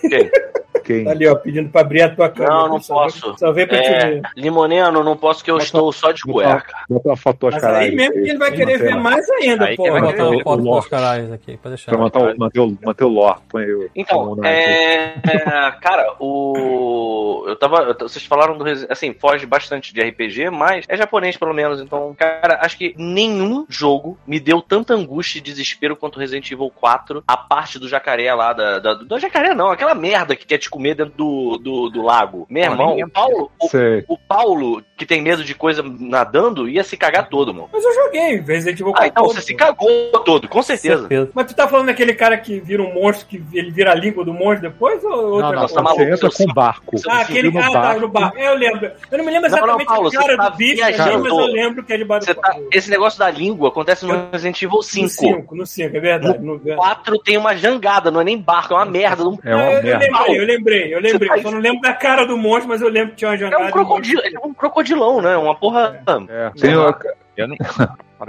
Quem? 0.83 1.03
Tá 1.03 1.11
ali, 1.11 1.27
ó, 1.27 1.35
pedindo 1.35 1.69
pra 1.69 1.81
abrir 1.81 2.01
a 2.01 2.09
tua 2.13 2.27
câmera. 2.27 2.55
Não, 2.55 2.69
não 2.69 2.79
Só 2.81 2.95
posso. 2.95 3.27
vem- 3.27 3.37
Só 3.37 3.51
vem 3.51 3.67
pra 3.67 3.77
te 3.81 3.87
É, 3.87 4.05
ver. 4.09 4.21
Limoneno, 4.35 5.03
não 5.03 5.15
posso 5.15 5.43
que 5.43 5.51
eu 5.51 5.55
Bota- 5.55 5.65
estou 5.65 5.93
só 5.93 6.11
de 6.11 6.23
cueca. 6.23 6.65
Bota 6.89 7.09
uma 7.09 7.15
foto 7.15 7.45
aos 7.45 7.53
Mas 7.53 7.61
caralho. 7.61 7.85
aí 7.91 7.95
mesmo 7.95 8.13
que 8.13 8.29
ele 8.29 8.37
vai 8.39 8.51
querer 8.51 8.79
ver 8.79 8.95
mais 8.95 9.29
ainda, 9.29 9.65
Aí 9.65 9.75
pô. 9.77 9.83
Vou 9.91 10.01
botar 10.01 10.23
uma 10.27 10.31
foto 10.31 10.39
o 10.39 10.43
com 10.43 10.55
os 10.57 10.65
Lorde. 10.65 10.89
caralhos 10.89 11.31
aqui, 11.31 11.55
pra 11.57 11.69
deixar. 11.69 11.91
Pra 11.91 12.01
manter 12.01 12.17
o, 12.19 12.35
manter, 12.39 12.59
o, 12.59 12.77
o 13.03 13.09
lore. 13.09 13.39
Põe 13.49 13.63
aí 13.63 13.73
o- 13.73 13.83
a 13.83 13.87
Então, 13.95 14.37
é, 14.43 15.13
é, 15.27 15.71
cara, 15.81 16.15
o 16.19 17.43
eu 17.47 17.55
tava, 17.55 17.77
eu 17.99 18.09
vocês 18.09 18.25
falaram 18.25 18.57
do 18.57 18.63
assim, 18.89 19.13
foge 19.13 19.45
bastante 19.45 19.93
de 19.93 20.01
RPG, 20.01 20.49
mas 20.49 20.85
é 20.87 20.95
japonês 20.97 21.37
pelo 21.37 21.53
menos, 21.53 21.81
então, 21.81 22.13
cara, 22.17 22.59
acho 22.61 22.77
que 22.77 22.93
nenhum 22.97 23.65
jogo 23.69 24.17
me 24.25 24.39
deu 24.39 24.61
tanta 24.61 24.93
angústia 24.93 25.39
e 25.39 25.41
desespero 25.41 25.95
quanto 25.95 26.19
Resident 26.19 26.49
Evil 26.51 26.71
4, 26.79 27.23
a 27.27 27.37
parte 27.37 27.79
do 27.79 27.87
jacaré 27.87 28.33
lá 28.33 28.53
da, 28.53 28.79
da 28.79 28.93
do 28.93 29.19
jacaré 29.19 29.53
não, 29.53 29.69
aquela 29.69 29.95
merda 29.95 30.35
que 30.35 30.45
quer 30.45 30.57
te 30.57 30.69
comer 30.69 30.95
dentro 30.95 31.13
do, 31.15 31.57
do, 31.57 31.89
do 31.89 32.01
lago. 32.01 32.45
Meu 32.49 32.63
irmão, 32.63 32.97
o 32.97 33.09
Paulo, 33.09 33.51
o, 33.59 34.13
o 34.13 34.17
Paulo 34.17 34.83
que 34.95 35.05
tem 35.05 35.21
medo 35.21 35.43
de 35.43 35.55
coisa 35.55 35.83
nadando 35.83 36.69
ia 36.69 36.83
se 36.83 36.95
cagar 36.95 37.27
todo, 37.27 37.53
mano. 37.53 37.69
Mas 37.73 37.83
eu 37.83 37.93
joguei 37.93 38.39
Resident 38.39 38.79
Evil 38.79 38.93
Ah, 38.95 39.07
então 39.07 39.23
14, 39.23 39.33
você 39.35 39.41
se 39.47 39.55
cagou 39.55 40.11
todo, 40.23 40.47
com 40.47 40.61
certeza. 40.61 40.99
Certeza. 41.01 41.31
Mas 41.33 41.47
tu 41.47 41.55
tá 41.55 41.67
falando 41.67 41.87
daquele 41.87 42.13
cara 42.13 42.37
que 42.37 42.59
vira 42.59 42.83
um 42.83 42.90
monstro, 42.93 43.27
que 43.27 43.41
ele 43.53 43.71
vira 43.71 43.91
a 43.91 43.95
língua 43.95 44.23
do 44.25 44.33
monstro 44.33 44.69
depois? 44.69 45.03
Ou 45.03 45.11
outra 45.11 45.47
Não, 45.47 45.51
não, 45.53 45.59
coisa? 45.59 45.75
tá 45.75 45.81
maluco, 45.81 46.03
você 46.03 46.11
entra 46.11 46.29
com 46.29 46.53
barco. 46.53 46.95
Ah, 46.95 46.97
Você 46.97 47.09
aquele 47.09 47.51
cara 47.51 47.65
no 47.67 47.71
tá 47.73 47.93
no 47.95 48.07
barco. 48.07 48.37
É, 48.37 48.47
eu 48.49 48.55
lembro. 48.55 48.91
Eu 49.11 49.17
não 49.17 49.25
me 49.25 49.31
lembro 49.31 49.49
Não, 49.49 49.57
não, 49.57 49.57
exatamente 49.57 49.87
Paulo, 49.87 50.07
a 50.07 50.11
cara 50.11 50.25
você 50.31 50.37
tá 50.37 50.49
do 50.49 50.57
bicho 50.57 50.81
mas 50.81 51.25
eu 51.25 51.45
lembro 51.47 51.83
que 51.83 51.93
é 51.93 51.97
debaixo 51.97 52.25
Você 52.25 52.33
do 52.33 52.41
tá- 52.41 52.55
esse 52.71 52.89
negócio 52.89 53.19
da 53.19 53.29
língua 53.29 53.69
acontece 53.69 54.05
no 54.05 54.13
Eu- 54.13 54.29
Resident 54.31 54.61
Evil 54.61 54.77
No 54.77 54.83
5. 54.83 55.09
5, 55.09 55.55
no 55.55 55.65
5, 55.65 55.97
é 55.97 55.99
verdade. 55.99 56.39
No, 56.39 56.55
O 56.55 56.75
4 56.75 57.17
tem 57.19 57.37
uma 57.37 57.55
jangada, 57.55 58.11
não 58.11 58.21
é 58.21 58.23
nem 58.23 58.37
barco, 58.37 58.73
é 58.73 58.77
uma 58.77 58.85
merda. 58.85 59.23
Não... 59.23 59.37
É 59.43 59.55
uma 59.55 59.63
eu, 59.65 59.71
eu 59.77 59.83
merda. 59.83 60.05
lembrei, 60.05 60.39
eu 60.41 60.45
lembrei, 60.45 60.95
eu 60.95 60.99
lembrei. 60.99 61.11
Você 61.11 61.27
tá- 61.27 61.37
Eu 61.37 61.41
só 61.43 61.51
não 61.51 61.59
lembro 61.59 61.81
da 61.81 61.93
cara 61.93 62.25
do 62.25 62.37
monstro, 62.37 62.69
mas 62.69 62.81
eu 62.81 62.89
lembro 62.89 63.11
que 63.11 63.17
tinha 63.17 63.29
uma 63.29 63.35
É 63.35 63.37
jangada. 63.39 63.63
um 63.65 63.71
crocodilo, 63.71 64.21
é 64.21 64.39
um 64.47 64.53
crocodilão, 64.53 65.21
né? 65.21 65.37
Uma 65.37 65.55
porra. 65.55 66.01
É, 66.29 66.49
tem 66.59 66.75
o- 66.75 66.93
Eu 67.37 67.47
nem- 67.47 67.57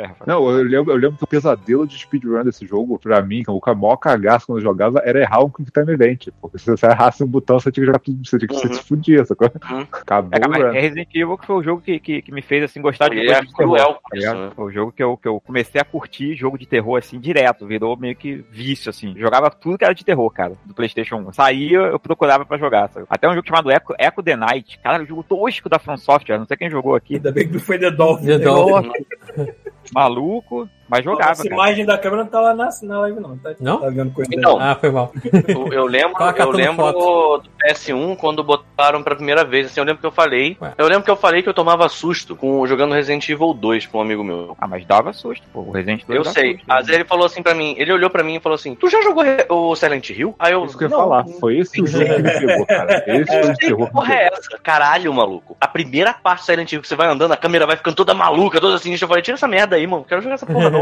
Rafael. 0.01 0.27
Não, 0.27 0.51
eu 0.51 0.63
lembro, 0.65 0.93
eu 0.93 0.97
lembro 0.97 1.17
que 1.19 1.25
o 1.25 1.27
pesadelo 1.27 1.87
de 1.87 1.99
speedrun 1.99 2.43
desse 2.45 2.67
jogo, 2.67 2.99
pra 2.99 3.21
mim, 3.23 3.43
o 3.49 3.61
maior 3.75 3.97
cagaço 3.97 4.47
quando 4.47 4.59
eu 4.59 4.63
jogava 4.65 5.01
era 5.05 5.21
errar 5.21 5.45
um 5.45 5.51
Quick 5.51 5.71
Time 5.71 5.93
Event. 5.93 6.29
Porque 6.41 6.59
se 6.59 6.71
você 6.71 6.87
errasse 6.87 7.23
um 7.23 7.27
botão, 7.27 7.59
você 7.61 7.71
tinha 7.71 7.83
que 7.83 7.87
jogar 7.87 7.99
tudo, 7.99 8.27
você 8.27 8.39
tinha 8.39 8.49
que 8.49 8.55
Uhum. 8.67 8.73
se 8.75 8.83
fudir, 8.85 9.27
sacou? 9.27 9.51
Uhum. 9.71 9.87
Acabou 9.93 10.31
É, 10.33 10.41
cara, 10.41 10.49
mas 10.49 10.75
é 10.77 10.81
Resident 10.81 11.09
Evil 11.15 11.37
que 11.39 11.47
foi 11.47 11.57
o 11.57 11.63
jogo 11.63 11.81
que, 11.83 11.99
que, 11.99 12.23
que 12.23 12.33
me 12.33 12.43
fez 12.43 12.65
assim 12.65 12.81
gostar 12.81 13.09
de 13.09 13.17
coisa 13.17 13.33
é 13.35 13.41
de 13.43 13.55
terror. 13.55 13.77
cruel 13.77 14.01
né? 14.15 14.51
Foi 14.55 14.65
o 14.65 14.71
jogo 14.71 14.93
que 14.93 15.03
eu, 15.03 15.17
que 15.17 15.29
eu 15.29 15.41
comecei 15.41 15.81
a 15.81 15.85
curtir 15.85 16.35
jogo 16.35 16.57
de 16.59 16.67
terror 16.67 16.99
assim 16.99 17.19
direto, 17.19 17.67
virou 17.67 17.97
meio 17.97 18.15
que 18.17 18.45
vício 18.51 18.91
assim. 18.91 19.15
Jogava 19.17 19.51
tudo 19.51 19.77
que 19.79 19.85
era 19.85 19.95
de 19.95 20.05
terror, 20.05 20.31
cara, 20.31 20.53
do 20.65 20.75
PlayStation 20.75 21.17
1. 21.17 21.33
Saía, 21.33 21.79
eu 21.79 21.99
procurava 21.99 22.45
pra 22.45 22.57
jogar. 22.59 22.89
sabe? 22.91 23.07
Até 23.11 23.29
um 23.29 23.35
jogo 23.35 23.47
chamado 23.47 23.71
Echo, 23.71 23.95
Echo 23.99 24.23
the 24.23 24.37
Night. 24.37 24.79
Cara, 24.83 25.03
o 25.03 25.07
jogo 25.07 25.23
tosco 25.23 25.69
da 25.69 25.79
From 25.79 25.97
Software, 25.97 26.39
não 26.39 26.47
sei 26.47 26.57
quem 26.57 26.71
jogou 26.71 26.95
aqui. 26.95 27.15
Ainda 27.17 27.33
bem 27.33 27.47
que 27.47 27.55
não 27.55 27.61
foi 27.61 27.79
The 27.79 27.91
Dolphin. 27.91 28.27
The 28.27 28.39
né? 28.39 28.45
Dolphin. 28.45 28.93
Maluco, 29.91 30.69
mas 30.93 31.05
jogava, 31.05 31.33
Essa 31.33 31.47
imagem 31.47 31.87
da 31.87 31.97
câmera 31.97 32.23
não 32.25 32.31
tá 32.31 32.39
lá 32.39 32.55
na, 32.55 32.69
na 32.83 33.01
live, 33.01 33.19
não. 33.19 33.39
Tá, 33.39 33.55
Não? 33.59 33.81
Tá 33.81 33.89
vendo 33.89 34.13
coisa 34.13 34.31
Então, 34.35 34.59
Ah, 34.61 34.77
foi 34.79 34.91
mal. 34.91 35.11
Eu, 35.49 35.73
eu 35.73 35.87
lembro, 35.87 36.23
eu 36.23 36.51
lembro 36.51 36.93
do 36.93 37.43
PS1 37.65 38.15
quando 38.19 38.45
botaram 38.45 39.03
pra 39.03 39.15
primeira 39.17 39.43
vez. 39.43 39.67
Assim, 39.69 39.81
eu 39.81 39.87
lembro 39.87 40.01
que 40.03 40.07
eu 40.07 40.13
falei. 40.13 40.55
Ué. 40.61 40.75
Eu 40.77 40.87
lembro 40.89 41.03
que 41.05 41.11
eu 41.11 41.17
falei 41.17 41.43
que 41.43 41.49
eu 41.49 41.55
tomava 41.55 41.89
susto 41.89 42.37
com 42.37 42.67
jogando 42.67 42.93
Resident 42.93 43.27
Evil 43.27 43.55
2 43.55 43.87
pra 43.87 43.99
um 43.99 44.03
amigo 44.03 44.23
meu. 44.23 44.55
Ah, 44.61 44.69
mas 44.69 44.85
dava 44.85 45.15
susto, 45.15 45.47
pô. 45.51 45.61
O 45.61 45.71
Resident 45.71 46.03
Evil 46.03 46.17
Eu 46.17 46.25
sei. 46.27 46.53
susto, 46.53 46.65
Mas 46.69 46.89
ele 46.89 47.05
falou 47.05 47.25
assim 47.25 47.43
pra 47.43 47.55
mim, 47.55 47.75
ele 47.79 47.91
olhou 47.91 48.11
pra 48.11 48.23
mim 48.23 48.35
e 48.37 48.41
falou 48.41 48.57
assim: 48.57 48.75
Tu 48.75 48.91
já 48.91 49.01
jogou 49.01 49.25
o 49.49 49.75
Silent 49.75 50.11
Hill? 50.11 50.35
Aí 50.39 50.53
eu. 50.53 50.65
Isso 50.67 50.77
que 50.77 50.85
eu 50.85 50.89
ia 50.91 50.95
"Não, 50.95 51.03
falar. 51.03 51.25
Foi 51.41 51.57
esse 51.57 51.81
o 51.81 51.87
jogo 51.87 52.05
que 52.05 52.23
me 52.23 52.47
pegou, 52.47 52.67
cara. 52.67 53.03
Esse 53.09 53.55
que 53.55 53.75
porra 53.75 54.15
é 54.15 54.27
essa? 54.27 54.59
Caralho, 54.63 55.13
maluco. 55.15 55.57
A 55.59 55.67
primeira 55.69 56.13
parte 56.13 56.41
do 56.41 56.45
Silent 56.45 56.71
Hill 56.73 56.83
que 56.83 56.89
você 56.89 56.97
vai 56.97 57.09
andando, 57.09 57.33
a 57.33 57.37
câmera 57.37 57.67
vai 57.67 57.77
ficando 57.77 57.95
toda 57.97 58.13
maluca, 58.13 58.61
toda 58.61 58.77
sinistra. 58.79 59.05
Eu 59.05 59.09
falei, 59.09 59.23
tira 59.23 59.37
essa 59.37 59.49
merda 59.49 59.77
aí, 59.77 59.87
mano. 59.87 60.05
Quero 60.05 60.21
jogar 60.21 60.35
essa 60.35 60.45
porra 60.47 60.69
não. 60.69 60.82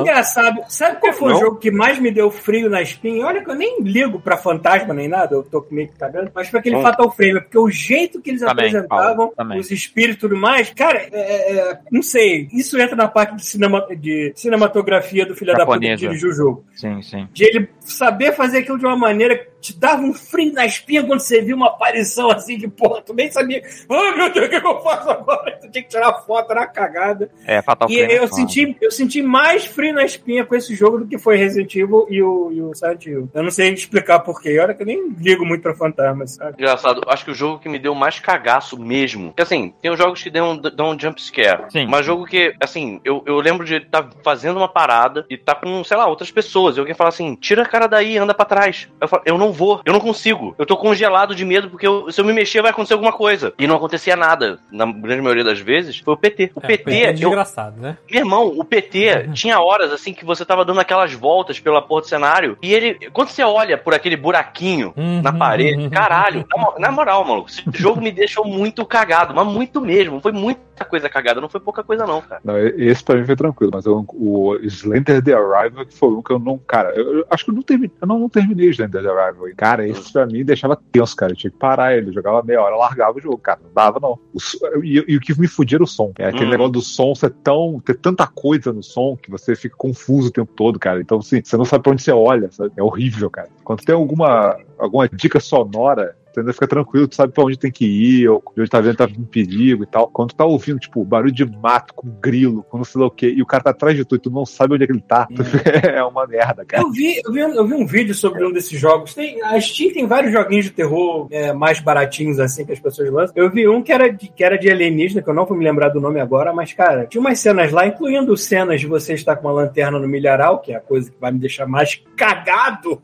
Engraçado, 0.00 0.60
sabe 0.68 1.00
qual 1.00 1.12
foi 1.12 1.28
Não? 1.30 1.36
o 1.36 1.40
jogo 1.40 1.56
que 1.56 1.70
mais 1.70 1.98
me 1.98 2.10
deu 2.10 2.30
frio 2.30 2.68
na 2.70 2.80
espinha? 2.82 3.26
Olha 3.26 3.42
que 3.42 3.50
eu 3.50 3.54
nem 3.54 3.80
ligo 3.82 4.20
pra 4.20 4.36
fantasma 4.36 4.92
nem 4.94 5.08
nada, 5.08 5.34
eu 5.34 5.42
tô 5.42 5.64
meio 5.70 5.88
que 5.88 5.96
cagando, 5.96 6.30
mas 6.34 6.48
foi 6.48 6.60
aquele 6.60 6.76
Hum. 6.76 6.82
Fatal 6.82 7.10
Frame, 7.10 7.40
porque 7.40 7.58
o 7.58 7.70
jeito 7.70 8.20
que 8.20 8.30
eles 8.30 8.40
Também, 8.40 8.66
apresentavam, 8.66 9.32
Paulo, 9.36 9.58
os 9.60 9.70
espíritos 9.70 10.16
e 10.16 10.20
tudo 10.20 10.36
mais, 10.36 10.70
cara, 10.70 11.06
é, 11.12 11.52
é, 11.70 11.78
não 11.90 12.02
sei, 12.02 12.48
isso 12.52 12.78
entra 12.78 12.96
na 12.96 13.08
parte 13.08 13.36
de, 13.36 13.46
cinema, 13.46 13.86
de 13.96 14.32
cinematografia 14.36 15.24
do 15.26 15.34
filho 15.34 15.52
da 15.52 15.64
puta 15.64 15.78
que 15.78 15.86
Japonesa. 15.86 16.00
dirigiu 16.08 16.30
o 16.30 16.32
jogo. 16.32 16.64
Sim, 16.74 17.02
sim. 17.02 17.28
De 17.32 17.44
ele 17.44 17.68
saber 17.80 18.32
fazer 18.32 18.58
aquilo 18.58 18.78
de 18.78 18.86
uma 18.86 18.96
maneira 18.96 19.46
te 19.64 19.78
dava 19.78 20.02
um 20.02 20.12
frio 20.12 20.52
na 20.52 20.66
espinha 20.66 21.02
quando 21.02 21.20
você 21.20 21.40
viu 21.40 21.56
uma 21.56 21.68
aparição 21.68 22.30
assim 22.30 22.58
que, 22.58 22.68
porra, 22.68 23.00
tu 23.00 23.14
nem 23.14 23.30
sabia. 23.32 23.62
Ai 23.88 24.14
meu 24.14 24.30
Deus, 24.30 24.46
o 24.46 24.50
que, 24.50 24.56
eu 24.56 24.82
faço 24.82 25.10
agora? 25.10 25.58
Tu 25.58 25.70
tinha 25.70 25.82
que 25.82 25.88
tirar 25.88 26.12
foto 26.20 26.54
na 26.54 26.66
cagada. 26.66 27.30
É, 27.46 27.62
Fatal 27.62 27.88
E 27.90 27.96
Frame. 27.96 28.14
eu 28.14 28.28
senti, 28.28 28.76
eu 28.78 28.90
senti 28.90 29.22
mais 29.22 29.64
frio 29.64 29.94
na 29.94 30.04
espinha 30.04 30.44
com 30.44 30.54
esse 30.54 30.74
jogo 30.74 30.98
do 30.98 31.06
que 31.06 31.16
foi 31.16 31.38
Resident 31.38 31.74
Evil 31.74 32.06
e 32.10 32.22
o, 32.22 32.52
e 32.52 32.60
o 32.60 32.74
Silent 32.74 33.06
Hill. 33.06 33.30
Eu 33.32 33.42
não 33.42 33.50
sei 33.50 33.72
explicar 33.72 34.20
porquê. 34.20 34.58
Olha 34.58 34.74
que 34.74 34.82
eu 34.82 34.86
nem 34.86 35.08
ligo 35.18 35.46
muito 35.46 35.62
pra 35.62 35.74
fantasmas, 35.74 36.32
sabe? 36.32 36.56
Engraçado, 36.58 37.00
acho 37.08 37.24
que 37.24 37.30
o 37.30 37.34
jogo 37.34 37.58
que 37.58 37.68
me 37.68 37.78
deu 37.78 37.94
mais 37.94 38.20
cagaço 38.20 38.78
mesmo. 38.78 39.28
Porque 39.28 39.42
assim, 39.42 39.72
tem 39.80 39.90
os 39.90 39.98
jogos 39.98 40.22
que 40.22 40.28
dão, 40.28 40.58
dão 40.58 40.90
um 40.90 40.98
jump 40.98 41.22
scare. 41.22 41.64
Sim. 41.70 41.86
Mas 41.86 42.04
jogo 42.04 42.26
que, 42.26 42.54
assim, 42.60 43.00
eu, 43.02 43.22
eu 43.24 43.36
lembro 43.36 43.64
de 43.64 43.76
estar 43.76 44.10
fazendo 44.22 44.58
uma 44.58 44.68
parada 44.68 45.24
e 45.30 45.38
tá 45.38 45.54
com, 45.54 45.82
sei 45.84 45.96
lá, 45.96 46.06
outras 46.06 46.30
pessoas. 46.30 46.76
E 46.76 46.80
alguém 46.80 46.94
fala 46.94 47.08
assim: 47.08 47.34
tira 47.34 47.62
a 47.62 47.66
cara 47.66 47.86
daí, 47.86 48.18
anda 48.18 48.34
pra 48.34 48.44
trás. 48.44 48.88
Eu 49.00 49.08
falo, 49.08 49.22
eu 49.24 49.38
não 49.38 49.53
vou, 49.54 49.80
eu 49.84 49.92
não 49.92 50.00
consigo. 50.00 50.54
Eu 50.58 50.66
tô 50.66 50.76
congelado 50.76 51.34
de 51.34 51.44
medo 51.44 51.70
porque 51.70 51.86
eu- 51.86 52.10
se 52.12 52.20
eu 52.20 52.24
me 52.24 52.32
mexer 52.32 52.60
vai 52.60 52.70
acontecer 52.72 52.94
alguma 52.94 53.12
coisa. 53.12 53.52
E 53.58 53.66
não 53.66 53.76
acontecia 53.76 54.16
nada. 54.16 54.58
Na 54.70 54.84
grande 54.84 55.22
maioria 55.22 55.44
das 55.44 55.60
vezes, 55.60 55.98
foi 56.00 56.14
o 56.14 56.16
PT. 56.16 56.50
O 56.54 56.60
É, 56.62 56.66
PT, 56.66 56.82
foi 56.84 57.08
eu, 57.08 57.12
desgraçado, 57.14 57.80
né? 57.80 57.96
meu 58.10 58.20
irmão, 58.20 58.48
o 58.58 58.64
PT 58.64 59.28
tinha 59.34 59.60
horas 59.60 59.92
assim 59.92 60.12
que 60.12 60.24
você 60.24 60.44
tava 60.44 60.64
dando 60.64 60.80
aquelas 60.80 61.12
voltas 61.14 61.58
pela 61.60 61.80
porra 61.80 62.02
do 62.02 62.06
cenário 62.08 62.58
e 62.62 62.74
ele, 62.74 62.94
quando 63.12 63.28
você 63.28 63.42
olha 63.42 63.78
por 63.78 63.94
aquele 63.94 64.16
buraquinho 64.16 64.92
Uhum, 64.96 65.22
na 65.22 65.32
parede, 65.32 65.84
uhum. 65.84 65.90
caralho, 65.90 66.44
na, 66.54 66.62
mo- 66.62 66.74
na 66.78 66.90
moral, 66.90 67.24
maluco, 67.24 67.48
esse 67.48 67.62
jogo 67.74 68.00
me 68.00 68.10
deixou 68.10 68.44
muito 68.44 68.84
cagado, 68.84 69.32
mas 69.34 69.46
muito 69.46 69.80
mesmo. 69.80 70.20
Foi 70.20 70.32
muita 70.32 70.84
coisa 70.84 71.08
cagada, 71.08 71.40
não 71.40 71.48
foi 71.48 71.60
pouca 71.60 71.82
coisa, 71.84 72.06
não, 72.06 72.20
cara. 72.20 72.40
Não, 72.44 72.58
esse 72.58 73.02
pra 73.04 73.16
mim 73.16 73.24
foi 73.24 73.36
tranquilo, 73.36 73.70
mas 73.74 73.86
eu- 73.86 74.04
o 74.08 74.56
Slender 74.64 75.22
The 75.22 75.32
Arrival 75.34 75.86
que 75.86 75.94
foi 75.94 76.08
um 76.10 76.22
que 76.22 76.32
eu 76.32 76.38
não. 76.38 76.58
Cara, 76.58 76.90
eu, 76.94 77.18
eu 77.18 77.26
acho 77.30 77.44
que 77.44 77.50
eu 77.50 77.54
não 77.54 77.62
terminei, 77.62 77.92
eu 78.00 78.06
não, 78.08 78.18
não 78.18 78.28
terminei 78.28 78.68
Slender 78.70 79.02
The 79.02 79.08
Arrival. 79.08 79.43
Cara, 79.56 79.86
esse 79.86 80.12
pra 80.12 80.26
mim 80.26 80.44
deixava 80.44 80.78
tenso, 80.92 81.14
cara. 81.16 81.32
Eu 81.32 81.36
tinha 81.36 81.50
que 81.50 81.58
parar 81.58 81.96
ele, 81.96 82.12
jogava 82.12 82.42
meia 82.42 82.62
hora, 82.62 82.76
largava 82.76 83.18
o 83.18 83.20
jogo, 83.20 83.38
cara. 83.38 83.60
Não 83.62 83.72
dava, 83.72 84.00
não. 84.00 84.18
O 84.32 84.82
e, 84.84 85.04
e 85.08 85.16
o 85.16 85.20
que 85.20 85.38
me 85.38 85.46
fudia 85.48 85.76
era 85.76 85.84
o 85.84 85.86
som. 85.86 86.12
É 86.18 86.26
aquele 86.28 86.46
Hum. 86.46 86.50
negócio 86.50 86.72
do 86.72 86.80
som 86.80 87.14
ser 87.14 87.30
tão. 87.42 87.80
ter 87.84 87.94
tanta 87.94 88.26
coisa 88.26 88.72
no 88.72 88.82
som 88.82 89.16
que 89.16 89.30
você 89.30 89.54
fica 89.54 89.76
confuso 89.76 90.28
o 90.28 90.32
tempo 90.32 90.52
todo, 90.54 90.78
cara. 90.78 91.00
Então, 91.00 91.18
assim, 91.18 91.42
você 91.44 91.56
não 91.56 91.64
sabe 91.64 91.82
pra 91.82 91.92
onde 91.92 92.02
você 92.02 92.12
olha, 92.12 92.50
sabe? 92.52 92.72
É 92.76 92.82
horrível, 92.82 93.28
cara. 93.30 93.48
Quando 93.62 93.82
tem 93.84 93.94
alguma, 93.94 94.56
alguma 94.78 95.08
dica 95.08 95.40
sonora. 95.40 96.16
Você 96.34 96.40
ainda 96.40 96.52
fica 96.52 96.66
tranquilo, 96.66 97.06
tu 97.06 97.14
sabe 97.14 97.32
pra 97.32 97.44
onde 97.44 97.56
tem 97.56 97.70
que 97.70 97.86
ir, 97.86 98.28
ou 98.28 98.42
de 98.56 98.60
onde 98.62 98.68
tá 98.70 98.80
vendo 98.80 98.96
tá 98.96 99.04
em 99.04 99.22
perigo 99.24 99.84
e 99.84 99.86
tal. 99.86 100.08
Quando 100.08 100.30
tu 100.30 100.34
tá 100.36 100.44
ouvindo, 100.44 100.80
tipo, 100.80 101.04
barulho 101.04 101.30
de 101.32 101.44
mato 101.46 101.94
com 101.94 102.08
grilo, 102.20 102.64
com 102.64 102.76
não 102.78 102.84
sei 102.84 103.00
lá 103.00 103.06
o 103.06 103.10
quê, 103.10 103.32
e 103.36 103.40
o 103.40 103.46
cara 103.46 103.62
tá 103.62 103.70
atrás 103.70 103.96
de 103.96 104.04
tu 104.04 104.16
e 104.16 104.18
tu 104.18 104.30
não 104.30 104.44
sabe 104.44 104.74
onde 104.74 104.82
é 104.82 104.86
que 104.86 104.92
ele 104.92 105.00
tá, 105.00 105.28
tu 105.34 105.44
fica- 105.44 105.70
é 105.86 106.02
uma 106.02 106.26
merda, 106.26 106.64
cara. 106.64 106.82
Eu 106.82 106.90
vi, 106.90 107.20
eu, 107.24 107.32
vi, 107.32 107.40
eu 107.40 107.66
vi 107.66 107.74
um 107.74 107.86
vídeo 107.86 108.14
sobre 108.14 108.44
um 108.44 108.52
desses 108.52 108.78
jogos. 108.80 109.14
Tem, 109.14 109.40
a 109.44 109.60
Steam 109.60 109.92
tem 109.92 110.06
vários 110.08 110.32
joguinhos 110.32 110.64
de 110.64 110.72
terror 110.72 111.28
é, 111.30 111.52
mais 111.52 111.78
baratinhos, 111.78 112.40
assim, 112.40 112.64
que 112.66 112.72
as 112.72 112.80
pessoas 112.80 113.08
lançam. 113.12 113.32
Eu 113.36 113.48
vi 113.50 113.68
um 113.68 113.80
que 113.80 113.92
era, 113.92 114.08
de, 114.12 114.28
que 114.28 114.42
era 114.42 114.58
de 114.58 114.68
alienígena, 114.68 115.22
que 115.22 115.30
eu 115.30 115.34
não 115.34 115.46
vou 115.46 115.56
me 115.56 115.64
lembrar 115.64 115.90
do 115.90 116.00
nome 116.00 116.18
agora, 116.20 116.52
mas, 116.52 116.72
cara, 116.72 117.06
tinha 117.06 117.20
umas 117.20 117.38
cenas 117.38 117.70
lá, 117.70 117.86
incluindo 117.86 118.36
cenas 118.36 118.80
de 118.80 118.88
você 118.88 119.14
estar 119.14 119.36
com 119.36 119.46
uma 119.46 119.52
lanterna 119.54 120.00
no 120.00 120.08
milharal, 120.08 120.58
que 120.60 120.72
é 120.72 120.76
a 120.76 120.80
coisa 120.80 121.10
que 121.10 121.16
vai 121.20 121.30
me 121.30 121.38
deixar 121.38 121.66
mais 121.66 122.02
cagado. 122.16 123.00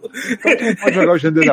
Pode 0.82 0.94
jogar 0.94 1.12
o 1.12 1.18
Gender. 1.18 1.44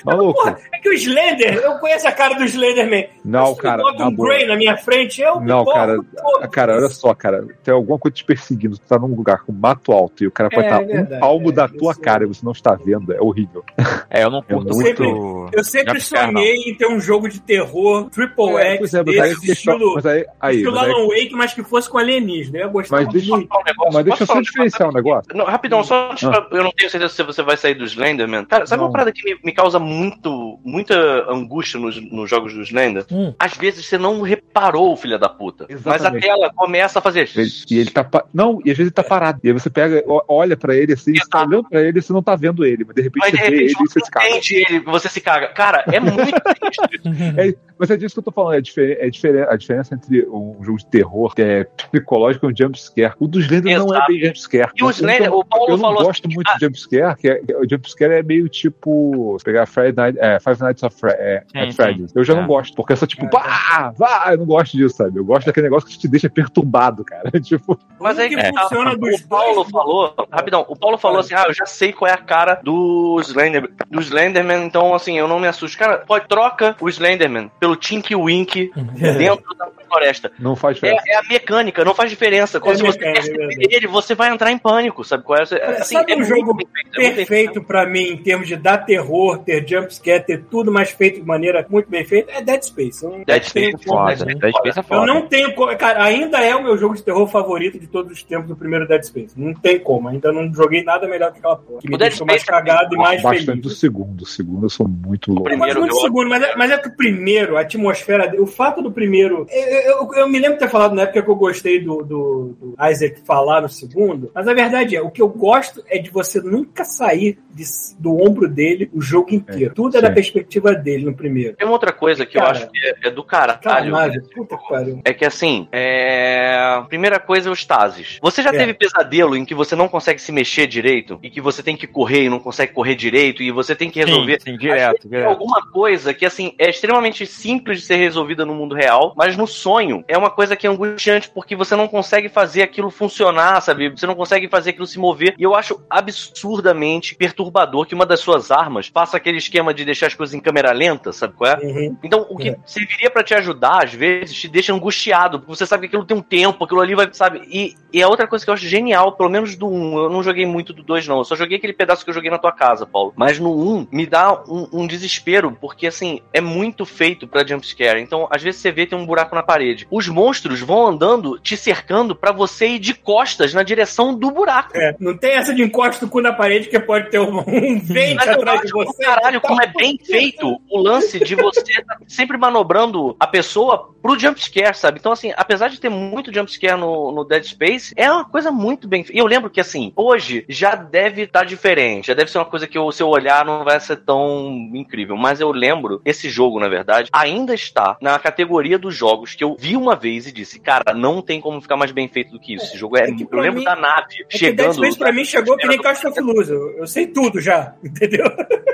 Maluco. 0.04 0.49
Porra, 0.54 0.68
é 0.74 0.78
que 0.78 0.88
o 0.88 0.92
Slender, 0.92 1.54
eu 1.56 1.78
conheço 1.78 2.06
a 2.08 2.12
cara 2.12 2.34
do 2.34 2.44
Slenderman. 2.44 3.08
Não, 3.24 3.54
cara, 3.54 3.82
Bota 3.82 4.04
um 4.06 4.14
boa. 4.14 4.28
Grey 4.30 4.46
na 4.46 4.56
minha 4.56 4.76
frente, 4.76 5.20
eu 5.20 5.40
Não, 5.40 5.64
cara, 5.64 5.96
todo. 5.96 6.48
Cara, 6.50 6.76
olha 6.76 6.88
só, 6.88 7.14
cara, 7.14 7.44
tem 7.62 7.72
alguma 7.74 7.98
coisa 7.98 8.14
te 8.14 8.24
perseguindo, 8.24 8.76
tu 8.78 8.86
tá 8.88 8.98
num 8.98 9.14
lugar 9.14 9.42
com 9.44 9.52
mato 9.52 9.92
alto 9.92 10.24
e 10.24 10.26
o 10.26 10.30
cara 10.30 10.48
pode 10.50 10.62
É, 10.66 10.68
estar 10.68 10.78
verdade, 10.84 11.14
um 11.16 11.20
palmo 11.20 11.48
é, 11.50 11.52
da 11.52 11.68
tua 11.68 11.94
cara 11.94 12.24
e 12.24 12.26
você 12.26 12.44
não 12.44 12.52
está 12.52 12.74
vendo, 12.74 13.12
é 13.12 13.20
horrível. 13.20 13.64
É, 14.08 14.24
eu 14.24 14.30
não 14.30 14.42
curto 14.42 14.74
muito- 14.74 15.02
muito. 15.02 15.50
Eu 15.56 15.64
sempre 15.64 15.94
jumpscare, 15.94 16.32
não. 16.32 16.40
sonhei 16.40 16.56
em 16.70 16.74
ter 16.74 16.86
um 16.86 17.00
jogo 17.00 17.28
de 17.28 17.40
terror 17.40 18.08
Triple 18.10 18.56
É, 18.56 18.72
X 18.72 18.78
pois 18.78 18.94
é, 18.94 19.02
mas 19.04 19.18
aí, 19.18 19.32
estilo, 19.52 19.94
mas 19.94 20.06
aí, 20.06 20.26
aí, 20.40 20.56
estilo 20.56 20.74
mas 20.76 20.84
aí- 20.84 20.90
Alan 20.92 21.06
Wake, 21.08 21.32
mas 21.32 21.54
que 21.54 21.62
fosse 21.62 21.88
com 21.90 21.98
alienígena. 21.98 22.58
Eu 22.58 22.62
ia 22.62 22.68
gostar 22.68 22.96
Mas 22.96 23.08
deixa 23.08 23.30
eu- 23.30 23.36
muito. 23.36 23.50
Um 23.56 23.62
negócio, 23.64 23.92
mas 23.94 24.04
deixa 24.04 24.22
eu 24.22 24.26
só 24.26 24.40
diferenciar 24.40 24.88
um 24.88 24.92
negócio. 24.92 25.36
Não, 25.36 25.44
rapidão, 25.44 25.82
só 25.84 26.10
antes 26.10 26.24
Ah. 26.28 26.46
eu 26.50 26.62
não 26.64 26.72
tenho 26.72 26.90
certeza 26.90 27.12
se 27.14 27.22
você 27.22 27.42
vai 27.42 27.56
sair 27.56 27.74
do 27.74 27.84
Slenderman. 27.84 28.44
Cara, 28.44 28.66
sabe 28.66 28.82
uma 28.82 28.90
parada 28.92 29.12
que 29.12 29.38
me 29.44 29.52
causa 29.52 29.78
muito, 29.78 30.30
muita 30.64 30.94
angústia 31.30 31.78
nos, 31.80 32.00
nos 32.10 32.28
jogos 32.28 32.52
do 32.54 32.62
Slender? 32.62 33.04
Hum. 33.10 33.34
Às 33.38 33.54
vezes 33.56 33.86
você 33.86 33.96
não 33.98 34.22
reparou, 34.22 34.96
filha 34.96 35.18
da 35.18 35.28
puta. 35.28 35.66
Mas 35.68 35.86
a 35.86 35.94
Exatamente. 35.94 36.22
tela 36.26 36.50
começa 36.54 36.98
a 36.98 37.02
fazer. 37.02 37.28
Ele- 37.36 37.50
e 37.70 37.78
ele 37.78 37.90
tá. 37.90 38.08
Não, 38.32 38.58
e 38.64 38.70
às 38.70 38.76
vezes 38.76 38.80
ele 38.80 38.90
tá 38.90 39.02
parado. 39.04 39.40
E 39.44 39.48
aí 39.48 39.52
você 39.52 39.70
pega, 39.70 40.02
o- 40.06 40.22
olha 40.28 40.56
pra 40.56 40.74
ele 40.74 40.92
assim, 40.92 41.14
você 41.14 41.28
tá 41.28 41.42
olhando 41.42 41.68
pra 41.68 41.80
ele 41.82 41.98
e 41.98 42.02
você 42.02 42.12
não 42.12 42.22
tá 42.22 42.34
vendo 42.36 42.64
ele, 42.64 42.84
mas 42.84 42.94
de 42.94 43.02
repente 43.02 43.20
Mas 43.22 43.30
de 43.32 43.36
você 43.38 43.42
vê 43.42 43.56
repente 43.56 43.72
ele 43.72 43.72
e 43.84 43.88
você 43.88 44.00
se 44.00 44.10
caga. 44.10 44.28
entende 44.28 44.54
ele, 44.56 44.80
você 44.80 45.08
se 45.08 45.20
caga. 45.20 45.48
Cara, 45.48 45.84
é 45.92 46.00
muito 46.00 46.16
triste. 46.42 47.00
É, 47.38 47.54
mas 47.78 47.90
é 47.90 47.96
disso 47.96 48.14
que 48.14 48.18
eu 48.20 48.24
tô 48.24 48.32
falando. 48.32 48.54
É, 48.54 48.60
diferen- 48.60 48.96
é 49.00 49.10
diferen- 49.10 49.46
a 49.48 49.56
diferença 49.56 49.94
entre 49.94 50.26
um 50.28 50.56
jogo 50.62 50.78
de 50.78 50.86
terror 50.86 51.34
que 51.34 51.42
é 51.42 51.64
psicológico 51.64 52.46
e 52.46 52.52
um 52.52 52.56
jumpscare. 52.56 53.14
O 53.18 53.26
dos 53.26 53.44
Slender 53.44 53.78
não 53.78 53.94
é 53.94 54.06
bem 54.06 54.20
jumpscare. 54.24 54.70
E 54.76 54.84
o 54.84 54.90
Slender, 54.90 55.32
o 55.34 55.44
Paulo 55.44 55.66
eu 55.72 55.76
não 55.76 55.84
falou 55.84 56.04
gosto 56.04 56.26
assim, 56.26 56.34
muito 56.34 56.52
de 56.58 56.64
jumpscare, 56.66 57.16
que 57.16 57.28
é, 57.28 57.40
o 57.56 57.68
jumpscare 57.68 58.12
é 58.14 58.22
meio 58.22 58.48
tipo. 58.48 59.36
Pegar 59.44 59.66
Friday 59.66 59.92
Night, 59.96 60.18
é, 60.20 60.29
Five 60.38 60.60
Nights 60.60 60.82
of 60.82 60.96
Fre 60.98 61.10
é, 61.12 61.42
Sim, 61.50 61.58
at 61.58 61.72
Freddy's. 61.74 62.14
Eu 62.14 62.22
já 62.24 62.34
É. 62.34 62.36
não 62.36 62.46
gosto, 62.46 62.74
porque 62.76 62.92
é 62.92 62.96
só 62.96 63.06
tipo, 63.06 63.28
pá, 63.30 63.92
vá, 63.96 64.28
eu 64.32 64.38
não 64.38 64.46
gosto 64.46 64.76
disso, 64.76 64.96
sabe? 64.96 65.18
Eu 65.18 65.24
gosto 65.24 65.46
daquele 65.46 65.64
negócio 65.68 65.88
que 65.88 65.98
te 65.98 66.06
deixa 66.08 66.28
perturbado, 66.30 67.04
cara. 67.04 67.30
tipo, 67.40 67.78
Mas 67.98 68.18
aí 68.18 68.28
que 68.28 68.36
funciona 68.36 68.92
o 68.92 69.28
Paulo 69.28 69.54
dois- 69.62 69.70
falou, 69.70 70.14
rapidão, 70.30 70.64
o 70.68 70.76
Paulo 70.76 70.96
falou 70.98 71.20
assim: 71.20 71.34
ah, 71.34 71.44
eu 71.48 71.54
já 71.54 71.66
sei 71.66 71.92
qual 71.92 72.08
é 72.10 72.14
a 72.14 72.18
cara 72.18 72.60
do 72.62 73.18
Slender, 73.22 73.70
do 73.90 74.00
Slenderman, 74.00 74.64
então 74.64 74.94
assim, 74.94 75.18
eu 75.18 75.26
não 75.26 75.40
me 75.40 75.48
assusto. 75.48 75.76
Cara, 75.78 75.98
pode 75.98 76.28
troca 76.28 76.76
o 76.80 76.88
Slenderman 76.88 77.50
pelo 77.58 77.74
Tinky 77.76 78.14
Wink 78.14 78.70
dentro 78.96 79.54
da 79.56 79.68
floresta. 79.88 80.30
não 80.38 80.54
faz 80.54 80.76
diferença. 80.76 81.02
É, 81.08 81.12
é 81.14 81.16
a 81.18 81.22
mecânica, 81.22 81.84
não 81.84 81.94
faz 81.94 82.10
diferença. 82.10 82.60
Quando 82.60 82.74
É 82.74 82.78
se 82.78 82.82
você 82.82 82.98
perceber 82.98 83.54
é 83.70 83.74
ele, 83.76 83.86
você 83.86 84.14
vai 84.14 84.30
entrar 84.32 84.50
em 84.52 84.58
pânico, 84.58 85.02
sabe 85.04 85.24
qual 85.24 85.38
é? 85.38 85.42
Assim, 85.42 85.94
Sabe 85.96 86.12
é 86.12 86.16
um 86.16 86.22
jogo 86.24 86.54
bem 86.54 86.66
feito, 86.72 86.94
é 86.96 87.02
muito 87.02 87.16
bem 87.16 87.16
perfeito 87.26 87.62
pra 87.62 87.86
mim 87.86 88.00
em 88.10 88.16
termos 88.16 88.46
de 88.46 88.56
dar 88.56 88.78
terror, 88.78 89.38
ter 89.38 89.66
jumpscare, 89.66 90.19
ter 90.20 90.44
tudo 90.50 90.70
mais 90.72 90.90
feito 90.90 91.20
de 91.20 91.26
maneira 91.26 91.64
muito 91.68 91.88
bem 91.90 92.04
feita, 92.04 92.32
é 92.32 92.42
Dead 92.42 92.62
Space. 92.62 93.04
Eu 93.04 93.10
não 93.10 93.24
Dead 93.24 93.42
Space 93.42 93.74
é 93.74 93.78
foda. 93.78 94.16
Foda. 94.16 94.24
Dead 94.34 94.54
Space 94.56 94.78
é 94.78 94.80
Eu 94.80 94.84
foda. 94.84 95.06
não 95.06 95.26
tenho 95.26 95.54
como. 95.54 95.76
Cara, 95.76 96.02
ainda 96.04 96.38
é 96.38 96.54
o 96.54 96.62
meu 96.62 96.76
jogo 96.76 96.94
de 96.94 97.02
terror 97.02 97.26
favorito 97.28 97.78
de 97.78 97.86
todos 97.86 98.12
os 98.12 98.22
tempos 98.22 98.48
do 98.48 98.56
primeiro 98.56 98.86
Dead 98.86 99.02
Space. 99.02 99.34
Não 99.38 99.54
tem 99.54 99.78
como. 99.78 100.08
Ainda 100.08 100.32
não 100.32 100.52
joguei 100.52 100.82
nada 100.82 101.06
melhor 101.08 101.32
que 101.32 101.38
aquela 101.38 101.56
porra. 101.56 101.80
Que 101.80 101.88
me 101.88 101.94
O 101.94 101.98
Dead 101.98 102.08
deixou 102.10 102.26
mais 102.26 102.42
Space 102.42 102.56
é 102.58 102.60
cagado 102.60 102.94
e 102.94 102.98
mais 102.98 103.22
Bastante 103.22 103.46
feliz. 103.46 103.62
do 103.62 103.70
segundo. 103.70 104.22
O 104.22 104.26
segundo 104.26 104.66
eu 104.66 104.70
sou 104.70 104.86
muito 104.88 105.32
louco. 105.32 105.48
Eu 105.50 105.56
gosto 105.56 105.58
Primeiro, 105.58 105.80
muito 105.80 105.92
do 105.92 105.96
eu- 105.98 106.02
segundo, 106.02 106.28
mas 106.28 106.42
é, 106.42 106.56
mas 106.56 106.70
é 106.70 106.78
que 106.78 106.88
o 106.88 106.96
primeiro, 106.96 107.56
a 107.56 107.60
atmosfera, 107.60 108.34
o 108.40 108.46
fato 108.46 108.82
do 108.82 108.90
primeiro. 108.92 109.46
Eu, 109.50 109.80
eu- 110.06 110.14
eu 110.14 110.28
me 110.28 110.38
lembro 110.38 110.54
de 110.58 110.64
ter 110.64 110.70
falado 110.70 110.94
na 110.94 111.02
época 111.02 111.22
que 111.22 111.30
eu 111.30 111.36
gostei 111.36 111.80
do, 111.80 112.02
do, 112.02 112.56
do 112.60 112.74
Isaac 112.90 113.20
falar 113.24 113.60
no 113.62 113.68
segundo, 113.68 114.30
mas 114.34 114.46
a 114.48 114.54
verdade 114.54 114.96
é, 114.96 115.02
o 115.02 115.10
que 115.10 115.22
eu 115.22 115.28
gosto 115.28 115.82
é 115.88 115.98
de 115.98 116.10
você 116.10 116.40
nunca 116.40 116.84
sair 116.84 117.38
de- 117.54 117.64
do 117.98 118.16
ombro 118.16 118.48
dele 118.48 118.90
o 118.92 119.00
jogo 119.00 119.34
inteiro. 119.34 119.74
Tudo 119.74 119.96
é 119.96 120.00
da 120.00 120.10
perspectiva 120.10 120.74
dele 120.74 121.04
no 121.04 121.14
primeiro. 121.14 121.56
Tem 121.56 121.66
uma 121.66 121.72
outra 121.72 121.92
coisa 121.92 122.24
que 122.24 122.36
eu 122.36 122.42
Cara. 122.42 122.52
acho 122.56 122.70
que 122.70 122.78
é, 122.78 123.08
é 123.08 123.10
do 123.10 123.22
caralho. 123.24 123.60
Caralho, 123.60 124.22
puta 124.34 124.56
que 124.56 124.68
pariu. 124.68 125.00
É 125.04 125.12
que 125.12 125.24
assim, 125.24 125.68
é... 125.72 126.82
primeira 126.88 127.18
coisa 127.18 127.48
é 127.48 127.52
os 127.52 127.64
tases. 127.64 128.18
Você 128.22 128.42
já 128.42 128.50
É. 128.50 128.52
teve 128.58 128.74
pesadelo 128.74 129.36
em 129.36 129.44
que 129.44 129.54
você 129.54 129.74
não 129.76 129.88
consegue 129.88 130.20
se 130.20 130.32
mexer 130.32 130.66
direito 130.66 131.18
e 131.22 131.30
que 131.30 131.40
você 131.40 131.62
tem 131.62 131.76
que 131.76 131.86
correr 131.86 132.24
e 132.24 132.28
não 132.28 132.38
consegue 132.38 132.72
correr 132.72 132.94
direito 132.94 133.42
e 133.42 133.50
você 133.50 133.74
tem 133.74 133.90
que 133.90 133.98
resolver 133.98 134.40
Sim, 134.40 134.52
sim, 134.52 134.58
direto, 134.58 135.08
direto. 135.08 135.28
alguma 135.28 135.62
coisa 135.70 136.14
que, 136.14 136.24
assim, 136.26 136.54
é 136.58 136.70
extremamente 136.70 137.26
simples 137.26 137.80
de 137.80 137.86
ser 137.86 137.96
resolvida 137.96 138.44
no 138.46 138.54
mundo 138.54 138.74
real, 138.74 139.14
mas 139.16 139.36
no 139.36 139.46
sonho 139.46 140.04
é 140.08 140.16
uma 140.16 140.30
coisa 140.30 140.56
que 140.56 140.66
é 140.66 140.70
angustiante 140.70 141.30
porque 141.30 141.54
você 141.56 141.74
não 141.76 141.88
consegue 141.88 142.28
fazer 142.28 142.62
aquilo 142.62 142.90
funcionar, 142.90 143.60
sabe? 143.60 143.88
Você 143.90 144.06
não 144.06 144.14
consegue 144.14 144.48
fazer 144.48 144.70
aquilo 144.70 144.86
se 144.86 144.98
mover. 144.98 145.34
E 145.38 145.42
eu 145.42 145.54
acho 145.54 145.80
absurdamente 145.90 147.14
perturbador 147.14 147.39
que 147.86 147.94
uma 147.94 148.06
das 148.06 148.20
suas 148.20 148.50
armas 148.50 148.88
faça 148.92 149.16
aquele 149.16 149.38
esquema 149.38 149.72
de 149.72 149.84
deixar 149.84 150.06
as 150.08 150.14
coisas 150.14 150.34
em 150.34 150.40
câmera 150.40 150.72
lenta, 150.72 151.12
sabe 151.12 151.34
qual 151.34 151.50
é? 151.52 151.56
Uhum. 151.58 151.96
Então, 152.02 152.26
o 152.28 152.36
que 152.36 152.50
É. 152.50 152.56
serviria 152.66 153.10
pra 153.10 153.22
te 153.22 153.34
ajudar, 153.34 153.84
às 153.84 153.92
vezes, 153.94 154.36
te 154.36 154.48
deixa 154.48 154.72
angustiado, 154.72 155.38
porque 155.38 155.54
você 155.54 155.66
sabe 155.66 155.82
que 155.82 155.86
aquilo 155.88 156.04
tem 156.04 156.16
um 156.16 156.22
tempo, 156.22 156.64
aquilo 156.64 156.80
ali 156.80 156.94
vai, 156.94 157.08
sabe? 157.12 157.42
E, 157.48 157.74
e 157.92 158.02
a 158.02 158.08
outra 158.08 158.26
coisa 158.26 158.44
que 158.44 158.50
eu 158.50 158.54
acho 158.54 158.66
genial, 158.66 159.12
pelo 159.12 159.28
menos 159.30 159.56
do 159.56 159.66
1, 159.68 159.98
eu 159.98 160.10
não 160.10 160.22
joguei 160.22 160.44
muito 160.46 160.72
do 160.72 160.82
2, 160.82 161.06
não. 161.08 161.18
Eu 161.18 161.24
só 161.24 161.36
joguei 161.36 161.56
aquele 161.58 161.72
pedaço 161.72 162.04
que 162.04 162.10
eu 162.10 162.14
joguei 162.14 162.30
na 162.30 162.38
tua 162.38 162.52
casa, 162.52 162.86
Paulo. 162.86 163.12
Mas 163.16 163.38
no 163.38 163.50
1, 163.50 163.86
me 163.90 164.06
dá 164.06 164.32
um, 164.48 164.68
um 164.72 164.86
desespero, 164.86 165.56
porque, 165.60 165.86
assim, 165.86 166.20
é 166.32 166.40
muito 166.40 166.84
feito 166.84 167.26
pra 167.26 167.46
jumpscare. 167.46 168.00
Então, 168.00 168.28
às 168.30 168.42
vezes 168.42 168.60
você 168.60 168.70
vê 168.70 168.86
tem 168.86 168.98
um 168.98 169.06
buraco 169.06 169.34
na 169.34 169.42
parede. 169.42 169.86
Os 169.90 170.08
monstros 170.08 170.60
vão 170.60 170.86
andando, 170.86 171.38
te 171.38 171.56
cercando 171.56 172.14
pra 172.14 172.32
você 172.32 172.68
ir 172.68 172.78
de 172.78 172.94
costas 172.94 173.54
na 173.54 173.62
direção 173.62 174.14
do 174.14 174.30
buraco. 174.30 174.76
É, 174.76 174.94
não 174.98 175.16
tem 175.16 175.32
essa 175.32 175.54
de 175.54 175.62
encosta 175.62 176.04
o 176.04 176.08
cu 176.08 176.20
na 176.20 176.32
parede 176.32 176.68
que 176.68 176.78
pode 176.80 177.10
ter 177.10 177.18
um 177.30 177.80
vento 177.80 178.16
Mas 178.16 178.26
eu 178.26 178.34
atrás 178.34 178.60
de 178.62 178.72
você. 178.72 179.02
caralho 179.04 179.40
como 179.40 179.62
é 179.62 179.66
bem 179.66 179.98
feito 180.04 180.60
o 180.70 180.78
lance 180.78 181.18
de 181.20 181.34
você 181.34 181.62
tá 181.82 181.98
sempre 182.06 182.36
manobrando 182.36 183.16
a 183.18 183.26
pessoa 183.26 183.90
pro 184.02 184.18
jumpscare, 184.18 184.76
sabe? 184.76 184.98
Então, 184.98 185.12
assim, 185.12 185.32
apesar 185.36 185.68
de 185.68 185.78
ter 185.80 185.88
muito 185.90 186.32
jumpscare 186.32 186.78
no, 186.78 187.12
no 187.12 187.24
Dead 187.24 187.44
Space, 187.44 187.92
é 187.96 188.10
uma 188.10 188.24
coisa 188.24 188.50
muito 188.50 188.88
bem 188.88 189.04
feita. 189.04 189.18
E 189.18 189.20
eu 189.20 189.26
lembro 189.26 189.50
que, 189.50 189.60
assim, 189.60 189.92
hoje 189.94 190.44
já 190.48 190.74
deve 190.74 191.22
estar 191.22 191.44
diferente. 191.44 192.06
Já 192.08 192.14
deve 192.14 192.30
ser 192.30 192.38
uma 192.38 192.44
coisa 192.44 192.66
que 192.66 192.78
o 192.78 192.90
seu 192.92 193.08
olhar 193.08 193.44
não 193.44 193.64
vai 193.64 193.78
ser 193.80 193.96
tão 193.96 194.70
incrível. 194.74 195.16
Mas 195.16 195.40
eu 195.40 195.52
lembro, 195.52 196.00
esse 196.04 196.28
jogo, 196.30 196.58
na 196.58 196.68
verdade, 196.68 197.10
ainda 197.12 197.54
está 197.54 197.96
na 198.00 198.18
categoria 198.18 198.78
dos 198.78 198.94
jogos 198.94 199.34
que 199.34 199.44
eu 199.44 199.56
vi 199.58 199.76
uma 199.76 199.94
vez 199.94 200.26
e 200.26 200.32
disse, 200.32 200.58
cara, 200.58 200.94
não 200.94 201.20
tem 201.20 201.40
como 201.40 201.60
ficar 201.60 201.76
mais 201.76 201.92
bem 201.92 202.08
feito 202.08 202.32
do 202.32 202.40
que 202.40 202.54
isso. 202.54 202.64
Esse 202.66 202.78
jogo 202.78 202.96
é. 202.96 203.02
é 203.04 203.10
eu 203.10 203.38
lembro 203.38 203.58
mim- 203.58 203.64
da 203.64 203.76
nave 203.76 204.06
É 204.14 204.24
que 204.24 204.38
Dead 204.38 204.38
chegando. 204.38 204.74
Space 204.74 204.98
pra 204.98 205.12
mim 205.12 205.24
chegou 205.24 205.56
que 205.56 205.66
nem 205.66 205.78
Caixa 205.78 206.08
Luz. 206.20 206.48
Eu, 206.48 206.86
sei 206.86 207.06
tudo 207.20 207.40
já, 207.40 207.74
entendeu? 207.84 208.24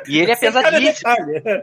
E 0.09 0.20
ele 0.20 0.30
é 0.30 0.36
pesadíssimo. 0.36 1.12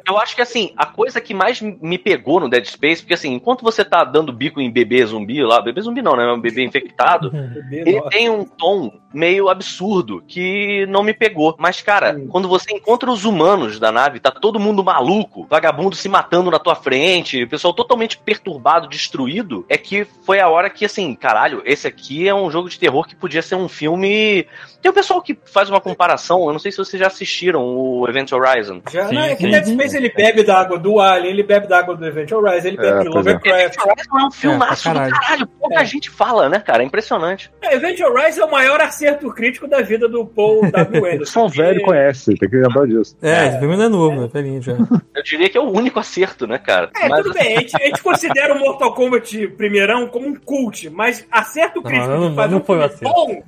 Eu 0.05 0.17
acho 0.17 0.35
que 0.35 0.41
assim, 0.41 0.73
a 0.75 0.85
coisa 0.85 1.21
que 1.21 1.33
mais 1.33 1.61
me 1.61 1.97
pegou 1.97 2.41
no 2.41 2.49
Dead 2.49 2.65
Space, 2.65 3.01
porque 3.01 3.13
assim, 3.13 3.33
enquanto 3.33 3.63
você 3.63 3.85
tá 3.85 4.03
dando 4.03 4.33
bico 4.33 4.59
em 4.59 4.71
bebê 4.71 5.05
zumbi 5.05 5.41
lá, 5.41 5.61
bebê 5.61 5.81
zumbi 5.81 6.01
não, 6.01 6.15
né? 6.15 6.25
Um 6.31 6.41
bebê 6.41 6.63
infectado, 6.67 7.31
ele 7.71 8.01
tem 8.09 8.29
um 8.29 8.43
tom 8.43 8.91
meio 9.13 9.47
absurdo 9.47 10.23
que 10.27 10.85
não 10.87 11.03
me 11.03 11.13
pegou. 11.13 11.55
Mas, 11.59 11.81
cara, 11.81 12.19
quando 12.29 12.47
você 12.47 12.73
encontra 12.73 13.11
os 13.11 13.23
humanos 13.23 13.79
da 13.79 13.91
nave, 13.91 14.19
tá 14.19 14.31
todo 14.31 14.59
mundo 14.59 14.83
maluco, 14.83 15.45
vagabundo 15.49 15.95
se 15.95 16.09
matando 16.09 16.49
na 16.49 16.59
tua 16.59 16.75
frente, 16.75 17.43
o 17.43 17.49
pessoal 17.49 17.73
totalmente 17.73 18.17
perturbado, 18.17 18.87
destruído, 18.87 19.65
é 19.69 19.77
que 19.77 20.03
foi 20.25 20.39
a 20.39 20.49
hora 20.49 20.69
que, 20.69 20.85
assim, 20.85 21.13
caralho, 21.13 21.61
esse 21.65 21.87
aqui 21.87 22.27
é 22.27 22.33
um 22.33 22.49
jogo 22.49 22.69
de 22.69 22.79
terror 22.79 23.07
que 23.07 23.15
podia 23.15 23.41
ser 23.41 23.55
um 23.55 23.69
filme. 23.69 24.47
Tem 24.81 24.89
o 24.89 24.93
pessoal 24.93 25.21
que 25.21 25.37
faz 25.45 25.69
uma 25.69 25.79
comparação, 25.79 26.45
eu 26.47 26.51
não 26.51 26.59
sei 26.59 26.71
se 26.73 26.77
vocês 26.77 26.99
já 26.99 27.07
assistiram 27.07 27.61
o 27.63 28.07
Event 28.07 28.31
Horizon. 28.31 28.81
Já, 28.91 29.07
Sim, 29.07 29.15
não, 29.15 29.21
é 29.23 29.35
que 29.35 29.43
sim. 29.43 29.51
Dead 29.51 29.65
Space 29.65 29.97
ele 29.97 30.09
bebe 30.09 30.43
da 30.43 30.59
água 30.59 30.77
do 30.77 30.99
Alien, 30.99 31.31
ele 31.33 31.43
bebe 31.43 31.67
da 31.67 31.79
água 31.79 31.95
do 31.95 32.05
Event 32.05 32.31
Horizon, 32.31 32.67
ele 32.67 32.77
bebe 32.77 32.87
É, 32.87 32.93
pois 32.93 33.05
é. 33.05 33.09
Lovecraft. 33.09 33.77
Horizon 33.79 34.19
é 34.19 34.25
um 34.25 34.31
filmaço 34.31 34.83
pra 34.83 35.05
do 35.05 35.11
caralho. 35.11 35.49
Pouca 35.73 35.83
É. 35.83 35.85
gente 35.85 36.09
fala, 36.09 36.49
né, 36.49 36.59
cara? 36.59 36.83
É 36.83 36.85
impressionante. 36.85 37.51
É, 37.61 37.75
Event 37.75 37.99
Horizon 37.99 38.41
é 38.41 38.45
o 38.45 38.51
maior 38.51 38.79
acerto 38.81 39.29
crítico 39.33 39.67
da 39.67 39.81
vida 39.81 40.07
do 40.07 40.25
Paul 40.25 40.69
W. 40.71 41.01
O 41.01 41.05
Anderson. 41.07 41.25
som 41.25 41.47
velho 41.47 41.79
E- 41.79 41.83
conhece, 41.83 42.35
tem 42.35 42.49
que 42.49 42.55
lembrar 42.57 42.85
disso. 42.87 43.17
É, 43.21 43.47
esse 43.47 43.59
filme 43.59 43.75
não 43.77 43.83
é 43.85 43.89
novo, 43.89 44.23
é 44.23 44.27
velhinho 44.27 44.61
já. 44.61 44.73
Eu 45.15 45.23
diria 45.23 45.49
que 45.49 45.57
é 45.57 45.61
o 45.61 45.69
único 45.71 45.99
acerto, 45.99 46.45
né, 46.47 46.57
cara? 46.57 46.89
É, 46.99 47.07
Mas, 47.07 47.23
tudo 47.23 47.33
bem, 47.33 47.57
a 47.57 47.59
gente, 47.61 47.75
a 47.75 47.85
gente 47.85 48.01
considera 48.03 48.53
o 48.53 48.59
Mortal 48.59 48.93
Kombat 48.93 49.47
primeirão 49.49 50.07
como 50.07 50.27
um 50.27 50.35
cult, 50.35 50.89
mas 50.89 51.25
acerto 51.31 51.81
crítico 51.81 52.07
Não, 52.09 52.29
não- 52.29 52.35
fazer 52.35 52.51
não 52.51 52.61
um 52.61 52.63
foi 52.63 52.77
o 52.77 52.89
filme 52.89 53.13
bom 53.13 53.43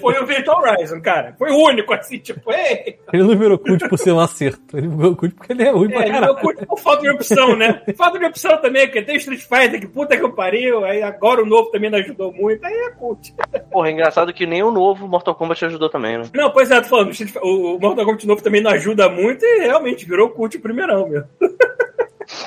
foi 0.00 0.14
o 0.14 0.22
Event 0.22 0.46
Horizon, 0.48 1.00
cara. 1.00 1.34
Foi 1.38 1.50
o 1.50 1.56
único, 1.56 1.92
assim, 1.94 2.18
tipo, 2.18 2.52
ei, 2.52 2.98
Ele 3.12 3.22
não 3.22 3.36
virou 3.36 3.58
cult 3.58 3.88
por 3.88 3.98
ser 3.98 4.12
um 4.12 4.18
acerto. 4.20 4.76
Ele 4.76 4.88
virou 4.88 5.14
cult 5.14 5.34
porque 5.34 5.52
ele 5.52 5.62
é 5.62 5.70
ruim 5.70 5.88
pra 5.88 6.00
É, 6.00 6.02
ele 6.04 6.10
caralho. 6.12 6.32
não 6.34 6.40
curte 6.40 6.66
por 6.66 6.78
falta 6.78 7.02
de 7.02 7.10
opção, 7.10 7.56
né? 7.56 7.80
Falta 7.96 8.18
de 8.18 8.24
opção 8.24 8.60
também, 8.60 8.86
porque 8.86 9.02
tem 9.02 9.16
Street 9.16 9.40
Fighter, 9.40 9.80
que 9.80 9.86
puta 9.86 10.16
que 10.16 10.22
eu 10.24 10.32
pariu, 10.32 10.84
aí 10.84 11.02
agora 11.02 11.42
o 11.42 11.46
novo 11.46 11.61
também 11.70 11.90
não 11.90 11.98
ajudou 11.98 12.32
muito, 12.32 12.64
aí 12.64 12.72
é 12.72 12.90
cult. 12.90 13.34
porra, 13.70 13.88
é 13.88 13.92
engraçado 13.92 14.32
que 14.32 14.46
nem 14.46 14.62
o 14.62 14.70
novo 14.70 15.06
Mortal 15.08 15.34
Kombat 15.34 15.64
ajudou 15.64 15.88
também, 15.88 16.18
né? 16.18 16.24
Não, 16.34 16.50
pois 16.50 16.70
é, 16.70 16.80
tô 16.80 16.88
falando, 16.88 17.12
o 17.42 17.78
Mortal 17.78 18.04
Kombat 18.04 18.26
novo 18.26 18.42
também 18.42 18.62
não 18.62 18.70
ajuda 18.70 19.08
muito 19.08 19.44
e 19.44 19.60
realmente 19.60 20.06
virou 20.06 20.30
cult 20.30 20.56
o 20.56 20.60
primeirão, 20.60 21.08
meu. 21.08 21.24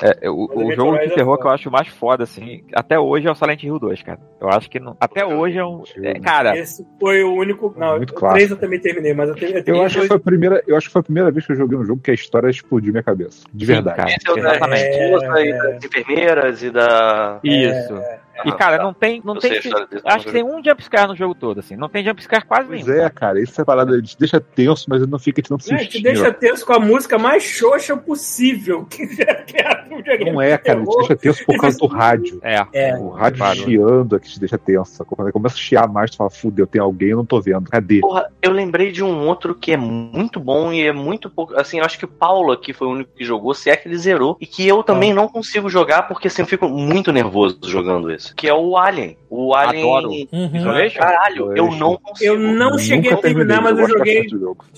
É, 0.02 0.28
o, 0.28 0.48
o 0.52 0.72
jogo 0.74 0.98
de 0.98 1.06
é 1.06 1.08
terror 1.10 1.32
foda. 1.36 1.40
que 1.42 1.46
eu 1.46 1.50
acho 1.52 1.70
mais 1.70 1.88
foda, 1.88 2.24
assim, 2.24 2.64
até 2.74 2.98
hoje 2.98 3.26
é 3.26 3.30
o 3.30 3.34
Silent 3.34 3.62
Hill 3.62 3.78
2, 3.78 4.02
cara. 4.02 4.18
Eu 4.40 4.48
acho 4.48 4.70
que 4.70 4.80
não. 4.80 4.96
Até 5.00 5.24
hoje 5.24 5.58
é 5.58 5.64
um. 5.64 5.82
é, 6.02 6.18
cara, 6.18 6.56
Esse 6.56 6.86
foi 7.00 7.22
o 7.22 7.34
único. 7.34 7.74
Não, 7.76 7.96
Muito 7.96 8.10
o 8.10 8.14
clássico. 8.14 8.38
3 8.38 8.50
eu 8.52 8.56
também 8.56 8.80
terminei, 8.80 9.14
mas 9.14 9.28
eu 9.28 9.34
tenho. 9.34 9.62
Eu 9.66 9.82
acho, 9.82 10.00
que 10.00 10.06
foi 10.08 10.16
a 10.16 10.20
primeira, 10.20 10.62
eu 10.66 10.76
acho 10.76 10.86
que 10.88 10.92
foi 10.92 11.00
a 11.00 11.04
primeira 11.04 11.30
vez 11.30 11.46
que 11.46 11.52
eu 11.52 11.56
joguei 11.56 11.78
um 11.78 11.84
jogo 11.84 12.00
que 12.00 12.10
a 12.10 12.14
história 12.14 12.48
explodiu 12.48 12.92
minha 12.92 13.02
cabeça. 13.02 13.44
De 13.52 13.66
Sim, 13.66 13.72
verdade. 13.72 13.96
cara. 13.96 14.10
Esse 14.10 14.28
é 14.28 14.32
o 14.32 14.34
da 14.34 14.50
Exatamente. 14.50 14.98
esposa 14.98 15.40
e 15.44 15.52
das 15.52 15.84
enfermeiras 15.84 16.62
e 16.62 16.70
da. 16.70 17.40
isso. 17.42 17.94
E, 18.44 18.52
cara, 18.52 18.82
não 18.82 18.92
tem. 18.92 19.22
Não 19.24 19.34
Eu 19.34 19.40
tem 19.40 19.50
desse 19.52 19.70
acho 20.04 20.26
que 20.26 20.32
tem 20.32 20.44
um 20.44 20.62
jumpscare 20.62 21.08
no 21.08 21.16
jogo 21.16 21.34
todo, 21.34 21.60
assim. 21.60 21.76
Não 21.76 21.88
tem 21.88 22.04
jumpscare 22.04 22.44
quase 22.44 22.66
Pois 22.68 22.86
nenhum. 22.86 23.00
é, 23.02 23.10
cara, 23.10 23.40
isso 23.40 23.60
é 23.60 23.64
parada, 23.64 24.00
te 24.02 24.16
deixa 24.18 24.40
tenso, 24.40 24.86
mas 24.88 25.02
ele 25.02 25.10
não 25.10 25.18
fica 25.18 25.40
te 25.42 25.50
Não, 25.50 25.58
te 25.58 25.64
sustinho. 25.64 26.02
deixa 26.04 26.32
tenso 26.32 26.64
com 26.66 26.72
a 26.72 26.78
música 26.80 27.18
mais 27.18 27.42
xoxa 27.42 27.96
possível. 27.96 28.84
Que 28.84 29.06
que 29.46 29.56
é 29.56 29.86
um 30.28 30.32
Não 30.34 30.42
é, 30.42 30.56
cara, 30.58 30.78
ele 30.80 30.86
te 30.88 30.96
deixa 30.98 31.16
tenso 31.16 31.44
por 31.44 31.56
causa 31.58 31.78
do 31.78 31.86
rádio. 31.86 32.40
É. 32.42 32.66
É. 32.72 32.96
O 32.96 33.10
rádio 33.10 33.38
Claro. 33.38 33.58
chiando 33.58 34.16
é 34.16 34.18
que 34.20 34.28
te 34.28 34.40
deixa 34.40 34.58
tenso. 34.58 35.04
Quando 35.04 35.26
ele 35.28 35.32
começa 35.32 35.54
a 35.54 35.58
chiar 35.58 35.88
mais, 35.88 36.10
tu 36.10 36.16
fala, 36.16 36.30
fudeu, 36.30 36.66
tem 36.66 36.80
alguém, 36.80 37.10
eu 37.10 37.18
não 37.18 37.24
tô 37.26 37.40
vendo. 37.40 37.70
Cadê? 37.70 38.00
Porra, 38.00 38.30
eu 38.42 38.52
lembrei 38.52 38.90
de 38.92 39.02
um 39.02 39.26
outro 39.26 39.54
que 39.54 39.72
é 39.72 39.76
muito 39.76 40.38
bom 40.40 40.72
e 40.72 40.82
é 40.82 40.92
muito 40.92 41.28
pouco. 41.30 41.54
Assim, 41.58 41.78
eu 41.78 41.84
acho 41.84 41.98
que 41.98 42.04
o 42.04 42.08
Paulo 42.08 42.52
aqui 42.52 42.72
foi 42.72 42.86
o 42.86 42.90
único 42.92 43.10
que 43.16 43.24
jogou, 43.24 43.54
se 43.54 43.70
é 43.70 43.76
que 43.76 43.88
ele 43.88 43.96
zerou. 43.98 44.36
E 44.40 44.46
que 44.46 44.66
eu 44.66 44.82
também 44.82 45.12
não 45.12 45.28
consigo 45.28 45.68
jogar 45.68 46.02
porque 46.08 46.28
assim, 46.28 46.42
eu 46.42 46.46
fico 46.46 46.68
muito 46.68 47.12
nervoso 47.12 47.58
jogando 47.64 48.10
isso. 48.10 48.25
Que 48.34 48.48
é 48.48 48.54
o 48.54 48.76
Alien. 48.76 49.16
O 49.28 49.54
Alien. 49.54 49.82
Adoro. 49.82 50.08
Uhum. 50.10 50.50
Isolation? 50.54 50.98
Caralho, 51.00 51.56
eu 51.56 51.70
não 51.72 51.96
consigo. 51.96 52.32
Eu 52.32 52.38
não 52.38 52.78
cheguei 52.78 53.12
a 53.12 53.16
terminar, 53.16 53.62
mas 53.62 53.78
eu 53.78 53.88
joguei. 53.88 54.26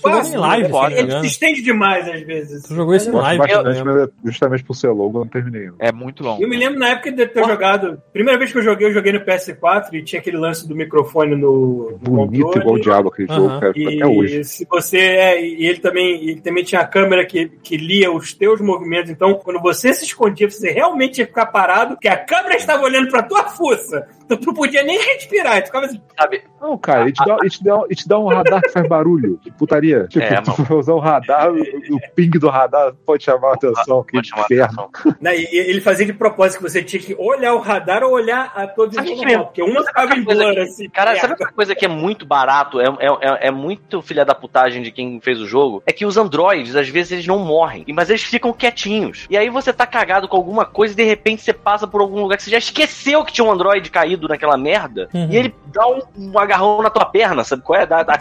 Quase, 0.01 0.33
em 0.33 0.37
live, 0.37 0.71
né? 0.71 0.87
me 0.87 0.93
Ele 0.93 1.01
engano. 1.03 1.21
se 1.21 1.27
estende 1.27 1.61
demais 1.61 2.07
às 2.09 2.21
vezes. 2.21 2.63
Tu 2.63 2.75
jogou 2.75 2.95
isso 2.95 3.09
em 3.09 3.13
live, 3.13 3.37
bastante, 3.39 3.79
eu 3.79 3.85
mas 3.85 3.95
é 4.03 4.07
justamente 4.25 4.63
por 4.63 4.73
ser 4.75 4.89
longo, 4.89 5.19
eu 5.19 5.23
não 5.23 5.27
terminei. 5.31 5.69
É 5.79 5.91
muito 5.91 6.23
longo. 6.23 6.41
Eu 6.41 6.49
me 6.49 6.57
lembro 6.57 6.79
na 6.79 6.89
época 6.89 7.11
de 7.11 7.25
ter 7.27 7.45
jogado. 7.45 8.01
Primeira 8.11 8.37
vez 8.39 8.51
que 8.51 8.57
eu 8.57 8.63
joguei, 8.63 8.87
eu 8.87 8.93
joguei 8.93 9.13
no 9.13 9.21
PS4 9.21 9.93
e 9.93 10.03
tinha 10.03 10.19
aquele 10.19 10.37
lance 10.37 10.67
do 10.67 10.75
microfone 10.75 11.35
no, 11.35 11.97
no 12.01 12.09
Bonito 12.25 12.43
controle. 12.45 12.59
igual 12.61 12.75
o 12.75 12.81
diabo 12.81 13.09
aquele 13.09 13.27
jogo, 13.27 13.59
cara, 13.59 13.69
até 13.69 14.05
hoje. 14.07 14.39
E 14.39 14.43
se 14.43 14.67
você 14.69 14.97
é, 14.97 15.41
e 15.43 15.65
ele 15.67 15.79
também, 15.79 16.29
ele 16.29 16.41
também 16.41 16.63
tinha 16.63 16.81
a 16.81 16.87
câmera 16.87 17.25
que, 17.25 17.47
que 17.63 17.77
lia 17.77 18.11
os 18.11 18.33
teus 18.33 18.59
movimentos. 18.61 19.09
Então, 19.11 19.35
quando 19.35 19.59
você 19.61 19.93
se 19.93 20.05
escondia, 20.05 20.49
você 20.49 20.71
realmente 20.71 21.19
ia 21.19 21.25
ficar 21.27 21.47
parado, 21.47 21.97
que 21.97 22.07
a 22.07 22.17
câmera 22.17 22.55
estava 22.55 22.83
olhando 22.83 23.09
pra 23.09 23.23
tua 23.23 23.38
fuça. 23.45 24.07
Tu 24.37 24.45
não 24.45 24.53
podia 24.53 24.83
nem 24.83 24.97
respirar. 24.97 25.61
Tu 25.61 25.65
ficava 25.67 25.85
assim, 25.85 26.01
Sabe? 26.19 26.43
Não, 26.61 26.77
cara, 26.77 27.01
ele 27.03 27.13
te, 27.13 27.25
dá, 27.25 27.37
ele, 27.41 27.49
te 27.49 27.63
dá, 27.63 27.81
ele 27.85 27.95
te 27.95 28.07
dá 28.07 28.19
um 28.19 28.27
radar 28.27 28.61
que 28.61 28.69
faz 28.69 28.87
barulho. 28.87 29.37
Que 29.41 29.49
putaria. 29.51 30.07
Tipo, 30.07 30.25
É, 30.25 30.41
tu 30.41 30.51
vai 30.63 30.77
usar 30.77 30.93
o 30.93 30.99
radar, 30.99 31.49
o, 31.51 31.55
o 31.59 31.99
ping 32.15 32.29
do 32.31 32.49
radar 32.49 32.93
pode 33.05 33.23
chamar 33.23 33.51
a 33.51 33.53
atenção. 33.53 34.03
Que 34.03 34.13
Pode 34.13 34.27
chamar 34.27 34.41
a 34.43 34.45
inferno. 34.45 34.89
atenção. 34.93 35.33
e 35.33 35.57
ele 35.57 35.81
fazia 35.81 36.05
de 36.05 36.13
propósito 36.13 36.57
que 36.63 36.69
você 36.69 36.83
tinha 36.83 37.01
que 37.01 37.15
olhar 37.17 37.53
o 37.53 37.59
radar 37.59 38.03
ou 38.03 38.11
olhar 38.11 38.51
a 38.55 38.67
Sabe 38.91 39.15
que 39.15 39.15
normal, 39.25 39.45
porque 39.45 39.61
uma 39.63 39.83
ficava 39.85 40.13
em 40.15 40.23
blur, 40.23 40.53
que- 40.53 40.59
assim. 40.59 40.89
Cara, 40.89 41.11
merda. 41.11 41.21
sabe 41.27 41.33
outra 41.41 41.51
coisa 41.53 41.73
que 41.75 41.85
é 41.85 41.89
muito 41.89 42.25
barato, 42.25 42.79
é, 42.81 42.85
é, 42.85 43.07
é- 43.21 43.47
é 43.47 43.51
muito 43.51 44.01
filha 44.01 44.25
da 44.25 44.35
putagem 44.35 44.81
de 44.83 44.91
quem 44.91 45.19
fez 45.21 45.39
o 45.39 45.47
jogo? 45.47 45.81
É 45.87 45.93
que 45.93 46.05
os 46.05 46.17
androides, 46.17 46.75
às 46.75 46.89
vezes, 46.89 47.13
eles 47.13 47.27
não 47.27 47.39
morrem, 47.39 47.85
mas 47.93 48.09
eles 48.09 48.23
ficam 48.23 48.51
quietinhos. 48.51 49.27
E 49.29 49.37
aí 49.37 49.49
você 49.49 49.71
tá 49.71 49.85
cagado 49.87 50.27
com 50.27 50.35
alguma 50.35 50.65
coisa 50.65 50.93
e 50.93 50.97
de 50.97 51.03
repente 51.03 51.41
você 51.41 51.53
passa 51.53 51.87
por 51.87 52.01
algum 52.01 52.21
lugar 52.21 52.35
que 52.37 52.43
você 52.43 52.51
já 52.51 52.57
esqueceu 52.57 53.23
que 53.23 53.31
tinha 53.31 53.45
um 53.45 53.51
androide 53.51 53.89
caído 53.89 54.18
naquela 54.27 54.57
merda 54.57 55.07
Uhum. 55.13 55.27
e 55.31 55.37
ele 55.37 55.55
dá 55.67 55.87
um, 55.87 56.01
um 56.17 56.39
agarrão 56.39 56.81
na 56.81 56.89
tua 56.89 57.05
perna, 57.05 57.43
sabe 57.43 57.61
qual 57.61 57.79
é? 57.79 57.85
Da, 57.85 58.03
da, 58.03 58.17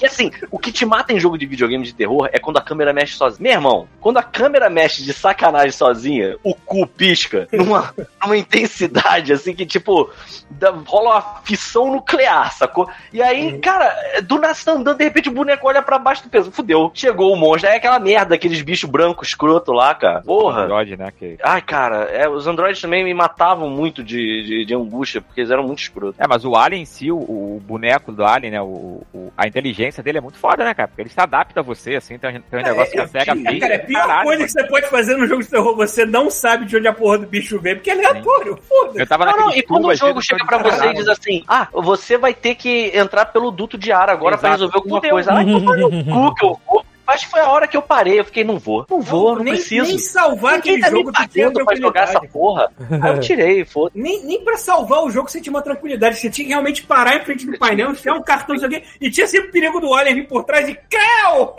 e 0.00 0.04
assim, 0.06 0.30
o 0.50 0.58
que 0.58 0.72
te 0.72 0.84
mata 0.86 1.12
em 1.12 1.18
jogo 1.20 1.36
de 1.36 1.46
videogame 1.46 1.84
de 1.84 1.94
terror 1.94 2.28
é 2.32 2.38
quando 2.38 2.56
a 2.58 2.62
câmera 2.62 2.92
mexe 2.92 3.14
sozinha. 3.16 3.42
Meu 3.42 3.52
irmão, 3.52 3.88
quando 4.00 4.18
a 4.18 4.22
câmera 4.22 4.70
mexe 4.70 5.02
de 5.02 5.12
sacanagem 5.12 5.72
sozinha, 5.72 6.36
o 6.42 6.54
cu 6.54 6.86
pisca 6.86 7.48
numa, 7.52 7.92
numa 8.22 8.36
intensidade 8.36 9.32
assim 9.32 9.54
que, 9.54 9.66
tipo, 9.66 10.10
dá- 10.50 10.72
rola 10.86 11.10
uma 11.16 11.22
fissão 11.44 11.90
nuclear, 11.92 12.52
sacou? 12.52 12.88
E 13.12 13.20
aí, 13.22 13.58
cara, 13.58 13.94
do 14.24 14.38
nada 14.38 14.54
você 14.54 14.64
tá 14.64 14.72
andando, 14.72 14.96
de 14.98 15.04
repente 15.04 15.28
o 15.28 15.32
boneco 15.32 15.66
olha 15.66 15.82
pra 15.82 15.98
baixo 15.98 16.22
do 16.24 16.28
peso. 16.30 16.50
Fudeu, 16.52 16.90
chegou 16.94 17.32
o 17.32 17.36
monstro. 17.36 17.68
É 17.70 17.76
aquela 17.76 17.98
merda, 17.98 18.34
aqueles 18.34 18.62
bichos 18.62 18.88
brancos 18.88 19.28
escroto 19.28 19.72
lá, 19.72 19.94
cara. 19.94 20.22
Porra. 20.22 20.62
Android, 20.64 20.96
né? 20.96 21.12
Que... 21.18 21.36
Ai, 21.42 21.60
cara, 21.62 22.04
é, 22.04 22.28
os 22.28 22.46
androides 22.46 22.80
também 22.80 23.04
me 23.04 23.14
matavam 23.14 23.68
muito 23.68 24.02
de, 24.02 24.42
de, 24.44 24.64
de 24.64 24.74
angústia, 24.74 25.20
porque 25.20 25.41
eles 25.42 25.50
eram 25.50 25.62
muito 25.64 25.80
escrotos. 25.80 26.18
É, 26.18 26.26
mas 26.26 26.44
o 26.44 26.56
Alien 26.56 26.82
em 26.82 26.86
si, 26.86 27.10
o, 27.12 27.16
o 27.18 27.62
boneco 27.64 28.10
do 28.12 28.24
Alien, 28.24 28.52
né? 28.52 28.60
O, 28.62 29.02
o- 29.12 29.32
a 29.36 29.46
inteligência 29.46 30.02
dele 30.02 30.18
é 30.18 30.20
muito 30.20 30.38
foda, 30.38 30.64
né, 30.64 30.72
cara? 30.74 30.88
Porque 30.88 31.02
ele 31.02 31.08
se 31.10 31.20
adapta 31.20 31.60
a 31.60 31.62
você, 31.62 31.96
assim, 31.96 32.18
tem, 32.18 32.38
um- 32.38 32.40
tem 32.42 32.60
um 32.60 32.62
negócio 32.62 32.92
que 32.92 33.00
a 33.00 33.06
SEGA 33.08 33.34
fez. 33.36 33.60
Cara, 33.60 33.74
é 33.74 33.76
a 33.76 33.84
pior 33.84 34.00
caralho, 34.00 34.24
coisa 34.24 34.38
mano. 34.40 34.46
que 34.46 34.52
você 34.60 34.64
pode 34.68 34.86
fazer 34.88 35.16
no 35.16 35.26
jogo 35.26 35.42
de 35.42 35.48
terror, 35.50 35.76
você 35.76 36.04
não 36.06 36.30
sabe 36.30 36.64
de 36.66 36.76
onde 36.76 36.88
a 36.88 36.92
porra 36.92 37.18
do 37.18 37.26
bicho 37.26 37.58
vem, 37.60 37.74
porque 37.74 37.90
é 37.90 37.94
aleatório, 37.94 38.58
foda-se. 38.68 39.00
Eu 39.00 39.06
tava 39.06 39.26
Não, 39.26 39.36
não, 39.36 39.50
e 39.54 39.62
quando 39.62 39.86
o 39.88 39.94
jogo 39.94 40.18
assim, 40.18 40.28
chega 40.28 40.44
pra 40.46 40.58
você 40.58 40.86
e 40.88 40.94
diz 40.94 41.08
assim: 41.08 41.42
Ah, 41.48 41.68
você 41.72 42.16
vai 42.18 42.32
ter 42.34 42.54
que 42.54 42.90
entrar 42.94 43.26
pelo 43.26 43.50
duto 43.50 43.76
de 43.78 43.90
ar 43.92 44.08
agora 44.08 44.36
pra 44.38 44.50
Exato. 44.50 44.52
resolver 44.64 44.76
alguma 44.76 44.96
Fudeu. 44.96 45.10
coisa. 45.10 45.32
Ai, 45.32 45.44
tomar 45.44 45.76
no 45.76 45.90
cu 46.04 46.34
que 46.34 46.44
eu 46.44 46.60
vou. 46.66 46.84
Acho 47.12 47.24
que 47.26 47.30
foi 47.30 47.40
a 47.40 47.48
hora 47.48 47.66
que 47.66 47.76
eu 47.76 47.82
parei. 47.82 48.18
Eu 48.20 48.24
fiquei, 48.24 48.44
não 48.44 48.58
vou, 48.58 48.86
não 48.88 49.00
vou, 49.00 49.36
não, 49.36 49.44
nem, 49.44 49.54
preciso. 49.54 49.88
Nem 49.88 49.98
salvar 49.98 50.56
Ninguém 50.56 50.76
aquele 50.76 50.80
tá 50.80 50.90
me 50.90 50.96
jogo 50.98 51.12
tinha 51.12 51.28
pagando 51.28 51.64
pra 51.64 51.76
jogar 51.76 52.02
essa 52.02 52.20
porra. 52.20 52.72
Aí 53.02 53.10
eu 53.10 53.20
tirei, 53.20 53.64
foda 53.64 53.92
Nem, 53.94 54.24
nem 54.24 54.42
pra 54.44 54.56
salvar 54.56 55.02
o 55.04 55.10
jogo 55.10 55.30
você 55.30 55.40
tinha 55.40 55.52
uma 55.52 55.62
tranquilidade. 55.62 56.16
Você 56.16 56.30
tinha 56.30 56.44
que 56.46 56.50
realmente 56.52 56.82
parar 56.82 57.16
em 57.16 57.24
frente 57.24 57.46
do 57.46 57.58
painel, 57.58 57.90
enfiar 57.90 58.14
um 58.14 58.22
cartão, 58.22 58.56
não 58.56 58.66
o 58.66 58.70
quê, 58.70 58.82
e 59.00 59.10
tinha 59.10 59.26
sempre 59.26 59.48
o 59.48 59.52
perigo 59.52 59.80
do 59.80 59.94
Alien 59.94 60.14
vir 60.14 60.28
por 60.28 60.44
trás 60.44 60.68
e 60.68 60.74
creu! 60.74 61.54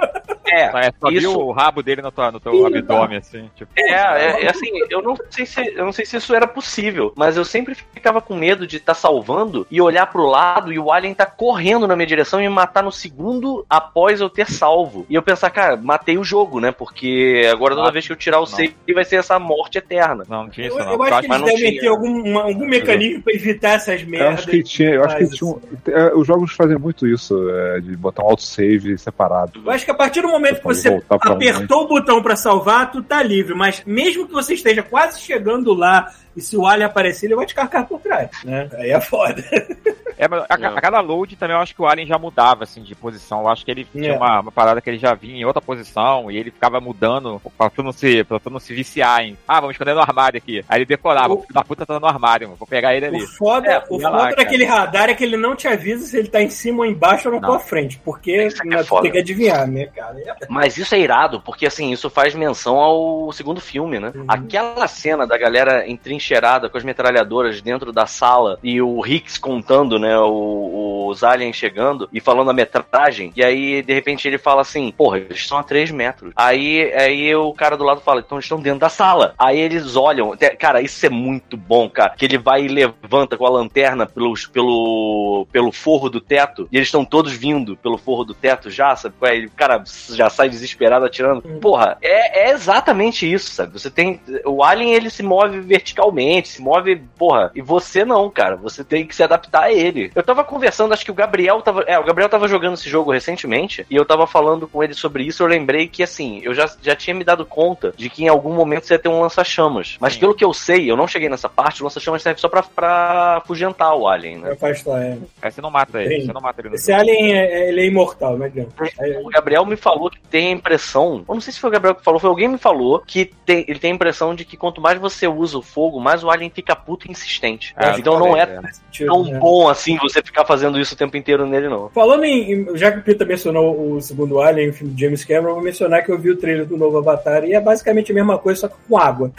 É, 0.45 0.71
Só, 0.71 0.77
é, 0.77 0.91
só 0.99 1.09
isso- 1.09 1.19
viu 1.19 1.39
o 1.39 1.51
rabo 1.51 1.81
dele 1.81 2.01
no, 2.01 2.11
tua, 2.11 2.31
no 2.31 2.39
teu 2.39 2.53
Ih, 2.53 2.65
abdômen, 2.77 3.17
assim, 3.17 3.49
tipo. 3.55 3.71
É, 3.75 3.91
é, 3.91 4.45
é 4.45 4.49
assim, 4.49 4.69
eu 4.89 5.01
não 5.01 5.15
sei 5.29 5.45
se 5.45 5.73
eu 5.73 5.85
não 5.85 5.91
sei 5.91 6.05
se 6.05 6.17
isso 6.17 6.35
era 6.35 6.47
possível, 6.47 7.13
mas 7.15 7.37
eu 7.37 7.45
sempre 7.45 7.75
ficava 7.75 8.21
com 8.21 8.35
medo 8.35 8.67
de 8.67 8.77
estar 8.77 8.93
salvando 8.93 9.65
e 9.71 9.81
olhar 9.81 10.05
pro 10.07 10.25
lado 10.25 10.71
e 10.71 10.77
o 10.79 10.91
alien 10.91 11.13
tá 11.13 11.25
correndo 11.25 11.87
na 11.87 11.95
minha 11.95 12.05
direção 12.05 12.39
e 12.39 12.43
me 12.43 12.49
matar 12.49 12.83
no 12.83 12.91
segundo 12.91 13.65
após 13.69 14.21
eu 14.21 14.29
ter 14.29 14.49
salvo. 14.49 15.05
E 15.09 15.15
eu 15.15 15.21
pensar, 15.43 15.49
cara, 15.49 15.77
matei 15.77 16.17
o 16.17 16.23
jogo, 16.23 16.59
né? 16.59 16.71
Porque 16.71 17.47
agora 17.51 17.75
toda 17.75 17.89
Ah, 17.89 17.91
vez 17.91 18.05
que 18.07 18.13
eu 18.13 18.17
tirar 18.17 18.39
o 18.39 18.45
save 18.45 18.73
vai 18.93 19.03
ser 19.03 19.17
essa 19.17 19.37
morte 19.37 19.77
eterna. 19.77 20.23
Não, 20.29 20.43
não 20.43 20.49
tinha 20.49 20.67
Eu, 20.67 20.77
isso, 20.77 20.85
não. 20.85 20.93
eu 20.93 21.03
acho 21.03 21.19
que 21.21 21.25
eles 21.33 21.41
devem 21.43 21.69
tinha. 21.71 21.81
ter 21.81 21.87
algum, 21.87 22.21
uma- 22.29 22.43
algum 22.43 22.65
mecanismo 22.65 23.21
pra 23.23 23.33
evitar 23.33 23.73
essas 23.75 24.01
Eu 24.01 24.07
merdas. 24.07 24.39
acho 24.39 24.47
que 24.47 24.63
tinha, 24.63 24.89
eu 24.91 25.03
acho 25.03 25.17
que 25.17 25.27
tinha, 25.29 25.49
um- 25.51 25.59
é, 25.87 26.13
os 26.15 26.25
jogos 26.27 26.53
fazem 26.53 26.77
muito 26.77 27.07
isso, 27.07 27.49
é, 27.49 27.79
de 27.81 27.95
botar 27.97 28.23
um 28.23 28.29
autosave 28.29 28.97
separado. 28.97 29.61
Eu 29.65 29.71
acho 29.71 29.85
que 29.85 29.91
a 29.91 29.95
partir 29.95 30.21
do 30.21 30.27
momento 30.29 30.57
que 30.59 30.63
você 30.65 31.01
apertou 31.09 31.83
o 31.83 31.87
botão 31.87 32.21
pra 32.21 32.35
salvar, 32.35 32.91
tu 32.91 33.01
tá 33.03 33.21
livre. 33.21 33.53
Mas 33.55 33.83
mesmo 33.85 34.25
que 34.27 34.33
você 34.33 34.53
esteja 34.53 34.81
quase 34.83 35.19
chegando 35.21 35.73
lá 35.73 36.11
e 36.35 36.41
se 36.41 36.55
o 36.57 36.65
alien 36.65 36.85
aparecer, 36.87 37.27
ele 37.27 37.35
vai 37.35 37.45
te 37.45 37.53
carcar 37.53 37.85
por 37.87 37.99
trás. 37.99 38.29
Né? 38.43 38.69
Aí 38.73 38.89
é 38.91 39.01
foda. 39.01 39.43
É, 40.23 40.27
mas 40.27 40.43
a, 40.49 40.53
a 40.77 40.81
cada 40.81 40.99
load 41.01 41.35
também 41.35 41.55
eu 41.55 41.61
acho 41.61 41.75
que 41.75 41.81
o 41.81 41.87
Alien 41.87 42.07
já 42.07 42.17
mudava, 42.17 42.63
assim, 42.63 42.81
de 42.81 42.95
posição. 42.95 43.41
Eu 43.41 43.49
acho 43.49 43.65
que 43.65 43.71
ele 43.71 43.85
tinha 43.85 44.13
É. 44.13 44.17
uma, 44.17 44.39
uma 44.41 44.51
parada 44.51 44.79
que 44.81 44.89
ele 44.89 44.97
já 44.97 45.13
vinha 45.13 45.35
em 45.37 45.45
outra 45.45 45.61
posição 45.61 46.29
e 46.31 46.37
ele 46.37 46.51
ficava 46.51 46.79
mudando 46.79 47.41
pra 47.57 47.69
tu 47.69 47.83
não 47.83 47.91
se, 47.91 48.23
pra 48.23 48.39
tu 48.39 48.49
não 48.49 48.59
se 48.59 48.73
viciar 48.73 49.21
em. 49.23 49.37
Ah, 49.47 49.59
vamos 49.59 49.73
esconder 49.75 49.93
no 49.93 50.01
armário 50.01 50.37
aqui. 50.37 50.63
Aí 50.69 50.79
ele 50.79 50.85
decorava, 50.85 51.33
O- 51.33 51.41
filho 51.41 51.53
da 51.53 51.63
puta 51.63 51.85
tá 51.85 51.99
no 51.99 52.05
armário, 52.05 52.47
mano, 52.47 52.57
vou 52.57 52.67
pegar 52.67 52.95
ele 52.95 53.05
ali. 53.05 53.23
O 53.23 53.27
foda, 53.27 53.71
É, 53.71 53.79
o 53.79 53.99
foda 53.99 54.09
lá, 54.09 54.23
cara. 54.23 54.35
daquele 54.37 54.65
radar 54.65 55.09
é 55.09 55.13
que 55.13 55.23
ele 55.23 55.37
não 55.37 55.55
te 55.55 55.67
avisa 55.67 56.05
se 56.05 56.17
ele 56.17 56.27
tá 56.27 56.41
em 56.41 56.49
cima 56.49 56.79
ou 56.79 56.85
embaixo 56.85 57.29
ou 57.29 57.35
na 57.39 57.45
tua 57.45 57.59
frente. 57.59 57.99
Porque 58.03 58.31
aqui 58.59 58.67
é 58.73 58.77
né, 58.77 58.83
foda. 58.83 59.03
tem 59.03 59.11
que 59.11 59.17
adivinhar, 59.17 59.67
né, 59.67 59.87
cara? 59.87 60.17
É- 60.19 60.35
Mas 60.49 60.77
isso 60.77 60.95
é 60.95 60.99
irado, 60.99 61.41
porque 61.41 61.65
assim, 61.65 61.91
isso 61.91 62.09
faz 62.09 62.33
menção 62.35 62.77
ao 62.77 63.31
segundo 63.33 63.59
filme, 63.59 63.99
né? 63.99 64.11
Uhum. 64.15 64.25
Aquela 64.27 64.87
cena 64.87 65.25
da 65.27 65.37
galera 65.37 65.87
entrincheirada 65.89 66.69
com 66.69 66.77
as 66.77 66.83
metralhadoras 66.83 67.61
dentro 67.61 67.91
da 67.91 68.05
sala 68.05 68.57
e 68.63 68.81
o 68.81 69.05
Hicks 69.05 69.37
contando, 69.37 69.97
né, 69.99 70.12
o- 70.17 71.07
os 71.09 71.23
aliens 71.23 71.55
chegando 71.55 72.09
e 72.11 72.19
falando 72.19 72.49
a 72.49 72.53
metragem, 72.53 73.31
e 73.35 73.43
aí 73.43 73.81
de 73.81 73.93
repente 73.93 74.27
ele 74.27 74.37
fala 74.37 74.61
assim: 74.61 74.91
Porra, 74.91 75.17
eles 75.17 75.37
estão 75.37 75.57
a 75.57 75.63
3 75.63 75.91
metros. 75.91 76.31
Aí, 76.35 76.91
aí 76.93 77.35
o 77.35 77.53
cara 77.53 77.77
do 77.77 77.83
lado 77.83 78.01
fala: 78.01 78.21
Então 78.21 78.37
eles 78.37 78.45
estão 78.45 78.59
dentro 78.59 78.79
da 78.79 78.89
sala. 78.89 79.33
Aí 79.37 79.59
eles 79.59 79.95
olham, 79.95 80.35
cara, 80.59 80.81
isso 80.81 81.05
é 81.05 81.09
muito 81.09 81.55
bom, 81.57 81.89
cara. 81.89 82.13
Que 82.17 82.25
ele 82.25 82.37
vai 82.37 82.63
e 82.63 82.67
levanta 82.67 83.37
com 83.37 83.45
a 83.45 83.49
lanterna 83.49 84.05
pelos, 84.05 84.45
pelo, 84.45 85.47
pelo 85.51 85.71
forro 85.71 86.09
do 86.09 86.19
teto 86.21 86.67
e 86.71 86.77
eles 86.77 86.87
estão 86.87 87.05
todos 87.05 87.33
vindo 87.33 87.75
pelo 87.77 87.97
forro 87.97 88.23
do 88.23 88.33
teto 88.33 88.69
já, 88.69 88.95
sabe? 88.95 89.15
é? 89.23 89.35
Ele, 89.35 89.47
o 89.47 89.51
cara 89.51 89.83
já 90.09 90.29
sai 90.29 90.49
desesperado 90.49 91.05
atirando. 91.05 91.41
Porra, 91.59 91.97
é, 92.01 92.49
é 92.49 92.51
exatamente 92.51 93.31
isso, 93.31 93.51
sabe? 93.51 93.73
Você 93.73 93.89
tem. 93.89 94.19
O 94.45 94.63
Alien 94.63 94.93
ele 94.93 95.09
se 95.09 95.21
move 95.23 95.59
verticalmente, 95.59 96.47
se 96.47 96.61
move. 96.61 97.01
Porra, 97.17 97.51
e 97.55 97.61
você 97.61 98.03
não, 98.05 98.29
cara. 98.29 98.55
Você 98.55 98.83
tem 98.83 99.05
que 99.05 99.15
se 99.15 99.23
adaptar 99.23 99.63
a 99.63 99.71
ele. 99.73 99.92
Eu 100.15 100.23
tava 100.23 100.43
conversando, 100.43 100.93
acho 100.93 101.05
que 101.05 101.11
o 101.11 101.13
Gabriel 101.15 101.61
tava. 101.61 101.83
É, 101.87 101.97
o 101.99 102.03
Gabriel 102.03 102.29
tava 102.29 102.47
jogando 102.47 102.73
esse 102.75 102.89
jogo 102.89 103.11
recentemente 103.11 103.85
e 103.89 103.95
eu 103.95 104.05
tava 104.05 104.25
falando 104.27 104.67
com 104.67 104.83
ele 104.83 104.93
sobre 104.93 105.23
isso. 105.23 105.43
Eu 105.43 105.47
lembrei 105.47 105.87
que, 105.87 106.03
assim, 106.03 106.41
eu 106.43 106.53
já, 106.53 106.69
já 106.81 106.95
tinha 106.95 107.13
me 107.13 107.23
dado 107.23 107.45
conta 107.45 107.93
de 107.95 108.09
que 108.09 108.23
em 108.23 108.27
algum 108.27 108.53
momento 108.53 108.85
você 108.85 108.93
ia 108.95 108.99
ter 108.99 109.09
um 109.09 109.21
lança-chamas. 109.21 109.97
Mas 109.99 110.13
Sim. 110.13 110.19
pelo 110.19 110.35
que 110.35 110.43
eu 110.43 110.53
sei, 110.53 110.89
eu 110.89 110.95
não 110.97 111.07
cheguei 111.07 111.29
nessa 111.29 111.49
parte, 111.49 111.81
o 111.81 111.85
lança-chamas 111.85 112.21
serve 112.21 112.39
só 112.39 112.49
pra, 112.49 112.63
pra 112.63 113.37
afugentar 113.37 113.95
o 113.95 114.07
Alien, 114.07 114.37
né? 114.37 114.51
Afastar, 114.51 115.01
é. 115.01 115.17
Aí 115.41 115.51
você 115.51 115.61
não 115.61 115.71
mata 115.71 116.01
ele, 116.01 116.21
Sim. 116.21 116.25
você 116.27 116.33
não 116.33 116.41
mata 116.41 116.61
ele 116.61 116.75
Esse 116.75 116.91
jogo. 116.91 116.99
alien 117.01 117.33
é, 117.37 117.69
ele 117.69 117.81
é 117.81 117.85
imortal, 117.85 118.41
adianta. 118.41 118.73
É- 118.99 119.19
O 119.19 119.29
Gabriel 119.29 119.65
me 119.65 119.75
falou 119.75 120.09
que 120.09 120.19
tem 120.19 120.47
a 120.47 120.51
impressão. 120.51 121.23
Eu 121.27 121.33
não 121.35 121.41
sei 121.41 121.53
se 121.53 121.59
foi 121.59 121.69
o 121.69 121.73
Gabriel 121.73 121.95
que 121.95 122.03
falou, 122.03 122.19
foi 122.19 122.29
alguém 122.29 122.47
me 122.47 122.57
falou 122.57 122.99
que 123.05 123.25
tem- 123.45 123.65
ele 123.67 123.79
tem 123.79 123.91
a 123.91 123.95
impressão 123.95 124.33
de 124.35 124.45
que 124.45 124.57
quanto 124.57 124.81
mais 124.81 124.99
você 124.99 125.27
usa 125.27 125.57
o 125.57 125.61
fogo, 125.61 125.99
mais 125.99 126.23
o 126.23 126.29
alien 126.29 126.49
fica 126.49 126.75
puto 126.75 127.07
e 127.07 127.11
insistente. 127.11 127.73
É, 127.77 127.97
então 127.99 128.17
não 128.19 128.35
é 128.35 128.45
sentido, 128.71 129.07
tão 129.07 129.23
né? 129.23 129.37
bom 129.39 129.67
assim 129.69 129.82
você 130.01 130.21
ficar 130.21 130.45
fazendo 130.45 130.79
isso 130.79 130.93
o 130.93 130.97
tempo 130.97 131.15
inteiro 131.17 131.45
nele, 131.45 131.67
não. 131.69 131.89
Falando 131.89 132.23
em. 132.23 132.51
em- 132.51 132.77
Já 132.77 132.91
que 132.91 132.99
o 132.99 133.01
Peter 133.01 133.27
mencionou 133.27 133.93
o 133.95 134.01
segundo 134.01 134.41
Alien, 134.41 134.69
o 134.69 134.73
filme 134.73 134.93
de 134.93 135.01
James 135.01 135.23
Cameron, 135.25 135.49
eu 135.49 135.55
vou 135.55 135.63
mencionar 135.63 136.03
que 136.03 136.11
eu 136.11 136.17
vi 136.17 136.29
o 136.31 136.35
trailer 136.37 136.65
do 136.65 136.77
novo 136.77 136.97
Avatar 136.97 137.43
e 137.45 137.53
é 137.53 137.59
basicamente 137.61 138.11
a 138.11 138.15
mesma 138.15 138.37
coisa, 138.37 138.61
só 138.61 138.67
que 138.67 138.75
com 138.87 138.97
água. 138.97 139.31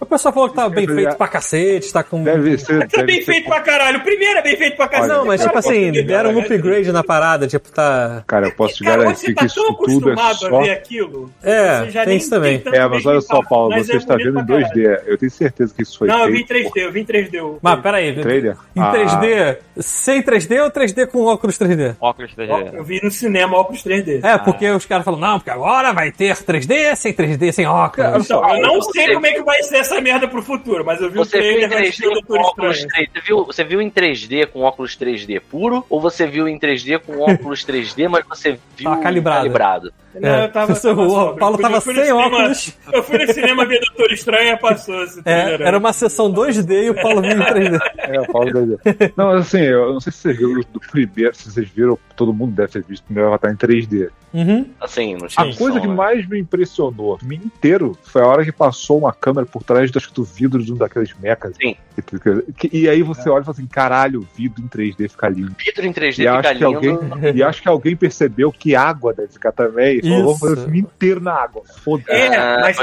O 0.00 0.06
pessoal 0.06 0.32
falou 0.34 0.48
que 0.48 0.54
tá 0.56 0.68
bem 0.68 0.86
feito 0.86 1.16
pra 1.16 1.28
cacete, 1.28 1.92
tá 1.92 2.02
com. 2.02 2.22
Deve 2.22 2.58
ser. 2.58 2.86
Tá 2.88 3.02
bem 3.02 3.16
ser- 3.22 3.32
feito 3.32 3.46
pra 3.48 3.60
caralho. 3.60 3.98
O 3.98 4.02
primeiro 4.02 4.38
é 4.38 4.42
bem 4.42 4.56
feito 4.56 4.76
pra 4.76 4.88
caralho. 4.88 5.12
Não, 5.12 5.24
mas 5.26 5.40
tipo 5.42 5.56
assim, 5.58 5.92
deram 6.04 6.30
um 6.32 6.38
upgrade 6.40 6.90
na 6.92 7.02
parada, 7.04 7.46
tipo, 7.46 7.70
tá. 7.70 8.22
Cara, 8.26 8.48
eu 8.48 8.52
posso 8.52 8.74
te 8.76 8.84
Cara, 8.84 8.98
garantir 9.02 9.20
você 9.20 9.26
que 9.28 9.34
tá 9.34 9.46
isso 9.46 9.54
tão 9.56 9.74
tudo 9.74 10.10
é 10.10 10.12
acostumado 10.12 10.38
só. 10.38 10.56
a 10.60 10.62
ver 10.62 10.70
aquilo. 10.70 11.30
É, 11.42 11.80
você 11.84 11.90
já 11.90 12.04
tem 12.04 12.16
isso 12.16 12.30
também. 12.30 12.58
tanto 12.58 12.76
É, 12.76 12.88
mas 12.88 13.06
olha 13.06 13.20
só, 13.20 13.40
Paulo, 13.42 13.74
você 13.76 13.92
é 13.92 13.96
está 13.96 14.16
vendo 14.16 14.28
em 14.40 14.44
pra 14.44 14.44
caralho. 14.44 14.66
2D. 14.74 15.00
Eu 15.06 15.18
tenho 15.18 15.30
certeza 15.30 15.74
que 15.74 15.82
isso 15.82 15.98
foi 15.98 16.08
Não, 16.08 16.24
eu 16.24 16.32
vi 16.32 16.42
em 16.42 16.46
feito. 16.46 16.70
3D, 16.72 16.80
eu 16.86 16.92
vi 16.92 17.00
em 17.00 17.04
3D. 17.04 17.40
o- 17.40 17.58
Mas 17.62 17.80
peraí, 17.80 18.14
Trailer? 18.20 18.56
em 18.74 18.80
Ah. 18.80 18.90
3D, 18.92 19.56
sem 19.86 20.22
3D 20.22 20.62
ou 20.62 20.70
3D 20.70 21.06
com 21.06 21.24
óculos 21.24 21.56
3D? 21.58 21.96
Óculos 22.00 22.34
3D. 22.34 22.74
Eu 22.74 22.84
vi 22.84 23.00
no 23.02 23.10
cinema 23.10 23.56
óculos 23.56 23.82
3D. 23.84 24.22
É, 24.24 24.36
porque 24.36 24.68
os 24.70 24.84
caras 24.84 25.04
falam, 25.04 25.20
não, 25.20 25.38
porque 25.38 25.50
agora 25.50 25.92
vai 25.92 26.10
ter 26.10 26.34
3D 26.34 26.94
sem 26.96 27.12
3D, 27.12 27.52
sem 27.52 27.66
óculos. 27.66 28.24
Então, 28.24 28.48
eu 28.56 28.60
não 28.62 28.82
sei 28.82 29.14
como 29.14 29.26
é 29.26 29.32
que 29.32 29.42
vai 29.42 29.62
ser 29.62 29.76
essa 29.78 30.00
merda 30.00 30.26
pro 30.26 30.42
futuro, 30.42 30.84
mas 30.84 31.00
eu 31.00 31.10
vi 31.10 31.18
Você 31.18 31.38
o 31.38 31.42
viu 31.42 31.50
em 31.52 31.68
trailer 31.68 31.70
3D 31.70 31.86
antes 31.86 32.00
do 32.00 32.10
Doutor 32.10 32.26
com 32.26 32.42
óculos 32.42 32.78
Estranho. 32.78 33.06
3D? 33.06 33.10
Você 33.14 33.20
viu, 33.20 33.44
você 33.44 33.64
viu 33.64 33.80
em 33.80 33.90
3D 33.90 34.46
com 34.46 34.62
óculos 34.62 34.96
3D 34.98 35.40
puro? 35.40 35.86
Ou 35.88 36.00
você 36.00 36.26
viu 36.26 36.48
em 36.48 36.58
3D 36.58 36.98
com 36.98 37.20
óculos 37.20 37.64
3D, 37.64 38.08
mas 38.08 38.24
você 38.28 38.58
viu 38.76 38.90
Tá 38.90 38.96
calibrado. 38.96 39.92
Não, 40.20 40.28
É, 40.28 40.44
eu 40.44 40.48
tava. 40.52 40.72
O 40.96 41.34
Paulo 41.36 41.56
Eu 41.56 41.62
tava 41.62 41.80
sem 41.80 41.94
cinema- 41.94 42.26
óculos. 42.26 42.76
Eu 42.92 43.02
fui 43.02 43.18
no 43.18 43.32
cinema 43.32 43.66
ver 43.66 43.80
Doutor 43.80 44.12
Estranho 44.12 44.54
e 44.54 44.56
passou 44.56 45.02
esse 45.04 45.20
É, 45.24 45.54
era 45.62 45.78
uma 45.78 45.92
sessão 45.92 46.32
2D 46.32 46.84
e 46.84 46.90
o 46.90 46.94
Paulo 46.94 47.20
vindo 47.22 47.42
em 47.42 47.44
3D. 47.46 47.78
É, 47.98 48.16
eu 48.16 48.24
falo 48.26 48.52
dele. 48.52 48.78
Não, 49.16 49.26
mas 49.32 49.42
assim, 49.46 49.60
eu 49.60 49.92
não 49.92 50.00
sei 50.00 50.12
se 50.12 50.18
vocês 50.20 50.36
viram 50.38 50.60
do 50.72 50.80
primeiro, 50.80 51.34
se 51.34 51.50
vocês 51.50 51.68
viram, 51.68 51.98
todo 52.16 52.32
mundo 52.32 52.54
deve 52.54 52.72
ter 52.72 52.82
visto 52.82 53.02
o 53.02 53.06
primeiro 53.06 53.28
Avatar 53.28 53.52
em 53.52 53.56
3D. 53.56 54.08
Uhum. 54.34 54.66
Assim, 54.80 55.14
não 55.16 55.28
tinha 55.28 55.50
A 55.50 55.56
coisa 55.56 55.80
que 55.80 55.86
né? 55.86 55.94
mais 55.94 56.28
me 56.28 56.38
impressionou 56.38 57.14
o 57.14 57.18
filme 57.18 57.36
inteiro 57.42 57.96
foi 58.02 58.20
a 58.20 58.26
hora 58.26 58.44
que 58.44 58.52
passou 58.52 58.98
uma 58.98 59.12
câmera 59.12 59.46
por 59.46 59.62
trás 59.62 59.90
do, 59.90 59.96
acho 59.98 60.08
que 60.08 60.14
do 60.14 60.24
vidro 60.24 60.62
de 60.62 60.72
um 60.72 60.76
daqueles 60.76 61.14
mechas. 61.18 61.54
Sim. 61.60 61.74
Que- 62.04 62.68
que- 62.68 62.76
e 62.76 62.86
aí 62.88 63.02
você 63.02 63.30
olha 63.30 63.40
e 63.40 63.44
fala 63.44 63.56
assim, 63.56 63.66
caralho, 63.66 64.20
o 64.20 64.26
vidro 64.36 64.62
em 64.62 64.68
3D 64.68 65.08
fica 65.08 65.28
lindo. 65.30 65.54
Vidro 65.58 65.86
em 65.86 65.92
3D 65.92 66.24
E 66.24 66.28
acho, 66.28 66.48
fica 66.48 66.54
que 66.58 66.64
alguém, 66.64 66.90
lindo. 66.98 67.38
e 67.38 67.42
acho 67.42 67.62
que 67.62 67.68
alguém 67.68 67.96
percebeu 67.96 68.52
que 68.52 68.74
água 68.76 69.14
deve 69.14 69.28
ficar 69.32 69.52
também. 69.52 70.00
Falou, 70.08 70.24
vamos 70.24 70.40
fazer 70.40 70.52
o 70.52 70.54
Isso. 70.54 70.62
filme 70.64 70.78
inteiro 70.80 71.20
na 71.20 71.32
água. 71.32 71.62
Foda-se. 71.84 72.10
É, 72.10 72.36
Ah, 72.36 72.58
mas 72.60 72.76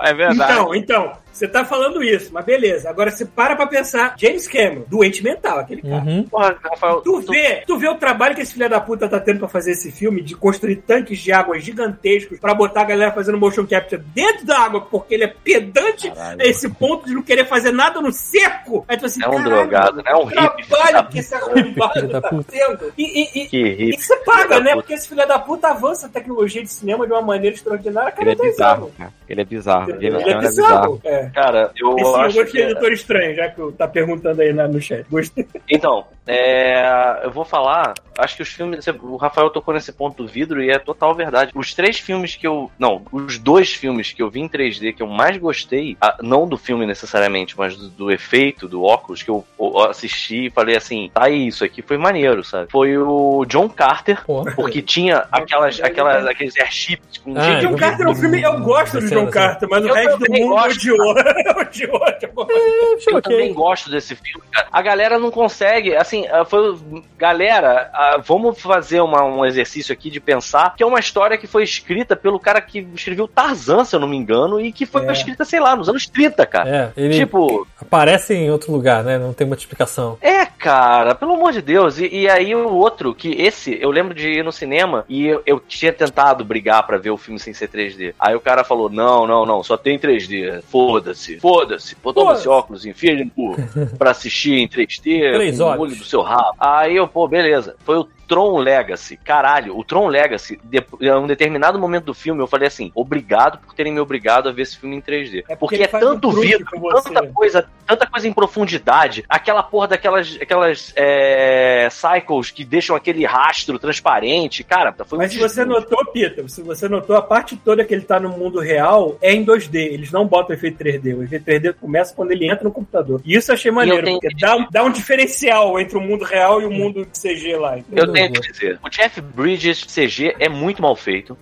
É 0.00 0.14
verdade. 0.14 0.52
Então, 0.52 0.74
então, 0.74 1.12
você 1.42 1.48
tá 1.48 1.64
falando 1.64 2.02
isso, 2.04 2.30
mas 2.32 2.44
beleza. 2.44 2.88
Agora 2.88 3.10
você 3.10 3.24
para 3.26 3.56
pra 3.56 3.66
pensar, 3.66 4.14
James 4.16 4.46
Cameron, 4.46 4.84
doente 4.88 5.24
mental, 5.24 5.58
aquele 5.58 5.82
cara. 5.82 6.04
Uhum. 6.04 6.22
Porra, 6.24 6.56
Rafael, 6.62 7.00
Tu 7.00 7.20
vê, 7.22 7.62
tu 7.66 7.76
vê 7.78 7.88
o 7.88 7.96
trabalho 7.96 8.34
que 8.36 8.42
esse 8.42 8.52
filho 8.54 8.68
da 8.70 8.80
puta 8.80 9.08
tá 9.08 9.18
tendo 9.18 9.40
pra 9.40 9.48
fazer 9.48 9.72
esse 9.72 9.90
filme, 9.90 10.22
de 10.22 10.36
construir 10.36 10.76
tanques 10.76 11.18
de 11.18 11.32
água 11.32 11.58
gigantescos 11.58 12.38
pra 12.38 12.54
botar 12.54 12.82
a 12.82 12.84
galera 12.84 13.10
fazendo 13.12 13.38
motion 13.38 13.66
capture 13.66 14.00
dentro 14.14 14.46
da 14.46 14.58
água, 14.60 14.82
porque 14.82 15.14
ele 15.14 15.24
é 15.24 15.34
pedante 15.42 16.12
a 16.16 16.36
esse 16.46 16.68
ponto 16.68 17.06
de 17.06 17.14
não 17.14 17.22
querer 17.22 17.44
fazer 17.46 17.72
nada 17.72 18.00
no 18.00 18.12
seco. 18.12 18.84
Aí 18.86 18.96
tu 18.96 19.06
assim, 19.06 19.22
É 19.24 19.28
um 19.28 19.32
caralho, 19.32 19.50
drogado, 19.50 19.96
né? 19.96 20.02
É 20.06 20.16
um 20.16 20.24
hippie. 20.24 20.68
trabalho 20.68 21.08
que 21.08 21.18
esse 21.18 21.34
arrombado 21.34 22.08
tá 22.20 22.20
tendo. 22.48 22.92
E, 22.96 23.02
e, 23.04 23.42
e, 23.42 23.48
Que 23.48 23.56
e 23.58 23.68
hippie. 23.74 23.96
que 23.96 24.04
você 24.04 24.16
paga, 24.18 24.60
né? 24.60 24.74
Porque 24.74 24.92
esse 24.94 25.08
filho 25.08 25.26
da 25.26 25.38
puta 25.40 25.68
avança 25.68 26.06
a 26.06 26.08
tecnologia 26.08 26.62
de 26.62 26.70
cinema 26.70 27.04
de 27.04 27.12
uma 27.12 27.22
maneira 27.22 27.56
extraordinária 27.56 28.08
a 28.10 28.12
cada 28.12 28.22
Ele 28.22 28.30
é 28.30 28.34
dois 28.36 28.50
bizarro, 28.52 28.92
cara. 28.96 29.12
Ele 29.32 29.40
é 29.40 29.44
bizarro. 29.44 29.86
James 29.90 30.02
Ele 30.04 30.16
é 30.16 30.24
Cameron 30.24 30.40
bizarro. 30.40 31.00
É. 31.04 31.30
Cara, 31.34 31.70
eu 31.74 31.96
Esse 31.96 32.02
eu 32.04 32.16
acho 32.16 32.36
gostei 32.36 32.60
que... 32.62 32.66
do 32.68 32.72
Doutor 32.74 32.92
Estranho, 32.92 33.34
já 33.34 33.48
que 33.48 33.72
tá 33.72 33.88
perguntando 33.88 34.42
aí 34.42 34.52
na- 34.52 34.68
no 34.68 34.80
chat. 34.80 35.06
Gostei. 35.10 35.46
Então, 35.70 36.04
é, 36.26 37.20
eu 37.24 37.30
vou 37.30 37.44
falar. 37.44 37.94
Acho 38.18 38.36
que 38.36 38.42
os 38.42 38.48
filmes. 38.50 38.86
O 39.02 39.16
Rafael 39.16 39.48
tocou 39.48 39.72
nesse 39.72 39.90
ponto 39.90 40.22
do 40.22 40.28
vidro 40.28 40.62
e 40.62 40.70
é 40.70 40.78
total 40.78 41.14
verdade. 41.14 41.50
Os 41.54 41.72
três 41.72 41.98
filmes 41.98 42.36
que 42.36 42.46
eu. 42.46 42.70
Não, 42.78 43.02
os 43.10 43.38
dois 43.38 43.72
filmes 43.72 44.12
que 44.12 44.22
eu 44.22 44.28
vi 44.30 44.40
em 44.40 44.48
3D 44.48 44.94
que 44.94 45.02
eu 45.02 45.06
mais 45.06 45.38
gostei, 45.38 45.96
ah, 46.00 46.18
não 46.20 46.46
do 46.46 46.58
filme 46.58 46.84
necessariamente, 46.86 47.56
mas 47.56 47.74
do, 47.74 47.88
do 47.88 48.10
efeito, 48.12 48.68
do 48.68 48.84
óculos, 48.84 49.22
que 49.22 49.30
eu, 49.30 49.42
eu 49.58 49.78
assisti 49.84 50.46
e 50.46 50.50
falei 50.50 50.76
assim: 50.76 51.10
tá 51.14 51.24
aí, 51.24 51.46
isso 51.46 51.64
aqui 51.64 51.80
foi 51.80 51.96
maneiro, 51.96 52.44
sabe? 52.44 52.70
Foi 52.70 52.96
o 52.98 53.44
John 53.46 53.68
Carter, 53.68 54.22
Pô. 54.26 54.44
porque 54.54 54.82
tinha 54.82 55.24
aquelas, 55.32 55.80
aquelas, 55.80 56.26
aqueles 56.26 56.56
airships 56.58 57.16
com 57.18 57.34
Ah, 57.36 57.40
gente 57.42 57.66
John 57.66 57.76
Carter 57.76 58.06
é 58.06 58.10
um 58.10 58.14
filme, 58.14 58.42
eu 58.42 58.60
gosto 58.60 59.00
do 59.00 59.08
John 59.08 59.21
Sim. 59.26 59.30
Carter, 59.32 59.68
mas 59.68 59.84
o 59.84 59.92
resto 59.92 60.18
do 60.18 60.24
também 60.26 60.42
mundo 60.42 60.54
gosto, 60.54 60.76
odiou. 60.76 61.14
odiou. 61.60 62.04
Achei 62.04 63.14
Eu 63.14 63.22
também 63.22 63.52
gosto 63.52 63.90
desse 63.90 64.14
filme, 64.14 64.42
cara. 64.50 64.68
A 64.72 64.82
galera 64.82 65.18
não 65.18 65.30
consegue, 65.30 65.94
assim, 65.96 66.26
ah, 66.28 66.44
foi. 66.44 66.78
Galera, 67.18 67.90
ah, 67.92 68.20
vamos 68.24 68.60
fazer 68.60 69.00
uma- 69.00 69.24
um 69.24 69.44
exercício 69.44 69.92
aqui 69.92 70.10
de 70.10 70.20
pensar 70.20 70.74
que 70.76 70.82
é 70.82 70.86
uma 70.86 70.98
história 70.98 71.38
que 71.38 71.46
foi 71.46 71.62
escrita 71.62 72.16
pelo 72.16 72.38
cara 72.38 72.60
que 72.60 72.86
escreveu 72.94 73.28
Tarzan, 73.28 73.84
se 73.84 73.94
eu 73.94 74.00
não 74.00 74.08
me 74.08 74.16
engano, 74.16 74.60
e 74.60 74.72
que 74.72 74.86
foi 74.86 75.06
É. 75.06 75.12
escrita, 75.12 75.44
sei 75.44 75.60
lá, 75.60 75.76
nos 75.76 75.88
anos 75.88 76.06
30, 76.06 76.44
cara. 76.46 76.68
É, 76.96 77.00
ele 77.00 77.14
Tipo, 77.14 77.66
aparece 77.80 78.34
em 78.34 78.50
outro 78.50 78.72
lugar, 78.72 79.02
né? 79.04 79.18
Não 79.18 79.32
tem 79.32 79.46
muita 79.46 79.62
explicação. 79.62 80.18
é, 80.20 80.44
cara, 80.46 81.14
pelo 81.14 81.34
amor 81.34 81.52
de 81.52 81.60
Deus. 81.62 81.98
E, 81.98 82.06
e 82.06 82.28
aí 82.28 82.54
o 82.54 82.68
outro, 82.72 83.14
que 83.14 83.30
esse, 83.40 83.76
eu 83.80 83.90
lembro 83.90 84.14
de 84.14 84.28
ir 84.28 84.44
no 84.44 84.52
cinema 84.52 85.04
e 85.08 85.26
eu, 85.26 85.42
eu 85.46 85.60
tinha 85.60 85.92
tentado 85.92 86.44
brigar 86.44 86.84
pra 86.86 86.98
ver 86.98 87.10
o 87.10 87.16
filme 87.16 87.38
sem 87.38 87.52
ser 87.52 87.68
3D. 87.68 88.14
Aí 88.18 88.34
o 88.34 88.40
cara 88.40 88.64
falou: 88.64 88.88
não, 88.88 89.11
não, 89.26 89.46
não, 89.46 89.62
só 89.62 89.76
tem 89.76 89.98
3D. 89.98 90.62
Foda-se, 90.62 91.38
foda-se. 91.38 91.96
Botou 92.02 92.24
Foda-se. 92.24 92.40
esse 92.40 92.48
óculos, 92.48 92.86
enfia 92.86 93.12
ele 93.12 93.24
no 93.24 93.30
cu 93.30 93.56
pra 93.98 94.10
assistir 94.10 94.54
em 94.54 94.68
3D, 94.68 95.32
Três 95.34 95.58
com 95.58 95.64
o 95.64 95.78
olho 95.78 95.96
do 95.96 96.04
seu 96.04 96.22
rabo. 96.22 96.56
Aí 96.58 96.96
eu, 96.96 97.06
pô, 97.06 97.28
beleza. 97.28 97.76
Foi 97.84 97.98
o 97.98 98.08
Tron 98.32 98.58
Legacy. 98.58 99.16
Caralho, 99.16 99.76
o 99.76 99.84
Tron 99.84 100.06
Legacy, 100.06 100.58
de, 100.64 100.84
em 101.00 101.12
um 101.12 101.26
determinado 101.26 101.78
momento 101.78 102.04
do 102.04 102.14
filme, 102.14 102.40
eu 102.40 102.46
falei 102.46 102.68
assim: 102.68 102.92
obrigado 102.94 103.58
por 103.58 103.74
terem 103.74 103.92
me 103.92 104.00
obrigado 104.00 104.48
a 104.48 104.52
ver 104.52 104.62
esse 104.62 104.78
filme 104.78 104.96
em 104.96 105.00
3D. 105.02 105.44
É 105.48 105.56
porque 105.56 105.72
porque 105.72 105.96
é 105.96 106.00
tanto 106.00 106.30
vidro, 106.30 106.66
você. 106.78 107.08
tanta 107.08 107.26
coisa, 107.28 107.68
tanta 107.86 108.06
coisa 108.06 108.28
em 108.28 108.32
profundidade, 108.32 109.24
aquela 109.28 109.62
porra 109.62 109.88
daquelas 109.88 110.38
aquelas 110.40 110.92
é, 110.96 111.88
cycles 111.90 112.50
que 112.50 112.64
deixam 112.64 112.94
aquele 112.94 113.24
rastro 113.24 113.78
transparente, 113.78 114.62
cara, 114.62 114.94
foi 115.04 115.18
um 115.18 115.22
Mas 115.22 115.32
se 115.32 115.38
você 115.38 115.64
desgosto. 115.64 115.90
notou, 115.90 116.12
Peter, 116.12 116.48
se 116.48 116.62
você 116.62 116.88
notou, 116.88 117.16
a 117.16 117.22
parte 117.22 117.56
toda 117.56 117.84
que 117.84 117.94
ele 117.94 118.02
tá 118.02 118.20
no 118.20 118.28
mundo 118.30 118.60
real 118.60 119.16
é 119.20 119.32
em 119.32 119.44
2D. 119.44 119.74
Eles 119.74 120.12
não 120.12 120.26
botam 120.26 120.54
efeito 120.54 120.82
3D. 120.82 121.16
O 121.16 121.22
efeito 121.22 121.44
3D 121.44 121.74
começa 121.80 122.14
quando 122.14 122.32
ele 122.32 122.50
entra 122.50 122.64
no 122.64 122.72
computador. 122.72 123.20
E 123.24 123.34
isso 123.34 123.50
eu 123.50 123.54
achei 123.54 123.70
maneiro, 123.70 124.04
tenho 124.04 124.20
porque 124.20 124.34
dá 124.38 124.56
um, 124.56 124.66
dá 124.70 124.84
um 124.84 124.90
diferencial 124.90 125.78
entre 125.80 125.96
o 125.96 126.00
mundo 126.00 126.24
real 126.24 126.60
e 126.60 126.64
o 126.64 126.70
mundo 126.70 127.06
CG 127.12 127.56
lá. 127.56 127.78
Eu 127.92 128.12
tenho 128.12 128.21
que 128.28 128.40
dizer, 128.52 128.78
o 128.82 128.88
Jeff 128.88 129.20
Bridges 129.20 129.84
CG 129.84 130.34
é 130.38 130.48
muito 130.48 130.80
mal 130.82 130.94
feito. 130.96 131.36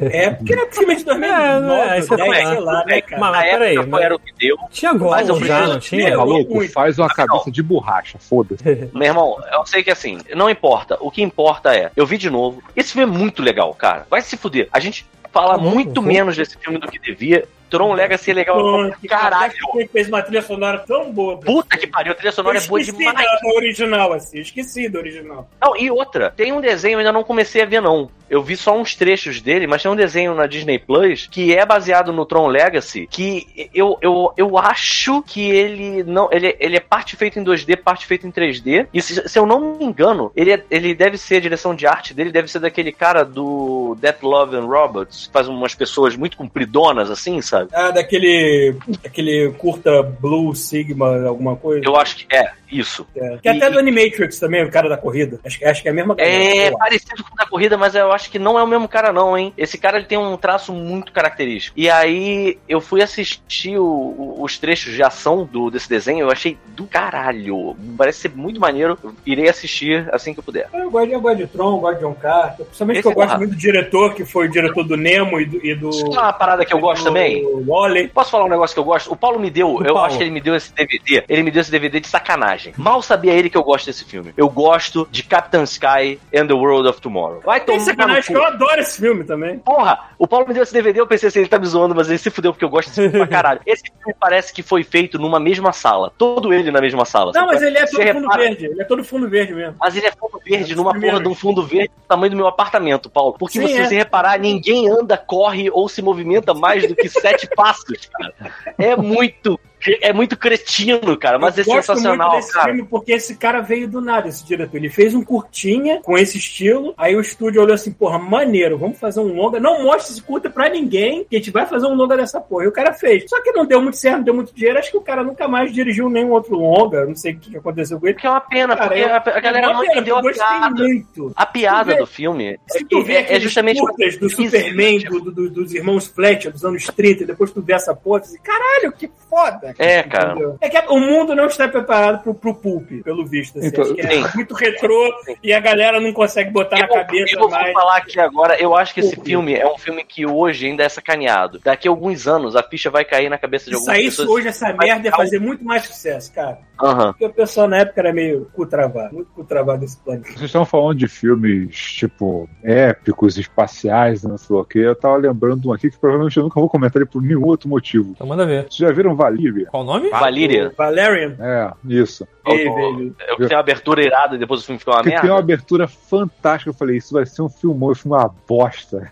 É, 0.00 0.30
porque 0.30 0.54
é 0.54 0.70
filme 0.72 0.96
de 0.96 1.04
2009, 1.04 1.42
É, 1.42 1.60
não 1.60 1.74
é, 1.74 1.98
isso 1.98 2.14
é 2.14 2.16
10, 2.16 2.26
falar. 2.42 2.50
sei 2.54 2.60
lá, 2.60 2.84
né, 2.86 3.00
cara? 3.02 3.20
Mas 3.20 3.34
época 3.44 3.58
peraí, 3.58 3.76
foi, 3.76 3.86
mas- 3.86 4.02
era 4.02 4.14
o 4.14 4.18
que 4.18 4.32
deu. 4.38 4.56
Tinha 4.70 4.94
Mas 4.94 5.28
eu 5.28 5.34
já, 5.36 5.40
preciso- 5.56 5.72
não 5.72 5.80
tinha? 5.80 6.16
Maluco, 6.16 6.54
muito. 6.54 6.72
faz 6.72 6.98
uma 6.98 7.08
cabeça 7.08 7.50
de 7.50 7.62
borracha, 7.62 8.18
foda-se. 8.18 8.62
Meu 8.92 9.02
irmão, 9.08 9.36
eu 9.52 9.66
sei 9.66 9.82
que 9.82 9.90
assim, 9.90 10.18
não 10.34 10.48
importa. 10.50 10.96
O 11.00 11.10
que 11.10 11.22
importa 11.22 11.74
é, 11.74 11.90
eu 11.96 12.06
vi 12.06 12.16
de 12.18 12.30
novo. 12.30 12.62
Esse 12.76 12.92
filme 12.92 13.12
é 13.14 13.18
muito 13.18 13.42
legal, 13.42 13.72
cara. 13.74 14.06
Vai 14.10 14.20
se 14.22 14.36
fuder. 14.36 14.68
A 14.72 14.80
gente 14.80 15.06
fala 15.32 15.56
muito 15.58 16.02
menos 16.02 16.36
desse 16.36 16.56
filme 16.58 16.78
do 16.78 16.86
que 16.88 16.98
devia. 16.98 17.44
Tron 17.72 17.94
Legacy 17.94 18.30
é 18.30 18.34
legal 18.34 18.90
que 19.00 19.08
caralho. 19.08 19.52
Quem 19.72 19.88
fez 19.88 20.06
uma 20.06 20.20
trilha 20.22 20.42
sonora 20.42 20.78
tão 20.80 21.10
boa. 21.10 21.38
Puta 21.38 21.78
que 21.78 21.86
pariu, 21.86 22.12
a 22.12 22.14
trilha 22.14 22.30
sonora 22.30 22.58
é 22.58 22.60
boa 22.60 22.78
esqueci 22.80 22.98
demais. 22.98 23.16
da, 23.26 23.36
da 23.48 23.48
original, 23.56 24.12
assim. 24.12 24.40
Esqueci 24.40 24.88
da 24.90 24.98
original. 24.98 25.48
Não, 25.58 25.74
e 25.74 25.90
outra, 25.90 26.30
tem 26.30 26.52
um 26.52 26.60
desenho, 26.60 26.96
eu 26.96 26.98
ainda 26.98 27.12
não 27.12 27.24
comecei 27.24 27.62
a 27.62 27.66
ver, 27.66 27.80
não. 27.80 28.10
Eu 28.28 28.42
vi 28.42 28.56
só 28.56 28.74
uns 28.78 28.94
trechos 28.94 29.40
dele, 29.42 29.66
mas 29.66 29.82
tem 29.82 29.90
um 29.90 29.96
desenho 29.96 30.34
na 30.34 30.46
Disney 30.46 30.78
Plus 30.78 31.26
que 31.30 31.54
é 31.54 31.64
baseado 31.66 32.12
no 32.12 32.24
Tron 32.24 32.46
Legacy, 32.46 33.06
que 33.10 33.46
eu, 33.74 33.98
eu, 34.00 34.32
eu 34.36 34.56
acho 34.58 35.22
que 35.22 35.50
ele 35.50 36.02
não. 36.02 36.28
Ele, 36.32 36.54
ele 36.58 36.76
é 36.76 36.80
parte 36.80 37.14
feito 37.16 37.38
em 37.38 37.44
2D, 37.44 37.76
parte 37.76 38.06
feito 38.06 38.26
em 38.26 38.30
3D. 38.32 38.86
E 38.92 39.02
se, 39.02 39.28
se 39.28 39.38
eu 39.38 39.44
não 39.46 39.76
me 39.76 39.84
engano, 39.84 40.32
ele, 40.34 40.52
é- 40.52 40.64
ele 40.70 40.94
deve 40.94 41.18
ser 41.18 41.36
a 41.36 41.40
direção 41.40 41.74
de 41.74 41.86
arte 41.86 42.14
dele, 42.14 42.32
deve 42.32 42.48
ser 42.48 42.58
daquele 42.58 42.90
cara 42.92 43.22
do 43.22 43.96
Death 44.00 44.22
Love 44.22 44.56
and 44.56 44.64
Robots, 44.66 45.26
que 45.26 45.32
faz 45.32 45.46
umas 45.46 45.74
pessoas 45.74 46.16
muito 46.16 46.36
compridonas, 46.36 47.10
assim, 47.10 47.40
sabe? 47.42 47.61
Ah, 47.72 47.90
daquele. 47.90 48.76
Aquele 49.04 49.52
curta 49.58 50.02
Blue 50.02 50.54
Sigma, 50.54 51.26
alguma 51.26 51.56
coisa. 51.56 51.82
Eu 51.84 51.96
acho 51.96 52.16
que 52.16 52.34
é, 52.34 52.50
isso. 52.70 53.06
É. 53.16 53.38
Que 53.42 53.48
até 53.48 53.70
do 53.70 53.78
Animatrix 53.78 54.38
também, 54.38 54.64
o 54.64 54.70
cara 54.70 54.88
da 54.88 54.96
corrida. 54.96 55.38
Acho, 55.44 55.58
que- 55.58 55.64
acho 55.64 55.82
que 55.82 55.88
é 55.88 55.90
a 55.90 55.94
mesma. 55.94 56.14
É 56.18 56.70
parecido 56.72 57.22
com 57.24 57.32
o 57.34 57.36
da 57.36 57.46
corrida, 57.46 57.76
mas 57.76 57.94
eu 57.94 58.10
acho 58.12 58.30
que 58.30 58.38
não 58.38 58.58
é 58.58 58.62
o 58.62 58.66
mesmo 58.66 58.88
cara, 58.88 59.12
não, 59.12 59.36
hein? 59.36 59.52
Esse 59.56 59.78
cara 59.78 59.98
ele 59.98 60.06
tem 60.06 60.18
um 60.18 60.36
traço 60.36 60.72
muito 60.72 61.12
característico. 61.12 61.78
E 61.78 61.88
aí 61.90 62.58
eu 62.68 62.80
fui 62.80 63.02
assistir 63.02 63.76
o- 63.78 63.84
o- 63.84 64.42
os 64.42 64.58
trechos 64.58 64.94
de 64.94 65.02
ação 65.02 65.44
do, 65.44 65.70
desse 65.70 65.88
desenho, 65.88 66.20
eu 66.26 66.30
achei 66.30 66.56
do 66.68 66.84
caralho. 66.86 67.76
Parece 67.96 68.20
ser 68.20 68.30
muito 68.34 68.60
maneiro. 68.60 68.98
Eu 69.02 69.12
Irei 69.26 69.48
assistir 69.48 70.08
assim 70.12 70.32
que 70.34 70.40
eu 70.40 70.44
puder. 70.44 70.68
Eu 70.72 70.90
gosto, 70.90 71.10
eu 71.12 71.20
gosto 71.20 71.36
de 71.38 71.46
Tron, 71.46 71.78
gosto 71.78 71.96
de 71.96 72.00
John 72.04 72.14
Carter. 72.14 72.66
Principalmente 72.66 72.96
Esse 72.98 73.02
que 73.02 73.08
eu 73.08 73.12
é 73.22 73.26
gosto 73.26 73.38
muito 73.38 73.50
do 73.50 73.56
diretor, 73.56 74.14
que 74.14 74.24
foi 74.24 74.46
o 74.46 74.50
diretor 74.50 74.84
do 74.84 74.96
Nemo 74.96 75.40
e 75.40 75.44
do. 75.44 75.64
E 75.66 75.74
do 75.74 75.90
Isso 75.90 76.06
é 76.06 76.10
uma 76.10 76.32
parada 76.32 76.64
que 76.64 76.72
eu 76.74 76.78
gosto 76.78 77.02
do 77.02 77.06
também. 77.08 77.42
Wally. 77.66 78.08
Posso 78.08 78.30
falar 78.30 78.44
um 78.44 78.48
negócio 78.48 78.74
que 78.74 78.80
eu 78.80 78.84
gosto? 78.84 79.12
O 79.12 79.16
Paulo 79.16 79.38
me 79.38 79.50
deu, 79.50 79.68
O 79.74 79.80
eu 79.84 79.94
Paulo. 79.94 80.00
acho 80.00 80.16
que 80.18 80.22
ele 80.24 80.30
me 80.30 80.40
deu 80.40 80.54
esse 80.54 80.72
DVD. 80.72 81.24
Ele 81.28 81.42
me 81.42 81.50
deu 81.50 81.60
esse 81.60 81.70
DVD 81.70 82.00
de 82.00 82.08
sacanagem. 82.08 82.72
Mal 82.76 83.02
sabia 83.02 83.32
ele 83.32 83.50
que 83.50 83.56
eu 83.56 83.62
gosto 83.62 83.86
desse 83.86 84.04
filme. 84.04 84.32
Eu 84.36 84.48
gosto 84.48 85.06
de 85.10 85.22
Captain 85.22 85.62
Sky 85.64 86.18
and 86.34 86.46
the 86.46 86.54
World 86.54 86.88
of 86.88 87.00
Tomorrow. 87.00 87.40
Vai 87.44 87.60
Tem 87.60 87.66
tomar 87.66 87.78
no 87.78 87.84
sacanagem 87.84 88.22
que 88.24 88.34
eu 88.36 88.44
adoro 88.44 88.80
esse 88.80 89.00
filme 89.00 89.24
também. 89.24 89.58
Porra, 89.58 89.98
o 90.18 90.26
Paulo 90.26 90.46
me 90.46 90.54
deu 90.54 90.62
esse 90.62 90.72
DVD, 90.72 91.00
eu 91.00 91.06
pensei 91.06 91.28
assim, 91.28 91.40
ele 91.40 91.48
tá 91.48 91.58
me 91.58 91.66
zoando, 91.66 91.94
mas 91.94 92.08
ele 92.08 92.18
se 92.18 92.30
fudeu 92.30 92.52
porque 92.52 92.64
eu 92.64 92.68
gosto 92.70 92.88
desse 92.88 93.00
filme 93.02 93.18
pra 93.18 93.26
caralho. 93.28 93.60
Esse 93.66 93.82
filme 93.84 94.14
parece 94.18 94.52
que 94.52 94.62
foi 94.62 94.82
feito 94.84 95.18
numa 95.18 95.38
mesma 95.40 95.72
sala. 95.72 96.12
Todo 96.16 96.52
ele 96.52 96.70
na 96.70 96.80
mesma 96.80 97.04
sala. 97.04 97.32
Não, 97.34 97.46
mas 97.46 97.62
ele 97.62 97.78
é 97.78 97.86
Você 97.86 97.96
todo 97.96 98.12
fundo 98.14 98.22
repara- 98.22 98.42
verde. 98.42 98.66
Ele 98.66 98.80
é 98.80 98.84
todo 98.84 99.04
fundo 99.04 99.28
verde 99.28 99.54
mesmo. 99.54 99.76
Mas 99.80 99.96
ele 99.96 100.06
é 100.06 100.12
fundo 100.12 100.40
verde, 100.44 100.72
É 100.72 100.76
numa 100.76 100.92
porra 100.98 101.20
de 101.20 101.28
um 101.28 101.34
fundo 101.34 101.62
verde 101.62 101.88
do 101.88 102.06
tamanho 102.08 102.30
do 102.30 102.36
meu 102.36 102.46
apartamento, 102.46 103.10
Paulo. 103.10 103.34
Porque 103.38 103.58
Sim, 103.60 103.66
se 103.68 103.78
é. 103.78 103.84
você 103.88 103.94
reparar, 103.96 104.38
ninguém 104.38 104.88
anda, 104.88 105.16
corre 105.16 105.70
ou 105.70 105.88
se 105.88 106.02
movimenta 106.02 106.52
mais 106.54 106.86
do 106.86 106.94
que 106.94 107.08
sete 107.08 107.41
passos, 107.56 108.08
cara. 108.12 108.34
É 108.78 108.96
muito 108.96 109.58
é 110.00 110.12
muito 110.12 110.36
cretino, 110.36 111.16
cara, 111.16 111.38
mas 111.38 111.56
eu 111.58 111.62
é 111.62 111.66
gosto 111.66 111.86
sensacional, 111.86 112.30
muito 112.30 112.40
desse 112.40 112.52
cara. 112.52 112.66
filme 112.66 112.82
porque 112.88 113.12
esse 113.12 113.34
cara 113.36 113.60
veio 113.60 113.88
do 113.88 114.00
nada, 114.00 114.28
esse 114.28 114.44
diretor. 114.44 114.76
Ele 114.76 114.88
fez 114.88 115.14
um 115.14 115.22
curtinha 115.22 116.00
com 116.02 116.16
esse 116.16 116.38
estilo, 116.38 116.94
aí 116.96 117.14
o 117.16 117.20
estúdio 117.20 117.62
olhou 117.62 117.74
assim, 117.74 117.92
porra, 117.92 118.18
maneiro, 118.18 118.78
vamos 118.78 118.98
fazer 118.98 119.20
um 119.20 119.34
longa. 119.34 119.58
Não 119.60 119.82
mostre 119.84 120.12
esse 120.12 120.22
curta 120.22 120.48
pra 120.50 120.68
ninguém, 120.68 121.24
que 121.24 121.36
a 121.36 121.38
gente 121.38 121.50
vai 121.50 121.66
fazer 121.66 121.86
um 121.86 121.94
longa 121.94 122.16
dessa 122.16 122.40
porra. 122.40 122.64
E 122.64 122.68
o 122.68 122.72
cara 122.72 122.92
fez. 122.92 123.24
Só 123.28 123.42
que 123.42 123.52
não 123.52 123.66
deu 123.66 123.80
muito 123.80 123.96
certo, 123.96 124.16
não 124.18 124.24
deu 124.24 124.34
muito 124.34 124.54
dinheiro. 124.54 124.78
Acho 124.78 124.90
que 124.90 124.96
o 124.96 125.02
cara 125.02 125.22
nunca 125.24 125.46
mais 125.48 125.72
dirigiu 125.72 126.08
nenhum 126.08 126.30
outro 126.32 126.54
longa. 126.56 127.04
Não 127.06 127.14
sei 127.16 127.32
o 127.32 127.38
que 127.38 127.56
aconteceu 127.56 127.98
com 127.98 128.06
ele. 128.06 128.16
Que 128.18 128.26
é 128.26 128.30
uma 128.30 128.40
pena, 128.40 128.76
Cara, 128.76 128.88
porque 128.88 129.02
eu- 129.02 129.12
a, 129.12 129.16
a 129.38 129.40
galera 129.40 129.66
é 129.66 129.72
não 129.72 129.84
entendeu 129.84 130.16
a 130.16 130.22
piada. 130.22 130.70
muito. 130.84 131.32
A 131.36 131.46
piada 131.46 131.92
vê- 131.92 131.98
do 131.98 132.06
filme 132.06 132.58
Se 132.68 132.84
tu 132.84 133.02
vê 133.02 133.14
é, 133.14 133.36
é 133.36 133.40
justamente 133.40 133.80
curtas 133.80 134.16
do 134.16 134.28
Superman, 134.28 134.98
do- 135.00 135.20
do- 135.20 135.32
do- 135.32 135.50
dos 135.50 135.74
irmãos 135.74 136.06
Fletcher, 136.06 136.52
dos 136.52 136.64
anos 136.64 136.84
30, 136.86 137.22
e 137.22 137.26
depois 137.26 137.50
tu 137.50 137.60
vê 137.62 137.72
essa 137.74 137.94
porra, 137.94 138.20
tu 138.20 138.28
diz, 138.28 138.38
caralho, 138.40 138.92
que 138.92 139.10
foda. 139.28 139.71
É, 139.78 140.02
cara. 140.02 140.32
Entendeu? 140.32 140.56
É 140.60 140.68
que 140.68 140.78
o 140.92 140.98
mundo 140.98 141.34
não 141.34 141.46
está 141.46 141.68
preparado 141.68 142.22
pro, 142.22 142.34
pro 142.34 142.54
pulp, 142.54 142.90
pelo 143.04 143.24
visto. 143.26 143.58
Assim. 143.58 143.68
Então, 143.68 143.84
Acho 143.84 143.94
que 143.94 144.00
é 144.00 144.34
muito 144.34 144.54
retrô 144.54 145.12
e 145.42 145.52
a 145.52 145.60
galera 145.60 146.00
não 146.00 146.12
consegue 146.12 146.50
botar 146.50 146.78
na 146.78 146.84
Eu, 146.84 146.88
cabeça 146.88 147.34
eu 147.34 147.40
vou 147.40 147.50
mais. 147.50 147.72
falar 147.72 147.96
aqui 147.96 148.20
agora, 148.20 148.60
eu 148.60 148.74
acho 148.76 148.94
que 148.94 149.00
esse 149.00 149.14
Porra. 149.16 149.24
filme 149.26 149.54
é 149.54 149.66
um 149.66 149.78
filme 149.78 150.04
que 150.04 150.26
hoje 150.26 150.66
ainda 150.66 150.82
é 150.84 150.88
sacaneado. 150.88 151.58
Daqui 151.64 151.88
a 151.88 151.90
alguns 151.90 152.26
anos 152.26 152.56
a 152.56 152.62
ficha 152.62 152.90
vai 152.90 153.04
cair 153.04 153.28
na 153.28 153.38
cabeça 153.38 153.64
de 153.66 153.70
Se 153.70 153.76
algumas 153.76 153.96
saísse 153.96 154.16
pessoas. 154.18 154.28
hoje, 154.28 154.48
essa 154.48 154.72
merda 154.72 155.08
ia 155.08 155.12
fazer 155.14 155.38
muito 155.38 155.64
mais 155.64 155.84
sucesso, 155.84 156.32
cara. 156.32 156.58
Aham. 156.82 157.12
Porque 157.12 157.26
o 157.26 157.32
pessoal 157.32 157.68
na 157.68 157.78
época 157.78 158.00
era 158.00 158.12
meio 158.12 158.48
cu 158.52 158.66
travado, 158.66 159.14
muito 159.14 159.30
cu 159.32 159.44
travado 159.44 159.80
desse 159.80 159.96
planeta. 159.98 160.28
Vocês 160.30 160.42
estão 160.42 160.64
falando 160.64 160.98
de 160.98 161.06
filmes, 161.06 161.76
tipo, 161.76 162.48
épicos, 162.62 163.36
espaciais, 163.38 164.22
não 164.24 164.36
sei 164.36 164.56
o 164.56 164.64
que. 164.64 164.78
Eu 164.80 164.96
tava 164.96 165.16
lembrando 165.16 165.60
de 165.60 165.68
um 165.68 165.72
aqui 165.72 165.90
que 165.90 165.98
provavelmente 165.98 166.36
eu 166.36 166.42
nunca 166.42 166.58
vou 166.58 166.68
comentar 166.68 167.00
ele 167.00 167.10
por 167.10 167.22
nenhum 167.22 167.44
outro 167.44 167.68
motivo. 167.68 168.12
Então 168.14 168.26
manda 168.26 168.44
ver. 168.44 168.62
Vocês 168.64 168.76
já 168.76 168.90
viram 168.90 169.14
Valíria? 169.14 169.61
Qual 169.66 169.82
o 169.82 169.86
nome? 169.86 170.08
Valíria. 170.10 170.72
Valerian. 170.76 171.36
É, 171.40 171.72
isso. 171.86 172.26
Ei, 172.46 172.64
velho. 172.64 173.14
É 173.20 173.32
o 173.32 173.36
que 173.36 173.46
tem 173.46 173.56
uma 173.56 173.60
abertura 173.60 174.04
irada 174.04 174.34
e 174.34 174.38
depois 174.38 174.60
o 174.60 174.64
filme 174.64 174.78
fica 174.78 174.90
uma 174.90 174.96
Porque 174.98 175.10
tem 175.10 175.18
uma 175.20 175.36
merda. 175.36 175.40
abertura 175.42 175.88
fantástica. 175.88 176.70
Eu 176.70 176.74
falei, 176.74 176.96
isso 176.96 177.14
vai 177.14 177.24
ser 177.26 177.42
um 177.42 177.48
filmão, 177.48 177.92
é 177.92 177.94
uma 178.04 178.30
bosta. 178.48 179.10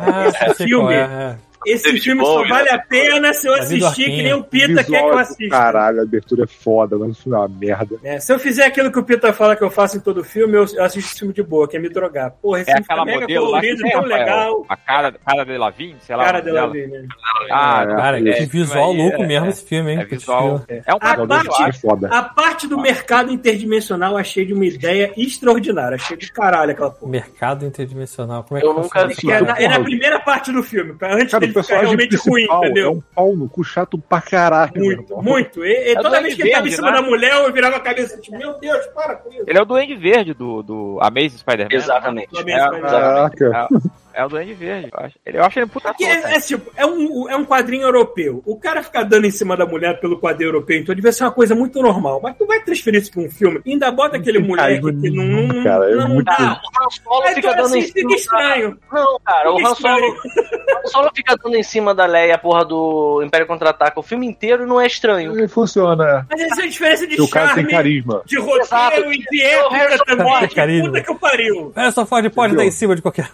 Ah, 0.00 0.30
sei 0.32 0.46
qual 0.48 0.54
filme. 0.54 0.94
é, 0.94 0.98
é. 0.98 1.36
Esse 1.66 1.84
David 1.84 2.02
filme 2.02 2.20
Bowie, 2.22 2.48
só 2.48 2.54
vale 2.54 2.70
né? 2.70 2.76
a 2.76 2.78
pena 2.78 3.32
se 3.32 3.46
eu 3.46 3.54
David 3.54 3.84
assistir 3.84 4.04
que 4.04 4.22
nem 4.22 4.32
o 4.34 4.42
Pita 4.44 4.84
quer 4.84 4.84
que 4.84 4.94
eu 4.94 5.18
é 5.18 5.22
assista. 5.22 5.48
Caralho, 5.48 6.00
a 6.00 6.02
abertura 6.02 6.44
é 6.44 6.46
foda, 6.46 6.96
mas 6.98 7.10
o 7.18 7.22
filme 7.22 7.36
é 7.36 7.40
uma 7.40 7.48
merda. 7.48 7.96
É, 8.04 8.20
se 8.20 8.32
eu 8.32 8.38
fizer 8.38 8.64
aquilo 8.66 8.90
que 8.92 8.98
o 8.98 9.04
Pita 9.04 9.32
fala 9.32 9.56
que 9.56 9.64
eu 9.64 9.70
faço 9.70 9.96
em 9.96 10.00
todo 10.00 10.22
filme, 10.24 10.56
eu 10.56 10.62
assisto 10.62 10.98
esse 10.98 11.18
filme 11.18 11.34
de 11.34 11.42
boa, 11.42 11.66
que 11.68 11.76
é 11.76 11.80
me 11.80 11.88
drogar. 11.88 12.32
Porra, 12.42 12.60
esse 12.60 12.70
É 12.70 12.74
filme 12.74 12.86
aquela 12.88 13.04
mega 13.04 13.20
modelo 13.20 13.50
lá 13.50 13.60
que 13.60 13.66
colorido, 13.68 13.82
tem, 13.82 13.92
tão 13.92 14.02
legal. 14.04 14.66
A 14.68 14.76
cara, 14.76 15.12
cara 15.12 15.44
de 15.44 15.56
Lavigne, 15.58 15.96
sei 16.00 16.16
lá. 16.16 16.24
Cara 16.24 16.40
dela. 16.42 16.62
ali, 16.64 16.86
né? 16.86 17.06
Ah, 17.50 17.86
É, 17.88 17.94
Cara, 17.96 18.18
é, 18.28 18.32
que 18.32 18.46
visual 18.46 18.92
louco 18.92 19.22
é- 19.22 19.26
mesmo 19.26 19.46
é- 19.46 19.48
esse 19.50 19.64
filme, 19.64 19.92
hein? 19.92 19.98
É 20.00 20.04
visual. 20.04 20.62
É 20.68 20.92
um 20.92 20.96
A 21.00 21.26
parte- 21.26 21.62
é 21.68 21.72
foda. 21.72 22.08
A 22.08 22.22
parte 22.22 22.66
do 22.66 22.78
mercado 22.80 23.32
interdimensional 23.32 24.16
achei 24.16 24.44
de 24.44 24.52
uma 24.52 24.66
ideia 24.66 25.12
extraordinária. 25.16 25.96
Achei 25.96 26.16
de 26.16 26.30
caralho 26.32 26.72
aquela 26.72 26.90
porra. 26.90 27.10
Mercado 27.10 27.64
interdimensional. 27.64 28.44
Como 28.44 28.58
é 28.58 28.60
que 28.60 28.66
Eu 28.66 28.74
nunca 28.74 29.06
vi. 29.06 29.30
É 29.30 29.40
na, 29.40 29.58
é 29.58 29.68
na 29.68 29.80
primeira 29.80 30.20
parte 30.20 30.52
do 30.52 30.62
filme, 30.62 30.94
antes 31.02 31.38
dele 31.38 31.52
personagem 31.54 31.86
realmente 31.86 32.16
ruim, 32.16 32.32
principal 32.34 32.64
é 32.64 32.66
entendeu? 32.66 32.92
um 32.92 33.00
pau 33.14 33.36
no 33.36 33.48
cu 33.48 33.64
chato 33.64 33.96
pra 33.98 34.20
caralho. 34.20 34.72
Muito, 34.76 35.16
muito. 35.22 35.64
E, 35.64 35.68
e 35.68 35.92
É 35.92 35.94
toda 36.00 36.20
vez 36.20 36.34
que 36.34 36.42
ele 36.42 36.50
tava 36.50 36.68
em 36.68 36.70
cima 36.70 36.90
né? 36.90 36.96
da 36.96 37.02
mulher, 37.02 37.32
eu 37.34 37.52
virava 37.52 37.76
a 37.76 37.80
cabeça 37.80 38.20
tipo, 38.20 38.36
meu 38.36 38.58
Deus, 38.58 38.86
para 38.88 39.16
com 39.16 39.30
isso. 39.32 39.44
Ele 39.46 39.58
é 39.58 39.62
o 39.62 39.64
Duende 39.64 39.94
Verde 39.96 40.34
do, 40.34 40.62
do 40.62 40.98
Amazing 41.00 41.38
Spider-Man. 41.38 41.68
Exatamente. 41.74 42.28
Do 42.30 42.38
É, 42.38 42.40
Amazing 42.42 42.66
Spider-Man. 42.66 42.90
Caraca. 42.90 43.68
É, 44.14 44.24
o 44.24 44.28
Duende 44.28 44.54
Verde, 44.54 44.88
eu 44.92 45.04
acho. 45.04 45.16
Ele, 45.26 45.38
eu 45.38 45.44
acho 45.44 45.58
ele 45.58 45.66
puta 45.66 45.88
Porque 45.88 46.04
é, 46.04 46.20
cara. 46.20 46.36
é 46.36 46.40
tipo, 46.40 46.70
é 46.76 46.86
um, 46.86 47.28
é 47.28 47.36
um 47.36 47.44
quadrinho 47.44 47.82
europeu. 47.82 48.42
O 48.46 48.56
cara 48.58 48.82
ficar 48.82 49.02
dando 49.02 49.26
em 49.26 49.30
cima 49.30 49.56
da 49.56 49.66
mulher 49.66 49.98
pelo 50.00 50.18
quadrinho 50.20 50.48
europeu, 50.50 50.78
então 50.78 50.94
devia 50.94 51.10
ser 51.12 51.24
uma 51.24 51.32
coisa 51.32 51.54
muito 51.54 51.82
normal. 51.82 52.20
Mas 52.22 52.36
tu 52.36 52.46
vai 52.46 52.60
transferir 52.60 53.00
isso 53.02 53.10
pra 53.12 53.22
um 53.22 53.30
filme, 53.30 53.60
e 53.66 53.72
ainda 53.72 53.90
bota 53.90 54.16
aquele 54.16 54.38
moleque 54.38 54.80
carisma 54.80 54.92
que 55.00 55.10
não, 55.10 55.24
não, 55.24 55.64
cara, 55.64 55.90
é 55.90 55.94
não 55.96 56.08
muito- 56.08 56.24
dá. 56.26 56.36
Ah, 56.38 56.60
o 56.62 56.84
Han 56.86 56.90
Solo 56.90 57.22
Aí 57.24 57.34
fica 57.34 57.48
dando 57.54 57.74
em 57.76 57.78
assim, 57.80 57.80
cima. 57.92 57.94
fica 58.10 58.14
estranho. 58.14 58.78
Não, 58.92 59.20
cara, 59.24 59.52
o 59.52 59.56
Fica 59.56 59.68
Han 59.70 59.74
Solo, 59.74 59.94
estranho. 59.98 60.14
o 60.14 60.78
Han 60.78 60.86
Solo 60.86 61.10
fica 61.14 61.36
dando 61.42 61.56
em 61.56 61.62
cima 61.62 61.94
da 61.94 62.06
Leia, 62.06 62.34
a 62.36 62.38
porra 62.38 62.64
do 62.64 63.22
Império 63.24 63.46
Contra-Ataca, 63.46 63.98
o 63.98 64.02
filme 64.02 64.26
inteiro 64.26 64.66
não 64.66 64.80
é 64.80 64.86
estranho. 64.86 65.32
Ele 65.36 65.48
funciona. 65.48 66.26
Mas 66.30 66.40
essa 66.40 66.62
é 66.62 66.64
a 66.64 66.68
diferença 66.68 67.06
de 67.06 67.20
o 67.20 67.28
cara 67.28 67.46
tem 67.54 67.54
charme, 67.64 67.70
carisma. 67.70 68.22
de 68.24 68.36
roteiro 68.38 68.62
Exato. 68.64 69.12
e 69.12 69.18
de 69.18 69.42
o 69.42 69.46
época 69.46 69.76
Harrison 69.76 70.04
também. 70.04 70.82
Puta 70.84 71.00
que 71.02 71.10
eu 71.10 71.14
pariu. 71.16 71.72
É, 71.74 71.90
só 71.90 72.06
Ford 72.06 72.24
pode 72.30 72.48
Entendeu? 72.52 72.56
dar 72.56 72.64
em 72.68 72.70
cima 72.70 72.94
de 72.94 73.02
qualquer. 73.02 73.28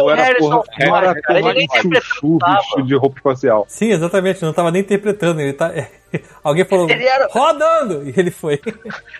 Não 0.03 0.11
era 0.11 0.23
Harrison 0.23 0.49
porra, 0.49 0.63
não 0.79 0.95
era 0.97 1.21
cara, 1.21 1.39
ele 1.39 1.53
nem 1.53 1.67
chuchu 1.67 1.87
interpretava. 1.87 2.55
vestido 2.57 2.87
de 2.87 2.95
roupa 2.95 3.17
espacial. 3.17 3.65
Sim, 3.67 3.91
exatamente. 3.91 4.41
Não 4.41 4.53
tava 4.53 4.71
nem 4.71 4.81
interpretando. 4.81 5.39
Ele 5.41 5.53
tá. 5.53 5.71
Alguém 6.43 6.65
falou, 6.65 6.89
Ele 6.89 7.05
era- 7.05 7.27
rodando! 7.31 8.03
E 8.07 8.13
ele 8.17 8.31
foi. 8.31 8.59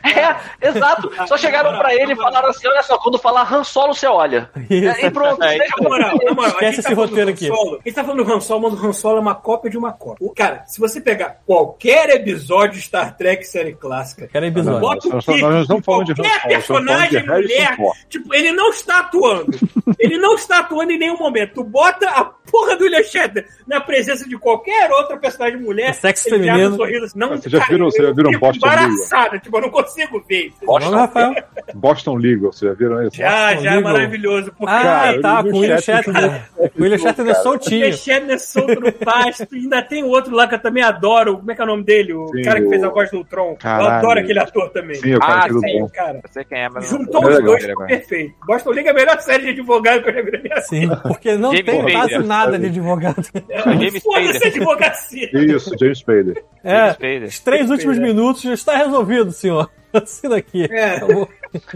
É, 0.04 0.68
exato. 0.68 1.12
Só 1.28 1.38
chegaram 1.38 1.78
pra 1.78 1.94
ele 1.94 2.14
e 2.14 2.16
falaram 2.16 2.50
assim: 2.50 2.68
olha 2.68 2.82
só, 2.84 2.98
quando 2.98 3.18
falar 3.20 3.52
Han 3.54 3.64
Solo, 3.64 3.94
você 3.94 4.08
olha. 4.08 4.50
Isso. 4.70 5.06
E 5.06 5.12
pronto. 5.12 5.42
É, 5.44 5.58
deixa 5.58 5.76
Na 5.80 5.90
moral, 5.90 6.18
na 6.24 6.34
moral, 6.34 6.50
Esquece 6.52 6.66
a 6.66 6.72
gente 6.72 6.80
esse 6.80 6.90
tá 6.90 6.96
roteiro 6.96 7.30
aqui. 7.30 7.48
Solo. 7.48 7.76
A 7.76 7.88
gente 7.88 7.94
tá 7.94 8.04
falando 8.04 8.24
do 8.26 8.34
Han 8.34 8.40
Solo, 8.42 8.62
mas 8.70 8.74
o 8.82 8.86
Han 8.88 8.94
Solo 8.94 9.18
é 9.18 9.22
uma 9.22 9.36
cópia 9.36 9.70
de 9.72 9.78
uma 9.78 9.94
cópia. 9.94 10.26
O, 10.28 10.34
cara, 10.34 10.64
se 10.66 10.80
você 10.80 11.00
pegar 11.00 11.38
qualquer 11.46 12.10
episódio 12.10 12.76
de 12.80 12.82
Star 12.82 13.16
Trek 13.16 13.44
série 13.46 13.74
clássica, 13.74 14.28
Era 14.34 14.48
episódio. 14.48 14.80
bota 14.82 15.08
o 15.08 15.12
nós 15.40 15.68
não 15.68 15.80
de 16.04 16.12
Han 16.14 16.16
qualquer 16.16 16.42
Solo, 16.42 16.50
personagem 16.50 17.26
mulher, 17.28 17.78
tipo, 18.10 18.34
ele 18.34 18.52
não 18.52 18.70
está 18.72 19.00
atuando. 19.00 19.52
ele 20.00 20.18
não 20.18 20.34
está 20.36 20.60
atuando 20.60 20.92
em 20.92 20.98
nenhum 21.00 21.18
momento. 21.18 21.54
Tu 21.56 21.64
bota 21.64 22.10
a 22.10 22.26
porra 22.26 22.76
do 22.76 22.84
William 22.84 23.04
Shatner 23.04 23.46
na 23.68 23.80
presença 23.80 24.28
de 24.28 24.38
qualquer 24.38 24.90
outra 24.92 25.16
personagem 25.18 25.60
mulher, 25.60 25.90
É 25.90 25.94
sexo 25.94 26.30
feminino. 26.30 26.78
Assim, 26.86 27.20
não, 27.20 27.30
Vocês 27.30 27.52
já 27.52 27.60
cara, 27.60 27.72
viram- 27.72 27.86
vocês 27.90 28.04
já 28.04 28.10
eu 28.10 28.16
viram 28.16 28.32
Boston 28.40 28.68
Legal? 28.68 28.84
embaraçada, 28.86 29.40
tipo, 29.40 29.58
eu 29.58 29.62
não 29.62 29.70
consigo 29.70 30.24
ver. 30.28 30.52
É 30.62 30.86
Rafael. 30.90 31.36
Boston 31.76 32.16
Legal, 32.16 32.52
vocês 32.52 32.72
já 32.72 32.78
viram 32.78 33.02
isso? 33.08 33.16
Já, 33.18 33.48
Boston 33.50 33.64
já 33.64 33.72
é 33.72 33.76
Legal. 33.76 33.94
maravilhoso. 33.94 34.52
Porque 34.58 34.74
Ah, 34.74 34.82
Cara, 34.82 35.22
tá, 35.22 35.40
o 35.40 35.44
com 35.44 35.50
o 35.50 35.52
William 35.60 35.62
William 35.62 35.82
Shatner-. 35.82 36.42
O 36.58 36.82
William 36.82 36.98
Shatner 36.98 37.28
é 37.28 37.32
O 37.40 37.44
soltinho. 37.44 37.94
Shatner 37.94 38.40
solto 38.40 38.80
no 38.80 38.92
pasto. 38.92 39.48
ainda 39.54 39.82
tem 39.82 40.04
o 40.04 40.08
outro 40.08 40.36
lá 40.36 40.48
que 40.48 40.56
eu 40.56 40.60
também 40.60 40.84
adoro. 40.84 41.38
Como 41.38 41.52
é 41.52 41.56
que 41.56 41.62
é 41.62 41.64
o 41.64 41.68
nome 41.68 41.84
dele? 41.84 42.14
O 42.14 42.28
Sim, 42.30 42.42
cara 42.44 42.62
que 42.62 42.70
fez 42.70 42.84
a 42.84 42.90
voz 42.90 43.10
do 43.12 43.18
Ultron. 43.18 43.52
Eu 43.52 43.56
Caralho. 43.58 43.90
adoro 43.90 44.20
aquele 44.20 44.40
ator 44.40 44.70
também. 44.70 44.96
Sim, 44.96 45.16
o 45.16 45.20
cara 45.20 45.40
Ah, 45.46 45.48
que 45.48 45.54
sim. 45.60 45.80
bom. 45.80 45.90
Cara, 45.90 46.18
Eu 46.24 46.30
sei 46.32 46.44
quem 46.44 46.60
é, 46.60 46.70
mas 46.70 46.92
não- 46.92 47.00
juntou 47.00 47.22
É 47.24 47.28
os 47.28 47.36
legal. 47.36 47.46
dois, 47.76 47.88
perfeito. 47.88 48.34
Boston 48.46 48.70
League 48.72 48.88
é 48.88 48.92
a 48.92 48.96
melhor 48.96 49.20
série 49.22 49.44
de 49.44 49.50
advogado 49.50 50.04
que 50.04 50.10
eu 50.10 50.14
já 50.14 50.22
vi 50.22 50.32
na 50.32 50.38
minha 50.40 50.56
vida. 50.56 50.62
Sim, 50.62 50.90
porque 51.04 51.36
não 51.36 51.52
tem 51.52 51.92
quase 51.92 52.20
nada 52.20 52.58
de 52.60 52.66
advogado. 52.68 53.22
James 53.66 54.02
Foda-se 54.04 54.48
advocacia. 54.48 55.30
Isso, 55.34 55.72
James 55.80 56.00
Spader. 56.00 56.44
É, 56.72 57.26
os 57.26 57.40
três 57.40 57.70
últimos 57.70 57.98
minutos 57.98 58.42
já 58.42 58.54
está 58.54 58.78
resolvido, 58.78 59.32
senhor. 59.32 59.70
Assina 60.02 60.38
aqui. 60.38 60.68
É. 60.72 60.96
Acabou. 60.96 61.30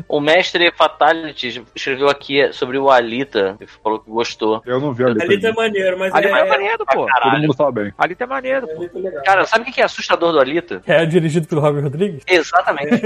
O 0.07 0.21
mestre 0.21 0.71
Fatality 0.71 1.63
escreveu 1.75 2.07
aqui 2.07 2.51
sobre 2.53 2.77
o 2.77 2.89
Alita, 2.89 3.57
ele 3.59 3.69
falou 3.83 3.99
que 3.99 4.09
gostou. 4.09 4.61
Eu 4.65 4.79
não 4.79 4.93
vi 4.93 5.03
ali. 5.03 5.21
Ali 5.21 5.41
tá 5.41 5.51
maneiro, 5.51 5.99
mas 5.99 6.13
Ali 6.13 6.27
é... 6.27 6.29
tá 6.29 6.45
maneiro, 6.45 6.85
pô. 6.85 7.05
Todo 7.05 7.39
mundo 7.39 7.53
fala 7.53 7.71
bem. 7.71 7.93
Ali 7.97 8.15
tá 8.15 8.25
maneiro, 8.25 8.67
pô. 8.67 8.87
Tá 8.87 8.99
legal. 8.99 9.23
Cara, 9.23 9.45
sabe 9.45 9.69
o 9.69 9.73
que 9.73 9.81
é 9.81 9.83
assustador 9.83 10.31
do 10.31 10.39
Alita? 10.39 10.81
É 10.87 11.05
dirigido 11.05 11.47
pelo 11.47 11.61
Robert 11.61 11.83
Rodrigues? 11.83 12.23
Exatamente. 12.27 13.01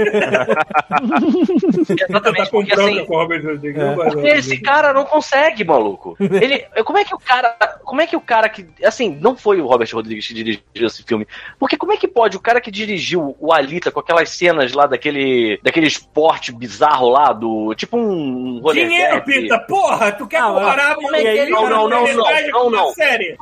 Tá 0.90 2.06
Exatamente, 2.08 2.50
porque 2.50 2.72
assim, 2.72 3.04
com 3.04 3.14
o 3.14 3.18
Robert 3.18 3.44
Rodrigues. 3.44 3.82
É. 3.82 3.94
Porque 3.94 4.28
esse 4.28 4.60
cara 4.60 4.92
não 4.92 5.04
consegue, 5.04 5.64
maluco. 5.64 6.16
Ele, 6.20 6.64
como 6.84 6.98
é 6.98 7.04
que 7.04 7.14
o 7.14 7.18
cara, 7.18 7.50
como 7.84 8.00
é 8.00 8.06
que 8.06 8.16
o 8.16 8.20
cara 8.20 8.48
que, 8.48 8.66
assim, 8.84 9.18
não 9.20 9.36
foi 9.36 9.60
o 9.60 9.66
Robert 9.66 9.88
Rodrigues 9.92 10.26
que 10.26 10.34
dirigiu 10.34 10.62
esse 10.86 11.02
filme. 11.02 11.26
Porque 11.58 11.76
como 11.76 11.92
é 11.92 11.96
que 11.96 12.08
pode 12.08 12.36
o 12.36 12.40
cara 12.40 12.60
que 12.60 12.70
dirigiu 12.70 13.36
o 13.38 13.52
Alita 13.52 13.90
com 13.90 14.00
aquelas 14.00 14.30
cenas 14.30 14.72
lá 14.72 14.86
daquele, 15.00 15.58
daquele 15.62 15.86
esporte 15.86 16.52
bizarro 16.52 17.08
lá 17.08 17.32
do, 17.32 17.74
tipo 17.74 17.96
um 17.96 18.60
rolê 18.62 18.84
Dinheiro, 18.84 19.22
Pita, 19.22 19.58
porra! 19.58 20.12
Tu 20.12 20.26
quer 20.26 20.40
Não, 20.40 20.54
comparar 20.54 20.94
como 20.96 21.16
é 21.16 21.20
que 21.22 21.26
é? 21.28 21.42
a 21.42 21.48
Não, 21.50 21.62
não, 21.68 21.88
não, 21.88 22.06
não, 22.06 22.52
com 22.52 22.70
não. 22.70 22.92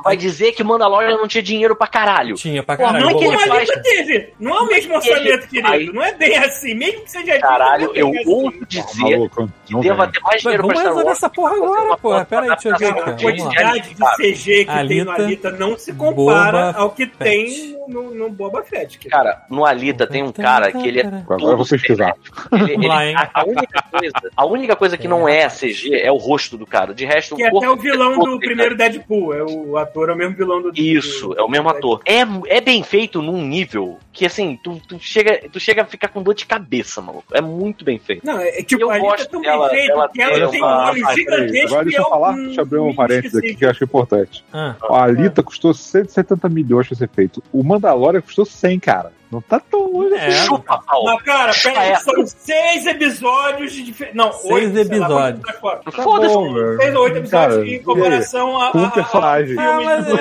vai 0.03 0.15
dizer 0.15 0.53
que 0.53 0.63
Mandalorian 0.63 1.17
não 1.17 1.27
tinha 1.27 1.43
dinheiro 1.43 1.75
pra 1.75 1.87
caralho. 1.87 2.35
Tinha 2.35 2.63
pra 2.63 2.77
Pô, 2.77 2.83
caralho. 2.83 3.05
não 3.05 3.11
Não 3.11 3.19
que 3.19 3.25
como 3.25 3.37
a 3.37 3.47
faz- 3.47 3.59
Lita 3.69 3.81
teve. 3.81 4.33
Não 4.39 4.55
é 4.57 4.61
o 4.61 4.67
mesmo 4.67 4.95
orçamento, 4.95 5.47
querido. 5.47 5.67
Aí- 5.67 5.85
Não 5.91 6.03
é 6.03 6.13
bem 6.13 6.37
assim. 6.37 6.73
Mesmo 6.75 7.01
que 7.01 7.11
seja 7.11 7.39
Caralho, 7.39 7.91
eu 7.95 8.09
assim. 8.09 8.23
ouso 8.29 8.65
dizer 8.67 9.01
Maluco, 9.17 9.49
que 9.65 9.73
não 9.73 9.81
deva 9.81 10.03
tem. 10.03 10.13
ter 10.13 10.19
mais 10.21 10.33
Mas 10.35 10.41
dinheiro 10.43 10.63
pra 10.67 10.73
vamos 10.75 10.79
Star 10.79 10.83
resolver 10.93 11.05
Wars. 11.07 11.17
essa 11.17 11.29
porra 11.29 11.55
agora, 11.55 11.97
porra. 11.97 12.25
Pera 12.25 12.41
aí, 12.43 12.49
deixa 12.49 12.69
eu 12.69 12.77
ver 12.77 12.85
A. 12.85 12.93
Vamos 13.05 13.21
quantidade 13.21 13.89
de 13.93 14.15
CG 14.17 14.65
que 14.65 14.87
tem 14.87 15.03
no 15.03 15.11
Alita, 15.11 15.51
não 15.51 15.77
se 15.77 15.93
compara 15.93 16.71
ao 16.71 16.91
que 16.91 17.05
tem 17.07 17.75
no, 17.87 18.29
Boba 18.29 18.63
Fett. 18.63 18.99
Cara, 19.09 19.41
no 19.49 19.65
Alita 19.65 20.05
tem 20.07 20.23
um 20.23 20.31
cara 20.31 20.71
que 20.71 20.87
ele 20.87 21.01
é 21.01 21.05
Agora 21.07 21.48
Agora 21.49 21.53
eu 21.53 21.57
vou 21.57 21.67
pesquisar. 21.67 22.15
Ele- 22.51 22.59
Vamos 22.61 22.69
ele- 22.71 22.87
lá, 22.87 23.05
hein? 23.05 23.15
a, 23.15 23.29
a 23.33 23.43
única 23.45 23.83
coisa, 23.91 24.13
a 24.35 24.45
única 24.45 24.75
coisa 24.75 24.97
que 24.97 25.07
não 25.07 25.27
é 25.27 25.47
CG 25.49 25.95
é 26.01 26.11
o 26.11 26.17
rosto 26.17 26.57
do 26.57 26.65
cara. 26.65 26.93
De 26.93 27.05
resto, 27.05 27.35
Que 27.35 27.43
é 27.43 27.49
corpo 27.51 27.65
até 27.65 27.69
o 27.69 27.81
vilão 27.81 28.15
todo 28.15 28.25
do 28.31 28.39
dele, 28.39 28.45
primeiro 28.47 28.75
Deadpool. 28.77 29.33
É 29.33 29.43
o 29.43 29.77
ator, 29.77 30.09
é 30.09 30.13
o 30.13 30.15
mesmo 30.15 30.35
vilão 30.35 30.61
do. 30.61 30.71
Isso, 30.75 31.29
do- 31.29 31.39
é 31.39 31.43
o 31.43 31.49
mesmo 31.49 31.69
ator. 31.69 32.01
É, 32.05 32.21
é 32.47 32.61
bem 32.61 32.83
feito 32.83 33.21
num 33.21 33.41
nível 33.45 33.97
que, 34.11 34.25
assim, 34.25 34.59
tu, 34.63 34.81
tu, 34.87 34.97
chega, 34.99 35.41
tu 35.51 35.59
chega 35.59 35.81
a 35.83 35.85
ficar 35.85 36.09
com 36.09 36.21
dor 36.21 36.33
de 36.33 36.45
cabeça, 36.45 37.01
maluco. 37.01 37.25
É 37.33 37.41
muito 37.41 37.85
bem 37.85 37.97
feito. 37.99 38.25
Não, 38.25 38.39
é 38.39 38.61
tipo, 38.63 38.81
Eu 38.83 38.89
a 38.89 38.93
Anitta 38.95 39.09
gosto 39.09 39.23
é 39.23 39.29
tão 39.29 39.41
dela- 39.41 39.69
bem 39.69 39.77
feito 39.77 39.87
dela 39.95 40.09
que 40.09 40.21
ela 40.21 40.47
tem 40.49 40.61
uma- 40.61 40.85
um 40.85 40.89
olho 40.89 41.15
gigantesco 41.15 41.67
Agora 41.67 41.83
deixa 41.85 41.97
é 41.97 42.01
eu 42.01 42.09
falar, 42.09 42.35
deixa 42.35 42.59
eu 42.59 42.63
abrir 42.63 42.79
um 42.79 42.89
um 42.89 42.95
parênteses 42.95 43.35
aqui 43.37 43.55
que 43.55 43.65
eu 43.65 43.69
acho 43.69 43.83
importante. 43.83 44.43
Ah, 44.51 44.75
A 44.89 45.03
Alita 45.03 45.41
custou 45.43 45.73
170 45.73 46.49
milhões 46.49 46.87
pra 46.87 46.97
ser 46.97 47.09
feito. 47.09 47.41
O 47.53 47.63
Mandalorian 47.63 48.21
custou 48.21 48.45
100, 48.45 48.79
cara. 48.79 49.11
Não 49.31 49.41
tá 49.41 49.59
tão 49.59 49.91
longe. 49.91 50.15
é. 50.15 50.31
Chupa, 50.31 50.81
pau. 50.87 51.03
Mas, 51.05 51.21
cara, 51.21 51.51
peraí, 51.63 51.91
É. 51.91 51.95
são 51.97 52.25
seis 52.25 52.85
episódios 52.87 53.71
de 53.73 53.83
diferença. 53.83 54.17
Não, 54.17 54.31
Seis 54.33 54.75
oito. 54.75 54.77
episódios. 54.79 55.43
tá 55.45 55.53
Tá 55.91 56.01
Foda-se. 56.03 56.33
Seis 56.77 56.95
ou 56.95 57.03
oito 57.03 57.17
episódios 57.17 57.29
Cara, 57.29 57.67
em 57.67 57.83
comparação 57.83 58.59
a. 58.61 58.71
com 58.71 58.77
a- 58.79 58.81
um 58.81 58.85
a- 58.85 58.91
personagem. 58.91 59.59
a- 59.59 59.61
Ah, 59.69 59.81
mas 59.81 60.07
é, 60.07 60.13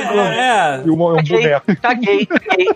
é. 0.80 0.82
E 0.84 0.90
uma- 0.90 1.12
um 1.12 1.16
Caguei, 1.16 1.36
boneco. 1.42 1.76
caguei, 1.80 2.26
caguei. 2.26 2.66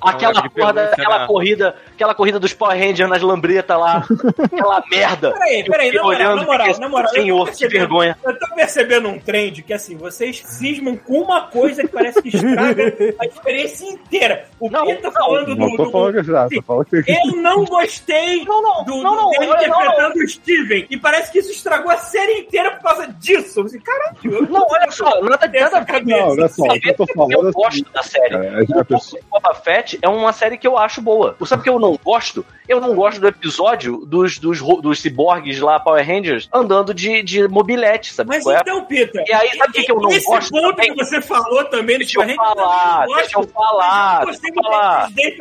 Aquela 0.00 0.32
da- 0.34 0.48
pelúcia, 0.50 0.84
aquela 0.92 1.26
corrida, 1.26 1.76
aquela 1.94 2.14
corrida 2.14 2.38
dos 2.38 2.52
Power 2.52 2.78
Rangers 2.78 3.08
nas 3.08 3.22
lambretas 3.22 3.78
lá. 3.78 4.04
Aquela 4.38 4.82
merda. 4.90 5.32
Peraí, 5.32 5.64
peraí, 5.64 5.92
na 5.92 6.02
moral, 6.02 6.36
na 6.36 6.44
moral, 6.88 7.02
na 7.02 7.08
Senhor, 7.08 7.50
que 7.50 7.66
vergonha. 7.68 8.16
Eu 8.22 8.38
tô 8.38 8.54
percebendo 8.54 9.08
um 9.08 9.18
trend 9.18 9.62
que, 9.62 9.72
assim, 9.72 9.96
vocês 9.96 10.42
cismam 10.44 10.94
com 10.96 11.20
uma 11.22 11.42
coisa 11.42 11.82
que 11.82 11.88
parece 11.88 12.20
que 12.20 12.28
estraga 12.36 12.92
a 13.18 13.24
experiência 13.26 13.86
inteira. 13.88 14.44
O 14.60 14.68
Não, 14.70 14.84
Pita 14.86 15.02
não, 15.04 15.12
falando 15.12 15.56
Não 15.70 15.76
tô 15.76 15.84
do- 15.84 15.90
falando 15.90 16.14
falando 16.62 16.84
que 16.86 16.96
Eu 17.10 17.36
não 17.42 17.64
gostei 17.64 18.44
Não, 18.44 18.62
não, 18.62 18.84
do, 18.84 19.02
não, 19.02 19.14
não, 19.16 19.24
do 19.30 19.30
dele 19.38 19.46
não, 19.46 19.56
interpretando 19.82 20.16
o 20.24 20.28
Steven. 20.28 20.86
E 20.90 20.96
parece 20.96 21.32
que 21.32 21.38
isso 21.38 21.50
estragou 21.52 21.90
a 21.90 21.96
série 21.96 22.40
inteira 22.40 22.72
por 22.72 22.82
causa 22.82 23.06
disso. 23.18 23.60
Eu 23.60 23.64
caralho, 23.80 24.48
Não, 24.50 24.66
olha 24.68 24.90
só, 24.90 25.20
nada, 25.22 25.48
nada 25.48 25.78
a 25.78 25.80
ver. 25.80 26.04
Não, 26.04 26.28
olha 26.30 26.48
só, 26.48 26.64
eu 26.82 26.94
tô 26.96 27.06
falando 27.14 27.32
Eu 27.32 27.48
é 27.48 27.52
gosto 27.52 27.92
da 27.92 28.02
série. 28.02 28.34
é, 28.34 28.60
O 28.80 28.84
pessoa- 28.84 29.22
Boba 29.30 29.54
Fett 29.54 29.98
é 30.02 30.08
uma 30.08 30.32
série 30.32 30.58
que 30.58 30.66
eu 30.66 30.76
acho 30.78 31.00
boa. 31.00 31.36
Sabe 31.46 31.60
o 31.60 31.64
que 31.64 31.70
eu 31.70 31.78
não 31.78 31.98
gosto? 32.02 32.44
Eu 32.68 32.80
não 32.80 32.94
gosto 32.94 33.20
do 33.20 33.28
episódio 33.28 33.98
dos, 34.06 34.38
dos, 34.38 34.58
dos 34.60 35.00
ciborgues 35.00 35.60
lá, 35.60 35.78
Power 35.78 36.06
Rangers, 36.06 36.48
andando 36.52 36.94
de, 36.94 37.22
de 37.22 37.46
mobilete, 37.46 38.14
sabe 38.14 38.30
Mas 38.30 38.42
qual 38.42 38.56
é? 38.56 38.60
então, 38.60 38.84
Pita, 38.86 39.22
E 39.26 39.32
aí, 39.32 39.50
sabe 39.58 39.70
o 39.70 39.72
que 39.72 39.82
que 39.82 39.92
eu 39.92 40.00
não 40.00 40.10
esse 40.10 40.26
gosto 40.26 40.50
ponto 40.50 40.70
também? 40.76 40.94
que 40.94 41.04
você 41.04 41.20
falou 41.20 41.64
também 41.66 41.98
Deixa 41.98 42.18
eu 42.18 42.24
Power 42.24 42.36
Rangers, 42.36 42.56
falar, 42.56 43.06
deixa 43.16 43.38
eu 43.38 43.40
gosto. 43.42 43.52
falar, 43.52 44.20
Eu 44.22 44.26
gostei 44.28 44.50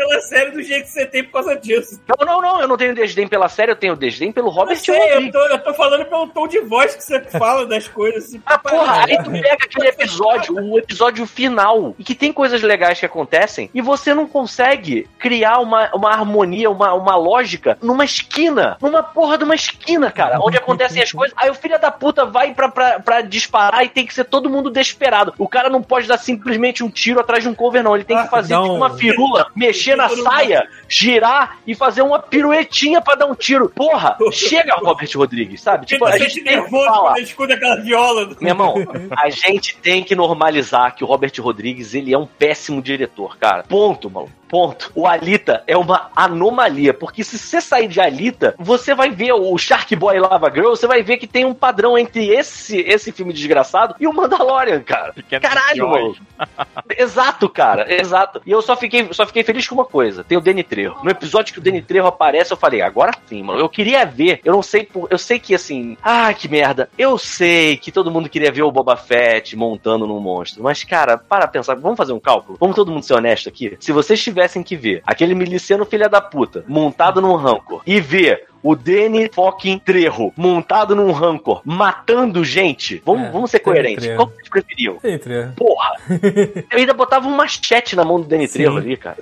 eu 0.02 0.13
pela 0.14 0.22
série 0.22 0.52
do 0.52 0.62
jeito 0.62 0.84
que 0.84 0.90
você 0.92 1.06
tem 1.06 1.24
por 1.24 1.32
causa 1.34 1.56
disso. 1.56 2.00
Não, 2.08 2.26
não, 2.26 2.42
não, 2.42 2.62
eu 2.62 2.68
não 2.68 2.78
tenho 2.78 2.94
desdém 2.94 3.28
pela 3.28 3.50
série, 3.50 3.72
eu 3.72 3.76
tenho 3.76 3.96
desdém 3.96 4.32
pelo 4.32 4.48
Eu 4.48 4.52
Robert 4.52 4.78
sei, 4.78 5.14
eu 5.14 5.32
tô, 5.32 5.40
eu 5.40 5.60
tô 5.60 5.74
falando 5.74 6.06
pelo 6.06 6.28
tom 6.28 6.48
de 6.48 6.60
voz 6.62 6.96
que 6.96 7.04
você 7.04 7.20
fala 7.22 7.66
das 7.66 7.88
coisas. 7.88 8.26
Assim, 8.26 8.42
Ah, 8.46 8.58
porra, 8.58 9.06
aí 9.06 9.18
tu 9.24 9.32
pega 9.32 9.54
aquele 9.64 9.88
episódio, 9.88 10.56
o 10.56 10.78
episódio 10.78 11.26
final, 11.26 11.96
e 11.98 12.04
que 12.04 12.16
tem 12.16 12.32
coisas 12.32 12.62
legais 12.62 13.00
que 13.00 13.06
acontecem, 13.06 13.70
e 13.74 13.82
você 13.82 14.14
não 14.14 14.28
consegue 14.28 15.08
criar 15.20 15.60
uma, 15.60 15.90
uma 15.94 16.12
harmonia, 16.12 16.70
uma, 16.70 16.94
uma 16.94 17.16
lógica 17.16 17.78
numa 17.82 18.06
esquina. 18.06 18.78
Numa 18.82 19.02
porra 19.02 19.38
de 19.38 19.44
uma 19.44 19.56
esquina, 19.56 20.12
cara, 20.12 20.40
onde 20.42 20.58
acontecem 20.58 21.02
as 21.02 21.12
coisas. 21.12 21.36
Aí 21.38 21.50
o 21.50 21.56
filho 21.56 21.80
da 21.80 21.92
puta 21.92 22.26
vai 22.26 22.54
pra, 22.54 22.70
pra, 22.70 23.00
pra 23.00 23.22
disparar 23.22 23.84
e 23.84 23.90
tem 23.90 24.06
que 24.06 24.14
ser 24.14 24.26
todo 24.26 24.50
mundo 24.50 24.70
desesperado. 24.70 25.34
O 25.38 25.48
cara 25.48 25.70
não 25.70 25.82
pode 25.82 26.08
dar 26.08 26.18
simplesmente 26.18 26.84
um 26.84 26.90
tiro 26.90 27.20
atrás 27.20 27.44
de 27.44 27.50
um 27.50 27.54
cover, 27.56 27.84
não. 27.84 27.96
Ele 27.96 28.04
tem 28.04 28.18
que 28.22 28.30
fazer 28.30 28.54
Não. 28.54 28.64
tipo, 28.64 28.76
uma 28.76 28.90
firula, 28.98 29.48
mexer 29.56 29.96
na 29.96 30.03
saia, 30.10 30.68
girar 30.88 31.58
e 31.66 31.74
fazer 31.76 32.02
uma 32.02 32.20
piruetinha 32.20 33.02
pra 33.02 33.16
dar 33.16 33.26
um 33.26 33.36
tiro. 33.36 33.70
Porra, 33.70 34.18
chega, 34.32 34.76
Robert 34.76 35.10
Rodrigues, 35.16 35.62
sabe? 35.62 35.86
Tipo, 35.86 36.06
a 36.06 36.18
gente 36.18 36.42
nervoso 36.42 36.86
quando 37.02 37.18
escuta 37.20 37.54
aquela 37.54 37.76
viola. 37.78 38.26
do- 38.26 38.38
Meu 38.40 38.50
irmão, 38.50 38.76
a 39.18 39.30
gente 39.30 39.78
tem 39.78 40.04
que 40.04 40.16
normalizar 40.16 40.96
que 40.96 41.04
o 41.04 41.08
Robert 41.08 41.32
Rodrigues, 41.40 41.94
ele 41.94 42.14
é 42.14 42.18
um 42.18 42.26
péssimo 42.26 42.82
diretor, 42.82 43.38
cara. 43.38 43.64
Ponto, 43.64 44.10
mano. 44.10 44.30
Ponto. 44.54 44.92
O 44.94 45.08
Alita 45.08 45.64
é 45.66 45.76
uma 45.76 46.12
anomalia, 46.16 46.94
porque 46.94 47.24
se 47.24 47.40
você 47.40 47.60
sair 47.60 47.88
de 47.88 48.00
Alita, 48.00 48.54
você 48.60 48.94
vai 48.94 49.10
ver 49.10 49.34
o 49.34 49.58
Shark 49.58 49.96
Boy 49.96 50.20
Lava 50.20 50.52
Girl, 50.52 50.70
você 50.70 50.86
vai 50.86 51.02
ver 51.02 51.18
que 51.18 51.26
tem 51.26 51.44
um 51.44 51.56
padrão 51.56 51.98
entre 51.98 52.30
esse 52.30 52.78
esse 52.82 53.12
filme 53.12 53.34
desgraçado 53.34 53.96
e 54.00 54.06
o 54.06 54.14
Mandalorian, 54.14 54.82
cara. 54.82 55.12
Pequenos 55.12 55.50
Caralho, 55.50 55.90
mano. 55.90 56.16
Exato, 56.96 57.50
cara, 57.50 57.92
exato. 57.92 58.42
E 58.46 58.52
eu 58.52 58.62
só 58.62 58.76
fiquei, 58.76 59.12
só 59.12 59.26
fiquei 59.26 59.44
feliz 59.44 59.68
com 59.68 59.74
uma 59.74 59.86
coisa: 59.86 60.24
tem 60.24 60.38
o 60.38 60.42
Danny 60.42 60.64
Trejo. 60.64 60.98
No 61.02 61.10
episódio 61.10 61.52
que 61.52 61.60
o 61.60 61.62
Danny 61.62 61.82
Trejo 61.82 62.06
aparece, 62.06 62.54
eu 62.54 62.58
falei, 62.58 62.82
agora 62.82 63.12
sim, 63.26 63.42
mano. 63.42 63.60
Eu 63.60 63.70
queria 63.70 64.06
ver, 64.06 64.40
eu 64.44 64.54
não 64.54 64.62
sei 64.62 64.84
por. 64.84 65.08
Eu 65.10 65.18
sei 65.18 65.40
que 65.40 65.56
assim. 65.56 65.98
Ah, 66.04 66.32
que 66.34 66.48
merda. 66.48 66.90
Eu 66.96 67.18
sei 67.18 67.78
que 67.78 67.92
todo 67.92 68.12
mundo 68.12 68.30
queria 68.30 68.52
ver 68.52 68.62
o 68.62 68.72
Boba 68.72 68.96
Fett 68.96 69.56
montando 69.56 70.06
num 70.06 70.20
monstro. 70.20 70.62
Mas, 70.62 70.84
cara, 70.84 71.18
para 71.18 71.48
pensar, 71.48 71.76
vamos 71.76 71.98
fazer 71.98 72.14
um 72.14 72.20
cálculo? 72.20 72.58
Vamos 72.60 72.76
todo 72.76 72.92
mundo 72.92 73.04
ser 73.04 73.16
honesto 73.16 73.50
aqui? 73.50 73.76
Se 73.80 73.92
vocês 73.92 74.22
tivessem 74.44 74.62
que 74.64 74.76
ver 74.76 75.02
aquele 75.06 75.34
miliciano 75.34 75.86
filha 75.86 76.10
da 76.10 76.20
puta 76.20 76.66
montado 76.68 77.22
num 77.22 77.36
rancor 77.36 77.82
e 77.86 78.00
ver 78.02 78.46
o 78.62 78.76
Danny 78.76 79.30
fucking 79.34 79.78
Trejo 79.80 80.32
montado 80.38 80.96
num 80.96 81.12
rancor 81.12 81.62
matando 81.66 82.44
gente, 82.46 83.02
vamos, 83.06 83.28
É, 83.28 83.32
vamos 83.32 83.52
ser 83.52 83.60
coerentes. 83.60 84.04
Trejo. 84.06 84.16
Qual 84.18 84.28
que 84.28 84.36
vocês 84.36 84.50
preferiam? 84.50 84.98
Entre. 85.04 85.48
Porra! 85.56 85.96
Eu 86.72 86.78
ainda 86.80 86.94
botava 86.94 87.28
um 87.28 87.36
machete 87.36 87.94
na 87.96 88.06
mão 88.06 88.22
do 88.22 88.28
Danny 88.28 88.48
Trejo 88.48 88.78
ali, 88.78 88.96
cara. 88.96 89.18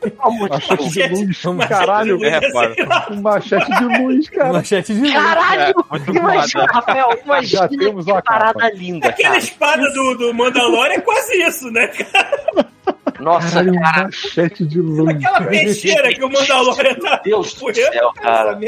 Pelo 0.00 0.14
amor 0.20 0.48
de 0.50 0.54
Machete 0.68 0.76
Deus. 0.76 0.92
de 1.08 1.48
luz, 1.48 1.66
caralho. 1.68 2.24
É. 2.24 2.40
Um 3.10 3.20
machete 3.22 3.70
de 3.78 3.84
luz, 4.02 4.28
cara. 4.28 4.52
Manchete 4.52 4.94
de 4.94 5.00
luz. 5.00 5.12
Caralho! 5.12 5.86
muito 5.90 6.10
Imagina. 6.14 6.66
Rafael, 6.70 7.18
imagina 7.24 7.68
que 7.68 8.22
parada 8.24 8.58
capa. 8.60 8.70
linda, 8.76 9.08
Aquela 9.08 9.28
cara. 9.30 9.38
espada 9.42 9.90
do, 9.92 10.14
do 10.18 10.34
Mandalorian 10.34 10.94
é 10.96 11.00
quase 11.00 11.32
isso, 11.42 11.70
né? 11.70 11.90
Nossa, 13.20 13.48
Caralho, 13.48 13.72
um 13.72 13.80
cara. 13.80 14.02
machete 14.04 14.64
de 14.64 14.80
luz. 14.80 15.08
Aquela 15.08 15.42
peixeira 15.42 16.14
que 16.14 16.24
o 16.24 16.30
Mandalorian 16.30 16.94
tá. 16.94 17.20
Deus 17.24 17.54
do 17.54 17.74
céu, 17.74 17.90
essa 17.92 18.12
cara. 18.14 18.58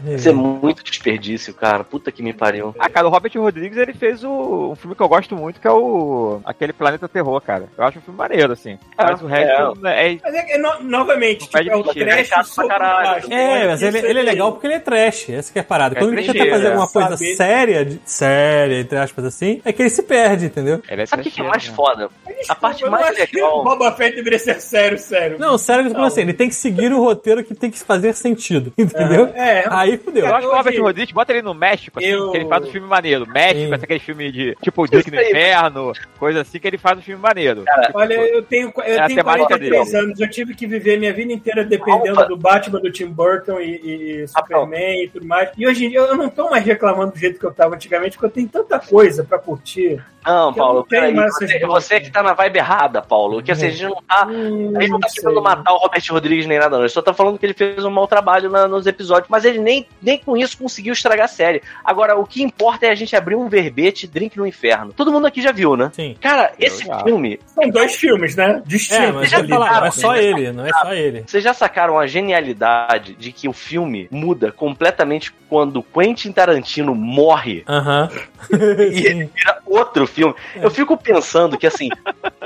Merda. 0.00 0.16
Isso 0.16 0.28
é 0.28 0.32
muito 0.32 0.82
desperdício, 0.84 1.54
cara. 1.54 1.84
Puta 1.84 2.10
que 2.12 2.22
me 2.22 2.32
pariu. 2.32 2.74
Ah, 2.78 2.88
cara, 2.88 3.06
o 3.06 3.10
Robert 3.10 3.32
Rodrigues, 3.36 3.76
ele 3.78 3.92
fez 3.94 4.22
o, 4.24 4.70
um 4.72 4.74
filme 4.76 4.94
que 4.94 5.02
eu 5.02 5.08
gosto 5.08 5.34
muito, 5.36 5.60
que 5.60 5.66
é 5.66 5.70
o 5.70 6.40
aquele 6.44 6.72
Planeta 6.72 7.08
Terror, 7.08 7.40
cara. 7.40 7.64
Eu 7.76 7.84
acho 7.84 7.98
um 7.98 8.02
filme 8.02 8.18
maneiro, 8.18 8.52
assim. 8.52 8.78
Mas 8.96 9.22
o 9.22 9.26
resto 9.26 9.86
é, 9.86 10.18
Mas 10.22 10.34
é 10.34 10.42
que, 10.42 10.58
no- 10.58 10.82
novamente, 10.82 11.46
tipo, 11.48 11.58
é 11.58 11.76
o 11.76 11.82
trash 11.82 12.32
é 12.32 12.42
sobre 12.42 12.68
caralho. 12.70 13.32
É, 13.32 13.66
mas 13.68 13.82
ele, 13.82 13.98
ele 13.98 14.18
é 14.18 14.22
legal 14.22 14.52
porque 14.52 14.66
ele 14.66 14.74
é 14.74 14.80
trash, 14.80 15.30
essa 15.30 15.52
que 15.52 15.58
é 15.58 15.62
a 15.62 15.64
parada. 15.64 15.96
É 15.96 15.98
Quando 15.98 16.16
ele 16.18 16.32
tenta 16.32 16.50
fazer 16.50 16.66
alguma 16.68 16.88
coisa 16.88 17.10
sabe? 17.16 17.34
séria, 17.34 17.84
de- 17.84 18.00
séria, 18.04 18.80
entre 18.80 18.98
aspas 18.98 19.24
assim, 19.24 19.60
é 19.64 19.72
que 19.72 19.82
ele 19.82 19.90
se 19.90 20.02
perde, 20.02 20.46
entendeu? 20.46 20.82
ele 20.88 21.02
é 21.02 21.06
Sabe 21.06 21.22
o 21.22 21.24
que, 21.24 21.30
que 21.30 21.40
é 21.40 21.44
mais 21.44 21.68
né? 21.68 21.74
foda? 21.74 22.08
Desculpa, 22.26 22.52
A 22.52 22.54
parte 22.54 22.84
mais 22.88 23.10
que 23.26 23.40
O 23.40 23.44
legal. 23.44 23.64
Boba 23.64 23.92
Fett 23.92 24.14
deveria 24.16 24.38
ser 24.38 24.60
sério, 24.60 24.98
sério. 24.98 25.38
Não, 25.38 25.58
sério, 25.58 25.82
eu 25.84 25.88
tô 25.88 25.94
falando 25.94 26.08
assim, 26.08 26.20
ele 26.22 26.32
tem 26.34 26.48
que 26.48 26.54
seguir 26.54 26.92
o 26.92 27.02
roteiro 27.02 27.42
que 27.44 27.54
tem 27.54 27.70
que 27.70 27.78
fazer 27.78 28.14
sentido, 28.14 28.72
entendeu? 28.78 29.26
É, 29.34 29.66
Aí 29.80 29.96
fudeu. 29.98 30.26
Eu 30.26 30.34
acho 30.34 30.46
que 30.48 30.52
o 30.52 30.56
Robert 30.56 30.82
Rodrigues, 30.82 31.12
bota 31.12 31.32
ele 31.32 31.42
no 31.42 31.54
México, 31.54 31.98
assim, 31.98 32.08
Eu- 32.08 32.30
que 32.30 32.36
ele 32.38 32.48
faz 32.48 32.64
um 32.66 32.70
filme 32.70 32.86
maneiro. 32.86 33.26
México, 33.28 33.74
aquele 33.74 34.00
filme 34.00 34.30
de, 34.32 34.56
tipo, 34.62 34.86
Drake 34.86 35.10
no 35.10 35.18
aí. 35.18 35.28
Inferno, 35.30 35.92
coisa 36.18 36.40
assim, 36.42 36.58
que 36.58 36.66
ele 36.66 36.78
faz 36.78 36.98
um 36.98 37.02
filme 37.02 37.20
maneiro. 37.22 37.64
Olha, 37.94 38.14
eu 38.14 38.42
tenho, 38.42 38.72
eu 38.76 38.82
É 38.82 38.98
a 39.00 39.06
tenho 39.06 39.18
temática 39.18 39.46
43 39.48 39.90
dele. 39.92 40.04
anos, 40.04 40.20
eu 40.20 40.30
tive 40.30 40.54
que 40.54 40.66
viver 40.66 40.98
minha 40.98 41.12
vida 41.12 41.32
inteira 41.32 41.64
dependendo 41.64 42.12
Opa. 42.20 42.26
do 42.26 42.36
Batman, 42.36 42.80
do 42.80 42.90
Tim 42.90 43.06
Burton 43.06 43.60
e, 43.60 44.22
e 44.22 44.28
Superman 44.28 45.04
e 45.04 45.08
tudo 45.08 45.26
mais. 45.26 45.50
E 45.56 45.66
hoje 45.66 45.86
em 45.86 45.90
dia 45.90 46.00
eu 46.00 46.16
não 46.16 46.28
tô 46.28 46.50
mais 46.50 46.64
reclamando 46.64 47.12
do 47.12 47.18
jeito 47.18 47.38
que 47.38 47.46
eu 47.46 47.52
tava 47.52 47.74
antigamente, 47.74 48.16
porque 48.16 48.26
eu 48.26 48.30
tenho 48.30 48.48
tanta 48.48 48.78
coisa 48.78 49.24
pra 49.24 49.38
curtir. 49.38 50.02
Não, 50.26 50.52
Paulo, 50.52 50.86
não 50.90 51.12
mais 51.12 51.32
Você, 51.34 51.58
você 51.66 51.98
que 52.00 52.10
tá 52.10 52.22
na 52.22 52.34
vibe 52.34 52.58
errada, 52.58 53.00
Paulo. 53.00 53.42
Que 53.42 53.52
assim, 53.52 53.68
a 53.68 53.70
gente 53.70 53.84
não 53.84 54.02
tá. 54.06 54.26
Hum, 54.28 54.72
A 54.76 54.80
gente 54.82 54.90
não 54.90 55.00
tá 55.00 55.06
não 55.08 55.14
tentando 55.14 55.42
matar 55.42 55.72
o 55.72 55.78
Robert 55.78 56.02
Rodrigues 56.10 56.46
nem 56.46 56.58
nada, 56.58 56.76
não. 56.76 56.80
Ele 56.82 56.90
só 56.90 57.00
tá 57.00 57.14
falando 57.14 57.38
que 57.38 57.46
ele 57.46 57.54
fez 57.54 57.82
um 57.86 57.90
mau 57.90 58.06
trabalho 58.06 58.50
na- 58.50 58.68
nos 58.68 58.86
episódios. 58.86 59.28
Mas 59.30 59.46
ele 59.46 59.58
nem, 59.58 59.69
nem 60.02 60.18
com 60.18 60.36
isso 60.36 60.58
conseguiu 60.58 60.92
estragar 60.92 61.26
a 61.26 61.28
série. 61.28 61.62
Agora, 61.84 62.16
o 62.16 62.26
que 62.26 62.42
importa 62.42 62.86
é 62.86 62.90
a 62.90 62.94
gente 62.94 63.14
abrir 63.14 63.36
um 63.36 63.48
verbete 63.48 64.06
Drink 64.06 64.36
no 64.36 64.46
Inferno. 64.46 64.92
Todo 64.92 65.12
mundo 65.12 65.26
aqui 65.26 65.40
já 65.42 65.52
viu, 65.52 65.76
né? 65.76 65.90
Sim. 65.92 66.16
Cara, 66.20 66.52
Eu 66.58 66.66
esse 66.66 66.84
já. 66.84 67.02
filme. 67.02 67.38
São 67.46 67.68
dois 67.70 67.94
filmes, 67.94 68.36
né? 68.36 68.62
Distintos. 68.66 69.04
É, 69.04 69.12
mas 69.12 69.48
falar, 69.48 69.80
não 69.80 69.86
é 69.86 69.90
só 69.90 70.12
né? 70.12 70.24
ele, 70.24 70.52
não 70.52 70.66
é 70.66 70.70
só 70.70 70.92
ele. 70.92 71.24
Vocês 71.26 71.42
já 71.42 71.54
sacaram 71.54 71.98
a 71.98 72.06
genialidade 72.06 73.14
de 73.14 73.32
que 73.32 73.48
o 73.48 73.52
filme 73.52 74.08
muda 74.10 74.52
completamente 74.52 75.32
quando 75.48 75.82
Quentin 75.82 76.32
Tarantino 76.32 76.94
morre 76.94 77.64
Aham. 77.68 78.08
e 78.50 79.06
ele 79.06 79.30
vira 79.34 79.58
outro 79.66 80.06
filme. 80.06 80.34
Eu 80.56 80.70
fico 80.70 80.96
pensando 80.96 81.58
que, 81.58 81.66
assim, 81.66 81.88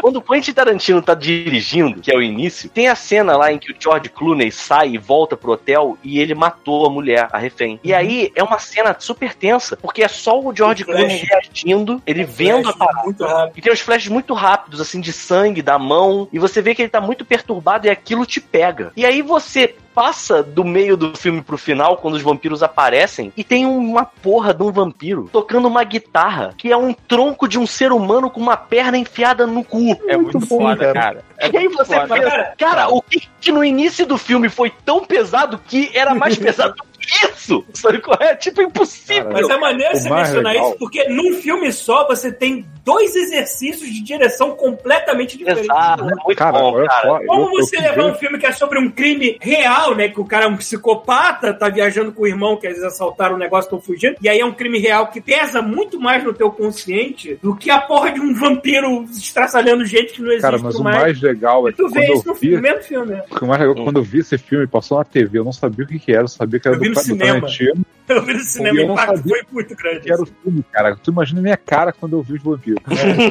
quando 0.01 0.17
o 0.17 0.23
Quentin 0.23 0.53
Tarantino 0.53 1.03
tá 1.03 1.15
dirigindo, 1.15 2.01
que 2.01 2.13
é 2.13 2.17
o 2.17 2.23
início, 2.23 2.69
tem 2.69 2.89
a 2.89 2.95
cena 2.95 3.37
lá 3.37 3.53
em 3.53 3.59
que 3.59 3.73
o 3.73 3.77
George 3.79 4.09
Clooney 4.09 4.51
sai 4.51 4.91
e 4.91 4.99
volta 4.99 5.37
pro 5.37 5.53
hotel 5.53 5.99
e 6.03 6.19
ele 6.19 6.35
matou 6.35 6.87
a 6.87 6.91
mulher, 6.91 7.14
a 7.19 7.39
refém. 7.39 7.81
E 7.83 7.93
aí 7.95 8.33
é 8.35 8.43
uma 8.43 8.59
cena 8.59 8.95
super 8.99 9.35
tensa, 9.35 9.77
porque 9.77 10.03
é 10.03 10.09
só 10.09 10.41
o 10.41 10.55
George. 10.55 10.85
Clooney 10.85 11.25
reagindo, 11.25 12.03
ele 12.07 12.25
vendo 12.25 12.69
a 12.69 12.73
parada. 12.73 13.53
E 13.57 13.61
tem 13.61 13.73
uns 13.73 13.81
flashes 13.81 14.09
muito 14.09 14.35
rápidos, 14.35 14.81
assim, 14.81 15.01
de 15.01 15.13
sangue, 15.13 15.63
da 15.63 15.79
mão. 15.79 16.29
E 16.33 16.39
você 16.39 16.61
vê 16.61 16.75
que 16.75 16.83
ele 16.83 16.89
tá 16.89 17.01
muito 17.01 17.25
perturbado 17.25 17.87
e 17.87 17.91
aquilo 17.91 18.27
te 18.27 18.41
pega. 18.41 18.93
E 18.97 19.05
aí 19.05 19.23
você 19.23 19.75
passa 19.95 20.43
do 20.43 20.65
meio 20.65 20.97
do 20.97 21.17
filme 21.17 21.41
pro 21.41 21.57
final, 21.57 21.97
quando 21.99 22.15
os 22.15 22.23
vampiros 22.23 22.63
aparecem, 22.63 23.33
e 23.37 23.45
tem 23.45 23.65
uma 23.67 24.05
porra 24.05 24.53
de 24.53 24.63
um 24.63 24.73
vampiro 24.73 25.29
tocando 25.33 25.69
uma 25.69 25.85
guitarra, 25.85 26.55
que 26.57 26.73
é 26.73 26.77
um 26.77 26.93
tronco 26.93 27.47
de 27.47 27.59
um 27.59 27.67
ser 27.67 27.93
humano 27.93 28.29
com 28.31 28.41
uma 28.41 28.57
perna 28.57 28.99
enfiada 28.99 29.47
no 29.47 29.63
cu. 29.63 29.97
É 30.09 30.17
muito, 30.17 30.41
foda, 30.41 30.93
cara. 30.93 31.25
É 31.39 31.49
E 31.51 31.57
aí 31.57 31.65
muito 31.69 31.77
você 31.79 31.95
foda. 31.95 32.15
pensa, 32.15 32.53
cara, 32.59 32.89
o 32.89 33.01
que, 33.01 33.23
que 33.41 33.53
no 33.53 33.65
início 33.65 34.05
do 34.07 34.19
filme 34.19 34.49
foi 34.49 34.71
tão 34.85 35.05
pesado 35.05 35.61
que 35.67 35.91
era 35.95 36.15
mais 36.15 36.37
pesado 36.39 36.75
que 36.75 37.27
isso? 37.27 37.63
Sabe 37.75 38.01
qual 38.01 38.17
é? 38.21 38.35
Tipo, 38.35 38.63
impossível. 38.63 39.31
Mas 39.31 39.49
é 39.49 39.57
maneiro 39.59 39.95
você 39.95 40.09
mencionar 40.09 40.53
legal- 40.55 40.69
isso, 40.71 40.79
porque 40.79 41.05
num 41.11 41.35
filme 41.35 41.71
só 41.71 42.07
você 42.07 42.33
tem 42.33 42.65
dois 42.83 43.15
exercícios 43.15 43.91
de 43.93 44.03
direção 44.03 44.53
completamente 44.57 45.37
diferentes. 45.37 45.69
Exato, 45.69 46.03
é 46.05 46.15
muito 46.25 46.37
Cara, 46.39 46.59
bom, 46.59 46.73
cara. 46.87 47.03
só. 47.03 47.19
eu- 47.21 47.27
Como 47.27 47.43
eu 47.43 47.51
você 47.63 47.77
fui 47.77 47.87
levar 47.87 48.05
um 48.07 48.15
filme 48.15 48.39
que 48.39 48.47
é 48.47 48.53
sobre 48.53 48.79
um 48.79 48.91
crime 48.91 49.37
real, 49.41 49.84
né? 49.93 50.09
Que 50.09 50.21
o 50.21 50.25
cara 50.25 50.45
é 50.45 50.49
um 50.49 50.57
psicopata, 50.57 51.53
tá 51.53 51.69
viajando 51.69 52.13
com 52.13 52.23
o 52.23 52.27
irmão, 52.29 52.57
que 52.57 52.67
eles 52.67 52.81
assaltaram 52.85 53.35
o 53.35 53.39
negócio, 53.39 53.67
estão 53.67 53.81
fugindo. 53.81 54.15
E 54.23 54.29
aí 54.29 54.39
é 54.39 54.47
um 54.47 54.53
crime 54.53 54.79
real 54.79 55.09
que 55.09 55.21
pesa 55.21 55.61
muito 55.61 55.99
mais 55.99 56.23
no 56.23 56.33
teu 56.33 56.53
consciente 56.53 57.37
do 57.43 57.57
que 57.57 57.71
a 57.71 57.81
porra 57.81 58.13
de 58.13 58.21
um 58.21 58.33
vampiro 58.33 59.03
estraçalhando 59.11 59.85
gente 59.85 60.13
que 60.13 60.23
não 60.23 60.29
existe 60.29 60.43
Cara, 60.43 60.59
mas 60.59 60.77
o 60.77 60.85
mais 60.85 61.21
legal 61.21 61.67
é 61.67 61.71
E 61.71 61.75
que 61.75 61.83
tu 61.83 61.89
vê 61.91 62.13
isso 62.13 62.29
no 62.29 62.35
vi, 62.35 62.57
mesmo 62.57 62.83
filme, 62.83 63.13
né? 63.13 63.25
o 63.43 63.47
mais 63.47 63.61
legal 63.61 63.75
é 63.75 63.79
que 63.79 63.83
quando 63.83 63.97
eu 63.97 64.05
vi 64.05 64.21
esse 64.21 64.39
filme, 64.39 64.67
passou 64.67 64.99
na 64.99 65.05
TV, 65.05 65.39
eu 65.39 65.45
não 65.45 65.53
sabia 65.53 65.85
o 65.85 65.89
que, 65.89 65.99
que 65.99 66.13
era, 66.13 66.23
eu 66.23 66.29
sabia 66.29 66.61
que 66.61 66.69
era 66.69 66.77
Eu 66.77 66.81
do, 66.81 66.89
do. 66.89 67.19
Tarantino, 67.19 67.85
Eu 68.07 68.23
vi 68.23 68.35
no 68.35 68.41
cinema, 68.41 68.79
Eu 68.81 68.89
o 68.89 68.93
impacto 68.93 69.17
sabia 69.17 69.35
foi 69.35 69.43
muito 69.53 69.75
grande. 69.77 70.13
era 70.13 70.23
o 70.23 70.27
filme, 70.27 70.65
cara. 70.71 70.95
Tu 70.97 71.11
imagina 71.11 71.41
a 71.41 71.43
minha 71.43 71.57
cara 71.57 71.91
quando 71.93 72.13
eu 72.17 72.23
vi 72.23 72.35
os 72.35 72.43
vampiros. 72.43 72.83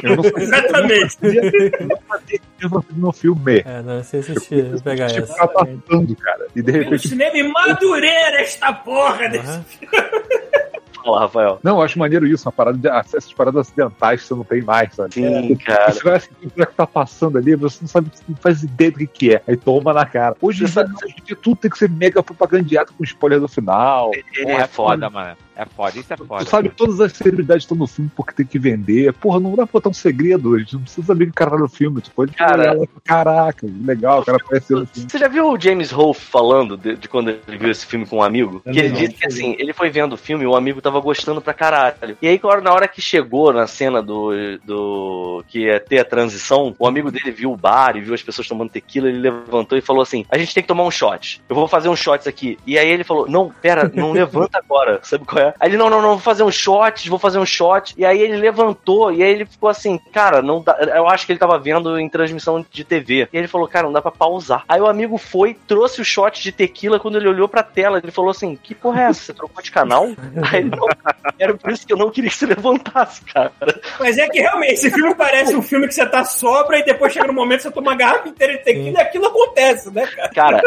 Eu 0.02 0.16
não 0.16 0.22
sabia, 0.24 0.42
Exatamente. 0.42 1.16
eu 1.22 1.86
não 1.86 1.98
sabia 2.08 2.38
que 2.38 2.44
tinha 2.58 2.68
vampiro 2.68 2.98
no 3.00 3.12
filme. 3.12 3.62
É, 3.64 3.82
não, 3.82 4.02
você 4.02 4.16
assistir, 4.16 4.64
vou 4.64 4.80
pegar 4.82 5.06
Tipo, 5.08 5.22
essa. 5.22 5.34
tá 5.36 5.46
passando, 5.48 6.16
cara. 6.16 6.46
E 6.56 6.62
de 6.62 6.72
no 6.72 6.78
repente 6.78 7.08
cinema 7.08 7.36
em 7.36 7.52
Madureira 7.52 8.40
esta 8.40 8.72
porra 8.72 9.28
desse 9.28 9.46
Aham. 9.48 9.64
Rafael. 11.12 11.58
Não, 11.62 11.76
eu 11.76 11.82
acho 11.82 11.98
maneiro 11.98 12.26
isso, 12.26 12.46
uma 12.48 12.52
parada 12.52 12.78
de, 12.78 12.88
essas 12.88 13.32
paradas 13.32 13.68
acidentais 13.68 14.22
que 14.22 14.28
você 14.28 14.34
não 14.34 14.44
tem 14.44 14.62
mais, 14.62 14.94
sabe? 14.94 15.14
Sim, 15.14 15.56
cara. 15.56 15.92
Você 15.92 16.02
vai 16.02 16.16
assistir 16.16 16.46
o 16.46 16.50
que 16.50 16.66
tá 16.66 16.86
passando 16.86 17.38
ali, 17.38 17.54
você 17.54 17.78
não 17.82 17.88
sabe, 17.88 18.10
você 18.12 18.24
não 18.28 18.36
faz 18.36 18.62
ideia 18.62 18.90
do 18.90 18.98
que, 18.98 19.06
que 19.06 19.34
é. 19.34 19.42
Aí 19.46 19.56
toma 19.56 19.92
na 19.92 20.06
cara. 20.06 20.36
Hoje 20.40 20.64
hoje 20.64 20.80
em 21.18 21.24
dia 21.24 21.36
tudo 21.36 21.56
tem 21.56 21.70
que 21.70 21.78
ser 21.78 21.90
mega 21.90 22.22
propagandeado 22.22 22.92
com 22.96 23.04
spoiler 23.04 23.40
no 23.40 23.48
final. 23.48 24.10
Ele 24.14 24.44
Porra, 24.44 24.62
é 24.62 24.64
é 24.64 24.66
foda, 24.66 25.10
mano. 25.10 25.36
É 25.56 25.64
foda, 25.64 25.98
isso 25.98 26.12
é 26.12 26.16
foda. 26.16 26.44
Tu 26.44 26.50
sabe, 26.50 26.68
todas 26.70 27.00
as 27.00 27.12
celebridades 27.12 27.64
estão 27.64 27.76
no 27.76 27.86
filme 27.86 28.10
porque 28.14 28.32
tem 28.32 28.46
que 28.46 28.58
vender. 28.58 29.12
Porra, 29.14 29.40
não 29.40 29.50
dá 29.50 29.66
pra 29.66 29.74
botar 29.74 29.90
um 29.90 29.94
segredo, 29.94 30.54
a 30.54 30.58
gente 30.58 30.74
não 30.74 30.82
precisa 30.82 31.06
saber 31.06 31.26
que 31.26 31.30
o 31.30 31.34
cara 31.34 31.52
tá 31.52 31.58
no 31.58 31.68
filme. 31.68 32.00
Tu 32.00 32.10
pode 32.10 32.32
Cara. 32.32 32.72
olhar 32.72 32.86
caraca, 33.04 33.66
legal, 33.84 34.20
o 34.20 34.24
cara 34.24 34.38
apareceu 34.42 34.80
no 34.80 34.86
filme. 34.86 35.10
Você 35.10 35.18
já 35.18 35.28
viu 35.28 35.48
o 35.48 35.60
James 35.60 35.90
Rolfe 35.90 36.24
falando 36.24 36.76
de, 36.76 36.96
de 36.96 37.08
quando 37.08 37.30
ele 37.30 37.58
viu 37.58 37.70
esse 37.70 37.86
filme 37.86 38.06
com 38.06 38.16
um 38.16 38.22
amigo? 38.22 38.60
Que 38.60 38.78
ele 38.78 38.88
Não, 38.88 38.96
disse 38.96 39.14
que 39.14 39.26
assim, 39.26 39.54
ele 39.58 39.72
foi 39.72 39.90
vendo 39.90 40.14
o 40.14 40.16
filme 40.16 40.44
e 40.44 40.46
o 40.46 40.56
amigo 40.56 40.80
tava 40.80 41.00
gostando 41.00 41.40
pra 41.40 41.54
caralho. 41.54 42.16
E 42.20 42.26
aí, 42.26 42.40
na 42.62 42.72
hora 42.72 42.88
que 42.88 43.00
chegou 43.00 43.52
na 43.52 43.66
cena 43.66 44.02
do, 44.02 44.30
do 44.64 45.44
que 45.48 45.60
ia 45.60 45.78
ter 45.80 46.00
a 46.00 46.04
transição, 46.04 46.74
o 46.78 46.86
amigo 46.86 47.10
dele 47.10 47.30
viu 47.30 47.52
o 47.52 47.56
bar 47.56 47.96
e 47.96 48.00
viu 48.00 48.14
as 48.14 48.22
pessoas 48.22 48.48
tomando 48.48 48.70
tequila, 48.70 49.08
ele 49.08 49.18
levantou 49.18 49.76
e 49.76 49.80
falou 49.80 50.02
assim: 50.02 50.24
A 50.28 50.38
gente 50.38 50.54
tem 50.54 50.62
que 50.62 50.68
tomar 50.68 50.84
um 50.84 50.90
shot. 50.90 51.42
Eu 51.48 51.54
vou 51.54 51.68
fazer 51.68 51.88
um 51.88 51.96
shots 51.96 52.26
aqui. 52.26 52.58
E 52.66 52.78
aí 52.78 52.88
ele 52.88 53.04
falou: 53.04 53.28
Não, 53.28 53.50
pera, 53.50 53.90
não 53.92 54.12
levanta 54.12 54.58
agora. 54.58 55.00
Sabe 55.04 55.24
qual 55.24 55.42
é? 55.42 55.43
Aí 55.58 55.68
ele, 55.68 55.76
não, 55.76 55.90
não, 55.90 56.00
não, 56.00 56.10
vou 56.10 56.18
fazer 56.18 56.42
um 56.42 56.50
shot, 56.50 57.08
vou 57.08 57.18
fazer 57.18 57.38
um 57.38 57.46
shot. 57.46 57.94
E 57.96 58.04
aí 58.04 58.20
ele 58.20 58.36
levantou 58.36 59.12
e 59.12 59.22
aí 59.22 59.30
ele 59.30 59.46
ficou 59.46 59.68
assim, 59.68 59.98
cara, 60.12 60.40
não 60.40 60.62
dá. 60.62 60.76
Eu 60.94 61.08
acho 61.08 61.26
que 61.26 61.32
ele 61.32 61.38
tava 61.38 61.58
vendo 61.58 61.98
em 61.98 62.08
transmissão 62.08 62.64
de 62.70 62.84
TV. 62.84 63.28
E 63.32 63.36
ele 63.36 63.48
falou, 63.48 63.68
cara, 63.68 63.86
não 63.86 63.92
dá 63.92 64.00
pra 64.00 64.10
pausar. 64.10 64.64
Aí 64.68 64.80
o 64.80 64.86
amigo 64.86 65.18
foi, 65.18 65.54
trouxe 65.66 66.00
o 66.00 66.04
shot 66.04 66.42
de 66.42 66.52
tequila. 66.52 67.00
Quando 67.00 67.18
ele 67.18 67.28
olhou 67.28 67.48
pra 67.48 67.62
tela, 67.62 67.98
ele 67.98 68.12
falou 68.12 68.30
assim: 68.30 68.56
Que 68.56 68.74
porra 68.74 69.02
é 69.02 69.04
essa? 69.06 69.24
Você 69.24 69.34
trocou 69.34 69.62
de 69.62 69.70
canal? 69.70 70.06
Aí 70.50 70.60
ele, 70.60 70.70
não, 70.70 70.88
era 71.38 71.54
por 71.54 71.70
isso 71.70 71.86
que 71.86 71.92
eu 71.92 71.96
não 71.96 72.10
queria 72.10 72.30
que 72.30 72.36
você 72.36 72.46
levantasse, 72.46 73.24
cara. 73.24 73.52
Mas 73.98 74.18
é 74.18 74.28
que 74.28 74.40
realmente, 74.40 74.74
esse 74.74 74.90
filme 74.90 75.14
parece 75.14 75.54
um 75.54 75.62
filme 75.62 75.86
que 75.86 75.94
você 75.94 76.06
tá 76.06 76.24
sobra 76.24 76.78
e 76.78 76.84
depois 76.84 77.12
chega 77.12 77.26
no 77.26 77.32
momento 77.32 77.58
que 77.58 77.62
você 77.64 77.70
toma 77.70 77.90
uma 77.90 77.96
garrafa 77.96 78.28
inteira 78.28 78.58
de 78.58 78.64
tequila 78.64 78.98
e 78.98 79.02
aquilo 79.02 79.26
acontece, 79.26 79.90
né, 79.90 80.06
cara? 80.06 80.28
Cara. 80.30 80.62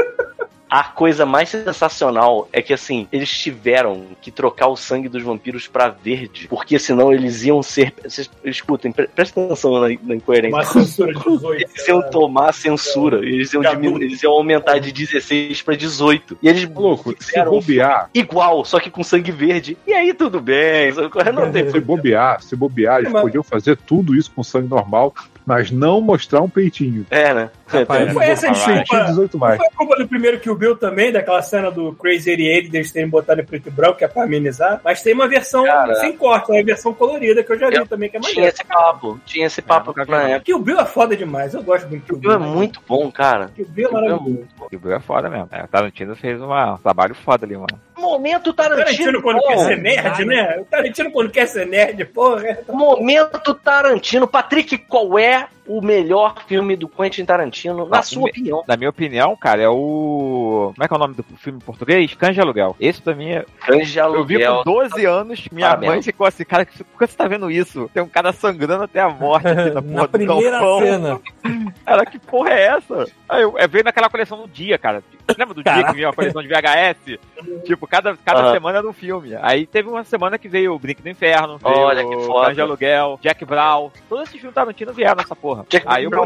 A 0.70 0.84
coisa 0.84 1.26
mais 1.26 1.50
sensacional 1.50 2.48
é 2.52 2.62
que, 2.62 2.74
assim, 2.74 3.08
eles 3.12 3.30
tiveram 3.32 4.06
que 4.22 4.30
trocar 4.32 4.68
o 4.68 4.76
sangue 4.76 5.08
dos 5.08 5.24
vampiros 5.24 5.68
pra 5.68 5.88
verde, 5.90 6.48
porque 6.50 6.78
senão 6.78 7.14
eles 7.14 7.44
iam 7.44 7.64
ser. 7.64 7.94
Vocês 8.04 8.30
escutem, 8.44 8.92
pre- 8.92 9.08
presta 9.08 9.44
atenção 9.46 9.80
na, 9.80 9.88
na 10.04 10.16
incoerência. 10.16 10.56
Uma 10.58 10.66
censura 10.66 11.14
de 11.14 11.20
18. 11.24 11.62
Eles 11.68 11.88
iam 11.88 12.02
tomar 12.10 12.50
a 12.50 12.54
censura, 12.54 13.18
eles 13.26 13.54
iam, 13.54 13.62
diminuir, 13.62 14.04
eles 14.06 14.22
iam 14.24 14.34
aumentar 14.34 14.80
de 14.80 14.92
16 14.92 15.62
pra 15.62 15.76
18. 15.76 16.38
E 16.42 16.50
eles 16.50 16.68
Louco, 16.70 17.14
se 17.20 17.42
bobear, 17.44 18.10
igual, 18.14 18.64
só 18.66 18.80
que 18.80 18.90
com 18.90 19.04
sangue 19.04 19.32
verde. 19.32 19.78
E 19.88 19.94
aí 19.94 20.14
tudo 20.14 20.40
bem, 20.42 20.92
não 21.34 21.52
tem 21.52 21.70
se 21.72 21.80
bobear, 21.80 22.42
se 22.42 22.56
bobear, 22.56 23.00
eles 23.00 23.12
Mas- 23.12 23.22
podiam 23.22 23.44
fazer 23.44 23.78
tudo 23.78 24.16
isso 24.16 24.32
com 24.36 24.44
sangue 24.44 24.68
normal, 24.70 25.14
mas 25.46 25.72
não 25.72 26.02
mostrar 26.02 26.42
um 26.42 26.50
peitinho. 26.50 27.06
É, 27.10 27.34
né? 27.34 27.50
Rapaz, 27.68 28.14
Foi 28.14 28.26
essa 28.26 28.50
desculpa. 28.52 29.04
18 29.06 29.34
Não 29.38 29.40
mais. 29.48 29.58
foi 29.58 29.68
culpa 29.76 29.96
do 29.98 30.08
primeiro 30.08 30.40
Kill 30.40 30.56
Bill 30.56 30.76
também, 30.78 31.12
daquela 31.12 31.42
cena 31.42 31.70
do 31.70 31.94
Crazy 31.94 32.30
88, 32.32 32.72
deles 32.72 32.92
terem 32.92 33.10
botado 33.10 33.42
em 33.42 33.46
preto 33.46 33.68
e 33.68 33.72
branco, 33.72 33.98
que 33.98 34.06
é 34.06 34.08
pra 34.08 34.24
amenizar. 34.24 34.80
Mas 34.84 35.02
tem 35.02 35.14
uma 35.14 35.28
versão 35.28 35.66
Cara. 35.66 35.96
sem 35.96 36.16
corte, 36.16 36.52
uma 36.52 36.64
versão 36.64 36.94
colorida 36.94 37.44
que 37.44 37.52
eu 37.52 37.60
já 37.60 37.70
vi 37.70 37.76
Eu- 37.78 37.88
também, 37.88 38.10
que 38.10 38.18
é 38.18 38.20
Tinha 38.20 38.34
maneiro. 38.36 38.56
esse 38.56 38.64
papo, 38.66 39.20
tinha 39.26 39.46
esse 39.48 39.62
papo 39.62 39.94
vi, 39.94 40.10
na 40.10 40.22
época. 40.24 40.46
Kill 40.46 40.60
Bill 40.60 40.80
é 40.80 40.86
foda 40.86 41.16
demais, 41.18 41.54
eu 41.54 41.62
gosto 41.64 41.88
muito 41.90 42.02
do 42.04 42.06
Kill 42.06 42.16
O 42.16 42.20
Bill. 42.20 42.32
filme 42.32 42.46
é 42.46 42.50
muito 42.50 42.82
bom, 42.88 43.12
cara. 43.12 43.50
Kill 43.56 43.68
Bill 43.68 43.90
é 43.90 43.92
maravilhoso. 43.92 44.48
O 44.72 44.80
Bill 44.80 44.94
é 44.94 45.00
foda 45.00 45.30
mesmo. 45.30 45.50
É, 45.52 45.64
o 45.64 45.68
Tarantino 45.68 46.16
fez 46.16 46.42
uma- 46.42 46.74
um 46.74 46.78
trabalho 46.78 47.16
foda 47.16 47.46
ali, 47.46 47.56
mano. 47.56 47.68
Momento 47.98 48.52
O 48.52 48.54
Tarantino 48.54 48.86
Tarantino, 48.86 49.22
quando 49.22 49.42
quer 49.42 49.58
ser 49.58 49.78
nerd, 49.78 50.26
né? 50.26 50.58
O 50.62 50.66
Tarantino 50.66 51.12
quando 51.12 51.30
quer 51.32 51.46
ser 51.48 51.66
nerd, 51.68 52.06
porra. 52.06 52.48
é- 52.48 52.64
Momento 52.72 53.54
Tarantino. 53.56 54.28
Patrick, 54.28 54.78
qual 54.78 55.18
é 55.20 55.48
o 55.68 55.82
melhor 55.82 56.36
filme 56.48 56.76
do 56.76 56.88
Quentin 56.88 57.26
Tarantino, 57.26 57.88
na 57.88 58.00
Ah, 58.00 58.02
sua 58.04 58.30
opinião? 58.30 58.64
Na 58.68 58.78
minha 58.78 58.90
opinião, 58.90 59.36
cara, 59.36 59.62
é 59.62 59.70
o. 59.70 60.72
Como 60.74 60.84
é 60.84 60.88
que 60.88 60.94
é 60.94 60.98
o 60.98 61.00
nome 61.00 61.14
do 61.16 61.24
filme 61.38 61.60
em 61.62 61.66
português? 61.66 62.10
De 62.10 62.42
Aluguel. 62.42 62.76
Esse 62.80 63.02
pra 63.02 63.14
mim 63.16 63.30
é. 63.30 63.46
Canja 63.66 64.02
Eu 64.04 64.26
vi 64.26 64.44
Aluguel. 64.44 64.64
com 64.64 64.72
12 64.72 65.06
anos, 65.06 65.48
minha 65.52 65.68
Parabéns. 65.68 65.92
mãe 65.92 66.02
ficou 66.02 66.28
assim, 66.28 66.44
cara, 66.44 66.66
por 66.66 67.00
que 67.00 67.08
você 67.08 67.18
tá 67.18 67.28
vendo 67.28 67.50
isso? 67.52 67.90
Tem 67.94 68.04
um 68.04 68.08
cara 68.10 68.32
sangrando 68.34 68.84
até 68.84 69.00
a 69.00 69.10
morte 69.10 69.48
aqui 69.48 69.70
na 69.72 69.82
porra 69.82 69.94
Na 69.96 70.02
do 70.04 70.10
primeira 70.10 70.52
galpão. 70.52 70.80
cena. 70.80 71.20
Cara, 71.86 72.06
que 72.06 72.20
porra 72.20 72.50
é 72.52 72.62
essa? 72.68 73.06
Aí 73.30 73.42
eu, 73.42 73.58
eu 73.58 73.70
veio 73.70 73.84
naquela 73.84 74.10
coleção 74.10 74.38
do 74.42 74.48
dia, 74.48 74.78
cara. 74.78 75.02
Lembra 75.38 75.54
do 75.54 75.64
dia 75.64 75.72
Caraca. 75.74 75.90
que 75.90 75.96
vinha 75.96 76.08
uma 76.08 76.14
coleção 76.14 76.42
de 76.42 76.48
VHS? 76.48 77.20
Tipo, 77.66 77.88
cada, 77.88 78.16
cada 78.24 78.40
Aham. 78.42 78.54
semana 78.54 78.78
era 78.80 78.88
um 78.88 78.94
filme. 78.94 79.36
Aí 79.42 79.66
teve 79.66 79.90
uma 79.90 80.04
semana 80.04 80.38
que 80.38 80.48
veio 80.48 80.74
o 80.74 80.80
Brinque 80.80 81.02
do 81.02 81.10
Inferno, 81.10 81.58
veio 81.58 81.76
Olha 81.76 82.06
que 82.06 82.16
o 82.16 82.22
foda. 82.22 82.54
De 82.54 82.62
Aluguel, 82.62 83.20
Jack 83.22 83.44
Brown. 83.46 83.92
Todos 84.08 84.28
esses 84.28 84.40
filmes 84.40 84.56
Tarantino 84.56 84.94
vieram 84.94 85.16
nessa 85.18 85.36
porra. 85.36 85.66
Jack 85.70 85.86
Aí 85.90 86.04
eu 86.06 86.10
Brown, 86.10 86.26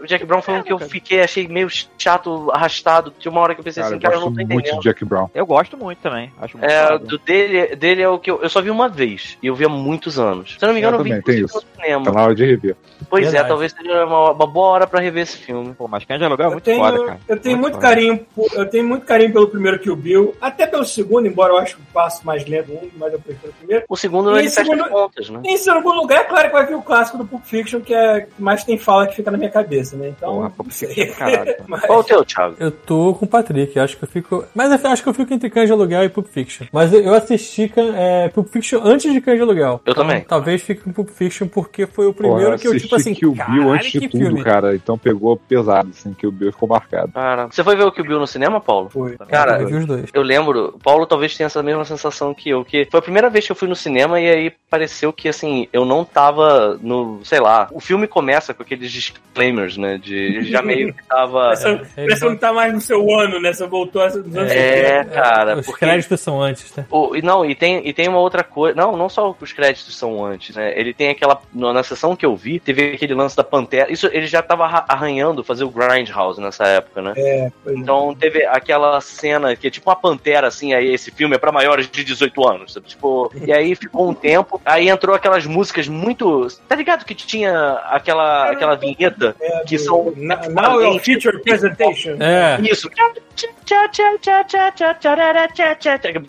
o 0.00 0.06
Jack 0.06 0.24
Brown 0.24 0.42
foi 0.42 0.54
um 0.54 0.62
que 0.62 0.72
eu 0.72 0.78
fiquei, 0.78 1.20
achei 1.22 1.48
meio 1.48 1.68
chato, 1.98 2.50
arrastado. 2.52 3.12
Tinha 3.18 3.30
uma 3.32 3.40
hora 3.40 3.54
que 3.54 3.60
eu 3.60 3.64
pensei 3.64 3.82
Cara, 3.82 3.94
assim, 3.96 4.04
eu 4.04 4.10
cara, 4.10 4.14
eu 4.14 4.20
gosto 4.20 4.30
não 4.30 4.36
tô 4.36 4.48
muito 4.52 4.60
entendendo. 4.60 4.80
de 4.80 4.84
Jack 4.88 5.04
Brown. 5.04 5.28
Eu 5.34 5.46
gosto 5.46 5.76
muito 5.76 5.98
também. 5.98 6.32
Acho 6.40 6.56
muito 6.58 6.70
É, 6.70 6.98
do 6.98 7.18
dele, 7.18 7.76
dele 7.76 8.02
é 8.02 8.08
o 8.08 8.18
que 8.18 8.30
eu, 8.30 8.40
eu 8.42 8.48
só 8.48 8.60
vi 8.60 8.70
uma 8.70 8.88
vez. 8.88 9.36
E 9.42 9.46
eu 9.48 9.54
vi 9.54 9.64
há 9.64 9.68
muitos 9.68 10.18
anos. 10.18 10.56
Se 10.58 10.64
eu 10.64 10.68
não 10.68 10.74
me 10.74 10.80
engano, 10.80 10.96
Eu 10.96 11.00
eu, 11.00 11.04
vi 11.04 11.22
tem 11.22 11.40
isso. 11.44 11.56
no 11.56 11.62
cinema. 11.82 12.04
Tá 12.04 12.12
na 12.12 12.22
hora 12.22 12.34
de 12.34 12.44
rever. 12.44 12.76
Pois 13.10 13.24
é, 13.26 13.30
Verdade. 13.30 13.48
talvez 13.48 13.72
seja 13.72 14.04
uma, 14.04 14.32
uma 14.32 14.46
boa 14.46 14.68
hora 14.68 14.86
pra 14.86 15.00
rever 15.00 15.22
esse 15.22 15.36
filme. 15.38 15.72
Pô, 15.74 15.86
mas 15.88 16.04
Cães 16.04 16.18
de 16.18 16.24
Aluguel 16.24 16.48
é 16.48 16.50
muito 16.52 16.64
tenho, 16.64 16.78
foda, 16.78 17.04
cara. 17.04 17.20
eu 17.28 17.38
tenho 17.40 17.56
muito 17.58 17.74
foda. 17.74 17.86
carinho, 17.86 18.26
eu 18.54 18.66
tenho 18.66 18.86
muito 18.86 19.04
carinho 19.06 19.32
pelo 19.32 19.48
primeiro 19.48 19.78
Kill 19.78 19.96
Bill, 19.96 20.34
até 20.40 20.66
pelo 20.66 20.84
segundo, 20.84 21.26
embora 21.26 21.52
eu 21.52 21.58
acho 21.58 21.76
que 21.76 21.82
o 21.82 21.86
passo 21.92 22.24
mais 22.26 22.46
lento, 22.46 22.72
um, 22.72 22.88
mas 22.96 23.12
eu 23.12 23.18
prefiro 23.20 23.52
o 23.52 23.54
primeiro. 23.54 23.84
O 23.88 23.96
segundo 23.96 24.30
E 24.36 24.38
ele 24.40 24.50
fecha 24.50 24.64
segundo- 24.64 24.84
as 24.84 24.90
contas, 24.90 25.30
né? 25.30 25.40
Em 25.44 25.56
segundo 25.56 25.94
lugar, 25.96 26.20
é 26.20 26.24
claro 26.24 26.46
que 26.48 26.52
vai 26.52 26.66
vir 26.66 26.74
o 26.74 26.82
clássico 26.82 27.18
do 27.18 27.24
Pulp 27.26 27.44
Fiction, 27.44 27.80
que 27.80 27.94
é 27.94 28.22
que 28.22 28.28
mais 28.42 28.64
tem 28.64 28.78
fala 28.78 29.06
que 29.06 29.16
fica 29.16 29.30
na 29.30 29.38
minha 29.38 29.50
cabeça, 29.50 29.96
né? 29.96 30.08
Então, 30.08 30.32
Porra, 30.34 30.42
não 30.44 30.50
Pulp. 30.50 30.70
Fiction, 30.70 31.14
caralho. 31.16 31.54
Mas- 31.66 31.80
Qual 31.82 32.00
o 32.00 32.04
teu, 32.04 32.24
Thiago? 32.24 32.56
Eu 32.58 32.70
tô 32.70 33.14
com 33.14 33.24
o 33.24 33.28
Patrick, 33.28 33.78
acho 33.78 33.96
que 33.96 34.04
eu 34.04 34.08
fico. 34.08 34.44
Mas 34.54 34.70
eu 34.82 34.90
acho 34.90 35.02
que 35.02 35.08
eu 35.08 35.14
fico 35.14 35.32
entre 35.34 35.48
de 35.66 35.72
Aluguel 35.72 36.04
e 36.04 36.08
Pulp 36.08 36.26
Fiction. 36.26 36.66
Mas 36.72 36.92
eu- 36.92 37.14
assisti 37.14 37.72
é, 37.96 38.28
Pulp 38.28 38.48
Fiction 38.48 38.80
antes 38.84 39.12
de 39.12 39.20
de 39.20 39.42
Aluguel. 39.42 39.80
Eu 39.84 39.92
Então, 39.92 39.94
também. 39.94 40.20
Talvez 40.22 40.62
fique 40.62 40.80
com 40.82 40.92
Pulp 40.92 41.08
Fiction 41.10 41.46
porque 41.48 41.86
foi 41.86 42.06
o 42.06 42.14
primeiro 42.14 42.44
Porra, 42.46 42.58
que 42.58 42.68
eu, 42.68 42.78
tipo 42.78 42.94
assisti 42.94 43.10
assim. 43.10 43.14
Kill 43.14 43.32
Bill 43.32 43.70
antes 43.72 43.90
de 43.92 44.00
que 44.00 44.08
tudo, 44.08 44.24
filme. 44.24 44.42
cara. 44.44 44.74
Então 44.74 44.96
pegou 44.96 45.36
pesado, 45.36 45.90
assim, 45.90 46.14
Kill 46.14 46.30
Bill 46.32 46.52
ficou 46.52 46.68
marcado. 46.68 47.12
Cara, 47.12 47.46
você 47.50 47.62
foi 47.62 47.76
ver 47.76 47.84
o 47.84 47.92
Kill 47.92 48.04
Bill 48.04 48.17
no 48.18 48.26
cinema, 48.26 48.60
Paulo? 48.60 48.88
Foi. 48.90 49.16
Cara, 49.28 49.60
eu 49.60 49.66
vi 49.68 49.74
os 49.74 49.86
dois. 49.86 50.04
Eu 50.12 50.22
lembro, 50.22 50.74
o 50.74 50.78
Paulo 50.78 51.06
talvez 51.06 51.36
tenha 51.36 51.46
essa 51.46 51.62
mesma 51.62 51.84
sensação 51.84 52.34
que 52.34 52.50
eu, 52.50 52.64
que 52.64 52.86
foi 52.90 52.98
a 52.98 53.02
primeira 53.02 53.30
vez 53.30 53.46
que 53.46 53.52
eu 53.52 53.56
fui 53.56 53.68
no 53.68 53.76
cinema 53.76 54.20
e 54.20 54.28
aí 54.28 54.52
pareceu 54.70 55.12
que, 55.12 55.28
assim, 55.28 55.68
eu 55.72 55.84
não 55.84 56.04
tava 56.04 56.78
no, 56.82 57.20
sei 57.24 57.40
lá, 57.40 57.68
o 57.72 57.80
filme 57.80 58.06
começa 58.06 58.52
com 58.52 58.62
aqueles 58.62 58.90
disclaimers, 58.92 59.76
né, 59.76 59.98
de 59.98 60.42
já 60.50 60.62
meio 60.62 60.92
que 60.92 61.02
tava... 61.06 61.38
Parece, 61.58 61.78
parece 61.96 62.20
que 62.20 62.28
não 62.28 62.36
tá 62.36 62.52
mais 62.52 62.72
no 62.74 62.80
seu 62.80 63.14
ano, 63.18 63.40
né? 63.40 63.52
Você 63.52 63.66
voltou 63.66 64.04
nos 64.04 64.14
anos 64.16 64.52
É, 64.52 65.02
70. 65.04 65.10
cara, 65.14 65.56
Os 65.58 65.66
porque... 65.66 65.84
créditos 65.84 66.20
são 66.20 66.40
antes, 66.42 66.74
né? 66.76 66.86
O, 66.90 67.14
e 67.16 67.22
não, 67.22 67.44
e 67.44 67.54
tem, 67.54 67.86
e 67.86 67.92
tem 67.92 68.08
uma 68.08 68.18
outra 68.18 68.42
coisa. 68.44 68.76
Não, 68.76 68.96
não 68.96 69.08
só 69.08 69.34
os 69.40 69.52
créditos 69.52 69.96
são 69.96 70.24
antes, 70.24 70.54
né? 70.56 70.72
Ele 70.78 70.92
tem 70.92 71.08
aquela. 71.10 71.40
Na 71.54 71.82
sessão 71.82 72.14
que 72.16 72.24
eu 72.26 72.34
vi, 72.36 72.58
teve 72.60 72.92
aquele 72.94 73.14
lance 73.14 73.36
da 73.36 73.44
Pantera. 73.44 73.90
Isso 73.92 74.06
ele 74.12 74.26
já 74.26 74.42
tava 74.42 74.64
arra- 74.64 74.84
arranhando 74.88 75.42
fazer 75.44 75.64
o 75.64 75.70
Grindhouse 75.70 76.40
nessa 76.40 76.64
época, 76.66 77.00
né? 77.02 77.12
É, 77.16 77.50
foi. 77.64 77.74
Então 77.76 78.07
Então 78.10 78.14
teve 78.20 78.44
aquela 78.46 79.00
cena 79.00 79.54
que 79.56 79.66
é 79.66 79.70
tipo 79.70 79.88
uma 79.90 79.96
pantera, 79.96 80.46
assim, 80.48 80.72
aí 80.74 80.92
esse 80.92 81.10
filme 81.10 81.34
é 81.34 81.38
pra 81.38 81.52
maiores 81.52 81.88
de 81.90 82.02
18 82.04 82.48
anos, 82.48 82.72
sabe? 82.72 82.86
Tipo, 82.86 83.30
e 83.44 83.52
aí 83.52 83.74
ficou 83.74 84.08
um 84.10 84.14
tempo, 84.14 84.60
aí 84.64 84.88
entrou 84.88 85.14
aquelas 85.14 85.44
músicas 85.46 85.86
muito. 85.88 86.46
Tá 86.68 86.74
ligado 86.74 87.04
que 87.04 87.14
tinha 87.14 87.72
aquela, 87.90 88.50
aquela 88.50 88.74
vinheta 88.76 89.34
É, 89.40 89.64
que 89.64 89.76
do- 89.76 89.82
são. 89.84 90.12
Na- 90.16 90.48
Now 90.48 90.80
your 90.80 91.00
feature 91.00 91.40
presentation. 91.42 92.16
É. 92.20 92.58
Isso. 92.62 92.88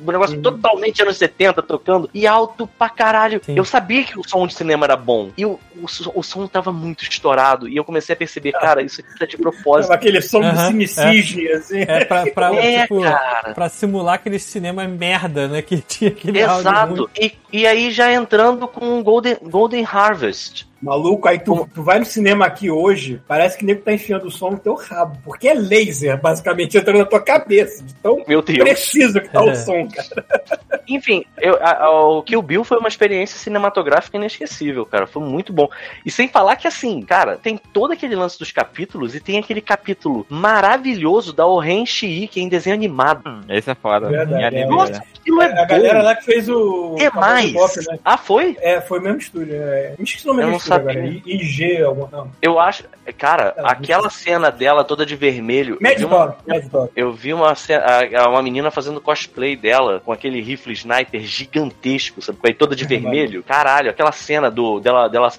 Um 0.06 0.11
negócio 0.11 0.41
totalmente 0.41 1.01
anos 1.01 1.18
70 1.18 1.61
tocando 1.61 2.10
e 2.14 2.27
alto 2.27 2.68
pra 2.77 2.89
caralho. 2.89 3.41
Sim. 3.43 3.56
Eu 3.57 3.65
sabia 3.65 4.03
que 4.03 4.19
o 4.19 4.27
som 4.27 4.45
de 4.45 4.53
cinema 4.53 4.85
era 4.85 4.95
bom. 4.95 5.31
E 5.38 5.45
o, 5.45 5.60
o, 5.76 5.85
o 6.15 6.23
som 6.23 6.47
tava 6.47 6.72
muito 6.72 7.03
estourado. 7.03 7.68
E 7.68 7.76
eu 7.77 7.84
comecei 7.84 8.14
a 8.14 8.18
perceber, 8.18 8.51
cara, 8.53 8.81
isso 8.81 9.01
aqui 9.01 9.18
tá 9.18 9.26
de 9.26 9.38
propósito. 9.38 9.91
Aquele 9.91 10.22
som 10.22 10.41
do 10.41 10.47
Aham, 10.47 10.68
Cine 10.72 10.88
Cisne, 10.88 11.47
assim. 11.69 11.81
É 11.87 12.05
pra, 12.05 12.25
pra, 12.31 12.55
É, 12.59 12.81
tipo, 12.81 13.01
pra 13.53 13.69
simular 13.69 14.15
aquele 14.15 14.39
cinema 14.39 14.87
merda, 14.87 15.47
né? 15.47 15.61
Que 15.61 15.79
tinha 15.81 16.11
aquele. 16.11 16.39
Exato. 16.39 17.09
E, 17.19 17.33
e 17.51 17.67
aí 17.67 17.91
já 17.91 18.11
entrando 18.11 18.67
com 18.67 19.01
Golden, 19.03 19.37
Golden 19.43 19.85
Harvest. 19.85 20.68
Maluco, 20.81 21.27
aí 21.27 21.39
tu, 21.39 21.68
tu 21.73 21.84
vai 21.84 21.99
no 21.99 22.06
cinema 22.06 22.45
aqui 22.45 22.69
hoje, 22.72 23.22
parece 23.27 23.57
que 23.57 23.64
o 23.64 23.68
nego 23.68 23.81
tá 23.81 23.91
enfiando 23.91 24.26
o 24.27 24.31
som 24.31 24.51
no 24.51 24.60
teu 24.60 24.76
rabo. 24.76 25.18
Porque 25.23 25.47
é 25.47 25.53
laser, 25.53 26.19
basicamente, 26.19 26.77
entrando 26.77 26.99
na 26.99 27.06
tua 27.06 27.19
cabeça. 27.22 27.84
De 27.84 27.93
tão 27.95 28.23
Meu 28.27 28.41
Deus. 28.41 28.60
preciso 28.60 29.19
que 29.22 29.30
tá 29.30 29.43
É. 29.45 29.51
o 29.51 29.56
som, 29.56 29.88
cara. 29.89 30.26
Enfim, 30.88 31.23
eu, 31.39 31.56
a- 31.61 31.84
a- 31.85 31.91
o 31.91 32.23
Kill 32.23 32.41
Bill 32.41 32.64
foi 32.64 32.77
uma 32.77 32.88
experiência 32.88 33.38
cinematográfica 33.38 34.18
inesquecível, 34.18 34.85
cara. 34.85 35.06
Foi 35.06 35.22
muito 35.22 35.53
bom. 35.53 35.68
E 36.06 36.10
sem 36.10 36.27
falar 36.27 36.56
que, 36.56 36.68
assim, 36.68 37.01
cara, 37.01 37.38
tem 37.38 37.57
todo 37.73 37.91
aquele 37.93 38.15
lance 38.15 38.39
dos 38.39 38.51
capítulos 38.51 39.14
e 39.14 39.19
tem 39.19 39.38
aquele 39.38 39.61
capítulo 39.61 40.26
maravilhoso 40.30 41.31
da 41.34 41.45
Oren 41.45 41.85
Shii, 41.85 42.27
que 42.27 42.39
é 42.39 42.43
em 42.43 42.49
desenho 42.49 42.76
animado. 42.76 43.22
Hum, 43.27 43.41
esse 43.49 43.69
é 43.69 43.76
foda. 43.76 44.10
Verdade, 44.10 44.56
é. 44.56 44.65
Nossa, 44.65 44.93
né? 44.93 45.01
aquilo 45.19 45.41
é, 45.41 45.61
a 45.61 45.65
galera 45.65 46.01
lá 46.01 46.15
que 46.15 46.23
fez 46.26 46.49
o. 46.49 46.95
É 46.99 47.10
mais. 47.11 47.51
Bebop, 47.53 47.77
né? 47.91 47.99
Ah, 48.03 48.18
foi? 48.18 48.57
É, 48.61 48.81
foi 48.81 48.99
o 48.99 49.01
mesmo 49.03 49.19
estúdio. 49.19 49.56
É. 49.56 49.93
Me 49.97 50.03
esqueci 50.03 50.26
o 50.27 50.34
nome 50.34 50.41
Eu 50.43 50.47
do 50.47 50.60
sabia. 50.69 50.91
agora. 50.91 51.07
IG, 51.25 51.81
algum. 51.83 52.07
Não. 52.11 52.31
Eu 52.41 52.59
acho. 52.59 52.83
Cara, 53.17 53.53
É, 53.57 53.61
aquela 53.65 54.09
cena 54.09 54.49
dela 54.51 54.83
toda 54.83 55.05
de 55.05 55.15
vermelho. 55.15 55.77
Mad 55.81 55.97
vi 55.97 56.05
uma- 56.05 56.25
Dog. 56.27 56.35
Mad 56.47 56.63
Dog. 56.69 56.91
Eu 56.95 57.11
vi 57.11 57.33
uma, 57.33 57.53
uma 58.27 58.41
menina 58.41 58.69
fazendo 58.71 59.01
cosplay 59.01 59.55
dela 59.55 60.01
com 60.05 60.11
aquele 60.11 60.39
rifle 60.41 60.73
sniper 60.73 61.21
gigantesco, 61.21 62.21
sabe? 62.21 62.37
Aí 62.45 62.53
toda 62.53 62.75
de 62.75 62.85
vermelho. 62.85 63.43
Caralho, 63.43 63.89
aquela 63.89 64.11
cena 64.11 64.49
do 64.51 64.79
dela, 64.79 65.07
dela 65.09 65.29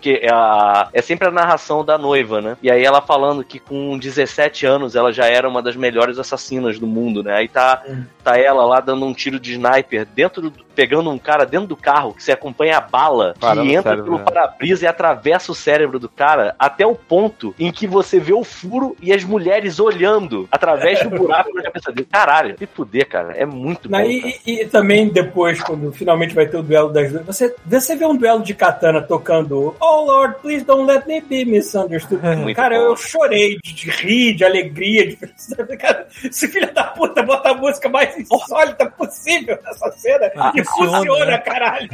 que 0.00 0.12
é, 0.22 0.28
a, 0.32 0.88
é 0.92 1.00
sempre 1.02 1.28
a 1.28 1.30
narração 1.30 1.84
da 1.84 1.96
noiva, 1.98 2.40
né? 2.40 2.56
E 2.62 2.70
aí 2.70 2.84
ela 2.84 3.00
falando 3.00 3.42
que 3.44 3.58
com 3.58 3.98
17 3.98 4.66
anos 4.66 4.94
ela 4.94 5.12
já 5.12 5.26
era 5.26 5.48
uma 5.48 5.62
das 5.62 5.76
melhores 5.76 6.18
assassinas 6.18 6.78
do 6.78 6.86
mundo, 6.86 7.22
né? 7.22 7.34
Aí 7.34 7.48
tá, 7.48 7.82
Hum. 7.88 8.04
tá 8.22 8.38
ela 8.38 8.64
lá 8.64 8.80
dando 8.80 9.04
um 9.06 9.14
tiro 9.14 9.38
de 9.40 9.52
sniper 9.52 10.06
dentro 10.06 10.42
do, 10.42 10.63
pegando 10.74 11.10
um 11.10 11.18
cara 11.18 11.44
dentro 11.46 11.68
do 11.68 11.76
carro 11.76 12.14
que 12.14 12.22
você 12.22 12.32
acompanha 12.32 12.78
a 12.78 12.80
bala 12.80 13.34
Parando 13.38 13.68
que 13.68 13.74
entra 13.74 13.90
cérebro, 13.90 14.04
pelo 14.04 14.18
né? 14.18 14.24
para-brisa 14.24 14.84
e 14.84 14.88
atravessa 14.88 15.52
o 15.52 15.54
cérebro 15.54 15.98
do 15.98 16.08
cara 16.08 16.54
até 16.58 16.86
o 16.86 16.94
ponto 16.94 17.54
em 17.58 17.70
que 17.72 17.86
você 17.86 18.18
vê 18.18 18.32
o 18.32 18.44
furo 18.44 18.96
e 19.00 19.12
as 19.12 19.24
mulheres 19.24 19.78
olhando 19.78 20.48
através 20.50 21.02
do 21.02 21.10
buraco 21.10 21.52
na 21.54 21.62
cabeça 21.62 21.92
dele. 21.92 22.08
Caralho, 22.10 22.56
se 22.58 22.66
fuder, 22.66 23.08
cara. 23.08 23.32
É 23.36 23.46
muito 23.46 23.88
bom. 23.88 24.00
E, 24.00 24.40
e 24.46 24.66
também 24.66 25.08
depois, 25.08 25.62
quando 25.62 25.92
finalmente 25.92 26.34
vai 26.34 26.46
ter 26.46 26.56
o 26.56 26.62
duelo 26.62 26.90
das 26.90 27.10
duas, 27.10 27.24
você, 27.24 27.54
você 27.64 27.96
vê 27.96 28.06
um 28.06 28.16
duelo 28.16 28.42
de 28.42 28.54
katana 28.54 29.00
tocando 29.00 29.74
Oh 29.80 30.04
Lord, 30.04 30.36
please 30.40 30.64
don't 30.64 30.86
let 30.86 31.06
me 31.06 31.20
be 31.20 31.44
misunderstood. 31.44 32.22
Muito 32.36 32.56
cara, 32.56 32.76
bom. 32.76 32.86
eu 32.86 32.96
chorei 32.96 33.58
de, 33.62 33.74
de 33.74 33.90
rir, 33.90 34.34
de 34.34 34.44
alegria, 34.44 35.06
de 35.06 35.16
felicidade. 35.16 35.76
Cara, 35.84 36.06
esse 36.24 36.48
filho 36.48 36.72
da 36.72 36.84
puta 36.84 37.22
bota 37.22 37.50
a 37.50 37.54
música 37.54 37.88
mais 37.88 38.16
insólita 38.18 38.86
possível 38.90 39.58
nessa 39.62 39.90
cena 39.92 40.30
Ah, 40.36 40.52
e 40.54 40.63
funciona, 40.64 40.98
funciona, 40.98 41.26
né? 41.26 41.38
caralho. 41.38 41.88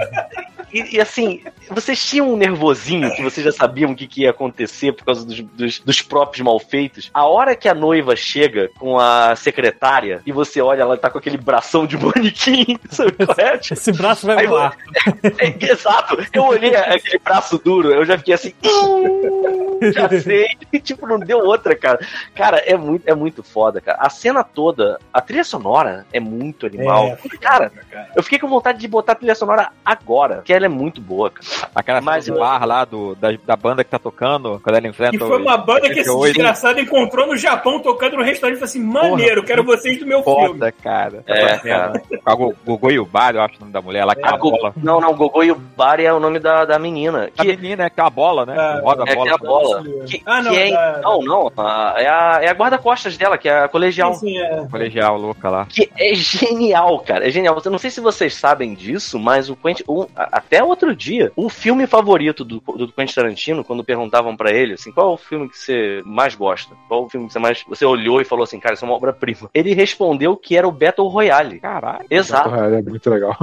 E, 0.73 0.97
e, 0.97 1.01
assim, 1.01 1.43
vocês 1.69 2.05
tinham 2.05 2.33
um 2.33 2.37
nervosinho 2.37 3.13
que 3.15 3.23
vocês 3.23 3.45
já 3.45 3.51
sabiam 3.51 3.91
o 3.91 3.97
que, 3.97 4.07
que 4.07 4.23
ia 4.23 4.31
acontecer 4.31 4.93
por 4.93 5.05
causa 5.05 5.27
dos, 5.27 5.41
dos, 5.41 5.81
dos 5.81 6.03
próprios 6.03 6.45
malfeitos. 6.45 7.11
A 7.13 7.27
hora 7.27 7.57
que 7.57 7.69
a 7.69 7.75
noiva 7.75 8.15
chega 8.15 8.71
com 8.79 8.99
a 8.99 9.35
secretária 9.35 10.23
e 10.25 10.31
você 10.31 10.61
olha, 10.61 10.83
ela 10.83 10.97
tá 10.97 11.11
com 11.11 11.19
aquele 11.19 11.37
bração 11.37 11.87
de 11.87 11.97
manequim, 11.99 12.79
sabe 12.89 13.13
qual 13.13 13.35
é? 13.37 13.59
Tipo, 13.59 13.75
Esse 13.75 13.93
braço 13.93 14.27
vai 14.27 14.47
voar. 14.47 14.77
É, 15.39 15.73
exato. 15.73 16.17
Eu 16.33 16.45
olhei 16.45 16.75
aquele 16.75 17.19
braço 17.19 17.59
duro, 17.59 17.91
eu 17.93 18.05
já 18.05 18.17
fiquei 18.19 18.35
assim. 18.35 18.53
"Hum, 18.65 19.79
já 19.93 20.09
sei. 20.21 20.49
E, 20.73 20.79
tipo, 20.79 21.07
não 21.07 21.19
deu 21.19 21.39
outra, 21.39 21.75
cara. 21.75 21.99
Cara, 22.35 22.59
é 22.59 22.77
muito, 22.77 23.09
é 23.09 23.15
muito 23.15 23.43
foda, 23.43 23.81
cara. 23.81 23.99
A 24.01 24.11
cena 24.11 24.45
toda, 24.45 24.99
a 25.13 25.21
trilha 25.21 25.45
sonora 25.45 26.07
é 26.13 26.21
muito 26.21 26.67
animal. 26.67 27.07
É, 27.25 27.39
cara, 27.39 27.73
eu 28.15 28.23
fiquei 28.23 28.39
com 28.39 28.49
vontade 28.61 28.79
de 28.79 28.89
botar 28.89 29.13
a 29.13 29.15
trilha 29.17 29.35
sonora 29.35 29.71
agora, 29.85 30.37
porque 30.37 30.53
ela 30.53 30.67
é 30.67 30.69
muito 30.69 31.01
boa, 31.01 31.31
cara. 31.31 31.47
Aquela 31.75 32.01
Mas 32.01 32.25
cena 32.25 32.37
do 32.37 32.41
bar 32.41 32.65
lá 32.67 32.85
do, 32.85 33.15
da, 33.17 33.29
da 33.45 33.57
banda 33.57 33.83
que 33.83 33.91
tá 33.91 33.99
tocando, 33.99 34.61
quando 34.63 34.77
ela 34.77 34.87
enfrenta 34.87 35.17
E 35.17 35.19
foi 35.19 35.41
uma 35.41 35.57
banda 35.57 35.89
que 35.91 36.01
esse 36.01 36.15
desgraçado 36.21 36.79
encontrou 36.81 37.27
no 37.27 37.37
Japão 37.37 37.81
tocando 37.81 38.17
no 38.17 38.23
restaurante 38.23 38.57
e 38.57 38.61
falou 38.61 38.69
assim: 38.71 38.83
maneiro, 38.83 39.43
quero 39.45 39.65
vocês 39.65 39.99
do 39.99 40.07
meu 40.07 40.23
filme. 40.23 40.47
Foda, 40.49 40.73
cara. 40.73 41.23
É, 41.27 41.51
Tá. 41.61 41.93
Com 42.25 42.31
a 42.31 42.35
Go- 42.35 42.55
Gogô 42.67 42.91
Yubari, 42.91 43.37
eu 43.37 43.43
acho 43.43 43.57
o 43.57 43.61
nome 43.61 43.73
da 43.73 43.81
mulher 43.81 44.05
lá, 44.05 44.15
que 44.15 44.23
é 44.25 44.29
A 44.29 44.35
a 44.35 44.37
bola. 44.37 44.73
Não, 44.77 45.01
não, 45.01 45.15
Gogô 45.15 45.43
e 45.43 45.51
o 45.53 45.55
Bari 45.55 46.05
é 46.05 46.13
o 46.13 46.21
nome 46.21 46.39
da, 46.39 46.65
da 46.65 46.79
menina. 46.79 47.31
A 47.37 47.43
Que, 47.43 47.57
menina 47.57 47.85
é 47.85 47.91
que 47.91 48.01
é 48.01 48.05
a 48.05 48.11
bola, 48.11 48.45
né? 48.45 48.55
Ah, 48.59 48.77
Que 48.79 48.85
roda 48.85 49.05
é 49.07 49.13
a 49.13 49.15
bola. 49.15 49.25
que 49.25 49.31
é 49.31 49.35
a 49.35 49.39
bola. 49.39 49.83
Que, 50.07 50.23
Ah, 50.27 50.43
não, 50.43 50.51
que 50.53 50.59
é, 50.59 50.71
da- 50.71 51.01
não, 51.03 51.21
não. 51.23 51.53
a- 51.57 51.95
é 51.97 52.09
a, 52.09 52.39
é 52.43 52.49
a 52.49 52.53
guarda-costas 52.55 53.17
dela, 53.17 53.39
que 53.39 53.49
é 53.49 53.61
a 53.65 53.69
colegial. 53.69 54.15
Sim, 54.15 54.21
sim, 54.29 54.39
é. 54.39 54.67
Colegial 54.71 55.17
louca 55.17 55.49
lá. 55.49 55.67
Que 55.67 55.91
é 55.99 56.15
genial, 56.15 56.99
cara. 57.01 57.27
É 57.27 57.31
genial. 57.31 57.61
Eu 57.65 57.71
não 57.71 57.79
sei 57.79 57.91
se 57.91 58.01
vocês 58.01 58.35
sabem 58.35 58.50
disso, 58.55 59.19
mas 59.19 59.49
o 59.51 59.57
Quentin. 59.57 59.85
o- 59.87 60.07
a- 60.17 60.29
até 60.39 60.63
outro 60.63 60.95
dia, 60.95 61.33
o 61.37 61.49
filme 61.49 61.87
favorito 61.87 62.45
do, 62.45 62.61
do 62.61 62.93
Quentin 62.93 63.15
Tarantino, 63.15 63.65
quando 63.65 63.85
perguntavam 63.85 64.37
pra 64.37 64.51
ele, 64.53 64.75
assim, 64.75 64.91
qual 64.93 65.11
é 65.11 65.15
o 65.15 65.17
filme 65.17 65.49
que 65.49 65.59
você 65.59 66.03
mais 66.05 66.35
gosta? 66.35 66.75
Qual 66.89 67.03
é 67.03 67.07
o 67.07 67.09
filme 67.09 67.27
que 67.27 67.33
você 67.33 67.39
mais. 67.39 67.65
Você 67.69 67.85
olhou 67.85 68.21
e 68.21 68.25
falou 68.25 68.45
assim, 68.45 68.59
cara, 68.61 68.75
isso 68.75 68.85
é 68.85 68.89
uma 68.89 68.97
obra-prima. 68.97 69.51
Ele 69.55 69.75
respondeu 69.75 70.37
que 70.37 70.57
era 70.57 70.67
o 70.69 70.73
Battle 70.73 71.09
Royale. 71.09 71.61
Caralho. 71.61 72.07
Exato. 72.11 72.51
Porra, 72.51 72.67
é 72.79 72.83
muito 72.83 73.11
legal. 73.11 73.37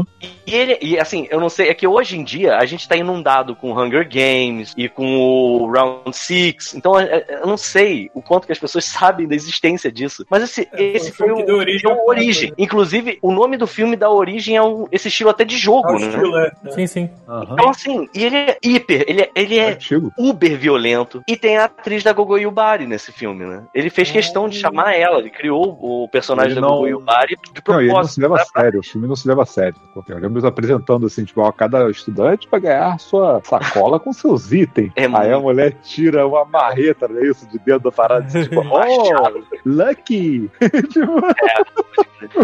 E 0.46 0.54
ele, 0.56 0.78
e 0.82 1.00
assim, 1.00 1.28
eu 1.30 1.40
não 1.40 1.50
sei, 1.50 1.70
é 1.70 1.74
que 1.74 1.88
hoje 1.88 2.18
em 2.18 2.24
dia 2.24 2.58
a 2.58 2.66
gente 2.66 2.88
tá 2.88 2.96
inundado 2.96 3.56
com 3.56 3.78
Hunger 3.78 4.08
Games 4.08 4.74
e 4.78 4.88
com 4.90 5.18
o 5.18 5.72
Round 5.72 6.16
Six, 6.16 6.74
então 6.76 6.98
é- 7.00 7.04
é- 7.28 7.40
eu 7.42 7.48
não 7.48 7.58
sei 7.58 8.10
o 8.14 8.22
quanto 8.22 8.46
que 8.46 8.52
as 8.52 8.60
pessoas 8.60 8.86
sabem 8.86 9.28
da 9.28 9.36
existência 9.36 9.92
disso. 9.92 10.26
Mas 10.30 10.44
esse, 10.44 10.68
É, 10.74 10.84
esse 10.96 11.12
foi 11.12 11.32
o 11.32 11.38
origem 11.56 11.92
origem. 12.08 12.54
Inclusive, 12.58 13.18
o 13.22 13.32
nome 13.32 13.58
do 13.58 13.68
filme 13.68 13.96
dá 13.96 14.10
origem 14.10 14.58
a 14.58 14.64
um- 14.64 14.88
esse 14.98 15.08
estilo 15.08 15.30
até 15.30 15.44
de 15.46 15.58
jogo, 15.58 15.90
É 15.90 15.96
o 15.96 16.00
né? 16.00 16.08
estilo, 16.08 16.38
é. 16.38 16.52
Sim, 16.72 16.88
sim. 16.88 17.10
Então, 17.52 17.70
assim, 17.70 18.08
e 18.14 18.24
ele 18.26 18.36
é 18.36 18.58
hiper, 18.64 19.06
ele 19.08 19.22
é, 19.22 19.32
ele 19.36 19.58
É 19.58 19.70
é 19.70 19.72
antigo. 19.72 20.12
uber 20.18 20.58
violento. 20.58 21.22
E 21.28 21.36
tem 21.38 21.58
a 21.58 21.66
atriz 21.66 22.04
da 22.04 22.12
Gogo 22.14 22.38
Yubari 22.38 22.86
nesse 22.86 23.12
filme, 23.12 23.46
né? 23.46 23.64
Ele 23.74 23.90
fez 23.90 24.12
questão 24.12 24.48
de 24.50 24.60
chamar 24.60 24.94
ela, 24.94 25.20
ele 25.20 25.30
criou 25.30 25.78
o 25.82 26.08
personagem 26.10 26.52
Ele 26.52 26.62
da 26.62 26.68
não- 26.68 26.76
Gogo 26.76 26.88
Yubari 26.88 27.36
de 27.54 27.62
Não, 27.68 27.82
e 27.82 27.86
ele 27.86 27.94
não 27.94 28.04
se 28.04 28.20
propósito. 28.20 28.22
leva 28.22 28.36
a 28.36 28.46
pra- 28.46 28.62
sério, 28.64 28.80
o 28.80 28.84
filme 28.84 29.08
não 29.08 29.16
se 29.16 29.28
leva 29.28 29.44
a 29.44 29.46
sério. 29.46 29.76
Eu 30.08 30.18
lembro 30.20 30.46
apresentando 30.48 31.06
assim, 31.06 31.24
tipo, 31.26 31.42
ó, 31.42 31.52
cada 31.52 31.90
estudante 31.90 32.48
pra 32.48 32.60
ganhar 32.60 33.00
sua 33.00 33.42
sacola 33.44 34.00
com 34.00 34.12
seus 34.14 34.52
itens. 34.52 34.92
É 34.96 35.06
Aí 35.06 35.10
a 35.10 35.20
muito- 35.40 35.42
mulher 35.44 35.74
tira 35.84 36.28
uma 36.28 36.44
marreta, 36.46 37.08
não 37.08 37.20
é 37.20 37.28
isso? 37.28 37.48
De 37.48 37.58
dentro 37.60 37.84
da 37.84 37.92
parada, 37.92 38.26
assim, 38.26 38.44
tipo, 38.44 38.62
oh, 38.68 39.44
lucky! 39.66 40.50
tipo, 40.92 41.22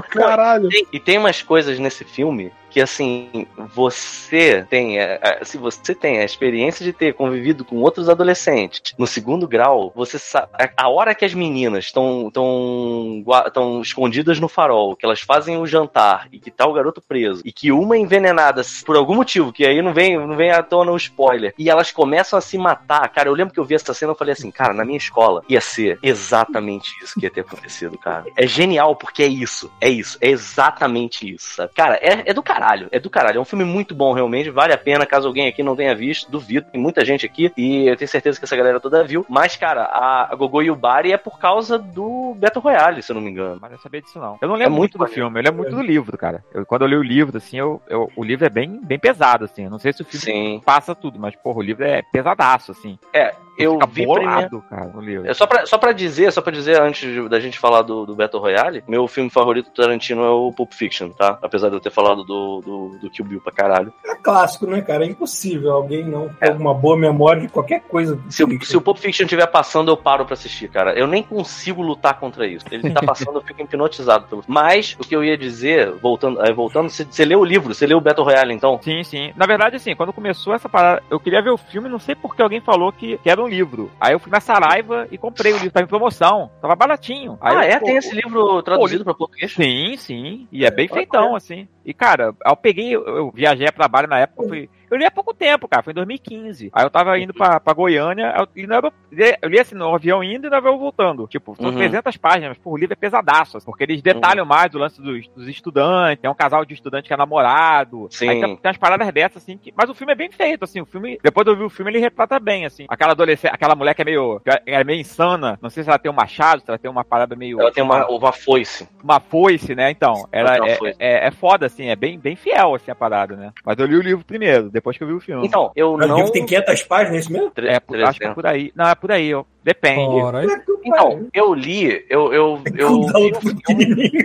caralho. 0.10 0.70
Tem- 0.70 0.88
e 0.94 1.00
tem 1.00 1.18
umas 1.18 1.42
coisas 1.42 1.80
nesse 1.80 2.04
filme 2.04 2.43
que 2.74 2.82
assim 2.82 3.46
você 3.76 4.66
tem 4.68 5.00
é, 5.00 5.20
é, 5.22 5.46
se 5.46 5.58
você 5.60 5.94
tem 5.94 6.18
a 6.18 6.26
experiência 6.26 6.84
de 6.84 6.92
ter 6.92 7.14
convivido 7.14 7.64
com 7.64 7.78
outros 7.78 8.10
adolescentes 8.10 8.96
no 8.98 9.06
segundo 9.06 9.48
grau 9.48 9.94
você 9.96 10.18
sabe 10.18 10.48
a 10.76 10.90
hora 10.90 11.14
que 11.14 11.24
as 11.24 11.36
meninas 11.36 11.86
estão 11.86 12.28
estão 12.28 13.24
estão 13.46 13.82
escondidas 13.82 14.40
no 14.40 14.48
farol 14.48 14.96
que 14.96 15.06
elas 15.06 15.22
fazem 15.22 15.56
o 15.58 15.68
jantar 15.68 16.28
e 16.32 16.40
que 16.40 16.50
tá 16.50 16.66
o 16.66 16.74
garoto 16.74 17.00
preso 17.00 17.44
e 17.46 17.52
que 17.52 17.72
uma 17.72 17.96
envenenada 17.96 18.64
por 18.84 18.96
algum 18.96 19.14
motivo 19.14 19.54
que 19.54 19.66
aí 19.66 19.80
não 19.82 19.94
vem 19.94 20.18
não 20.18 20.36
vem 20.36 20.50
à 20.50 20.64
tona 20.64 20.92
o 20.92 20.98
spoiler 20.98 21.54
e 21.58 21.70
elas 21.70 21.92
começam 21.92 22.38
a 22.40 22.42
se 22.42 22.58
matar. 22.58 23.08
Cara 23.10 23.30
eu 23.30 23.34
lembro 23.34 23.54
que 23.54 23.60
eu 23.60 23.66
vi 23.66 23.76
essa 23.76 23.94
cena 23.94 24.14
eu 24.14 24.16
falei 24.16 24.34
assim 24.34 24.50
cara 24.50 24.74
na 24.74 24.84
minha 24.84 24.98
escola 24.98 25.44
ia 25.48 25.62
ser 25.62 26.00
exatamente 26.02 26.92
isso 27.04 27.20
que 27.20 27.26
ia 27.26 27.32
ter 27.32 27.42
acontecido 27.42 27.98
cara. 28.00 28.26
É 28.36 28.48
genial 28.48 28.96
porque 28.96 29.22
é 29.22 29.28
isso 29.28 29.72
é 29.80 29.90
isso 29.90 30.18
é 30.20 30.30
exatamente 30.30 31.32
isso 31.32 31.70
cara 31.76 31.96
é, 31.98 32.24
é 32.26 32.34
do 32.34 32.42
caralho 32.42 32.63
caralho. 32.64 32.88
É 32.92 33.00
do 33.00 33.10
caralho. 33.10 33.38
É 33.38 33.42
um 33.42 33.46
filme 33.46 33.66
muito 33.66 33.94
bom, 33.94 34.14
realmente. 34.14 34.50
Vale 34.50 34.74
a 34.74 34.78
pena, 34.78 35.06
caso 35.06 35.28
alguém 35.28 35.48
aqui 35.48 35.62
não 35.62 35.76
tenha 35.76 35.94
visto. 35.96 36.30
Duvido. 36.32 36.68
Tem 36.72 36.80
muita 36.80 37.04
gente 37.04 37.26
aqui. 37.26 37.52
E 37.58 37.88
eu 37.88 37.96
tenho 37.98 38.08
certeza 38.10 38.40
que 38.40 38.46
essa 38.46 38.56
galera 38.56 38.80
toda 38.80 39.04
viu. 39.04 39.26
Mas, 39.30 39.56
cara, 39.56 39.84
a, 39.84 40.34
Gogo 40.36 40.62
Yubari 40.62 41.12
é 41.12 41.18
por 41.18 41.38
causa 41.40 41.78
do 41.78 42.34
Battle 42.38 42.62
Royale, 42.64 43.02
se 43.02 43.12
eu 43.12 43.16
não 43.16 43.22
me 43.22 43.32
engano. 43.32 43.58
Mas 43.62 43.72
eu 43.74 43.78
sabia 43.80 44.02
disso 44.02 44.20
não. 44.20 44.38
Eu 44.42 44.48
não 44.48 44.56
lembro 44.56 44.74
É 44.74 44.78
muito 44.78 44.84
muito 44.98 44.98
do 44.98 45.08
filme, 45.08 45.40
eu 45.40 45.44
lembro 45.44 45.62
muito 45.64 45.76
do 45.76 45.82
livro, 45.82 46.18
cara. 46.18 46.44
Eu- 46.54 46.66
quando 46.66 46.82
eu 46.84 46.88
li 46.90 46.96
o 46.98 47.04
livro, 47.04 47.38
assim, 47.38 47.58
eu, 47.58 47.82
eu- 47.88 48.12
o 48.18 48.24
livro 48.24 48.46
é 48.46 48.50
bem, 48.50 48.80
bem 48.84 49.00
pesado, 49.00 49.46
assim. 49.46 49.64
Eu 49.64 49.70
não 49.70 49.80
sei 49.80 49.94
se 49.94 50.02
o 50.02 50.06
filme 50.06 50.22
Sim. 50.26 50.62
passa 50.66 50.94
tudo, 50.94 51.18
mas, 51.20 51.36
porra, 51.36 51.60
o 51.60 51.62
livro 51.62 51.86
é 51.86 52.02
pesadaço, 52.12 52.72
assim. 52.74 53.00
É, 53.14 53.34
eu 53.58 53.80
vi 53.90 54.06
bolado, 54.06 54.60
primeiro. 54.60 54.62
cara, 54.70 54.86
no 54.94 55.02
livro. 55.02 55.30
É 55.30 55.34
só 55.34 55.48
pra, 55.48 55.66
só 55.66 55.78
pra 55.78 55.94
dizer, 55.94 56.32
só 56.34 56.42
pra 56.42 56.52
dizer, 56.52 56.82
antes 56.82 57.10
de- 57.12 57.30
da 57.30 57.40
gente 57.40 57.58
falar 57.58 57.82
do, 57.82 58.06
do 58.06 58.14
Battle 58.16 58.42
Royale, 58.42 58.84
meu 58.88 59.08
filme 59.08 59.30
favorito 59.30 59.68
do 59.70 59.74
Tarantino 59.82 60.24
é 60.24 60.30
o 60.30 60.52
Pulp 60.52 60.74
Fiction, 60.74 61.10
tá? 61.12 61.38
Apesar 61.42 61.70
de 61.70 61.76
eu 61.76 61.80
ter 61.80 61.92
falado 61.92 62.24
do, 62.26 62.53
do, 62.62 62.98
do 63.00 63.10
Kill 63.10 63.26
Bill 63.26 63.42
pra 63.42 63.52
caralho. 63.52 63.94
É 64.06 64.16
clássico, 64.16 64.66
né, 64.68 64.82
cara? 64.82 65.06
É 65.06 65.08
impossível 65.08 65.72
alguém 65.72 66.04
não 66.06 66.30
ter 66.30 66.48
É. 66.48 66.50
alguma 66.50 66.74
boa 66.74 66.98
memória 66.98 67.42
de 67.42 67.48
qualquer 67.48 67.82
coisa. 67.82 68.20
Se, 68.30 68.44
o- 68.44 68.66
se 68.66 68.78
o 68.78 68.82
Pulp 68.82 68.98
Fiction 68.98 69.26
estiver 69.26 69.48
passando, 69.48 69.92
eu 69.92 69.98
paro 69.98 70.26
pra 70.26 70.34
assistir, 70.34 70.70
cara. 70.70 70.94
Eu 70.98 71.08
nem 71.08 71.24
consigo 71.24 71.82
lutar 71.82 72.20
contra 72.20 72.46
isso. 72.48 72.66
Ele 72.72 72.92
tá 72.92 73.02
passando, 73.02 73.38
eu 73.38 73.42
fico 73.44 73.62
hipnotizado 73.62 74.26
pelo. 74.28 74.44
Mas, 74.48 74.96
o 75.00 75.08
que 75.08 75.16
eu 75.16 75.24
ia 75.24 75.38
dizer, 75.38 75.92
voltando, 75.94 76.42
aí 76.42 76.54
voltando, 76.54 76.90
você, 76.90 77.04
você 77.06 77.26
leu 77.26 77.40
o 77.40 77.46
livro, 77.46 77.74
você 77.74 77.86
leu 77.86 77.98
o 77.98 78.02
Battle 78.02 78.26
Royale, 78.26 78.54
então? 78.54 78.80
Sim, 78.82 79.04
sim. 79.04 79.32
Na 79.36 79.46
verdade, 79.46 79.76
assim, 79.78 79.96
quando 79.96 80.14
começou 80.14 80.54
essa 80.54 80.70
parada, 80.70 81.04
eu 81.10 81.20
queria 81.20 81.42
ver 81.42 81.52
o 81.52 81.58
filme, 81.58 81.90
não 81.90 82.00
sei 82.00 82.16
porque 82.16 82.42
alguém 82.42 82.62
falou 82.62 82.92
que, 82.92 83.18
que 83.18 83.30
era 83.30 83.42
um 83.42 83.48
livro. 83.48 83.92
Aí 84.00 84.14
eu 84.14 84.20
fui 84.20 84.32
na 84.32 84.40
Saraiva 84.40 85.08
e 85.12 85.18
comprei 85.18 85.52
o 85.54 85.58
livro, 85.58 85.72
tava 85.72 85.86
em 85.86 85.90
promoção, 85.90 86.50
tava 86.62 86.76
baratinho. 86.76 87.38
Aí 87.42 87.56
ah, 87.56 87.66
eu, 87.66 87.72
é? 87.74 87.80
pô, 87.80 87.86
Tem 87.86 87.98
esse 87.98 88.14
livro 88.16 88.62
traduzido 88.64 89.04
pra 89.04 89.14
português? 89.14 89.54
Sim, 89.54 89.96
sim. 89.98 90.48
E 90.52 90.66
é 90.66 90.72
bem 90.72 90.88
feitão, 90.88 91.36
assim. 91.36 91.68
E, 91.86 91.94
cara, 91.94 92.34
eu 92.46 92.56
peguei, 92.56 92.96
eu, 92.96 93.04
eu 93.06 93.32
viajei 93.32 93.68
a 93.68 93.72
trabalho 93.72 94.08
na 94.08 94.20
época, 94.20 94.48
fui. 94.48 94.70
Eu 94.94 95.00
li 95.00 95.06
há 95.06 95.12
pouco 95.12 95.34
tempo, 95.34 95.68
cara, 95.68 95.82
foi 95.82 95.90
em 95.92 95.96
2015. 95.96 96.70
Aí 96.72 96.86
eu 96.86 96.90
tava 96.92 97.18
indo 97.18 97.34
pra, 97.34 97.60
pra 97.60 97.74
Goiânia, 97.74 98.32
eu, 98.38 98.48
e 98.56 98.72
aero- 98.72 98.94
eu 99.42 99.50
li 99.50 99.60
assim, 99.60 99.74
no 99.74 99.94
avião 99.96 100.24
indo 100.24 100.46
e 100.46 100.50
no 100.52 100.56
avião 100.56 100.78
voltando. 100.78 101.26
Tipo, 101.28 101.56
são 101.56 101.66
Uhum. 101.72 101.78
300 101.78 102.16
páginas, 102.18 102.58
o 102.64 102.78
livro 102.78 102.94
é 102.94 102.96
pesadaço, 102.96 103.58
assim, 103.58 103.66
porque 103.66 103.84
eles 103.86 104.04
detalham 104.04 104.46
mais 104.46 104.72
o 104.76 104.78
lance 104.78 105.02
dos, 105.02 105.28
dos 105.30 105.48
estudantes, 105.48 106.22
tem 106.22 106.30
um 106.30 106.36
casal 106.36 106.64
de 106.64 106.76
estudante 106.76 107.08
que 107.08 107.14
é 107.14 107.18
namorado. 107.18 108.08
Sim. 108.12 108.30
Aí 108.30 108.40
tem, 108.40 108.56
tem 108.56 108.70
umas 108.70 108.78
paradas 108.78 109.12
dessas, 109.12 109.42
assim, 109.42 109.58
que, 109.58 109.74
mas 109.76 109.90
o 109.90 109.96
filme 109.96 110.14
é 110.14 110.16
bem 110.16 110.32
feito, 110.32 110.64
assim, 110.64 110.80
o 110.80 110.86
filme, 110.86 111.18
depois 111.24 111.44
de 111.44 111.52
eu 111.52 111.58
ver 111.58 111.64
o 111.64 111.70
filme, 111.72 111.90
ele 111.90 111.98
retrata 112.00 112.40
bem, 112.40 112.66
assim. 112.68 112.86
Aquela 112.88 113.14
adolescente, 113.14 113.52
aquela 113.52 113.74
mulher 113.74 113.96
que 113.96 114.04
é 114.04 114.06
meio, 114.06 114.40
que 114.42 114.52
é 114.68 114.84
meio 114.84 115.00
insana, 115.02 115.58
não 115.60 115.72
sei 115.72 115.84
se 115.84 115.90
ela 115.90 115.98
tem 115.98 116.12
um 116.12 116.16
machado, 116.16 116.62
se 116.62 116.70
ela 116.70 116.78
tem 116.78 116.92
uma 116.92 117.04
parada 117.04 117.36
meio... 117.36 117.60
Ela 117.60 117.72
tem 117.72 117.84
uma, 117.84 118.08
uma 118.08 118.32
foice. 118.32 118.88
uma 119.04 119.20
foice, 119.20 119.74
né? 119.74 119.90
Então, 119.90 120.28
ela 120.32 120.56
uma 120.58 120.70
é, 120.70 120.76
foice. 120.76 120.96
é, 121.00 121.28
é 121.28 121.32
foda, 121.32 121.66
assim, 121.66 121.88
é 121.88 121.96
bem, 121.96 122.20
bem 122.20 122.36
fiel, 122.36 122.76
assim, 122.76 122.92
a 122.92 122.96
parada, 122.96 123.36
né? 123.36 123.52
Mas 123.66 123.80
eu 123.80 123.88
li 123.88 123.96
o 123.96 124.02
livro 124.04 124.24
primeiro, 124.24 124.70
depois 124.70 124.83
que 124.98 125.04
eu 125.04 125.08
vi 125.08 125.14
o 125.14 125.20
filme. 125.20 125.46
Então, 125.48 125.72
eu 125.76 125.96
Mas 125.98 126.06
O 126.06 126.10
não. 126.10 126.16
livro 126.18 126.32
tem 126.32 126.46
500 126.46 126.84
páginas, 126.84 127.16
é 127.16 127.20
isso 127.20 127.32
mesmo? 127.32 127.52
É, 127.58 127.80
por- 127.80 127.96
acho 128.04 128.20
que 128.20 128.26
é 128.26 128.28
300. 128.28 128.36
por 128.36 128.46
aí. 128.48 128.72
Não, 128.76 128.88
é 128.90 128.96
por 128.96 129.12
aí, 129.12 129.28
eu, 129.30 129.46
depende. 129.64 130.16
Ora, 130.22 130.46
Então, 130.86 131.28
eu 131.34 131.54
li, 131.54 132.06
eu, 132.10 132.34
eu, 132.34 132.62
eu, 132.76 132.88
Cuidado 133.00 133.20
vi 133.24 133.32
do 133.32 133.38
o 133.38 133.42
filme, 133.42 133.56
pequenininho. 133.64 134.23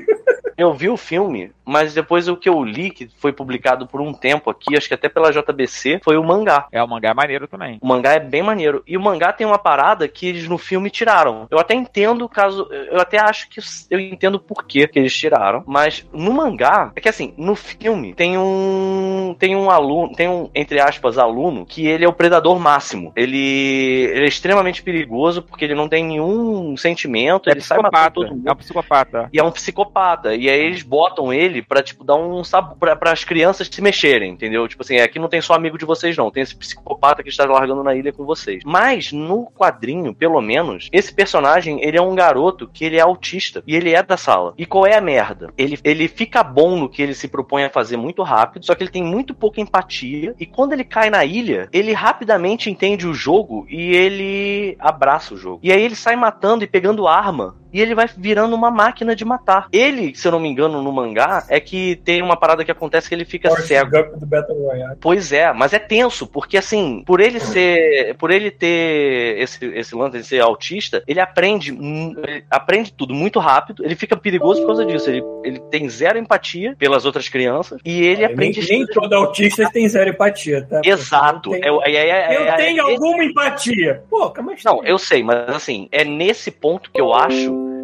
Eu 0.58 0.74
vi 0.74 0.88
o 0.88 0.96
filme, 0.96 1.52
mas 1.64 1.94
depois 1.94 2.26
o 2.26 2.36
que 2.36 2.48
eu 2.48 2.64
li, 2.64 2.90
que 2.90 3.08
foi 3.18 3.32
publicado 3.32 3.86
por 3.86 4.00
um 4.00 4.12
tempo 4.12 4.50
aqui, 4.50 4.76
acho 4.76 4.88
que 4.88 4.94
até 4.94 5.08
pela 5.08 5.30
JBC, 5.30 6.00
foi 6.02 6.16
o 6.16 6.24
mangá. 6.24 6.66
É, 6.72 6.82
o 6.82 6.88
mangá 6.88 7.10
é 7.10 7.14
maneiro 7.14 7.46
também. 7.46 7.78
O 7.80 7.86
mangá 7.86 8.14
é 8.14 8.18
bem 8.18 8.42
maneiro. 8.42 8.82
E 8.84 8.96
o 8.96 9.00
mangá 9.00 9.32
tem 9.32 9.46
uma 9.46 9.58
parada 9.58 10.08
que 10.08 10.26
eles 10.26 10.48
no 10.48 10.58
filme 10.58 10.90
tiraram. 10.90 11.46
Eu 11.48 11.60
até 11.60 11.74
entendo 11.74 12.28
caso. 12.28 12.66
Eu 12.72 13.00
até 13.00 13.20
acho 13.20 13.48
que 13.48 13.60
eu 13.88 14.00
entendo 14.00 14.40
por 14.40 14.64
que 14.64 14.88
que 14.88 14.98
eles 14.98 15.16
tiraram. 15.16 15.62
Mas 15.64 16.04
no 16.12 16.32
mangá, 16.32 16.90
é 16.96 17.00
que 17.00 17.08
assim, 17.08 17.32
no 17.36 17.54
filme 17.54 18.14
tem 18.14 18.36
um. 18.36 19.36
Tem 19.38 19.54
um 19.54 19.70
aluno. 19.70 20.14
Tem 20.14 20.28
um, 20.28 20.50
entre 20.54 20.80
aspas, 20.80 21.18
aluno, 21.18 21.64
que 21.64 21.86
ele 21.86 22.04
é 22.04 22.08
o 22.08 22.12
predador 22.12 22.58
máximo. 22.58 23.12
Ele, 23.14 23.38
ele 23.38 24.24
é 24.24 24.28
extremamente 24.28 24.82
perigoso 24.82 25.40
porque 25.40 25.64
ele 25.64 25.74
não 25.74 25.88
tem 25.88 26.04
nenhum 26.04 26.76
sentimento. 26.76 27.48
É 27.48 27.52
ele 27.52 27.60
sai 27.60 27.78
matando 27.78 27.92
psicopata. 27.92 28.14
todo 28.14 28.30
mundo. 28.30 28.48
É 28.48 28.52
um 28.52 28.56
psicopata. 28.56 29.28
E 29.32 29.38
é 29.38 29.44
um 29.44 29.52
psicopata. 29.52 30.34
E 30.34 30.47
aí 30.48 30.60
eles 30.60 30.82
botam 30.82 31.32
ele 31.32 31.62
pra, 31.62 31.82
tipo, 31.82 32.04
dar 32.04 32.16
um 32.16 32.42
sabor 32.44 32.76
para 32.96 33.12
as 33.12 33.24
crianças 33.24 33.68
se 33.70 33.82
mexerem, 33.82 34.32
entendeu? 34.32 34.66
Tipo 34.68 34.82
assim, 34.82 34.98
aqui 34.98 35.18
não 35.18 35.28
tem 35.28 35.40
só 35.40 35.54
amigo 35.54 35.78
de 35.78 35.84
vocês, 35.84 36.16
não. 36.16 36.30
Tem 36.30 36.42
esse 36.42 36.56
psicopata 36.56 37.22
que 37.22 37.28
está 37.28 37.44
largando 37.44 37.82
na 37.82 37.94
ilha 37.94 38.12
com 38.12 38.24
vocês. 38.24 38.62
Mas, 38.64 39.12
no 39.12 39.46
quadrinho, 39.46 40.14
pelo 40.14 40.40
menos, 40.40 40.88
esse 40.92 41.12
personagem, 41.12 41.80
ele 41.82 41.96
é 41.96 42.02
um 42.02 42.14
garoto 42.14 42.68
que 42.68 42.84
ele 42.84 42.96
é 42.96 43.00
autista. 43.00 43.62
E 43.66 43.74
ele 43.74 43.92
é 43.92 44.02
da 44.02 44.16
sala. 44.16 44.54
E 44.56 44.66
qual 44.66 44.86
é 44.86 44.96
a 44.96 45.00
merda? 45.00 45.52
Ele, 45.56 45.78
ele 45.84 46.08
fica 46.08 46.42
bom 46.42 46.76
no 46.76 46.88
que 46.88 47.02
ele 47.02 47.14
se 47.14 47.28
propõe 47.28 47.64
a 47.64 47.70
fazer 47.70 47.96
muito 47.96 48.22
rápido, 48.22 48.64
só 48.64 48.74
que 48.74 48.82
ele 48.82 48.90
tem 48.90 49.02
muito 49.02 49.34
pouca 49.34 49.60
empatia. 49.60 50.34
E 50.38 50.46
quando 50.46 50.72
ele 50.72 50.84
cai 50.84 51.10
na 51.10 51.24
ilha, 51.24 51.68
ele 51.72 51.92
rapidamente 51.92 52.70
entende 52.70 53.06
o 53.06 53.14
jogo 53.14 53.66
e 53.68 53.94
ele 53.94 54.76
abraça 54.78 55.34
o 55.34 55.36
jogo. 55.36 55.60
E 55.62 55.72
aí 55.72 55.82
ele 55.82 55.94
sai 55.94 56.16
matando 56.16 56.64
e 56.64 56.66
pegando 56.66 57.06
arma 57.06 57.56
e 57.72 57.80
ele 57.80 57.94
vai 57.94 58.08
virando 58.16 58.54
uma 58.54 58.70
máquina 58.70 59.14
de 59.14 59.24
matar. 59.24 59.68
Ele, 59.72 60.14
se 60.14 60.26
eu 60.26 60.32
não 60.32 60.37
me 60.40 60.48
engano, 60.48 60.82
no 60.82 60.92
mangá, 60.92 61.44
é 61.48 61.58
que 61.60 61.96
tem 62.04 62.22
uma 62.22 62.36
parada 62.36 62.64
que 62.64 62.70
acontece 62.70 63.08
que 63.08 63.14
ele 63.14 63.24
fica 63.24 63.48
Forrest 63.48 63.68
cego. 63.68 63.90
Gump 63.90 64.18
do 64.18 64.26
Battle 64.26 64.56
Royale. 64.58 64.96
Pois 65.00 65.32
é, 65.32 65.52
mas 65.52 65.72
é 65.72 65.78
tenso, 65.78 66.26
porque 66.26 66.56
assim, 66.56 67.02
por 67.06 67.20
ele 67.20 67.40
ser. 67.40 68.14
Por 68.16 68.30
ele 68.30 68.50
ter 68.50 69.38
esse, 69.38 69.64
esse 69.66 69.94
lance 69.94 70.18
de 70.18 70.24
ser 70.24 70.40
autista, 70.40 71.02
ele 71.06 71.20
aprende, 71.20 71.70
ele 71.72 72.44
aprende 72.50 72.92
tudo 72.92 73.14
muito 73.14 73.38
rápido, 73.38 73.84
ele 73.84 73.94
fica 73.94 74.16
perigoso 74.16 74.60
por 74.60 74.68
causa 74.68 74.84
disso. 74.84 75.08
Ele, 75.10 75.22
ele 75.44 75.60
tem 75.70 75.88
zero 75.88 76.18
empatia 76.18 76.74
pelas 76.78 77.04
outras 77.04 77.28
crianças 77.28 77.80
e 77.84 78.02
ele 78.02 78.16
nem, 78.16 78.24
aprende. 78.26 78.68
nem 78.68 78.86
todo 78.86 79.12
autista 79.14 79.68
tem 79.72 79.88
zero 79.88 80.10
empatia, 80.10 80.66
tá? 80.68 80.80
Exato. 80.84 81.54
Eu 81.54 81.82
É, 81.82 81.90
tenho, 81.90 81.96
é, 81.96 82.08
é, 82.08 82.34
é, 82.34 82.36
eu 82.36 82.42
é- 82.48 82.56
tenho 82.56 82.78
é- 82.78 82.92
alguma 82.92 83.24
empatia. 83.24 84.02
Pô, 84.08 84.32
aí. 84.36 84.56
Não, 84.64 84.84
eu 84.84 84.98
sei, 84.98 85.22
mas 85.22 85.48
assim, 85.48 85.88
é 85.92 86.04
nesse 86.04 86.50
ponto 86.50 86.90
que 86.90 87.00
eu 87.00 87.12
acho 87.14 87.77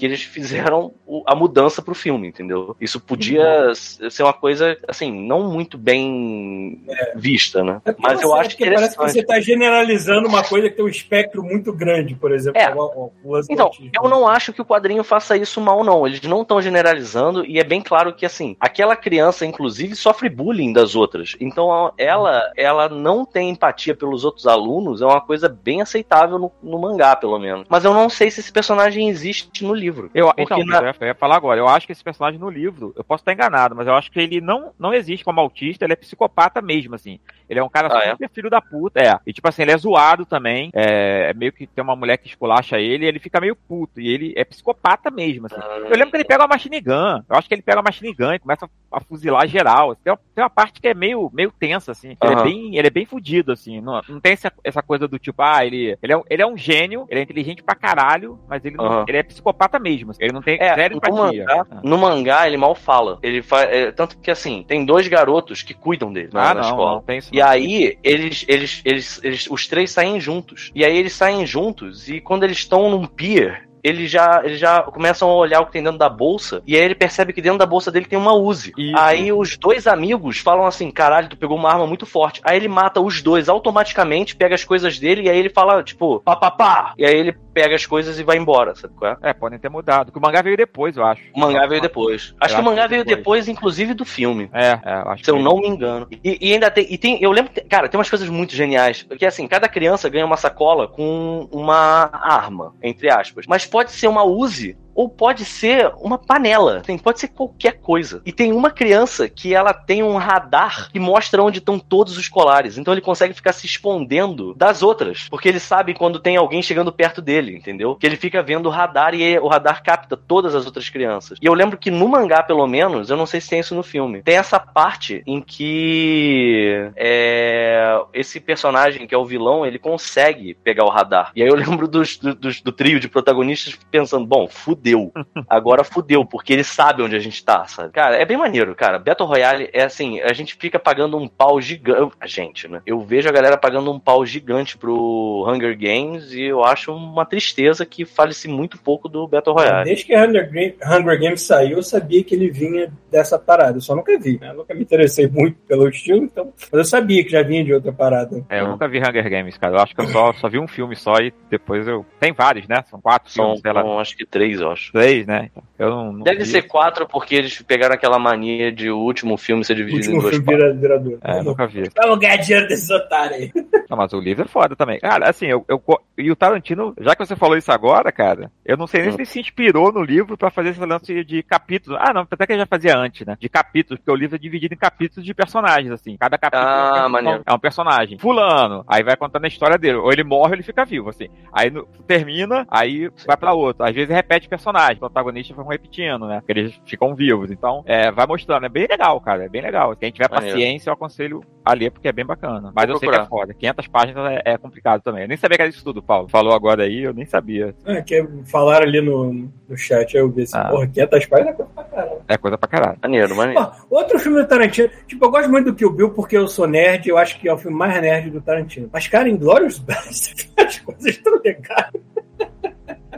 que 0.00 0.06
eles 0.06 0.22
fizeram 0.22 0.92
o- 1.06 1.22
a 1.26 1.34
mudança 1.34 1.82
pro 1.82 1.94
filme, 1.94 2.26
entendeu? 2.26 2.74
Isso 2.80 2.98
podia 2.98 3.70
s- 3.70 4.10
ser 4.10 4.22
uma 4.22 4.32
coisa, 4.32 4.78
assim, 4.88 5.12
não 5.12 5.52
muito 5.52 5.76
bem 5.76 6.82
vista, 7.14 7.62
né? 7.62 7.82
É 7.84 7.94
Mas 7.98 8.22
eu 8.22 8.28
você- 8.30 8.36
é 8.36 8.40
acho 8.40 8.50
porque 8.56 8.64
parece 8.74 8.96
que 8.96 9.02
você 9.02 9.20
está 9.20 9.38
generalizando 9.40 10.26
uma 10.26 10.42
coisa 10.42 10.70
que 10.70 10.76
tem 10.76 10.84
um 10.84 10.88
espectro 10.88 11.42
muito 11.42 11.70
grande, 11.72 12.14
por 12.14 12.32
exemplo. 12.32 12.58
É. 12.60 12.74
o- 12.74 13.12
o 13.24 13.40
do 13.40 13.46
Então, 13.50 13.70
eu 14.02 14.08
não 14.08 14.26
acho 14.26 14.52
que 14.54 14.62
o 14.62 14.64
quadrinho 14.64 15.04
faça 15.04 15.36
isso 15.36 15.60
mal, 15.60 15.84
não. 15.84 16.06
Eles 16.06 16.22
não 16.22 16.40
estão 16.42 16.62
generalizando 16.62 17.44
e 17.44 17.58
é 17.58 17.64
bem 17.64 17.82
claro 17.82 18.14
que, 18.14 18.24
assim, 18.24 18.56
aquela 18.58 18.96
criança, 18.96 19.44
inclusive, 19.44 19.94
sofre 19.94 20.28
bullying 20.30 20.72
das 20.72 20.94
outras. 20.94 21.36
Então, 21.40 21.92
ela, 21.98 22.50
ela 22.56 22.88
não 22.88 23.26
tem 23.26 23.50
empatia 23.50 23.94
pelos 23.94 24.24
outros 24.24 24.46
alunos, 24.46 25.02
é 25.02 25.04
uma 25.04 25.20
coisa 25.20 25.46
bem 25.48 25.82
aceitável 25.82 26.38
no, 26.38 26.50
no 26.62 26.78
mangá, 26.78 27.14
pelo 27.16 27.38
menos. 27.38 27.66
Mas 27.68 27.84
eu 27.84 27.92
não 27.92 28.08
sei 28.08 28.30
se 28.30 28.40
esse 28.40 28.50
personagem 28.52 29.08
existe 29.10 29.62
no 29.64 29.74
livro. 29.74 29.89
Eu, 30.14 30.26
Porque 30.26 30.42
então, 30.42 30.58
na- 30.64 30.78
eu 30.80 30.84
ia- 31.06 31.10
eu 31.10 31.14
falar 31.14 31.36
agora. 31.36 31.58
Eu 31.60 31.68
acho 31.68 31.86
que 31.86 31.92
esse 31.92 32.02
personagem 32.04 32.38
no 32.40 32.48
livro, 32.50 32.92
eu 32.96 33.04
posso 33.04 33.22
estar 33.22 33.32
enganado, 33.32 33.74
mas 33.74 33.86
eu 33.86 33.94
acho 33.94 34.10
que 34.10 34.20
ele 34.20 34.40
não, 34.40 34.72
não 34.78 34.92
existe 34.94 35.24
como 35.24 35.40
autista, 35.40 35.84
ele 35.84 35.92
é 35.92 35.96
psicopata 35.96 36.60
mesmo, 36.62 36.94
assim. 36.94 37.18
Ele 37.48 37.58
é 37.58 37.62
um 37.64 37.68
cara 37.68 37.88
Ah, 37.92 38.04
é? 38.04 38.10
super 38.12 38.30
filho 38.30 38.50
da 38.50 38.60
puta, 38.60 39.00
é. 39.00 39.18
E 39.26 39.32
tipo 39.32 39.48
assim, 39.48 39.62
ele 39.62 39.72
é 39.72 39.76
zoado 39.76 40.24
também. 40.24 40.70
É, 40.74 41.30
é 41.30 41.34
meio 41.34 41.52
que 41.52 41.66
tem 41.66 41.82
uma 41.82 41.96
mulher 41.96 42.16
que 42.16 42.28
esculacha 42.28 42.78
ele 42.78 43.04
e 43.04 43.08
ele 43.08 43.18
fica 43.18 43.40
meio 43.40 43.56
puto. 43.56 44.00
E 44.00 44.08
ele 44.08 44.32
é 44.36 44.44
psicopata 44.44 45.10
mesmo, 45.10 45.46
assim. 45.46 45.60
Eu 45.84 45.96
lembro 45.96 46.10
que 46.10 46.16
ele 46.18 46.24
pega 46.24 46.42
uma 46.42 46.48
machine 46.54 46.80
gun. 46.80 47.22
Eu 47.28 47.36
acho 47.36 47.48
que 47.48 47.54
ele 47.54 47.62
pega 47.62 47.78
uma 47.78 47.84
machine 47.88 48.14
gun 48.14 48.32
e 48.34 48.38
começa 48.38 48.68
a, 48.92 49.00
fuzilar 49.00 49.46
geral. 49.48 49.96
Tem 49.96 50.12
uma, 50.12 50.20
tem 50.34 50.44
uma 50.44 50.50
parte 50.50 50.80
que 50.80 50.86
é 50.88 50.94
meio, 50.94 51.28
meio 51.32 51.50
tensa, 51.58 51.90
assim. 51.90 52.16
Ele, 52.22 52.32
é 52.32 52.36
Aham. 52.36 52.42
bem, 52.44 52.76
ele 52.76 52.86
é 52.86 52.90
bem 52.90 53.04
fudido, 53.04 53.50
assim. 53.50 53.80
Não, 53.80 54.00
não 54.08 54.20
tem 54.20 54.32
essa, 54.32 54.52
essa 54.62 54.82
coisa 54.82 55.08
do 55.08 55.18
tipo, 55.18 55.42
ah, 55.42 55.64
ele, 55.66 55.98
ele, 56.00 56.12
é, 56.12 56.16
um- 56.16 56.24
ele 56.30 56.42
é 56.42 56.46
um 56.46 56.56
gênio, 56.56 57.04
ele 57.08 57.18
é 57.18 57.22
inteligente 57.24 57.62
pra 57.64 57.74
caralho, 57.74 58.38
mas 58.48 58.64
ele, 58.64 58.76
não- 58.76 58.84
Aham. 58.86 59.04
ele 59.08 59.18
é 59.18 59.22
psicopata 59.24 59.78
mesmo. 59.80 60.10
assim. 60.12 60.22
Ele 60.22 60.32
não 60.32 60.42
tem 60.42 60.56
É, 60.60 60.74
zero 60.74 60.94
no 60.94 60.98
empatia. 60.98 61.44
mangá, 61.44 61.66
Ah. 61.70 61.80
no 61.82 61.98
mangá 61.98 62.46
ele 62.46 62.56
mal 62.56 62.74
fala. 62.74 63.18
Ele 63.22 63.42
faz, 63.42 63.68
é, 63.70 63.90
tanto 63.92 64.18
que 64.18 64.30
assim, 64.30 64.64
tem 64.66 64.84
dois 64.84 65.08
garotos 65.08 65.62
que 65.62 65.74
cuidam 65.74 66.12
dele 66.12 66.30
na, 66.32 66.50
Ah, 66.50 66.54
na 66.54 66.60
não, 66.62 66.68
escola. 66.68 66.94
não 66.96 67.02
tem 67.02 67.18
isso. 67.18 67.30
E 67.32 67.38
não. 67.40 67.46
aí, 67.48 67.98
eles, 68.02 68.44
eles, 68.48 68.82
eles, 68.84 69.20
eles, 69.24 69.46
os 69.50 69.66
três 69.66 69.90
saem 69.90 70.20
juntos. 70.20 70.70
E 70.74 70.84
aí 70.84 70.96
eles 70.96 71.12
saem 71.12 71.44
juntos, 71.46 72.08
e 72.08 72.20
quando 72.20 72.44
eles 72.44 72.58
estão 72.58 72.90
num 72.90 73.06
pier, 73.06 73.68
eles 73.82 74.10
já, 74.10 74.42
eles 74.44 74.58
já 74.58 74.82
começam 74.82 75.28
a 75.28 75.34
olhar 75.34 75.60
o 75.60 75.66
que 75.66 75.72
tem 75.72 75.82
dentro 75.82 75.98
da 75.98 76.08
bolsa, 76.08 76.62
e 76.66 76.76
aí 76.76 76.82
ele 76.82 76.94
percebe 76.94 77.32
que 77.32 77.42
dentro 77.42 77.58
da 77.58 77.66
bolsa 77.66 77.90
dele 77.90 78.06
tem 78.06 78.18
uma 78.18 78.34
Uzi. 78.34 78.72
Isso. 78.76 78.98
Aí 78.98 79.32
os 79.32 79.56
dois 79.56 79.86
amigos 79.86 80.38
falam 80.38 80.66
assim, 80.66 80.90
caralho, 80.90 81.28
tu 81.28 81.36
pegou 81.36 81.56
uma 81.56 81.70
arma 81.70 81.86
muito 81.86 82.06
forte. 82.06 82.40
Aí 82.44 82.56
ele 82.56 82.68
mata 82.68 83.00
os 83.00 83.22
dois 83.22 83.48
automaticamente, 83.48 84.36
pega 84.36 84.54
as 84.54 84.64
coisas 84.64 84.98
dele, 84.98 85.22
e 85.22 85.30
aí 85.30 85.38
ele 85.38 85.50
fala, 85.50 85.82
tipo, 85.82 86.20
pá, 86.20 86.36
pá, 86.36 86.50
pá. 86.50 86.94
E 86.96 87.04
aí 87.04 87.14
ele 87.14 87.32
pega 87.52 87.74
as 87.74 87.86
coisas 87.86 88.18
e 88.18 88.22
vai 88.22 88.36
embora, 88.36 88.74
sabe 88.74 88.94
qual 88.94 89.12
é? 89.12 89.30
É, 89.30 89.32
podem 89.32 89.58
ter 89.58 89.68
mudado. 89.68 90.06
Porque 90.06 90.18
o 90.18 90.22
mangá 90.22 90.42
veio 90.42 90.56
depois, 90.56 90.96
eu 90.96 91.04
acho. 91.04 91.22
O 91.34 91.40
mangá 91.40 91.66
veio 91.66 91.80
depois. 91.80 92.34
Acho 92.40 92.54
Eu 92.54 92.58
que 92.58 92.62
o 92.62 92.64
mangá 92.64 92.86
veio 92.86 93.04
depois. 93.04 93.18
depois, 93.20 93.48
inclusive, 93.48 93.94
do 93.94 94.04
filme. 94.04 94.50
É, 94.52 94.78
é, 94.84 95.02
eu 95.04 95.10
acho 95.10 95.24
Se 95.24 95.30
eu 95.30 95.38
não 95.38 95.56
me 95.56 95.68
engano. 95.68 96.06
E, 96.24 96.38
e 96.40 96.52
ainda 96.52 96.70
tem, 96.70 96.86
e 96.88 96.98
tem. 96.98 97.22
Eu 97.22 97.30
lembro. 97.32 97.52
Cara, 97.68 97.88
tem 97.88 97.98
umas 97.98 98.10
coisas 98.10 98.28
muito 98.28 98.54
geniais. 98.54 99.02
Porque 99.02 99.26
assim, 99.26 99.46
cada 99.46 99.68
criança 99.68 100.08
ganha 100.08 100.26
uma 100.26 100.36
sacola 100.36 100.88
com 100.88 101.48
uma 101.50 102.10
arma, 102.12 102.74
entre 102.82 103.10
aspas. 103.10 103.46
Mas 103.46 103.64
pode 103.70 103.92
ser 103.92 104.08
uma 104.08 104.24
Uzi 104.24 104.76
ou 104.94 105.08
pode 105.08 105.44
ser 105.44 105.92
uma 106.00 106.18
panela. 106.18 106.78
Assim, 106.78 106.98
pode 106.98 107.20
ser 107.20 107.28
qualquer 107.28 107.80
coisa. 107.80 108.22
E 108.24 108.32
tem 108.32 108.52
uma 108.52 108.70
criança 108.70 109.28
que 109.28 109.54
ela 109.54 109.72
tem 109.72 110.02
um 110.02 110.16
radar 110.16 110.90
que 110.90 110.98
mostra 110.98 111.42
onde 111.42 111.58
estão 111.58 111.78
todos 111.78 112.16
os 112.16 112.28
colares. 112.28 112.78
Então 112.78 112.92
ele 112.92 113.00
consegue 113.00 113.34
ficar 113.34 113.52
se 113.52 113.66
escondendo 113.66 114.54
das 114.54 114.82
outras. 114.82 115.28
Porque 115.28 115.48
ele 115.48 115.60
sabe 115.60 115.94
quando 115.94 116.20
tem 116.20 116.36
alguém 116.36 116.62
chegando 116.62 116.92
perto 116.92 117.22
dele, 117.22 117.56
entendeu? 117.56 117.96
Que 117.96 118.06
ele 118.06 118.16
fica 118.16 118.42
vendo 118.42 118.66
o 118.66 118.70
radar 118.70 119.14
e 119.14 119.38
o 119.38 119.48
radar 119.48 119.82
capta 119.82 120.16
todas 120.16 120.54
as 120.54 120.66
outras 120.66 120.88
crianças. 120.88 121.38
E 121.40 121.46
eu 121.46 121.54
lembro 121.54 121.78
que 121.78 121.90
no 121.90 122.08
mangá, 122.08 122.42
pelo 122.42 122.66
menos, 122.66 123.10
eu 123.10 123.16
não 123.16 123.26
sei 123.26 123.40
se 123.40 123.48
tem 123.48 123.60
isso 123.60 123.74
no 123.74 123.82
filme, 123.82 124.22
tem 124.22 124.36
essa 124.36 124.58
parte 124.58 125.22
em 125.26 125.40
que 125.40 126.90
é, 126.96 128.00
esse 128.12 128.40
personagem, 128.40 129.06
que 129.06 129.14
é 129.14 129.18
o 129.18 129.24
vilão, 129.24 129.64
ele 129.64 129.78
consegue 129.78 130.54
pegar 130.54 130.84
o 130.84 130.90
radar. 130.90 131.32
E 131.34 131.42
aí 131.42 131.48
eu 131.48 131.54
lembro 131.56 131.86
dos, 131.88 132.16
do, 132.16 132.72
trio 132.72 133.00
de 133.00 133.08
protagonistas 133.08 133.78
pensando, 133.90 134.26
bom, 134.26 134.48
fudeu. 134.80 135.12
Agora 135.48 135.84
fudeu, 135.84 136.24
porque 136.24 136.52
ele 136.52 136.64
sabe 136.64 137.02
onde 137.02 137.14
a 137.14 137.18
gente 137.18 137.44
tá, 137.44 137.64
sabe? 137.66 137.92
Cara, 137.92 138.16
é 138.16 138.24
bem 138.24 138.36
maneiro, 138.36 138.74
cara. 138.74 138.98
Battle 138.98 139.28
Royale 139.28 139.68
é 139.72 139.84
assim, 139.84 140.20
a 140.20 140.32
gente 140.32 140.54
fica 140.54 140.78
pagando 140.78 141.16
um 141.18 141.28
pau 141.28 141.60
gigante. 141.60 142.14
A 142.20 142.26
gente, 142.26 142.66
né? 142.68 142.80
Eu 142.86 143.00
vejo 143.00 143.28
a 143.28 143.32
galera 143.32 143.56
pagando 143.56 143.92
um 143.92 143.98
pau 143.98 144.24
gigante 144.24 144.76
pro 144.78 145.44
Hunger 145.48 145.76
Games 145.78 146.32
e 146.32 146.42
eu 146.42 146.64
acho 146.64 146.92
uma 146.94 147.24
tristeza 147.26 147.84
que 147.84 148.04
fale-se 148.04 148.48
muito 148.48 148.78
pouco 148.78 149.08
do 149.08 149.26
Battle 149.26 149.54
Royale. 149.54 149.84
Desde 149.84 150.04
que 150.04 150.16
Hunger, 150.16 150.50
Game- 150.50 150.74
Hunger 150.84 151.20
Games 151.20 151.42
saiu, 151.42 151.76
eu 151.78 151.82
sabia 151.82 152.24
que 152.24 152.34
ele 152.34 152.50
vinha 152.50 152.92
dessa 153.10 153.38
parada. 153.38 153.76
Eu 153.76 153.80
só 153.80 153.94
nunca 153.94 154.18
vi, 154.18 154.38
né? 154.40 154.50
Eu 154.50 154.54
nunca 154.54 154.74
me 154.74 154.82
interessei 154.82 155.28
muito 155.28 155.58
pelo 155.68 155.88
estilo, 155.88 156.24
então. 156.24 156.52
Mas 156.72 156.78
eu 156.78 156.84
sabia 156.84 157.22
que 157.24 157.30
já 157.30 157.42
vinha 157.42 157.64
de 157.64 157.72
outra 157.74 157.92
parada. 157.92 158.44
É, 158.48 158.60
eu 158.60 158.68
nunca 158.68 158.88
vi 158.88 158.98
Hunger 158.98 159.28
Games, 159.28 159.56
cara. 159.58 159.76
Eu 159.76 159.80
acho 159.80 159.94
que 159.94 160.00
eu 160.00 160.06
só, 160.08 160.32
só 160.34 160.48
vi 160.48 160.58
um 160.58 160.68
filme 160.68 160.96
só 160.96 161.14
e 161.20 161.32
depois 161.50 161.86
eu. 161.86 162.04
Tem 162.18 162.32
vários, 162.32 162.66
né? 162.68 162.82
São 162.88 163.00
quatro 163.00 163.30
São, 163.30 163.44
filmes, 163.46 163.60
sei 163.60 163.72
lá. 163.72 163.82
são, 163.82 163.98
acho 163.98 164.16
que 164.16 164.26
três, 164.26 164.60
eu 164.70 164.74
acho. 164.74 164.92
Três, 164.92 165.26
né? 165.26 165.50
Eu 165.78 165.90
não, 165.90 166.12
não 166.12 166.22
Deve 166.22 166.38
vi. 166.40 166.46
ser 166.46 166.62
quatro, 166.62 167.06
porque 167.06 167.34
eles 167.34 167.60
pegaram 167.62 167.94
aquela 167.94 168.18
mania 168.18 168.70
de 168.72 168.90
o 168.90 168.98
último 168.98 169.36
filme 169.36 169.64
ser 169.64 169.74
dividido 169.74 169.98
último 170.14 170.16
em 170.16 170.20
duas 170.20 170.30
filme 170.34 170.46
partes. 170.46 170.80
vira, 170.80 170.98
vira. 170.98 171.18
É, 171.22 171.42
nunca 171.42 171.66
vi. 171.66 171.82
Vamos 171.96 172.18
ganhar 172.18 172.36
dinheiro 172.36 172.68
desses 172.68 172.90
otários 172.90 173.36
aí. 173.36 173.52
Não, 173.90 173.96
mas 173.96 174.12
o 174.12 174.20
livro 174.20 174.44
é 174.44 174.46
foda 174.46 174.76
também. 174.76 175.00
Cara, 175.00 175.28
assim, 175.28 175.46
eu, 175.46 175.64
eu 175.68 175.82
e 176.16 176.30
o 176.30 176.36
Tarantino, 176.36 176.94
já 177.00 177.16
que 177.16 177.26
você 177.26 177.34
falou 177.34 177.56
isso 177.56 177.72
agora, 177.72 178.12
cara, 178.12 178.48
eu 178.64 178.76
não 178.76 178.86
sei 178.86 179.02
nem 179.02 179.10
se 179.10 179.16
ele 179.16 179.24
se 179.26 179.40
inspirou 179.40 179.92
no 179.92 180.00
livro 180.00 180.36
pra 180.38 180.48
fazer 180.48 180.68
esse 180.68 180.80
lance 180.84 181.24
de 181.24 181.42
capítulos. 181.42 181.98
Ah, 182.00 182.12
não, 182.14 182.20
até 182.22 182.46
que 182.46 182.52
ele 182.52 182.60
já 182.60 182.66
fazia 182.66 182.96
antes, 182.96 183.26
né? 183.26 183.36
De 183.40 183.48
capítulos, 183.48 183.98
porque 183.98 184.12
o 184.12 184.14
livro 184.14 184.36
é 184.36 184.38
dividido 184.38 184.74
em 184.74 184.76
capítulos 184.78 185.24
de 185.26 185.34
personagens, 185.34 185.90
assim. 185.90 186.16
Cada 186.16 186.38
capítulo 186.38 186.64
Ah, 186.64 187.08
é, 187.08 187.08
um 187.38 187.42
é 187.46 187.52
um 187.52 187.58
personagem. 187.58 188.16
Fulano, 188.16 188.84
aí 188.86 189.02
vai 189.02 189.16
contando 189.16 189.44
a 189.46 189.48
história 189.48 189.76
dele. 189.76 189.96
Ou 189.96 190.12
ele 190.12 190.22
morre 190.22 190.50
ou 190.50 190.54
ele 190.54 190.62
fica 190.62 190.84
vivo, 190.84 191.08
assim. 191.10 191.26
Aí 191.52 191.68
no- 191.68 191.84
termina, 192.06 192.64
aí 192.70 193.10
vai 193.26 193.36
pra 193.36 193.54
outro. 193.54 193.84
Às 193.84 193.92
vezes 193.94 194.14
repete 194.14 194.48
personagem, 194.48 194.59
o 194.68 194.98
protagonista 194.98 195.54
vão 195.54 195.66
repetindo, 195.66 196.26
né? 196.26 196.40
Porque 196.40 196.52
eles 196.52 196.80
ficam 196.86 197.14
vivos. 197.14 197.50
Então, 197.50 197.82
é, 197.86 198.10
vai 198.10 198.26
mostrando. 198.26 198.66
É 198.66 198.68
bem 198.68 198.86
legal, 198.86 199.20
cara. 199.20 199.44
É 199.44 199.48
bem 199.48 199.62
legal. 199.62 199.94
Quem 199.96 200.10
tiver 200.10 200.28
Maneiro. 200.30 200.54
paciência, 200.56 200.90
eu 200.90 200.94
aconselho 200.94 201.42
a 201.64 201.72
ler, 201.74 201.90
porque 201.90 202.08
é 202.08 202.12
bem 202.12 202.24
bacana. 202.24 202.72
Mas 202.74 202.86
Vou 202.86 202.94
eu 202.96 202.98
sei 202.98 203.08
que 203.08 203.14
é 203.14 203.18
procurar. 203.18 203.40
foda. 203.46 203.54
500 203.54 203.86
páginas 203.88 204.32
é, 204.32 204.52
é 204.52 204.58
complicado 204.58 205.02
também. 205.02 205.22
Eu 205.22 205.28
nem 205.28 205.36
sabia 205.36 205.56
que 205.56 205.62
era 205.62 205.70
isso 205.70 205.84
tudo, 205.84 206.02
Paulo. 206.02 206.28
Falou 206.28 206.52
agora 206.54 206.84
aí, 206.84 207.02
eu 207.02 207.12
nem 207.14 207.26
sabia. 207.26 207.74
Ah, 207.86 208.00
que 208.02 208.26
falaram 208.46 208.86
ali 208.86 209.00
no, 209.00 209.32
no 209.68 209.76
chat, 209.76 210.16
aí 210.16 210.22
eu 210.22 210.30
vi 210.30 210.42
assim, 210.42 210.56
Ah. 210.56 210.68
porra, 210.68 210.86
500 210.86 211.26
páginas 211.26 211.52
é 211.52 211.56
coisa 211.56 211.70
pra 211.74 211.84
caralho. 211.84 212.10
É 212.28 212.36
coisa 212.38 212.58
pra 212.58 212.68
caralho. 212.68 212.98
Maneiro, 213.02 213.36
maneiro. 213.36 213.64
Pô, 213.88 213.96
outro 213.96 214.18
filme 214.18 214.40
do 214.42 214.48
Tarantino, 214.48 214.88
tipo, 215.06 215.24
eu 215.24 215.30
gosto 215.30 215.50
muito 215.50 215.66
do 215.66 215.74
Kill 215.74 215.92
Bill 215.92 216.10
porque 216.10 216.36
eu 216.36 216.48
sou 216.48 216.66
nerd, 216.66 217.08
eu 217.08 217.18
acho 217.18 217.38
que 217.38 217.48
é 217.48 217.52
o 217.52 217.58
filme 217.58 217.76
mais 217.76 218.00
nerd 218.00 218.30
do 218.30 218.40
Tarantino. 218.40 218.88
Mas, 218.92 219.06
cara, 219.08 219.28
em 219.28 219.36
Glorious 219.36 219.78
Bastards, 219.78 220.52
as 220.56 220.78
coisas 220.80 221.16
tão 221.18 221.40
legais. 221.44 221.90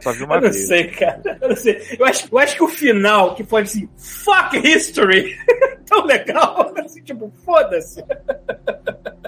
Só 0.03 0.13
vi 0.13 0.25
uma 0.25 0.37
Eu 0.37 0.41
não 0.43 0.51
vez. 0.51 0.67
sei, 0.67 0.89
cara. 0.89 1.39
Eu 1.41 1.49
não 1.49 1.57
sei. 1.57 1.81
Eu 1.99 2.07
acho, 2.07 2.29
eu 2.31 2.39
acho 2.39 2.57
que 2.57 2.63
o 2.63 2.69
final, 2.69 3.35
que 3.35 3.45
pode 3.45 3.69
assim, 3.69 3.89
fuck 3.97 4.57
history, 4.57 5.37
tão 5.87 6.05
legal. 6.05 6.73
Assim, 6.77 7.03
tipo, 7.03 7.31
foda-se. 7.45 8.03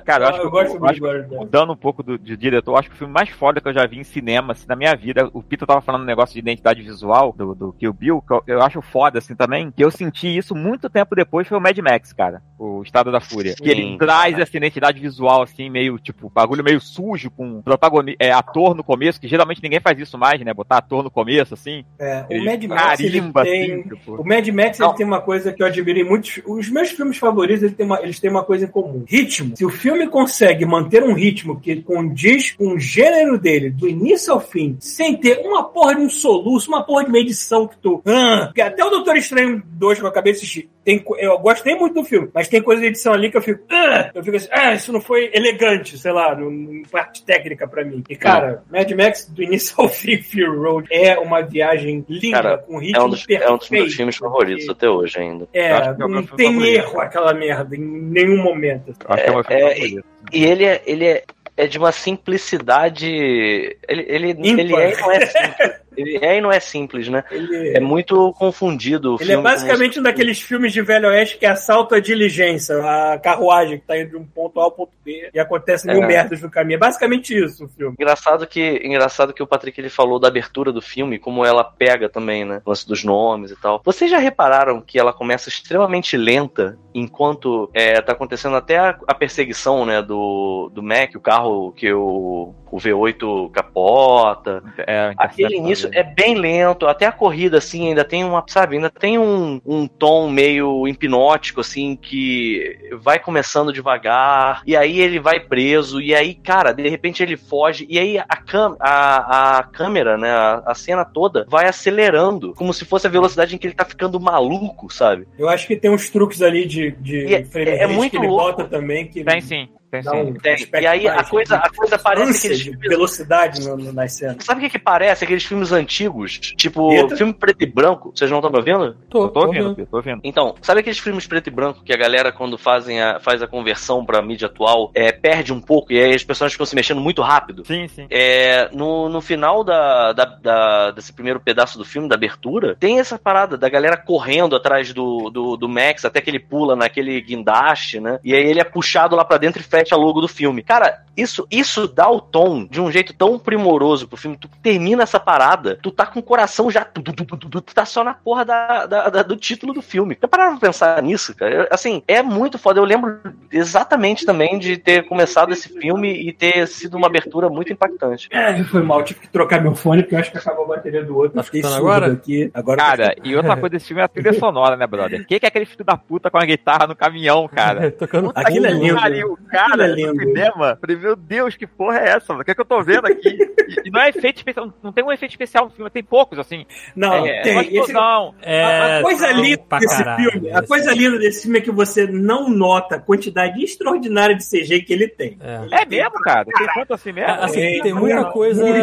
Cara, 0.04 0.24
eu 0.24 0.28
acho 0.28 0.38
eu 0.38 0.44
que 0.44 0.50
gosto 0.50 0.74
eu 0.74 0.80
de 0.80 0.86
acho 0.86 1.00
Bastards. 1.00 1.30
mudando 1.30 1.72
um 1.72 1.76
pouco 1.76 2.02
do, 2.02 2.18
de 2.18 2.36
diretor, 2.36 2.72
eu 2.72 2.76
acho 2.76 2.90
que 2.90 2.94
o 2.94 2.98
filme 2.98 3.12
mais 3.12 3.30
foda 3.30 3.58
que 3.60 3.68
eu 3.68 3.72
já 3.72 3.86
vi 3.86 3.98
em 3.98 4.04
cinema, 4.04 4.52
assim, 4.52 4.66
na 4.68 4.76
minha 4.76 4.94
vida, 4.94 5.30
o 5.32 5.42
Peter 5.42 5.66
tava 5.66 5.80
falando 5.80 6.02
um 6.02 6.06
negócio 6.06 6.34
de 6.34 6.40
identidade 6.40 6.82
visual 6.82 7.32
do, 7.32 7.54
do 7.54 7.72
Kill 7.72 7.92
Bill, 7.92 8.20
que 8.26 8.32
eu, 8.34 8.42
eu 8.46 8.62
acho 8.62 8.82
foda, 8.82 9.18
assim, 9.18 9.34
também, 9.34 9.70
que 9.70 9.82
eu 9.82 9.90
senti 9.90 10.36
isso 10.36 10.54
muito 10.54 10.90
tempo 10.90 11.14
depois, 11.14 11.48
foi 11.48 11.56
o 11.56 11.60
Mad 11.60 11.78
Max, 11.78 12.12
cara, 12.12 12.42
o 12.58 12.82
Estado 12.82 13.10
da 13.10 13.20
Fúria. 13.20 13.54
Que 13.54 13.70
ele 13.70 13.82
Sim. 13.82 13.98
traz 13.98 14.38
essa 14.38 14.54
identidade 14.56 15.00
visual, 15.00 15.40
assim, 15.42 15.70
meio, 15.70 15.98
tipo, 15.98 16.28
bagulho 16.28 16.62
meio 16.62 16.80
sujo, 16.80 17.30
com 17.30 17.62
protagonista, 17.62 18.22
é, 18.22 18.30
ator 18.30 18.74
no 18.74 18.84
começo, 18.84 19.18
que 19.18 19.28
geralmente 19.28 19.62
ninguém 19.62 19.80
faz 19.80 19.98
isso 19.98 20.18
mais, 20.18 20.38
né, 20.42 20.52
botar 20.64 20.78
ator 20.78 21.02
no 21.04 21.10
começo, 21.10 21.54
assim. 21.54 21.84
É, 21.98 22.24
o 22.30 22.44
Mad 22.44 22.64
Max, 22.64 23.00
ele 23.00 23.20
tem... 23.20 23.32
assim, 23.36 23.82
tipo... 23.88 24.14
O 24.20 24.26
Mad 24.26 24.48
Max 24.48 24.78
Não. 24.78 24.88
ele 24.88 24.96
tem 24.96 25.06
uma 25.06 25.20
coisa 25.20 25.52
que 25.52 25.62
eu 25.62 25.66
admiro 25.66 25.98
em 25.98 26.04
muitos. 26.04 26.40
Os 26.46 26.68
meus 26.70 26.90
filmes 26.90 27.16
favoritos 27.18 27.62
ele 27.62 27.74
tem 27.74 27.86
uma- 27.86 28.00
eles 28.02 28.18
têm 28.18 28.30
uma 28.30 28.42
coisa 28.44 28.64
em 28.64 28.68
comum: 28.68 29.04
ritmo. 29.06 29.56
Se 29.56 29.64
o 29.64 29.68
filme 29.70 30.06
consegue 30.08 30.64
manter 30.66 31.02
um 31.02 31.14
ritmo 31.14 31.60
que 31.60 31.76
condiz 31.82 32.52
com 32.52 32.68
o 32.74 32.78
gênero 32.78 33.38
dele, 33.38 33.70
do 33.70 33.88
início 33.88 34.32
ao 34.32 34.40
fim, 34.40 34.76
sem 34.80 35.16
ter 35.16 35.38
uma 35.46 35.64
porra 35.64 35.94
de 35.94 36.00
um 36.02 36.10
soluço, 36.10 36.68
uma 36.68 36.82
porra 36.82 37.04
de 37.04 37.10
uma 37.10 37.18
edição 37.18 37.66
que 37.68 37.76
tu. 37.78 38.02
Ah, 38.06 38.50
que 38.54 38.60
até 38.60 38.84
o 38.84 38.90
Doutor 38.90 39.16
Estranho 39.16 39.62
2 39.66 39.98
que 39.98 40.04
eu 40.04 40.08
acabei 40.08 40.32
de 40.32 40.38
assistir. 40.38 40.68
Tem, 40.84 41.02
eu 41.18 41.38
gostei 41.38 41.74
muito 41.74 41.94
do 41.94 42.04
filme, 42.04 42.28
mas 42.34 42.46
tem 42.48 42.60
coisa 42.62 42.82
de 42.82 42.88
edição 42.88 43.12
ali 43.14 43.30
que 43.30 43.36
eu 43.36 43.42
fico. 43.42 43.60
Ah, 43.70 44.10
eu 44.14 44.22
fico 44.22 44.36
assim, 44.36 44.48
ah, 44.50 44.74
isso 44.74 44.92
não 44.92 45.00
foi 45.00 45.30
elegante, 45.32 45.96
sei 45.98 46.12
lá, 46.12 46.34
no, 46.34 46.50
no 46.50 46.82
parte 46.88 47.24
técnica 47.24 47.66
pra 47.66 47.84
mim. 47.84 48.02
E 48.08 48.14
cara, 48.16 48.62
Mad 48.70 48.90
Max, 48.92 49.26
do 49.30 49.42
início 49.42 49.74
ao 49.78 49.88
fim, 49.88 50.18
Fury 50.22 50.44
Road, 50.56 50.88
é 50.90 51.18
uma 51.18 51.42
viagem 51.42 52.04
linda, 52.08 52.36
Cara, 52.42 52.58
com 52.58 52.78
ritmo 52.78 53.00
É 53.00 53.04
um, 53.04 53.08
dos, 53.10 53.24
é 53.28 53.50
um 53.50 53.56
dos 53.58 53.70
meus 53.70 53.82
perfeito. 53.84 53.96
filmes 53.96 54.16
favoritos 54.16 54.68
até 54.68 54.88
hoje 54.88 55.18
ainda. 55.18 55.48
É, 55.52 55.70
Eu 55.70 55.76
acho 55.76 55.96
que 55.96 56.02
é 56.02 56.06
não 56.08 56.22
filme 56.22 56.36
tem 56.36 56.52
favorito. 56.52 56.76
erro 56.76 57.00
aquela 57.00 57.34
merda 57.34 57.76
em 57.76 57.80
nenhum 57.80 58.42
momento. 58.42 58.94
Acho 59.06 59.22
que 59.22 59.28
é 59.28 59.30
o 59.30 59.34
meu 59.34 59.44
filme 59.44 59.62
É, 59.62 59.74
favorito. 59.74 60.04
E 60.32 60.44
ele 60.44 60.64
é, 60.64 60.82
ele 60.86 61.04
é, 61.06 61.24
é 61.56 61.66
de 61.66 61.78
uma 61.78 61.92
simplicidade. 61.92 63.06
Ele, 63.06 64.04
ele, 64.08 64.30
Ímpar. 64.30 64.58
ele 64.60 64.74
é 64.76 64.96
não 65.00 65.12
é 65.12 65.26
simples. 65.26 65.72
Ele 65.96 66.18
é 66.24 66.38
e 66.38 66.40
não 66.40 66.50
é 66.52 66.60
simples, 66.60 67.08
né? 67.08 67.24
Ele, 67.30 67.76
É 67.76 67.80
muito 67.80 68.32
confundido. 68.34 69.16
o 69.16 69.22
ele 69.22 69.32
é 69.32 69.36
basicamente 69.36 69.98
um 69.98 70.02
daqueles 70.02 70.40
filmes 70.40 70.72
de 70.72 70.82
Velho 70.82 71.08
Oeste 71.08 71.38
que 71.38 71.46
assalta 71.46 71.96
a 71.96 72.00
diligência, 72.00 72.76
a 72.76 73.18
carruagem 73.18 73.78
que 73.78 73.86
tá 73.86 73.98
indo 73.98 74.10
de 74.10 74.16
um 74.16 74.24
ponto 74.24 74.58
A 74.60 74.64
ao 74.64 74.70
ponto 74.72 74.92
B 75.04 75.30
e 75.32 75.38
acontece 75.38 75.86
mil 75.86 76.02
É. 76.02 76.06
merdas 76.06 76.40
no 76.42 76.50
caminho. 76.50 76.76
É 76.76 76.78
basicamente 76.78 77.34
isso 77.36 77.64
o 77.64 77.68
filme. 77.68 77.94
Engraçado 77.98 78.46
que, 78.46 78.80
engraçado 78.84 79.32
que 79.32 79.42
o 79.42 79.46
Patrick 79.46 79.80
ele 79.80 79.88
falou 79.88 80.18
da 80.18 80.28
abertura 80.28 80.72
do 80.72 80.80
filme, 80.82 81.18
como 81.18 81.44
ela 81.44 81.62
pega 81.64 82.08
também, 82.08 82.44
né? 82.44 82.60
O 82.64 82.70
lance 82.70 82.86
dos 82.86 83.04
nomes 83.04 83.50
e 83.50 83.56
tal. 83.56 83.80
Vocês 83.84 84.10
já 84.10 84.18
repararam 84.18 84.80
que 84.80 84.98
ela 84.98 85.12
começa 85.12 85.48
extremamente 85.48 86.16
lenta 86.16 86.78
enquanto 86.94 87.70
é, 87.74 88.00
tá 88.00 88.12
acontecendo 88.12 88.56
até 88.56 88.78
a, 88.78 88.98
a 89.06 89.14
perseguição, 89.14 89.84
né? 89.84 90.00
Do, 90.02 90.70
do 90.74 90.82
Mac, 90.82 91.14
o 91.14 91.20
carro 91.20 91.72
que 91.72 91.92
o, 91.92 92.54
o 92.70 92.76
V8 92.78 93.50
capota. 93.50 94.62
É, 94.78 95.12
Aquele 95.16 95.56
início 95.56 95.83
é 95.92 96.02
bem 96.02 96.34
lento, 96.36 96.86
até 96.86 97.06
a 97.06 97.12
corrida, 97.12 97.58
assim, 97.58 97.88
ainda 97.88 98.04
tem 98.04 98.24
uma, 98.24 98.44
sabe, 98.46 98.76
ainda 98.76 98.90
tem 98.90 99.18
um, 99.18 99.60
um 99.64 99.86
tom 99.86 100.28
meio 100.28 100.86
hipnótico, 100.88 101.60
assim, 101.60 101.96
que 101.96 102.78
vai 103.00 103.18
começando 103.18 103.72
devagar, 103.72 104.62
e 104.66 104.76
aí 104.76 105.00
ele 105.00 105.18
vai 105.18 105.40
preso, 105.40 106.00
e 106.00 106.14
aí, 106.14 106.34
cara, 106.34 106.72
de 106.72 106.88
repente 106.88 107.22
ele 107.22 107.36
foge, 107.36 107.86
e 107.88 107.98
aí 107.98 108.18
a, 108.18 108.36
cam 108.36 108.76
a, 108.80 109.58
a 109.58 109.62
câmera, 109.62 110.16
né, 110.16 110.30
a, 110.30 110.62
a 110.66 110.74
cena 110.74 111.04
toda 111.04 111.44
vai 111.48 111.66
acelerando, 111.66 112.54
como 112.54 112.72
se 112.72 112.84
fosse 112.84 113.06
a 113.06 113.10
velocidade 113.10 113.54
em 113.54 113.58
que 113.58 113.66
ele 113.66 113.74
tá 113.74 113.84
ficando 113.84 114.20
maluco, 114.20 114.92
sabe? 114.92 115.26
Eu 115.38 115.48
acho 115.48 115.66
que 115.66 115.76
tem 115.76 115.90
uns 115.90 116.10
truques 116.10 116.42
ali 116.42 116.66
de, 116.66 116.90
de 116.92 117.34
é- 117.34 117.44
frame 117.44 117.70
é 117.70 117.86
muito 117.86 118.12
que 118.12 118.16
ele 118.16 118.26
louco. 118.26 118.44
bota 118.44 118.64
também. 118.64 119.06
Que 119.06 119.24
Tem 119.24 119.40
sim, 119.40 119.68
tem 120.02 120.24
sim. 120.24 120.30
um 120.30 120.34
Tem. 120.34 120.56
E 120.82 120.86
aí 120.86 121.08
a 121.08 121.16
mais 121.16 121.28
coisa- 121.28 121.56
de 121.58 121.66
a 121.66 121.70
coisa 121.70 121.98
parece 121.98 122.38
aqueles 122.38 122.58
de 122.58 122.64
filmes- 122.70 122.88
velocidade 122.88 123.60
no, 123.68 123.76
no, 123.76 123.92
nas 123.92 124.12
cenas. 124.12 124.44
Sabe 124.44 124.60
o 124.60 124.64
que 124.64 124.70
que 124.70 124.78
parece? 124.78 125.24
Aqueles 125.24 125.44
filmes 125.44 125.72
antigos, 125.72 126.38
tipo 126.38 126.92
Eita. 126.92 127.16
filme 127.16 127.32
preto 127.32 127.62
e 127.62 127.66
branco, 127.66 128.12
vocês 128.14 128.30
não 128.30 128.38
estão 128.38 128.50
me 128.50 128.58
ouvindo? 128.58 128.96
Tô, 129.08 129.28
tô 129.28 129.46
ouvindo, 129.46 129.74
tô 129.86 129.96
ouvindo. 129.96 130.20
Então, 130.24 130.54
sabe 130.62 130.80
aqueles 130.80 130.98
filmes 130.98 131.26
preto 131.26 131.48
e 131.48 131.50
branco 131.50 131.82
que 131.84 131.92
a 131.92 131.96
galera, 131.96 132.32
quando 132.32 132.56
fazem 132.58 133.00
a, 133.00 133.20
faz 133.20 133.42
a 133.42 133.46
conversão 133.46 134.04
pra 134.04 134.20
mídia 134.22 134.46
atual, 134.46 134.90
é, 134.94 135.12
perde 135.12 135.52
um 135.52 135.60
pouco 135.60 135.92
e 135.92 136.00
aí 136.02 136.14
as 136.14 136.24
pessoas 136.24 136.52
ficam 136.52 136.66
se 136.66 136.74
mexendo 136.74 137.00
muito 137.00 137.22
rápido? 137.22 137.64
Sim, 137.66 137.86
sim. 137.88 138.06
É, 138.10 138.68
no, 138.72 139.08
no 139.08 139.20
final 139.20 139.62
da, 139.64 140.12
da- 140.12 140.24
da- 140.24 140.90
desse 140.92 141.12
primeiro 141.12 141.40
pedaço 141.40 141.78
do 141.78 141.84
filme, 141.84 142.08
da 142.08 142.14
abertura, 142.14 142.76
tem 142.78 142.98
essa 142.98 143.18
parada 143.18 143.56
da 143.56 143.68
galera 143.68 143.96
correndo 143.96 144.56
atrás 144.56 144.92
do, 144.92 145.30
do, 145.30 145.56
do 145.56 145.68
Max 145.68 146.04
até 146.04 146.20
que 146.20 146.30
ele 146.30 146.38
pula 146.40 146.74
naquele 146.76 147.20
guindaste, 147.20 148.00
né? 148.00 148.18
E 148.24 148.34
aí 148.34 148.42
ele 148.44 148.60
é 148.60 148.64
puxado 148.64 149.14
lá 149.16 149.24
pra 149.24 149.36
dentro 149.38 149.60
e, 149.60 149.64
fe- 149.64 149.83
remete 149.84 149.94
a 149.94 149.96
logo 149.96 150.20
do 150.20 150.28
filme. 150.28 150.62
Cara, 150.62 151.02
isso, 151.16 151.46
isso 151.50 151.86
dá 151.86 152.08
o 152.10 152.20
tom 152.20 152.66
de 152.66 152.80
um 152.80 152.90
jeito 152.90 153.12
tão 153.14 153.38
primoroso 153.38 154.08
pro 154.08 154.16
filme. 154.16 154.36
Tu 154.36 154.48
termina 154.62 155.02
essa 155.04 155.20
parada, 155.20 155.78
tu 155.80 155.90
tá 155.90 156.06
com 156.06 156.18
o 156.18 156.22
coração 156.22 156.70
já. 156.70 156.84
Tu, 156.84 157.02
tu, 157.02 157.12
tu, 157.12 157.24
tu, 157.24 157.36
tu, 157.36 157.60
tu 157.60 157.74
tá 157.74 157.84
só 157.84 158.02
na 158.02 158.14
porra 158.14 158.44
da, 158.44 158.86
da- 158.86 159.08
da- 159.10 159.22
do 159.22 159.36
título 159.36 159.72
do 159.72 159.82
filme. 159.82 160.18
Eu 160.20 160.28
parava 160.28 160.56
pra 160.58 160.68
pensar 160.68 161.00
nisso, 161.02 161.34
cara. 161.36 161.54
Eu- 161.54 161.68
assim, 161.70 162.02
é 162.08 162.22
muito 162.22 162.58
foda. 162.58 162.80
Eu 162.80 162.84
lembro 162.84 163.20
exatamente 163.52 164.26
também 164.26 164.58
de 164.58 164.76
ter 164.76 165.06
começado 165.06 165.52
esse 165.52 165.68
filme 165.68 166.12
e 166.12 166.32
ter 166.32 166.66
sido 166.66 166.96
uma 166.96 167.06
abertura 167.06 167.48
muito 167.48 167.72
impactante. 167.72 168.28
É, 168.32 168.62
foi 168.64 168.82
mal, 168.82 169.02
tive 169.04 169.20
que 169.20 169.28
trocar 169.28 169.60
meu 169.62 169.74
fone, 169.74 170.02
porque 170.02 170.14
eu 170.14 170.18
acho 170.18 170.32
que 170.32 170.38
acabou 170.38 170.64
a 170.64 170.68
bateria 170.68 171.04
do 171.04 171.16
outro. 171.16 171.34
Tá 171.34 171.40
escutando 171.42 171.74
agora? 171.74 172.12
Aqui. 172.12 172.50
Agora 172.52 172.76
tá 172.78 172.84
Cara, 172.84 173.16
e 173.22 173.36
outra 173.36 173.54
coisa 173.56 173.70
desse 173.70 173.86
filme 173.86 174.00
é 174.02 174.04
a 174.04 174.08
trilha 174.08 174.32
sonora, 174.32 174.76
né, 174.76 174.86
brother? 174.86 175.24
Quem 175.26 175.38
que 175.38 175.46
é 175.46 175.48
aquele 175.48 175.64
filho 175.66 175.84
da 175.84 175.96
puta 175.96 176.30
com 176.30 176.38
a 176.38 176.44
guitarra 176.44 176.86
no 176.86 176.96
caminhão, 176.96 177.46
cara? 177.48 177.90
Tocando 177.96 178.28
Puta 178.28 178.40
Aquilo 178.40 178.66
que 178.66 178.70
é 178.70 178.74
lindo. 178.74 178.94
pariu, 178.94 179.38
cara, 179.48 179.73
Aquilo 179.82 179.92
é 179.92 179.94
lindo. 180.12 180.18
cinema. 180.20 180.78
Falei, 180.80 180.96
meu 180.96 181.16
Deus, 181.16 181.56
que 181.56 181.66
porra 181.66 181.98
é 181.98 182.08
essa? 182.10 182.26
mano? 182.32 182.42
O 182.42 182.44
que 182.44 182.50
é 182.50 182.54
que 182.54 182.60
eu 182.60 182.64
tô 182.64 182.82
vendo 182.82 183.06
aqui? 183.06 183.28
E, 183.28 183.82
e 183.88 183.90
não 183.90 184.00
é 184.00 184.08
efeito 184.08 184.36
especial, 184.38 184.72
não 184.82 184.92
tem 184.92 185.04
um 185.04 185.12
efeito 185.12 185.32
especial 185.32 185.64
no 185.64 185.70
filme, 185.70 185.90
tem 185.90 186.02
poucos, 186.02 186.38
assim. 186.38 186.64
Não, 186.94 187.26
é, 187.26 187.42
tem. 187.42 187.60
explosão. 187.60 188.34
a, 188.42 188.50
É, 188.50 188.98
a 188.98 189.02
coisa 189.02 189.32
linda 189.32 189.62
desse 189.78 189.98
caralho, 189.98 190.30
filme, 190.30 190.50
a 190.52 190.62
coisa 190.62 190.92
linda 190.94 191.18
desse 191.18 191.42
filme 191.42 191.58
é 191.58 191.60
que 191.62 191.70
você 191.70 192.06
não 192.06 192.48
nota 192.48 192.96
a 192.96 193.00
quantidade 193.00 193.62
extraordinária 193.62 194.36
de 194.36 194.44
CG 194.48 194.80
que 194.82 194.92
ele 194.92 195.08
tem. 195.08 195.38
É. 195.40 195.82
É 195.82 195.86
mesmo, 195.86 196.12
cara? 196.20 196.44
Tem 196.44 196.66
tanto 196.74 196.94
assim 196.94 197.12
mesmo? 197.12 197.30
É, 197.30 197.44
Assim, 197.44 197.60
É, 197.60 197.82
tem 197.82 197.92
muita 197.92 198.22
não, 198.22 198.30
coisa 198.30 198.62
muito, 198.62 198.74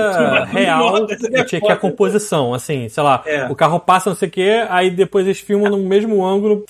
real 0.51 1.07
é 1.07 1.43
que 1.45 1.55
é 1.55 1.59
que 1.61 1.68
é 1.68 1.72
a 1.72 1.77
composição. 1.77 2.53
Assim, 2.53 2.89
sei 2.89 3.03
lá, 3.03 3.23
É. 3.26 3.45
o 3.47 3.55
carro 3.55 3.80
passa 3.80 4.09
não 4.09 4.15
sei 4.18 4.27
o 4.27 4.31
que, 4.31 4.49
aí 4.69 4.89
depois 4.89 5.26
eles 5.26 5.39
filmam 5.39 5.69
no 5.72 5.77
mesmo 5.80 6.23
ângulo 6.26 6.63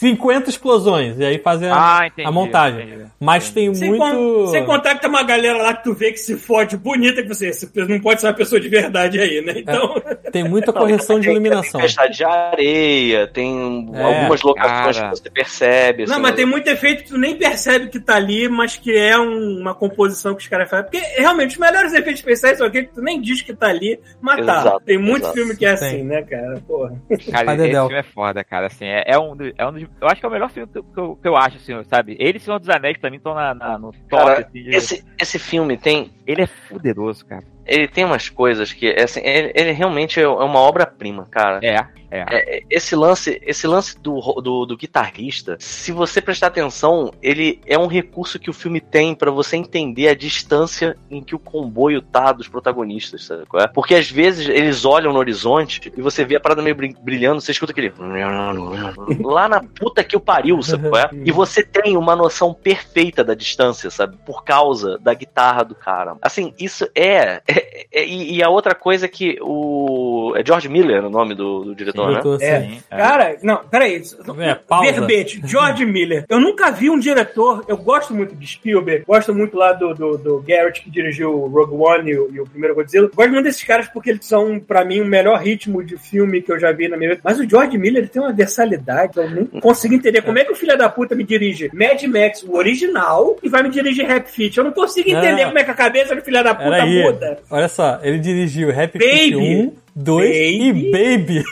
50 0.00 0.48
explosões, 0.48 1.18
e 1.18 1.24
aí 1.24 1.38
fazem 1.38 1.68
a, 1.68 1.74
Ah, 2.00 2.06
entendi. 2.06 2.26
a 2.26 2.32
montagem. 2.32 2.86
entendi. 2.88 3.04
Mas 3.20 3.50
tem 3.50 3.74
Sem, 3.74 3.90
muito. 3.90 4.00
con- 4.02 4.46
sem 4.46 4.64
contar 4.64 4.94
que 4.94 5.02
tem 5.02 5.10
uma 5.10 5.22
galera 5.22 5.58
lá 5.62 5.74
que 5.74 5.84
tu 5.84 5.92
vê 5.92 6.10
que 6.10 6.16
se 6.18 6.36
fode 6.38 6.74
bonita, 6.78 7.22
que 7.22 7.28
você 7.28 7.50
não 7.86 8.00
pode 8.00 8.20
ser 8.22 8.28
uma 8.28 8.32
pessoa 8.32 8.58
de 8.58 8.68
verdade 8.70 9.20
aí, 9.20 9.42
né? 9.44 9.52
Então, 9.58 9.94
Tem 10.32 10.42
muita 10.42 10.72
correção 10.72 11.18
de 11.20 11.26
Tem 11.26 11.32
iluminação. 11.34 11.80
tempestade 11.80 12.16
de 12.16 12.24
areia, 12.24 13.26
tem 13.26 13.90
É, 13.92 14.02
algumas 14.02 14.40
locações 14.42 14.96
cara. 14.96 15.10
que 15.10 15.18
você 15.18 15.30
percebe. 15.30 16.06
não, 16.06 16.12
assim, 16.14 16.22
mas 16.22 16.34
tem 16.34 16.46
muito 16.46 16.68
efeito 16.68 17.02
que 17.04 17.10
tu 17.10 17.18
nem 17.18 17.36
percebe 17.36 17.88
que 17.88 18.00
tá 18.00 18.14
ali, 18.16 18.48
mas 18.48 18.76
que 18.76 18.96
é 18.96 19.18
um- 19.18 19.58
uma 19.60 19.74
composição 19.74 20.34
que 20.34 20.42
os 20.42 20.48
caras 20.48 20.70
fazem. 20.70 20.86
Porque 20.90 21.04
realmente 21.20 21.50
os 21.52 21.58
melhores 21.58 21.92
efeitos 21.92 22.20
especiais 22.20 22.56
são 22.58 22.66
aqueles 22.66 22.88
que 22.88 22.94
tu 22.94 23.02
nem 23.02 23.20
diz 23.20 23.42
que 23.42 23.52
tá 23.54 23.66
ali, 23.68 24.00
mas 24.20 24.46
tá. 24.46 24.60
Exato, 24.60 24.80
Tem 24.86 24.96
muito 24.98 25.24
exato. 25.24 25.34
filme 25.34 25.56
que 25.56 25.66
é 25.66 25.74
Tem. 25.74 25.88
assim, 25.88 26.02
né, 26.04 26.22
cara? 26.22 26.62
Porra. 26.66 26.94
Cara, 27.30 27.44
Pai 27.44 27.56
esse 27.56 27.70
filme 27.70 27.94
é 27.98 28.02
foda, 28.02 28.44
cara. 28.44 28.66
Assim, 28.68 28.86
é, 28.86 29.04
é 29.06 29.18
um, 29.18 29.36
do- 29.36 29.52
é 29.58 29.66
um 29.66 29.72
dos, 29.72 29.82
eu 30.00 30.08
acho 30.08 30.20
que 30.20 30.26
é 30.26 30.28
o 30.28 30.32
melhor 30.32 30.50
filme 30.50 30.70
que 30.70 30.78
eu, 30.78 30.82
que 30.84 30.98
eu, 31.00 31.16
que 31.16 31.28
eu 31.28 31.36
acho, 31.36 31.56
assim, 31.56 31.72
sabe? 31.84 32.16
Ele 32.18 32.38
e 32.38 32.40
Senhor 32.40 32.58
dos 32.58 32.68
Anéis, 32.68 32.96
pra 32.98 33.10
mim, 33.10 33.16
estão 33.16 33.34
na, 33.34 33.54
na- 33.54 33.78
no 33.78 33.92
top, 33.92 34.06
Cara, 34.08 34.40
assim. 34.40 34.62
de- 34.62 34.74
Esse, 34.76 35.04
esse 35.20 35.38
filme 35.38 35.76
tem. 35.76 36.10
Ele 36.26 36.42
é 36.42 36.46
fuderoso, 36.46 37.24
cara. 37.26 37.44
Ele 37.70 37.86
tem 37.86 38.04
umas 38.04 38.28
coisas 38.28 38.72
que. 38.72 38.88
Assim, 38.88 39.20
ele, 39.22 39.52
ele 39.54 39.70
realmente 39.70 40.20
é 40.20 40.28
uma 40.28 40.58
obra-prima, 40.58 41.26
cara. 41.30 41.60
É, 41.62 41.86
é. 42.10 42.24
É, 42.28 42.62
esse 42.68 42.96
lance, 42.96 43.40
esse 43.44 43.66
lance 43.66 43.98
do, 43.98 44.20
do, 44.42 44.66
do 44.66 44.76
guitarrista, 44.76 45.56
se 45.60 45.92
você 45.92 46.20
prestar 46.20 46.48
atenção, 46.48 47.12
ele 47.22 47.60
é 47.64 47.78
um 47.78 47.86
recurso 47.86 48.38
que 48.38 48.50
o 48.50 48.52
filme 48.52 48.80
tem 48.80 49.14
pra 49.14 49.30
você 49.30 49.56
entender 49.56 50.08
a 50.08 50.14
distância 50.14 50.96
em 51.08 51.22
que 51.22 51.34
o 51.34 51.38
comboio 51.38 52.02
tá 52.02 52.32
dos 52.32 52.48
protagonistas, 52.48 53.24
sabe? 53.24 53.46
qual 53.46 53.62
é? 53.62 53.68
Porque 53.68 53.94
às 53.94 54.10
vezes 54.10 54.48
eles 54.48 54.84
olham 54.84 55.12
no 55.12 55.18
horizonte 55.18 55.92
e 55.96 56.02
você 56.02 56.24
vê 56.24 56.36
a 56.36 56.40
parada 56.40 56.62
meio 56.62 56.74
brilhando, 56.74 57.40
você 57.40 57.52
escuta 57.52 57.72
aquele 57.72 57.92
lá 59.22 59.48
na 59.48 59.60
puta 59.60 60.02
que 60.02 60.16
o 60.16 60.20
pariu, 60.20 60.60
sabe? 60.62 60.88
qual 60.88 61.00
é? 61.00 61.10
E 61.12 61.30
você 61.30 61.62
tem 61.62 61.96
uma 61.96 62.16
noção 62.16 62.52
perfeita 62.52 63.22
da 63.22 63.34
distância, 63.34 63.88
sabe? 63.90 64.16
Por 64.26 64.42
causa 64.42 64.98
da 64.98 65.14
guitarra 65.14 65.62
do 65.62 65.74
cara. 65.76 66.16
Assim, 66.20 66.52
isso 66.58 66.88
é, 66.94 67.40
é- 67.46 67.59
é- 67.92 68.04
e, 68.06 68.36
e 68.36 68.42
a 68.42 68.48
outra 68.48 68.74
coisa 68.74 69.06
é 69.06 69.08
que 69.08 69.38
o 69.40 70.34
é 70.36 70.44
George 70.44 70.68
Miller 70.68 71.04
o 71.04 71.10
nome 71.10 71.34
do, 71.34 71.64
do 71.64 71.74
diretor, 71.74 72.12
né? 72.12 72.20
Tô 72.20 72.32
assim. 72.34 72.44
É. 72.44 72.60
Sim, 72.62 72.82
é. 72.90 72.96
Cara, 72.96 73.36
não, 73.42 73.56
peraí. 73.64 74.02
É, 74.38 74.54
pausa. 74.54 74.92
Verbete, 74.92 75.40
George 75.44 75.84
Miller. 75.84 76.24
Eu 76.28 76.40
nunca 76.40 76.70
vi 76.70 76.90
um 76.90 76.98
diretor. 76.98 77.64
Eu 77.68 77.76
gosto 77.76 78.14
muito 78.14 78.34
de 78.34 78.46
Spielberg, 78.46 79.04
gosto 79.06 79.34
muito 79.34 79.56
lá 79.56 79.72
do, 79.72 79.94
do, 79.94 80.18
do 80.18 80.40
Garrett, 80.46 80.80
que 80.82 80.90
dirigiu 80.90 81.30
o 81.32 81.46
Rogue 81.48 81.74
One 81.74 82.10
e 82.10 82.18
o, 82.18 82.30
e 82.34 82.40
o 82.40 82.44
primeiro 82.46 82.74
Godzilla. 82.74 83.10
Gosto 83.14 83.30
muito 83.30 83.44
desses 83.44 83.62
caras 83.64 83.88
porque 83.88 84.10
eles 84.10 84.26
são, 84.26 84.58
pra 84.60 84.84
mim, 84.84 85.00
o 85.00 85.06
melhor 85.06 85.38
ritmo 85.40 85.82
de 85.82 85.96
filme 85.96 86.42
que 86.42 86.52
eu 86.52 86.58
já 86.58 86.72
vi 86.72 86.88
na 86.88 86.96
minha 86.96 87.10
vida. 87.10 87.20
Mas 87.24 87.38
o 87.38 87.48
George 87.48 87.76
Miller 87.78 88.02
ele 88.02 88.08
tem 88.08 88.22
uma 88.22 88.32
versalidade. 88.32 89.16
Eu 89.16 89.30
não 89.30 89.46
consigo 89.60 89.94
entender 89.94 90.22
como 90.22 90.38
é 90.38 90.44
que 90.44 90.52
o 90.52 90.56
filho 90.56 90.76
da 90.76 90.88
puta 90.88 91.14
me 91.14 91.24
dirige 91.24 91.70
Mad 91.72 92.02
Max, 92.04 92.42
o 92.42 92.56
original, 92.56 93.36
e 93.42 93.48
vai 93.48 93.62
me 93.62 93.70
dirigir 93.70 94.06
Rap 94.06 94.26
Fit. 94.28 94.56
Eu 94.56 94.64
não 94.64 94.72
consigo 94.72 95.08
entender 95.10 95.44
como 95.46 95.58
é 95.58 95.64
que 95.64 95.70
a 95.70 95.74
cabeça 95.74 96.14
do 96.14 96.22
filho 96.22 96.42
da 96.42 96.54
puta 96.54 96.68
muda. 97.04 97.38
Olha 97.50 97.68
só, 97.68 97.98
ele 98.02 98.18
dirigiu 98.18 98.70
Happy 98.70 98.98
Baby. 98.98 99.10
Feet 99.10 99.34
1, 99.36 99.72
2 99.94 100.30
e 100.30 100.72
Baby. 100.90 101.44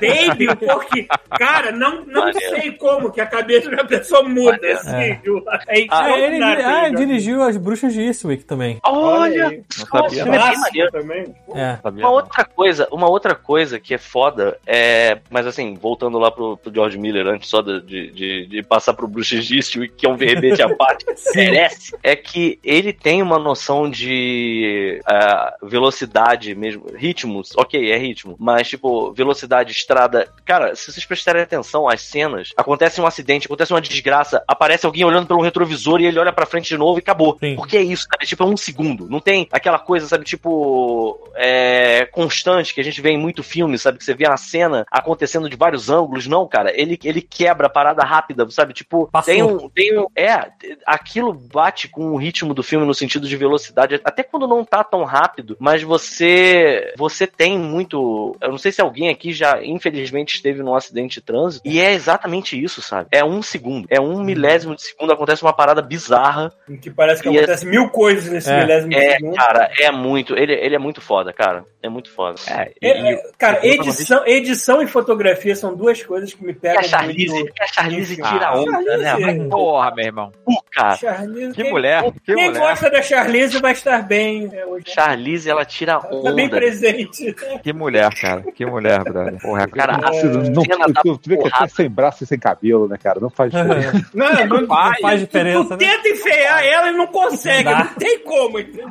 Baby, 0.00 0.46
porque, 0.64 1.08
cara, 1.36 1.72
não, 1.72 2.04
não 2.06 2.32
sei 2.32 2.72
como 2.72 3.10
que 3.10 3.20
a 3.20 3.26
cabeça 3.26 3.70
da 3.70 3.84
pessoa 3.84 4.22
muda 4.22 4.52
Maneiro. 4.52 4.78
assim. 4.78 4.96
É. 4.96 5.14
viu? 5.22 5.44
É 5.68 5.86
Ah, 5.90 6.18
ele, 6.18 6.42
ah, 6.42 6.86
George 6.90 6.96
dirigiu 6.96 7.42
As 7.42 7.56
Bruxas 7.56 7.92
de 7.92 8.02
Eastwick 8.02 8.44
também. 8.44 8.78
Olha, 8.84 9.48
aí. 9.48 9.64
Não 9.92 10.06
esse 10.06 10.80
é 10.80 10.90
também. 10.90 11.34
É. 11.54 11.78
Uma 11.84 12.10
outra 12.10 12.44
coisa, 12.44 12.88
uma 12.90 13.08
outra 13.08 13.34
coisa 13.34 13.80
que 13.80 13.94
é 13.94 13.98
foda 13.98 14.58
é, 14.66 15.18
mas 15.30 15.46
assim, 15.46 15.74
voltando 15.74 16.18
lá 16.18 16.30
pro, 16.30 16.56
pro 16.56 16.72
George 16.72 16.98
Miller 16.98 17.26
antes 17.26 17.48
só 17.48 17.60
de, 17.60 17.80
de, 17.82 18.10
de, 18.10 18.46
de 18.46 18.62
passar 18.62 18.94
pro 18.94 19.08
Bruce 19.08 19.34
Eastwick, 19.34 19.94
que 19.94 20.06
é 20.06 20.08
um 20.08 20.16
verbete 20.16 20.62
à 20.62 20.74
parte, 20.74 21.04
merece, 21.34 21.96
é 22.02 22.14
que 22.14 22.58
ele 22.62 22.92
tem 22.92 23.22
uma 23.22 23.38
noção 23.38 23.90
de 23.90 25.00
ah, 25.06 25.54
velocidade 25.62 26.54
mesmo, 26.54 26.86
ritmos, 26.94 27.52
ok, 27.68 27.92
é 27.92 27.98
ritmo, 27.98 28.34
mas 28.38 28.68
tipo, 28.68 29.12
velocidade, 29.12 29.72
estrada, 29.72 30.26
cara, 30.44 30.74
se 30.74 30.90
vocês 30.90 31.04
prestarem 31.04 31.42
atenção 31.42 31.86
às 31.86 32.00
cenas, 32.00 32.52
acontece 32.56 33.00
um 33.00 33.06
acidente, 33.06 33.46
acontece 33.46 33.72
uma 33.72 33.80
desgraça, 33.80 34.42
aparece 34.48 34.86
alguém 34.86 35.04
olhando 35.04 35.26
pelo 35.26 35.42
retrovisor 35.42 36.00
e 36.00 36.06
ele 36.06 36.18
olha 36.18 36.32
pra 36.32 36.46
frente 36.46 36.68
de 36.68 36.78
novo 36.78 36.98
e 36.98 37.00
acabou. 37.00 37.36
Sim. 37.38 37.54
Porque 37.56 37.76
é 37.76 37.82
isso, 37.82 38.08
cara, 38.08 38.24
tipo, 38.24 38.42
é 38.42 38.46
um 38.46 38.56
segundo, 38.56 39.08
não 39.08 39.20
tem 39.20 39.46
aquela 39.52 39.78
coisa, 39.78 40.08
sabe, 40.08 40.24
tipo, 40.24 41.30
é, 41.36 42.06
constante 42.06 42.72
que 42.72 42.80
a 42.80 42.84
gente 42.84 43.00
vê 43.00 43.10
em 43.10 43.18
muito 43.18 43.42
filme, 43.42 43.78
sabe, 43.78 43.98
que 43.98 44.04
você 44.04 44.14
vê 44.14 44.26
a 44.26 44.36
cena 44.36 44.86
acontecendo 44.90 45.48
de 45.48 45.56
vários 45.56 45.90
ângulos, 45.90 46.26
não, 46.26 46.48
cara, 46.48 46.72
ele, 46.74 46.98
ele 47.04 47.20
quebra 47.20 47.66
a 47.66 47.70
parada 47.70 48.02
rápida, 48.02 48.48
sabe, 48.50 48.72
tipo, 48.72 49.08
Passou. 49.12 49.34
tem 49.34 49.42
um, 49.42 49.68
tem 49.68 49.98
um, 49.98 50.06
é, 50.16 50.50
aquilo 50.86 51.32
bate 51.32 51.88
com 51.88 52.12
o 52.12 52.16
ritmo 52.16 52.54
do 52.54 52.62
filme 52.62 52.86
no 52.86 52.94
sentido 52.94 53.28
de 53.28 53.36
velocidade, 53.36 54.00
até 54.04 54.22
quando 54.22 54.48
não 54.48 54.64
tá 54.64 54.82
tão 54.82 55.04
rápido, 55.04 55.56
mas 55.58 55.82
você, 55.82 56.94
você 56.96 57.26
tem 57.26 57.57
muito, 57.58 58.36
eu 58.40 58.50
não 58.50 58.58
sei 58.58 58.72
se 58.72 58.80
alguém 58.80 59.08
aqui 59.08 59.32
já, 59.32 59.62
infelizmente, 59.64 60.34
esteve 60.36 60.62
num 60.62 60.74
acidente 60.74 61.16
de 61.20 61.20
trânsito, 61.26 61.68
e 61.68 61.80
é 61.80 61.92
exatamente 61.92 62.62
isso, 62.62 62.80
sabe, 62.82 63.08
é 63.12 63.24
um 63.24 63.42
segundo, 63.42 63.86
é 63.90 64.00
um 64.00 64.22
milésimo 64.22 64.74
de 64.74 64.82
segundo, 64.82 65.12
acontece 65.12 65.42
uma 65.42 65.52
parada 65.52 65.82
bizarra, 65.82 66.52
Em 66.68 66.76
que 66.76 66.90
parece 66.90 67.22
que 67.22 67.28
E 67.28 67.36
acontece 67.38 67.66
mil 67.66 67.88
coisas 67.90 68.30
nesse 68.30 68.50
É. 68.50 68.60
milésimo 68.60 68.90
de 68.90 68.96
é, 68.98 69.16
segundo. 69.16 69.34
cara, 69.36 69.70
é 69.78 69.90
muito, 69.90 70.36
ele, 70.36 70.52
ele 70.54 70.74
é 70.74 70.78
muito 70.78 71.00
foda, 71.00 71.32
cara, 71.32 71.64
é 71.82 71.88
muito 71.88 72.10
foda. 72.10 72.36
É, 72.46 72.72
É, 72.82 73.00
e- 73.02 73.14
é, 73.14 73.22
cara, 73.38 73.66
edição, 73.66 74.26
edição 74.26 74.82
e 74.82 74.86
fotografia 74.86 75.54
são 75.56 75.74
duas 75.74 76.02
coisas 76.02 76.32
que 76.34 76.44
me 76.44 76.52
E 76.52 76.54
pegam 76.54 76.80
a 76.80 76.82
Charlize, 76.82 77.32
muito. 77.34 77.52
a 77.60 77.66
Charlize 77.66 78.18
Ah, 78.22 78.28
tira 78.32 78.58
onda, 78.58 78.70
Charlize, 78.72 78.98
né? 79.26 79.44
É. 79.44 79.48
Porra, 79.48 79.94
meu 79.94 80.04
irmão. 80.04 80.32
cu, 80.44 80.52
cara. 80.78 80.96
Charlize, 80.96 81.52
Que 81.54 81.62
quem, 81.62 81.70
mulher, 81.70 82.02
que 82.12 82.20
Quem 82.34 82.46
mulher. 82.46 82.58
gosta 82.60 82.90
da 82.90 83.02
Charlize 83.02 83.60
vai 83.60 83.72
estar 83.72 84.02
bem 84.02 84.48
é, 84.52 84.64
hoje. 84.66 84.84
Charlize, 84.88 85.48
ela 85.50 85.64
tira 85.64 85.92
Ela 85.92 86.22
tá 86.22 86.32
bem 86.32 86.46
onda. 86.46 86.56
presente. 86.56 87.34
Que 87.62 87.72
mulher, 87.72 88.10
cara. 88.20 88.42
Que 88.52 88.64
mulher, 88.66 89.02
brother. 89.04 89.40
Porra, 89.40 89.68
Cara, 89.68 89.94
a 89.94 89.98
Nossa, 89.98 90.26
não, 90.26 90.62
cena 90.64 90.86
da 90.88 91.00
tu, 91.02 91.18
tu 91.18 91.28
vê 91.28 91.36
que 91.36 91.48
até 91.48 91.68
sem 91.68 91.88
braço 91.90 92.24
e 92.24 92.26
sem 92.26 92.38
cabelo, 92.38 92.88
né, 92.88 92.96
cara? 93.02 93.20
Não 93.20 93.30
faz 93.30 93.50
diferença. 93.52 94.06
Não, 94.14 94.32
não, 94.46 94.60
Não 94.62 94.94
faz 95.00 95.20
diferença, 95.20 95.64
tu 95.64 95.70
né? 95.70 95.76
tenta 95.78 96.08
enfiar 96.08 96.64
ela 96.64 96.88
e 96.88 96.92
não 96.92 97.06
consegue, 97.06 97.70
Não 97.70 97.78
não 97.78 97.94
tem 97.94 98.18
como, 98.20 98.58
entendeu? 98.58 98.88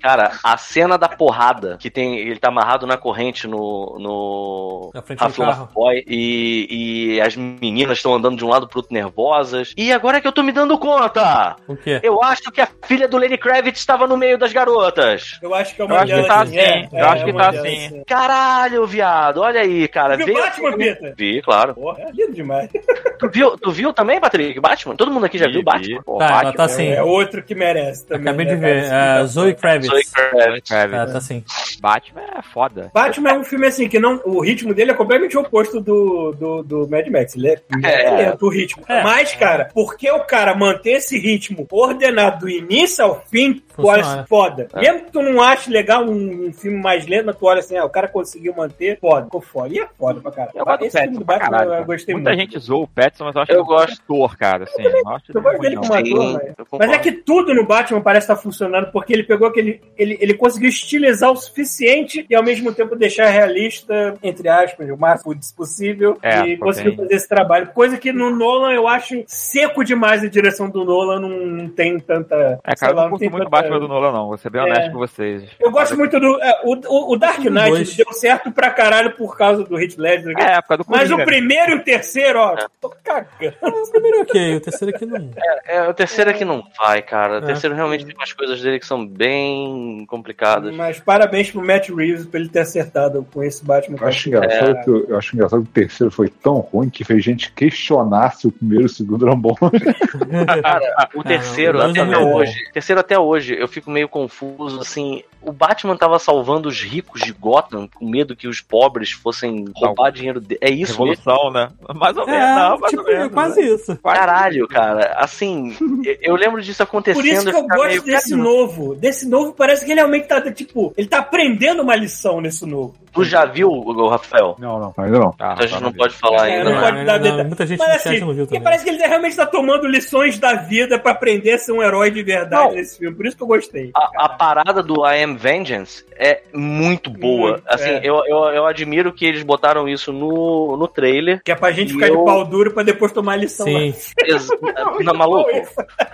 Cara, 0.00 0.32
a 0.42 0.56
cena 0.56 0.96
da 0.96 1.08
porrada, 1.08 1.76
que 1.78 1.90
tem. 1.90 2.18
Ele 2.18 2.38
tá 2.38 2.48
amarrado 2.48 2.86
na 2.86 2.96
corrente 2.96 3.46
no. 3.46 3.96
no 4.00 4.90
Na 4.94 5.02
frente 5.02 5.18
do 5.24 5.34
carro. 5.34 5.68
Boy 5.74 6.02
e, 6.06 7.14
e 7.16 7.20
as 7.20 7.36
meninas 7.36 7.98
estão 7.98 8.14
andando 8.14 8.36
de 8.36 8.44
um 8.44 8.48
lado 8.48 8.66
pro 8.68 8.78
outro 8.78 8.92
nervosas. 8.94 9.72
E 9.76 9.92
agora 9.92 10.18
é 10.18 10.20
que 10.20 10.26
eu 10.28 10.32
tô 10.32 10.42
me 10.42 10.52
dando 10.52 10.78
conta! 10.78 11.56
O 11.68 11.76
quê? 11.76 12.00
Eu 12.02 12.22
acho 12.22 12.50
que 12.50 12.60
a 12.60 12.68
filha 12.84 13.06
do 13.08 13.16
Lenny 13.18 13.36
Kravitz 13.38 13.78
estava 13.78 14.06
no 14.06 14.16
meio 14.16 14.38
das 14.38 14.52
garotas. 14.52 15.38
Eu 15.42 15.54
acho 15.54 15.74
que 15.74 15.82
é 15.82 15.84
Eu 15.84 15.88
uma 15.88 15.96
acho 15.96 16.06
que 16.06 16.12
delas, 16.12 16.26
tá 16.28 16.46
sim. 16.46 16.58
assim, 16.58 16.68
É, 16.68 16.88
eu 17.02 17.06
acho 17.08 17.22
é 17.22 17.26
que 17.26 17.32
tá 17.32 17.48
assim. 17.50 17.88
sim. 17.88 18.02
Caralho, 18.06 18.86
viado, 18.86 19.40
olha 19.40 19.60
aí, 19.60 19.86
cara. 19.88 20.16
Viu 20.16 20.26
Veio- 20.26 20.38
Batman, 20.38 20.76
Pita? 20.76 21.14
Vi, 21.16 21.42
claro. 21.42 21.74
Porra, 21.74 22.02
é 22.02 22.10
lindo 22.12 22.32
demais. 22.32 22.70
Tu 23.18 23.28
viu, 23.30 23.58
tu 23.58 23.70
viu 23.70 23.92
também, 23.92 24.20
Patrick? 24.20 24.58
Batman? 24.60 24.96
Todo 24.96 25.10
mundo 25.10 25.26
aqui 25.26 25.36
já 25.38 25.46
Vi, 25.46 25.52
viu 25.52 25.60
vi. 25.60 25.64
Batman? 25.64 26.02
Pô, 26.04 26.18
Tá, 26.18 26.24
ela 26.26 26.34
Batman. 26.36 26.52
tá 26.54 26.64
assim. 26.64 26.88
É 26.88 27.02
outro 27.02 27.42
que 27.42 27.54
merece 27.54 28.06
também. 28.06 28.22
Acabei 28.28 28.46
né, 28.46 28.54
de 28.54 28.60
cara? 28.60 28.72
ver. 28.72 28.78
Esse 28.80 28.86
É, 28.88 28.90
cara- 28.90 29.26
Zoe 29.26 29.54
Kravitz. 29.54 29.89
Kravitz. 29.90 30.10
Kravitz. 30.12 30.70
É, 30.70 30.88
Kravitz. 30.88 31.12
tá 31.12 31.18
assim. 31.18 31.44
Batman 31.80 32.22
é 32.38 32.42
foda. 32.42 32.90
Batman 32.92 33.30
é 33.30 33.38
um 33.38 33.44
filme 33.44 33.66
assim 33.66 33.88
que 33.88 33.98
não, 33.98 34.20
o 34.24 34.40
ritmo 34.40 34.72
dele 34.74 34.90
é 34.92 34.94
completamente 34.94 35.36
oposto 35.36 35.80
do, 35.80 36.32
do, 36.32 36.62
do 36.62 36.88
Mad 36.88 37.06
Max. 37.08 37.34
Ele 37.36 37.48
é, 37.48 37.60
É. 37.84 38.04
é 38.04 38.10
lento 38.30 38.46
o 38.46 38.50
ritmo. 38.50 38.82
É. 38.88 39.02
Mas, 39.02 39.34
cara, 39.34 39.68
porque 39.74 40.10
o 40.10 40.20
cara 40.24 40.54
manter 40.54 40.92
esse 40.92 41.18
ritmo 41.18 41.66
ordenado 41.70 42.40
do 42.40 42.48
início 42.48 43.04
ao 43.04 43.22
fim, 43.26 43.54
tu 43.74 43.86
olha 43.86 44.02
Funciona. 44.02 44.20
assim, 44.20 44.28
foda. 44.28 44.68
Mesmo 44.74 45.04
que 45.04 45.12
tu 45.12 45.22
não 45.22 45.42
ache 45.42 45.70
legal 45.70 46.04
um, 46.04 46.46
um 46.48 46.52
filme 46.52 46.80
mais 46.80 47.06
lento, 47.06 47.26
mas 47.26 47.36
tu 47.36 47.46
olha 47.46 47.60
assim, 47.60 47.76
ah, 47.76 47.84
o 47.84 47.90
cara 47.90 48.08
conseguiu 48.08 48.54
manter, 48.54 48.98
foda. 49.00 49.24
Ficou 49.24 49.40
foda. 49.40 49.74
E 49.74 49.78
é 49.80 49.88
foda 49.98 50.20
pra 50.20 50.30
caralho. 50.32 50.52
Eu 50.58 50.64
gosto 50.64 50.84
esse 50.84 50.98
filme 51.00 51.18
do 51.18 51.24
Batman 51.24 51.50
caralho. 51.50 51.74
eu 51.74 51.84
gostei 51.84 52.14
Muita 52.14 52.30
muito. 52.30 52.40
gente 52.40 52.58
zoou 52.58 52.82
o 52.84 52.88
Petson, 52.88 53.24
mas 53.24 53.34
eu 53.36 53.42
acho 53.42 53.52
Eu 53.52 53.64
gosto. 53.64 54.00
ator, 54.02 54.36
cara. 54.36 54.64
Assim, 54.64 54.82
eu 54.82 55.08
acho 55.08 55.24
Eu 55.34 55.42
gosto 55.42 55.60
dele 55.60 55.76
como 55.76 55.94
ator, 55.94 56.04
Sim, 56.04 56.38
mas... 56.72 56.78
Mas 56.80 56.90
é 56.92 56.98
que 56.98 57.12
tudo 57.12 57.54
no 57.54 57.66
Batman 57.66 58.00
parece 58.00 58.24
estar 58.24 58.36
funcionando, 58.36 58.90
porque 58.92 59.12
ele 59.12 59.22
pegou 59.22 59.48
aquele. 59.48 59.79
Ele, 59.98 60.16
ele 60.18 60.32
conseguiu 60.32 60.70
estilizar 60.70 61.30
o 61.30 61.36
suficiente 61.36 62.24
e 62.30 62.34
ao 62.34 62.42
mesmo 62.42 62.72
tempo 62.72 62.96
deixar 62.96 63.28
realista, 63.28 64.14
entre 64.22 64.48
aspas, 64.48 64.88
o 64.88 64.96
máximo 64.96 65.34
possível, 65.54 66.16
É, 66.22 66.40
e 66.46 66.56
conseguiu 66.56 66.96
fazer 66.96 67.14
esse 67.14 67.28
trabalho. 67.28 67.66
Coisa 67.74 67.98
que 67.98 68.10
no 68.10 68.30
Nolan 68.34 68.72
eu 68.72 68.88
acho 68.88 69.22
seco 69.26 69.84
demais 69.84 70.22
a 70.24 70.28
direção 70.28 70.70
do 70.70 70.86
Nolan, 70.86 71.20
não, 71.20 71.28
não 71.28 71.68
tem 71.68 71.98
tanta. 72.00 72.34
É, 72.64 72.70
sei 72.74 72.88
cara, 72.88 72.92
eu 72.92 72.96
lá, 72.96 73.02
não 73.02 73.10
curto 73.10 73.22
muito 73.24 73.34
o 73.34 73.38
tanta- 73.38 73.50
Batman 73.50 73.78
do 73.78 73.88
Nolan, 73.88 74.12
não. 74.12 74.28
Vou 74.28 74.38
ser 74.38 74.48
bem 74.48 74.62
É. 74.62 74.64
honesto 74.64 74.92
com 74.92 74.98
vocês. 74.98 75.44
Eu 75.60 75.70
gosto 75.70 75.94
muito 75.98 76.18
do. 76.18 76.42
é, 76.42 76.60
o, 76.64 77.12
o, 77.12 77.16
Dark 77.18 77.38
Knight 77.40 77.68
Dois. 77.70 77.94
deu 77.96 78.12
certo 78.14 78.50
pra 78.52 78.70
caralho 78.70 79.14
por 79.16 79.36
causa 79.36 79.64
do 79.64 79.78
Heath 79.78 79.98
Ledger. 79.98 80.34
É, 80.38 80.54
época 80.56 80.78
do 80.78 80.84
Mas 80.88 81.10
o 81.10 81.16
Coringa. 81.16 81.24
primeiro 81.26 81.72
e 81.72 81.74
o 81.74 81.84
terceiro, 81.84 82.38
ó, 82.38 82.56
tô 82.80 82.88
cagando. 83.04 83.54
O 83.62 83.90
primeiro 83.90 84.16
é 84.18 84.22
ok, 84.22 84.56
o 84.56 84.60
terceiro 84.62 84.96
aqui 84.96 85.04
não. 85.04 85.30
É, 85.66 85.82
o 85.88 85.92
terceiro 85.92 86.30
aqui 86.30 86.44
não 86.46 86.62
vai, 86.78 87.02
cara. 87.02 87.34
O 87.34 87.44
É. 87.44 87.46
terceiro 87.48 87.76
realmente 87.76 88.06
tem 88.06 88.14
umas 88.14 88.32
coisas 88.32 88.62
dele 88.62 88.78
que 88.80 88.86
são 88.86 89.06
bem 89.06 89.69
complicadas. 90.08 90.74
Mas 90.74 90.98
parabéns 91.00 91.50
pro 91.50 91.64
Matt 91.64 91.88
Reeves 91.90 92.26
por 92.26 92.36
ele 92.38 92.48
ter 92.48 92.60
acertado 92.60 93.26
com 93.32 93.42
esse 93.42 93.64
Batman. 93.64 93.96
Eu 94.00 94.06
acho, 94.08 94.28
engraçado 94.28 94.84
que, 94.84 94.90
o- 94.90 95.04
eu 95.08 95.18
acho 95.18 95.34
engraçado 95.36 95.62
que 95.62 95.68
o 95.68 95.72
terceiro 95.72 96.10
foi 96.10 96.28
tão 96.28 96.54
ruim 96.58 96.88
que 96.90 97.04
fez 97.04 97.22
gente 97.24 97.52
questionar 97.52 98.34
se 98.34 98.46
o 98.46 98.52
primeiro 98.52 98.84
e 98.84 98.86
o 98.86 98.88
segundo 98.88 99.26
eram 99.26 99.38
bons. 99.38 99.56
Cara, 100.62 101.08
o 101.14 101.22
terceiro 101.22 101.78
não, 101.78 101.90
até 101.90 102.04
não, 102.04 102.10
não. 102.12 102.34
hoje, 102.34 102.54
terceiro 102.72 103.00
até 103.00 103.18
hoje, 103.18 103.54
eu 103.58 103.68
fico 103.68 103.90
meio 103.90 104.08
confuso, 104.08 104.80
assim, 104.80 105.22
o 105.42 105.52
Batman 105.52 105.96
tava 105.96 106.18
salvando 106.18 106.68
os 106.68 106.80
ricos 106.82 107.22
de 107.22 107.32
Gotham 107.32 107.88
com 107.94 108.08
medo 108.08 108.36
que 108.36 108.46
os 108.48 108.60
pobres 108.60 109.10
fossem 109.12 109.64
roubar 109.74 110.10
dinheiro 110.10 110.40
dele. 110.40 110.60
É 110.62 110.70
isso 110.70 110.92
mesmo? 111.02 111.04
Revolução, 111.14 111.50
né? 111.50 111.70
Mais 111.94 112.16
ou 112.16 112.26
menos, 112.26 112.40
É, 112.40 112.54
não, 112.54 112.78
mais 112.78 112.90
tipo, 112.90 113.02
ou 113.02 113.08
menos. 113.08 113.26
é 113.26 113.28
quase 113.30 113.60
isso. 113.62 113.96
Caralho, 114.02 114.68
cara, 114.68 115.14
assim, 115.16 115.74
eu- 116.22 116.36
lembro 116.40 116.60
disso 116.62 116.82
acontecendo. 116.82 117.22
Por 117.22 117.28
isso 117.28 117.44
que 117.50 117.56
eu 117.56 117.62
gosto 117.68 117.86
meio, 117.86 118.02
desse 118.02 118.30
"Caramba, 118.30 118.48
novo. 118.48 118.94
Desse 118.94 119.28
novo 119.28 119.52
parece 119.60 119.84
que 119.84 119.90
ele 119.92 120.00
realmente 120.00 120.26
tá, 120.26 120.40
tipo, 120.50 120.94
ele 120.96 121.06
tá 121.06 121.18
aprendendo 121.18 121.82
uma 121.82 121.94
lição 121.94 122.40
nesse 122.40 122.64
novo. 122.64 122.94
Tu 123.12 123.24
já 123.24 123.44
viu, 123.44 123.68
o 123.68 124.08
Rafael? 124.08 124.54
Não, 124.58 124.78
não, 124.78 124.94
ainda 124.96 125.18
não. 125.18 125.34
Ah, 125.38 125.52
Então 125.54 125.64
a 125.64 125.66
gente 125.66 125.74
tá, 125.78 125.80
não 125.80 125.92
pode 125.92 126.14
falar 126.14 126.48
É, 126.48 126.52
ainda. 126.52 126.64
não 126.70 126.80
né? 126.80 126.80
pode 126.80 127.04
dar 127.04 127.12
não, 127.18 127.22
detalhe. 127.24 127.44
Muita 127.48 127.66
gente 127.66 127.78
Mas 127.80 127.90
assim, 128.06 128.20
não 128.20 128.32
viu 128.32 128.46
também. 128.46 128.62
parece 128.62 128.84
que 128.84 128.90
ele 128.90 128.98
realmente 128.98 129.34
tá 129.36 129.46
tomando 129.46 129.88
lições 129.88 130.38
da 130.38 130.54
vida 130.54 130.96
pra 130.96 131.10
aprender 131.10 131.52
a 131.54 131.58
ser 131.58 131.72
um 131.72 131.82
herói 131.82 132.12
de 132.12 132.22
verdade 132.22 132.68
Não. 132.68 132.74
nesse 132.76 132.98
filme. 132.98 133.16
Por 133.16 133.26
isso 133.26 133.36
que 133.36 133.42
eu 133.42 133.48
gostei. 133.48 133.90
A, 133.96 134.26
a 134.26 134.28
parada 134.28 134.80
do 134.80 135.04
I 135.04 135.24
Am 135.24 135.34
Vengeance 135.36 136.04
é 136.16 136.42
muito 136.54 137.10
boa. 137.10 137.50
Muito, 137.54 137.62
assim, 137.66 137.90
é. 137.90 138.00
eu, 138.04 138.22
eu, 138.28 138.38
eu 138.54 138.66
admiro 138.66 139.12
que 139.12 139.24
eles 139.26 139.42
botaram 139.42 139.88
isso 139.88 140.12
no, 140.12 140.76
no 140.76 140.86
trailer. 140.86 141.42
Que 141.42 141.50
é 141.50 141.56
pra 141.56 141.72
gente 141.72 141.92
ficar 141.94 142.06
eu- 142.08 142.18
de 142.18 142.24
pau 142.24 142.44
duro 142.44 142.72
pra 142.72 142.84
depois 142.84 143.10
tomar 143.10 143.34
lição 143.34 143.66
lá. 143.66 143.80
Sim. 143.80 143.94
Ex- 144.24 144.48
Não, 145.04 145.14
maluco, 145.14 145.50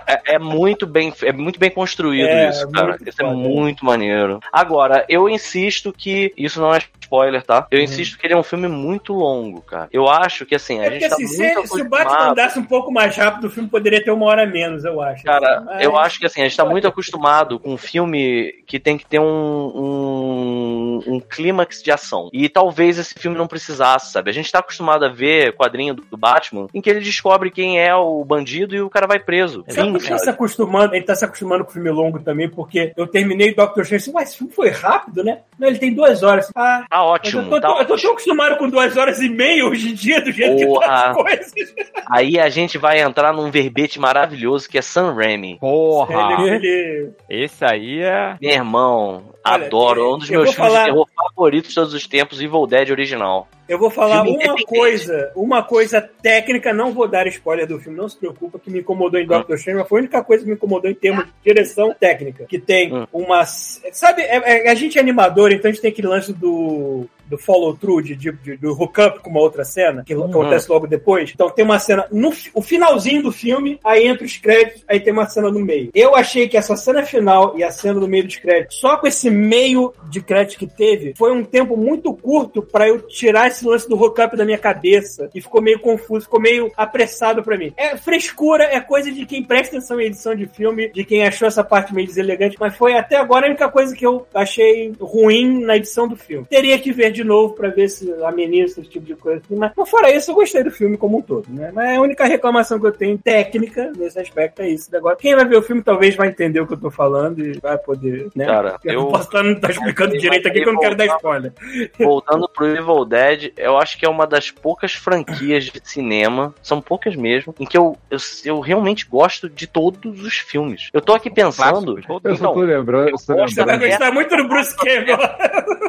é, 0.07 0.33
é 0.33 0.39
muito 0.39 0.87
bem, 0.87 1.13
é 1.21 1.31
muito 1.31 1.59
bem 1.59 1.69
construído 1.69 2.25
É, 2.27 2.49
isso, 2.49 2.67
cara. 2.71 2.87
muito 2.87 3.07
Isso 3.07 3.21
é 3.21 3.25
foda. 3.25 3.36
Muito 3.37 3.85
maneiro. 3.85 4.39
Agora, 4.51 5.05
eu 5.07 5.29
insisto 5.29 5.93
que 5.93 6.33
isso 6.37 6.59
não 6.59 6.73
é 6.73 6.79
spoiler, 7.01 7.41
tá? 7.43 7.65
Eu 7.71 7.79
insisto 7.79 8.17
que 8.17 8.27
ele 8.27 8.33
é 8.33 8.37
um 8.37 8.43
filme 8.43 8.67
muito 8.67 9.13
longo, 9.13 9.61
cara. 9.61 9.87
Eu 9.93 10.07
acho 10.09 10.45
que 10.45 10.55
assim, 10.55 10.79
a 10.79 10.85
É 10.85 10.91
gente 10.91 11.07
porque 11.07 11.09
tá 11.09 11.15
assim, 11.15 11.37
muito 11.37 11.61
se, 11.61 11.67
se 11.75 11.81
o 11.81 11.89
Batman 11.89 11.99
acostumado. 12.11 12.31
andasse 12.31 12.59
um 12.59 12.63
pouco 12.65 12.91
mais 12.91 13.15
rápido, 13.15 13.47
o 13.47 13.49
filme 13.49 13.69
poderia 13.69 14.03
ter 14.03 14.11
uma 14.11 14.25
hora 14.25 14.45
menos, 14.45 14.83
eu 14.83 15.01
acho. 15.01 15.23
Cara, 15.23 15.61
Mas- 15.61 15.83
eu 15.83 15.95
acho 15.97 16.19
que 16.19 16.25
assim, 16.25 16.41
a 16.41 16.43
gente 16.45 16.57
tá 16.57 16.65
muito 16.65 16.87
acostumado 16.87 17.59
com 17.59 17.73
um 17.73 17.77
filme 17.77 18.53
que 18.67 18.79
tem 18.79 18.97
que 18.97 19.05
ter 19.05 19.19
um, 19.19 19.23
um, 19.25 21.03
um 21.15 21.19
clímax 21.19 21.81
de 21.81 21.91
ação. 21.91 22.29
E 22.33 22.49
talvez 22.49 22.97
esse 22.97 23.13
filme 23.13 23.37
não 23.37 23.47
precisasse, 23.47 24.11
sabe? 24.11 24.29
A 24.29 24.33
gente 24.33 24.51
tá 24.51 24.59
acostumado 24.59 25.05
a 25.05 25.09
ver 25.09 25.53
quadrinho 25.53 25.93
do, 25.93 26.01
do 26.03 26.17
Batman 26.17 26.67
em 26.73 26.81
que 26.81 26.89
ele 26.89 26.99
descobre 26.99 27.51
quem 27.51 27.79
é 27.79 27.95
o 27.95 28.23
bandido 28.23 28.75
e 28.75 28.81
o 28.81 28.89
cara 28.89 29.07
vai 29.07 29.19
preso. 29.19 29.63
Sabe 29.67 29.87
Sim, 29.89 29.95
ele 29.95 30.09
tá 30.09 30.17
se 30.17 30.29
acostumando? 30.29 30.95
Ele 30.95 31.05
tá 31.05 31.15
se 31.15 31.25
acostumando 31.25 31.63
com 31.65 31.71
filme 31.71 31.89
longo 31.89 32.19
também, 32.19 32.49
porque 32.49 32.91
eu 32.95 33.07
terminei 33.27 33.53
Doctor 33.53 33.83
Strange 33.83 34.03
assim, 34.03 34.11
mas 34.13 34.29
esse 34.29 34.37
filme 34.37 34.53
foi 34.53 34.69
rápido, 34.69 35.23
né? 35.23 35.39
Não, 35.59 35.67
ele 35.67 35.79
tem 35.79 35.93
duas 35.93 36.23
horas. 36.23 36.51
Ah, 36.55 36.85
Tá 36.89 37.03
ótimo. 37.03 37.41
eu 37.41 37.49
tô, 37.49 37.61
tá 37.61 37.67
tô- 37.67 37.79
eu 37.79 37.85
tô 37.85 37.93
ótimo. 37.93 38.01
tão 38.01 38.11
acostumado 38.11 38.57
com 38.57 38.69
duas 38.69 38.95
horas 38.95 39.19
e 39.19 39.29
meia 39.29 39.65
hoje 39.65 39.89
em 39.89 39.93
dia, 39.93 40.21
do 40.21 40.31
jeito 40.31 40.55
que 40.55 40.79
tá 40.85 41.09
as 41.09 41.15
coisas. 41.17 41.53
Aí 42.09 42.39
a 42.39 42.49
gente 42.49 42.77
vai 42.77 42.99
entrar 43.01 43.33
num 43.33 43.51
verbete 43.51 43.99
maravilhoso 43.99 44.69
que 44.69 44.77
é 44.77 44.81
Sam 44.81 45.13
Raimi. 45.13 45.57
Porra! 45.59 46.41
Ele, 46.43 46.49
ele- 46.67 47.09
Esse 47.29 47.65
aí 47.65 48.01
é. 48.01 48.35
Meu 48.41 48.51
irmão, 48.51 49.23
Olha, 49.53 49.65
adoro. 49.65 50.01
eu- 50.01 50.13
um 50.15 50.17
dos 50.17 50.29
eu 50.29 50.39
meus 50.41 50.53
filmes 50.53 50.71
falar- 50.73 50.85
de 50.85 50.91
terror 50.91 51.07
favoritos 51.15 51.69
de 51.69 51.75
todos 51.75 51.93
os 51.93 52.07
tempos, 52.07 52.41
Evil 52.41 52.67
Dead 52.67 52.89
original. 52.89 53.47
Eu 53.67 53.77
vou 53.77 53.89
falar 53.89 54.23
Filme 54.23 54.45
uma 54.45 54.55
coisa, 54.65 55.31
uma 55.35 55.61
coisa 55.63 56.01
técnica, 56.21 56.73
não 56.73 56.93
vou 56.93 57.05
dar 57.07 57.27
spoiler 57.27 57.67
do 57.67 57.77
filme, 57.79 57.97
não 57.97 58.07
se 58.07 58.15
preocupa, 58.17 58.57
que 58.57 58.69
me 58.71 58.79
incomodou 58.79 59.19
em 59.19 59.23
Hum. 59.25 59.27
Doctor 59.27 59.55
Strange, 59.57 59.79
mas 59.79 59.89
foi 59.89 59.99
a 59.99 60.01
única 60.03 60.23
coisa 60.23 60.43
que 60.43 60.49
me 60.49 60.55
incomodou 60.55 60.89
em 60.89 60.93
termos 60.95 61.25
de 61.25 61.31
direção 61.43 61.93
técnica. 61.99 62.45
Que 62.45 62.57
tem 62.59 62.93
Hum. 62.95 63.05
uma. 63.11 63.43
Sabe, 63.45 64.21
é- 64.21 64.67
é- 64.67 64.69
a 64.71 64.75
gente 64.75 64.97
é 64.97 65.01
animador, 65.01 65.51
então 65.51 65.69
a 65.69 65.71
gente 65.73 65.81
tem 65.81 65.91
aquele 65.91 66.07
lance 66.07 66.31
do. 66.31 67.05
Do 67.29 67.37
follow-through, 67.37 68.01
de, 68.01 68.15
de- 68.15 68.31
de- 68.31 68.57
do 68.57 68.71
hookup 68.71 69.19
com 69.19 69.29
uma 69.29 69.39
outra 69.41 69.63
cena, 69.65 70.03
que 70.05 70.13
acontece 70.13 70.69
logo 70.69 70.87
depois. 70.87 71.31
Então 71.33 71.49
tem 71.49 71.65
uma 71.65 71.79
cena 71.79 72.05
no 72.11 72.31
o 72.53 72.61
finalzinho 72.61 73.21
do 73.23 73.31
filme, 73.31 73.79
aí 73.83 74.07
entra 74.07 74.25
os 74.25 74.37
créditos, 74.37 74.83
aí 74.87 74.99
tem 74.99 75.11
uma 75.13 75.27
cena 75.27 75.49
no 75.49 75.59
meio. 75.59 75.89
Eu 75.93 76.15
achei 76.15 76.47
que 76.47 76.57
essa 76.57 76.75
cena 76.75 77.03
final 77.05 77.57
e 77.57 77.63
a 77.63 77.71
cena 77.71 77.99
no 77.99 78.07
meio 78.07 78.23
dos 78.25 78.35
créditos, 78.37 78.77
só 78.79 78.97
com 78.97 79.07
esse 79.07 79.29
meio 79.29 79.93
de 80.09 80.21
crédito 80.21 80.57
que 80.59 80.67
teve, 80.67 81.13
foi 81.17 81.31
um 81.31 81.43
tempo 81.43 81.75
muito 81.75 82.13
curto 82.13 82.61
pra 82.61 82.87
eu 82.87 82.99
tirar 83.01 83.47
esse 83.47 83.65
lance 83.65 83.87
do 83.89 83.95
hookup 84.01 84.35
da 84.37 84.45
minha 84.45 84.57
cabeça. 84.57 85.29
E 85.33 85.41
ficou 85.41 85.61
meio 85.61 85.79
confuso, 85.79 86.25
ficou 86.25 86.39
meio 86.39 86.71
apressado 86.77 87.43
pra 87.43 87.57
mim. 87.57 87.73
É 87.77 87.95
frescura, 87.97 88.63
é 88.65 88.79
coisa 88.79 89.11
de 89.11 89.25
quem 89.25 89.43
presta 89.43 89.77
atenção 89.77 89.99
em 89.99 90.05
edição 90.05 90.35
de 90.35 90.45
filme, 90.47 90.89
de 90.89 91.03
quem 91.03 91.23
achou 91.25 91.47
essa 91.47 91.63
parte 91.63 91.93
meio 91.93 92.07
deselegante, 92.07 92.57
mas 92.59 92.75
foi 92.75 92.93
até 92.93 93.17
agora 93.17 93.45
a 93.45 93.49
única 93.49 93.69
coisa 93.69 93.95
que 93.95 94.05
eu 94.05 94.25
achei 94.33 94.93
ruim 94.99 95.63
na 95.65 95.75
edição 95.77 96.07
do 96.07 96.15
filme. 96.15 96.45
Teria 96.49 96.77
que 96.79 96.91
ver 96.91 97.11
de 97.17 97.23
novo 97.23 97.53
pra 97.53 97.69
ver 97.69 97.89
se 97.89 98.11
ameniza 98.23 98.79
esse 98.79 98.89
tipo 98.89 99.05
de 99.05 99.15
coisa. 99.15 99.41
Mas, 99.49 99.71
mas 99.75 99.89
fora 99.89 100.11
isso, 100.13 100.31
eu 100.31 100.35
gostei 100.35 100.63
do 100.63 100.71
filme 100.71 100.97
como 100.97 101.17
um 101.17 101.21
todo, 101.21 101.45
né? 101.49 101.71
Mas 101.73 101.97
a 101.97 102.01
única 102.01 102.25
reclamação 102.25 102.79
que 102.79 102.87
eu 102.87 102.91
tenho 102.91 103.17
técnica 103.17 103.91
nesse 103.97 104.19
aspecto 104.19 104.61
é 104.61 104.69
isso. 104.69 104.95
Agora, 104.95 105.15
quem 105.15 105.35
vai 105.35 105.45
ver 105.45 105.57
o 105.57 105.61
filme 105.61 105.81
talvez 105.81 106.15
vai 106.15 106.29
entender 106.29 106.59
o 106.61 106.67
que 106.67 106.73
eu 106.73 106.79
tô 106.79 106.89
falando 106.91 107.39
e 107.45 107.59
vai 107.59 107.77
poder, 107.77 108.29
né? 108.35 108.45
Cara, 108.45 108.77
eu, 108.83 108.93
não 108.93 109.01
eu- 109.01 109.07
posso 109.07 109.23
estar 109.25 109.43
não 109.43 109.59
tá 109.59 109.69
explicando 109.69 110.15
eu 110.15 110.19
direito 110.19 110.47
aqui 110.47 110.61
que 110.61 110.69
eu 110.69 110.73
não 110.73 110.79
quero 110.79 110.95
dar 110.95 111.05
spoiler. 111.07 111.51
Voltando 111.99 112.47
pro 112.49 112.67
Evil 112.67 113.05
Dead, 113.05 113.51
eu 113.57 113.77
acho 113.77 113.97
que 113.97 114.05
é 114.05 114.09
uma 114.09 114.25
das 114.27 114.51
poucas 114.51 114.93
franquias 114.93 115.65
de 115.65 115.81
cinema, 115.83 116.53
são 116.61 116.79
poucas 116.81 117.15
mesmo, 117.15 117.53
em 117.59 117.65
que 117.65 117.77
eu, 117.77 117.97
eu, 118.09 118.17
eu 118.45 118.59
realmente 118.59 119.05
gosto 119.07 119.49
de 119.49 119.65
todos 119.67 120.23
os 120.23 120.37
filmes. 120.37 120.89
Eu 120.93 121.01
tô 121.01 121.13
aqui 121.13 121.29
pensando. 121.29 121.97
Eu 121.97 122.03
só 122.03 122.19
tô 122.19 122.29
Então, 122.29 122.53
lembrando. 122.55 123.09
Eu 123.09 123.15
tô 123.17 123.33
gosto 123.35 123.55
Você 123.55 123.63
vai 123.65 123.79
gostar 123.79 124.11
muito 124.11 124.35
do 124.35 124.47
Bruce 124.47 124.75
Campbell. 124.77 125.17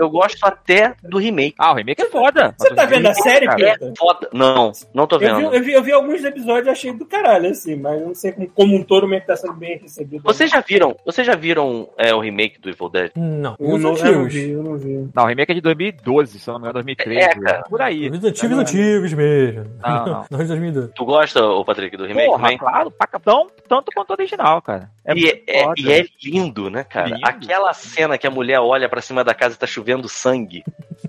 eu 0.00 0.10
gosto 0.10 0.42
até 0.44 0.94
do 1.02 1.18
remake. 1.18 1.54
Ah, 1.58 1.72
o 1.72 1.74
remake 1.76 2.02
é 2.02 2.06
foda. 2.06 2.54
Você 2.58 2.74
tá 2.74 2.84
vendo 2.86 3.06
a 3.06 3.14
série, 3.14 3.46
cara? 3.46 3.56
Pedro? 3.56 3.88
É 3.88 3.92
foda. 3.98 4.28
Não, 4.32 4.72
não 4.94 5.06
tô 5.06 5.16
Eu 5.16 5.20
vi, 5.20 5.26
vendo. 5.26 5.54
eu, 5.54 5.62
vi, 5.62 5.72
eu 5.72 5.82
vi 5.82 5.92
alguns 5.92 6.24
episódios 6.24 6.66
e 6.66 6.70
achei 6.70 6.92
do 6.92 7.04
caralho, 7.06 7.50
assim, 7.50 7.76
mas 7.76 8.00
não 8.00 8.14
sei 8.14 8.32
como, 8.32 8.48
como 8.50 8.76
um 8.76 8.82
todo 8.82 9.12
é 9.14 9.20
que 9.20 9.26
tá 9.26 9.36
sendo 9.36 9.54
bem 9.54 9.78
recebido. 9.78 10.22
Vocês 10.22 10.50
já 10.50 10.60
viram? 10.60 10.96
Vocês 11.04 11.26
já 11.26 11.34
viram 11.34 11.88
é, 11.98 12.14
o 12.14 12.20
remake 12.20 12.60
do 12.60 12.68
Evil 12.70 12.88
Dead? 12.88 13.10
Não. 13.16 13.56
eu 13.58 13.74
Os 13.74 13.80
não, 13.82 13.96
eu 13.96 14.04
não 14.04 14.10
antigos. 14.22 14.32
vi, 14.34 14.50
eu 14.50 14.62
não 14.62 14.76
vi. 14.76 15.08
Não, 15.14 15.24
o 15.24 15.26
remake 15.26 15.52
é 15.52 15.54
de 15.54 15.60
2012, 15.60 16.38
se 16.38 16.48
não 16.48 16.54
me 16.54 16.60
engano, 16.60 16.74
2013. 16.74 17.20
É, 17.20 17.28
cara. 17.40 17.62
Por 17.68 17.82
aí. 17.82 18.08
Os 18.10 18.24
antigos, 18.24 18.58
antigos 18.58 19.12
mesmo. 19.12 19.64
Não, 19.82 20.06
não. 20.06 20.24
Não, 20.30 20.38
de 20.38 20.46
2002. 20.46 20.90
Tu 20.94 21.04
gosta, 21.04 21.44
ô 21.44 21.64
Patrick, 21.64 21.96
do 21.96 22.04
remake 22.06 22.26
Porra, 22.28 22.42
também? 22.42 22.58
claro, 22.58 22.90
pra- 22.90 23.18
tão, 23.18 23.48
tanto 23.68 23.90
quanto 23.92 24.10
o 24.10 24.12
original, 24.12 24.62
cara. 24.62 24.90
É 25.04 25.12
e, 25.12 25.20
muito 25.20 25.42
é, 25.46 25.64
foda. 25.64 25.74
e 25.80 25.92
é 25.92 26.04
lindo, 26.22 26.70
né, 26.70 26.84
cara? 26.84 27.08
Lindo. 27.08 27.20
Aquela 27.26 27.72
cena 27.72 28.16
que 28.18 28.26
a 28.26 28.30
mulher 28.30 28.60
olha 28.60 28.88
pra 28.88 29.00
cima 29.00 29.24
da 29.24 29.34
casa 29.34 29.54
e 29.54 29.58
tá 29.58 29.66
chovendo 29.66 29.89
sangue. 30.08 30.62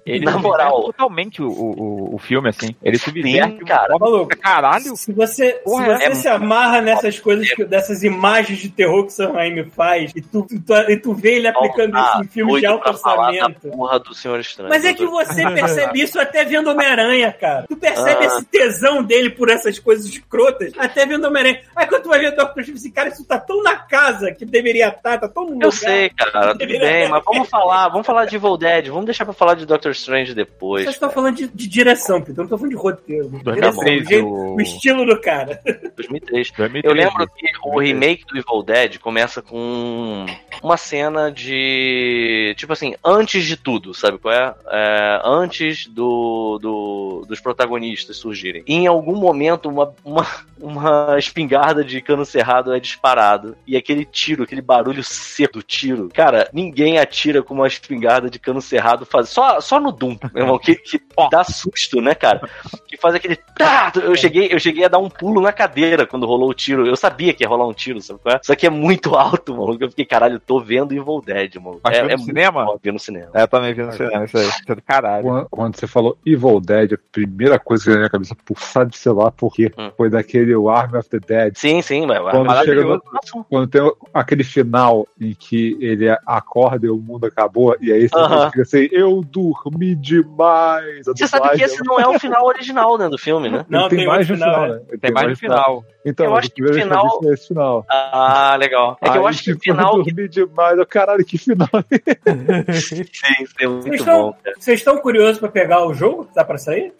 Ele 0.06 0.26
Na 0.26 0.32
subverte 0.32 0.64
moral. 0.64 0.84
totalmente 0.86 1.42
o, 1.44 1.48
o, 1.50 2.16
o 2.16 2.18
filme, 2.18 2.50
assim. 2.50 2.76
Ele 2.82 2.98
subverte 2.98 3.58
Sim, 3.60 3.66
cara. 3.66 3.98
Maluco. 4.00 4.36
caralho. 4.40 4.96
Se 4.96 5.12
você, 5.12 5.52
Porra, 5.64 5.98
se, 5.98 6.06
você 6.06 6.12
é 6.12 6.16
se 6.16 6.28
amarra 6.28 6.82
nessas 6.82 7.20
coisas, 7.20 7.50
que- 7.52 7.66
dessas 7.66 8.02
imagens 8.04 8.60
de 8.60 8.70
terror 8.70 9.04
que 9.04 9.10
o 9.12 9.16
Sam 9.16 9.34
Raimi 9.34 9.66
faz, 9.66 10.12
e 10.16 10.22
tu, 10.22 10.46
tu, 10.48 10.74
e 10.90 10.98
tu 10.98 11.14
vê 11.14 11.36
ele 11.36 11.48
aplicando 11.48 11.96
Ah, 11.96 12.12
isso 12.16 12.24
em 12.24 12.28
filmes 12.28 12.60
de 12.62 12.66
alto 12.66 12.88
orçamento. 12.90 13.60
porra 13.70 14.00
do 14.00 14.14
Senhor 14.16 14.40
Estranho. 14.40 14.70
Mas 14.70 14.86
é 14.86 14.94
que 14.94 15.06
você 15.06 15.44
percebe 15.52 16.02
isso 16.02 16.20
até 16.20 16.46
vendo 16.46 16.70
Homem-Aranha, 16.72 17.32
cara. 17.34 17.66
Tu 17.68 17.76
percebe 17.76 18.24
Ah. 18.24 18.28
esse 18.28 18.46
tesão 18.46 19.04
dele 19.04 19.30
por 19.30 19.50
essas 19.50 19.78
coisas 19.78 20.06
escrotas, 20.06 20.72
até 20.78 21.06
vendo 21.06 21.26
Homem-Aranha. 21.28 21.62
Aí 21.76 21.86
quando 21.86 22.04
tu 22.04 22.10
vai 22.10 22.20
ver 22.20 22.30
o 22.34 22.36
Doctor 22.36 22.62
Strange, 22.62 22.80
esse 22.80 22.92
cara, 22.92 23.10
isso 23.10 23.26
tá 23.26 23.38
tão 23.40 23.62
na 23.62 23.76
casa 23.76 24.32
que 24.32 24.46
deveria 24.46 24.88
estar, 24.88 25.18
tá 25.20 25.28
tão 25.28 25.44
no 25.46 25.52
lugar. 25.52 25.66
Eu 25.68 25.72
sei, 25.72 26.10
cara, 26.10 26.54
tudo 26.54 26.66
bem, 26.68 27.10
mas 27.10 27.24
vamos 27.26 27.50
falar, 27.50 27.90
vamos 27.90 28.08
falar 28.08 28.26
de 28.26 28.36
Evil 28.38 28.58
Dead, 28.58 28.71
vamos 28.90 29.06
deixar 29.06 29.26
pra 29.26 29.34
falar 29.34 29.56
de 29.56 29.66
Doctor 29.66 29.92
Strange 29.92 30.34
depois. 30.34 30.84
Vocês 30.84 30.96
estão 30.96 31.10
falando 31.10 31.36
de, 31.38 31.48
de 31.48 31.68
direção, 31.68 32.20
Peter. 32.22 32.38
Eu 32.40 32.44
não 32.44 32.50
tô 32.50 32.58
falando 32.58 32.72
de 32.72 32.78
roteiro. 32.78 33.30
Direção, 33.30 33.84
2013, 33.84 34.04
o, 34.06 34.08
jeito- 34.10 34.28
o- 34.28 34.56
o 34.56 34.62
estilo 34.62 35.06
do 35.06 35.20
cara. 35.22 35.60
2003. 35.96 36.52
2013. 36.52 36.82
Eu 36.84 36.94
lembro 36.94 37.28
que 37.28 37.46
o 37.64 37.80
remake 37.80 38.26
do 38.26 38.38
Evil 38.38 38.64
Dead 38.64 38.98
começa 39.00 39.42
com 39.42 40.26
uma 40.64 40.78
cena 40.78 41.32
de. 41.32 42.54
Tipo 42.58 42.74
assim, 42.74 42.96
antes 43.04 43.46
de 43.46 43.58
tudo, 43.58 43.94
sabe 43.94 44.18
qual 44.18 44.34
é? 44.34 44.54
É, 44.70 45.22
antes 45.24 45.88
do, 45.88 46.58
do- 46.62 47.26
dos 47.28 47.40
protagonistas 47.40 48.18
surgirem. 48.18 48.64
Em 48.68 48.88
algum 48.88 49.16
momento, 49.16 49.70
uma, 49.70 49.94
uma, 50.04 50.28
uma 50.60 51.18
espingarda 51.18 51.84
de 51.84 52.02
cano 52.02 52.26
cerrado 52.26 52.74
é 52.74 52.80
disparado. 52.80 53.56
E 53.66 53.76
aquele 53.76 54.06
tiro, 54.06 54.44
aquele 54.44 54.62
barulho 54.62 55.04
seco 55.04 55.54
do 55.54 55.64
tiro. 55.64 56.10
Cara, 56.14 56.50
ninguém 56.54 56.98
atira 57.00 57.42
com 57.44 57.54
uma 57.54 57.68
espingarda 57.68 58.30
de 58.30 58.40
cano 58.40 58.61
cerrado. 58.62 59.06
Faz, 59.06 59.30
só, 59.30 59.60
só 59.62 59.80
no 59.80 59.92
Doom, 59.92 60.18
meu 60.34 60.44
irmão, 60.44 60.60
que, 60.60 60.76
que 60.76 61.02
dá 61.30 61.44
susto, 61.44 62.02
né, 62.02 62.14
cara? 62.16 62.48
Que 62.88 62.98
faz 62.98 63.16
aquele. 63.16 63.36
tá! 63.36 63.92
Eu 63.96 64.16
cheguei, 64.16 64.50
eu 64.52 64.60
cheguei 64.60 64.86
a 64.86 64.88
dar 64.88 65.00
um 65.00 65.10
pulo 65.10 65.42
na 65.42 65.52
cadeira 65.52 66.06
quando 66.06 66.26
rolou 66.26 66.50
o 66.50 66.54
tiro. 66.54 66.86
Eu 66.86 66.96
sabia 66.96 67.34
que 67.34 67.44
ia 67.44 67.50
rolar 67.50 67.68
um 67.68 67.74
tiro, 67.74 68.02
sabe 68.02 68.20
qual 68.22 68.36
é? 68.36 68.40
Só 68.44 68.56
que 68.56 68.66
é 68.68 68.70
muito 68.70 69.16
alto, 69.16 69.56
mano. 69.56 69.78
Eu 69.80 69.90
fiquei, 69.90 70.06
caralho, 70.06 70.36
eu 70.36 70.40
tô 70.40 70.60
vendo 70.60 70.94
Evil 70.94 71.22
Dead, 71.26 71.56
mano. 71.56 71.80
Mas 71.84 71.98
é, 71.98 72.04
no 72.04 72.10
é 72.12 72.18
cinema? 72.18 72.66
Bom, 72.66 72.80
no 72.84 73.00
cinema. 73.00 73.30
É, 73.34 73.44
eu 73.44 73.48
também 73.48 73.74
vi 73.74 73.84
no 73.84 73.92
cinema 73.92 74.26
isso 74.26 74.38
aí. 74.38 74.48
É 74.48 74.76
caralho. 74.86 75.24
Quando, 75.24 75.50
quando 75.50 75.76
você 75.78 75.88
falou 75.88 76.18
Evil 76.26 76.60
Dead, 76.60 76.94
a 76.94 76.98
primeira 77.12 77.60
coisa 77.60 77.84
que 77.84 77.90
veio 77.90 77.96
na 77.98 78.02
minha 78.02 78.10
cabeça, 78.10 78.36
pulsar 78.46 78.86
de 78.86 78.98
celular, 78.98 79.32
porque 79.32 79.72
Hum. 79.78 79.92
foi 79.96 80.10
daquele 80.10 80.54
Army 80.68 80.98
of 80.98 81.10
the 81.10 81.20
Dead. 81.20 81.54
Sim, 81.56 81.82
sim, 81.82 82.06
mas 82.06 82.20
Quando 82.20 82.50
chega 82.66 82.82
no- 82.82 82.90
maravilhoso. 82.90 83.02
Quando 83.50 83.68
tem 83.68 83.92
aquele 84.14 84.44
final 84.44 85.08
em 85.20 85.34
que 85.34 85.78
ele 85.80 86.10
acorda 86.26 86.86
e 86.86 86.90
o 86.90 86.98
mundo 86.98 87.26
acabou, 87.26 87.76
e 87.80 87.92
aí 87.92 88.08
você 88.08 88.16
Aham. 88.16 88.51
Fica 88.52 88.62
assim, 88.64 88.88
eu 88.92 89.22
dormi 89.24 89.96
demais. 89.96 91.06
Você 91.06 91.28
sabe 91.28 91.50
que 91.58 91.64
esse 91.64 91.84
não 91.84 92.00
é 92.00 92.08
o 92.08 92.20
final 92.20 92.46
original, 92.46 92.98
né, 92.98 93.10
do 93.10 93.18
filme, 93.18 93.50
né? 93.50 93.66
Não, 93.70 93.88
tem, 93.90 94.00
tem 94.00 94.08
mais 94.08 94.30
um 94.30 94.34
final, 94.34 94.54
final, 94.54 94.68
né? 94.70 94.82
Ele 94.90 94.98
Tem 94.98 95.12
mais 95.12 95.28
no 95.30 95.36
final. 95.36 95.86
Então, 96.06 96.26
Eu 96.26 96.36
acho 96.36 96.50
que 96.52 96.64
o 96.64 96.74
final- 96.74 97.20
foi 97.22 97.34
esse 97.34 97.48
final. 97.48 97.86
Ah, 97.90 98.56
legal. 98.60 98.98
É 99.02 99.10
que 99.10 99.18
eu 99.18 99.22
Aí, 99.26 99.30
acho 99.30 99.44
que 99.44 99.52
o 99.52 99.54
tipo, 99.54 99.64
final. 99.64 99.98
Eu 99.98 100.04
dormi 100.04 100.28
demais. 100.30 100.78
Eu, 100.78 100.86
caralho, 100.86 101.24
que 101.26 101.38
final. 101.38 101.68
Sim, 102.74 103.04
sim, 103.04 103.46
é 103.60 103.68
muito 103.68 103.84
Vocês 103.88 104.04
bom, 104.04 104.30
estão, 104.30 104.36
vocês 104.58 104.80
estão 104.80 104.98
curiosos 104.98 105.40
pra 105.40 105.50
pegar 105.50 105.86
o 105.86 105.94
jogo 105.94 106.26
que 106.26 106.34
tá 106.34 106.44
pra 106.44 106.58
sair? 106.58 106.94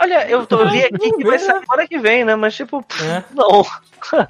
Olha, 0.00 0.28
eu 0.28 0.44
tô 0.46 0.66
vi 0.68 0.82
aqui 0.82 1.12
que 1.12 1.24
vai 1.24 1.38
sair 1.38 1.60
semana 1.60 1.86
que 1.88 1.98
vem, 1.98 2.24
né? 2.24 2.34
Mas, 2.36 2.54
tipo, 2.56 2.84
É. 3.02 3.22
não. 3.34 3.64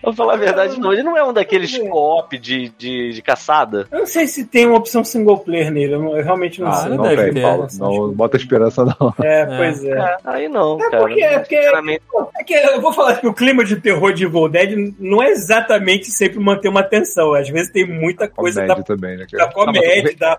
Vou 0.05 0.13
falar 0.15 0.35
a 0.35 0.37
verdade, 0.37 0.79
não. 0.79 0.93
Ele 0.93 1.03
não 1.03 1.17
é 1.17 1.25
um 1.25 1.33
daqueles 1.33 1.77
co-op 1.77 2.39
de, 2.39 2.69
de, 2.79 3.11
de 3.13 3.23
caçada. 3.23 3.89
Eu 3.91 4.01
não 4.01 4.07
sei 4.07 4.29
se 4.29 4.47
tem 4.47 4.67
uma 4.67 4.77
opção 4.79 5.03
single 5.03 5.39
player 5.39 5.69
nele, 5.73 5.95
eu, 5.95 6.13
realmente 6.23 6.61
não 6.61 6.69
Ah, 6.69 6.73
sei. 6.75 6.91
não 6.91 6.97
não 6.99 7.05
deve 7.09 7.41
Paulo. 7.43 7.65
essas 7.65 7.79
Não 7.81 8.13
bota 8.13 8.37
esperança, 8.37 8.85
não. 8.85 9.13
É, 9.21 9.45
pois 9.47 9.85
é. 9.85 9.91
É, 9.99 10.17
aí 10.25 10.49
não, 10.49 10.79
É 10.81 10.91
cara. 10.91 10.99
porque- 11.03 11.21
é 11.23 11.39
porque- 11.41 11.57
Sinceramente, 11.57 12.03
É 12.39 12.45
que 12.45 12.55
eu 12.55 12.81
vou 12.81 12.93
falar 12.93 13.17
que 13.17 13.27
o 13.27 13.35
clima 13.35 13.65
de 13.65 13.77
terror 13.81 14.13
de 14.13 14.25
Evil 14.27 14.49
Dead 14.49 14.95
não 14.99 15.21
é 15.21 15.31
exatamente 15.31 16.07
sempre 16.11 16.39
manter 16.39 16.69
uma 16.69 16.83
tensão. 16.85 17.35
Às 17.35 17.49
vezes 17.49 17.73
tem 17.73 17.85
muita 17.85 18.29
coisa 18.29 18.61
da, 18.65 18.75
Comédia 18.77 18.85
também, 18.85 19.17
né, 19.17 19.27
da 19.33 19.53
comédia, 19.53 20.17
da 20.17 20.39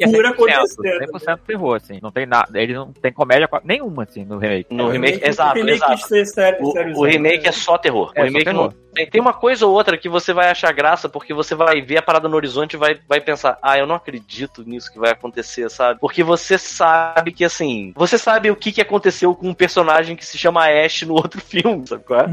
é 0.00 0.06
loucura 0.06 0.30
100%, 0.30 0.62
acontecendo. 0.62 1.12
100% 1.20 1.38
terror, 1.46 1.76
assim. 1.76 1.98
Não 2.02 2.10
tem 2.12 2.26
nada. 2.26 2.60
Ele 2.60 2.74
não 2.74 2.92
tem 2.92 3.12
comédia 3.12 3.48
nenhuma, 3.64 4.02
assim, 4.02 4.24
no 4.26 4.36
remake. 4.38 4.63
No 4.70 4.88
remake, 4.88 5.24
O 5.24 5.28
exato, 5.28 5.54
remake 5.54 5.76
exato. 5.84 6.08
ser 6.08 6.24
sério- 6.26 6.62
O, 6.64 6.72
sério, 6.72 6.96
o 6.96 7.04
remake 7.04 7.46
é 7.48 7.52
só 7.52 7.76
terror. 7.78 8.12
É, 8.14 8.20
o 8.20 8.22
só 8.22 8.26
remake 8.28 8.44
terror. 8.44 8.64
não. 8.72 8.84
Tem, 8.94 9.10
tem 9.10 9.20
uma 9.20 9.32
coisa 9.32 9.66
ou 9.66 9.72
outra 9.74 9.98
que 9.98 10.08
você 10.08 10.32
vai 10.32 10.48
achar 10.50 10.72
graça 10.72 11.08
porque 11.08 11.34
você 11.34 11.54
vai 11.56 11.80
ver 11.82 11.98
a 11.98 12.02
parada 12.02 12.28
no 12.28 12.36
horizonte 12.36 12.74
e 12.74 12.76
vai, 12.76 12.96
vai 13.08 13.20
pensar, 13.20 13.58
ah, 13.60 13.76
eu 13.76 13.86
não 13.88 13.96
acredito 13.96 14.62
nisso 14.64 14.92
que 14.92 14.98
vai 15.00 15.10
acontecer, 15.10 15.68
sabe? 15.68 15.98
Porque 16.00 16.22
você 16.22 16.56
sabe 16.56 17.32
que, 17.32 17.44
assim, 17.44 17.92
você 17.96 18.16
sabe 18.16 18.50
o 18.52 18.56
que, 18.56 18.70
que 18.70 18.80
aconteceu 18.80 19.34
com 19.34 19.48
um 19.48 19.54
personagem 19.54 20.14
que 20.14 20.24
se 20.24 20.38
chama 20.38 20.68
Ash 20.68 21.02
no 21.02 21.14
outro 21.14 21.40
filme, 21.44 21.84
sabe 21.86 22.04
qual 22.04 22.20
é? 22.20 22.24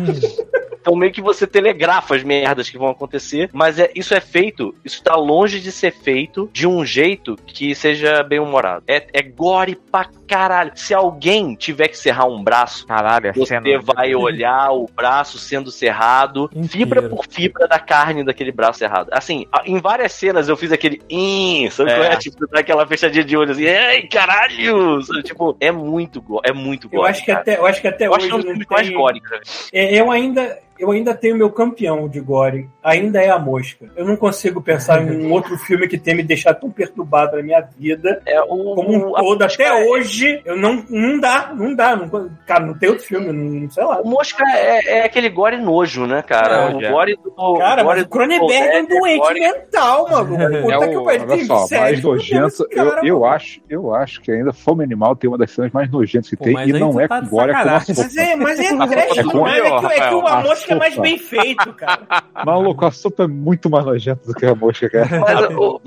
Então 0.82 0.96
meio 0.96 1.12
que 1.12 1.22
você 1.22 1.46
telegrafa 1.46 2.16
as 2.16 2.24
merdas 2.24 2.70
que 2.70 2.78
vão 2.78 2.90
acontecer, 2.90 3.50
mas 3.54 3.78
é, 3.80 3.92
isso 3.96 4.14
é 4.16 4.20
feito, 4.20 4.74
isso 4.84 5.02
tá 5.04 5.16
longe 5.16 5.60
de 5.60 5.72
ser 5.72 5.92
feito 5.94 6.50
de 6.52 6.68
um 6.68 6.84
jeito 6.84 7.36
que 7.46 7.74
seja 7.76 8.24
bem 8.24 8.40
humorado. 8.40 8.84
É, 8.88 9.06
é 9.14 9.22
gore 9.22 9.76
pra 9.92 10.08
caralho. 10.28 10.72
Se 10.76 10.94
alguém 10.94 11.54
tiver 11.56 11.88
que 11.88 11.98
serrar 11.98 12.28
um 12.28 12.44
braço, 12.44 12.86
Caralho, 12.88 13.30
a 13.30 13.34
você 13.34 13.46
cena. 13.62 13.80
vai 13.96 14.16
olhar 14.16 14.72
o 14.72 14.90
braço 14.96 15.38
sendo 15.38 15.70
serrado, 15.70 16.46
Inteiro. 16.54 16.68
fibra 16.70 17.02
por 17.10 17.26
fibra 17.28 17.68
da 17.68 17.78
carne 17.80 18.24
daquele 18.24 18.52
braço 18.52 18.80
serrado. 18.80 19.10
Assim, 19.12 19.46
em 19.66 19.80
várias 19.80 20.14
cenas 20.14 20.50
eu 20.50 20.58
fiz 20.58 20.72
aquele 20.72 21.02
"Ih", 21.10 21.70
sabe 21.72 21.92
É. 21.92 21.96
qual 21.96 22.04
é? 22.12 22.16
Tipo, 22.18 22.48
dá 22.48 22.60
aquela 22.60 22.88
fechadinha 22.88 23.24
de 23.24 23.38
olho 23.38 23.52
assim, 23.52 23.64
ei, 23.66 24.08
caralho! 24.08 25.02
Sabe, 25.04 25.22
Tipo, 25.24 25.56
é 25.60 25.72
muito 25.72 26.22
go- 26.22 26.42
é 26.44 26.52
muito 26.52 26.88
Eu 26.92 27.00
gore, 27.00 27.10
acho 27.12 27.22
que 27.22 27.28
cara. 27.28 27.40
até, 27.42 27.58
eu 27.58 27.66
acho 27.66 27.82
que 27.82 27.88
até 27.88 28.08
Eu 28.08 28.16
acho 28.16 28.26
hoje 28.26 28.30
que 28.30 28.34
é 28.34 28.40
um 28.40 28.42
filmes 28.44 28.68
mais 28.70 28.90
gore, 28.90 29.22
cara. 29.22 29.42
É, 29.74 30.00
eu 30.00 30.10
ainda 30.12 30.58
eu 30.82 30.92
ainda 30.92 31.14
tenho 31.14 31.36
meu 31.38 31.50
campeão 31.50 32.08
de 32.10 32.20
gore, 32.20 32.70
ainda 32.84 33.22
é 33.22 33.30
a 33.30 33.38
mosca. 33.40 33.86
Eu 33.96 34.06
não 34.06 34.16
consigo 34.16 34.62
pensar 34.62 35.02
em 35.02 35.26
um 35.28 35.32
outro 35.32 35.58
filme 35.58 35.88
que 35.88 35.98
tenha 35.98 36.18
me 36.18 36.24
deixado 36.24 36.60
tão 36.60 36.72
perturbado 36.72 37.38
na 37.38 37.44
minha 37.44 37.62
vida 37.78 38.22
É 38.26 38.42
o, 38.42 38.48
como 38.76 38.92
um 38.92 39.10
o- 39.12 39.14
todo. 39.16 39.42
Até 39.44 39.64
é- 39.66 39.90
hoje, 39.90 40.42
eu 40.46 40.58
não, 40.58 40.84
não 40.90 41.20
dá, 41.20 41.52
não 41.56 41.76
dá. 41.76 41.96
Não, 41.96 42.30
cara, 42.46 42.66
não 42.66 42.74
tem 42.78 42.90
outro 42.90 43.06
filme, 43.06 43.32
não, 43.32 43.70
sei 43.70 43.84
lá. 43.84 44.02
O 44.02 44.08
Mosca 44.10 44.44
é, 44.54 45.00
é 45.00 45.04
aquele 45.06 45.30
gore 45.30 45.58
nojo, 45.58 46.06
né, 46.06 46.22
cara? 46.22 46.72
É, 46.72 46.76
o 46.76 46.82
é. 46.82 46.92
gore 46.92 47.16
do. 47.24 47.32
Cara, 47.58 47.84
o 47.84 47.86
mas 47.86 47.96
gore 47.96 48.02
o 48.02 48.08
Cronenberg 48.10 48.54
é 48.76 48.80
um 48.82 48.86
do 48.86 48.96
doente 48.96 49.18
gore- 49.20 49.40
mental, 49.40 50.10
mano. 50.10 50.38
Puta 50.62 50.74
É 50.86 50.88
que 50.88 50.98
o- 50.98 51.04
Olha 51.06 51.26
tem 51.28 51.46
só, 51.46 51.56
mais 51.56 51.68
sério, 51.70 52.02
nojento. 52.04 52.68
cara, 52.70 53.00
Eu, 53.02 53.08
eu, 53.08 53.26
acho, 53.26 53.62
eu 53.70 53.94
acho 53.96 54.22
que 54.22 54.32
ainda 54.32 54.52
Fome 54.54 54.84
Animal 54.84 55.16
tem 55.16 55.28
uma 55.30 55.38
das 55.38 55.52
cenas 55.52 55.72
mais 55.72 55.90
nojentas 55.92 56.30
que 56.30 56.38
Pô, 56.38 56.44
tem 56.46 56.54
mas 56.54 56.70
e 56.70 56.74
não 56.74 57.00
é 57.00 57.08
tá 57.08 57.22
com 57.22 57.28
gore, 57.28 57.52
é 57.52 57.54
com 57.54 57.60
a 57.60 57.64
sacanagem. 57.64 57.96
Mas 57.98 58.18
é, 58.18 58.36
mas 58.36 58.60
é 58.60 58.64
trash 58.88 59.16
sopa 59.26 59.32
demais. 59.32 59.62
É 59.64 59.80
que, 59.80 59.86
é 60.02 60.08
que 60.10 60.16
uma 60.16 60.42
mosca 60.42 60.71
é 60.72 60.76
mais 60.76 60.98
bem 60.98 61.18
feito, 61.18 61.74
cara. 61.74 62.02
Maluco, 62.46 62.86
a 62.86 62.92
sopa 62.92 63.24
é 63.24 63.28
muito 63.28 63.70
mais 63.70 63.86
nojenta 63.86 64.26
do 64.26 64.34
que 64.34 64.46
a 64.46 64.56
mosca, 64.56 64.90
cara. 64.90 65.20
Mas 65.20 65.56
o, 65.56 65.82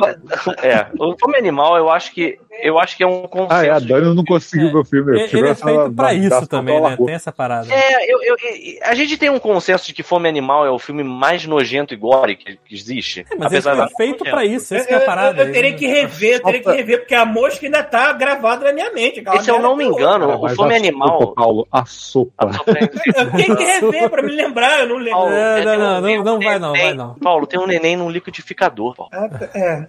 é, 0.62 0.86
o 0.98 1.16
Fome 1.18 1.36
Animal, 1.36 1.76
eu 1.76 1.90
acho 1.90 2.12
que 2.12 2.38
eu 2.62 2.78
acho 2.78 2.96
que 2.96 3.02
é 3.02 3.06
um 3.06 3.22
consenso. 3.22 3.52
Ah, 3.54 3.66
é, 3.66 3.70
a 3.70 3.78
Dani 3.78 4.14
não 4.14 4.24
conseguiu 4.24 4.68
É, 4.68 4.72
ver 4.72 4.78
o 4.78 4.84
filme. 4.84 5.18
Ele 5.18 5.28
Chegou 5.28 5.48
é 5.48 5.50
essa- 5.52 5.64
feito 5.64 5.92
pra 5.92 6.14
isso 6.14 6.46
também, 6.46 6.80
né? 6.80 6.96
Tem 6.96 7.14
essa 7.14 7.32
parada. 7.32 7.72
É, 7.72 8.04
eu, 8.12 8.22
eu- 8.22 8.36
eu- 8.42 8.78
a 8.82 8.94
gente 8.94 9.16
tem 9.16 9.30
um 9.30 9.38
consenso 9.38 9.86
de 9.86 9.92
que 9.92 10.02
Fome 10.02 10.28
Animal 10.28 10.66
é 10.66 10.70
o 10.70 10.78
filme 10.78 11.02
mais 11.04 11.44
nojento 11.46 11.92
e 11.94 11.96
gore 11.96 12.36
que, 12.36 12.56
que 12.56 12.74
existe. 12.74 13.20
É, 13.20 13.36
mas 13.36 13.52
ele 13.52 13.58
apesar 13.58 13.70
foi 13.76 13.80
da- 13.84 13.88
feito 13.96 14.24
pra 14.24 14.44
isso, 14.44 14.74
Eu, 14.74 14.78
essa 14.80 14.90
é 14.90 14.94
a 14.94 14.98
eu- 15.00 15.06
parada. 15.06 15.42
eu 15.42 15.52
teria 15.52 15.72
que 15.74 15.86
rever, 15.86 16.34
eu 16.36 16.42
teria 16.42 16.62
que 16.62 16.70
rever, 16.70 16.98
porque 17.00 17.14
a 17.14 17.24
mosca 17.24 17.64
ainda 17.66 17.82
tá 17.82 18.12
gravada 18.12 18.64
na 18.66 18.72
minha 18.72 18.92
mente. 18.92 19.22
E 19.34 19.40
se 19.42 19.50
eu 19.50 19.60
não 19.60 19.76
me 19.76 19.84
engano, 19.84 20.26
Cara, 20.28 20.38
o 20.38 20.48
Fome 20.50 20.74
a 20.74 20.76
Animal. 20.76 21.18
Sopa, 21.20 21.34
Paulo, 21.34 21.68
a 21.70 21.84
sopa. 21.86 22.50
Eu 23.16 23.30
tenho 23.32 23.56
que 23.56 23.64
rever 23.64 24.10
pra 24.10 24.22
me 24.22 24.32
lembrar, 24.32 24.80
eu 24.80 24.88
não 24.88 24.96
lembro. 24.96 25.12
Paulo, 25.20 25.32
É, 25.34 25.54
tem 25.56 25.64
não, 25.64 25.72
um- 25.74 25.78
não, 25.78 26.00
não, 26.00 26.24
não 26.24 26.40
vai 26.40 26.58
não, 26.58 26.72
vai 26.72 26.94
não. 26.94 27.14
Paulo, 27.14 27.46
tem 27.46 27.58
um 27.60 27.66
neném 27.66 27.96
num 27.96 28.10
liquidificador, 28.10 28.94
Paulo. 28.94 29.10
Ah, 29.14 29.28
é. 29.54 29.86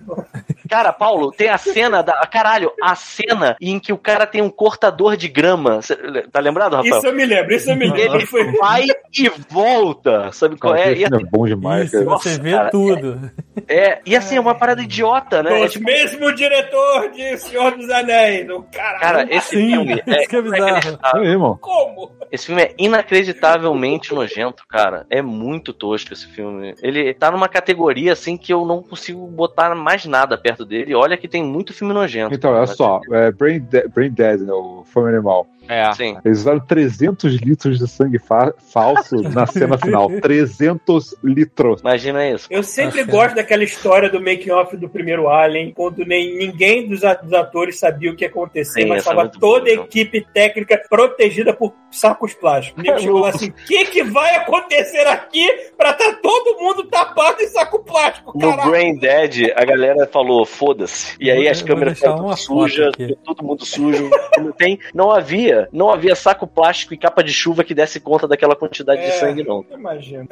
Cara, 0.69 0.91
Paulo, 0.93 1.31
tem 1.31 1.49
a 1.49 1.57
cena 1.57 2.01
da. 2.01 2.13
Caralho, 2.27 2.54
a 2.81 2.95
cena 2.95 3.55
em 3.61 3.79
que 3.79 3.91
o 3.93 3.97
cara 3.97 4.25
tem 4.25 4.41
um 4.41 4.49
cortador 4.49 5.15
de 5.17 5.27
grama. 5.27 5.81
Cê- 5.81 5.95
Tá 6.31 6.39
lembrado, 6.39 6.75
Rafael? 6.75 6.97
Isso 6.97 7.07
eu 7.07 7.13
me 7.13 7.25
lembro, 7.25 7.53
isso 7.53 7.69
eu 7.71 7.75
me 7.75 7.87
lembro. 7.87 8.15
Ele 8.15 8.25
Foi... 8.25 8.51
vai 8.57 8.85
e 9.17 9.29
volta, 9.49 10.31
sabe 10.31 10.57
qual 10.57 10.75
é? 10.75 10.93
E, 10.93 11.03
é 11.03 11.09
bom 11.09 11.45
demais, 11.45 11.85
Isso, 11.93 12.03
cara. 12.05 12.17
você 12.17 12.39
vê 12.39 12.51
cara, 12.51 12.69
tudo. 12.69 13.31
é, 13.67 13.99
e 14.05 14.15
assim, 14.15 14.35
é 14.37 14.39
uma 14.39 14.55
parada 14.55 14.81
idiota, 14.81 15.41
né? 15.41 15.61
É 15.61 15.65
O 15.65 15.69
tipo, 15.69 15.85
mesmo 15.85 16.33
diretor 16.33 17.11
de 17.11 17.37
Senhor 17.37 17.75
dos 17.77 17.89
Anéis. 17.89 18.49
O 18.49 18.63
cara, 18.63 18.99
cara, 18.99 19.27
esse 19.29 19.49
Sim, 19.55 19.67
filme 19.71 20.03
é, 20.05 20.19
isso 20.21 20.29
que 20.29 20.35
é 20.35 20.41
bizarro. 20.41 20.67
inacreditável. 20.69 21.23
É, 21.55 21.57
como? 21.59 22.11
Esse 22.31 22.45
filme 22.47 22.61
é 22.63 22.73
inacreditavelmente 22.77 24.13
nojento, 24.13 24.63
cara. 24.67 25.05
É 25.09 25.21
muito 25.21 25.73
tosco 25.73 26.13
esse 26.13 26.27
filme. 26.27 26.75
Ele 26.81 27.13
tá 27.13 27.31
numa 27.31 27.47
categoria 27.47 28.13
assim 28.13 28.37
que 28.37 28.51
eu 28.53 28.65
não 28.65 28.81
consigo 28.81 29.25
botar 29.27 29.73
mais 29.75 30.05
nada 30.05 30.37
perto 30.37 30.65
dele. 30.65 30.93
Olha 30.95 31.17
que 31.17 31.27
tem 31.27 31.43
muito 31.43 31.73
filme 31.73 31.93
nojento. 31.93 32.29
Então, 32.45 32.57
olha 32.57 32.67
só, 32.67 32.99
é 33.11 33.31
Brain, 33.31 33.59
De- 33.59 33.87
Brain 33.87 34.11
Dead, 34.11 34.41
né, 34.41 34.53
o 34.53 34.83
Fome 34.85 35.09
Animal. 35.09 35.47
É. 35.67 35.91
Sim. 35.93 36.15
Eles 36.23 36.41
usaram 36.41 36.59
300 36.59 37.37
litros 37.37 37.79
de 37.79 37.87
sangue 37.87 38.19
fa- 38.19 38.53
falso 38.71 39.15
na 39.15 39.47
cena 39.47 39.79
final. 39.79 40.11
300 40.21 41.15
litros. 41.23 41.81
Imagina 41.81 42.29
isso. 42.29 42.47
Eu 42.51 42.61
sempre 42.61 43.03
Tá 43.03 43.11
gosto 43.11 43.35
daquela 43.35 43.63
história 43.63 44.07
do 44.07 44.19
making-off 44.21 44.77
do 44.77 44.87
primeiro 44.87 45.27
Alien, 45.27 45.73
quando 45.73 46.05
nem, 46.05 46.37
ninguém 46.37 46.87
dos, 46.87 47.03
a- 47.03 47.19
atores 47.33 47.79
sabia 47.79 48.11
o 48.11 48.15
que 48.15 48.23
ia 48.25 48.29
acontecer, 48.29 48.81
Sim, 48.83 48.87
mas 48.89 48.97
é 48.97 48.99
estava 48.99 49.21
muito 49.21 49.39
toda 49.39 49.71
a 49.71 49.75
boa, 49.75 49.85
equipe 49.87 50.25
técnica 50.31 50.79
protegida 50.87 51.51
por 51.51 51.73
sacos 51.89 52.35
plásticos. 52.35 52.83
Nego 52.83 52.99
chegou 52.99 53.21
lá 53.21 53.29
assim, 53.29 53.49
o 53.49 53.53
que, 53.53 53.85
que 53.85 54.03
vai 54.03 54.35
acontecer 54.35 55.07
aqui 55.07 55.47
pra 55.75 55.93
tá 55.93 56.13
todo 56.21 56.59
mundo 56.61 56.83
tapado 56.83 57.41
em 57.41 57.47
saco 57.47 57.79
plástico, 57.83 58.37
No 58.37 58.51
caralho? 58.51 58.69
Brain 58.69 58.99
Dead, 58.99 59.51
a 59.55 59.65
galera 59.65 60.05
falou, 60.05 60.45
foda-se. 60.45 61.15
E 61.19 61.31
aí 61.31 61.47
as 61.47 61.59
vou 61.61 61.69
câmeras 61.69 61.99
deixar 61.99 62.15
aqui. 62.89 63.17
todo 63.23 63.43
mundo 63.43 63.65
sujo. 63.65 64.09
não, 64.37 64.51
tem, 64.51 64.79
não 64.93 65.11
havia, 65.11 65.67
não 65.71 65.89
havia 65.89 66.15
saco 66.15 66.45
plástico 66.47 66.93
e 66.93 66.97
capa 66.97 67.23
de 67.23 67.33
chuva 67.33 67.63
que 67.63 67.73
desse 67.73 67.99
conta 67.99 68.27
daquela 68.27 68.55
quantidade 68.55 69.01
de 69.01 69.07
É. 69.07 69.11
sangue, 69.11 69.43
não. 69.43 69.65
Imagina. 69.71 70.27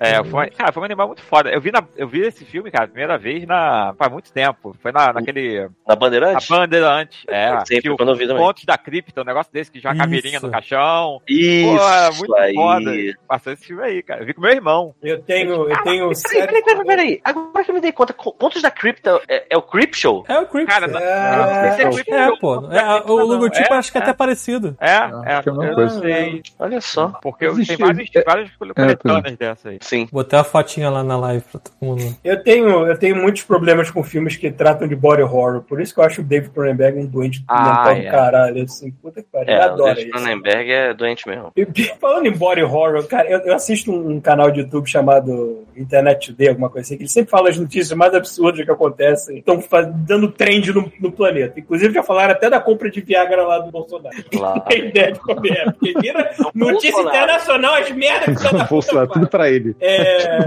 É, 0.00 0.22
foi, 0.24 0.50
cara, 0.50 0.72
foi 0.72 0.82
um 0.82 0.86
animal 0.86 1.06
muito 1.08 1.22
foda. 1.22 1.50
Eu 1.50 1.60
vi, 1.60 1.70
na, 1.72 1.82
eu 1.96 2.06
vi 2.06 2.20
esse 2.20 2.44
filme, 2.44 2.70
cara, 2.70 2.84
a 2.84 2.88
primeira 2.88 3.16
vez 3.16 3.46
na, 3.46 3.94
faz 3.98 4.12
muito 4.12 4.30
tempo. 4.32 4.76
Foi 4.80 4.92
na, 4.92 5.12
naquele. 5.12 5.68
Na 5.86 5.94
A 5.94 5.96
Bandeirante? 5.96 6.48
Bandeirante. 6.48 7.24
É, 7.28 7.58
Sempre 7.66 7.82
que 7.82 7.90
o 7.90 7.96
quando 7.96 8.10
eu 8.10 8.14
vi 8.16 8.26
também. 8.26 8.42
Contos 8.42 8.64
da 8.64 8.76
Cripta, 8.76 9.22
um 9.22 9.24
negócio 9.24 9.52
desse 9.52 9.70
que 9.70 9.80
joga 9.80 9.94
Isso. 9.94 10.04
caveirinha 10.04 10.40
no 10.40 10.50
caixão. 10.50 11.20
Isso 11.26 11.76
Pô, 11.76 11.88
é 11.88 12.10
muito 12.10 12.34
aí. 12.36 12.54
foda. 12.54 12.92
Passou 13.26 13.52
esse 13.52 13.64
filme 13.66 13.82
aí, 13.82 14.02
cara. 14.02 14.20
Eu 14.22 14.26
vi 14.26 14.34
com 14.34 14.40
meu 14.42 14.50
irmão. 14.52 14.94
Eu 15.02 15.20
tenho, 15.22 15.68
eu 15.70 15.82
tenho 15.82 16.10
Peraí, 16.28 16.46
peraí, 16.46 16.62
peraí, 16.62 16.84
peraí. 16.86 17.20
Agora 17.24 17.64
que 17.64 17.70
eu 17.70 17.74
me 17.74 17.80
dei 17.80 17.92
conta, 17.92 18.12
Contos 18.12 18.60
da 18.62 18.70
Cripta 18.70 19.20
é, 19.28 19.46
é 19.50 19.56
o 19.56 19.62
Creep 19.62 19.94
Show? 19.94 20.24
É 20.28 20.38
o 20.38 20.46
Creep. 20.46 20.68
Cara, 20.68 20.86
é, 20.86 21.15
É, 21.16 21.82
é 21.82 21.90
Creep 21.90 22.40
pô. 22.40 22.66
É, 22.72 23.02
o 23.10 23.14
logotipo 23.24 23.72
é, 23.72 23.76
acho 23.78 23.90
que 23.90 23.98
é 23.98 24.02
até 24.02 24.12
parecido. 24.12 24.76
É, 24.80 24.90
é, 24.90 25.00
é 25.36 25.80
eu 25.82 25.88
sei. 25.90 26.42
Olha 26.58 26.80
só. 26.80 27.08
Porque 27.22 27.46
eu 27.46 27.52
Existe- 27.52 27.76
tenho 27.76 27.88
várias, 27.88 28.08
é- 28.14 28.22
várias 28.24 28.50
coletâneas 28.56 29.36
dessa 29.36 29.68
aí. 29.70 29.78
Sim. 29.80 30.08
Botei 30.12 30.38
a 30.38 30.44
fotinha 30.44 30.90
lá 30.90 31.02
na 31.02 31.16
live 31.16 31.44
pra 31.50 31.60
todo 31.60 31.74
mundo. 31.80 32.16
Eu 32.24 32.42
tenho, 32.42 32.86
eu 32.86 32.98
tenho 32.98 33.16
muitos 33.16 33.42
problemas 33.42 33.90
com 33.90 34.02
filmes 34.02 34.36
que 34.36 34.50
tratam 34.50 34.86
de 34.86 34.94
body 34.96 35.22
horror. 35.22 35.62
Por 35.62 35.80
isso 35.80 35.94
que 35.94 36.00
eu 36.00 36.04
acho 36.04 36.20
o 36.20 36.24
David 36.24 36.50
Cronenberg 36.50 36.98
um 36.98 37.06
doente 37.06 37.44
Ah, 37.48 37.62
mental 37.64 37.92
é. 37.92 38.02
do 38.04 38.10
caralho. 38.10 38.62
Assim, 38.62 38.90
puta 38.90 39.22
que 39.22 39.28
pariu. 39.30 39.52
É, 39.54 39.56
eu 39.56 39.60
o 39.60 39.64
adoro 39.72 39.94
David 39.94 40.10
isso. 40.10 40.12
Cronenberg 40.24 40.70
é 40.72 40.94
doente 40.94 41.28
mesmo. 41.28 41.52
E, 41.56 41.64
falando 42.00 42.26
em 42.26 42.32
body 42.32 42.62
horror, 42.62 43.06
cara, 43.06 43.28
eu, 43.28 43.38
eu 43.40 43.54
assisto 43.54 43.90
um, 43.92 44.12
um 44.16 44.20
canal 44.20 44.50
de 44.50 44.60
YouTube 44.60 44.88
chamado 44.88 45.64
Internet 45.76 46.32
Today, 46.32 46.48
alguma 46.48 46.68
coisa 46.70 46.86
assim, 46.86 46.96
que 46.96 47.02
ele 47.02 47.10
sempre 47.10 47.30
fala 47.30 47.48
as 47.48 47.58
notícias 47.58 47.96
mais 47.96 48.14
absurdas 48.14 48.64
que 48.64 48.70
acontecem. 48.70 49.38
Estão 49.38 49.62
dando 49.94 50.30
trend 50.30 50.72
no, 50.72 50.90
no 51.06 51.12
planeta. 51.12 51.58
Inclusive, 51.60 51.94
já 51.94 52.02
falaram 52.02 52.32
até 52.32 52.48
da 52.50 52.60
compra 52.60 52.90
de 52.90 53.00
Viagra 53.00 53.42
lá 53.46 53.58
do 53.58 53.70
Bolsonaro. 53.70 54.16
Claro. 54.30 54.60
Tem 54.68 54.86
ideia 54.88 55.12
de 55.12 55.20
como 55.20 55.46
é. 55.46 55.64
Porque 55.64 55.94
vira 56.00 56.30
notícia 56.54 56.92
Bolsonaro. 56.92 57.08
internacional, 57.16 57.74
as 57.74 57.90
merdas 57.92 58.36
que 58.36 58.42
você 58.42 58.56
tá 58.56 58.64
Bolsonaro, 58.64 59.08
tudo 59.08 59.28
pra 59.28 59.50
ele. 59.50 59.76
É. 59.80 60.38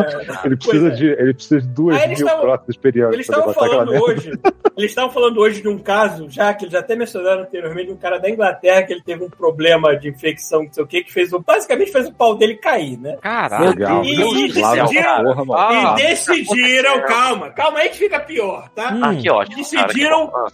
Ele 0.45 0.56
precisa, 0.57 0.88
é. 0.88 0.91
de, 0.91 1.06
ele 1.07 1.34
precisa 1.34 1.61
de 1.61 1.68
duas 1.68 1.95
eles 2.03 2.07
mil 2.19 2.27
estavam- 2.27 2.41
próteses 2.41 2.77
periódicas 2.77 3.15
Eles 3.15 3.30
estavam 3.30 3.53
falando 3.53 3.91
hoje, 4.03 4.31
eles 4.77 4.91
estavam 4.91 5.11
falando 5.11 5.38
hoje 5.40 5.61
de 5.61 5.68
um 5.68 5.77
caso, 5.80 6.30
já 6.30 6.53
que 6.53 6.65
eles 6.65 6.76
até 6.76 6.95
mencionaram 6.95 7.41
anteriormente, 7.44 7.88
de 7.88 7.94
um 7.94 7.98
cara 7.98 8.18
da 8.19 8.30
Inglaterra 8.30 8.84
que 8.84 8.94
ele 8.94 9.02
teve 9.03 9.23
um 9.23 9.30
problema 9.30 9.95
de 9.95 10.10
infecção, 10.10 10.64
não 10.64 10.73
sei 10.73 10.84
o 10.84 10.88
que, 10.88 11.03
que 11.03 11.11
fez 11.14 11.34
o, 11.34 11.40
basicamente 11.40 11.91
fez 11.91 12.07
o 12.07 12.14
pau 12.14 12.36
dele 12.36 12.56
cair, 12.56 12.98
né? 12.99 13.18
Caralho. 13.22 13.69
Legal. 13.69 14.03
E- 14.06 14.15
Deus 14.15 14.34
e 14.34 14.48
decidiram- 14.53 15.23
porra, 15.23 15.45
mano. 15.45 15.98
E 15.99 16.02
decidiram, 16.02 17.02
calma, 17.06 17.49
calma 17.52 17.80
aí 17.80 17.90
que 17.90 17.98
fica 17.98 18.19
pior, 18.19 18.69
tá? 18.76 18.91
Hum. 18.94 18.99
Ah, 19.03 19.15
que 19.15 19.30
ótimo. 19.30 19.57
Decidiram 19.57 20.27
cara, 20.27 20.48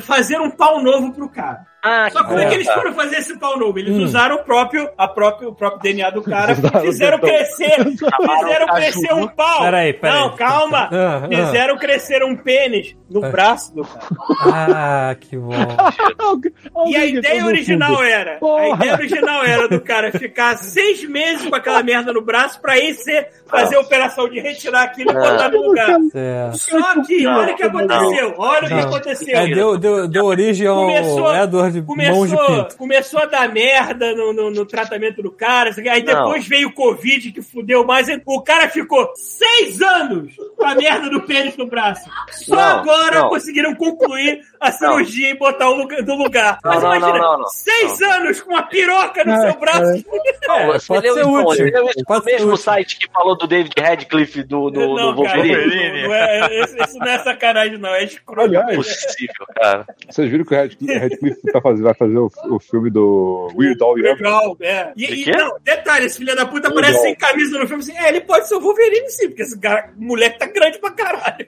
fazer 0.00 0.38
um 0.40 0.50
pau 0.50 0.82
novo 0.82 1.12
pro 1.12 1.28
cara. 1.28 1.66
Ah, 1.88 2.10
Só 2.10 2.22
que 2.22 2.28
como 2.28 2.38
é 2.40 2.46
que 2.46 2.54
eles 2.54 2.66
foram 2.72 2.92
fazer 2.94 3.16
esse 3.18 3.38
pau 3.38 3.58
novo? 3.58 3.78
Eles 3.78 3.94
Hum. 3.96 4.02
usaram 4.04 4.36
o 4.36 4.44
próprio, 4.44 4.88
a 4.98 5.06
próprio, 5.08 5.50
o 5.50 5.54
próprio 5.54 5.80
DNA 5.82 6.10
do 6.10 6.22
cara 6.22 6.52
e 6.52 6.80
fizeram 6.80 7.18
crescer, 7.18 7.76
fizeram 7.84 8.66
crescer 8.74 9.12
um 9.14 9.28
pau. 9.28 9.62
Peraí, 9.62 9.92
peraí. 9.92 10.18
Não, 10.20 10.36
calma. 10.36 10.88
Ah, 10.92 11.22
ah. 11.24 11.28
Fizeram 11.28 11.76
crescer 11.78 12.22
um 12.24 12.36
pênis 12.36 12.94
no 13.08 13.24
Ah. 13.24 13.28
braço 13.28 13.74
do 13.74 13.84
cara. 13.84 14.06
Ah, 15.10 15.16
que 15.18 15.36
bom. 15.36 15.52
E 16.86 16.96
a 16.96 17.04
ideia 17.06 17.44
original 17.46 18.02
era, 18.02 18.38
a 18.42 18.68
ideia 18.76 18.92
original 18.94 19.44
era 19.44 19.68
do 19.68 19.80
cara 19.80 20.10
ficar 20.12 20.56
seis 20.58 21.04
meses 21.08 21.46
com 21.48 21.54
aquela 21.54 21.82
merda 21.82 22.12
no 22.12 22.22
braço 22.22 22.60
pra 22.60 22.72
aí 22.74 22.94
ser, 22.94 23.28
fazer 23.46 23.76
a 23.76 23.80
operação 23.80 24.28
de 24.28 24.40
retirar 24.40 24.82
aquilo 24.84 25.10
e 25.10 25.14
botar 25.14 25.48
no 25.50 25.62
lugar. 25.62 25.98
Certo. 26.10 26.58
Só 26.58 27.02
que 27.02 27.26
olha 27.26 27.52
o 27.52 27.56
que 27.56 27.62
aconteceu, 27.62 28.34
olha 28.38 28.64
o 28.64 28.68
que 28.68 28.74
aconteceu. 28.86 29.36
É, 29.36 29.46
deu, 29.46 29.78
deu, 29.78 30.08
deu 30.08 30.24
origem 30.24 30.66
ao 30.66 30.86
Começou- 31.82 32.14
Edward 32.14 32.16
Mãos 32.16 32.30
de 32.30 32.36
Começou, 32.36 32.64
Pinto. 32.64 32.76
começou 32.76 33.20
a 33.20 33.26
dar 33.26 33.48
merda 33.52 34.14
no, 34.14 34.32
no, 34.32 34.50
no 34.50 34.66
tratamento 34.66 35.22
do 35.22 35.30
cara. 35.30 35.70
Aí 35.90 36.02
Não. 36.02 36.14
depois 36.14 36.46
veio 36.46 36.68
o 36.68 36.72
Covid, 36.72 37.32
que 37.32 37.42
fudeu 37.42 37.84
mais. 37.84 38.06
O 38.24 38.40
cara 38.42 38.68
ficou 38.68 39.12
seis 39.16 39.80
anos 39.82 40.34
com 40.56 40.64
a 40.64 40.74
merda 40.74 41.08
do 41.10 41.22
pênis 41.22 41.56
no 41.56 41.66
braço. 41.66 42.08
Só 42.30 42.54
Não, 42.54 42.62
agora 42.62 43.20
não. 43.20 43.28
conseguiram 43.28 43.74
concluir 43.74 44.40
a 44.60 44.70
cirurgia 44.72 45.30
e 45.30 45.38
botar 45.38 45.68
o 45.70 45.76
lugar, 45.76 46.02
no 46.02 46.14
lugar. 46.16 46.58
Não, 46.64 46.72
Mas 46.72 46.82
não, 46.82 46.94
imagina, 46.96 47.18
não, 47.18 47.32
não, 47.32 47.38
não. 47.40 47.48
seis 47.48 48.00
anos 48.02 48.40
com 48.42 48.50
uma 48.50 48.62
piroca 48.62 49.24
no 49.24 49.40
seu 49.40 49.58
braço. 49.58 50.04
Não, 50.46 50.56
É, 50.74 50.78
pode 50.86 51.12
ser 51.12 51.24
útil. 51.26 52.04
Pode 52.06 52.24
ser 52.24 52.30
mesmo 52.32 52.46
útil. 52.52 52.56
site 52.56 52.98
que 52.98 53.08
falou 53.12 53.36
do 53.36 53.46
David 53.46 53.72
Radcliffe 53.78 54.42
do, 54.42 54.70
do, 54.70 54.80
não, 54.94 55.14
do 55.14 55.22
cara, 55.22 55.36
Wolverine? 55.38 56.02
não, 56.02 56.08
não 56.08 56.14
é, 56.14 56.60
isso, 56.64 56.76
isso 56.82 56.98
não 56.98 57.06
é 57.06 57.18
sacanagem, 57.18 57.78
não. 57.78 57.90
É 57.94 58.04
escroto. 58.04 58.42
Aliás, 58.48 58.72
Impossível, 58.72 59.46
cara. 59.54 59.86
Vocês 60.08 60.30
viram 60.30 60.44
que 60.44 60.54
o 60.54 60.56
Radcliffe 60.98 61.52
tá 61.52 61.60
fazendo, 61.70 61.84
vai 61.84 61.94
fazer 61.94 62.18
o, 62.18 62.30
o 62.50 62.58
filme 62.60 62.90
do 62.90 63.48
Weird 63.56 63.82
Al 63.82 63.98
Yankovic? 63.98 64.22
Legal, 64.22 64.56
é. 64.60 64.92
E, 64.96 65.06
De 65.06 65.30
e 65.30 65.32
não, 65.32 65.56
detalhe, 65.62 66.06
esse 66.06 66.18
filho 66.18 66.34
da 66.36 66.46
puta 66.46 66.68
Legal. 66.68 66.78
aparece 66.78 67.02
sem 67.02 67.14
camisa 67.14 67.58
no 67.58 67.66
filme 67.66 67.82
assim. 67.82 67.96
É, 67.96 68.08
ele 68.08 68.20
pode 68.22 68.48
ser 68.48 68.54
o 68.54 68.60
Wolverine 68.60 69.08
sim, 69.10 69.28
porque 69.28 69.42
esse 69.42 69.58
cara, 69.60 69.90
moleque 69.96 70.38
tá 70.38 70.46
grande 70.46 70.78
pra 70.78 70.90
caralho. 70.90 71.46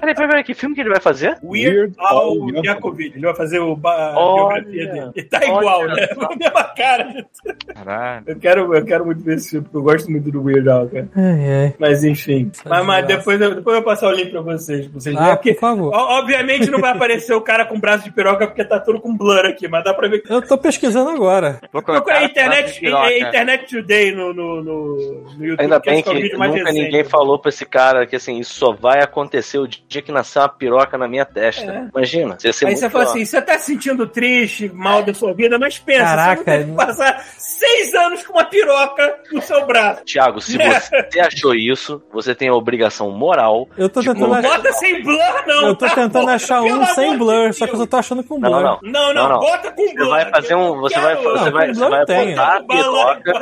Peraí, 0.00 0.14
peraí, 0.14 0.28
peraí, 0.28 0.44
que 0.44 0.54
filme 0.54 0.74
que 0.74 0.80
ele 0.80 0.88
vai 0.90 1.00
fazer? 1.00 1.36
Weird 1.44 1.76
Weird 1.76 1.94
Al 1.98 2.18
Al 2.18 2.64
Yankovic. 2.64 3.16
Ele 3.16 3.26
vai 3.26 3.34
fazer 3.36 3.58
o 3.58 3.76
ba- 3.76 4.14
Olha. 4.16 4.62
biografia 4.62 4.92
dele. 4.92 5.10
E 5.16 5.22
tá 5.22 5.44
igual, 5.44 5.80
Olha 5.80 5.94
né? 5.94 6.08
A 6.20 6.36
mesma 6.36 6.64
cara. 6.74 7.26
Caralho. 7.74 8.24
Eu 8.26 8.36
quero, 8.38 8.74
eu 8.74 8.84
quero 8.84 9.04
muito 9.06 9.22
ver 9.22 9.36
esse 9.36 9.50
filme, 9.50 9.64
porque 9.64 9.76
eu 9.76 9.82
gosto 9.82 10.10
muito 10.10 10.30
do 10.30 10.42
Weird 10.42 10.68
Al, 10.70 10.88
cara. 10.88 11.08
Ai, 11.16 11.52
ai. 11.64 11.74
Mas 11.78 12.02
enfim. 12.04 12.50
Mas, 12.64 12.86
mas 12.86 13.06
desgraça. 13.06 13.16
depois, 13.18 13.40
eu, 13.40 13.54
depois 13.54 13.76
eu 13.76 13.82
vou 13.82 13.92
passar 13.92 14.08
o 14.08 14.12
link 14.12 14.30
pra 14.30 14.40
vocês. 14.40 14.86
pra 14.86 15.00
vocês 15.00 15.14
verem, 15.14 15.30
Ah, 15.32 15.36
porque, 15.36 15.54
por 15.54 15.60
favor. 15.60 15.92
obviamente 15.94 16.70
não 16.70 16.80
vai 16.80 16.92
aparecer 16.92 17.34
o 17.34 17.40
cara 17.40 17.64
com 17.66 17.78
braço 17.78 18.04
de 18.04 18.12
piroca, 18.12 18.46
porque 18.46 18.64
tá 18.64 18.78
tudo 18.80 19.00
com 19.00 19.14
blur 19.16 19.44
aqui, 19.44 19.59
mas 19.68 19.84
dá 19.84 19.94
pra 19.94 20.08
ver 20.08 20.20
que 20.22 20.32
Eu 20.32 20.42
tô 20.46 20.56
pesquisando 20.58 21.10
agora. 21.10 21.60
Procura 21.70 22.18
a 22.18 22.24
internet, 22.24 22.80
piroca. 22.80 23.10
é 23.10 23.18
internet 23.20 23.66
Today 23.76 24.12
no, 24.12 24.32
no, 24.32 24.62
no, 24.62 24.96
YouTube. 25.40 25.56
Ainda 25.60 25.80
que 25.80 25.90
bem 25.90 25.98
é 25.98 26.00
o 26.00 26.30
que 26.30 26.36
mais 26.36 26.50
nunca 26.52 26.64
recente. 26.64 26.84
ninguém 26.84 27.04
falou 27.04 27.38
pra 27.38 27.48
esse 27.48 27.64
cara 27.66 28.06
que 28.06 28.16
assim, 28.16 28.38
isso 28.38 28.54
só 28.54 28.72
vai 28.72 29.02
acontecer 29.02 29.58
o 29.58 29.66
dia 29.66 30.02
que 30.02 30.12
nascer 30.12 30.38
uma 30.40 30.48
piroca 30.48 30.96
na 30.98 31.08
minha 31.08 31.24
testa. 31.24 31.70
É. 31.70 31.88
Imagina. 31.94 32.36
Ia 32.42 32.52
ser 32.52 32.66
Aí 32.66 32.72
muito 32.72 32.80
você 32.80 32.90
fala 32.90 33.04
pior. 33.04 33.10
assim, 33.12 33.24
você 33.24 33.42
tá 33.42 33.58
se 33.58 33.66
sentindo 33.66 34.06
triste, 34.06 34.68
mal 34.74 35.02
da 35.02 35.14
sua 35.14 35.32
vida, 35.32 35.58
mas 35.58 35.78
pensa, 35.78 36.04
Caraca, 36.04 36.42
você 36.44 36.50
não 36.50 36.58
tem 36.58 36.70
que 36.70 36.76
passar 36.76 37.24
seis 37.38 37.94
anos 37.94 38.26
com 38.26 38.32
uma 38.34 38.44
piroca 38.44 39.18
no 39.32 39.40
seu 39.42 39.66
braço. 39.66 40.04
Tiago, 40.04 40.40
se 40.40 40.60
É. 40.60 40.80
você 40.80 41.20
achou 41.20 41.54
isso, 41.54 42.02
você 42.12 42.34
tem 42.34 42.48
a 42.48 42.54
obrigação 42.54 43.10
moral. 43.10 43.68
Eu 43.76 43.88
tô 43.88 44.00
tentando 44.00 44.34
achar. 44.34 44.56
Bota 44.56 44.72
sem 44.72 45.02
blur, 45.02 45.18
não. 45.46 45.66
Eu 45.68 45.74
tô 45.76 45.86
tá, 45.86 45.94
tentando 45.94 46.20
porra? 46.22 46.34
achar 46.34 46.62
um 46.62 46.84
sem 46.86 47.16
blur, 47.16 47.52
só 47.54 47.66
que 47.66 47.74
eu 47.76 47.86
tô 47.86 47.96
achando 47.96 48.22
com 48.24 48.38
Não, 48.38 48.50
blur. 48.50 48.62
não, 48.62 48.78
Não, 48.82 49.14
não, 49.14 49.14
Não, 49.14 49.28
não. 49.30 49.39
Bota 49.40 49.72
com 49.72 49.82
Você 49.82 49.94
blur. 49.94 50.08
vai 50.10 50.30
fazer 50.30 50.54
um. 50.54 50.80
Você 50.80 51.00
vai, 51.00 51.16
você 51.16 51.24
Não, 51.44 51.50
vai, 51.52 51.74
você 51.74 51.80
vai 51.88 52.04
botar 52.06 52.56
a 52.56 52.60
piroca. 52.62 53.32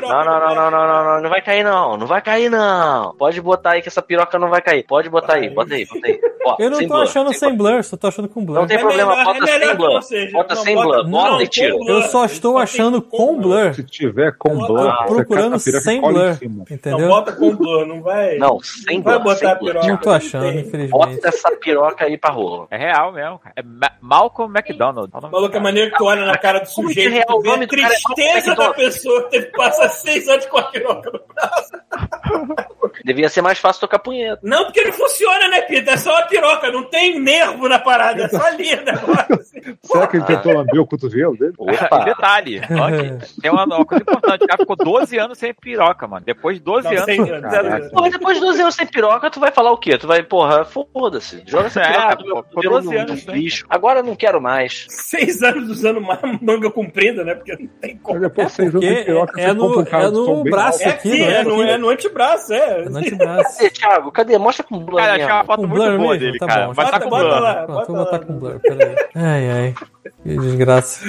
Não, 0.00 0.24
não, 0.24 0.40
não, 0.40 0.54
não, 0.54 0.70
não, 0.70 0.86
não, 0.86 1.04
não, 1.04 1.22
não 1.22 1.30
vai 1.30 1.42
cair 1.42 1.64
não, 1.64 1.96
não 1.96 2.06
vai 2.06 2.20
cair 2.22 2.50
não. 2.50 3.14
Pode 3.16 3.40
botar 3.40 3.70
aí 3.72 3.82
que 3.82 3.88
essa 3.88 4.02
piroca 4.02 4.38
não 4.38 4.48
vai 4.50 4.60
cair. 4.62 4.84
Pode 4.84 5.08
botar 5.08 5.34
aí, 5.34 5.48
bota 5.50 5.74
aí, 5.74 5.84
bota 5.86 6.06
aí. 6.06 6.20
Ó, 6.44 6.56
Eu 6.60 6.70
não 6.70 6.78
tô 6.80 6.86
blur, 6.86 7.02
achando 7.02 7.32
sem 7.32 7.56
blur, 7.56 7.82
só 7.82 7.96
tô 7.96 8.06
achando 8.06 8.28
com 8.28 8.44
blur. 8.44 8.60
Não 8.60 8.66
tem 8.66 8.76
É 8.76 8.80
problema, 8.80 9.16
melhor- 9.16 9.24
bota 9.24 9.44
é 9.50 9.58
sem 9.58 9.74
blur. 9.76 10.00
Bota 10.32 10.56
sem 10.56 10.74
bota- 10.76 10.88
blur, 11.02 11.08
bota 11.10 11.42
e 11.42 11.48
tira. 11.48 11.74
Eu 11.88 12.02
só 12.02 12.24
estou 12.24 12.56
achando 12.58 13.02
com 13.02 13.36
blur. 13.40 13.74
Se 13.74 13.82
tiver 13.84 14.32
com 14.38 14.56
blur, 14.56 15.06
procurando 15.06 15.58
sem 15.58 16.00
blur. 16.00 16.38
Entendeu? 16.70 17.08
bota 17.08 17.32
com 17.32 17.54
blur, 17.56 17.86
não 17.86 18.00
vai. 18.02 18.36
Não, 18.38 18.60
sem 18.62 19.00
vai 19.02 19.18
blur, 19.18 19.34
botar 19.34 19.52
a 19.52 19.56
piroca. 19.56 19.86
Não 19.88 19.96
tô 19.96 20.10
achando, 20.10 20.46
infelizmente. 20.46 20.90
Bota 20.90 21.28
essa 21.28 21.50
piroca 21.56 22.04
aí 22.04 22.16
pra 22.16 22.30
rola. 22.30 22.66
É 22.70 22.76
real 22.76 23.12
mesmo, 23.12 23.38
cara. 23.38 23.54
É 23.56 23.62
Ma 23.62 23.90
Malcolm 24.00 24.52
McDonald. 24.56 25.10
Maluco 25.46 25.56
é 25.56 25.60
maneiro 25.60 25.90
que 25.90 25.96
tu 25.98 26.04
olha 26.04 26.24
na 26.24 26.36
cara 26.38 26.60
do 26.60 26.66
sujeito 26.68 27.16
é 27.16 27.24
tu 27.24 27.40
vê 27.40 27.50
a? 27.50 27.54
É 27.62 27.66
tristeza 27.66 28.54
da 28.54 28.72
pessoa 28.74 29.22
que 29.24 29.30
teve 29.30 29.46
que 29.46 29.52
passar 29.56 29.88
seis 29.88 30.28
anos 30.28 30.46
com 30.46 30.58
a 30.58 30.62
piroca 30.64 31.10
no 31.10 31.20
braço. 31.34 32.56
Devia 33.04 33.28
ser 33.28 33.42
mais 33.42 33.58
fácil 33.58 33.80
tocar 33.80 33.98
punheta. 33.98 34.40
Não, 34.42 34.64
porque 34.64 34.82
não 34.84 34.92
funciona, 34.92 35.48
né, 35.48 35.60
Pita? 35.62 35.92
É 35.92 35.96
só 35.96 36.10
uma 36.12 36.22
piroca, 36.26 36.70
não 36.72 36.84
tem 36.84 37.20
nervo 37.20 37.68
na 37.68 37.78
parada, 37.78 38.24
é 38.24 38.28
só 38.28 38.44
ali 38.46 38.74
o 38.74 38.84
negócio. 38.84 39.76
Será 39.84 40.06
que 40.06 40.16
ele 40.16 40.24
tentou 40.24 40.52
lamber 40.54 40.80
o 40.80 40.86
cotovelo 40.86 41.36
dele? 41.36 41.52
E 41.60 42.04
detalhe, 42.04 42.60
que 42.60 43.40
tem 43.40 43.50
uma, 43.50 43.64
uma 43.64 43.84
coisa 43.84 44.02
importante, 44.02 44.44
o 44.44 44.46
cara 44.46 44.58
ficou 44.60 44.76
12 44.76 45.18
anos 45.18 45.38
sem 45.38 45.54
piroca, 45.54 46.06
mano. 46.08 46.24
Depois 46.24 46.56
de 46.58 46.64
12 46.64 46.84
Não, 46.84 46.92
anos. 46.92 47.04
sem- 47.04 47.90
Porra, 47.90 48.10
depois 48.10 48.38
de 48.38 48.44
12 48.44 48.60
anos 48.62 48.74
sem 48.74 48.86
piroca, 48.86 49.30
tu 49.30 49.38
vai 49.40 49.52
falar 49.52 49.70
o 49.72 49.78
quê? 49.78 49.96
Tu 49.98 50.06
vai, 50.06 50.22
porra, 50.22 50.64
foda-se. 50.64 51.42
Joga 51.46 51.66
essa 51.66 51.80
É, 51.82 51.92
piroca 51.92 52.16
do 52.16 52.24
pô, 52.24 52.24
meu 52.24 52.36
ficou 52.42 52.44
cotovelo 52.62 52.74
12 52.82 52.86
no, 52.94 53.00
anos, 53.00 53.26
no 53.26 53.32
né? 53.32 53.38
Agora 53.70 54.00
eu 54.00 54.04
não 54.04 54.16
quero 54.16 54.40
mais. 54.40 54.86
Seis 54.88 55.35
anos 55.42 55.70
usando 55.70 55.98
uma 55.98 56.18
manga 56.42 56.70
comprida, 56.70 57.24
né? 57.24 57.34
Porque 57.34 57.52
não 57.58 57.66
tem 57.80 57.96
como. 57.98 58.20
depois 58.20 58.54
piroca, 58.56 59.40
é 59.40 59.46
você 59.48 59.52
no- 59.54 59.78
um 59.78 59.82
é 59.82 60.10
no 60.10 60.42
bem 60.42 60.50
braço 60.52 60.82
É 60.82 60.86
aqui, 60.88 61.22
é 61.22 61.32
é 61.40 61.44
no, 61.44 61.62
é 61.62 61.78
no 61.78 61.88
antebraço, 61.88 62.52
é. 62.52 62.84
No 62.88 62.98
antebraço. 62.98 63.58
Cadê, 63.58 63.70
Thiago? 63.70 64.12
Cadê? 64.12 64.38
Mostra 64.38 64.64
com 64.64 64.78
blur 64.78 64.98
Cara, 65.00 65.12
achei 65.14 65.26
uma 65.26 65.44
foto 65.44 65.60
Com 65.62 65.66
muito 65.68 65.82
boa 65.82 65.90
mesmo? 65.98 66.16
dele, 66.18 66.38
Tá 66.38 66.46
cara. 66.46 66.66
bom. 66.68 66.74
Mas 66.76 66.90
tá 66.90 66.98
Bota, 66.98 67.04
com 67.04 67.10
bota 67.10 67.24
blur. 67.24 67.40
lá, 67.40 67.54
Pronto, 67.54 67.72
bota 67.72 67.86
vou 67.92 67.96
botar 68.04 68.18
com 68.20 68.38
blur, 68.38 68.60
peraí. 68.60 68.94
Ai, 69.14 69.50
ai. 69.50 69.74
Que 70.22 70.36
desgraça. 70.38 71.04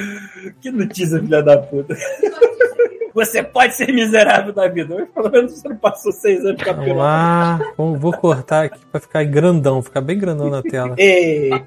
Que 0.61 0.71
notícia, 0.71 1.19
filha 1.19 1.41
da 1.43 1.57
puta. 1.57 1.95
Você 3.17 3.41
pode 3.41 3.73
ser 3.73 3.91
miserável 3.91 4.53
da 4.53 4.67
vida, 4.67 4.95
mas 4.95 5.09
pelo 5.09 5.31
menos 5.31 5.51
você 5.53 5.67
não 5.67 5.75
passou 5.77 6.11
seis 6.11 6.45
anos 6.45 6.61
com 6.61 6.69
a 6.69 6.73
piroca. 6.75 7.73
Vamos- 7.75 7.99
Vou 7.99 8.13
cortar 8.13 8.65
aqui 8.65 8.79
pra 8.91 9.01
ficar 9.01 9.23
grandão, 9.23 9.81
ficar 9.81 10.01
bem 10.01 10.19
grandão 10.19 10.49
na 10.51 10.61
tela. 10.61 10.93
Eita. 10.99 11.65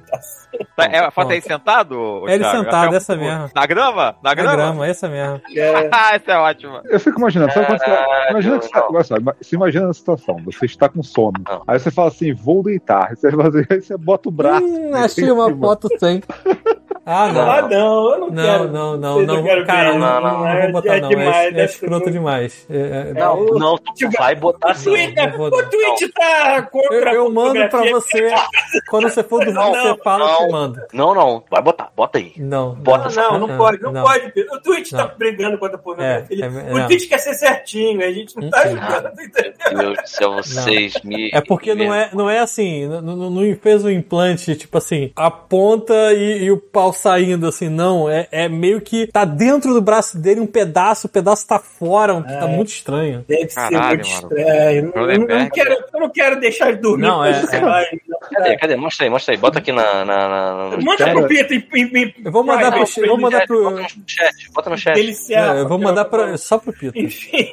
Tá, 0.77 0.85
É 0.85 0.99
a 0.99 1.11
foto 1.11 1.31
aí 1.33 1.41
sentado? 1.41 2.29
É 2.29 2.35
ele 2.35 2.45
Thiago? 2.45 2.59
sentado, 2.65 2.95
essa 2.97 3.17
mesmo. 3.17 3.51
Na 3.55 3.67
grama? 3.67 4.05
Na 4.23 4.31
Na 4.31 4.35
grama? 4.35 4.57
grama, 4.57 4.87
essa 4.87 5.09
mesmo. 5.09 5.41
É, 5.57 5.89
Ah, 5.93 6.15
essa 6.17 6.33
é 6.33 6.37
ótima. 6.39 6.83
Eu 6.85 7.01
fico 7.01 7.19
imaginando, 7.19 7.53
sabe 7.53 7.67
quando 7.67 7.79
você, 7.79 7.85
Caralho, 7.85 8.31
imagina 8.31 8.59
que 8.59 8.65
você, 8.67 8.71
tá- 8.73 8.87
olha 8.91 9.05
só, 9.05 9.15
você 9.41 9.57
imagina 9.57 9.89
a 9.89 9.93
situação, 9.95 10.37
você 10.45 10.67
está 10.67 10.89
com 10.89 11.03
sono, 11.03 11.33
aí 11.67 11.79
você 11.79 11.91
fala 11.91 12.09
assim, 12.09 12.33
vou 12.33 12.63
deitar, 12.63 13.09
aí 13.11 13.17
você, 13.17 13.31
faz- 13.31 13.55
aí 13.71 13.81
você 13.83 13.97
bota 13.97 14.29
o 14.29 14.33
braço. 14.33 14.65
Hum, 14.65 14.95
achei 14.95 15.31
uma 15.31 15.53
foto 15.57 15.89
sem. 15.99 16.21
Ah, 17.07 17.33
não. 17.33 17.51
Ah, 17.51 17.63
não, 17.63 18.11
eu 18.13 18.19
não, 18.21 18.31
Não, 18.31 18.45
quero. 18.45 18.69
não, 18.71 18.97
não, 18.97 19.23
não. 19.23 19.43
quero 19.43 19.67
Cara, 19.67 19.93
não, 19.95 19.99
não, 19.99 20.21
não, 20.21 20.45
não, 20.45 20.63
vou 20.63 20.73
botar, 20.73 20.97
é 20.97 21.01
não. 21.01 21.09
demais, 21.09 21.55
É, 21.57 21.61
é 21.61 21.65
escroto 21.65 21.93
muito- 21.95 22.11
demais. 22.11 22.67
É, 22.71 22.77
é- 22.77 23.11
É, 23.11 23.15
Não, 23.15 23.39
o- 23.41 23.59
não, 23.59 23.77
tu 23.79 23.95
tipo, 23.95 24.13
vai 24.19 24.35
botar 24.35 24.75
sim. 24.75 24.91
Twitter, 24.91 25.33
Eu 25.33 25.37
vou- 25.39 25.47
o 25.49 25.51
Twitch 25.71 26.13
tá 26.15 26.57
Eu, 26.59 26.63
contra 26.67 27.13
eu 27.15 27.27
a 27.27 27.31
mando 27.31 27.69
pra 27.69 27.91
você. 27.91 28.31
Quando 28.89 29.09
você 29.09 29.23
for 29.23 29.39
dormir, 29.45 29.55
Não, 29.55 29.73
você 29.73 30.03
fala 30.03 30.27
não. 30.27 30.37
que 30.47 30.53
manda. 30.53 30.87
Não, 30.93 31.15
não. 31.15 31.43
Vai 31.51 31.63
botar. 31.63 31.91
Bota 31.97 32.19
aí. 32.19 32.33
Não. 32.37 32.75
Bota 32.75 33.09
Não, 33.09 33.33
não, 33.39 33.47
não 33.49 33.57
pode, 33.57 33.83
não, 33.83 33.93
Não. 33.93 34.03
pode. 34.05 34.33
O 34.53 34.61
Twitch 34.61 34.91
tá 34.91 34.99
Não. 35.09 35.13
brigando 35.19 35.59
contra 35.59 35.77
a 35.77 35.81
pornografia. 35.81 36.45
É, 36.45 36.47
é, 36.47 36.73
o 36.75 36.79
não. 36.79 36.87
Twitch 36.87 37.09
quer 37.09 37.19
ser 37.19 37.35
certinho, 37.35 38.03
a 38.05 38.13
gente 38.13 38.37
não 38.37 38.51
tá 38.51 38.61
ajudando, 38.61 39.13
entendeu? 39.21 39.53
Meu 39.73 39.79
Deus 39.95 39.97
do 40.03 40.09
céu, 40.09 40.33
vocês 40.35 40.95
me. 41.03 41.31
É 41.33 41.41
porque 41.41 41.75
não 41.75 41.95
é, 41.95 42.11
não 42.13 42.29
é 42.31 42.39
assim, 42.41 42.87
não, 42.87 43.01
não- 43.03 43.31
não 43.31 43.57
fez 43.57 43.85
o 43.85 43.91
implante, 43.91 44.55
tipo 44.55 44.77
assim, 44.79 45.11
a 45.17 45.31
ponta 45.31 45.95
e, 46.13 46.45
e 46.45 46.51
o 46.51 46.59
pau 46.59 46.93
saindo, 47.01 47.47
assim, 47.49 47.69
não. 47.69 48.09
É, 48.09 48.29
é 48.31 48.49
meio 48.49 48.81
que 48.81 49.07
tá 49.09 49.25
dentro 49.25 49.73
do 49.75 49.81
braço 49.81 50.19
dele 50.19 50.41
um 50.41 50.47
pedaço, 50.47 51.07
o 51.07 51.11
pedaço 51.11 51.47
tá 51.47 51.59
fora, 51.59 52.15
um- 52.15 52.23
tá 52.23 52.47
muito 52.47 52.69
estranho. 52.69 53.25
Deve 53.29 53.49
ser 53.49 53.55
Caralho, 53.55 53.87
muito 53.99 54.09
mano. 54.09 54.23
estranho. 54.39 54.93
Eu 54.95 54.95
não- 54.95 55.11
Eu 55.31 55.39
não, 55.41 55.49
quero, 55.51 55.71
eu 55.95 56.01
não 56.01 56.11
quero 56.11 56.41
deixar 56.41 56.69
ele 56.69 56.79
dormir. 56.79 57.03
Não, 57.03 57.25
é- 57.25 57.41
você 57.41 57.57
é. 57.57 57.61
vai. 57.61 57.87
Cadê? 58.33 58.57
Cadê? 58.59 58.77
Mostra 58.77 59.07
aí, 59.07 59.11
mostra 59.11 59.35
aí. 59.35 59.39
Bota 59.41 59.59
aqui 59.59 59.73
na. 59.73 60.05
na, 60.05 60.29
na, 60.29 60.77
no 60.77 60.85
Manda 60.85 60.99
chat. 61.05 61.13
pro 61.13 61.27
Pita 61.27 61.55
e 61.55 61.59
e- 61.75 61.99
e- 61.99 62.15
Eu 62.25 62.31
vou 62.33 62.45
mandar 62.45 62.71
pro, 62.73 63.07
vou 63.07 63.19
mandar 63.19 63.47
pro, 63.47 63.63
Bota 63.65 63.81
no 63.83 63.89
chat. 64.07 64.51
Bota 64.53 64.71
no 64.71 64.79
chat. 64.79 65.31
não, 65.31 65.57
eu 65.57 65.69
vou 65.69 65.79
mandar 65.79 66.05
pra, 66.05 66.37
só 66.37 66.59
pro 66.59 66.73
Pito. 66.73 66.99
Enfim. 66.99 67.49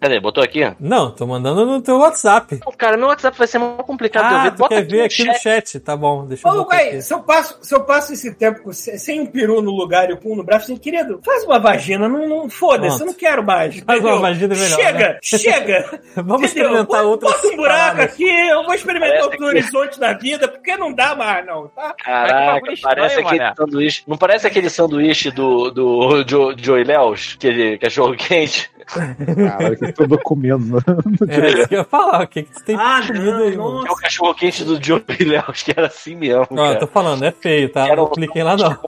Cadê? 0.00 0.20
Botou 0.20 0.44
aqui? 0.44 0.60
Não, 0.78 1.10
tô 1.10 1.26
mandando 1.26 1.64
no 1.64 1.80
teu 1.80 1.96
WhatsApp. 1.98 2.56
Pô, 2.58 2.72
Cara, 2.76 2.96
meu 2.96 3.08
WhatsApp 3.08 3.36
vai 3.38 3.46
ser 3.46 3.58
muito 3.58 3.82
complicado 3.84 4.28
de 4.28 4.34
eu 4.34 4.38
Ah, 4.38 4.42
ver. 4.44 4.50
tu 4.52 4.58
Bota 4.58 4.74
quer 4.74 4.82
ver 4.84 4.98
no 4.98 5.04
aqui 5.04 5.24
no 5.24 5.34
chat, 5.34 5.80
tá 5.80 5.96
bom, 5.96 6.26
deixa 6.26 6.46
eu 6.46 6.52
Ô, 6.52 6.56
botar 6.58 6.76
aqui. 6.76 7.02
se 7.02 7.14
eu, 7.14 7.20
passo, 7.20 7.58
se 7.62 7.74
eu 7.74 7.80
passo 7.84 8.12
esse 8.12 8.34
tempo 8.34 8.55
sem 8.72 9.20
um 9.20 9.26
peru 9.26 9.60
no 9.62 9.70
lugar 9.70 10.10
e 10.10 10.12
o 10.12 10.16
pum 10.16 10.34
no 10.36 10.42
braço, 10.44 10.64
assim, 10.66 10.76
querido, 10.76 11.20
faz 11.24 11.44
uma 11.44 11.58
vagina, 11.58 12.08
não, 12.08 12.28
não 12.28 12.50
foda-se, 12.50 13.00
eu 13.00 13.06
não 13.06 13.14
quero 13.14 13.42
mais. 13.42 13.78
Faz 13.80 14.00
uma 14.02 14.18
vagina 14.18 14.54
melhor, 14.54 14.68
Chega, 14.76 15.08
né? 15.08 15.18
chega. 15.22 16.00
Vamos 16.16 16.34
entendeu? 16.34 16.44
experimentar 16.46 16.86
Bota- 16.86 17.02
outras 17.04 17.32
Bota 17.32 17.48
um 17.48 17.56
buraco 17.56 17.78
paradas. 17.96 18.04
aqui, 18.14 18.24
eu 18.48 18.64
vou 18.64 18.74
experimentar 18.74 19.08
Parece 19.10 19.24
outro 19.24 19.38
que- 19.38 19.44
horizonte 19.44 20.00
da 20.00 20.12
vida, 20.12 20.48
porque 20.48 20.76
não 20.76 20.92
dá 20.92 21.14
mais, 21.14 21.46
não, 21.46 21.68
tá? 21.68 21.94
Caraca, 22.02 22.60
parece 22.82 23.20
aquele 23.20 23.38
mané. 23.40 23.54
sanduíche. 23.56 24.02
Não 24.06 24.16
parece 24.18 24.46
aquele 24.46 24.70
sanduíche 24.70 25.30
do, 25.30 25.70
do 25.70 26.24
Jo- 26.24 26.54
Joey 26.56 26.84
Léus, 26.84 27.34
aquele 27.36 27.78
cachorro 27.78 28.14
quente? 28.16 28.70
Caralho, 28.86 29.76
que 29.76 30.02
eu 30.02 30.08
tô 30.08 30.18
comendo. 30.18 30.78
É 31.28 31.48
isso 31.50 31.68
que 31.68 31.74
eu 31.74 31.78
ia 31.80 31.84
falar, 31.84 32.22
o 32.22 32.28
que, 32.28 32.42
que 32.44 32.54
você 32.54 32.64
tem 32.64 32.76
Ah, 32.76 33.00
comido 33.06 33.24
não, 33.24 33.38
aí, 33.38 33.56
mano? 33.56 33.86
É 33.86 33.90
o 33.90 33.96
cachorro 33.96 34.34
quente 34.34 34.64
do 34.64 34.82
Joey 34.82 35.02
Léus, 35.26 35.62
que 35.64 35.72
era 35.76 35.86
assim 35.88 36.14
mesmo. 36.14 36.46
Ó, 36.50 36.54
eu 36.54 36.56
cara. 36.56 36.78
tô 36.78 36.86
falando, 36.86 37.24
é 37.24 37.32
feio, 37.32 37.68
tá? 37.70 37.86
Era 37.86 37.96
Não 37.96 38.04
um- 38.04 38.10
cliquei 38.10 38.42
lá 38.42 38.56
não. 38.56 38.78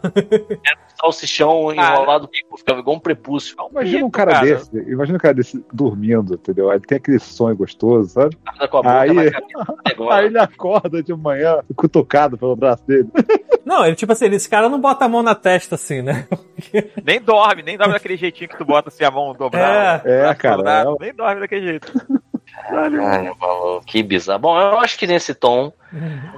Salsichão 1.01 1.73
enrolado, 1.73 2.29
ficava 2.57 2.81
igual 2.81 2.97
um 2.97 3.01
prepúcio. 3.01 3.57
Imagina 3.71 4.05
um 4.05 4.11
cara, 4.11 4.33
cara. 4.33 4.45
desse, 4.47 4.77
imagina 4.77 5.17
um 5.17 5.21
cara 5.21 5.35
desse 5.35 5.65
dormindo, 5.73 6.35
entendeu? 6.35 6.71
Aí 6.71 6.81
tem 6.81 6.97
aquele 6.99 7.19
sonho 7.19 7.57
gostoso, 7.57 8.11
sabe? 8.11 8.37
Nada 8.45 8.67
com 8.69 8.79
a 8.79 8.83
boca 8.83 9.01
Aí- 9.01 9.13
na 9.13 9.31
cabeça. 9.31 9.75
Agora. 9.85 10.15
Aí 10.19 10.27
ele 10.27 10.39
acorda 10.39 11.03
de 11.03 11.15
manhã, 11.15 11.59
cutucado 11.77 12.37
pelo 12.37 12.57
braço 12.57 12.85
dele. 12.87 13.09
Não, 13.69 13.85
ele 13.85 13.95
tipo 13.95 14.11
assim, 14.13 14.25
esse 14.27 14.49
cara 14.49 14.67
não 14.69 14.81
bota 14.81 15.05
a 15.05 15.09
mão 15.09 15.23
na 15.23 15.35
testa 15.35 15.75
assim, 15.75 16.01
né? 16.01 16.27
Nem 17.05 17.21
dorme, 17.21 17.63
nem 17.63 17.77
dorme 17.77 17.93
daquele 17.93 18.17
jeitinho 18.17 18.49
que 18.49 18.57
tu 18.57 18.65
bota 18.65 18.89
assim 18.89 19.05
a 19.05 19.11
mão 19.11 19.35
dobrada. 19.35 20.09
É, 20.09 20.23
braço 20.23 20.39
cara, 20.41 20.57
dobrado, 20.57 20.97
é- 21.01 21.05
Nem 21.05 21.15
dorme 21.15 21.41
daquele 21.43 21.67
jeito. 21.67 21.93
Maluco, 22.71 23.83
que 23.87 24.03
bizarro. 24.03 24.39
Bom, 24.41 24.59
eu 24.61 24.79
acho 24.79 24.99
que 24.99 25.07
nesse 25.07 25.35
tom 25.35 25.73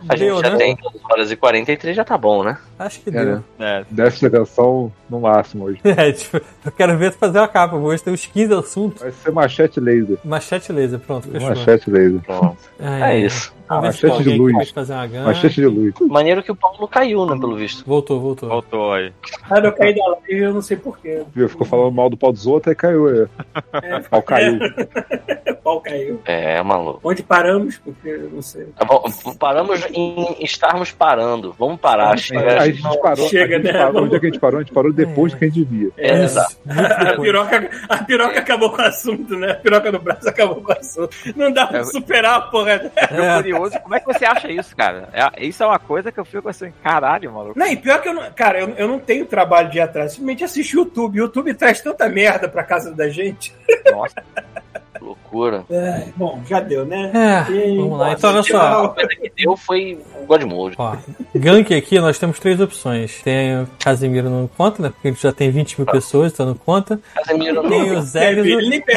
a 0.09 0.17
gente 0.17 0.27
Deu, 0.27 0.41
já 0.43 0.51
né? 0.51 0.57
tem 0.57 0.77
2 0.77 0.95
horas 1.11 1.31
e 1.31 1.37
43, 1.37 1.97
já 1.97 2.05
tá 2.05 2.17
bom, 2.19 2.43
né? 2.45 2.59
Acho 2.79 3.01
que 3.01 3.09
É, 3.11 3.13
deu. 3.13 3.37
né? 3.37 3.43
É. 3.59 3.85
Deve 3.91 4.11
ser 4.17 4.31
canção 4.31 4.93
no 5.09 5.21
máximo 5.21 5.65
hoje. 5.65 5.81
É, 5.85 6.13
tipo, 6.13 6.37
eu 6.65 6.73
quero 6.73 6.97
ver 6.99 7.13
tu 7.13 7.19
fazer 7.19 7.39
uma 7.39 7.49
capa. 7.49 7.77
Hoje 7.77 8.03
tem 8.03 8.13
uns 8.13 8.27
15 8.27 8.53
assuntos. 8.55 9.03
Vai 9.03 9.13
ser 9.13 9.31
machete 9.33 9.81
laser. 9.81 10.19
Machete 10.25 10.73
laser, 10.73 10.99
pronto, 10.99 11.29
fechou. 11.29 11.49
Machete 11.49 11.91
laser. 11.91 12.21
Pronto. 12.21 12.59
Ai, 12.79 13.01
É 13.01 13.05
ai. 13.05 13.19
isso. 13.25 13.55
Vamos 13.71 13.85
ver 13.85 13.93
se 13.95 14.07
Machete 14.07 14.25
tem 14.25 14.33
de 14.35 14.39
luz. 14.39 14.53
que 14.53 14.59
pode 14.59 14.73
fazer 14.75 14.93
uma. 14.95 15.25
Machete 15.25 15.55
de 15.55 15.67
luz. 15.67 15.95
Maneiro 16.03 16.43
que 16.43 16.53
o 16.53 16.57
Paulo 16.57 16.89
caiu, 16.89 17.25
né, 17.27 17.39
pelo 17.39 17.57
visto. 17.57 17.85
Voltou, 17.87 18.21
voltou. 18.21 18.49
Voltou 18.49 18.93
aí. 18.93 19.13
Ah, 19.51 19.59
eu 19.59 19.73
caí 19.73 19.95
da 19.95 20.05
live, 20.07 20.39
eu 20.43 20.53
não 20.55 20.61
sei 20.63 20.77
porquê. 20.77 21.23
Viu? 21.35 21.49
Ficou 21.49 21.67
falando 21.67 21.93
mal 21.93 22.11
do 22.11 22.17
pau 22.17 22.33
dos 22.33 22.47
outros 22.47 22.73
e 22.73 22.77
caiu. 22.77 23.09
É. 23.09 23.29
É, 23.83 24.01
Pau 24.11 24.23
caiu. 24.23 24.59
O 25.51 25.63
pau 25.63 25.81
caiu. 25.83 26.21
É, 26.25 26.63
maluco. 26.63 27.01
Onde 27.05 27.23
paramos? 27.23 27.77
Porque 27.79 28.09
eu 28.09 28.31
não 28.31 28.41
sei. 28.41 28.67
Tá 28.77 28.85
bom, 28.85 29.05
Paramos 29.39 29.85
em 29.93 30.43
estarmos 30.43 30.91
parando. 30.91 31.55
Vamos 31.59 31.79
parar. 31.79 32.17
Chega, 32.19 32.63
A 32.63 32.67
gente 32.71 33.01
parou. 33.01 33.29
Chega, 33.29 33.57
a 33.57 33.59
gente 33.61 33.73
né? 33.73 33.79
parou 33.79 34.05
onde 34.05 34.17
é 34.17 34.21
que 34.21 34.27
a 34.27 34.31
gente 34.31 34.41
parou? 34.41 34.59
A 34.61 34.63
gente 34.63 34.73
parou 34.73 34.93
depois 34.93 35.33
do 35.33 35.39
que 35.39 35.45
a 35.45 35.49
gente 35.49 35.65
devia. 35.65 35.91
É, 35.99 36.15
Isso, 36.25 36.39
exato. 36.39 36.57
A 37.11 37.21
piroca, 37.21 37.71
a 37.89 37.99
piroca 38.05 38.39
acabou 38.39 38.71
com 38.71 38.81
o 38.81 38.85
assunto, 38.85 39.37
né? 39.37 39.51
A 39.53 39.55
piroca 39.57 39.93
no 39.93 39.99
braço 40.01 40.29
acabou 40.29 40.57
com 40.63 40.73
o 40.73 40.77
assunto. 40.79 41.15
Não 41.37 41.53
dá 41.53 41.67
pra 41.67 41.81
É. 41.81 41.85
superar 41.85 42.37
a 42.37 42.41
porra. 42.41 42.77
né? 42.79 42.91
Eu 43.11 43.25
É. 43.25 43.43
curioso, 43.61 43.81
como 43.81 43.95
é 43.95 44.01
que 44.01 44.07
você 44.07 44.25
acha 44.25 44.51
isso, 44.51 44.75
cara? 44.75 45.09
É, 45.13 45.47
isso 45.47 45.63
é 45.63 45.67
uma 45.67 45.79
coisa 45.79 46.11
que 46.11 46.19
eu 46.19 46.25
fico 46.25 46.49
assim, 46.49 46.73
caralho, 46.83 47.33
maluco. 47.33 47.59
Não, 47.59 47.67
e 47.67 47.77
pior 47.77 48.01
que 48.01 48.09
eu 48.09 48.15
não. 48.15 48.31
Cara, 48.33 48.61
eu, 48.61 48.71
eu 48.71 48.89
não 48.89 48.99
tenho 48.99 49.27
trabalho 49.27 49.71
de 49.71 49.79
ir 49.79 49.81
atrás. 49.81 50.13
Simplesmente 50.13 50.45
assisto 50.45 50.77
YouTube. 50.77 51.21
O 51.21 51.25
YouTube 51.25 51.55
traz 51.55 51.81
tanta 51.81 52.09
merda 52.09 52.49
pra 52.49 52.65
casa 52.65 52.93
da 52.95 53.09
gente. 53.09 53.55
Nossa, 53.91 54.23
Loucura. 55.33 55.65
É, 55.71 56.05
bom, 56.17 56.41
já 56.49 56.61
deu, 56.61 56.85
né? 56.85 57.11
É, 57.49 57.53
E- 57.53 57.77
vamos 57.77 57.99
lá. 57.99 58.13
Então, 58.13 58.31
olha 58.31 58.43
só. 58.43 58.85
A 58.85 58.89
coisa 58.89 59.09
que 59.11 59.33
deu 59.37 59.57
foi 59.57 59.99
o 60.21 60.27
God 60.27 60.43
Mode. 60.43 60.77
Ó, 60.79 60.97
gank 61.35 61.75
aqui 61.75 61.99
nós 62.01 62.19
temos 62.19 62.39
três 62.39 62.61
opções. 62.61 63.21
Tem 63.23 63.61
o 63.63 63.69
Casimiro 63.79 64.29
não 64.29 64.49
conta, 64.49 64.83
né? 64.83 64.89
Porque 64.91 65.09
ele 65.09 65.17
já 65.19 65.33
tem 65.33 65.51
20 65.51 65.79
mil 65.81 65.87
pessoas, 65.87 66.33
então 66.33 66.47
não 66.47 66.55
conta. 66.55 67.01
Casemiro 67.15 67.63
Tem 67.69 67.91
não. 67.91 67.99
o 67.99 68.03
Zé, 68.03 68.35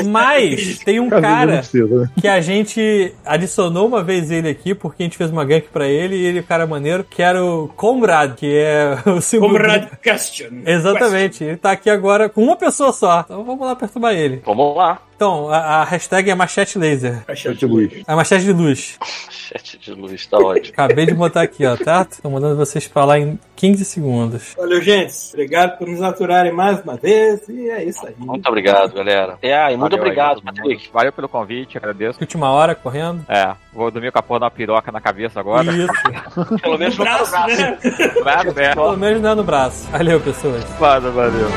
mas 0.05 0.79
tem 0.79 0.99
um 0.99 1.09
Casimiro 1.09 1.21
cara 1.21 1.51
né? 1.51 2.09
que 2.19 2.27
a 2.27 2.41
gente 2.41 3.13
adicionou 3.25 3.87
uma 3.87 4.03
vez 4.03 4.31
ele 4.31 4.49
aqui, 4.49 4.73
porque 4.73 5.03
a 5.03 5.05
gente 5.05 5.17
fez 5.17 5.29
uma 5.29 5.45
gank 5.45 5.67
pra 5.69 5.87
ele 5.87 6.15
e 6.15 6.25
ele 6.25 6.39
é 6.39 6.43
cara 6.43 6.65
maneiro, 6.65 7.03
que 7.03 7.21
era 7.21 7.43
o 7.43 7.67
Comrade, 7.69 8.33
que 8.35 8.53
é 8.55 8.97
o 9.09 9.21
símbolo. 9.21 9.53
Comrade 9.53 9.89
Question. 10.01 10.47
Exatamente, 10.65 11.43
ele 11.43 11.57
tá 11.57 11.71
aqui 11.71 11.89
agora 11.89 12.27
com 12.29 12.41
uma 12.43 12.55
pessoa 12.55 12.91
só. 12.91 13.21
Então 13.21 13.43
vamos 13.43 13.65
lá 13.65 13.75
perturbar 13.75 14.13
ele. 14.13 14.41
Vamos 14.45 14.75
lá. 14.75 14.99
Então, 15.23 15.47
a, 15.49 15.57
a 15.57 15.83
hashtag 15.85 16.29
é 16.29 16.35
machete 16.35 16.77
laser. 16.77 17.23
Question. 17.25 17.53
de 17.53 17.65
luz. 17.65 18.03
A 18.05 18.13
machete 18.13 18.43
de 18.43 18.51
luz. 18.51 18.97
Chat 19.29 19.77
de 19.77 19.93
luz, 19.93 20.25
tá 20.27 20.37
ótimo. 20.37 20.73
Acabei 20.73 21.05
de 21.05 21.13
botar 21.13 21.43
aqui, 21.43 21.65
ó, 21.65 21.77
tá? 21.77 22.03
Tô 22.21 22.29
mandando 22.29 22.57
vocês 22.57 22.83
falar 22.83 23.19
em 23.19 23.39
15 23.55 23.85
segundos. 23.85 24.53
Valeu, 24.57 24.81
gente. 24.81 25.13
Obrigado 25.31 25.77
por 25.77 25.87
nos 25.87 26.01
aturarem 26.01 26.51
mais 26.51 26.81
uma 26.81 26.97
vez. 26.97 27.47
E 27.47 27.69
é 27.69 27.85
isso 27.85 28.05
aí. 28.05 28.13
Muito 28.17 28.45
obrigado, 28.49 28.93
galera. 28.93 29.37
É, 29.41 29.71
e 29.71 29.77
muito 29.77 29.91
valeu 29.91 29.95
aí, 29.97 30.01
obrigado, 30.01 30.35
mundo. 30.43 30.55
Patrick. 30.55 30.89
Valeu 30.91 31.13
pelo 31.13 31.29
convite, 31.29 31.77
agradeço. 31.77 32.19
Última 32.19 32.51
hora, 32.51 32.75
correndo. 32.75 33.23
É, 33.29 33.55
vou 33.71 33.89
dormir 33.89 34.11
com 34.11 34.19
a 34.19 34.23
porra 34.23 34.41
da 34.41 34.51
piroca 34.51 34.91
na 34.91 34.99
cabeça 34.99 35.39
agora. 35.39 35.71
Isso. 35.71 35.87
Pelo 36.61 36.77
menos 36.77 36.97
No 36.97 37.05
não 37.05 37.11
no 37.19 37.25
braço, 37.25 37.31
braço. 37.31 37.61
né? 37.61 37.77
Nada, 38.25 38.51
né? 38.53 38.73
Pelo 38.75 38.97
menos 38.97 39.21
não 39.21 39.29
é 39.29 39.35
no 39.35 39.43
braço. 39.45 39.89
Valeu, 39.89 40.19
pessoas. 40.19 40.63
Valeu, 40.77 41.13
valeu. 41.13 41.47